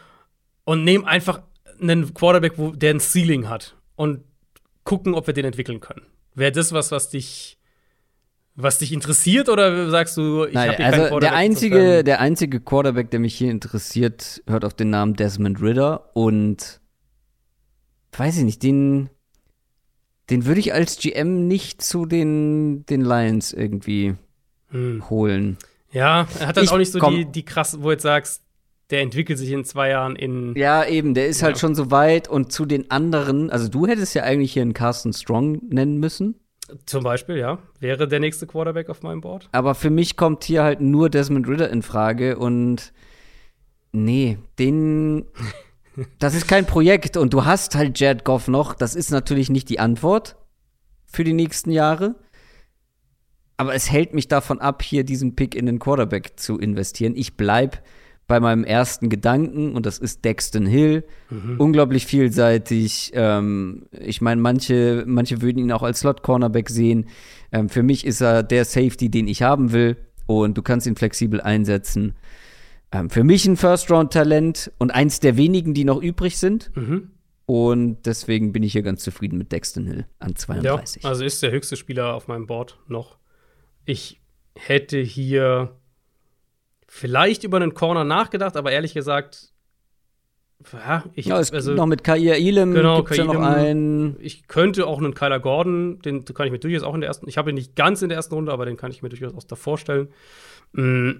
und 0.64 0.84
nehmen 0.84 1.04
einfach 1.04 1.42
einen 1.80 2.12
Quarterback, 2.14 2.54
wo, 2.56 2.70
der 2.70 2.94
ein 2.94 3.00
Ceiling 3.00 3.48
hat 3.48 3.76
und 3.96 4.22
gucken, 4.84 5.14
ob 5.14 5.26
wir 5.26 5.34
den 5.34 5.44
entwickeln 5.44 5.80
können. 5.80 6.02
Wäre 6.34 6.52
das 6.52 6.72
was, 6.72 6.90
was 6.92 7.10
dich, 7.10 7.58
was 8.54 8.78
dich 8.78 8.92
interessiert 8.92 9.48
oder 9.48 9.90
sagst 9.90 10.16
du, 10.16 10.44
ich 10.44 10.56
habe 10.56 10.68
hier 10.68 10.76
keinen 10.76 10.84
also 10.84 10.98
der 10.98 11.08
Quarterback, 11.08 11.38
einzige, 11.38 12.04
der 12.04 12.20
einzige 12.20 12.60
Quarterback, 12.60 13.10
der 13.10 13.20
mich 13.20 13.34
hier 13.34 13.50
interessiert, 13.50 14.42
hört 14.46 14.64
auf 14.64 14.74
den 14.74 14.90
Namen 14.90 15.14
Desmond 15.14 15.60
Ritter 15.60 16.10
und 16.14 16.80
weiß 18.12 18.38
ich 18.38 18.44
nicht, 18.44 18.62
den, 18.62 19.10
den 20.30 20.46
würde 20.46 20.60
ich 20.60 20.72
als 20.72 20.96
GM 20.98 21.46
nicht 21.48 21.82
zu 21.82 22.06
den, 22.06 22.86
den 22.86 23.00
Lions 23.02 23.52
irgendwie 23.52 24.14
Hm. 24.70 25.08
holen. 25.10 25.58
Ja, 25.92 26.28
er 26.38 26.46
hat 26.46 26.56
halt 26.56 26.64
Ich- 26.64 26.70
auch 26.72 26.78
nicht 26.78 26.92
so 26.92 27.00
komm. 27.00 27.14
die, 27.16 27.24
die 27.24 27.44
krass, 27.44 27.76
wo 27.80 27.84
du 27.86 27.90
jetzt 27.92 28.02
sagst, 28.04 28.42
der 28.90 29.00
entwickelt 29.02 29.38
sich 29.38 29.50
in 29.50 29.64
zwei 29.64 29.88
Jahren 29.90 30.16
in. 30.16 30.54
Ja, 30.56 30.84
eben, 30.84 31.14
der 31.14 31.26
ist 31.28 31.42
halt 31.42 31.56
Ja. 31.56 31.60
schon 31.60 31.74
so 31.74 31.90
weit 31.90 32.28
und 32.28 32.52
zu 32.52 32.64
den 32.66 32.90
anderen, 32.90 33.50
also 33.50 33.68
du 33.68 33.86
hättest 33.86 34.14
ja 34.14 34.22
eigentlich 34.22 34.52
hier 34.52 34.62
einen 34.62 34.74
Carsten 34.74 35.12
Strong 35.12 35.60
nennen 35.68 35.98
müssen. 35.98 36.36
Zum 36.86 37.02
Beispiel, 37.02 37.36
ja. 37.36 37.58
Wäre 37.80 38.06
der 38.06 38.20
nächste 38.20 38.46
Quarterback 38.46 38.88
auf 38.90 39.02
meinem 39.02 39.20
Board. 39.20 39.48
Aber 39.50 39.74
für 39.74 39.90
mich 39.90 40.16
kommt 40.16 40.44
hier 40.44 40.62
halt 40.62 40.80
nur 40.80 41.10
Desmond 41.10 41.48
Ritter 41.48 41.68
in 41.70 41.82
Frage 41.82 42.38
und 42.38 42.92
nee, 43.92 44.38
den. 44.58 45.24
Das 46.18 46.34
ist 46.34 46.48
kein 46.48 46.66
Projekt 46.66 47.16
und 47.16 47.32
du 47.32 47.44
hast 47.44 47.74
halt 47.74 47.98
Jared 47.98 48.24
Goff 48.24 48.48
noch. 48.48 48.74
Das 48.74 48.94
ist 48.94 49.10
natürlich 49.10 49.50
nicht 49.50 49.68
die 49.68 49.80
Antwort 49.80 50.36
für 51.06 51.24
die 51.24 51.32
nächsten 51.32 51.70
Jahre. 51.70 52.16
Aber 53.56 53.74
es 53.74 53.90
hält 53.90 54.14
mich 54.14 54.28
davon 54.28 54.58
ab, 54.58 54.82
hier 54.82 55.04
diesen 55.04 55.36
Pick 55.36 55.54
in 55.54 55.66
den 55.66 55.78
Quarterback 55.78 56.32
zu 56.36 56.58
investieren. 56.58 57.14
Ich 57.14 57.36
bleib 57.36 57.82
bei 58.26 58.40
meinem 58.40 58.64
ersten 58.64 59.08
Gedanken 59.08 59.74
und 59.74 59.86
das 59.86 59.98
ist 59.98 60.24
Dexton 60.24 60.64
Hill. 60.64 61.04
Unglaublich 61.58 62.06
vielseitig. 62.06 63.10
Ähm, 63.14 63.86
ich 63.90 64.20
meine, 64.20 64.40
manche, 64.40 65.04
manche 65.06 65.42
würden 65.42 65.58
ihn 65.58 65.72
auch 65.72 65.82
als 65.82 66.00
Slot-Cornerback 66.00 66.70
sehen. 66.70 67.08
Ähm, 67.50 67.68
für 67.68 67.82
mich 67.82 68.06
ist 68.06 68.20
er 68.20 68.42
der 68.42 68.64
Safety, 68.64 69.10
den 69.10 69.26
ich 69.26 69.42
haben 69.42 69.72
will 69.72 69.96
und 70.26 70.56
du 70.56 70.62
kannst 70.62 70.86
ihn 70.86 70.94
flexibel 70.94 71.40
einsetzen. 71.40 72.14
Ähm, 72.92 73.10
für 73.10 73.24
mich 73.24 73.46
ein 73.46 73.56
First-Round-Talent 73.56 74.72
und 74.78 74.90
eins 74.90 75.20
der 75.20 75.36
wenigen, 75.36 75.74
die 75.74 75.84
noch 75.84 76.02
übrig 76.02 76.38
sind. 76.38 76.74
Mhm. 76.76 77.12
Und 77.46 78.06
deswegen 78.06 78.52
bin 78.52 78.62
ich 78.62 78.72
hier 78.72 78.82
ganz 78.82 79.02
zufrieden 79.02 79.36
mit 79.36 79.50
Dexton 79.50 79.86
Hill 79.86 80.06
an 80.20 80.30
Ja, 80.30 80.36
32. 80.36 81.04
also 81.04 81.24
ist 81.24 81.42
der 81.42 81.50
höchste 81.50 81.76
Spieler 81.76 82.14
auf 82.14 82.28
meinem 82.28 82.46
Board 82.46 82.78
noch. 82.86 83.18
Ich 83.84 84.20
hätte 84.54 84.98
hier 84.98 85.76
vielleicht 86.86 87.44
über 87.44 87.56
einen 87.56 87.74
Corner 87.74 88.04
nachgedacht, 88.04 88.56
aber 88.56 88.72
ehrlich 88.72 88.94
gesagt, 88.94 89.52
ja, 90.72 91.04
ich, 91.14 91.26
ja, 91.26 91.40
es 91.40 91.52
also, 91.52 91.72
noch 91.72 91.86
mit 91.86 92.04
Kair 92.04 92.36
Elam 92.36 92.74
Genau, 92.74 92.98
gibt's 92.98 93.16
ja 93.16 93.24
noch 93.24 93.34
Kair 93.34 93.48
einen. 93.48 94.16
ich 94.20 94.46
könnte 94.46 94.86
auch 94.86 94.98
einen 94.98 95.14
Kyler 95.14 95.40
Gordon, 95.40 96.00
den 96.00 96.24
kann 96.24 96.46
ich 96.46 96.52
mir 96.52 96.58
durchaus 96.58 96.82
auch 96.82 96.94
in 96.94 97.00
der 97.00 97.08
ersten, 97.08 97.28
ich 97.28 97.38
habe 97.38 97.50
ihn 97.50 97.54
nicht 97.54 97.74
ganz 97.76 98.02
in 98.02 98.10
der 98.10 98.16
ersten 98.16 98.34
Runde, 98.34 98.52
aber 98.52 98.66
den 98.66 98.76
kann 98.76 98.90
ich 98.90 99.02
mir 99.02 99.08
durchaus 99.08 99.34
auch 99.34 99.44
davor 99.44 99.78
stellen. 99.78 100.08
Mm. 100.72 101.10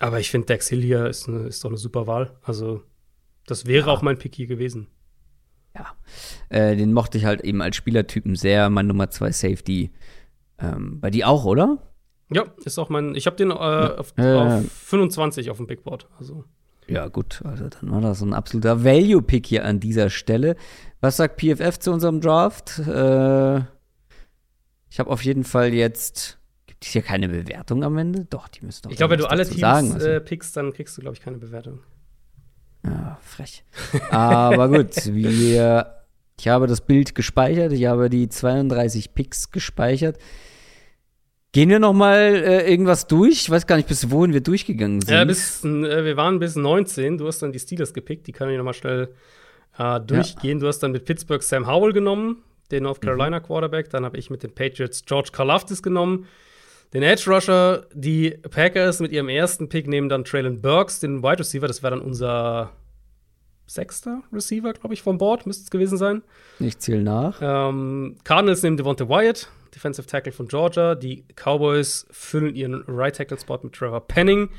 Aber 0.00 0.18
ich 0.18 0.30
finde, 0.30 0.46
Dex 0.46 0.68
Hill 0.68 0.82
hier 0.82 1.06
ist, 1.06 1.28
eine, 1.28 1.46
ist 1.46 1.62
doch 1.62 1.68
eine 1.70 1.76
super 1.78 2.08
Wahl. 2.08 2.32
Also, 2.42 2.82
das 3.46 3.66
wäre 3.66 3.86
Ja. 3.86 3.92
auch 3.92 4.02
mein 4.02 4.18
Pick 4.18 4.34
hier 4.34 4.46
gewesen. 4.48 4.88
Äh, 6.48 6.74
den 6.74 6.92
mochte 6.92 7.16
ich 7.16 7.24
halt 7.26 7.42
eben 7.42 7.62
als 7.62 7.76
Spielertypen 7.76 8.34
sehr. 8.34 8.70
Mein 8.70 8.88
Nummer 8.88 9.08
2 9.10 9.30
Safety. 9.30 9.92
Ähm, 10.58 10.98
bei 11.00 11.10
dir 11.10 11.28
auch, 11.28 11.44
oder? 11.44 11.78
Ja, 12.32 12.44
ist 12.64 12.78
auch 12.78 12.88
mein, 12.88 13.14
ich 13.14 13.26
habe 13.26 13.36
den 13.36 13.50
äh, 13.50 13.54
auf, 13.54 14.12
Ja, 14.18 14.24
ja, 14.24 14.48
ja. 14.48 14.58
auf 14.58 14.72
25 14.72 15.48
auf 15.50 15.58
dem 15.58 15.66
Big 15.68 15.84
Board. 15.84 16.08
Also, 16.18 16.44
Ja, 16.88 17.06
gut. 17.08 17.40
Also 17.44 17.68
dann 17.68 17.90
war 17.92 18.00
das 18.00 18.18
so 18.18 18.26
ein 18.26 18.34
absoluter 18.34 18.82
Value-Pick 18.84 19.46
hier 19.46 19.64
an 19.64 19.78
dieser 19.78 20.10
Stelle. 20.10 20.56
Was 21.00 21.18
sagt 21.18 21.40
PFF 21.40 21.78
zu 21.78 21.92
unserem 21.92 22.20
Draft? 22.20 22.80
Äh, 22.80 23.58
ich 24.90 24.98
habe 24.98 25.08
auf 25.10 25.22
jeden 25.24 25.44
Fall 25.44 25.72
jetzt. 25.72 26.39
Gibt 26.80 26.86
es 26.86 26.92
hier 26.92 27.02
keine 27.02 27.28
Bewertung 27.28 27.84
am 27.84 27.98
Ende? 27.98 28.24
Doch, 28.30 28.48
die 28.48 28.64
müssen 28.64 28.84
doch. 28.84 28.90
ich 28.90 28.96
glaube, 28.96 29.12
wenn 29.12 29.20
du 29.20 29.26
alle 29.26 29.44
Teams 29.44 29.60
sagen, 29.60 29.92
also. 29.92 30.08
äh, 30.08 30.18
pickst, 30.18 30.56
dann 30.56 30.72
kriegst 30.72 30.96
du, 30.96 31.02
glaube 31.02 31.14
ich, 31.14 31.22
keine 31.22 31.36
Bewertung. 31.36 31.80
Ja, 32.82 33.18
frech. 33.20 33.64
Aber 34.10 34.66
gut, 34.70 34.96
wir, 35.12 35.94
ich 36.38 36.48
habe 36.48 36.66
das 36.66 36.80
Bild 36.80 37.14
gespeichert, 37.14 37.72
ich 37.72 37.84
habe 37.84 38.08
die 38.08 38.30
32 38.30 39.12
Picks 39.12 39.50
gespeichert. 39.50 40.16
Gehen 41.52 41.68
wir 41.68 41.80
noch 41.80 41.92
mal 41.92 42.16
äh, 42.16 42.70
irgendwas 42.70 43.08
durch? 43.08 43.42
Ich 43.42 43.50
weiß 43.50 43.66
gar 43.66 43.76
nicht, 43.76 43.88
bis 43.88 44.10
wohin 44.10 44.32
wir 44.32 44.40
durchgegangen 44.40 45.02
sind. 45.02 45.12
Ja, 45.12 45.24
bis, 45.24 45.62
äh, 45.64 46.04
wir 46.04 46.16
waren 46.16 46.38
bis 46.38 46.56
19. 46.56 47.18
Du 47.18 47.26
hast 47.26 47.40
dann 47.40 47.52
die 47.52 47.58
Steelers 47.58 47.92
gepickt. 47.92 48.26
Die 48.26 48.32
kann 48.32 48.48
ich 48.48 48.56
noch 48.56 48.64
mal 48.64 48.72
schnell 48.72 49.12
äh, 49.76 50.00
durchgehen. 50.00 50.58
Ja. 50.58 50.60
Du 50.62 50.68
hast 50.68 50.78
dann 50.78 50.92
mit 50.92 51.04
Pittsburgh 51.04 51.42
Sam 51.42 51.66
Howell 51.66 51.92
genommen, 51.92 52.44
den 52.70 52.84
North 52.84 53.00
Carolina 53.00 53.40
mhm. 53.40 53.42
Quarterback. 53.42 53.90
Dann 53.90 54.04
habe 54.04 54.16
ich 54.16 54.30
mit 54.30 54.44
den 54.44 54.54
Patriots 54.54 55.04
George 55.04 55.30
Karlaftis 55.32 55.82
genommen, 55.82 56.26
den 56.92 57.02
Edge 57.02 57.30
Rusher. 57.30 57.86
Die 57.92 58.30
Packers 58.30 59.00
mit 59.00 59.12
ihrem 59.12 59.28
ersten 59.28 59.68
Pick 59.68 59.86
nehmen 59.86 60.08
dann 60.08 60.24
Traylon 60.24 60.60
Burks, 60.60 61.00
den 61.00 61.22
Wide 61.22 61.40
Receiver. 61.40 61.66
Das 61.66 61.82
wäre 61.82 61.96
dann 61.96 62.04
unser 62.04 62.72
sechster 63.66 64.22
Receiver, 64.32 64.72
glaube 64.72 64.94
ich, 64.94 65.02
vom 65.02 65.18
Board, 65.18 65.46
müsste 65.46 65.64
es 65.64 65.70
gewesen 65.70 65.96
sein. 65.96 66.22
Ich 66.58 66.78
zähle 66.78 67.02
nach. 67.02 67.38
Ähm, 67.40 68.16
Cardinals 68.24 68.62
nehmen 68.62 68.76
Devonta 68.76 69.08
Wyatt, 69.08 69.48
Defensive 69.74 70.08
Tackle 70.08 70.32
von 70.32 70.48
Georgia. 70.48 70.96
Die 70.96 71.24
Cowboys 71.36 72.06
füllen 72.10 72.56
ihren 72.56 72.82
Right 72.88 73.14
Tackle 73.14 73.38
Spot 73.38 73.60
mit 73.62 73.72
Trevor 73.72 74.06
Penning. 74.06 74.50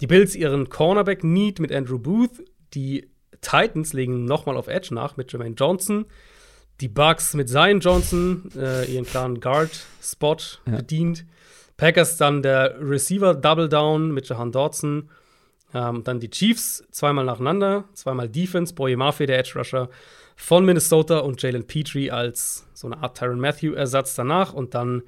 Die 0.00 0.06
Bills 0.06 0.34
ihren 0.34 0.70
Cornerback 0.70 1.24
Need 1.24 1.60
mit 1.60 1.72
Andrew 1.72 1.98
Booth. 1.98 2.42
Die 2.72 3.10
Titans 3.40 3.92
legen 3.92 4.24
nochmal 4.24 4.56
auf 4.56 4.68
Edge 4.68 4.94
nach 4.94 5.16
mit 5.16 5.30
Jermaine 5.30 5.54
Johnson. 5.54 6.06
Die 6.80 6.88
Bucks 6.88 7.34
mit 7.34 7.48
Zion 7.48 7.80
Johnson 7.80 8.50
äh, 8.56 8.90
ihren 8.90 9.04
klaren 9.04 9.40
Guard-Spot 9.40 10.36
ja. 10.66 10.76
bedient. 10.76 11.26
Packers 11.78 12.18
dann 12.18 12.42
der 12.42 12.76
Receiver 12.78 13.34
Double 13.34 13.68
Down 13.68 14.12
mit 14.12 14.28
Jahan 14.28 14.52
Dodson. 14.52 15.08
Ähm, 15.72 16.02
dann 16.04 16.18
die 16.18 16.28
Chiefs 16.28 16.84
zweimal 16.90 17.24
nacheinander, 17.24 17.84
zweimal 17.94 18.28
Defense, 18.28 18.74
Boye 18.74 18.96
Murphy, 18.96 19.26
der 19.26 19.38
Edge 19.38 19.52
Rusher 19.56 19.88
von 20.36 20.64
Minnesota 20.64 21.18
und 21.18 21.40
Jalen 21.40 21.66
Petrie 21.66 22.10
als 22.10 22.66
so 22.74 22.86
eine 22.88 23.02
Art 23.02 23.18
Tyron 23.18 23.40
Matthew-Ersatz 23.40 24.14
danach. 24.14 24.52
Und 24.52 24.74
dann 24.74 25.02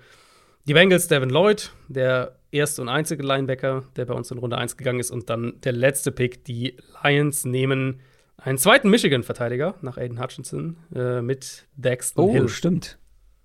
die 0.67 0.75
Bengals, 0.75 1.09
Devin 1.09 1.31
Lloyd, 1.31 1.73
der 1.89 2.37
erste 2.53 2.83
und 2.83 2.89
einzige 2.89 3.23
Linebacker, 3.23 3.85
der 3.97 4.05
bei 4.05 4.15
uns 4.15 4.31
in 4.31 4.39
Runde 4.39 4.57
1 4.57 4.77
gegangen 4.77 5.01
ist. 5.01 5.11
Und 5.11 5.29
dann 5.29 5.61
der 5.63 5.73
letzte 5.73 6.13
Pick, 6.13 6.45
die 6.45 6.77
Lions 7.03 7.45
nehmen 7.45 8.01
einen 8.37 8.59
zweiten 8.59 8.91
Michigan-Verteidiger 8.91 9.75
nach 9.83 9.97
Aiden 9.97 10.23
Hutchinson 10.23 10.77
äh, 10.95 11.21
mit 11.21 11.67
Daxton 11.77 12.25
oh, 12.25 12.33
Hill. 12.33 12.45
Oh, 12.45 12.49
stimmt. 12.49 13.00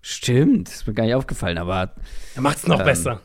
Stimmt, 0.08 0.70
ist 0.70 0.86
mir 0.86 0.94
gar 0.94 1.06
nicht 1.06 1.16
aufgefallen, 1.16 1.58
aber. 1.58 1.96
Er 2.36 2.42
macht 2.44 2.58
es 2.58 2.68
noch 2.68 2.80
ähm, 2.80 2.86
besser. 2.86 3.22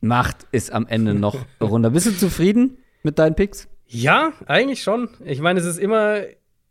Macht 0.00 0.46
es 0.52 0.70
am 0.70 0.86
Ende 0.86 1.12
noch 1.12 1.36
runter. 1.60 1.90
Bist 1.90 2.06
du 2.06 2.16
zufrieden 2.16 2.78
mit 3.02 3.18
deinen 3.18 3.34
Picks? 3.34 3.66
Ja, 3.88 4.32
eigentlich 4.46 4.80
schon. 4.80 5.08
Ich 5.24 5.40
meine, 5.40 5.58
es 5.58 5.66
ist 5.66 5.80
immer, 5.80 6.20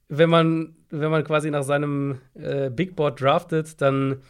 wenn 0.07 0.29
man, 0.29 0.77
wenn 0.91 1.11
man 1.11 1.25
quasi 1.25 1.51
nach 1.51 1.63
seinem 1.63 2.19
äh, 2.35 2.69
Big 2.69 2.95
Board 2.95 3.19
draftet, 3.19 3.81
dann 3.81 4.21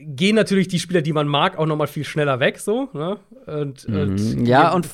gehen 0.00 0.34
natürlich 0.34 0.66
die 0.66 0.80
Spieler, 0.80 1.02
die 1.02 1.12
man 1.12 1.28
mag, 1.28 1.56
auch 1.56 1.66
noch 1.66 1.76
mal 1.76 1.86
viel 1.86 2.02
schneller 2.02 2.40
weg, 2.40 2.58
so. 2.58 2.88
Ne? 2.94 3.20
Und, 3.46 3.88
mhm. 3.88 3.96
und 3.96 4.46
ja, 4.48 4.72
und 4.72 4.88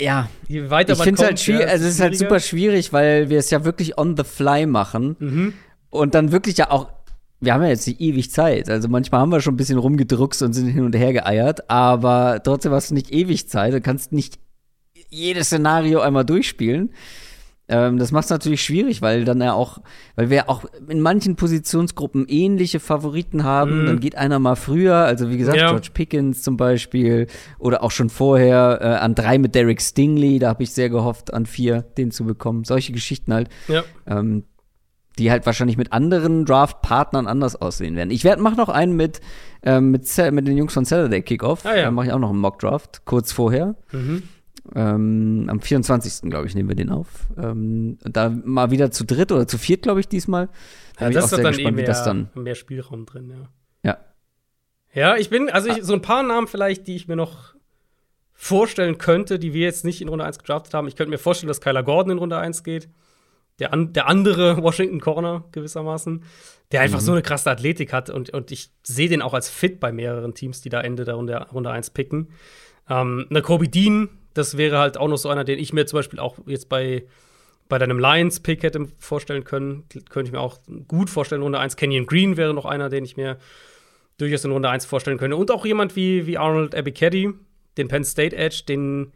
ja, 0.00 0.28
je 0.46 0.70
weiter 0.70 0.92
ich 0.92 1.02
finde 1.02 1.20
es 1.20 1.26
halt 1.26 1.40
schwierig, 1.40 1.66
also 1.66 1.84
es 1.84 1.94
ist 1.94 2.00
halt 2.00 2.16
super 2.16 2.38
schwierig, 2.38 2.92
weil 2.92 3.28
wir 3.28 3.40
es 3.40 3.50
ja 3.50 3.64
wirklich 3.64 3.98
on 3.98 4.16
the 4.16 4.22
fly 4.22 4.66
machen 4.66 5.16
mhm. 5.18 5.52
und 5.90 6.14
dann 6.14 6.30
wirklich 6.30 6.56
ja 6.58 6.70
auch 6.70 6.92
wir 7.40 7.54
haben 7.54 7.62
ja 7.62 7.68
jetzt 7.68 7.86
nicht 7.86 8.00
ewig 8.00 8.30
Zeit. 8.30 8.70
Also 8.70 8.88
manchmal 8.88 9.20
haben 9.20 9.32
wir 9.32 9.40
schon 9.40 9.54
ein 9.54 9.58
bisschen 9.58 9.78
rumgedruckst 9.78 10.42
und 10.42 10.52
sind 10.52 10.68
hin 10.68 10.84
und 10.84 10.96
her 10.96 11.12
geeiert, 11.12 11.68
aber 11.70 12.40
trotzdem 12.42 12.72
hast 12.72 12.90
du 12.90 12.94
nicht 12.94 13.12
ewig 13.12 13.48
Zeit. 13.48 13.72
Du 13.74 13.80
kannst 13.80 14.12
nicht 14.12 14.38
jedes 15.10 15.48
Szenario 15.48 16.00
einmal 16.00 16.24
durchspielen. 16.24 16.90
Ähm, 17.66 17.98
das 17.98 18.12
macht 18.12 18.24
es 18.24 18.30
natürlich 18.30 18.62
schwierig, 18.62 19.00
weil 19.00 19.24
dann 19.24 19.40
ja 19.40 19.54
auch, 19.54 19.78
weil 20.16 20.28
wir 20.28 20.50
auch 20.50 20.64
in 20.88 21.00
manchen 21.00 21.34
Positionsgruppen 21.34 22.26
ähnliche 22.28 22.78
Favoriten 22.78 23.44
haben. 23.44 23.82
Mhm. 23.82 23.86
Dann 23.86 24.00
geht 24.00 24.16
einer 24.16 24.38
mal 24.38 24.56
früher, 24.56 24.96
also 24.96 25.30
wie 25.30 25.38
gesagt, 25.38 25.56
ja. 25.56 25.70
George 25.70 25.88
Pickens 25.94 26.42
zum 26.42 26.58
Beispiel, 26.58 27.26
oder 27.58 27.82
auch 27.82 27.90
schon 27.90 28.10
vorher 28.10 28.80
äh, 28.82 28.84
an 29.02 29.14
drei 29.14 29.38
mit 29.38 29.54
Derek 29.54 29.80
Stingley, 29.80 30.38
da 30.38 30.48
habe 30.48 30.62
ich 30.62 30.72
sehr 30.72 30.90
gehofft, 30.90 31.32
an 31.32 31.46
vier 31.46 31.80
den 31.82 32.10
zu 32.10 32.24
bekommen. 32.24 32.64
Solche 32.64 32.92
Geschichten 32.92 33.32
halt. 33.32 33.48
Ja. 33.68 33.82
Ähm, 34.06 34.44
die 35.18 35.30
halt 35.30 35.46
wahrscheinlich 35.46 35.76
mit 35.76 35.92
anderen 35.92 36.44
Draft-Partnern 36.44 37.26
anders 37.26 37.56
aussehen 37.56 37.96
werden. 37.96 38.10
Ich 38.10 38.24
werde 38.24 38.42
mach 38.42 38.56
noch 38.56 38.68
einen 38.68 38.96
mit, 38.96 39.20
ähm, 39.62 39.90
mit, 39.90 40.04
mit 40.32 40.48
den 40.48 40.56
Jungs 40.56 40.74
von 40.74 40.84
Saturday 40.84 41.22
Kickoff. 41.22 41.64
Ah, 41.64 41.76
ja. 41.76 41.84
Da 41.84 41.90
mache 41.90 42.06
ich 42.06 42.12
auch 42.12 42.18
noch 42.18 42.30
einen 42.30 42.40
Mock-Draft, 42.40 43.02
kurz 43.04 43.32
vorher. 43.32 43.76
Mhm. 43.92 44.24
Ähm, 44.74 45.46
am 45.48 45.60
24. 45.60 46.30
glaube 46.30 46.46
ich, 46.46 46.54
nehmen 46.54 46.68
wir 46.68 46.76
den 46.76 46.90
auf. 46.90 47.08
Ähm, 47.36 47.98
da 48.02 48.30
mal 48.30 48.70
wieder 48.70 48.90
zu 48.90 49.04
dritt 49.04 49.30
oder 49.30 49.46
zu 49.46 49.58
viert, 49.58 49.82
glaube 49.82 50.00
ich, 50.00 50.08
diesmal. 50.08 50.48
Da 50.98 51.06
ja, 51.06 51.10
das 51.10 51.26
ist 51.26 51.32
dann 51.32 51.44
gespannt, 51.44 51.68
eh 51.68 51.70
mehr, 51.70 51.84
das 51.84 52.04
dann 52.04 52.30
mehr 52.34 52.54
Spielraum 52.54 53.04
drin, 53.04 53.30
ja. 53.30 53.48
Ja. 53.82 53.98
Ja, 54.94 55.16
ich 55.16 55.28
bin, 55.28 55.50
also 55.50 55.68
ich, 55.68 55.82
so 55.82 55.92
ein 55.92 56.02
paar 56.02 56.22
Namen 56.22 56.46
vielleicht, 56.46 56.86
die 56.86 56.96
ich 56.96 57.08
mir 57.08 57.16
noch 57.16 57.54
vorstellen 58.32 58.98
könnte, 58.98 59.38
die 59.38 59.52
wir 59.52 59.62
jetzt 59.62 59.84
nicht 59.84 60.00
in 60.00 60.08
Runde 60.08 60.24
1 60.24 60.38
gedraftet 60.38 60.74
haben. 60.74 60.88
Ich 60.88 60.96
könnte 60.96 61.10
mir 61.10 61.18
vorstellen, 61.18 61.48
dass 61.48 61.60
Kyler 61.60 61.82
Gordon 61.82 62.12
in 62.12 62.18
Runde 62.18 62.38
1 62.38 62.64
geht. 62.64 62.88
Der, 63.60 63.72
an, 63.72 63.92
der 63.92 64.08
andere 64.08 64.56
Washington 64.62 65.00
Corner 65.00 65.44
gewissermaßen, 65.52 66.24
der 66.72 66.80
einfach 66.80 67.00
mhm. 67.00 67.04
so 67.04 67.12
eine 67.12 67.22
krasse 67.22 67.50
Athletik 67.50 67.92
hat 67.92 68.10
und, 68.10 68.30
und 68.30 68.50
ich 68.50 68.70
sehe 68.82 69.08
den 69.08 69.22
auch 69.22 69.34
als 69.34 69.48
fit 69.48 69.80
bei 69.80 69.92
mehreren 69.92 70.34
Teams, 70.34 70.60
die 70.60 70.70
da 70.70 70.80
Ende 70.80 71.04
der 71.04 71.14
Runde, 71.14 71.46
Runde 71.52 71.70
1 71.70 71.90
picken. 71.90 72.30
Ähm, 72.88 73.26
eine 73.30 73.42
Kobe 73.42 73.68
Dean, 73.68 74.08
das 74.34 74.56
wäre 74.56 74.78
halt 74.78 74.98
auch 74.98 75.08
noch 75.08 75.16
so 75.16 75.28
einer, 75.28 75.44
den 75.44 75.58
ich 75.58 75.72
mir 75.72 75.86
zum 75.86 75.98
Beispiel 75.98 76.18
auch 76.18 76.38
jetzt 76.46 76.68
bei, 76.68 77.04
bei 77.68 77.78
deinem 77.78 77.98
Lions-Pick 77.98 78.62
hätte 78.62 78.88
vorstellen 78.98 79.44
können. 79.44 79.84
Könnte 80.10 80.28
ich 80.28 80.32
mir 80.32 80.40
auch 80.40 80.58
gut 80.88 81.08
vorstellen. 81.08 81.42
Runde 81.42 81.60
1 81.60 81.76
Kenyon 81.76 82.06
Green 82.06 82.36
wäre 82.36 82.52
noch 82.52 82.66
einer, 82.66 82.88
den 82.88 83.04
ich 83.04 83.16
mir 83.16 83.38
durchaus 84.18 84.44
in 84.44 84.50
Runde 84.50 84.68
1 84.68 84.84
vorstellen 84.86 85.18
könnte. 85.18 85.36
Und 85.36 85.50
auch 85.50 85.64
jemand 85.64 85.96
wie, 85.96 86.26
wie 86.26 86.36
Arnold 86.38 86.74
Abicaddy, 86.74 87.32
den 87.76 87.88
Penn 87.88 88.04
State 88.04 88.36
Edge, 88.36 88.62
den, 88.68 89.12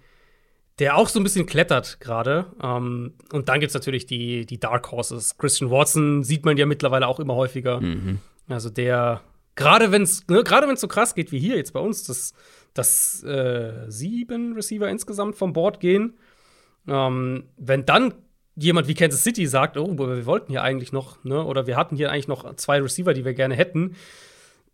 der 0.78 0.96
auch 0.96 1.08
so 1.08 1.18
ein 1.18 1.24
bisschen 1.24 1.46
klettert 1.46 2.00
gerade. 2.00 2.46
Ähm, 2.62 3.14
und 3.32 3.48
dann 3.48 3.60
gibt 3.60 3.70
es 3.70 3.74
natürlich 3.74 4.06
die, 4.06 4.46
die 4.46 4.60
Dark 4.60 4.90
Horses. 4.92 5.36
Christian 5.38 5.70
Watson 5.70 6.22
sieht 6.22 6.44
man 6.44 6.56
ja 6.56 6.66
mittlerweile 6.66 7.06
auch 7.06 7.20
immer 7.20 7.34
häufiger. 7.34 7.80
Mhm. 7.80 8.18
Also 8.48 8.70
der, 8.70 9.22
gerade 9.56 9.90
wenn 9.90 10.02
es 10.02 10.26
ne, 10.28 10.42
gerade 10.44 10.74
so 10.76 10.88
krass 10.88 11.14
geht 11.14 11.32
wie 11.32 11.38
hier 11.38 11.56
jetzt 11.56 11.72
bei 11.72 11.80
uns, 11.80 12.04
das 12.04 12.32
dass 12.74 13.24
äh, 13.24 13.72
sieben 13.88 14.54
Receiver 14.54 14.88
insgesamt 14.88 15.34
vom 15.36 15.52
Board 15.52 15.80
gehen. 15.80 16.14
Ähm, 16.86 17.44
wenn 17.56 17.84
dann 17.84 18.14
jemand 18.54 18.86
wie 18.86 18.94
Kansas 18.94 19.22
City 19.22 19.46
sagt, 19.46 19.76
oh, 19.76 19.98
wir 19.98 20.26
wollten 20.26 20.50
hier 20.50 20.62
eigentlich 20.62 20.92
noch, 20.92 21.22
ne, 21.24 21.44
oder 21.44 21.66
wir 21.66 21.76
hatten 21.76 21.96
hier 21.96 22.10
eigentlich 22.10 22.28
noch 22.28 22.54
zwei 22.56 22.80
Receiver, 22.80 23.14
die 23.14 23.24
wir 23.24 23.34
gerne 23.34 23.54
hätten, 23.54 23.96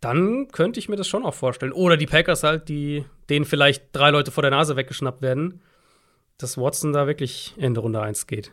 dann 0.01 0.49
könnte 0.49 0.79
ich 0.79 0.87
mir 0.87 0.97
das 0.97 1.07
schon 1.07 1.25
auch 1.25 1.33
vorstellen. 1.33 1.71
Oder 1.71 1.97
die 1.97 2.05
Packers 2.05 2.43
halt, 2.43 2.69
die 2.69 3.05
denen 3.29 3.45
vielleicht 3.45 3.85
drei 3.91 4.11
Leute 4.11 4.31
vor 4.31 4.43
der 4.43 4.51
Nase 4.51 4.75
weggeschnappt 4.75 5.21
werden, 5.21 5.61
dass 6.37 6.57
Watson 6.57 6.93
da 6.93 7.07
wirklich 7.07 7.53
Ende 7.57 7.81
Runde 7.81 8.01
1 8.01 8.27
geht. 8.27 8.51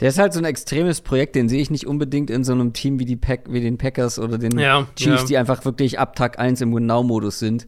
Der 0.00 0.08
ist 0.08 0.18
halt 0.18 0.32
so 0.32 0.40
ein 0.40 0.44
extremes 0.44 1.00
Projekt, 1.00 1.36
den 1.36 1.48
sehe 1.48 1.60
ich 1.60 1.70
nicht 1.70 1.86
unbedingt 1.86 2.30
in 2.30 2.44
so 2.44 2.52
einem 2.52 2.72
Team 2.72 2.98
wie, 2.98 3.04
die 3.04 3.16
Pack, 3.16 3.52
wie 3.52 3.60
den 3.60 3.78
Packers 3.78 4.18
oder 4.18 4.38
den 4.38 4.58
ja, 4.58 4.86
Chiefs, 4.96 5.22
ja. 5.22 5.26
die 5.26 5.38
einfach 5.38 5.64
wirklich 5.64 5.98
ab 5.98 6.16
Tag 6.16 6.38
1 6.38 6.60
im 6.60 6.74
Win-Now-Modus 6.74 7.38
sind. 7.38 7.66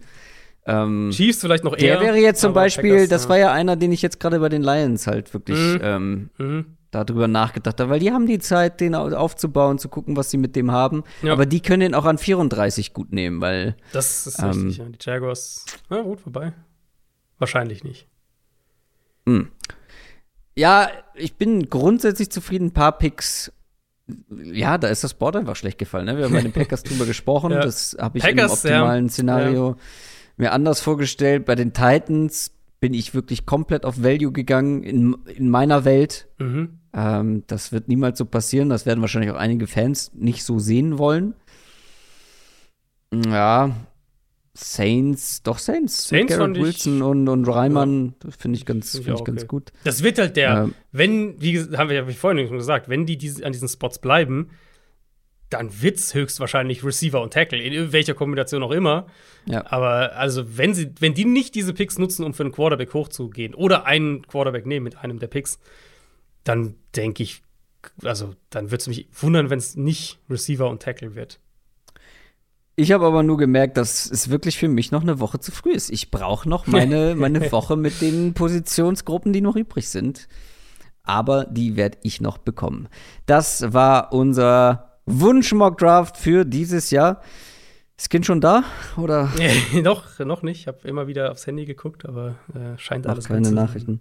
Ähm, 0.64 1.10
Chiefs 1.12 1.40
vielleicht 1.40 1.64
noch 1.64 1.76
eher. 1.76 1.98
Der 1.98 2.00
wäre 2.00 2.18
jetzt 2.18 2.40
zum 2.40 2.52
Beispiel, 2.52 2.92
Packers, 2.92 3.08
das 3.08 3.24
ja. 3.24 3.28
war 3.30 3.38
ja 3.38 3.52
einer, 3.52 3.76
den 3.76 3.92
ich 3.92 4.02
jetzt 4.02 4.20
gerade 4.20 4.38
bei 4.40 4.48
den 4.48 4.62
Lions 4.62 5.06
halt 5.06 5.32
wirklich 5.34 5.58
mhm. 5.58 5.80
Ähm, 5.82 6.30
mhm. 6.38 6.66
darüber 6.90 7.28
nachgedacht 7.28 7.80
habe, 7.80 7.90
weil 7.90 8.00
die 8.00 8.12
haben 8.12 8.26
die 8.26 8.38
Zeit, 8.38 8.80
den 8.80 8.94
aufzubauen, 8.94 9.78
zu 9.78 9.88
gucken, 9.88 10.16
was 10.16 10.30
sie 10.30 10.38
mit 10.38 10.54
dem 10.54 10.70
haben. 10.70 11.02
Aber 11.26 11.46
die 11.46 11.60
können 11.60 11.80
den 11.80 11.94
auch 11.94 12.04
an 12.04 12.18
34 12.18 12.92
gut 12.94 13.12
nehmen, 13.12 13.40
weil. 13.40 13.76
Das 13.92 14.26
ist 14.26 14.38
ähm, 14.38 14.50
richtig, 14.50 14.76
ja. 14.78 14.84
Die 14.84 14.98
Jaguars, 15.00 15.66
na 15.88 16.02
gut, 16.02 16.20
vorbei. 16.20 16.52
Wahrscheinlich 17.38 17.82
nicht. 17.82 18.06
Mh. 19.26 19.46
Ja, 20.54 20.90
ich 21.14 21.34
bin 21.36 21.68
grundsätzlich 21.68 22.30
zufrieden. 22.30 22.66
Ein 22.66 22.72
paar 22.72 22.98
Picks 22.98 23.52
ja, 24.30 24.76
da 24.78 24.88
ist 24.88 25.04
das 25.04 25.14
Board 25.14 25.36
einfach 25.36 25.56
schlecht 25.56 25.78
gefallen. 25.78 26.06
Ne? 26.06 26.18
Wir 26.18 26.24
haben 26.24 26.32
bei 26.32 26.42
den 26.42 26.52
Packers 26.52 26.82
drüber 26.82 27.06
gesprochen. 27.06 27.52
Ja. 27.52 27.60
Das 27.60 27.96
habe 27.98 28.18
ich 28.18 28.24
Packers, 28.24 28.64
im 28.64 28.70
optimalen 28.72 29.06
ja. 29.06 29.10
Szenario 29.10 29.68
ja 29.70 29.76
mir 30.36 30.52
anders 30.52 30.80
vorgestellt. 30.80 31.44
Bei 31.44 31.54
den 31.54 31.72
Titans 31.72 32.52
bin 32.80 32.94
ich 32.94 33.14
wirklich 33.14 33.46
komplett 33.46 33.84
auf 33.84 34.02
Value 34.02 34.32
gegangen 34.32 34.82
in, 34.82 35.16
in 35.34 35.48
meiner 35.48 35.84
Welt. 35.84 36.28
Mhm. 36.38 36.80
Ähm, 36.92 37.44
das 37.46 37.72
wird 37.72 37.88
niemals 37.88 38.18
so 38.18 38.24
passieren. 38.24 38.68
Das 38.68 38.86
werden 38.86 39.00
wahrscheinlich 39.00 39.30
auch 39.30 39.36
einige 39.36 39.66
Fans 39.66 40.12
nicht 40.14 40.44
so 40.44 40.58
sehen 40.58 40.98
wollen. 40.98 41.34
Ja, 43.14 43.70
Saints, 44.54 45.42
doch 45.42 45.58
Saints. 45.58 46.08
Saints 46.08 46.36
Garrett 46.36 46.58
Wilson 46.58 47.00
und, 47.00 47.26
und 47.28 47.48
Reimann, 47.48 48.14
ja. 48.22 48.30
finde 48.30 48.58
ich 48.58 48.66
ganz, 48.66 48.92
find 48.92 49.08
ich 49.08 49.14
okay. 49.14 49.24
ganz 49.24 49.46
gut. 49.46 49.72
Das 49.84 50.02
wird 50.02 50.18
halt 50.18 50.36
der, 50.36 50.64
ähm, 50.64 50.74
wenn, 50.90 51.40
wie 51.40 51.58
haben 51.76 51.88
wir 51.88 51.96
ja 51.96 52.06
vorhin 52.08 52.46
schon 52.46 52.58
gesagt, 52.58 52.88
wenn 52.90 53.06
die 53.06 53.16
diese, 53.16 53.46
an 53.46 53.52
diesen 53.52 53.68
Spots 53.68 53.98
bleiben, 53.98 54.50
dann 55.48 55.82
wird 55.82 55.98
es 55.98 56.14
höchstwahrscheinlich 56.14 56.84
Receiver 56.84 57.20
und 57.20 57.32
Tackle, 57.32 57.62
in 57.62 57.92
welcher 57.92 58.14
Kombination 58.14 58.62
auch 58.62 58.70
immer. 58.70 59.06
Ja. 59.46 59.70
Aber 59.70 60.16
also, 60.16 60.56
wenn 60.56 60.74
sie, 60.74 60.92
wenn 60.98 61.14
die 61.14 61.24
nicht 61.24 61.54
diese 61.54 61.72
Picks 61.72 61.98
nutzen, 61.98 62.24
um 62.24 62.34
für 62.34 62.42
einen 62.42 62.52
Quarterback 62.52 62.92
hochzugehen 62.94 63.54
oder 63.54 63.86
einen 63.86 64.26
Quarterback 64.26 64.66
nehmen 64.66 64.84
mit 64.84 64.98
einem 64.98 65.18
der 65.18 65.26
Picks, 65.26 65.58
dann 66.44 66.74
denke 66.96 67.22
ich, 67.22 67.42
also 68.02 68.34
dann 68.50 68.70
würde 68.70 68.80
es 68.82 68.88
mich 68.88 69.08
wundern, 69.12 69.50
wenn 69.50 69.58
es 69.58 69.76
nicht 69.76 70.18
Receiver 70.30 70.68
und 70.68 70.82
Tackle 70.82 71.14
wird. 71.14 71.38
Ich 72.74 72.92
habe 72.92 73.06
aber 73.06 73.22
nur 73.22 73.36
gemerkt, 73.36 73.76
dass 73.76 74.10
es 74.10 74.30
wirklich 74.30 74.58
für 74.58 74.68
mich 74.68 74.92
noch 74.92 75.02
eine 75.02 75.20
Woche 75.20 75.38
zu 75.38 75.52
früh 75.52 75.72
ist. 75.72 75.90
Ich 75.90 76.10
brauche 76.10 76.48
noch 76.48 76.66
meine, 76.66 77.14
meine 77.16 77.52
Woche 77.52 77.76
mit 77.76 78.00
den 78.00 78.32
Positionsgruppen, 78.32 79.32
die 79.32 79.42
noch 79.42 79.56
übrig 79.56 79.88
sind. 79.88 80.28
Aber 81.02 81.44
die 81.44 81.76
werde 81.76 81.98
ich 82.02 82.20
noch 82.20 82.38
bekommen. 82.38 82.88
Das 83.26 83.72
war 83.72 84.12
unser 84.12 85.00
Wunsch-Mock-Draft 85.06 86.16
für 86.16 86.44
dieses 86.44 86.90
Jahr. 86.90 87.20
Ist 87.98 88.08
Kind 88.08 88.24
schon 88.24 88.40
da? 88.40 88.64
Oder? 88.96 89.30
noch, 89.82 90.18
noch 90.20 90.42
nicht. 90.42 90.60
Ich 90.60 90.66
habe 90.66 90.88
immer 90.88 91.06
wieder 91.06 91.30
aufs 91.30 91.46
Handy 91.46 91.66
geguckt, 91.66 92.06
aber 92.06 92.36
äh, 92.54 92.78
scheint 92.78 93.06
alles 93.06 93.26
Ach, 93.26 93.30
keine 93.30 93.52
Nachrichten. 93.52 94.00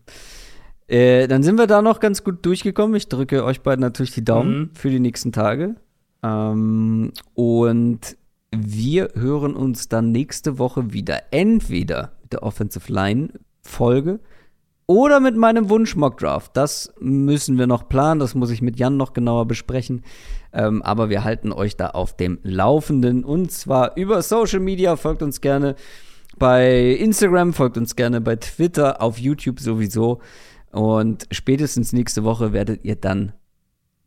Äh, 0.88 1.27
dann 1.27 1.43
sind 1.43 1.58
wir 1.58 1.67
da 1.67 1.82
noch 1.82 2.00
ganz 2.00 2.24
gut 2.24 2.45
durchgekommen. 2.45 2.95
Ich 2.95 3.09
drücke 3.09 3.43
euch 3.43 3.61
beiden 3.61 3.82
natürlich 3.82 4.11
die 4.11 4.24
Daumen 4.24 4.59
mhm. 4.59 4.69
für 4.75 4.90
die 4.90 5.00
nächsten 5.00 5.32
Tage. 5.32 5.75
Ähm, 6.24 7.11
und 7.33 8.17
wir 8.54 9.10
hören 9.16 9.56
uns 9.56 9.88
dann 9.90 10.12
nächste 10.12 10.60
Woche 10.60 10.94
wieder. 10.94 11.24
Entweder 11.32 12.14
mit 12.22 12.34
der 12.34 12.44
Offensive 12.44 12.92
Line 12.92 13.30
Folge 13.62 14.20
oder 14.88 15.22
mit 15.22 15.38
meinem 15.38 15.70
Wunsch 15.70 15.96
Mock 15.96 16.18
Draft. 16.18 16.58
Das 16.58 16.94
müssen 17.00 17.58
wir 17.58 17.68
noch 17.68 17.88
planen. 17.88 18.20
Das 18.20 18.36
muss 18.36 18.52
ich 18.52 18.62
mit 18.62 18.78
Jan 18.78 18.98
noch 18.98 19.14
genauer 19.14 19.48
besprechen. 19.48 20.04
Ähm, 20.52 20.82
aber 20.82 21.10
wir 21.10 21.24
halten 21.24 21.54
euch 21.54 21.78
da 21.78 21.92
auf 21.92 22.18
dem 22.18 22.40
Laufenden 22.44 23.24
und 23.24 23.52
zwar 23.52 23.96
über 23.96 24.22
Social 24.22 24.60
Media. 24.60 24.98
Folgt 24.98 25.24
uns 25.24 25.40
gerne 25.40 25.76
bei 26.38 26.92
Instagram, 26.96 27.54
folgt 27.54 27.78
uns 27.78 27.96
gerne 27.96 28.20
bei 28.20 28.36
Twitter, 28.36 29.02
auf 29.02 29.18
YouTube 29.18 29.60
sowieso. 29.60 30.20
Und 30.72 31.28
spätestens 31.32 31.94
nächste 31.94 32.24
Woche 32.24 32.52
werdet 32.52 32.84
ihr 32.84 32.96
dann 32.96 33.34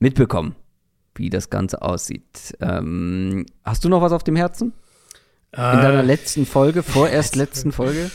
mitbekommen, 0.01 0.55
wie 1.15 1.31
das 1.31 1.51
Ganze 1.51 1.83
aussieht. 1.83 2.57
Ähm, 2.61 3.47
hast 3.65 3.85
du 3.85 3.89
noch 3.89 4.03
was 4.03 4.13
auf 4.13 4.25
dem 4.25 4.37
Herzen? 4.37 4.73
In 5.53 5.61
deiner 5.61 6.01
äh, 6.01 6.07
letzten 6.07 6.47
Folge, 6.47 6.83
vorerst 6.83 7.37
letzten 7.37 7.71
Folge? 7.71 8.11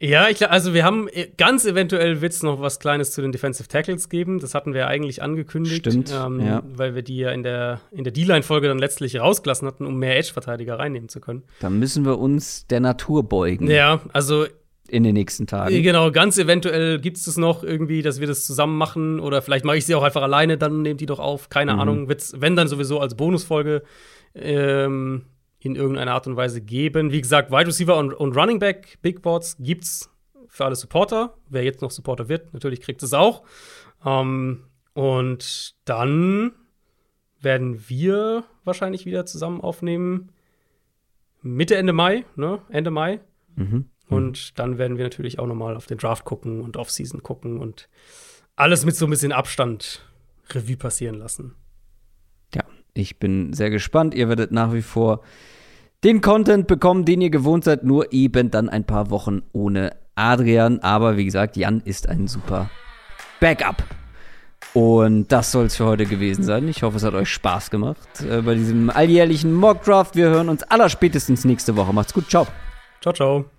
Ja, 0.00 0.28
ich, 0.28 0.48
also 0.48 0.74
wir 0.74 0.84
haben 0.84 1.08
äh, 1.08 1.28
ganz 1.36 1.64
eventuell 1.66 2.20
wird 2.20 2.32
es 2.32 2.42
noch 2.42 2.60
was 2.60 2.78
Kleines 2.78 3.10
zu 3.10 3.20
den 3.20 3.32
Defensive 3.32 3.68
Tackles 3.68 4.08
geben. 4.08 4.38
Das 4.38 4.54
hatten 4.54 4.72
wir 4.72 4.86
eigentlich 4.86 5.22
angekündigt, 5.22 5.80
Stimmt, 5.80 6.12
ähm, 6.12 6.40
ja. 6.40 6.62
weil 6.64 6.94
wir 6.94 7.02
die 7.02 7.18
ja 7.18 7.30
in 7.30 7.42
der, 7.42 7.80
in 7.90 8.04
der 8.04 8.12
D-Line-Folge 8.12 8.68
dann 8.68 8.78
letztlich 8.78 9.18
rausgelassen 9.18 9.66
hatten, 9.66 9.86
um 9.86 9.98
mehr 9.98 10.16
Edge-Verteidiger 10.16 10.78
reinnehmen 10.78 11.08
zu 11.08 11.20
können. 11.20 11.42
Da 11.60 11.68
müssen 11.68 12.04
wir 12.04 12.18
uns 12.18 12.66
der 12.68 12.80
Natur 12.80 13.28
beugen. 13.28 13.68
Ja, 13.68 14.00
also 14.12 14.46
in 14.90 15.04
den 15.04 15.14
nächsten 15.14 15.46
Tagen. 15.46 15.74
Äh, 15.74 15.82
genau, 15.82 16.10
ganz 16.10 16.38
eventuell 16.38 16.98
gibt 16.98 17.16
es 17.16 17.24
das 17.24 17.36
noch 17.36 17.62
irgendwie, 17.62 18.02
dass 18.02 18.20
wir 18.20 18.26
das 18.26 18.44
zusammen 18.44 18.76
machen 18.76 19.20
oder 19.20 19.42
vielleicht 19.42 19.64
mache 19.64 19.76
ich 19.76 19.86
sie 19.86 19.94
auch 19.94 20.02
einfach 20.02 20.22
alleine, 20.22 20.58
dann 20.58 20.82
nehmt 20.82 21.00
die 21.00 21.06
doch 21.06 21.18
auf. 21.18 21.48
Keine 21.48 21.74
mhm. 21.74 21.80
Ahnung, 21.80 22.08
wird's, 22.08 22.34
wenn 22.38 22.56
dann 22.56 22.68
sowieso 22.68 23.00
als 23.00 23.14
Bonusfolge 23.14 23.82
ähm, 24.34 25.26
in 25.60 25.76
irgendeiner 25.76 26.12
Art 26.12 26.26
und 26.26 26.36
Weise 26.36 26.60
geben. 26.60 27.12
Wie 27.12 27.20
gesagt, 27.20 27.50
Wide 27.50 27.66
Receiver 27.66 27.96
und, 27.96 28.14
und 28.14 28.36
Running 28.36 28.58
Back 28.58 28.98
Big 29.02 29.22
Boards 29.22 29.56
gibt's 29.58 30.10
für 30.48 30.64
alle 30.64 30.76
Supporter. 30.76 31.34
Wer 31.48 31.64
jetzt 31.64 31.82
noch 31.82 31.90
Supporter 31.90 32.28
wird, 32.28 32.52
natürlich 32.54 32.80
kriegt 32.80 33.02
es 33.02 33.12
auch. 33.12 33.42
Ähm, 34.04 34.64
und 34.94 35.74
dann 35.84 36.52
werden 37.40 37.88
wir 37.88 38.44
wahrscheinlich 38.64 39.06
wieder 39.06 39.26
zusammen 39.26 39.60
aufnehmen. 39.60 40.30
Mitte, 41.42 41.76
Ende 41.76 41.92
Mai, 41.92 42.24
ne? 42.36 42.60
Ende 42.68 42.90
Mai. 42.90 43.20
Mhm. 43.54 43.86
Und 44.08 44.58
dann 44.58 44.78
werden 44.78 44.96
wir 44.96 45.04
natürlich 45.04 45.38
auch 45.38 45.46
nochmal 45.46 45.76
auf 45.76 45.86
den 45.86 45.98
Draft 45.98 46.24
gucken 46.24 46.60
und 46.60 46.76
auf 46.76 46.90
Season 46.90 47.22
gucken 47.22 47.58
und 47.58 47.88
alles 48.56 48.84
mit 48.84 48.96
so 48.96 49.06
ein 49.06 49.10
bisschen 49.10 49.32
Abstand 49.32 50.02
Revue 50.50 50.76
passieren 50.76 51.16
lassen. 51.16 51.54
Ja, 52.54 52.64
ich 52.94 53.18
bin 53.18 53.52
sehr 53.52 53.70
gespannt. 53.70 54.14
Ihr 54.14 54.28
werdet 54.28 54.50
nach 54.50 54.72
wie 54.72 54.82
vor 54.82 55.22
den 56.04 56.20
Content 56.20 56.66
bekommen, 56.66 57.04
den 57.04 57.20
ihr 57.20 57.30
gewohnt 57.30 57.64
seid, 57.64 57.84
nur 57.84 58.12
eben 58.12 58.50
dann 58.50 58.68
ein 58.68 58.84
paar 58.84 59.10
Wochen 59.10 59.42
ohne 59.52 59.96
Adrian. 60.14 60.80
Aber 60.80 61.16
wie 61.16 61.24
gesagt, 61.24 61.56
Jan 61.56 61.80
ist 61.84 62.08
ein 62.08 62.28
super 62.28 62.70
Backup. 63.40 63.84
Und 64.74 65.32
das 65.32 65.52
soll 65.52 65.66
es 65.66 65.76
für 65.76 65.86
heute 65.86 66.06
gewesen 66.06 66.44
sein. 66.44 66.68
Ich 66.68 66.82
hoffe, 66.82 66.98
es 66.98 67.02
hat 67.02 67.14
euch 67.14 67.30
Spaß 67.30 67.70
gemacht 67.70 68.22
äh, 68.28 68.42
bei 68.42 68.54
diesem 68.54 68.90
alljährlichen 68.90 69.52
Mock 69.52 69.82
Draft. 69.82 70.14
Wir 70.14 70.28
hören 70.28 70.48
uns 70.48 70.62
allerspätestens 70.62 71.44
nächste 71.44 71.76
Woche. 71.76 71.92
Macht's 71.92 72.12
gut. 72.12 72.28
Ciao. 72.28 72.46
Ciao, 73.00 73.12
ciao. 73.14 73.57